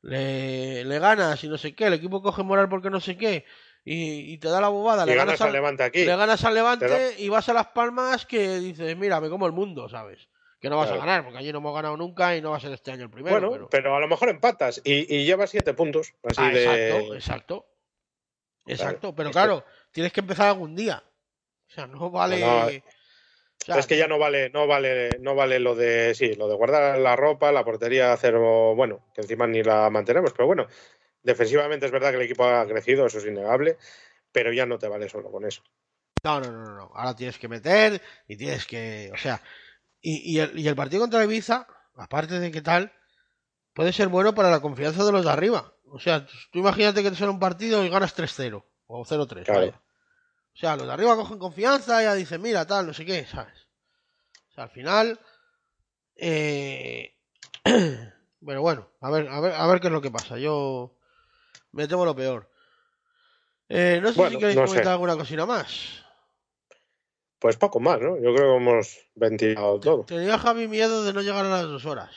le, 0.02 0.84
le 0.86 1.00
ganas 1.00 1.44
y 1.44 1.48
no 1.50 1.58
sé 1.58 1.76
qué, 1.76 1.86
el 1.88 1.94
equipo 1.94 2.22
coge 2.22 2.44
moral 2.44 2.70
porque 2.70 2.90
no 2.90 3.00
sé 3.00 3.18
qué, 3.18 3.46
y, 3.84 4.34
y 4.34 4.38
te 4.38 4.50
da 4.50 4.60
la 4.62 4.70
bobada, 4.70 5.06
le 5.06 5.14
ganas 5.16 5.40
ganas, 5.40 5.42
al 5.42 5.48
al, 5.48 5.54
Levante 5.54 5.84
aquí. 5.84 6.06
le 6.06 6.16
ganas 6.16 6.44
al 6.44 6.54
Levante 6.54 6.88
Te 6.88 7.22
y 7.22 7.30
vas 7.30 7.48
a 7.50 7.54
Las 7.54 7.68
Palmas 7.68 8.26
que 8.26 8.60
dices, 8.60 8.96
mira, 8.98 9.20
me 9.22 9.30
como 9.30 9.46
el 9.46 9.54
mundo, 9.54 9.88
¿sabes? 9.90 10.28
Que 10.60 10.70
no 10.70 10.78
vas 10.78 10.88
Claro. 10.88 11.04
a 11.04 11.06
ganar, 11.06 11.24
porque 11.24 11.38
allí 11.40 11.52
no 11.52 11.60
hemos 11.60 11.74
ganado 11.76 11.96
nunca 11.98 12.36
y 12.36 12.42
no 12.42 12.52
va 12.52 12.58
a 12.58 12.60
ser 12.60 12.72
este 12.74 12.92
año 12.92 13.04
el 13.04 13.10
primero. 13.12 13.36
bueno, 13.40 13.52
pero... 13.52 13.70
pero... 13.70 13.96
a 13.96 14.00
lo 14.00 14.08
mejor 14.08 14.30
empatas 14.30 14.82
y, 14.84 15.16
y 15.16 15.24
llevas 15.26 15.52
siete 15.52 15.74
puntos. 15.74 16.14
Así 16.24 16.42
Ah, 16.42 16.50
de. 16.50 16.64
exacto, 16.64 17.14
exacto. 17.16 17.66
Exacto, 18.66 19.16
pero 19.16 19.32
claro, 19.32 19.64
tienes 19.92 20.12
que 20.12 20.20
empezar 20.20 20.48
algún 20.50 20.76
día. 20.76 21.02
O 21.70 21.72
sea, 21.72 21.88
no 21.88 22.10
vale. 22.12 22.40
No, 22.40 22.66
no, 22.66 22.70
es 23.68 23.88
que 23.88 23.98
ya 23.98 24.08
no 24.08 24.18
vale, 24.18 24.50
no 24.50 24.68
vale, 24.68 25.10
no 25.20 25.36
vale 25.36 25.60
lo 25.60 25.76
de 25.76 26.14
sí, 26.16 26.34
lo 26.36 26.48
de 26.48 26.56
guardar 26.56 27.00
la 27.00 27.16
ropa, 27.16 27.52
la 27.52 27.66
portería 27.66 28.16
cero, 28.18 28.76
bueno, 28.76 29.06
que 29.14 29.22
encima 29.22 29.48
ni 29.48 29.64
la 29.64 29.90
mantenemos, 29.90 30.32
pero 30.34 30.48
bueno, 30.48 30.68
defensivamente 31.24 31.86
es 31.86 31.92
verdad 31.92 32.12
que 32.12 32.18
el 32.18 32.24
equipo 32.24 32.46
ha 32.46 32.66
crecido, 32.66 33.06
eso 33.06 33.18
es 33.18 33.26
innegable, 33.26 33.78
pero 34.32 34.54
ya 34.54 34.66
no 34.66 34.78
te 34.78 34.88
vale 34.88 35.10
solo 35.10 35.32
con 35.32 35.46
eso. 35.46 35.64
No, 36.24 36.40
no, 36.40 36.52
no, 36.52 36.76
no. 36.76 36.92
Ahora 36.94 37.16
tienes 37.16 37.38
que 37.38 37.48
meter 37.48 38.02
y 38.28 38.38
tienes 38.38 38.66
que. 38.66 39.12
O 39.14 39.18
sea. 39.18 39.42
Y, 40.02 40.36
y 40.36 40.40
el, 40.40 40.58
y 40.58 40.68
el 40.68 40.76
partido 40.76 41.02
contra 41.02 41.24
Ibiza, 41.24 41.68
aparte 41.96 42.40
de 42.40 42.52
que 42.52 42.62
tal, 42.62 42.94
puede 43.74 43.94
ser 43.94 44.08
bueno 44.08 44.34
para 44.36 44.52
la 44.52 44.62
confianza 44.62 45.04
de 45.04 45.12
los 45.12 45.26
de 45.26 45.32
arriba. 45.32 45.74
O 45.90 46.00
sea, 46.00 46.26
tú 46.52 46.60
imagínate 46.60 47.02
que 47.02 47.10
te 47.10 47.16
sale 47.16 47.32
un 47.32 47.40
partido 47.40 47.84
y 47.84 47.90
ganas 47.90 48.16
3-0 48.16 48.64
o 48.88 49.06
0-3. 49.06 49.44
Claro. 49.44 49.60
vaya. 49.60 49.82
O 50.58 50.60
sea, 50.60 50.76
los 50.76 50.88
de 50.88 50.94
arriba 50.94 51.16
cogen 51.16 51.38
confianza 51.38 52.02
y 52.02 52.06
ya 52.06 52.16
dicen, 52.16 52.42
mira, 52.42 52.66
tal, 52.66 52.88
no 52.88 52.94
sé 52.94 53.06
qué, 53.06 53.26
¿sabes? 53.28 53.68
O 54.50 54.54
sea, 54.56 54.64
al 54.64 54.70
final. 54.72 55.20
Eh... 56.16 57.14
Pero 57.64 58.62
bueno, 58.62 58.90
a 59.02 59.12
ver, 59.12 59.28
a 59.30 59.40
ver, 59.40 59.54
a 59.54 59.68
ver 59.68 59.80
qué 59.80 59.88
es 59.88 59.94
lo 59.94 60.02
que 60.02 60.10
pasa. 60.12 60.38
Yo 60.40 60.96
me 61.74 61.88
temo 61.88 62.06
lo 62.06 62.16
peor. 62.16 62.50
Eh, 63.70 64.00
no 64.02 64.10
sé 64.12 64.16
Bueno, 64.18 64.32
si 64.32 64.38
queréis 64.40 64.56
no 64.58 64.64
comentar 64.66 64.86
sé. 64.86 64.90
alguna 64.92 65.16
cosina 65.18 65.46
más. 65.46 66.04
Pues 67.40 67.58
poco 67.58 67.80
más, 67.80 68.00
¿no? 68.00 68.16
Yo 68.16 68.34
creo 68.34 68.54
que 68.54 68.56
hemos 68.58 68.98
ventilado 69.16 69.80
todo. 69.80 70.06
Tenía 70.06 70.40
Javi 70.40 70.68
miedo 70.68 71.04
de 71.04 71.14
no 71.14 71.22
llegar 71.22 71.46
a 71.46 71.50
las 71.50 71.64
dos 71.64 71.86
horas. 71.86 72.10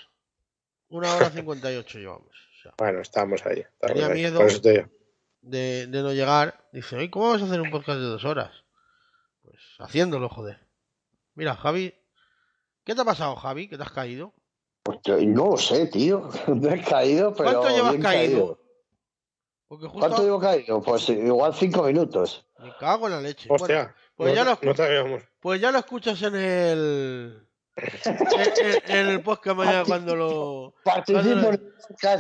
Una 0.89 1.15
hora 1.15 1.29
cincuenta 1.31 1.71
y 1.73 1.77
ocho 1.77 1.99
llevamos. 1.99 2.29
O 2.59 2.62
sea, 2.62 2.75
Bueno, 2.79 3.01
estamos 3.01 3.45
ahí. 3.45 3.61
estamos 3.61 3.93
Tenía 3.95 4.07
ahí. 4.07 4.15
miedo. 4.15 4.39
Por 4.39 4.49
eso 4.49 4.61
te 4.62 4.71
digo. 4.73 4.89
De, 5.43 5.87
de 5.87 6.03
no 6.03 6.12
llegar. 6.12 6.69
Dice, 6.73 6.97
oye, 6.97 7.11
¿cómo 7.11 7.31
vas 7.31 7.43
a 7.43 7.47
hacer 7.47 7.61
un 7.61 7.71
podcast 7.71 7.99
de 7.99 8.07
dos 8.07 8.25
horas? 8.25 8.53
Pues 9.43 9.61
haciéndolo, 9.79 10.29
joder. 10.29 10.67
Mira, 11.35 11.55
Javi. 11.55 11.95
¿Qué 12.85 12.95
te 12.95 13.01
ha 13.01 13.05
pasado, 13.05 13.37
Javi? 13.37 13.69
¿Que 13.69 13.77
te 13.77 13.83
has 13.83 13.93
caído? 13.93 14.35
Pues 14.83 14.99
yo 15.05 15.17
no 15.21 15.51
lo 15.51 15.57
sé, 15.57 15.87
tío. 15.87 16.29
Me 16.49 16.75
he 16.75 16.83
caído, 16.83 17.35
pero. 17.35 17.51
¿Cuánto 17.51 17.69
llevas 17.69 17.93
bien 17.93 18.03
caído? 18.03 18.61
Justo. 19.69 19.91
¿Cuánto 19.93 20.23
llevo 20.23 20.41
caído? 20.41 20.83
Pues 20.83 21.09
igual 21.09 21.55
cinco 21.55 21.85
minutos. 21.85 22.45
Me 22.59 22.75
cago 22.77 23.07
en 23.07 23.12
la 23.12 23.21
leche. 23.21 23.49
Hostia. 23.51 23.95
Bueno, 24.17 24.17
pues, 24.17 24.31
no, 24.31 24.35
ya 24.35 24.45
lo, 24.45 24.59
no 24.62 24.77
sabíamos. 24.77 25.23
pues 25.39 25.61
ya 25.61 25.71
lo 25.71 25.79
escuchas 25.79 26.23
en 26.23 26.35
el. 26.35 27.49
En, 27.77 27.87
en- 28.67 28.97
en 28.97 29.09
el 29.09 29.23
podcast 29.23 29.57
mañana 29.57 29.85
cuando 29.87 30.15
lo. 30.17 30.75
Participo 30.85 31.51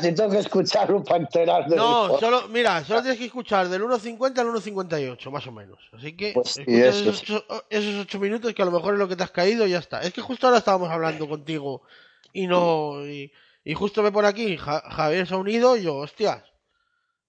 y 0.02 0.12
tengo 0.14 0.30
que 0.30 0.38
escucharlo 0.38 1.02
para 1.04 1.18
enterarme. 1.20 1.76
No, 1.76 2.18
solo, 2.18 2.48
mira, 2.48 2.84
solo 2.84 3.02
tienes 3.02 3.18
que 3.18 3.26
escuchar 3.26 3.68
del 3.68 3.82
1.50 3.82 4.38
al 4.40 4.46
1.58, 4.48 5.30
más 5.30 5.46
o 5.46 5.52
menos. 5.52 5.78
Así 5.92 6.16
que 6.16 6.32
Pues 6.34 6.58
eso 6.58 7.10
esos, 7.10 7.22
ocho, 7.22 7.44
esos 7.70 7.94
ocho 8.02 8.18
minutos 8.18 8.52
que 8.52 8.62
a 8.62 8.64
lo 8.64 8.72
mejor 8.72 8.94
es 8.94 8.98
lo 8.98 9.08
que 9.08 9.16
te 9.16 9.22
has 9.22 9.30
caído 9.30 9.66
y 9.66 9.70
ya 9.70 9.78
está. 9.78 10.00
Es 10.02 10.12
que 10.12 10.20
justo 10.20 10.46
ahora 10.46 10.58
estábamos 10.58 10.90
hablando 10.90 11.28
contigo 11.28 11.82
y 12.32 12.46
no. 12.46 13.06
Y, 13.06 13.32
y 13.64 13.74
justo 13.74 14.02
ve 14.02 14.10
por 14.10 14.24
aquí, 14.24 14.56
Ja- 14.56 14.82
Javier 14.90 15.26
se 15.26 15.34
ha 15.34 15.38
unido 15.38 15.76
y 15.76 15.82
yo, 15.82 15.96
hostias. 15.96 16.42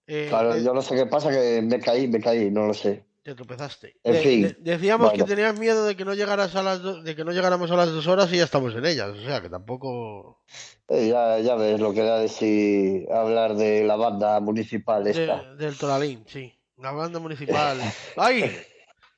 eh, 0.07 0.27
Claro, 0.29 0.57
yo 0.57 0.73
no 0.73 0.81
sé 0.81 0.95
qué 0.95 1.05
pasa, 1.05 1.29
que 1.29 1.61
me 1.61 1.79
caí, 1.79 2.07
me 2.07 2.19
caí, 2.19 2.49
no 2.49 2.65
lo 2.65 2.73
sé. 2.73 3.05
Te 3.23 3.35
tropezaste. 3.35 3.95
En 4.03 4.13
De- 4.13 4.19
fin, 4.21 4.41
de- 4.43 4.55
decíamos 4.59 5.09
bueno. 5.09 5.23
que 5.25 5.29
tenías 5.29 5.57
miedo 5.59 5.85
de 5.85 5.95
que 5.95 6.05
no 6.05 6.13
llegaras 6.13 6.55
a 6.55 6.63
las 6.63 6.81
do- 6.81 7.01
de 7.03 7.15
que 7.15 7.23
no 7.23 7.31
llegáramos 7.31 7.69
a 7.71 7.75
las 7.75 7.89
dos 7.91 8.07
horas 8.07 8.31
y 8.33 8.37
ya 8.37 8.43
estamos 8.45 8.73
en 8.75 8.85
ellas. 8.85 9.09
O 9.09 9.21
sea 9.21 9.41
que 9.41 9.49
tampoco. 9.49 10.43
Eh, 10.87 11.07
ya, 11.09 11.39
ya 11.39 11.55
ves 11.55 11.79
lo 11.79 11.93
que 11.93 12.01
da 12.03 12.17
de 12.19 12.27
sí 12.29 13.05
hablar 13.13 13.55
de 13.55 13.83
la 13.83 13.95
banda 13.95 14.39
municipal 14.39 15.05
esta. 15.07 15.43
De- 15.43 15.55
del 15.65 15.77
Toralín, 15.77 16.23
sí. 16.27 16.51
La 16.77 16.91
banda 16.91 17.19
municipal. 17.19 17.79
¡Ay! 18.17 18.55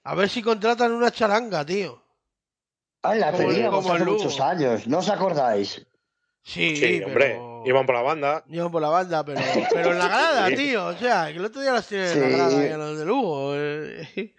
A 0.03 0.15
ver 0.15 0.27
si 0.29 0.41
contratan 0.41 0.91
una 0.91 1.11
charanga, 1.11 1.65
tío. 1.65 2.03
Ah, 3.03 3.15
la 3.15 3.31
teníamos 3.31 3.85
hace 3.85 3.99
Lugo. 4.03 4.17
muchos 4.17 4.39
años, 4.39 4.85
¿no 4.87 4.99
os 4.99 5.09
acordáis? 5.09 5.85
Sí, 6.41 6.75
Sí, 6.75 7.01
pero... 7.03 7.07
hombre. 7.07 7.52
Iban 7.65 7.85
por 7.85 7.95
la 7.95 8.01
banda. 8.01 8.43
Iban 8.49 8.71
por 8.71 8.81
la 8.81 8.89
banda, 8.89 9.23
pero, 9.25 9.41
pero 9.73 9.91
en 9.91 9.99
la 9.99 10.07
grada, 10.07 10.47
Sí. 10.49 10.55
tío. 10.55 10.85
O 10.87 10.93
sea, 10.93 11.27
que 11.31 11.37
el 11.37 11.45
otro 11.45 11.61
día 11.61 11.73
las 11.73 11.87
tienen 11.87 12.07
en 12.07 12.13
Sí. 12.13 12.19
la 12.19 12.27
grada, 12.29 12.65
y 12.65 12.69
los 12.77 12.99
de 12.99 13.05
Lugo. 13.05 13.53
eh. 13.55 14.07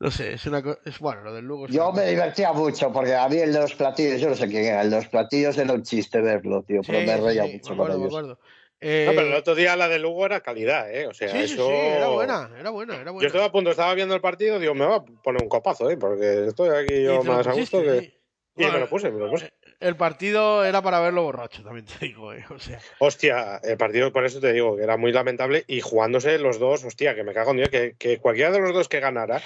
No 0.00 0.10
sé, 0.10 0.32
es 0.34 0.44
una 0.46 0.60
co- 0.60 0.76
es 0.84 0.98
bueno, 0.98 1.22
lo 1.22 1.32
del 1.32 1.44
Lugo. 1.46 1.68
Yo 1.68 1.88
una- 1.90 2.02
me 2.02 2.10
divertía 2.10 2.52
mucho 2.52 2.92
porque 2.92 3.14
a 3.14 3.28
mí 3.28 3.36
el 3.38 3.52
de 3.52 3.60
los 3.60 3.74
platillos, 3.74 4.20
yo 4.20 4.28
no 4.28 4.34
sé 4.34 4.48
quién 4.48 4.64
era, 4.64 4.82
el 4.82 4.90
de 4.90 4.96
los 4.96 5.06
platillos 5.08 5.56
era 5.56 5.72
un 5.72 5.82
chiste 5.84 6.20
verlo, 6.20 6.62
tío, 6.64 6.82
Sí, 6.82 6.90
pero 6.92 7.06
me 7.06 7.16
reía 7.16 7.44
sí, 7.44 7.52
mucho 7.54 7.68
me 7.70 7.74
acuerdo, 7.76 7.98
me 8.00 8.06
acuerdo. 8.06 8.38
Eh, 8.80 9.04
No, 9.06 9.12
pero 9.14 9.28
el 9.28 9.34
otro 9.34 9.54
día 9.54 9.76
la 9.76 9.88
de 9.88 10.00
Lugo 10.00 10.26
era 10.26 10.40
calidad, 10.40 10.92
¿eh? 10.92 11.06
O 11.06 11.14
sea, 11.14 11.28
sí, 11.28 11.46
sí, 11.46 11.54
eso. 11.54 11.68
sí, 11.68 11.72
era 11.74 12.08
buena, 12.08 12.50
era 12.58 12.70
buena, 12.70 12.96
era 12.96 13.04
Yo 13.06 13.12
buena. 13.12 13.26
estaba 13.28 13.44
a 13.46 13.52
punto, 13.52 13.70
estaba 13.70 13.94
viendo 13.94 14.14
el 14.16 14.20
partido, 14.20 14.58
digo, 14.58 14.74
me 14.74 14.84
va 14.84 14.96
a 14.96 15.04
poner 15.04 15.40
un 15.42 15.48
copazo, 15.48 15.88
¿eh? 15.88 15.96
Porque 15.96 16.48
estoy 16.48 16.68
aquí 16.70 17.02
yo 17.04 17.22
más 17.22 17.46
a 17.46 17.52
gusto 17.52 17.80
que. 17.80 18.00
sí. 18.00 18.14
Y 18.56 18.64
me 18.66 18.80
lo 18.80 18.88
puse, 18.88 19.10
me 19.10 19.20
lo 19.20 19.30
puse. 19.30 19.52
El 19.84 19.96
partido 19.96 20.64
era 20.64 20.80
para 20.80 20.98
verlo 21.00 21.24
borracho, 21.24 21.62
también 21.62 21.84
te 21.84 22.06
digo, 22.06 22.32
eh. 22.32 22.44
O 22.48 22.58
sea, 22.58 22.78
Hostia, 22.98 23.60
el 23.62 23.76
partido, 23.76 24.12
por 24.12 24.24
eso 24.24 24.40
te 24.40 24.52
digo, 24.52 24.76
que 24.76 24.82
era 24.82 24.96
muy 24.96 25.12
lamentable. 25.12 25.64
Y 25.66 25.80
jugándose 25.82 26.38
los 26.38 26.58
dos, 26.58 26.84
hostia, 26.84 27.14
que 27.14 27.22
me 27.22 27.34
cago 27.34 27.50
en 27.50 27.58
Dios, 27.58 27.68
que, 27.68 27.94
que 27.98 28.18
cualquiera 28.18 28.50
de 28.50 28.60
los 28.60 28.72
dos 28.72 28.88
que 28.88 29.00
ganara, 29.00 29.42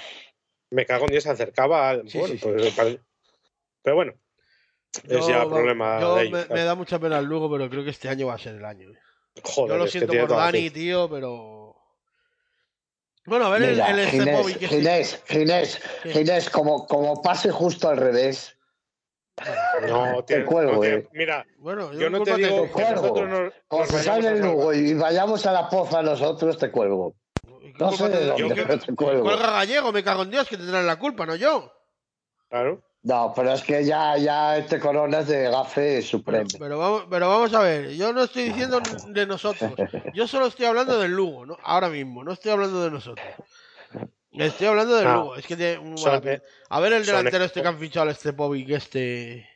me 0.69 0.85
cago 0.85 1.05
en 1.05 1.11
Dios, 1.11 1.23
se 1.23 1.29
acercaba 1.31 1.89
al. 1.89 2.09
Sí, 2.09 2.17
bueno, 2.19 2.33
sí, 2.35 2.39
pues, 2.41 2.99
Pero 3.81 3.95
bueno, 3.95 4.13
es 5.03 5.09
yo, 5.09 5.29
ya 5.29 5.37
vamos, 5.39 5.53
problema 5.53 5.99
yo 5.99 6.15
de 6.15 6.23
ellos. 6.23 6.47
me, 6.49 6.55
me 6.55 6.63
da 6.63 6.75
mucha 6.75 6.99
pena 6.99 7.19
el 7.19 7.25
Lugo, 7.25 7.51
pero 7.51 7.69
creo 7.69 7.83
que 7.83 7.89
este 7.89 8.07
año 8.07 8.27
va 8.27 8.35
a 8.35 8.39
ser 8.39 8.55
el 8.55 8.65
año. 8.65 8.89
eh. 8.91 8.99
Joder, 9.43 9.71
Yo 9.71 9.77
lo 9.77 9.87
siento 9.87 10.13
por 10.13 10.29
Dani, 10.29 10.69
tío, 10.69 11.09
pero. 11.09 11.75
Bueno, 13.25 13.45
a 13.45 13.49
ver 13.49 13.61
el, 13.63 13.71
Mira, 13.71 13.89
el 13.91 14.07
Ginés, 14.07 14.45
sí. 14.47 14.65
Ginés, 14.67 15.23
Ginés, 15.27 15.81
Sí. 16.03 16.09
Ginés, 16.11 16.49
como, 16.49 16.87
como 16.87 17.21
pase 17.21 17.51
justo 17.51 17.89
al 17.89 17.97
revés, 17.97 18.57
No, 19.87 20.23
Te 20.23 20.45
cuelgo, 20.45 20.73
no 20.75 20.83
eh. 20.83 21.07
Mira, 21.13 21.45
Bueno, 21.57 21.93
yo 21.93 22.09
no 22.09 22.21
te 22.23 22.35
digo 22.35 22.67
cuelgo. 22.71 23.01
nosotros 23.01 23.29
nos, 23.29 23.41
nos 23.41 23.91
vayamos 23.91 24.03
sale 24.03 24.27
el. 24.29 24.39
Lugo 24.41 24.73
y 24.73 24.93
vayamos 24.93 25.45
a 25.45 25.51
la 25.53 25.69
poza 25.69 26.01
nosotros, 26.01 26.57
te 26.57 26.69
cuelgo. 26.71 27.15
¿Qué 27.61 27.73
No 27.79 27.91
sé 27.91 28.09
de 28.09 28.25
dónde, 28.25 28.55
que- 28.55 28.63
pero 28.63 28.79
te 28.79 28.95
cuelgo. 28.95 29.23
Cuelga 29.23 29.51
gallego, 29.51 29.91
me 29.91 30.03
cago 30.03 30.23
en 30.23 30.31
Dios, 30.31 30.47
que 30.47 30.57
tendrán 30.57 30.85
la 30.85 30.97
culpa, 30.97 31.25
no 31.25 31.35
yo. 31.35 31.71
Claro. 32.49 32.81
No, 33.01 33.31
pero 33.33 33.53
es 33.53 33.61
que 33.63 33.85
ya, 33.85 34.17
ya 34.17 34.57
este 34.57 34.77
corona 34.77 35.19
es 35.19 35.27
de 35.27 35.49
gafe 35.49 35.95
Pero, 35.99 36.01
supremo. 36.07 36.49
pero 36.59 36.77
vamos, 36.77 37.05
pero 37.09 37.29
vamos 37.29 37.53
a 37.53 37.61
ver, 37.61 37.91
yo 37.95 38.11
no 38.11 38.23
estoy 38.23 38.43
diciendo 38.49 38.81
de 38.81 39.25
nosotros. 39.25 39.71
Yo 40.13 40.27
solo 40.27 40.47
estoy 40.47 40.65
hablando 40.65 40.99
del 40.99 41.11
Lugo, 41.11 41.45
¿no? 41.45 41.57
Ahora 41.63 41.87
mismo, 41.87 42.25
no 42.25 42.33
estoy 42.33 42.51
hablando 42.51 42.83
de 42.83 42.91
nosotros. 42.91 43.25
Estoy 44.31 44.67
hablando 44.67 44.95
del. 44.95 45.11
Lugo. 45.11 45.35
Es 45.35 45.45
que 45.47 45.55
tiene 45.55 45.97
Son- 45.97 46.21
pinta. 46.21 46.43
A 46.69 46.79
ver 46.79 46.93
el 46.93 47.05
son- 47.05 47.15
delantero 47.17 47.45
este 47.45 47.61
que 47.61 47.67
han 47.67 47.79
fichado, 47.79 48.09
este 48.09 48.33
Povic, 48.33 48.69
este. 48.69 49.47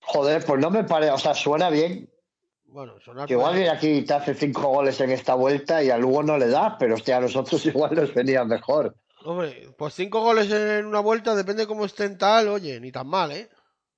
Joder, 0.00 0.44
pues 0.44 0.60
no 0.60 0.70
me 0.70 0.84
parece, 0.84 1.12
o 1.12 1.18
sea, 1.18 1.34
suena 1.34 1.68
bien. 1.70 2.08
Bueno, 2.66 2.94
sonar 3.00 3.26
Que 3.26 3.34
igual 3.34 3.54
viene 3.54 3.70
aquí 3.70 3.88
y 3.88 4.02
te 4.04 4.14
hace 4.14 4.34
cinco 4.34 4.68
goles 4.68 5.00
en 5.00 5.10
esta 5.10 5.34
vuelta 5.34 5.82
y 5.82 5.90
a 5.90 5.96
Lugo 5.98 6.22
no 6.22 6.36
le 6.36 6.48
da, 6.48 6.76
pero 6.78 6.94
hostia, 6.94 7.16
a 7.16 7.20
nosotros 7.20 7.64
igual 7.66 7.94
nos 7.94 8.12
venía 8.14 8.44
mejor. 8.44 8.94
Hombre, 9.24 9.68
pues 9.76 9.94
cinco 9.94 10.20
goles 10.20 10.50
en 10.52 10.86
una 10.86 11.00
vuelta, 11.00 11.34
depende 11.34 11.66
cómo 11.66 11.84
estén 11.84 12.16
tal, 12.18 12.48
oye, 12.48 12.78
ni 12.80 12.92
tan 12.92 13.08
mal, 13.08 13.32
¿eh? 13.32 13.48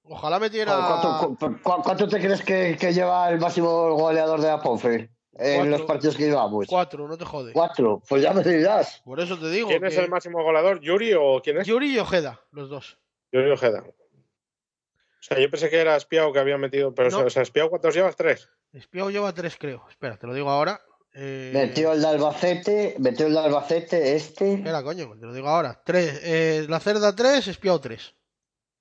Ojalá 0.04 0.38
metiera. 0.38 0.74
¿Cuánto, 0.74 1.36
cu- 1.38 1.58
cu- 1.62 1.82
cuánto 1.82 2.08
te 2.08 2.18
crees 2.18 2.42
que, 2.42 2.76
que 2.80 2.94
lleva 2.94 3.28
el 3.28 3.38
máximo 3.38 3.92
goleador 3.94 4.40
de 4.40 4.46
la 4.48 4.60
Ponfe 4.60 5.10
en 5.38 5.54
Cuatro. 5.56 5.70
los 5.78 5.82
partidos 5.82 6.16
que 6.16 6.24
llevamos? 6.26 6.66
Cuatro, 6.68 7.06
no 7.08 7.16
te 7.16 7.24
jode. 7.24 7.52
Cuatro, 7.52 8.02
pues 8.08 8.22
ya 8.22 8.32
me 8.32 8.42
dirás. 8.42 9.00
Por 9.04 9.20
eso 9.20 9.38
te 9.38 9.48
digo. 9.50 9.68
¿Quién 9.68 9.84
es 9.84 9.96
el 9.96 10.08
máximo 10.10 10.42
goleador? 10.42 10.80
¿Yuri 10.80 11.14
o 11.14 11.40
quién 11.42 11.58
es? 11.58 11.66
Yuri 11.66 11.94
y 11.94 11.98
Ojeda, 11.98 12.40
los 12.52 12.68
dos. 12.68 12.98
Yuri 13.32 13.50
Ojeda. 13.50 13.84
O 13.86 15.22
sea, 15.22 15.38
yo 15.38 15.50
pensé 15.50 15.68
que 15.68 15.78
era 15.80 15.96
Espiao 15.96 16.32
que 16.32 16.38
había 16.38 16.58
metido, 16.58 16.94
pero 16.94 17.10
No. 17.10 17.18
o 17.26 17.30
sea, 17.30 17.42
Espiao, 17.42 17.68
¿cuántos 17.70 17.94
llevas? 17.94 18.16
Tres. 18.16 18.48
Espiao 18.72 19.10
lleva 19.10 19.32
tres, 19.34 19.56
creo. 19.58 19.84
Espera, 19.90 20.16
te 20.16 20.26
lo 20.26 20.34
digo 20.34 20.50
ahora. 20.50 20.80
Eh, 21.14 21.50
Metió 21.52 21.92
el 21.92 22.00
de 22.02 22.06
Albacete, 22.08 22.94
metió 22.98 23.26
el 23.26 23.32
de 23.32 23.40
Albacete, 23.40 24.14
este. 24.14 24.54
Espera, 24.54 24.82
coño, 24.82 25.10
te 25.18 25.26
lo 25.26 25.32
digo 25.32 25.48
ahora. 25.48 25.80
Tres, 25.84 26.20
eh, 26.22 26.66
la 26.68 26.78
cerda 26.78 27.16
tres, 27.16 27.48
Espiao 27.48 27.80
tres. 27.80 28.14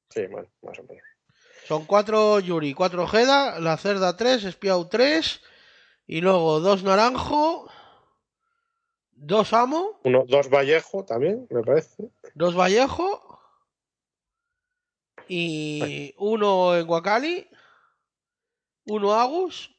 Sí, 0.09 0.25
bueno, 0.27 0.47
más 0.61 0.77
o 0.79 0.83
menos. 0.83 1.03
Son 1.67 1.85
cuatro 1.85 2.39
Yuri, 2.39 2.73
cuatro 2.73 3.03
Ojeda, 3.03 3.59
la 3.59 3.75
cerda 3.77 4.15
tres, 4.15 4.43
Espiao 4.43 4.87
tres. 4.87 5.41
Y 6.07 6.21
luego 6.21 6.59
dos 6.61 6.83
Naranjo, 6.83 7.69
dos 9.11 9.51
Amo, 9.53 9.99
Uno, 10.03 10.23
dos 10.27 10.49
Vallejo 10.49 11.03
también, 11.05 11.47
me 11.49 11.61
parece. 11.63 12.09
dos 12.33 12.55
Vallejo. 12.57 13.23
Y 15.27 16.13
uno 16.17 16.77
en 16.77 16.87
Guacali, 16.87 17.49
uno 18.85 19.13
Agus 19.13 19.75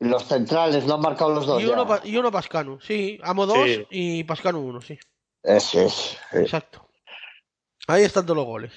Los 0.00 0.24
centrales 0.26 0.84
no 0.84 0.94
han 0.96 1.00
marcado 1.00 1.34
los 1.34 1.46
dos. 1.46 1.62
y 1.62 1.64
uno, 1.66 1.86
y 2.04 2.16
uno 2.18 2.30
Pascanu. 2.30 2.78
Sí, 2.80 3.18
Amo 3.22 3.46
dos 3.46 3.64
Sí. 3.64 3.86
y 3.90 4.24
Pascanu 4.24 4.60
uno, 4.60 4.82
sí. 4.82 4.98
Ese 5.42 5.86
es. 5.86 6.18
eh. 6.32 6.40
Exacto. 6.42 6.86
Ahí 7.86 8.02
están 8.02 8.24
todos 8.26 8.36
los 8.36 8.46
goles. 8.46 8.72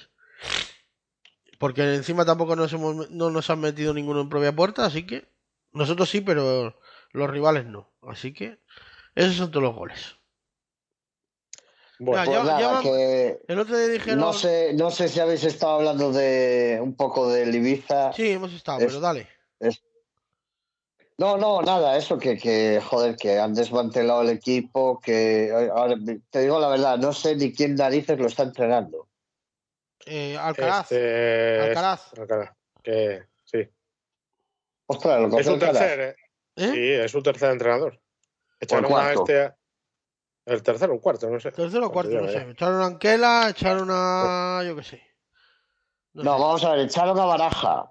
Porque 1.58 1.94
encima 1.94 2.24
tampoco 2.24 2.56
nos 2.56 2.72
hemos, 2.72 3.10
no 3.10 3.30
nos 3.30 3.50
han 3.50 3.60
metido 3.60 3.92
ninguno 3.92 4.20
en 4.22 4.28
propia 4.30 4.54
puerta, 4.56 4.86
así 4.86 5.04
que 5.06 5.28
nosotros 5.72 6.08
sí, 6.08 6.20
pero 6.20 6.78
los 7.12 7.30
rivales 7.30 7.66
no. 7.66 7.90
Así 8.02 8.32
que 8.32 8.58
esos 9.14 9.34
son 9.36 9.50
todos 9.50 9.64
los 9.64 9.74
goles. 9.74 10.16
Bueno, 12.00 12.24
Ya, 12.24 12.24
Pues 12.26 12.38
ya- 12.38 12.44
nada, 12.60 12.82
ya 12.82 12.82
que 12.82 13.40
El 13.48 13.58
otro 13.58 13.76
día 13.76 13.88
dijeron... 13.88 14.20
no 14.20 14.32
sé, 14.32 14.72
no 14.74 14.90
sé 14.90 15.08
si 15.08 15.18
habéis 15.18 15.42
estado 15.44 15.72
hablando 15.74 16.12
de 16.12 16.78
un 16.80 16.94
poco 16.94 17.28
del 17.28 17.52
Ibiza. 17.54 18.12
Sí, 18.12 18.30
hemos 18.30 18.52
estado, 18.52 18.78
Es- 18.78 18.86
pero 18.86 19.00
dale. 19.00 19.28
No, 21.20 21.36
no, 21.36 21.62
nada, 21.62 21.96
eso 21.96 22.16
que, 22.16 22.38
que, 22.38 22.80
joder, 22.80 23.16
que 23.16 23.40
han 23.40 23.52
desmantelado 23.52 24.22
el 24.22 24.28
equipo, 24.28 25.00
que 25.00 25.50
ahora, 25.74 25.96
te 26.30 26.42
digo 26.42 26.60
la 26.60 26.68
verdad, 26.68 26.96
no 26.96 27.12
sé 27.12 27.34
ni 27.34 27.52
quién 27.52 27.74
narices 27.74 28.16
lo 28.20 28.26
está 28.28 28.44
entrenando. 28.44 29.08
Eh, 30.06 30.38
Alcaraz. 30.38 30.92
este, 30.92 31.60
Alcaraz. 31.60 32.12
Alcaraz, 32.16 32.52
Que. 32.84 33.24
Ostras, 34.90 35.20
lo 35.30 35.38
Es 35.38 35.46
un 35.46 35.58
tercer, 35.58 36.00
¿eh? 36.00 36.16
¿Eh? 36.56 36.70
Sí, 36.72 36.92
es 37.04 37.10
su 37.12 37.22
tercer 37.22 37.50
entrenador. 37.52 38.00
Echaron 38.58 38.92
a 38.92 39.12
este. 39.12 39.52
El 40.46 40.62
tercero 40.62 40.94
o 40.94 41.00
cuarto, 41.00 41.28
no 41.28 41.38
sé. 41.38 41.52
Tercero 41.52 41.86
o 41.86 41.92
cuarto, 41.92 42.12
no 42.20 42.26
sé. 42.28 42.38
Echaron 42.50 42.80
a 42.82 42.86
Anquela, 42.86 43.48
echaron 43.50 43.88
a. 43.92 44.62
Yo 44.66 44.74
qué 44.74 44.82
sé. 44.82 45.02
No, 46.14 46.24
No, 46.24 46.34
sé. 46.36 46.42
vamos 46.42 46.64
a 46.64 46.70
ver, 46.72 46.80
echaron 46.86 47.18
a 47.20 47.24
Baraja, 47.26 47.90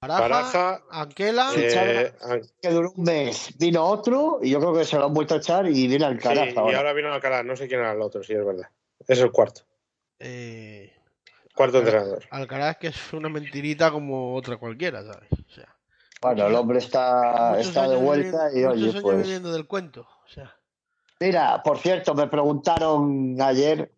Baraja, 0.00 0.20
Baraja, 0.20 0.82
Anquela. 0.90 1.50
Eh, 1.56 2.14
an- 2.22 2.42
que 2.62 2.68
duró 2.70 2.92
un 2.96 3.02
mes. 3.04 3.54
Vino 3.58 3.84
otro 3.84 4.38
y 4.40 4.50
yo 4.50 4.60
creo 4.60 4.72
que 4.72 4.84
se 4.84 4.96
lo 4.96 5.06
han 5.06 5.12
vuelto 5.14 5.34
a 5.34 5.38
echar 5.38 5.66
y 5.66 5.86
viene 5.88 6.04
al 6.04 6.16
sí, 6.16 6.22
Caras 6.22 6.54
y 6.54 6.58
ahora. 6.58 6.78
ahora 6.78 6.92
vino 6.92 7.12
Alcalá, 7.12 7.42
no 7.42 7.56
sé 7.56 7.66
quién 7.66 7.80
era 7.80 7.92
el 7.92 8.00
otro, 8.00 8.22
sí, 8.22 8.32
es 8.34 8.44
verdad. 8.46 8.68
Es 9.06 9.18
el 9.18 9.32
cuarto. 9.32 9.62
Eh, 10.20 10.92
Cuarto 11.54 11.78
Alcaraz- 11.78 11.84
entrenador. 11.86 12.24
Alcaraz, 12.30 12.76
que 12.78 12.86
es 12.88 13.12
una 13.12 13.28
mentirita 13.28 13.90
como 13.90 14.34
otra 14.36 14.56
cualquiera, 14.58 15.02
¿sabes? 15.02 15.28
O 15.32 15.50
sea, 15.52 15.75
Bueno, 16.20 16.46
el 16.46 16.54
hombre 16.54 16.78
está, 16.78 17.58
está 17.60 17.88
de 17.88 17.96
vuelta 17.96 18.48
y 18.54 18.64
oye, 18.64 19.00
pues. 19.00 19.22
viviendo 19.22 19.52
del 19.52 19.66
cuento. 19.66 20.00
O 20.24 20.28
sea, 20.28 20.56
Mira, 21.20 21.62
por 21.62 21.78
cierto, 21.78 22.14
me 22.14 22.26
preguntaron 22.26 23.36
ayer 23.40 23.92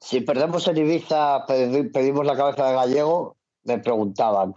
si 0.00 0.20
perdemos 0.20 0.66
en 0.68 0.76
Ibiza, 0.78 1.46
pedi- 1.46 1.90
pedimos 1.92 2.26
la 2.26 2.36
cabeza 2.36 2.68
de 2.68 2.74
Gallego. 2.74 3.36
Me 3.62 3.78
preguntaban. 3.78 4.54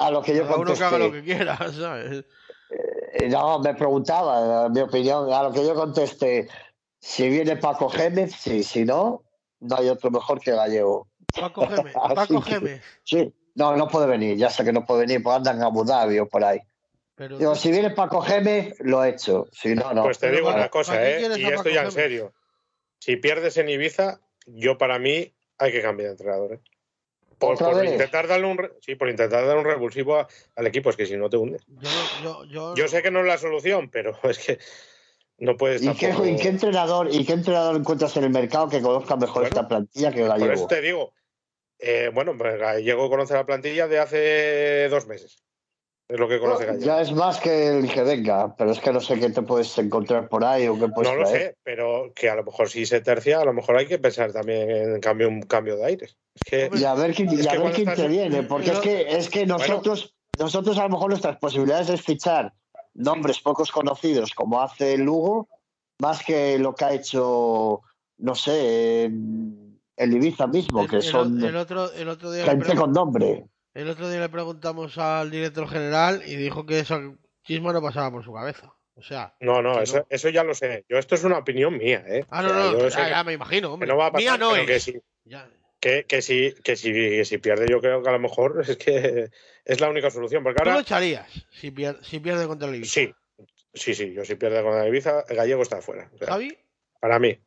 A 0.00 0.10
lo 0.10 0.22
que 0.22 0.34
yo 0.34 0.44
cada 0.44 0.56
uno 0.56 0.74
que 0.74 0.82
haga 0.84 0.98
lo 0.98 1.04
contesté. 1.06 1.26
que 1.28 1.36
quiera, 1.36 1.56
¿sabes? 1.72 2.24
eh, 3.12 3.28
No, 3.30 3.60
me 3.60 3.74
preguntaba, 3.74 4.68
mi 4.68 4.80
opinión. 4.80 5.32
A 5.32 5.42
lo 5.44 5.52
que 5.52 5.64
yo 5.64 5.74
contesté. 5.74 6.48
Si 7.00 7.28
viene 7.28 7.56
Paco 7.56 7.88
Gémez, 7.88 8.32
sí. 8.34 8.62
Si 8.64 8.84
no, 8.84 9.22
no 9.60 9.76
hay 9.76 9.88
otro 9.88 10.10
mejor 10.10 10.40
que 10.40 10.50
Gallego. 10.52 11.08
Paco 11.38 11.66
Gémez, 11.68 11.94
Paco 12.14 12.40
Gémez. 12.42 12.82
Sí. 13.04 13.32
No, 13.54 13.76
no 13.76 13.88
puede 13.88 14.06
venir. 14.06 14.36
Ya 14.36 14.50
sé 14.50 14.64
que 14.64 14.72
no 14.72 14.84
puede 14.84 15.00
venir, 15.02 15.22
pues 15.22 15.36
andan 15.36 15.56
en 15.56 15.62
Abu 15.64 15.84
Dhabi 15.84 16.18
o 16.18 16.28
por 16.28 16.44
ahí. 16.44 16.60
Pero 17.14 17.36
Digo, 17.38 17.54
si 17.54 17.70
viene 17.70 17.90
Paco 17.90 18.22
Gémez, 18.22 18.74
lo 18.80 19.04
he 19.04 19.10
hecho. 19.10 19.46
Si 19.52 19.74
no, 19.74 19.92
no. 19.92 20.04
Pues 20.04 20.18
te 20.18 20.26
Pero 20.26 20.38
digo 20.38 20.48
¿para- 20.48 20.60
una 20.60 20.68
cosa, 20.70 20.92
para 20.92 21.10
¿eh? 21.10 21.20
Y 21.38 21.44
esto 21.46 21.68
ya 21.68 21.82
en 21.82 21.92
serio. 21.92 22.32
Si 22.98 23.16
pierdes 23.16 23.56
en 23.58 23.68
Ibiza, 23.68 24.20
yo 24.46 24.78
para 24.78 24.98
mí 24.98 25.32
hay 25.58 25.72
que 25.72 25.82
cambiar 25.82 26.08
de 26.08 26.12
entrenador. 26.12 26.52
¿eh? 26.54 26.60
Por, 27.38 27.52
intentar 27.84 28.26
darle 28.28 28.46
un 28.46 28.70
sí, 28.82 28.94
por 28.96 29.08
intentar 29.08 29.46
dar 29.46 29.56
un 29.56 29.64
revulsivo 29.64 30.16
a- 30.16 30.28
al 30.56 30.66
equipo, 30.66 30.90
es 30.90 30.96
que 30.96 31.06
si 31.06 31.16
no 31.16 31.30
te 31.30 31.38
hunde. 31.38 31.58
yo, 31.66 31.88
yo, 32.22 32.44
yo, 32.44 32.74
Yo 32.74 32.88
sé 32.88 33.02
que 33.02 33.10
no 33.10 33.20
es 33.20 33.26
la 33.26 33.38
solución, 33.38 33.88
pero 33.90 34.18
es 34.24 34.38
que 34.38 34.58
no 35.38 35.56
puedes 35.56 35.82
¿Y 35.82 35.94
qué, 35.94 36.10
y 36.24 36.36
qué 36.36 36.48
entrenador 36.48 37.08
y 37.10 37.24
qué 37.24 37.32
entrenador 37.32 37.76
encuentras 37.76 38.14
en 38.18 38.24
el 38.24 38.30
mercado 38.30 38.68
que 38.68 38.82
conozca 38.82 39.16
mejor 39.16 39.42
Bueno, 39.42 39.48
esta 39.48 39.66
plantilla 39.68 40.12
que 40.12 40.20
Por 40.20 40.28
Gallego? 40.28 40.52
eso 40.52 40.66
te 40.66 40.82
digo, 40.82 41.14
eh, 41.80 42.10
bueno, 42.12 42.36
pues 42.36 42.58
Gallego 42.58 43.08
conoce 43.08 43.34
la 43.34 43.46
plantilla 43.46 43.88
de 43.88 43.98
hace 43.98 44.88
dos 44.88 45.06
meses. 45.06 45.38
Es 46.08 46.18
lo 46.18 46.28
que 46.28 46.40
conoce 46.40 46.66
Gallego. 46.66 46.84
ya 46.84 47.00
es 47.00 47.12
más 47.12 47.38
que 47.38 47.68
el 47.68 47.88
que 47.92 48.02
venga, 48.02 48.54
pero 48.56 48.72
es 48.72 48.80
que 48.80 48.92
no 48.92 49.00
sé 49.00 49.18
qué 49.20 49.30
te 49.30 49.42
puedes 49.42 49.78
encontrar 49.78 50.28
por 50.28 50.44
ahí 50.44 50.66
o 50.66 50.76
qué 50.78 50.88
puedes 50.88 51.10
no 51.12 51.16
lo 51.18 51.24
traer. 51.28 51.42
sé, 51.42 51.56
pero 51.62 52.12
que 52.14 52.28
a 52.28 52.34
lo 52.34 52.42
mejor 52.42 52.68
si 52.68 52.84
se 52.84 53.00
tercia, 53.00 53.40
a 53.40 53.44
lo 53.44 53.52
mejor 53.52 53.76
hay 53.76 53.86
que 53.86 53.98
pensar 53.98 54.32
también 54.32 54.68
en 54.70 55.00
cambio 55.00 55.28
un 55.28 55.42
cambio 55.42 55.76
de 55.76 55.84
aires. 55.86 56.16
Es 56.34 56.42
que 56.42 56.68
Y 56.74 56.84
a 56.84 56.94
ver 56.94 57.14
quién, 57.14 57.30
y 57.30 57.40
Es 57.40 57.46
a 57.46 57.50
que 57.52 57.58
ver 57.58 57.60
cuando 57.60 57.76
quién 57.76 57.88
estás- 57.88 58.04
te 58.04 58.08
viene, 58.08 58.42
porque 58.42 58.70
es 58.72 58.78
que 58.80 59.16
es 59.16 59.28
que 59.30 59.46
nosotros 59.46 60.14
nosotros 60.38 60.78
a 60.78 60.82
lo 60.84 60.88
mejor 60.90 61.10
nuestras 61.10 61.36
posibilidades 61.38 61.90
es 61.90 62.02
fichar 62.02 62.54
nombres 62.94 63.38
pocos 63.40 63.70
conocidos 63.70 64.32
como 64.34 64.60
hace 64.60 64.94
el 64.94 65.02
Lugo, 65.02 65.48
más 66.00 66.24
que 66.24 66.58
lo 66.58 66.74
que 66.74 66.84
ha 66.86 66.92
hecho 66.92 67.82
no 68.18 68.34
sé 68.34 69.04
en- 69.04 69.69
el 70.00 70.14
Ibiza 70.14 70.46
mismo, 70.46 70.82
el, 70.82 70.88
que 70.90 70.96
el- 70.96 71.02
son 71.02 71.42
el 71.44 71.56
otro, 71.56 71.92
el, 71.92 72.08
otro 72.08 72.32
día 72.32 72.44
le 72.44 72.50
gente 72.50 72.74
con 72.74 72.92
nombre. 72.92 73.46
el 73.74 73.88
otro 73.88 74.08
día 74.10 74.20
le 74.20 74.28
preguntamos 74.28 74.96
al 74.98 75.30
director 75.30 75.68
general 75.68 76.22
y 76.26 76.36
dijo 76.36 76.66
que 76.66 76.80
esa 76.80 77.00
chisma 77.44 77.72
no 77.72 77.80
pasaba 77.82 78.10
por 78.10 78.24
su 78.24 78.32
cabeza. 78.32 78.72
O 78.94 79.02
sea, 79.02 79.34
no, 79.40 79.62
no, 79.62 79.80
eso, 79.80 79.98
no. 79.98 80.06
eso 80.10 80.28
ya 80.28 80.44
lo 80.44 80.54
sé. 80.54 80.84
Yo 80.88 80.98
esto 80.98 81.14
es 81.14 81.24
una 81.24 81.38
opinión 81.38 81.78
mía, 81.78 82.04
¿eh? 82.06 82.26
ah, 82.30 82.42
no, 82.42 82.48
O 82.78 82.90
sea, 82.90 83.04
no, 83.04 83.08
ya, 83.10 83.24
me 83.24 83.32
imagino, 83.32 83.72
hombre. 83.72 83.88
no 83.88 83.96
va 83.96 84.06
a 84.08 84.10
Mía 84.10 84.32
pasar, 84.32 84.40
no 84.40 84.50
pero 84.50 84.62
es. 84.62 84.66
que 84.68 84.80
sí, 84.80 85.00
Ya. 85.24 85.48
que, 85.80 86.04
que 86.04 86.20
sí, 86.20 86.54
que 86.62 86.76
si 86.76 87.38
pierde, 87.38 87.66
yo 87.70 87.80
creo 87.80 88.02
que 88.02 88.08
a 88.10 88.12
lo 88.12 88.18
mejor 88.18 88.62
es 88.68 88.76
que 88.76 89.30
es 89.64 89.80
la 89.80 89.88
única 89.88 90.10
solución. 90.10 90.42
Porque 90.42 90.58
¿Tú 90.58 90.64
lo 90.64 90.70
ahora 90.72 90.82
echarías 90.82 91.26
si, 91.52 91.70
pier- 91.70 92.02
si 92.02 92.20
pierde 92.20 92.46
contra 92.46 92.68
el 92.68 92.74
Ibiza? 92.74 92.92
sí, 92.92 93.14
sí, 93.72 93.94
sí, 93.94 94.12
yo 94.12 94.24
si 94.24 94.34
pierde 94.34 94.62
con 94.62 94.74
la 94.76 94.86
Ibiza, 94.86 95.24
el 95.28 95.36
gallego 95.36 95.62
está 95.62 95.78
afuera. 95.78 96.10
O 96.14 96.18
sea, 96.18 96.26
¿Javi? 96.28 96.58
para 97.00 97.18
mí. 97.18 97.38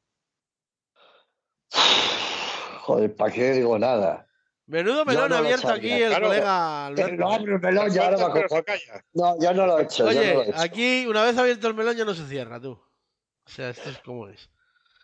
Joder, 2.84 3.16
¿para 3.16 3.32
qué 3.32 3.52
digo 3.54 3.80
nada? 3.80 4.28
Menudo 4.66 5.06
melón 5.06 5.30
no 5.30 5.36
lo 5.36 5.36
abierto 5.38 5.70
aquí 5.70 5.90
el 5.90 6.10
Claro. 6.10 6.28
colega 6.28 6.86
Alberto. 6.88 7.16
no 7.16 7.32
¿eh? 7.32 7.36
abre 7.36 7.56
un 7.56 7.62
melón, 7.62 7.90
ya 7.92 8.06
ahora 8.06 8.26
acuerdo. 8.28 8.64
calla. 8.66 9.06
No, 9.14 9.40
yo 9.42 9.54
no 9.54 9.66
lo 9.68 9.80
he 9.80 9.84
hecho. 9.84 10.12
yo 10.12 10.14
no 10.14 10.14
lo 10.14 10.22
he 10.22 10.38
Oye, 10.38 10.50
hecho. 10.50 10.60
aquí 10.60 11.06
una 11.08 11.24
vez 11.24 11.38
abierto 11.38 11.68
el 11.70 11.74
melón 11.76 11.96
ya 11.96 12.04
no 12.04 12.14
se 12.14 12.28
cierra, 12.28 12.60
tú. 12.60 12.72
O 12.72 13.50
sea, 13.50 13.70
esto 13.70 13.90
es 13.90 14.00
como 14.00 14.28
es. 14.28 14.50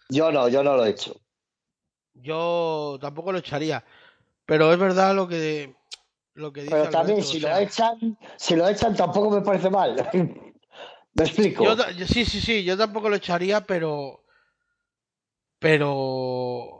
Yo 0.09 0.29
no, 0.29 0.49
yo 0.49 0.61
no 0.61 0.75
lo 0.75 0.85
he 0.85 0.89
hecho. 0.89 1.21
Yo 2.15 2.97
tampoco 2.99 3.31
lo 3.31 3.37
echaría. 3.37 3.81
Pero 4.45 4.73
es 4.73 4.79
verdad 4.79 5.15
lo 5.15 5.25
que, 5.27 5.73
lo 6.33 6.51
que 6.51 6.63
dice 6.63 6.75
Pero 6.75 6.89
también 6.89 7.19
Alberto, 7.19 7.31
si 7.31 7.45
o 7.45 7.49
lo 7.49 7.57
echan, 7.57 8.17
si 8.35 8.55
lo 8.57 8.67
echan 8.67 8.93
tampoco 8.95 9.29
me 9.29 9.41
parece 9.41 9.69
mal. 9.69 9.95
¿Me 11.13 11.23
explico? 11.23 11.63
yo 11.63 11.77
ta- 11.77 11.91
yo- 11.91 12.07
sí, 12.07 12.25
sí, 12.25 12.41
sí, 12.41 12.65
yo 12.65 12.77
tampoco 12.77 13.07
lo 13.09 13.15
echaría, 13.15 13.61
pero. 13.61 14.25
Pero. 15.59 16.78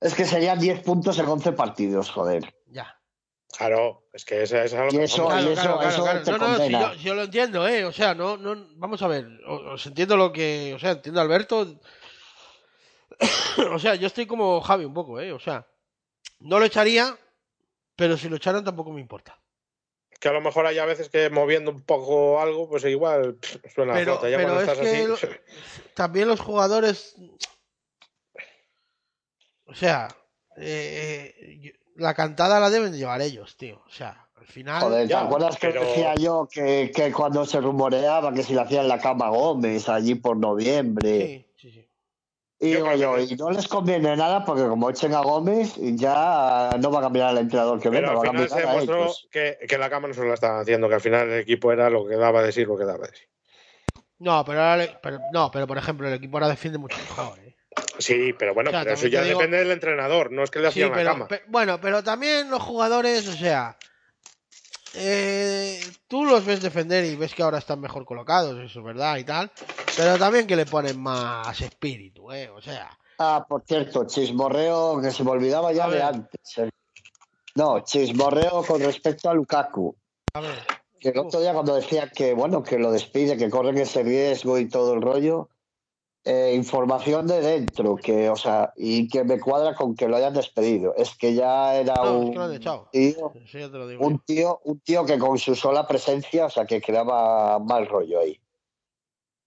Es 0.00 0.14
que 0.14 0.24
serían 0.24 0.58
10 0.58 0.82
puntos 0.82 1.18
en 1.18 1.26
11 1.26 1.52
partidos, 1.52 2.10
joder. 2.10 2.54
Ya. 2.66 2.94
Claro, 3.56 4.06
es 4.12 4.24
que 4.24 4.42
esa 4.42 4.62
es 4.64 4.72
Y 4.72 4.76
lo 4.76 4.88
eso- 5.02 5.28
y 5.40 5.52
eso- 5.52 5.80
eso 5.82 6.04
te 6.22 6.30
No, 6.32 6.38
no, 6.38 6.56
si 6.58 6.70
yo, 6.70 6.94
si 6.94 7.00
yo 7.00 7.14
lo 7.14 7.22
entiendo, 7.24 7.66
¿eh? 7.66 7.84
O 7.84 7.92
sea, 7.92 8.14
no, 8.14 8.36
no. 8.36 8.68
Vamos 8.76 9.02
a 9.02 9.08
ver. 9.08 9.26
o- 9.46 9.72
Os 9.72 9.86
entiendo 9.86 10.16
lo 10.16 10.32
que. 10.32 10.72
O 10.76 10.78
sea, 10.78 10.92
entiendo 10.92 11.20
a 11.20 11.24
Alberto. 11.24 11.80
o 13.72 13.78
sea, 13.78 13.94
yo 13.94 14.06
estoy 14.06 14.26
como 14.26 14.60
Javi 14.60 14.84
un 14.84 14.94
poco, 14.94 15.18
¿eh? 15.20 15.32
O 15.32 15.40
sea, 15.40 15.66
no 16.40 16.58
lo 16.58 16.66
echaría, 16.66 17.16
pero 17.96 18.16
si 18.16 18.28
lo 18.28 18.36
echaran 18.36 18.64
tampoco 18.64 18.92
me 18.92 19.00
importa. 19.00 19.38
que 20.20 20.28
a 20.28 20.32
lo 20.32 20.40
mejor 20.40 20.66
hay 20.66 20.78
a 20.78 20.84
veces 20.84 21.08
que 21.10 21.30
moviendo 21.30 21.70
un 21.70 21.82
poco 21.82 22.40
algo, 22.40 22.68
pues 22.68 22.84
igual 22.86 23.36
pff, 23.36 23.56
suena 23.72 23.94
Pero, 23.94 24.14
flota. 24.14 24.28
Ya 24.28 24.36
pero 24.36 24.48
cuando 24.48 24.62
es 24.64 24.68
estás 24.68 24.84
que 24.84 24.96
así. 24.96 25.06
lo- 25.06 25.18
también 25.94 26.26
los 26.28 26.40
jugadores. 26.40 27.14
O 29.68 29.74
sea, 29.74 30.08
eh, 30.56 31.34
eh, 31.38 31.72
la 31.96 32.14
cantada 32.14 32.58
la 32.60 32.70
deben 32.70 32.90
de 32.92 32.98
llevar 32.98 33.20
ellos, 33.22 33.56
tío. 33.56 33.82
O 33.86 33.90
sea, 33.90 34.28
al 34.36 34.46
final. 34.46 34.82
Joder, 34.82 35.02
¿te 35.02 35.08
ya, 35.08 35.20
acuerdas 35.20 35.56
que 35.58 35.68
pero- 35.68 35.82
decía 35.82 36.16
yo 36.16 36.48
que, 36.50 36.90
que 36.94 37.12
cuando 37.12 37.44
se 37.44 37.60
rumoreaba 37.60 38.32
que 38.32 38.42
si 38.42 38.54
le 38.54 38.62
hacían 38.62 38.88
la 38.88 38.98
cama 38.98 39.26
a 39.26 39.30
Gómez 39.30 39.88
allí 39.88 40.14
por 40.14 40.36
noviembre? 40.36 41.46
Sí, 41.56 41.68
sí, 41.68 41.70
sí. 41.72 41.84
Y 42.60 42.70
Yo 42.72 42.76
digo 42.78 42.94
yo, 42.96 43.14
que- 43.16 43.22
y 43.34 43.36
no 43.36 43.50
les 43.50 43.68
conviene 43.68 44.16
nada 44.16 44.44
porque 44.44 44.66
como 44.66 44.90
echen 44.90 45.14
a 45.14 45.20
Gómez, 45.20 45.74
ya 45.76 46.76
no 46.80 46.90
va 46.90 46.98
a 46.98 47.02
cambiar 47.02 47.30
el 47.32 47.38
entrenador 47.38 47.78
que 47.80 47.88
Pero 47.88 48.08
venga, 48.08 48.20
al 48.20 48.26
a 48.26 48.30
final 48.32 48.48
se 48.48 48.54
a 48.66 48.72
demostró 48.72 49.12
que, 49.30 49.58
que 49.68 49.78
la 49.78 49.88
cama 49.88 50.08
no 50.08 50.14
se 50.14 50.24
la 50.26 50.34
estaban 50.34 50.62
haciendo, 50.62 50.88
que 50.88 50.94
al 50.96 51.00
final 51.00 51.28
el 51.28 51.40
equipo 51.40 51.70
era 51.72 51.88
lo 51.88 52.04
que 52.08 52.16
daba 52.16 52.42
de 52.42 52.50
sí, 52.50 52.64
lo 52.64 52.76
que 52.76 52.84
daba 52.84 53.06
de 53.06 53.14
sí. 53.14 53.24
No, 54.18 54.44
pero, 54.44 54.60
ahora 54.60 54.76
le- 54.78 54.96
pero- 55.00 55.20
no, 55.32 55.50
pero 55.52 55.68
por 55.68 55.78
ejemplo, 55.78 56.08
el 56.08 56.14
equipo 56.14 56.36
ahora 56.38 56.48
defiende 56.48 56.78
mucho 56.78 56.96
mejor, 56.98 57.38
¿eh? 57.38 57.47
Sí, 57.98 58.32
pero 58.38 58.54
bueno, 58.54 58.70
O 58.70 58.72
sea, 58.72 58.82
pero 58.82 58.94
eso 58.94 59.06
ya 59.08 59.22
digo- 59.22 59.38
depende 59.38 59.58
del 59.58 59.70
entrenador, 59.72 60.30
no 60.32 60.44
es 60.44 60.50
que 60.50 60.58
le 60.60 60.66
Sí, 60.70 60.80
hacían 60.82 60.90
la 60.90 60.96
pero, 60.96 61.10
cama. 61.12 61.28
bueno, 61.48 61.80
pero 61.80 62.02
también 62.04 62.50
los 62.50 62.62
jugadores, 62.62 63.26
o 63.28 63.32
sea, 63.32 63.76
eh, 64.94 65.82
tú 66.08 66.24
los 66.24 66.44
ves 66.44 66.62
defender 66.62 67.04
y 67.04 67.16
ves 67.16 67.34
que 67.34 67.42
ahora 67.42 67.58
están 67.58 67.80
mejor 67.80 68.04
colocados, 68.04 68.58
eso 68.58 68.78
es 68.80 68.84
verdad 68.84 69.16
y 69.18 69.24
tal, 69.24 69.50
pero 69.96 70.18
también 70.18 70.46
que 70.46 70.56
le 70.56 70.66
ponen 70.66 70.98
más 70.98 71.60
espíritu, 71.60 72.32
¿eh? 72.32 72.48
O 72.50 72.60
sea, 72.60 72.96
Ah, 73.20 73.44
por 73.48 73.64
cierto, 73.66 74.06
chismorreo 74.06 75.00
que 75.02 75.10
se 75.10 75.24
me 75.24 75.32
olvidaba 75.32 75.72
ya 75.72 75.88
de 75.88 76.00
antes. 76.02 76.58
eh. 76.58 76.70
No, 77.56 77.80
chismorreo 77.80 78.62
con 78.64 78.80
respecto 78.80 79.28
a 79.28 79.34
Lukaku. 79.34 79.96
a 80.34 80.40
ver, 80.40 80.54
Que 81.00 81.08
el 81.08 81.18
otro 81.18 81.40
día 81.40 81.52
cuando 81.52 81.74
decía 81.74 82.08
que, 82.10 82.32
bueno, 82.32 82.62
que 82.62 82.78
lo 82.78 82.92
despide, 82.92 83.36
que 83.36 83.50
corren 83.50 83.76
ese 83.78 84.04
riesgo 84.04 84.56
y 84.58 84.68
todo 84.68 84.94
el 84.94 85.02
rollo, 85.02 85.48
eh, 86.30 86.52
información 86.54 87.26
de 87.26 87.40
dentro, 87.40 87.96
que, 87.96 88.28
o 88.28 88.36
sea, 88.36 88.74
y 88.76 89.08
que 89.08 89.24
me 89.24 89.40
cuadra 89.40 89.74
con 89.74 89.96
que 89.96 90.06
lo 90.08 90.16
hayan 90.16 90.34
despedido. 90.34 90.94
Es 90.94 91.16
que 91.16 91.32
ya 91.34 91.74
era 91.74 91.94
No, 91.96 92.04
es 92.04 92.24
un 92.36 92.50
que 92.50 92.56
echado. 92.56 92.88
tío, 92.92 93.32
un 93.98 94.18
tío, 94.18 94.60
un 94.64 94.78
tío 94.80 95.06
que 95.06 95.18
con 95.18 95.38
su 95.38 95.54
sola 95.54 95.86
presencia, 95.86 96.44
o 96.44 96.50
sea, 96.50 96.66
que 96.66 96.82
creaba 96.82 97.58
mal 97.58 97.86
rollo 97.86 98.20
ahí. 98.20 98.38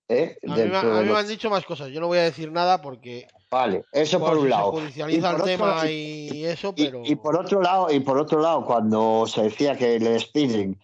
¿Eh? 0.10 0.38
A 0.46 0.56
mí, 0.56 0.64
me, 0.64 0.76
a 0.76 1.20
han 1.20 1.28
dicho 1.28 1.50
más 1.52 1.64
cosas, 1.66 1.90
yo 1.90 2.02
no 2.02 2.08
voy 2.08 2.18
a 2.18 2.24
decir 2.24 2.52
nada 2.52 2.82
porque 2.82 3.28
Vale, 3.50 3.86
eso 3.94 4.20
por, 4.20 4.30
por 4.30 4.38
un 4.40 4.50
lado. 4.50 4.72
se 4.74 4.80
judicializa 4.82 5.28
Y 5.28 5.32
el 5.32 5.38
por 5.38 5.46
tema 5.46 5.76
otro- 5.78 5.90
y 5.90 6.46
eso, 6.46 6.74
Y, 6.76 6.86
pero... 6.86 7.02
y 7.06 7.16
por 7.16 7.38
otro 7.38 7.62
lado, 7.62 7.92
y 7.94 8.00
por 8.02 8.18
otro 8.18 8.42
lado, 8.42 8.66
cuando 8.66 9.26
se 9.28 9.44
decía 9.44 9.78
que 9.78 10.00
le 10.00 10.10
despiden 10.14 10.78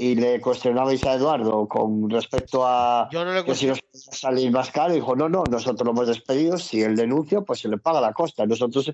y 0.00 0.14
le 0.14 0.40
cuestionabais 0.40 1.04
a 1.04 1.12
Eduardo 1.12 1.68
con 1.68 2.08
respecto 2.08 2.66
a 2.66 3.06
Yo 3.12 3.22
no 3.22 3.34
le 3.34 3.44
que 3.44 3.54
si 3.54 3.66
nos 3.66 3.80
salir 3.92 4.50
más 4.50 4.70
caro, 4.70 4.94
dijo, 4.94 5.14
no, 5.14 5.28
no, 5.28 5.44
nosotros 5.44 5.84
lo 5.84 5.90
hemos 5.92 6.08
despedido, 6.08 6.56
si 6.56 6.80
él 6.80 6.96
denuncia, 6.96 7.42
pues 7.42 7.60
se 7.60 7.68
le 7.68 7.76
paga 7.76 8.00
la 8.00 8.14
costa. 8.14 8.46
Nosotros 8.46 8.90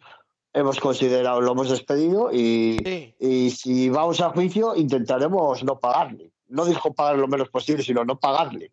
hemos 0.53 0.81
considerado, 0.81 1.41
lo 1.41 1.53
hemos 1.53 1.71
despedido 1.71 2.33
y, 2.33 2.79
Sí. 2.85 3.15
y 3.21 3.51
si 3.51 3.89
vamos 3.89 4.21
a 4.21 4.31
juicio 4.31 4.75
intentaremos 4.75 5.63
no 5.63 5.79
pagarle. 5.79 6.33
No 6.49 6.65
dijo 6.65 6.93
pagar 6.93 7.19
lo 7.19 7.29
menos 7.29 7.51
posible, 7.51 7.85
sino 7.85 8.05
no 8.05 8.19
pagarle. 8.19 8.73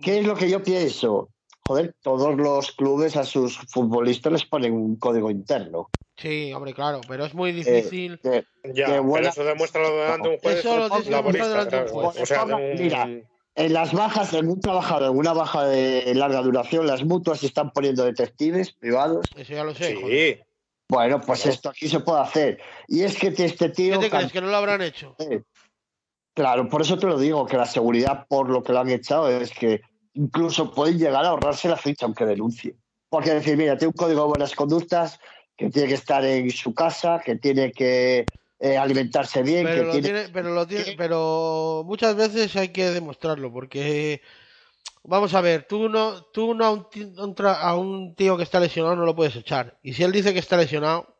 ¿Qué 0.00 0.20
es 0.20 0.26
lo 0.26 0.36
que 0.36 0.48
yo 0.48 0.62
pienso? 0.62 1.28
Joder, 1.68 1.94
todos 2.00 2.36
los 2.36 2.72
clubes 2.72 3.18
a 3.18 3.24
sus 3.24 3.58
futbolistas 3.58 4.32
les 4.32 4.46
ponen 4.46 4.72
un 4.72 4.96
código 4.96 5.30
interno. 5.30 5.90
Sí, 6.20 6.52
hombre, 6.52 6.74
claro, 6.74 7.00
pero 7.08 7.24
es 7.24 7.32
Eh, 7.32 7.36
muy 7.36 7.52
difícil. 7.52 8.20
De- 8.22 8.44
Ya, 8.74 8.86
Qué 8.86 8.90
pero 8.92 9.04
buena- 9.04 9.28
eso 9.30 9.42
demuestra 9.44 9.88
delante 9.88 10.28
de 10.28 10.34
un 10.34 10.40
juez 10.40 10.58
Eso 10.58 10.76
lo 10.76 10.88
tienes 10.88 11.04
que 11.06 11.10
laborista, 11.12 11.48
demostrar 11.48 11.70
delante 11.70 11.76
de 11.92 11.98
un 11.98 12.04
juez. 12.12 12.22
O 12.22 12.26
sea, 12.26 12.44
de 12.44 12.54
un... 12.54 12.74
Mira, 12.82 13.08
en 13.56 13.72
las 13.72 13.92
bajas, 13.92 14.34
en 14.34 14.48
un 14.48 14.60
trabajador, 14.60 15.10
en 15.10 15.16
una 15.18 15.32
baja 15.32 15.64
de 15.66 16.14
larga 16.14 16.42
duración, 16.42 16.86
las 16.86 17.04
mutuas 17.04 17.40
se 17.40 17.46
están 17.46 17.70
poniendo 17.72 18.04
detectives 18.04 18.72
privados. 18.72 19.26
Eso 19.36 19.52
ya 19.54 19.64
lo 19.64 19.74
sé. 19.74 19.94
joder. 19.94 20.36
Sí, 20.36 20.42
Bueno, 20.88 21.20
pues 21.20 21.42
Claro. 21.42 21.54
esto 21.54 21.68
aquí 21.70 21.88
se 21.88 22.00
puede 22.00 22.20
hacer. 22.20 22.60
Y 22.88 23.02
es 23.02 23.16
que 23.16 23.28
este 23.28 23.48
¿Qué 23.66 23.68
tío. 23.70 23.98
te 24.00 24.10
crees? 24.10 24.32
¿Que 24.32 24.40
no 24.40 24.48
lo 24.48 24.56
habrán 24.56 24.82
hecho? 24.82 25.14
Eh, 25.20 25.42
Claro, 26.34 26.68
por 26.68 26.80
eso 26.82 26.98
te 26.98 27.06
lo 27.06 27.18
digo, 27.18 27.44
que 27.46 27.56
la 27.56 27.66
seguridad 27.66 28.26
por 28.28 28.48
lo 28.50 28.62
que 28.62 28.72
lo 28.72 28.80
han 28.80 28.88
echado 28.90 29.28
es 29.28 29.50
que 29.52 29.80
incluso 30.14 30.72
pueden 30.72 30.98
llegar 30.98 31.24
a 31.24 31.28
ahorrarse 31.28 31.68
la 31.68 31.76
ficha 31.76 32.06
aunque 32.06 32.24
denuncie. 32.24 32.76
Porque 33.08 33.30
decir, 33.34 33.56
mira, 33.56 33.76
tiene 33.76 33.88
un 33.88 33.92
código 33.94 34.22
de 34.22 34.28
buenas 34.28 34.54
conductas, 34.54 35.18
que 35.60 35.68
tiene 35.68 35.88
que 35.88 35.94
estar 35.94 36.24
en 36.24 36.50
su 36.50 36.72
casa, 36.72 37.20
que 37.22 37.36
tiene 37.36 37.70
que 37.70 38.24
eh, 38.58 38.78
alimentarse 38.78 39.42
bien, 39.42 39.66
Pero 39.66 39.74
que 39.82 39.86
lo 39.86 39.92
tiene... 39.92 40.08
tiene, 40.08 40.28
pero 40.32 40.54
lo 40.54 40.66
tiene, 40.66 40.94
pero 40.96 41.82
muchas 41.84 42.16
veces 42.16 42.56
hay 42.56 42.70
que 42.70 42.88
demostrarlo, 42.90 43.52
porque 43.52 44.22
vamos 45.02 45.34
a 45.34 45.42
ver, 45.42 45.66
tú 45.68 45.90
no, 45.90 46.24
tú 46.24 46.54
no 46.54 46.64
a 46.64 46.70
un, 46.70 46.88
ti- 46.88 47.12
a 47.14 47.24
un 47.24 47.34
tra- 47.34 47.58
a 47.60 47.76
un 47.76 48.14
tío 48.14 48.38
que 48.38 48.42
está 48.42 48.58
lesionado 48.58 48.96
no 48.96 49.04
lo 49.04 49.14
puedes 49.14 49.36
echar. 49.36 49.78
Y 49.82 49.92
si 49.92 50.02
él 50.02 50.12
dice 50.12 50.32
que 50.32 50.38
está 50.38 50.56
lesionado, 50.56 51.14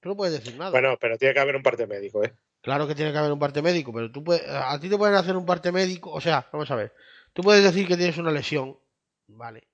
tú 0.00 0.10
no 0.10 0.16
puedes 0.16 0.34
decir 0.34 0.54
nada. 0.58 0.70
bueno, 0.70 0.98
pero 1.00 1.16
tiene 1.16 1.32
que 1.32 1.40
haber 1.40 1.56
un 1.56 1.62
parte 1.62 1.86
médico, 1.86 2.22
¿eh? 2.22 2.34
Claro 2.60 2.86
que 2.86 2.94
tiene 2.94 3.12
que 3.12 3.18
haber 3.18 3.32
un 3.32 3.38
parte 3.38 3.62
médico, 3.62 3.94
pero 3.94 4.12
tú 4.12 4.22
puedes, 4.22 4.46
a 4.46 4.78
ti 4.78 4.90
te 4.90 4.98
pueden 4.98 5.14
hacer 5.16 5.36
un 5.38 5.46
parte 5.46 5.72
médico, 5.72 6.10
o 6.10 6.20
sea, 6.20 6.46
vamos 6.52 6.70
a 6.70 6.76
ver, 6.76 6.92
tú 7.32 7.42
puedes 7.42 7.64
decir 7.64 7.88
que 7.88 7.96
tienes 7.96 8.18
una 8.18 8.30
lesión, 8.30 8.78
vale. 9.26 9.68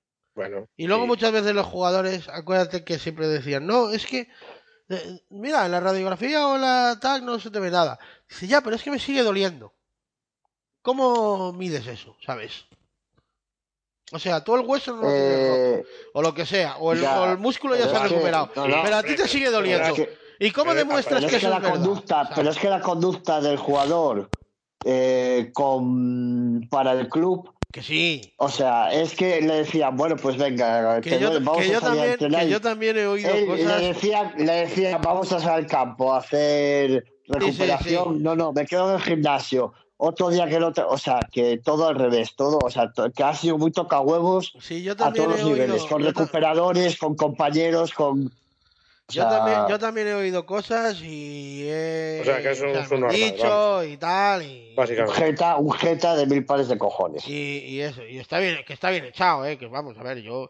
Bueno. 0.49 0.67
Y 0.77 0.87
luego 0.87 1.03
sí. 1.03 1.07
muchas 1.07 1.31
veces 1.31 1.53
los 1.53 1.65
jugadores, 1.65 2.27
acuérdate 2.29 2.83
que 2.83 2.99
siempre 2.99 3.27
decían, 3.27 3.65
no, 3.67 3.89
es 3.91 4.05
que, 4.05 4.27
eh, 4.89 5.19
mira, 5.29 5.65
en 5.65 5.71
la 5.71 5.79
radiografía 5.79 6.47
o 6.47 6.57
la 6.57 6.97
tal 7.01 7.25
no 7.25 7.39
se 7.39 7.49
te 7.51 7.59
ve 7.59 7.71
nada. 7.71 7.99
Dice, 8.29 8.47
ya, 8.47 8.61
pero 8.61 8.75
es 8.75 8.83
que 8.83 8.91
me 8.91 8.99
sigue 8.99 9.23
doliendo. 9.23 9.73
¿Cómo 10.81 11.53
mides 11.53 11.85
eso, 11.87 12.15
sabes? 12.25 12.65
O 14.13 14.19
sea, 14.19 14.43
tú 14.43 14.55
el 14.55 14.65
hueso 14.65 14.93
no 14.95 15.03
lo 15.03 15.07
tienes 15.07 15.47
roto, 15.49 15.59
Eh, 15.61 15.85
o 16.13 16.21
lo 16.21 16.33
que 16.33 16.45
sea, 16.45 16.77
o 16.77 16.91
el, 16.91 17.01
ya, 17.01 17.21
o 17.21 17.31
el 17.31 17.37
músculo 17.37 17.75
ya 17.77 17.87
se 17.87 17.95
ha 17.95 18.01
que- 18.03 18.07
recuperado. 18.09 18.49
no, 18.55 18.67
no, 18.67 18.83
pero 18.83 18.95
a 18.97 19.03
ti 19.03 19.15
te 19.15 19.27
sigue 19.27 19.49
doliendo. 19.49 19.93
que- 19.93 20.17
¿Y 20.39 20.51
cómo 20.51 20.73
demuestras 20.73 21.23
que 21.23 21.35
es 21.35 21.41
que 21.41 21.47
la 21.47 21.59
verdad? 21.59 21.75
conducta, 21.75 22.15
¿sabes? 22.23 22.31
pero 22.35 22.49
es 22.49 22.57
que 22.57 22.69
la 22.69 22.81
conducta 22.81 23.39
del 23.39 23.57
jugador 23.57 24.27
eh, 24.83 25.51
con, 25.53 26.67
para 26.69 26.93
el 26.93 27.07
club, 27.07 27.53
Que 27.71 27.81
sí. 27.81 28.33
o 28.37 28.49
sea, 28.49 28.91
es 28.93 29.13
que 29.15 29.41
le 29.41 29.55
decían, 29.55 29.95
bueno, 29.95 30.15
pues 30.17 30.37
venga, 30.37 30.99
Que 31.01 31.11
te 31.11 31.19
yo, 31.19 31.31
vamos 31.41 31.57
que 31.63 31.69
a 31.69 31.73
yo 31.73 31.79
salir 31.79 31.81
a 31.81 31.81
también, 31.81 32.11
entrenar 32.11 32.41
que 32.43 32.49
yo 32.49 32.61
también 32.61 32.97
he 32.97 33.05
oído 33.05 33.29
Él- 33.29 33.45
cosas. 33.45 33.81
le 33.81 33.87
decían, 33.87 34.33
le 34.37 34.51
decían, 34.51 35.01
vamos 35.01 35.31
a 35.31 35.39
salir 35.39 35.65
al 35.65 35.67
campo 35.67 36.13
a 36.13 36.17
hacer 36.17 37.05
recuperación. 37.27 38.17
sí. 38.17 38.23
No, 38.23 38.35
no, 38.35 38.51
me 38.53 38.65
quedo 38.65 38.89
en 38.89 38.95
el 38.95 39.01
gimnasio. 39.01 39.73
Otro 39.97 40.29
día 40.29 40.47
que 40.47 40.59
no 40.59 40.73
te- 40.73 40.81
o 40.81 40.97
sea, 40.97 41.29
que 41.31 41.59
todo 41.59 41.87
al 41.87 41.95
revés, 41.95 42.35
todo, 42.35 42.63
o 42.63 42.69
sea, 42.71 42.91
que 43.15 43.23
ha 43.23 43.35
sido 43.35 43.57
muy 43.59 43.71
tocahuevos 43.71 44.51
a 44.55 44.95
también 44.95 45.25
todos 45.25 45.39
los 45.39 45.47
niveles, 45.49 45.83
con 45.83 46.03
recuperadores, 46.03 46.97
con 46.97 47.15
compañeros, 47.15 47.93
con. 47.93 48.31
O 49.11 49.13
Yo 49.13 49.21
sea, 49.23 49.29
también, 49.29 49.67
yo 49.67 49.79
también 49.79 50.07
he 50.07 50.13
oído 50.13 50.45
cosas 50.45 50.97
y 51.01 51.63
he 51.67 52.19
O 52.21 52.23
sea, 52.25 52.41
que 52.41 52.51
es 52.51 52.59
un- 52.61 52.71
me 52.71 52.79
es 52.79 52.89
un 52.91 52.95
han 52.95 53.01
normal, 53.01 53.31
dicho 53.31 53.83
y 53.83 53.97
tal 53.97 54.43
y, 54.43 54.69
un 54.69 54.75
Básicamente. 54.75 55.21
jeta, 55.21 55.55
un 55.57 55.71
jeta 55.73 56.15
de 56.15 56.25
mil 56.25 56.45
pares 56.45 56.67
de 56.67 56.77
cojones. 56.77 57.27
y, 57.27 57.57
y 57.59 57.81
eso 57.81 58.05
y 58.05 58.17
está 58.19 58.39
bien 58.39 58.59
que 58.65 58.73
está 58.73 58.89
bien 58.89 59.05
echado 59.05 59.45
eh 59.45 59.57
que 59.57 59.67
vamos 59.67 59.97
a 59.97 60.03
ver 60.03 60.21
yo 60.21 60.49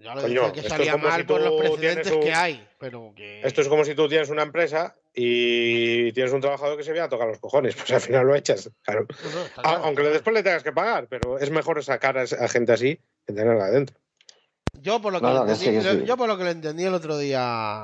ya 0.00 0.14
lo 0.14 0.20
Coño, 0.22 0.40
decía 0.42 0.52
que 0.52 0.60
esto 0.60 0.66
es 0.66 0.68
salía 0.78 0.92
como 0.92 1.04
mal 1.08 1.20
si 1.20 1.26
por 1.26 1.40
los 1.40 1.50
tú 1.52 1.56
precedentes 1.58 2.12
un- 2.12 2.20
que 2.20 2.34
hay 2.34 2.68
pero 2.78 3.12
que 3.16 3.40
Esto 3.46 3.60
es 3.62 3.68
como 3.68 3.84
si 3.84 3.94
tú 3.94 4.08
tienes 4.08 4.28
una 4.30 4.42
empresa 4.42 4.94
y 5.14 6.10
tienes 6.12 6.32
un 6.32 6.40
trabajador 6.40 6.76
que 6.76 6.82
se 6.82 6.90
viene 6.92 7.06
a 7.06 7.08
tocar 7.08 7.28
los 7.28 7.38
cojones, 7.38 7.74
pues 7.76 7.90
al 7.92 8.00
final 8.00 8.26
lo 8.26 8.34
echas, 8.34 8.68
claro. 8.82 9.06
No, 9.22 9.30
no, 9.30 9.46
está 9.46 9.60
A- 9.60 9.64
claro. 9.64 9.84
Aunque 9.84 10.02
después 10.02 10.34
le 10.34 10.42
tengas 10.42 10.62
que 10.64 10.72
pagar, 10.72 11.06
pero 11.08 11.38
es 11.38 11.50
mejor 11.50 11.82
sacar 11.84 12.18
a, 12.18 12.22
a 12.22 12.48
gente 12.48 12.72
así 12.72 12.98
que 13.26 13.32
tenerla 13.32 13.66
adentro. 13.66 13.96
Yo 14.80 15.00
por 15.00 15.12
lo 15.12 15.20
que, 15.20 15.26
No, 15.26 15.32
le 15.32 15.38
no, 15.40 15.46
que 15.46 15.52
entendí, 15.52 15.64
sí, 15.78 15.84
que 15.84 15.84
yo- 15.94 16.00
sí. 16.00 16.06
yo 16.06 16.16
por 16.16 16.28
lo 16.28 16.36
que 16.38 16.44
le 16.44 16.50
entendí 16.50 16.84
el 16.84 16.94
otro 16.94 17.16
día 17.18 17.42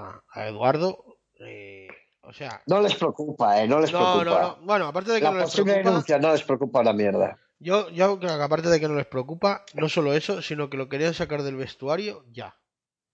a 0.09 0.47
Eduardo 0.47 1.05
eh, 1.41 1.89
o 2.23 2.33
sea 2.33 2.63
No 2.67 2.81
les 2.81 2.95
preocupa, 2.95 3.63
¿eh? 3.63 3.67
No 3.69 3.81
les 3.81 3.93
no, 3.93 3.99
preocupa. 3.99 4.25
no, 4.25 4.49
no. 4.61 4.67
Bueno, 4.67 4.87
aparte 4.89 5.13
de 5.13 5.19
que 5.19 5.25
La 5.25 5.31
no 5.33 5.39
les 5.39 5.51
preocupa, 5.53 5.75
denuncia 5.77 6.19
no 6.19 6.33
les 6.33 6.43
preocupa 6.43 6.83
la 6.83 6.93
mierda. 6.93 7.39
yo, 7.59 7.89
yo 7.91 8.19
creo 8.19 8.37
que 8.37 8.43
aparte 8.45 8.69
de 8.69 8.81
que 8.81 8.89
no 8.89 8.95
les 8.95 9.07
preocupa, 9.07 9.65
no 9.75 9.89
solo 9.89 10.13
eso, 10.15 10.43
sino 10.43 10.69
que 10.71 10.77
lo 10.77 10.89
querían 10.89 11.15
sacar 11.15 11.43
del 11.43 11.57
vestuario 11.57 12.25
ya. 12.31 12.57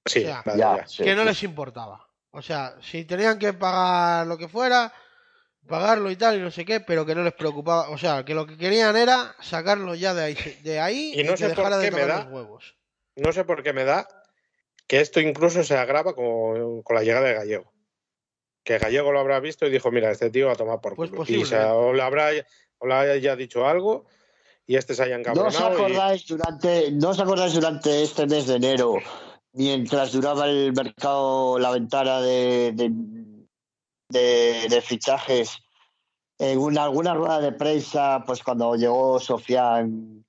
Sí, 0.05 0.20
O 0.20 0.23
sea, 0.27 0.43
claro, 0.43 0.59
Ya, 0.59 0.86
sí, 0.86 1.03
que 1.05 1.15
no 1.15 1.23
sí. 1.23 1.28
les 1.28 1.43
importaba. 1.43 2.07
O 2.31 2.43
sea, 2.43 2.77
si 2.81 3.05
tenían 3.05 3.39
que 3.39 3.53
pagar 3.55 4.27
lo 4.27 4.36
que 4.39 4.47
fuera, 4.48 4.93
pagarlo 5.66 6.11
y 6.11 6.16
tal, 6.16 6.36
y 6.36 6.40
no 6.40 6.51
sé 6.53 6.65
qué, 6.65 6.78
pero 6.81 7.05
que 7.07 7.15
no 7.15 7.23
les 7.24 7.32
preocupaba. 7.35 7.89
O 7.90 7.98
sea, 7.98 8.24
que 8.24 8.35
lo 8.35 8.47
que 8.47 8.57
querían 8.57 8.97
era 8.97 9.35
sacarlo 9.40 9.94
ya 9.97 10.15
de 10.15 10.23
ahí, 10.24 10.35
de 10.62 10.78
ahí 10.81 11.12
Y 11.15 11.24
no 11.24 11.31
que 11.32 11.39
sé 11.39 11.48
por 11.48 11.57
dejara 11.57 11.78
de 11.78 11.90
me 11.90 12.07
da- 12.07 12.24
los 12.24 12.32
huevos. 12.32 12.76
No 13.16 13.32
sé 13.32 13.44
por 13.44 13.62
qué 13.62 13.72
me 13.72 13.84
da 13.84 14.06
que 14.86 15.01
esto 15.01 15.20
incluso 15.20 15.64
se 15.64 15.76
agrava 15.76 16.14
con, 16.14 16.82
con 16.82 16.97
la 16.97 17.02
llegada 17.02 17.26
de 17.28 17.34
Gallego. 17.34 17.72
Que 18.62 18.78
Gallego 18.78 19.12
lo 19.12 19.20
habrá 19.20 19.40
visto 19.40 19.66
y 19.66 19.70
dijo, 19.70 19.90
mira, 19.90 20.10
este 20.10 20.30
tío 20.30 20.47
va 20.47 20.52
a 20.52 20.56
tomar 20.56 20.80
por 20.80 20.94
Pues 20.97 21.10
culo. 21.10 21.22
y 21.22 21.26
se, 21.26 21.32
posiblemente. 21.56 21.70
o 21.72 21.93
le 21.93 22.02
habrá 22.02 22.28
o 22.78 22.86
le 22.86 22.94
haya 22.94 23.34
dicho 23.36 23.66
algo 23.66 24.05
y 24.66 24.76
este 24.76 24.94
se 24.94 25.02
haya 25.05 25.16
¿No 25.18 25.22
os 25.22 25.28
encabronado. 25.55 25.70
y- 25.70 25.74
acordáis 25.82 26.26
durante, 26.26 26.90
no 26.93 27.10
os 27.10 27.20
acordáis 27.20 27.55
durante 27.55 28.02
este 28.02 28.26
mes 28.26 28.47
de 28.48 28.56
enero, 28.56 28.94
mientras 29.52 30.12
duraba 30.12 30.47
el 30.47 30.72
mercado, 30.72 31.59
la 31.59 31.70
ventana 31.70 32.20
de, 32.20 32.72
de, 32.74 32.90
de- 34.10 34.66
de 34.68 34.82
fichajes, 34.82 35.56
en 36.38 36.59
una, 36.59 36.84
alguna 36.84 37.14
rueda 37.14 37.40
de 37.40 37.52
prensa, 37.52 38.22
pues 38.26 38.43
cuando 38.43 38.74
llegó 38.76 39.18
Sofián 39.20 40.26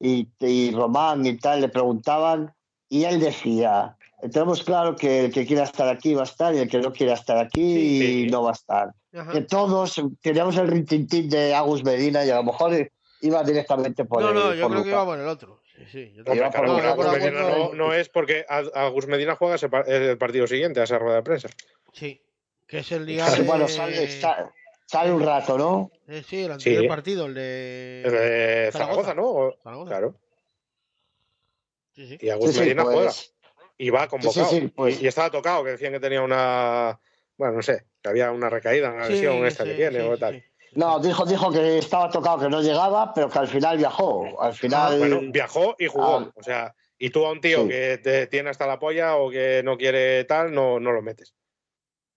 y, 0.00 0.28
y 0.40 0.70
Román 0.72 1.24
y 1.26 1.36
tal, 1.36 1.60
le 1.60 1.68
preguntaban, 1.68 2.52
y 2.88 3.04
él 3.04 3.20
decía, 3.20 3.96
tenemos 4.32 4.62
claro 4.64 4.96
que 4.96 5.26
el 5.26 5.32
que 5.32 5.46
quiera 5.46 5.62
estar 5.64 5.88
aquí 5.88 6.14
va 6.14 6.22
a 6.22 6.24
estar 6.24 6.54
y 6.54 6.58
el 6.58 6.68
que 6.68 6.78
no 6.78 6.92
quiera 6.92 7.12
estar 7.14 7.36
aquí 7.38 8.24
Sí. 8.24 8.26
no 8.30 8.42
va 8.42 8.50
a 8.50 8.54
estar. 8.54 8.88
Ajá. 9.14 9.30
Que 9.32 9.42
todos 9.42 10.00
teníamos 10.22 10.56
el 10.56 10.68
rintintín 10.68 11.28
de 11.28 11.54
Agus 11.54 11.84
Medina 11.84 12.24
y 12.24 12.30
a 12.30 12.36
lo 12.36 12.44
mejor 12.44 12.90
iba 13.22 13.44
directamente 13.44 14.04
por 14.04 14.22
No, 14.22 14.28
el- 14.30 14.34
no, 14.34 14.54
yo 14.54 14.62
por 14.62 14.72
creo 14.72 14.84
que 14.84 14.90
Lukaku. 14.90 15.02
iba 15.02 15.04
por 15.04 15.18
el 15.20 15.28
otro. 15.28 15.60
Sí, 15.76 15.84
sí, 15.90 16.12
yo 16.14 16.34
Iba 16.34 16.50
por 16.50 16.66
No, 16.66 16.76
Agus 16.76 17.06
Medina 17.12 17.40
no, 17.42 17.74
no 17.74 17.92
es 17.94 18.08
porque 18.08 18.44
Agus 18.48 19.06
Medina 19.06 19.34
juega 19.36 19.54
ese 19.56 19.68
par- 19.68 19.88
el 19.88 20.16
partido 20.18 20.46
siguiente 20.46 20.80
a 20.80 20.84
esa 20.84 20.98
rueda 20.98 21.16
de 21.16 21.22
prensa. 21.22 21.48
Sí, 21.92 22.20
que 22.66 22.78
es 22.78 22.92
el 22.92 23.06
día 23.06 23.26
Sí, 23.28 23.42
de... 23.42 23.48
Bueno, 23.48 23.66
sale, 23.68 24.08
sa- 24.20 24.50
sale 24.90 25.12
un 25.12 25.22
rato, 25.22 25.56
¿no? 25.56 25.90
Eh, 26.08 26.22
sí, 26.26 26.42
el 26.42 26.52
anterior 26.52 26.82
Sí. 26.82 26.88
partido, 26.88 27.26
el 27.26 27.34
de... 27.34 28.02
El 28.04 28.10
de 28.12 28.68
Zaragoza. 28.72 29.02
Zaragoza, 29.10 29.14
¿no? 29.14 29.54
Zaragoza. 29.62 29.88
Claro. 29.88 30.14
Sí, 31.94 32.06
sí. 32.08 32.18
Y 32.20 32.30
Agus 32.30 32.46
Sí, 32.48 32.52
sí, 32.54 32.60
Medina 32.60 32.82
pues, 32.84 32.94
juega. 32.94 33.12
Y 33.78 33.90
va 33.90 34.08
convocado. 34.08 34.46
sí, 34.46 34.68
pues. 34.74 35.00
y, 35.02 35.06
estaba 35.06 35.30
tocado, 35.30 35.64
que 35.64 35.70
decían 35.70 35.92
que 35.92 36.00
tenía 36.00 36.22
una. 36.22 36.98
Bueno, 37.36 37.54
no 37.54 37.62
sé, 37.62 37.84
que 38.02 38.08
había 38.10 38.30
una 38.30 38.50
recaída, 38.50 38.90
una 38.92 39.06
Sí, 39.06 39.12
lesión 39.14 39.46
esta 39.46 39.64
sí, 39.64 39.70
que 39.70 39.76
tiene 39.76 40.00
sí, 40.00 40.06
o 40.06 40.18
tal. 40.18 40.34
sí. 40.34 40.42
No, 40.74 41.00
dijo, 41.00 41.24
dijo 41.24 41.50
que 41.50 41.78
estaba 41.78 42.10
tocado, 42.10 42.38
que 42.38 42.48
no 42.48 42.60
llegaba, 42.60 43.12
pero 43.14 43.28
que 43.28 43.38
al 43.38 43.48
final 43.48 43.76
viajó. 43.78 44.40
Al 44.40 44.54
final. 44.54 44.92
Ah, 44.94 44.98
Bueno, 44.98 45.20
viajó 45.32 45.74
y 45.78 45.86
jugó. 45.86 46.18
Ah. 46.18 46.32
O 46.34 46.42
sea, 46.42 46.74
y 46.98 47.10
tú 47.10 47.24
a 47.26 47.32
un 47.32 47.40
tío 47.40 47.62
Sí. 47.62 47.68
que 47.68 47.98
te 47.98 48.26
tiene 48.28 48.50
hasta 48.50 48.66
la 48.66 48.78
polla 48.78 49.16
o 49.16 49.30
que 49.30 49.62
no 49.64 49.76
quiere 49.78 50.24
tal, 50.24 50.52
no, 50.52 50.78
no 50.78 50.92
lo 50.92 51.00
metes. 51.02 51.34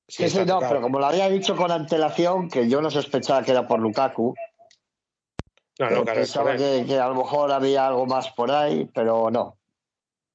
Sí, 0.07 0.29
sí, 0.29 0.45
no, 0.45 0.59
pero 0.59 0.81
como 0.81 0.99
lo 0.99 1.05
había 1.05 1.29
dicho 1.29 1.55
con 1.55 1.71
antelación, 1.71 2.49
que 2.49 2.67
yo 2.69 2.81
no 2.81 2.89
sospechaba 2.89 3.43
que 3.43 3.51
era 3.51 3.67
por 3.67 3.79
Lukaku. 3.79 4.35
No, 5.79 5.89
no, 5.89 6.03
claro. 6.03 6.19
pensaba 6.19 6.55
que, 6.55 6.85
que 6.87 6.99
a 6.99 7.07
lo 7.07 7.15
mejor 7.15 7.51
había 7.51 7.87
algo 7.87 8.05
más 8.05 8.29
por 8.31 8.51
ahí, 8.51 8.89
pero 8.93 9.31
no. 9.31 9.57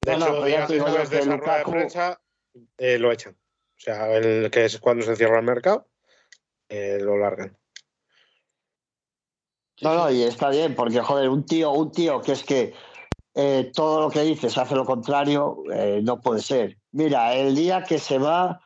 De 0.01 0.17
no, 0.17 0.19
no, 0.19 0.25
hecho, 0.25 0.39
ya 0.39 0.45
días 0.47 0.69
después 0.69 1.09
de 1.09 1.21
rueda 1.21 1.57
de 1.57 1.63
Lukaku- 1.65 1.71
prensa 1.71 2.21
eh, 2.77 2.99
lo 2.99 3.11
echan. 3.11 3.33
O 3.33 3.81
sea, 3.81 4.11
el 4.17 4.51
que 4.51 4.65
es 4.65 4.77
cuando 4.79 5.05
se 5.05 5.15
cierra 5.15 5.39
el 5.39 5.45
mercado, 5.45 5.87
eh, 6.67 6.97
lo 7.01 7.17
largan. 7.17 7.57
No, 9.81 9.95
no, 9.95 10.11
y 10.11 10.23
está 10.23 10.49
bien, 10.49 10.75
porque 10.75 10.99
joder, 10.99 11.29
un 11.29 11.45
tío, 11.45 11.71
un 11.71 11.91
tío 11.91 12.21
que 12.21 12.33
es 12.33 12.43
que 12.43 12.73
eh, 13.33 13.71
todo 13.73 14.01
lo 14.01 14.09
que 14.09 14.21
dices 14.23 14.57
hace 14.57 14.75
lo 14.75 14.83
contrario, 14.85 15.63
eh, 15.71 16.01
no 16.03 16.19
puede 16.19 16.41
ser. 16.41 16.77
Mira, 16.91 17.33
el 17.33 17.55
día 17.55 17.83
que 17.83 17.97
se 17.97 18.17
va, 18.17 18.61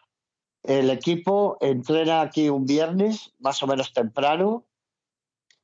el 0.64 0.90
equipo 0.90 1.57
entrena 1.61 2.22
aquí 2.22 2.49
un 2.49 2.65
viernes, 2.65 3.34
más 3.40 3.61
o 3.61 3.68
menos 3.68 3.94
temprano, 3.94 4.65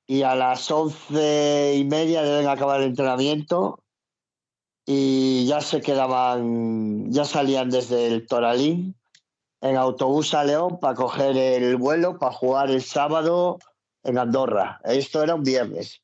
y 0.06 0.24
a 0.24 0.36
las 0.36 0.70
once 0.72 1.76
y 1.78 1.84
media 1.86 2.24
deben 2.24 2.48
acabar 2.48 2.82
el 2.82 2.88
entrenamiento 2.88 3.80
y 4.86 5.46
ya 5.46 5.62
se 5.62 5.82
quedaban, 5.82 7.12
ya 7.12 7.24
salían 7.24 7.70
desde 7.70 8.08
el 8.08 8.26
Toralín 8.26 8.96
en 9.62 9.78
autobús 9.78 10.34
a 10.34 10.44
León 10.44 10.80
para 10.80 10.96
coger 10.96 11.38
el 11.38 11.78
vuelo 11.78 12.18
para 12.18 12.34
jugar 12.34 12.72
el 12.72 12.82
sábado 12.82 13.60
en 14.04 14.18
Andorra. 14.18 14.82
Esto 14.84 15.22
era 15.22 15.36
un 15.36 15.44
viernes. 15.44 16.02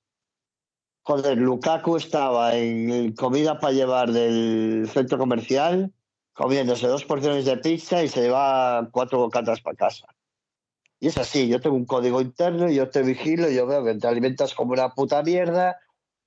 Joder, 1.01 1.37
Lukaku 1.37 1.97
estaba 1.97 2.55
en 2.55 3.13
comida 3.13 3.59
para 3.59 3.73
llevar 3.73 4.11
del 4.11 4.87
centro 4.91 5.17
comercial, 5.17 5.91
comiéndose 6.35 6.87
dos 6.87 7.05
porciones 7.05 7.45
de 7.45 7.57
pizza 7.57 8.03
y 8.03 8.09
se 8.09 8.21
lleva 8.21 8.87
cuatro 8.91 9.19
bocatas 9.19 9.61
para 9.61 9.77
casa. 9.77 10.07
Y 10.99 11.07
es 11.07 11.17
así, 11.17 11.47
yo 11.47 11.59
tengo 11.59 11.75
un 11.75 11.85
código 11.85 12.21
interno, 12.21 12.69
yo 12.69 12.89
te 12.89 13.01
vigilo, 13.01 13.49
yo 13.49 13.65
veo 13.65 13.83
que 13.83 13.95
te 13.95 14.07
alimentas 14.07 14.53
como 14.53 14.73
una 14.73 14.93
puta 14.93 15.23
mierda 15.23 15.79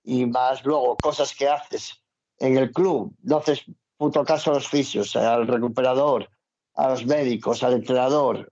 y 0.03 0.27
más 0.27 0.65
luego 0.65 0.97
cosas 0.97 1.35
que 1.35 1.49
haces 1.49 2.03
en 2.39 2.57
el 2.57 2.73
club, 2.73 3.15
no 3.23 3.39
haces 3.39 3.65
puto 3.97 4.25
caso 4.25 4.51
a 4.51 4.55
los 4.55 4.69
fisios, 4.69 5.15
al 5.15 5.47
recuperador, 5.47 6.29
a 6.75 6.89
los 6.91 7.05
médicos, 7.05 7.63
al 7.63 7.75
entrenador. 7.75 8.51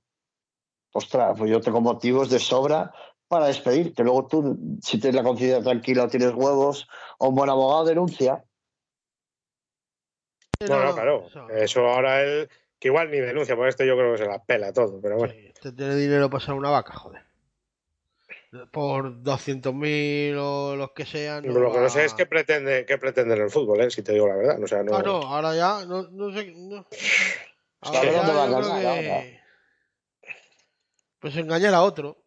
Ostras, 0.93 1.39
pues 1.39 1.51
yo 1.51 1.61
tengo 1.61 1.81
motivos 1.81 2.29
de 2.29 2.39
sobra 2.39 2.93
para 3.29 3.47
despedirte. 3.47 4.03
Luego 4.03 4.27
tú, 4.27 4.59
si 4.83 4.99
tienes 4.99 5.15
la 5.15 5.23
conciencia 5.23 5.63
tranquila 5.63 6.09
tienes 6.09 6.35
huevos 6.35 6.87
o 7.19 7.29
un 7.29 7.35
buen 7.35 7.49
abogado, 7.51 7.85
denuncia. 7.85 8.45
No, 10.61 10.85
no, 10.85 10.95
claro. 10.95 11.27
Eso 11.51 11.87
ahora 11.87 12.23
él, 12.23 12.49
que 12.79 12.89
igual 12.89 13.11
ni 13.11 13.19
denuncia, 13.19 13.57
por 13.57 13.69
esto 13.69 13.85
yo 13.85 13.97
creo 13.97 14.13
que 14.13 14.19
se 14.19 14.27
la 14.27 14.43
pela 14.43 14.73
todo, 14.73 15.01
pero 15.01 15.17
bueno. 15.17 15.35
Sí, 15.35 15.47
este 15.47 15.73
tiene 15.73 15.97
dinero 15.97 16.31
para 16.31 16.45
ser 16.45 16.55
una 16.55 16.71
vaca, 16.71 16.95
joder. 16.95 17.23
Por 18.71 19.23
200.000 19.23 20.37
o 20.39 20.77
los 20.77 20.93
que 20.93 21.05
sean. 21.05 21.47
No 21.47 21.61
lo 21.61 21.73
que 21.73 21.81
no 21.81 21.89
sé 21.91 22.05
es 22.05 22.15
qué 22.15 22.27
pretende, 22.27 22.87
qué 22.87 22.97
pretende 22.97 23.35
en 23.35 23.43
el 23.43 23.51
fútbol, 23.51 23.81
¿eh? 23.83 23.91
si 23.91 24.03
te 24.03 24.13
digo 24.13 24.29
la 24.29 24.37
verdad. 24.37 24.63
O 24.63 24.67
sea, 24.67 24.83
no... 24.83 24.97
Ah, 24.97 25.03
no, 25.03 25.17
ahora 25.17 25.55
ya, 25.55 25.85
no, 25.85 26.09
no 26.11 26.33
sé. 26.33 26.55
No. 26.57 26.87
Ahora 27.81 29.23
Pues 31.19 31.37
engañar 31.37 31.75
a 31.75 31.83
otro. 31.83 32.26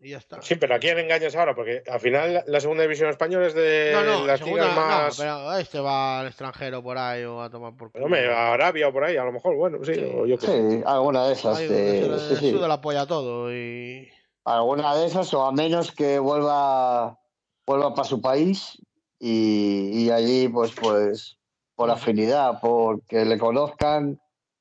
Y 0.00 0.10
ya 0.10 0.18
está. 0.18 0.40
Sí, 0.42 0.54
pero 0.54 0.76
¿a 0.76 0.78
quién 0.78 0.96
engañas 0.98 1.34
ahora? 1.34 1.54
Porque 1.56 1.82
al 1.90 1.98
final 1.98 2.44
la 2.46 2.60
segunda 2.60 2.82
división 2.82 3.10
española 3.10 3.46
es 3.48 3.54
de 3.54 3.90
no, 3.92 4.04
no, 4.04 4.26
las 4.26 4.38
segunda- 4.38 4.62
ligas 4.68 4.76
más. 4.76 5.18
no, 5.18 5.24
pero 5.24 5.58
este 5.58 5.80
va 5.80 6.20
al 6.20 6.26
extranjero 6.28 6.82
por 6.82 6.96
ahí 6.98 7.24
o 7.24 7.42
a 7.42 7.50
tomar 7.50 7.74
por 7.76 7.90
Pero, 7.90 8.04
hombre, 8.04 8.32
a 8.32 8.52
Arabia 8.52 8.88
o 8.88 8.92
por 8.92 9.02
ahí, 9.04 9.16
a 9.16 9.24
lo 9.24 9.32
mejor, 9.32 9.56
bueno, 9.56 9.78
sí. 9.84 9.94
Sí. 9.94 10.12
o 10.14 10.24
yo 10.26 10.38
qué 10.38 10.46
sé. 10.46 10.70
Sí, 10.70 10.82
alguna 10.86 11.26
de 11.26 11.32
esas. 11.32 11.58
De- 11.58 12.18
sí, 12.28 12.34
le 12.34 12.36
sí. 12.36 12.52
la 12.52 12.80
polla 12.80 13.06
todo 13.06 13.52
y... 13.52 14.08
Alguna 14.44 14.94
de 14.94 15.06
esas, 15.06 15.34
o 15.34 15.44
a 15.44 15.52
menos 15.52 15.90
que 15.92 16.18
vuelva, 16.20 17.18
vuelva 17.66 17.92
para 17.94 18.08
su 18.08 18.20
país 18.22 18.80
y, 19.18 20.04
y 20.04 20.10
allí, 20.10 20.48
pues, 20.48 20.72
pues, 20.80 21.36
por 21.74 21.90
afinidad, 21.90 22.60
porque 22.62 23.24
le 23.26 23.36
conozcan, 23.36 24.20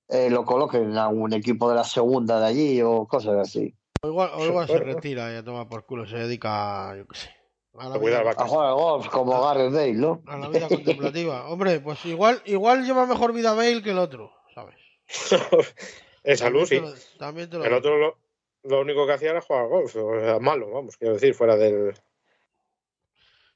eh, 0.09 0.29
lo 0.29 0.43
coloquen 0.45 0.97
a 0.97 1.07
un 1.07 1.31
equipo 1.31 1.69
de 1.69 1.75
la 1.75 1.83
segunda 1.83 2.39
de 2.39 2.47
allí 2.47 2.81
o 2.81 3.07
cosas 3.07 3.37
así. 3.37 3.75
O 4.01 4.07
igual, 4.07 4.29
o 4.35 4.45
igual 4.45 4.67
se 4.67 4.77
retira 4.77 5.31
y 5.33 5.35
a 5.37 5.43
tomar 5.43 5.67
por 5.67 5.85
culo, 5.85 6.05
se 6.05 6.17
dedica, 6.17 6.95
yo 6.95 7.07
qué 7.07 7.17
sé, 7.17 7.35
a 7.77 7.89
la, 7.89 7.97
vida. 7.97 8.21
A 8.37 8.47
jugar 8.47 8.73
golf, 8.73 9.07
como 9.09 9.41
Gareth 9.41 9.71
Bale, 9.73 9.93
¿no? 9.93 10.21
a 10.27 10.37
la 10.37 10.49
vida 10.49 10.67
contemplativa. 10.67 11.47
Hombre, 11.49 11.79
pues 11.79 12.05
igual, 12.05 12.41
igual 12.45 12.85
lleva 12.85 13.05
mejor 13.05 13.33
vida 13.33 13.53
Bale 13.53 13.81
que 13.81 13.91
el 13.91 13.97
otro, 13.97 14.31
¿sabes? 14.53 14.75
en 16.23 16.37
salud, 16.37 16.65
sí. 16.67 16.81
También 17.17 17.49
te 17.49 17.57
lo- 17.57 17.63
El 17.63 17.69
digo. 17.69 17.79
otro 17.79 17.97
lo, 17.97 18.17
lo 18.63 18.81
único 18.81 19.05
que 19.07 19.13
hacía 19.13 19.31
era 19.31 19.41
jugar 19.41 19.67
golf. 19.67 19.95
O 19.95 20.19
sea, 20.19 20.39
malo, 20.39 20.69
vamos, 20.71 20.97
quiero 20.97 21.13
decir, 21.15 21.33
fuera 21.33 21.55
del. 21.55 21.93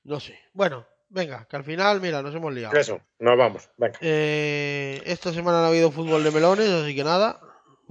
No 0.04 0.20
sé. 0.20 0.40
Bueno, 0.54 0.86
venga, 1.10 1.46
que 1.48 1.56
al 1.56 1.64
final, 1.64 2.02
mira, 2.02 2.22
nos 2.24 2.34
hemos 2.34 2.52
liado. 2.54 2.76
Eso, 2.78 3.00
nos 3.20 3.38
vamos. 3.38 3.70
Venga. 3.78 4.00
Eh, 4.02 5.02
esta 5.06 5.32
semana 5.32 5.60
no 5.60 5.66
ha 5.66 5.70
habido 5.70 5.92
fútbol 5.92 6.24
de 6.24 6.32
melones, 6.32 6.70
así 6.70 6.96
que 6.96 7.04
nada. 7.04 7.40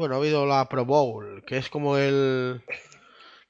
Bueno, 0.00 0.14
ha 0.14 0.18
habido 0.18 0.46
la 0.46 0.66
Pro 0.66 0.86
Bowl, 0.86 1.44
que 1.44 1.58
es 1.58 1.68
como 1.68 1.98
el 1.98 2.62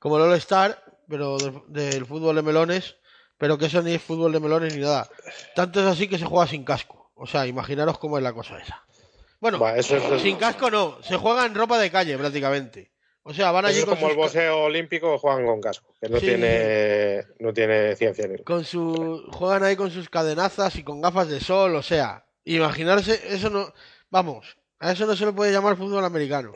como 0.00 0.16
el 0.16 0.24
All 0.24 0.36
Star, 0.38 0.82
pero 1.08 1.38
del, 1.38 1.62
del 1.68 2.06
fútbol 2.06 2.34
de 2.34 2.42
melones, 2.42 2.96
pero 3.38 3.56
que 3.56 3.66
eso 3.66 3.80
ni 3.82 3.94
es 3.94 4.02
fútbol 4.02 4.32
de 4.32 4.40
melones 4.40 4.74
ni 4.74 4.80
nada. 4.80 5.08
Tanto 5.54 5.78
es 5.78 5.86
así 5.86 6.08
que 6.08 6.18
se 6.18 6.24
juega 6.24 6.48
sin 6.48 6.64
casco. 6.64 7.12
O 7.14 7.24
sea, 7.24 7.46
imaginaros 7.46 7.98
cómo 7.98 8.18
es 8.18 8.24
la 8.24 8.32
cosa 8.32 8.58
esa. 8.58 8.84
Bueno, 9.38 9.60
Va, 9.60 9.76
eso 9.76 9.96
es, 9.96 10.22
sin 10.22 10.38
casco 10.38 10.72
no, 10.72 10.98
se 11.04 11.16
juega 11.18 11.46
en 11.46 11.54
ropa 11.54 11.78
de 11.78 11.88
calle 11.88 12.18
prácticamente. 12.18 12.90
O 13.22 13.32
sea, 13.32 13.52
van 13.52 13.66
allí 13.66 13.84
con 13.84 13.94
como 13.94 14.08
el 14.08 14.14
sus, 14.14 14.16
boxeo 14.24 14.64
olímpico 14.64 15.18
juegan 15.18 15.46
con 15.46 15.60
casco, 15.60 15.94
que 16.00 16.08
no 16.08 16.18
Sí. 16.18 16.26
tiene 16.26 17.26
no 17.38 17.52
tiene 17.52 17.94
ciencia 17.94 18.26
ni 18.26 18.38
con 18.42 18.64
su 18.64 19.24
juegan 19.30 19.62
ahí 19.62 19.76
con 19.76 19.92
sus 19.92 20.08
cadenazas 20.08 20.74
y 20.74 20.82
con 20.82 21.00
gafas 21.00 21.28
de 21.28 21.38
sol, 21.38 21.76
o 21.76 21.82
sea, 21.82 22.26
imaginarse 22.42 23.20
eso 23.32 23.50
no, 23.50 23.72
vamos, 24.10 24.56
a 24.80 24.92
eso 24.92 25.06
no 25.06 25.14
se 25.14 25.26
le 25.26 25.32
puede 25.32 25.52
llamar 25.52 25.76
fútbol 25.76 26.04
americano. 26.04 26.52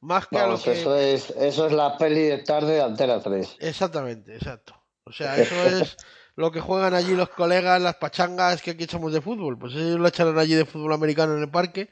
Más 0.00 0.26
que 0.26 0.38
a 0.38 0.46
lo 0.46 0.60
que 0.60 0.72
eso 0.72 0.96
es, 0.96 1.30
eso 1.30 1.66
es 1.66 1.72
la 1.72 1.98
peli 1.98 2.22
de 2.22 2.38
tarde 2.38 2.72
de 2.72 2.82
Antena 2.82 3.20
3. 3.20 3.58
Exactamente, 3.60 4.34
exacto. 4.34 4.74
O 5.04 5.12
sea, 5.12 5.36
eso 5.36 5.54
es 5.66 5.96
lo 6.36 6.50
que 6.50 6.60
juegan 6.60 6.94
allí 6.94 7.14
los 7.14 7.28
colegas, 7.28 7.82
las 7.82 7.96
pachangas 7.96 8.62
que 8.62 8.70
aquí 8.70 8.84
echamos 8.84 9.12
de 9.12 9.20
fútbol. 9.20 9.58
Pues 9.58 9.74
ellos 9.74 9.98
lo 9.98 10.08
echaron 10.08 10.38
allí 10.38 10.54
de 10.54 10.64
fútbol 10.64 10.94
americano 10.94 11.36
en 11.36 11.42
el 11.42 11.50
parque 11.50 11.90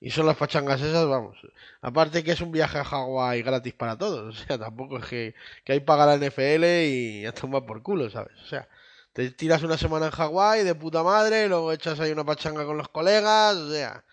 y 0.00 0.10
son 0.10 0.26
las 0.26 0.36
pachangas 0.36 0.80
esas, 0.80 1.08
vamos. 1.08 1.38
Aparte 1.82 2.22
que 2.22 2.32
es 2.32 2.40
un 2.40 2.52
viaje 2.52 2.78
a 2.78 2.84
Hawái 2.84 3.42
gratis 3.42 3.74
para 3.74 3.98
todos. 3.98 4.36
O 4.36 4.46
sea, 4.46 4.58
tampoco 4.58 4.98
es 4.98 5.06
que, 5.06 5.34
que 5.64 5.72
hay 5.72 5.80
paga 5.80 6.06
la 6.06 6.16
NFL 6.16 6.64
y 6.64 7.26
a 7.26 7.32
tomar 7.32 7.66
por 7.66 7.82
culo, 7.82 8.08
¿sabes? 8.10 8.40
O 8.44 8.46
sea, 8.46 8.68
te 9.12 9.28
tiras 9.32 9.64
una 9.64 9.76
semana 9.76 10.06
en 10.06 10.12
Hawái 10.12 10.62
de 10.62 10.76
puta 10.76 11.02
madre, 11.02 11.48
luego 11.48 11.72
echas 11.72 11.98
ahí 11.98 12.12
una 12.12 12.24
pachanga 12.24 12.64
con 12.64 12.78
los 12.78 12.88
colegas, 12.88 13.56
o 13.56 13.72
sea, 13.72 14.04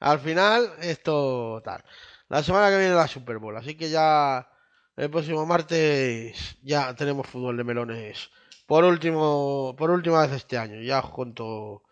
al 0.00 0.18
final 0.20 0.72
esto 0.80 1.60
tal. 1.64 1.82
La 2.28 2.42
semana 2.42 2.70
que 2.70 2.78
viene 2.78 2.94
la 2.94 3.06
Super 3.08 3.38
Bowl, 3.38 3.56
así 3.56 3.76
que 3.76 3.88
ya 3.90 4.48
el 4.96 5.10
próximo 5.10 5.46
martes 5.46 6.56
ya 6.62 6.94
tenemos 6.94 7.26
fútbol 7.26 7.56
de 7.56 7.64
melones 7.64 8.30
por 8.66 8.82
último 8.84 9.74
por 9.78 9.90
última 9.90 10.22
vez 10.22 10.32
este 10.32 10.58
año. 10.58 10.80
Ya 10.82 10.98
os 11.00 11.10
cuento 11.10 11.82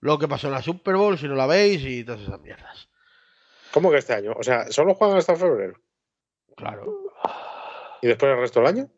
lo 0.00 0.18
que 0.18 0.28
pasó 0.28 0.48
en 0.48 0.54
la 0.54 0.62
Super 0.62 0.96
Bowl, 0.96 1.16
si 1.18 1.28
no 1.28 1.34
la 1.34 1.46
veis 1.46 1.82
y 1.84 2.04
todas 2.04 2.20
esas 2.22 2.40
mierdas. 2.40 2.88
¿Cómo 3.72 3.90
que 3.90 3.98
este 3.98 4.14
año? 4.14 4.32
O 4.38 4.42
sea, 4.42 4.70
solo 4.70 4.94
juegan 4.94 5.16
hasta 5.18 5.34
febrero. 5.36 5.80
Claro. 6.56 6.92
¿Y 8.02 8.06
después 8.08 8.30
el 8.32 8.38
resto 8.38 8.60
del 8.60 8.68
año? 8.68 8.88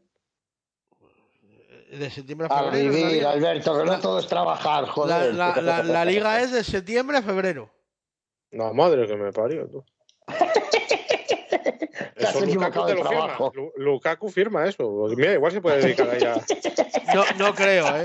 De 1.90 2.10
septiembre 2.10 2.48
a 2.50 2.54
A 2.58 2.64
febrero. 2.64 2.90
la 2.92 2.96
vivir. 3.08 3.24
Alberto, 3.26 3.78
que 3.78 3.84
no 3.84 4.00
todo 4.00 4.18
es 4.18 4.26
trabajar, 4.26 4.82
La, 4.84 4.90
joder. 4.90 5.34
la- 5.34 5.56
la- 5.62 5.82
la 5.84 6.04
liga 6.04 6.40
es 6.40 6.50
de 6.52 6.64
septiembre 6.64 7.18
a 7.18 7.22
febrero. 7.22 7.70
No, 8.52 8.72
madre 8.74 9.06
que 9.06 9.16
me 9.16 9.32
parió, 9.32 9.68
tú. 9.68 9.84
Eso 12.16 12.44
Lukaku 12.46 12.86
te 12.86 12.94
lo 12.94 13.04
firma. 13.04 13.38
Lukaku 13.76 14.28
firma 14.30 14.66
eso. 14.66 15.06
Mira, 15.16 15.34
igual 15.34 15.52
se 15.52 15.60
puede 15.60 15.80
dedicar 15.82 16.08
ahí 16.10 16.22
a... 16.24 16.34
No, 17.14 17.24
no 17.38 17.54
creo, 17.54 17.86
¿eh? 17.96 18.04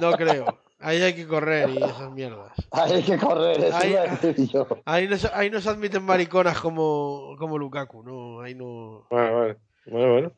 No 0.00 0.12
creo. 0.12 0.58
Ahí 0.80 1.00
hay 1.00 1.14
que 1.14 1.26
correr 1.26 1.70
y 1.70 1.76
esas 1.78 2.10
mierdas. 2.10 2.52
Hay 2.72 3.02
que 3.02 3.16
correr, 3.16 3.60
eso 3.64 3.76
Ahí- 3.76 4.48
yo. 4.52 4.66
Ahí 4.84 5.08
no, 5.08 5.16
se- 5.16 5.30
ahí 5.32 5.48
no 5.50 5.60
se 5.60 5.70
admiten 5.70 6.02
mariconas 6.04 6.58
como, 6.60 7.36
como 7.38 7.56
Lukaku, 7.58 8.02
no, 8.02 8.40
ahí 8.42 8.54
no. 8.54 9.06
Bueno, 9.10 9.32
bueno. 9.38 9.56
Bueno, 9.86 10.12
bueno. 10.12 10.32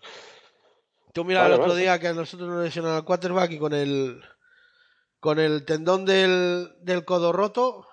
Tú 1.13 1.25
mira 1.25 1.43
Vale, 1.43 1.55
el 1.55 1.61
otro 1.61 1.73
vale. 1.73 1.83
día 1.83 1.99
que 1.99 2.09
a 2.09 2.13
nosotros 2.15 2.49
nos 2.49 2.63
lesionaron 2.65 2.97
al 2.99 3.05
quarterback 3.05 3.51
y 3.53 3.59
con 3.59 3.73
el 3.73 4.23
con 5.21 5.39
el 5.39 5.65
tendón 5.65 6.05
del, 6.05 6.75
del 6.81 7.05
codo 7.05 7.33
roto, 7.33 7.87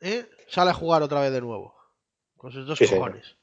¿eh? 0.00 0.26
Sale 0.48 0.70
a 0.70 0.74
jugar 0.74 1.02
otra 1.02 1.20
vez 1.20 1.32
de 1.32 1.40
nuevo. 1.40 1.74
Con 2.36 2.52
sus 2.52 2.66
dos 2.66 2.78
Sí, 2.78 2.86
señor. 2.86 3.06
cojones. 3.12 3.36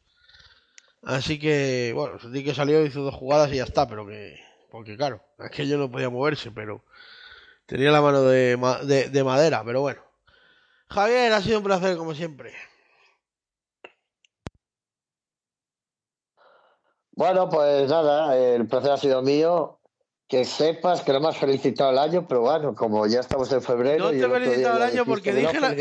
Así 1.03 1.37
que, 1.39 1.91
bueno, 1.93 2.17
sentí 2.19 2.43
que 2.43 2.55
salió, 2.55 2.83
hizo 2.85 3.01
dos 3.01 3.13
jugadas 3.15 3.51
y 3.51 3.57
ya 3.57 3.63
está, 3.63 3.87
pero 3.87 4.05
que. 4.07 4.39
Porque 4.71 4.97
claro, 4.97 5.21
aquello 5.37 5.77
no 5.77 5.89
podía 5.91 6.09
moverse, 6.09 6.51
pero 6.51 6.83
tenía 7.65 7.91
la 7.91 8.01
mano 8.01 8.23
de, 8.23 8.57
de, 8.83 9.09
de 9.09 9.23
madera, 9.23 9.63
pero 9.63 9.81
bueno. 9.81 10.01
Javier, 10.89 11.31
ha 11.33 11.41
sido 11.41 11.59
un 11.59 11.63
placer 11.63 11.95
como 11.97 12.13
siempre. 12.13 12.53
Bueno, 17.11 17.49
pues 17.49 17.89
nada, 17.89 18.35
el 18.37 18.67
placer 18.67 18.91
ha 18.91 18.97
sido 18.97 19.21
mío. 19.21 19.79
Que 20.27 20.43
sepas 20.43 21.01
que 21.01 21.13
no 21.13 21.19
me 21.19 21.27
has 21.27 21.37
felicitado 21.37 21.91
el 21.91 21.99
año, 21.99 22.27
pero 22.27 22.41
bueno, 22.41 22.73
como 22.73 23.05
ya 23.05 23.19
estamos 23.19 23.51
en 23.51 23.61
febrero. 23.61 24.05
No 24.05 24.09
te 24.09 24.17
he 24.25 24.27
felicitado 24.27 24.77
el 24.77 24.83
año 24.83 25.05
porque 25.05 25.33
dije 25.35 25.59
la- 25.59 25.75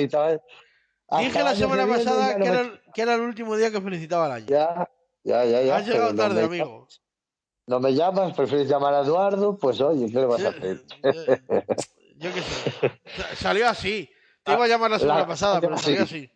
Dije 1.19 1.43
la 1.43 1.55
semana 1.55 1.87
pasada 1.87 2.39
no 2.39 2.45
que 2.45 2.51
me- 2.51 2.57
era, 2.57 2.61
el- 2.61 2.81
que 2.95 3.03
era 3.03 3.15
el 3.15 3.21
último 3.21 3.57
día 3.57 3.71
que 3.71 3.81
felicitaba 3.81 4.27
el 4.27 4.33
año. 4.33 4.47
Ya, 4.47 4.89
ya, 5.23 5.45
ya, 5.45 5.63
ya. 5.63 5.77
Has 5.77 5.87
llegado 5.87 6.11
pero 6.11 6.17
no 6.17 6.23
tarde, 6.23 6.41
me- 6.41 6.47
amigo. 6.63 6.89
No 7.67 7.81
me 7.81 7.95
llamas, 7.95 8.35
prefieres 8.35 8.69
llamar 8.69 8.95
a 8.95 9.01
Eduardo, 9.01 9.57
pues 9.57 9.81
oye, 9.81 10.07
¿qué 10.11 10.19
le 10.21 10.27
vas 10.27 10.45
a 10.45 10.49
hacer? 10.51 10.85
Eh, 11.03 11.67
Yo 12.17 12.33
qué 12.33 12.41
sé. 12.43 12.71
Sa- 13.17 13.37
Salió 13.37 13.69
así. 13.69 14.11
Te 14.43 14.53
iba 14.53 14.65
a 14.65 14.69
llamar 14.69 14.91
la 14.91 14.99
semana 14.99 15.21
La- 15.21 15.27
pasada, 15.27 15.61
pero 15.61 15.79
salió 15.79 16.03
así. 16.03 16.31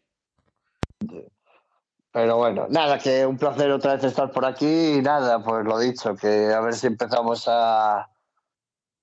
Pero 2.10 2.36
bueno, 2.38 2.66
nada, 2.70 2.98
que 2.98 3.26
un 3.26 3.36
placer 3.36 3.70
otra 3.70 3.94
vez 3.94 4.04
estar 4.04 4.30
por 4.30 4.44
aquí 4.46 4.94
y 4.94 5.02
nada, 5.02 5.42
pues 5.44 5.64
lo 5.64 5.78
dicho, 5.78 6.16
que 6.16 6.52
a 6.52 6.60
ver 6.60 6.74
si 6.74 6.86
empezamos 6.86 7.46
a, 7.46 8.08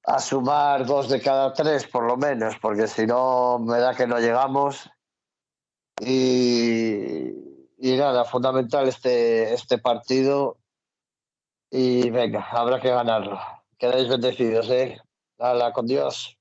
a 0.06 0.20
sumar 0.20 0.86
dos 0.86 1.08
de 1.10 1.22
cada 1.22 1.54
tres 1.54 1.86
por 1.88 2.04
lo 2.04 2.18
menos, 2.18 2.56
porque 2.60 2.88
si 2.88 3.06
no 3.06 3.60
me 3.60 3.78
da 3.80 3.94
que 3.94 4.08
no 4.08 4.20
llegamos. 4.20 4.90
Y, 6.02 7.32
y 7.78 7.98
nada, 7.98 8.26
fundamental 8.26 8.88
este, 8.88 9.54
este 9.54 9.78
partido. 9.78 10.58
Y 11.72 12.10
venga, 12.10 12.48
habrá 12.52 12.80
que 12.80 12.90
ganarlo. 12.90 13.40
Quedáis 13.78 14.08
bendecidos, 14.08 14.70
¿eh? 14.70 14.98
Hala, 15.40 15.74
con 15.74 15.88
Dios. 15.88 16.38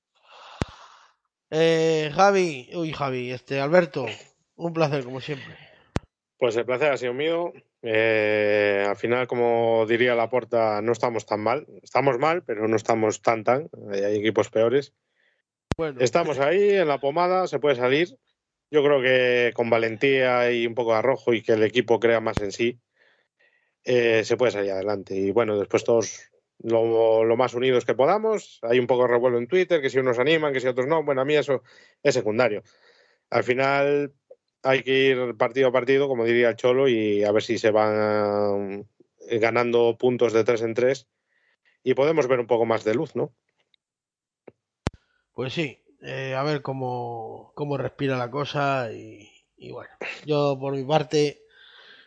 Eh, 1.51 2.11
Javi, 2.15 2.71
uy, 2.75 2.93
Javi, 2.93 3.31
este, 3.31 3.61
Alberto, 3.61 4.07
un 4.57 4.73
placer 4.73 5.05
como 5.05 5.21
siempre. 5.21 5.57
Pues 6.39 6.57
el 6.57 6.65
placer 6.65 6.93
ha 6.93 6.97
sido 6.97 7.15
mío. 7.15 7.53
Eh, 7.83 8.85
al 8.89 8.97
final, 8.97 9.27
como 9.27 9.85
diría 9.87 10.15
la 10.15 10.31
porta, 10.31 10.81
no 10.83 10.93
estamos 10.93 11.27
tan 11.27 11.41
mal. 11.41 11.67
Estamos 11.83 12.19
mal, 12.19 12.43
pero 12.43 12.67
no 12.67 12.77
estamos 12.77 13.23
tan 13.23 13.45
tan. 13.45 13.69
Hay 13.93 14.17
equipos 14.17 14.51
peores. 14.51 14.93
Bueno, 15.77 16.01
Estamos 16.01 16.39
ahí 16.39 16.71
en 16.71 16.89
la 16.89 16.99
pomada, 16.99 17.47
se 17.47 17.59
puede 17.59 17.77
salir. 17.77 18.17
Yo 18.75 18.83
creo 18.83 19.01
que 19.01 19.53
con 19.55 19.71
valentía 19.71 20.51
y 20.51 20.67
un 20.67 20.75
poco 20.75 20.91
de 20.91 20.99
arrojo 20.99 21.33
y 21.33 21.43
que 21.43 21.53
el 21.53 21.63
equipo 21.63 22.01
crea 22.01 22.19
más 22.19 22.41
en 22.41 22.51
sí, 22.51 22.81
eh, 23.85 24.25
se 24.25 24.37
puede 24.37 24.51
salir 24.51 24.73
adelante. 24.73 25.15
Y 25.15 25.31
bueno, 25.31 25.57
después 25.57 25.85
todos 25.85 26.33
lo, 26.59 27.23
lo, 27.23 27.37
más 27.37 27.55
unidos 27.55 27.85
que 27.85 27.95
podamos. 27.95 28.59
Hay 28.63 28.81
un 28.81 28.89
poco 28.89 29.03
de 29.03 29.13
revuelo 29.13 29.39
en 29.39 29.47
Twitter, 29.47 29.81
que 29.81 29.91
si 29.91 30.01
unos 30.01 30.19
animan, 30.19 30.53
que 30.53 30.59
si 30.59 30.67
otros 30.67 30.89
no. 30.89 31.05
Bueno, 31.05 31.21
a 31.21 31.25
mí 31.25 31.37
eso 31.37 31.63
es 32.03 32.15
secundario. 32.15 32.65
Al 33.31 33.45
final 33.45 34.13
hay 34.65 34.83
que 34.83 34.91
ir 34.91 35.37
partido 35.37 35.69
a 35.69 35.73
partido, 35.73 36.09
como 36.09 36.25
diría 36.25 36.49
el 36.49 36.57
Cholo, 36.57 36.89
y 36.89 37.23
a 37.23 37.31
ver 37.31 37.45
si 37.45 37.59
se 37.59 37.71
van 37.71 38.89
eh, 39.29 39.39
ganando 39.39 39.97
puntos 39.97 40.33
de 40.33 40.43
tres 40.43 40.63
en 40.63 40.75
tres 40.75 41.07
y 41.85 41.95
podemos 41.95 42.27
ver 42.27 42.41
un 42.41 42.49
poco 42.49 42.67
más 42.67 42.83
de 42.83 42.95
luz, 42.95 43.15
¿no? 43.15 43.33
Pues 45.33 45.53
sí, 45.53 45.84
eh, 46.07 46.35
a 46.35 46.43
ver 46.43 46.61
cómo, 46.61 47.53
cómo 47.55 47.79
respira 47.79 48.19
la 48.19 48.31
cosa 48.31 48.93
y, 48.93 49.31
bueno, 49.73 49.89
yo 50.27 50.59
por 50.61 50.75
mi 50.75 50.85
parte, 50.85 51.41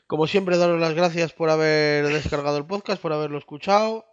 como 0.06 0.28
siempre, 0.28 0.58
daros 0.58 0.80
las 0.80 0.94
gracias 0.94 1.34
por 1.34 1.50
haber 1.50 2.06
descargado 2.06 2.58
el 2.58 2.68
podcast, 2.68 3.02
por 3.02 3.12
haberlo 3.12 3.40
escuchado. 3.40 4.06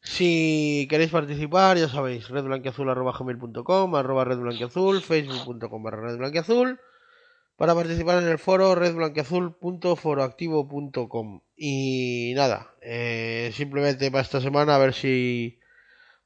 Si 0.00 0.88
queréis 0.90 1.12
participar, 1.12 1.78
ya 1.78 1.88
sabéis, 1.88 2.28
redblanquiazul.com, 2.28 3.94
arroba 3.94 4.24
redblanquiazul, 4.24 5.00
facebook.com 5.00 5.82
barra 5.82 6.08
redblanquiazul, 6.08 6.80
para 7.56 7.76
participar 7.76 8.20
en 8.20 8.28
el 8.28 8.40
foro 8.40 8.74
redblanquiazul.foroactivo.com. 8.74 11.42
Y 11.56 12.32
nada, 12.34 12.74
eh, 12.80 13.52
simplemente 13.54 14.10
para 14.10 14.22
esta 14.22 14.40
semana 14.40 14.74
a 14.74 14.78
ver 14.78 14.92
si 14.92 15.60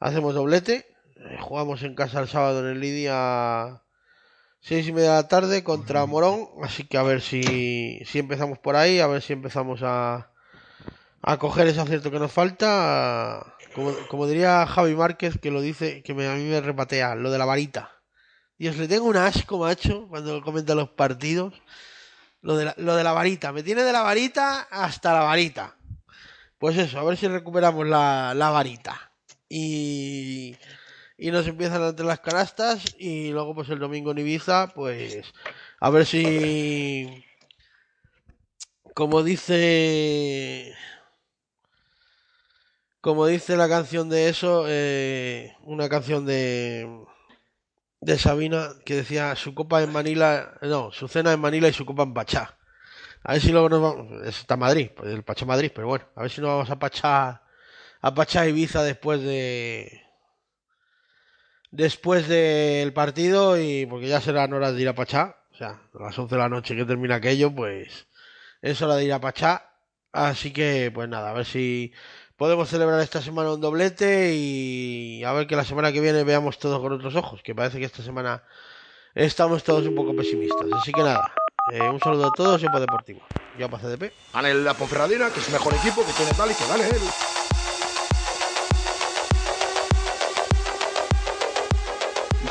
hacemos 0.01 0.35
doblete. 0.35 0.92
Eh, 1.31 1.39
jugamos 1.41 1.83
en 1.83 1.95
casa 1.95 2.21
el 2.21 2.29
sábado 2.29 2.61
en 2.61 2.77
el 2.77 2.81
Lidia 2.81 3.83
seis 4.61 4.87
y 4.87 4.93
media 4.93 5.11
de 5.11 5.23
la 5.23 5.29
tarde 5.29 5.65
contra 5.65 6.07
Morón, 6.07 6.49
así 6.63 6.85
que 6.85 6.97
a 6.97 7.03
ver 7.03 7.21
si, 7.21 8.01
si 8.07 8.19
empezamos 8.21 8.59
por 8.59 8.77
ahí, 8.77 9.01
a 9.01 9.09
ver 9.09 9.21
si 9.21 9.33
empezamos 9.33 9.81
a, 9.83 10.31
a 11.21 11.39
coger 11.39 11.67
ese 11.67 11.81
acierto 11.81 12.11
que 12.11 12.21
nos 12.21 12.33
falta. 12.33 13.57
Como, 13.75 13.93
como, 14.09 14.27
diría 14.27 14.67
Javi 14.67 14.95
Márquez, 14.95 15.39
que 15.39 15.51
lo 15.51 15.61
dice, 15.61 16.03
que 16.03 16.15
me, 16.15 16.29
a 16.29 16.35
mí 16.35 16.45
me 16.45 16.61
repatea, 16.61 17.15
lo 17.15 17.31
de 17.31 17.39
la 17.39 17.45
varita. 17.45 17.91
Dios, 18.59 18.77
le 18.77 18.87
tengo 18.87 19.07
un 19.07 19.17
asco, 19.17 19.59
macho, 19.59 20.07
cuando 20.09 20.43
comenta 20.43 20.75
los 20.75 20.91
partidos. 20.91 21.55
Lo 22.43 22.57
de, 22.57 22.67
la, 22.67 22.75
lo 22.77 22.97
de 22.97 23.05
la 23.05 23.13
varita, 23.13 23.53
me 23.53 23.63
tiene 23.63 23.83
de 23.83 23.93
la 23.93 24.03
varita 24.03 24.63
hasta 24.71 25.13
la 25.13 25.21
varita. 25.21 25.77
Pues 26.59 26.77
eso, 26.77 26.99
a 26.99 27.05
ver 27.05 27.17
si 27.17 27.29
recuperamos 27.29 27.87
la, 27.87 28.35
la 28.35 28.51
varita. 28.51 29.13
Y, 29.49 30.57
y 31.19 31.31
nos 31.31 31.47
empiezan 31.47 31.83
entre 31.83 32.07
las 32.07 32.21
canastas. 32.21 32.95
Y 32.99 33.31
luego, 33.31 33.55
pues 33.55 33.69
el 33.71 33.79
domingo 33.79 34.13
en 34.13 34.19
Ibiza, 34.19 34.69
pues 34.75 35.33
a 35.81 35.91
ver 35.91 36.07
si. 36.07 37.25
Como 38.95 39.23
dice 39.23 40.75
como 43.03 43.27
dice 43.27 43.57
la 43.57 43.69
canción 43.69 44.09
de 44.09 44.29
eso, 44.29 44.65
eh, 44.69 45.57
una 45.65 45.89
canción 45.89 46.25
de, 46.25 46.89
de 48.01 48.17
Sabina 48.17 48.75
que 48.85 48.95
decía 48.95 49.35
su 49.35 49.55
copa 49.57 49.83
en 49.83 49.91
Manila, 49.91 50.55
no, 50.63 50.93
su 50.93 51.09
cena 51.09 51.33
en 51.33 51.41
Manila 51.41 51.67
y 51.69 51.73
su 51.73 51.85
copa 51.85 52.05
en 52.05 52.15
Pachá. 52.15 52.57
A 53.25 53.33
ver 53.33 53.43
si 53.43 53.51
luego 53.51 53.69
nos 53.69 53.83
vamos, 53.83 54.27
está 54.27 54.57
Madrid, 54.57 54.91
pues 54.97 55.13
el 55.13 55.25
Pachá 55.25 55.45
Madrid, 55.47 55.73
pero 55.75 55.89
bueno, 55.89 56.05
a 56.15 56.23
ver 56.23 56.31
si 56.31 56.41
nos 56.41 56.51
vamos 56.51 56.71
a 56.71 56.79
Pachá, 56.79 57.43
a 58.01 58.15
Pachá 58.15 58.47
Ibiza 58.47 58.85
después 58.85 59.21
de, 59.21 60.02
después 61.73 62.29
del 62.29 62.93
partido 62.93 63.61
y 63.61 63.87
porque 63.87 64.07
ya 64.07 64.21
serán 64.21 64.53
horas 64.53 64.75
de 64.75 64.83
ir 64.83 64.89
a 64.89 64.95
Pachá, 64.95 65.37
o 65.53 65.57
sea, 65.57 65.81
a 65.99 66.03
las 66.03 66.17
11 66.17 66.35
de 66.35 66.41
la 66.41 66.49
noche 66.49 66.77
que 66.77 66.85
termina 66.85 67.17
aquello, 67.17 67.53
pues 67.53 68.07
es 68.61 68.81
hora 68.81 68.95
de 68.95 69.05
ir 69.05 69.13
a 69.13 69.21
Pachá. 69.21 69.71
Así 70.13 70.53
que, 70.53 70.91
pues 70.95 71.09
nada, 71.09 71.31
a 71.31 71.33
ver 71.33 71.47
si 71.47 71.93
podemos 72.37 72.69
celebrar 72.69 73.01
esta 73.01 73.23
semana 73.23 73.53
un 73.53 73.63
doblete 73.63 74.35
y 74.35 75.25
a 75.25 75.33
ver 75.33 75.47
que 75.47 75.57
la 75.57 75.65
semana 75.65 75.91
que 75.91 76.03
viene 76.03 76.23
veamos 76.23 76.59
todo 76.59 76.81
con 76.83 76.93
otros 76.93 77.17
ojos, 77.17 77.43
que 77.43 77.55
parece 77.55 77.79
que 77.79 77.87
esta 77.87 78.03
semana 78.03 78.45
estamos 79.15 79.65
todos 79.65 79.87
un 79.87 79.95
poco 79.95 80.15
pesimistas. 80.15 80.67
Así 80.73 80.93
que 80.93 81.03
nada, 81.03 81.33
eh, 81.73 81.89
un 81.89 81.99
saludo 82.01 82.27
a 82.27 82.33
todos 82.33 82.63
y 82.63 82.67
un 82.67 82.73
deportivo. 82.73 83.23
Yo 83.59 83.71
para 83.71 83.83
CDP. 83.83 84.13
Gane 84.35 84.55
la 84.55 84.75
Ponferradina, 84.75 85.31
que 85.31 85.41
es 85.41 85.47
el 85.47 85.55
mejor 85.55 85.75
equipo, 85.75 86.05
que 86.05 86.13
tiene 86.13 86.33
tal 86.33 86.51
y 86.51 86.55
que 86.55 86.67
gane 86.67 86.89
él. 86.89 87.42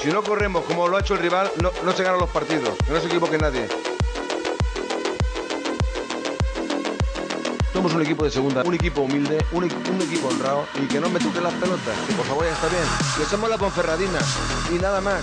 Si 0.02 0.10
no 0.10 0.24
corremos 0.24 0.66
como 0.66 0.88
lo 0.88 0.98
ha 0.98 1.02
hecho 1.02 1.14
el 1.14 1.20
rival, 1.20 1.52
no, 1.62 1.72
no 1.84 1.92
se 1.92 2.04
ganan 2.04 2.20
los 2.20 2.30
partidos, 2.30 2.76
que 2.86 2.92
no 2.92 3.00
se 3.00 3.06
equivoque 3.06 3.38
nadie. 3.38 3.68
Somos 7.72 7.94
un 7.94 8.02
equipo 8.02 8.24
de 8.24 8.32
segunda, 8.32 8.64
un 8.64 8.74
equipo 8.74 9.02
humilde, 9.02 9.46
un, 9.52 9.64
un, 9.64 10.02
equipo 10.02 10.28
honrado 10.28 10.66
y 10.76 10.88
que 10.88 11.00
no 11.00 11.10
me 11.10 11.20
toquen 11.20 11.44
las 11.44 11.54
pelotas, 11.54 11.96
que 12.08 12.14
por 12.14 12.26
favor 12.26 12.46
ya 12.46 12.52
está 12.52 12.68
bien. 12.68 12.84
Que 13.18 13.26
somos 13.26 13.50
la 13.50 13.58
Ponferradina 13.58 14.20
y 14.72 14.80
nada 14.80 15.02
más. 15.02 15.22